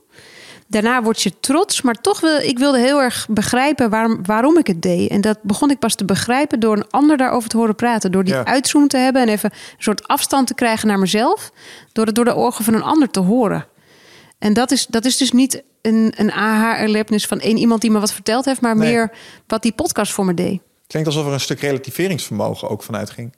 Daarna 0.67 1.03
word 1.03 1.23
je 1.23 1.41
trots, 1.41 1.83
maar 1.83 1.95
toch 1.95 2.21
wil 2.21 2.39
ik 2.39 2.59
wilde 2.59 2.79
heel 2.79 3.01
erg 3.03 3.27
begrijpen 3.31 3.91
waarom, 3.91 4.19
waarom 4.23 4.59
ik 4.59 4.67
het 4.67 4.83
deed. 4.83 5.11
En 5.11 5.21
dat 5.21 5.43
begon 5.43 5.71
ik 5.71 5.79
pas 5.79 5.95
te 5.95 6.05
begrijpen 6.05 6.61
door 6.61 6.77
een 6.77 6.91
ander 6.91 7.17
daarover 7.17 7.49
te 7.49 7.57
horen 7.57 7.75
praten. 7.75 8.13
Door 8.13 8.25
die 8.25 8.35
ja. 8.35 8.45
uitzoom 8.45 8.89
te 8.89 8.97
hebben 8.97 9.23
en 9.23 9.29
even 9.29 9.51
een 9.53 9.83
soort 9.83 10.09
afstand 10.09 10.47
te 10.47 10.55
krijgen 10.55 10.89
naar 10.89 10.99
mezelf. 10.99 11.53
Door 11.93 12.07
het 12.07 12.15
door 12.15 12.25
de 12.25 12.35
ogen 12.35 12.65
van 12.65 12.75
een 12.75 12.83
ander 12.83 13.11
te 13.11 13.21
horen. 13.21 13.67
En 14.39 14.53
dat 14.53 14.71
is, 14.71 14.87
dat 14.87 15.05
is 15.05 15.17
dus 15.17 15.33
niet 15.33 15.63
een, 15.83 16.13
een 16.17 16.33
aha-erlebnis 16.33 17.27
van 17.27 17.41
één 17.41 17.57
iemand 17.57 17.81
die 17.81 17.91
me 17.91 18.01
wat 18.01 18.13
verteld 18.13 18.45
heeft, 18.45 18.61
maar 18.61 18.77
meer 18.77 19.11
wat 19.47 19.63
die 19.63 19.73
podcast 19.73 20.13
voor 20.13 20.25
me 20.25 20.35
deed. 20.35 20.61
Klinkt 20.89 21.09
alsof 21.09 21.27
er 21.27 21.33
een 21.33 21.41
stuk 21.41 21.61
relativeringsvermogen 21.61 22.69
ook 22.69 22.83
vanuit 22.83 23.11
ging. 23.11 23.35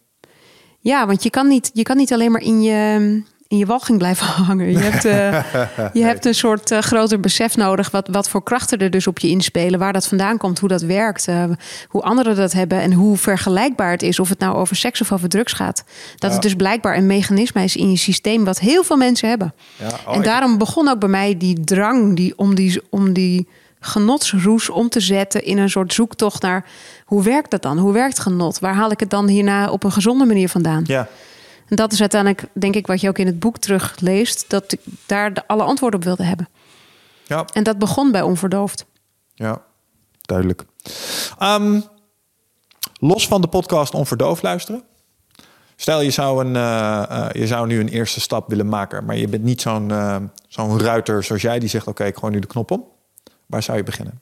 Ja, 0.81 1.07
want 1.07 1.23
je 1.23 1.31
kan 1.31 1.49
niet, 1.49 1.71
je 1.73 1.83
kan 1.83 1.97
niet 1.97 2.13
alleen 2.13 2.33
maar 2.33 2.43
in 2.43 2.63
je, 2.63 3.23
in 3.49 3.59
je 3.59 3.67
walging 3.67 3.99
blijven 3.99 4.27
hangen. 4.45 4.71
Je 4.71 4.79
hebt, 4.79 5.05
uh, 5.05 5.93
je 6.03 6.03
hebt 6.03 6.25
een 6.25 6.35
soort 6.35 6.71
uh, 6.71 6.79
groter 6.79 7.21
besef 7.21 7.57
nodig 7.57 7.91
wat, 7.91 8.09
wat 8.09 8.29
voor 8.29 8.43
krachten 8.43 8.79
er 8.79 8.91
dus 8.91 9.07
op 9.07 9.19
je 9.19 9.29
inspelen, 9.29 9.79
waar 9.79 9.93
dat 9.93 10.07
vandaan 10.07 10.37
komt, 10.37 10.59
hoe 10.59 10.69
dat 10.69 10.83
werkt, 10.83 11.29
uh, 11.29 11.45
hoe 11.89 12.03
anderen 12.03 12.37
dat 12.37 12.53
hebben 12.53 12.81
en 12.81 12.93
hoe 12.93 13.17
vergelijkbaar 13.17 13.91
het 13.91 14.03
is, 14.03 14.19
of 14.19 14.29
het 14.29 14.39
nou 14.39 14.57
over 14.57 14.77
seks 14.77 15.01
of 15.01 15.13
over 15.13 15.29
drugs 15.29 15.53
gaat. 15.53 15.85
Dat 16.17 16.33
het 16.33 16.43
dus 16.43 16.55
blijkbaar 16.55 16.97
een 16.97 17.07
mechanisme 17.07 17.63
is 17.63 17.77
in 17.77 17.91
je 17.91 17.97
systeem 17.97 18.45
wat 18.45 18.59
heel 18.59 18.85
veel 18.85 18.97
mensen 18.97 19.29
hebben. 19.29 19.55
Ja, 19.77 19.89
oh, 20.07 20.15
en 20.15 20.23
daarom 20.23 20.59
begon 20.59 20.89
ook 20.89 20.99
bij 20.99 21.09
mij 21.09 21.37
die 21.37 21.61
drang 21.61 22.17
die, 22.17 22.39
om, 22.39 22.55
die, 22.55 22.83
om 22.91 23.13
die 23.13 23.49
genotsroes 23.81 24.70
om 24.70 24.89
te 24.89 25.01
zetten 25.01 25.44
in 25.44 25.59
een 25.59 25.70
soort 25.70 25.93
zoektocht 25.93 26.43
naar 26.43 26.65
hoe 27.05 27.23
werkt 27.23 27.51
dat 27.51 27.62
dan? 27.62 27.78
Hoe 27.78 27.93
werkt 27.93 28.19
genot? 28.19 28.59
Waar 28.59 28.74
haal 28.74 28.90
ik 28.90 29.01
het 29.01 29.11
dan 29.11 29.28
hierna 29.28 29.70
op 29.70 29.85
een 29.85 29.93
gezonde 29.93 30.24
manier 30.24 30.48
vandaan? 30.48 30.85
Ja. 30.86 31.09
En 31.69 31.77
dat 31.77 31.93
is 31.93 32.01
uiteindelijk, 32.01 32.47
denk 32.52 32.74
ik, 32.74 32.86
wat 32.86 33.01
je 33.01 33.09
ook 33.09 33.19
in 33.19 33.27
het 33.27 33.39
boek 33.39 33.59
terugleest, 33.59 34.44
dat 34.48 34.73
ik 34.73 34.81
daar 35.07 35.35
de, 35.35 35.47
alle 35.47 35.62
antwoorden 35.62 35.98
op 35.98 36.05
wilde 36.05 36.24
hebben. 36.24 36.48
Ja. 37.27 37.44
En 37.52 37.62
dat 37.62 37.78
begon 37.78 38.12
bij 38.12 38.23
Onverdoofd. 38.23 38.86
Ja, 39.35 39.62
duidelijk. 40.20 40.65
Um, 41.43 41.85
los 42.98 43.28
van 43.28 43.40
de 43.40 43.48
podcast 43.48 43.94
Onverdoofd 43.94 44.43
luisteren. 44.43 44.82
Stel, 45.77 46.01
je 46.01 46.11
zou, 46.11 46.44
een, 46.44 46.55
uh, 46.55 47.02
uh, 47.11 47.27
je 47.32 47.47
zou 47.47 47.66
nu 47.66 47.81
een 47.81 47.89
eerste 47.89 48.20
stap 48.20 48.48
willen 48.48 48.69
maken, 48.69 49.05
maar 49.05 49.16
je 49.16 49.28
bent 49.28 49.43
niet 49.43 49.61
zo'n 49.61 49.89
uh, 49.89 50.16
zo'n 50.48 50.81
ruiter 50.81 51.24
zoals 51.24 51.43
jij 51.43 51.59
die 51.59 51.69
zegt: 51.69 51.86
Oké, 51.86 51.90
okay, 51.90 52.09
ik 52.09 52.16
gooi 52.16 52.32
nu 52.32 52.39
de 52.39 52.47
knop 52.47 52.70
om. 52.70 52.85
Waar 53.51 53.63
zou 53.63 53.79
je 53.79 53.85
beginnen? 53.85 54.21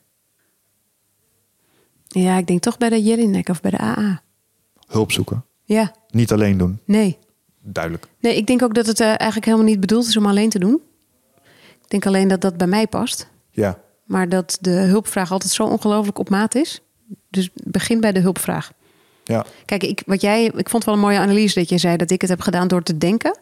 Ja, 2.07 2.37
ik 2.37 2.47
denk 2.47 2.61
toch 2.61 2.77
bij 2.77 2.89
de 2.89 3.03
Jelinek 3.03 3.49
of 3.49 3.61
bij 3.61 3.71
de 3.71 3.79
AA. 3.79 4.21
Hulp 4.87 5.11
zoeken. 5.11 5.45
Ja. 5.63 5.91
Niet 6.09 6.31
alleen 6.31 6.57
doen. 6.57 6.79
Nee 6.85 7.17
duidelijk. 7.61 8.07
Nee, 8.19 8.35
ik 8.35 8.47
denk 8.47 8.63
ook 8.63 8.73
dat 8.73 8.85
het 8.85 8.99
uh, 8.99 9.07
eigenlijk 9.07 9.45
helemaal 9.45 9.65
niet 9.65 9.79
bedoeld 9.79 10.07
is 10.07 10.17
om 10.17 10.25
alleen 10.25 10.49
te 10.49 10.59
doen. 10.59 10.81
Ik 11.81 11.89
denk 11.89 12.05
alleen 12.05 12.27
dat 12.27 12.41
dat 12.41 12.57
bij 12.57 12.67
mij 12.67 12.87
past. 12.87 13.27
Ja. 13.51 13.79
Maar 14.03 14.29
dat 14.29 14.57
de 14.61 14.69
hulpvraag 14.69 15.31
altijd 15.31 15.51
zo 15.51 15.63
ongelooflijk 15.63 16.19
op 16.19 16.29
maat 16.29 16.55
is. 16.55 16.81
Dus 17.29 17.49
begin 17.53 17.99
bij 17.99 18.11
de 18.11 18.19
hulpvraag. 18.19 18.71
Ja. 19.23 19.45
Kijk, 19.65 19.83
ik, 19.83 20.03
wat 20.05 20.21
jij, 20.21 20.45
ik 20.45 20.69
vond 20.69 20.83
wel 20.83 20.93
een 20.93 20.99
mooie 20.99 21.19
analyse 21.19 21.59
dat 21.59 21.69
je 21.69 21.77
zei 21.77 21.97
dat 21.97 22.11
ik 22.11 22.21
het 22.21 22.29
heb 22.29 22.41
gedaan 22.41 22.67
door 22.67 22.83
te 22.83 22.97
denken. 22.97 23.37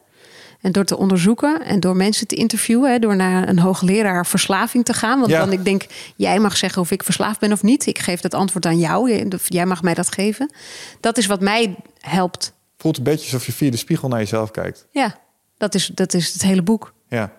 En 0.61 0.71
door 0.71 0.83
te 0.83 0.97
onderzoeken 0.97 1.65
en 1.65 1.79
door 1.79 1.95
mensen 1.95 2.27
te 2.27 2.35
interviewen. 2.35 2.91
Hè, 2.91 2.99
door 2.99 3.15
naar 3.15 3.49
een 3.49 3.59
hoogleraar 3.59 4.25
verslaving 4.25 4.85
te 4.85 4.93
gaan. 4.93 5.19
Want 5.19 5.31
dan 5.31 5.51
ik 5.51 5.65
denk, 5.65 5.85
jij 6.15 6.39
mag 6.39 6.57
zeggen 6.57 6.81
of 6.81 6.91
ik 6.91 7.03
verslaafd 7.03 7.39
ben 7.39 7.51
of 7.51 7.63
niet. 7.63 7.85
Ik 7.85 7.99
geef 7.99 8.21
dat 8.21 8.33
antwoord 8.33 8.65
aan 8.65 8.79
jou. 8.79 9.27
Jij 9.45 9.65
mag 9.65 9.81
mij 9.81 9.93
dat 9.93 10.11
geven. 10.11 10.51
Dat 10.99 11.17
is 11.17 11.25
wat 11.25 11.41
mij 11.41 11.75
helpt 11.99 12.55
voelt 12.77 12.97
een 12.97 13.03
beetje 13.03 13.23
alsof 13.23 13.45
je 13.45 13.51
via 13.51 13.71
de 13.71 13.77
spiegel 13.77 14.07
naar 14.07 14.19
jezelf 14.19 14.51
kijkt. 14.51 14.87
Ja, 14.91 15.15
dat 15.57 15.75
is, 15.75 15.87
dat 15.93 16.13
is 16.13 16.33
het 16.33 16.41
hele 16.41 16.61
boek. 16.61 16.93
Ja. 17.07 17.31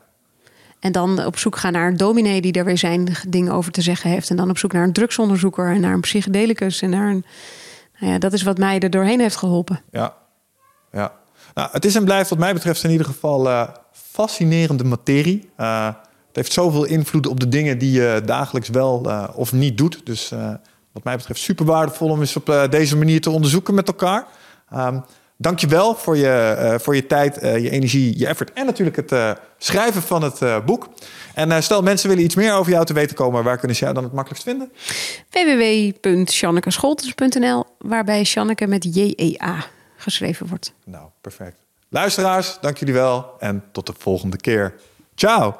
En 0.81 0.93
dan 0.93 1.25
op 1.25 1.39
zoek 1.39 1.57
gaan 1.57 1.73
naar 1.73 1.89
een 1.89 1.97
dominee 1.97 2.41
die 2.41 2.53
daar 2.53 2.65
weer 2.65 2.79
zijn 2.79 3.09
dingen 3.29 3.53
over 3.53 3.73
te 3.73 3.81
zeggen 3.81 4.11
heeft. 4.11 4.31
En 4.31 4.37
dan 4.37 4.51
op 4.51 4.59
zoek 4.59 4.73
naar 4.73 4.85
een 4.85 4.93
drugsonderzoeker 4.93 5.69
en 5.69 5.81
naar 5.81 5.93
een 5.93 6.01
psychedelicus. 6.01 6.83
En 6.83 6.91
naar 6.91 7.11
een. 7.11 7.25
Nou 7.99 8.13
ja, 8.13 8.19
dat 8.19 8.33
is 8.33 8.43
wat 8.43 8.59
mij 8.59 8.79
er 8.79 8.91
doorheen 8.91 9.21
heeft 9.21 9.37
geholpen. 9.37 9.83
Ja, 9.91 10.17
ja. 10.93 11.13
Nou, 11.55 11.69
het 11.73 11.85
is 11.85 11.95
en 11.95 12.05
blijft, 12.05 12.31
wat 12.31 12.39
mij 12.39 12.53
betreft, 12.53 12.85
in 12.85 12.91
ieder 12.91 13.07
geval 13.07 13.47
uh, 13.47 13.69
fascinerende 13.93 14.85
materie. 14.85 15.51
Uh, 15.61 15.87
het 16.27 16.37
heeft 16.37 16.53
zoveel 16.53 16.85
invloed 16.85 17.27
op 17.27 17.41
de 17.41 17.49
dingen 17.49 17.79
die 17.79 17.93
je 17.93 18.23
dagelijks 18.25 18.69
wel 18.69 19.03
uh, 19.07 19.29
of 19.35 19.53
niet 19.53 19.79
doet. 19.79 20.01
Dus 20.05 20.33
wat 20.93 21.05
mij 21.05 21.17
betreft 21.17 21.41
super 21.41 21.65
waardevol 21.65 22.11
om 22.11 22.21
eens 22.21 22.37
op 22.37 22.67
deze 22.71 22.97
manier 22.97 23.21
te 23.21 23.31
onderzoeken 23.31 23.75
met 23.75 23.89
elkaar. 23.89 24.27
Um, 24.75 25.05
Dankjewel 25.41 25.95
voor 25.95 26.17
je, 26.17 26.77
voor 26.81 26.95
je 26.95 27.07
tijd, 27.07 27.39
je 27.41 27.71
energie, 27.71 28.19
je 28.19 28.27
effort 28.27 28.53
en 28.53 28.67
natuurlijk 28.67 28.97
het 28.97 29.39
schrijven 29.59 30.03
van 30.03 30.23
het 30.23 30.65
boek. 30.65 30.89
En 31.35 31.63
stel 31.63 31.83
mensen 31.83 32.09
willen 32.09 32.25
iets 32.25 32.35
meer 32.35 32.55
over 32.55 32.73
jou 32.73 32.85
te 32.85 32.93
weten 32.93 33.17
komen, 33.17 33.45
waar 33.45 33.59
kunnen 33.59 33.77
ze 33.77 33.83
jou 33.83 33.95
dan 33.95 34.05
het 34.05 34.13
makkelijkst 34.13 34.49
vinden? 34.49 34.73
www.sjanneke.scholtens.nl, 35.31 37.65
waarbij 37.79 38.25
Sjanneke 38.25 38.67
met 38.67 38.95
J-E-A 38.95 39.67
geschreven 40.09 40.47
wordt. 40.47 40.73
Nou, 40.85 41.09
perfect. 41.21 41.57
Luisteraars, 41.89 42.59
dank 42.61 42.77
jullie 42.77 42.95
wel 42.95 43.35
en 43.39 43.65
tot 43.73 43.87
de 43.87 43.95
volgende 43.99 44.37
keer. 44.37 44.75
Ciao! 45.15 45.57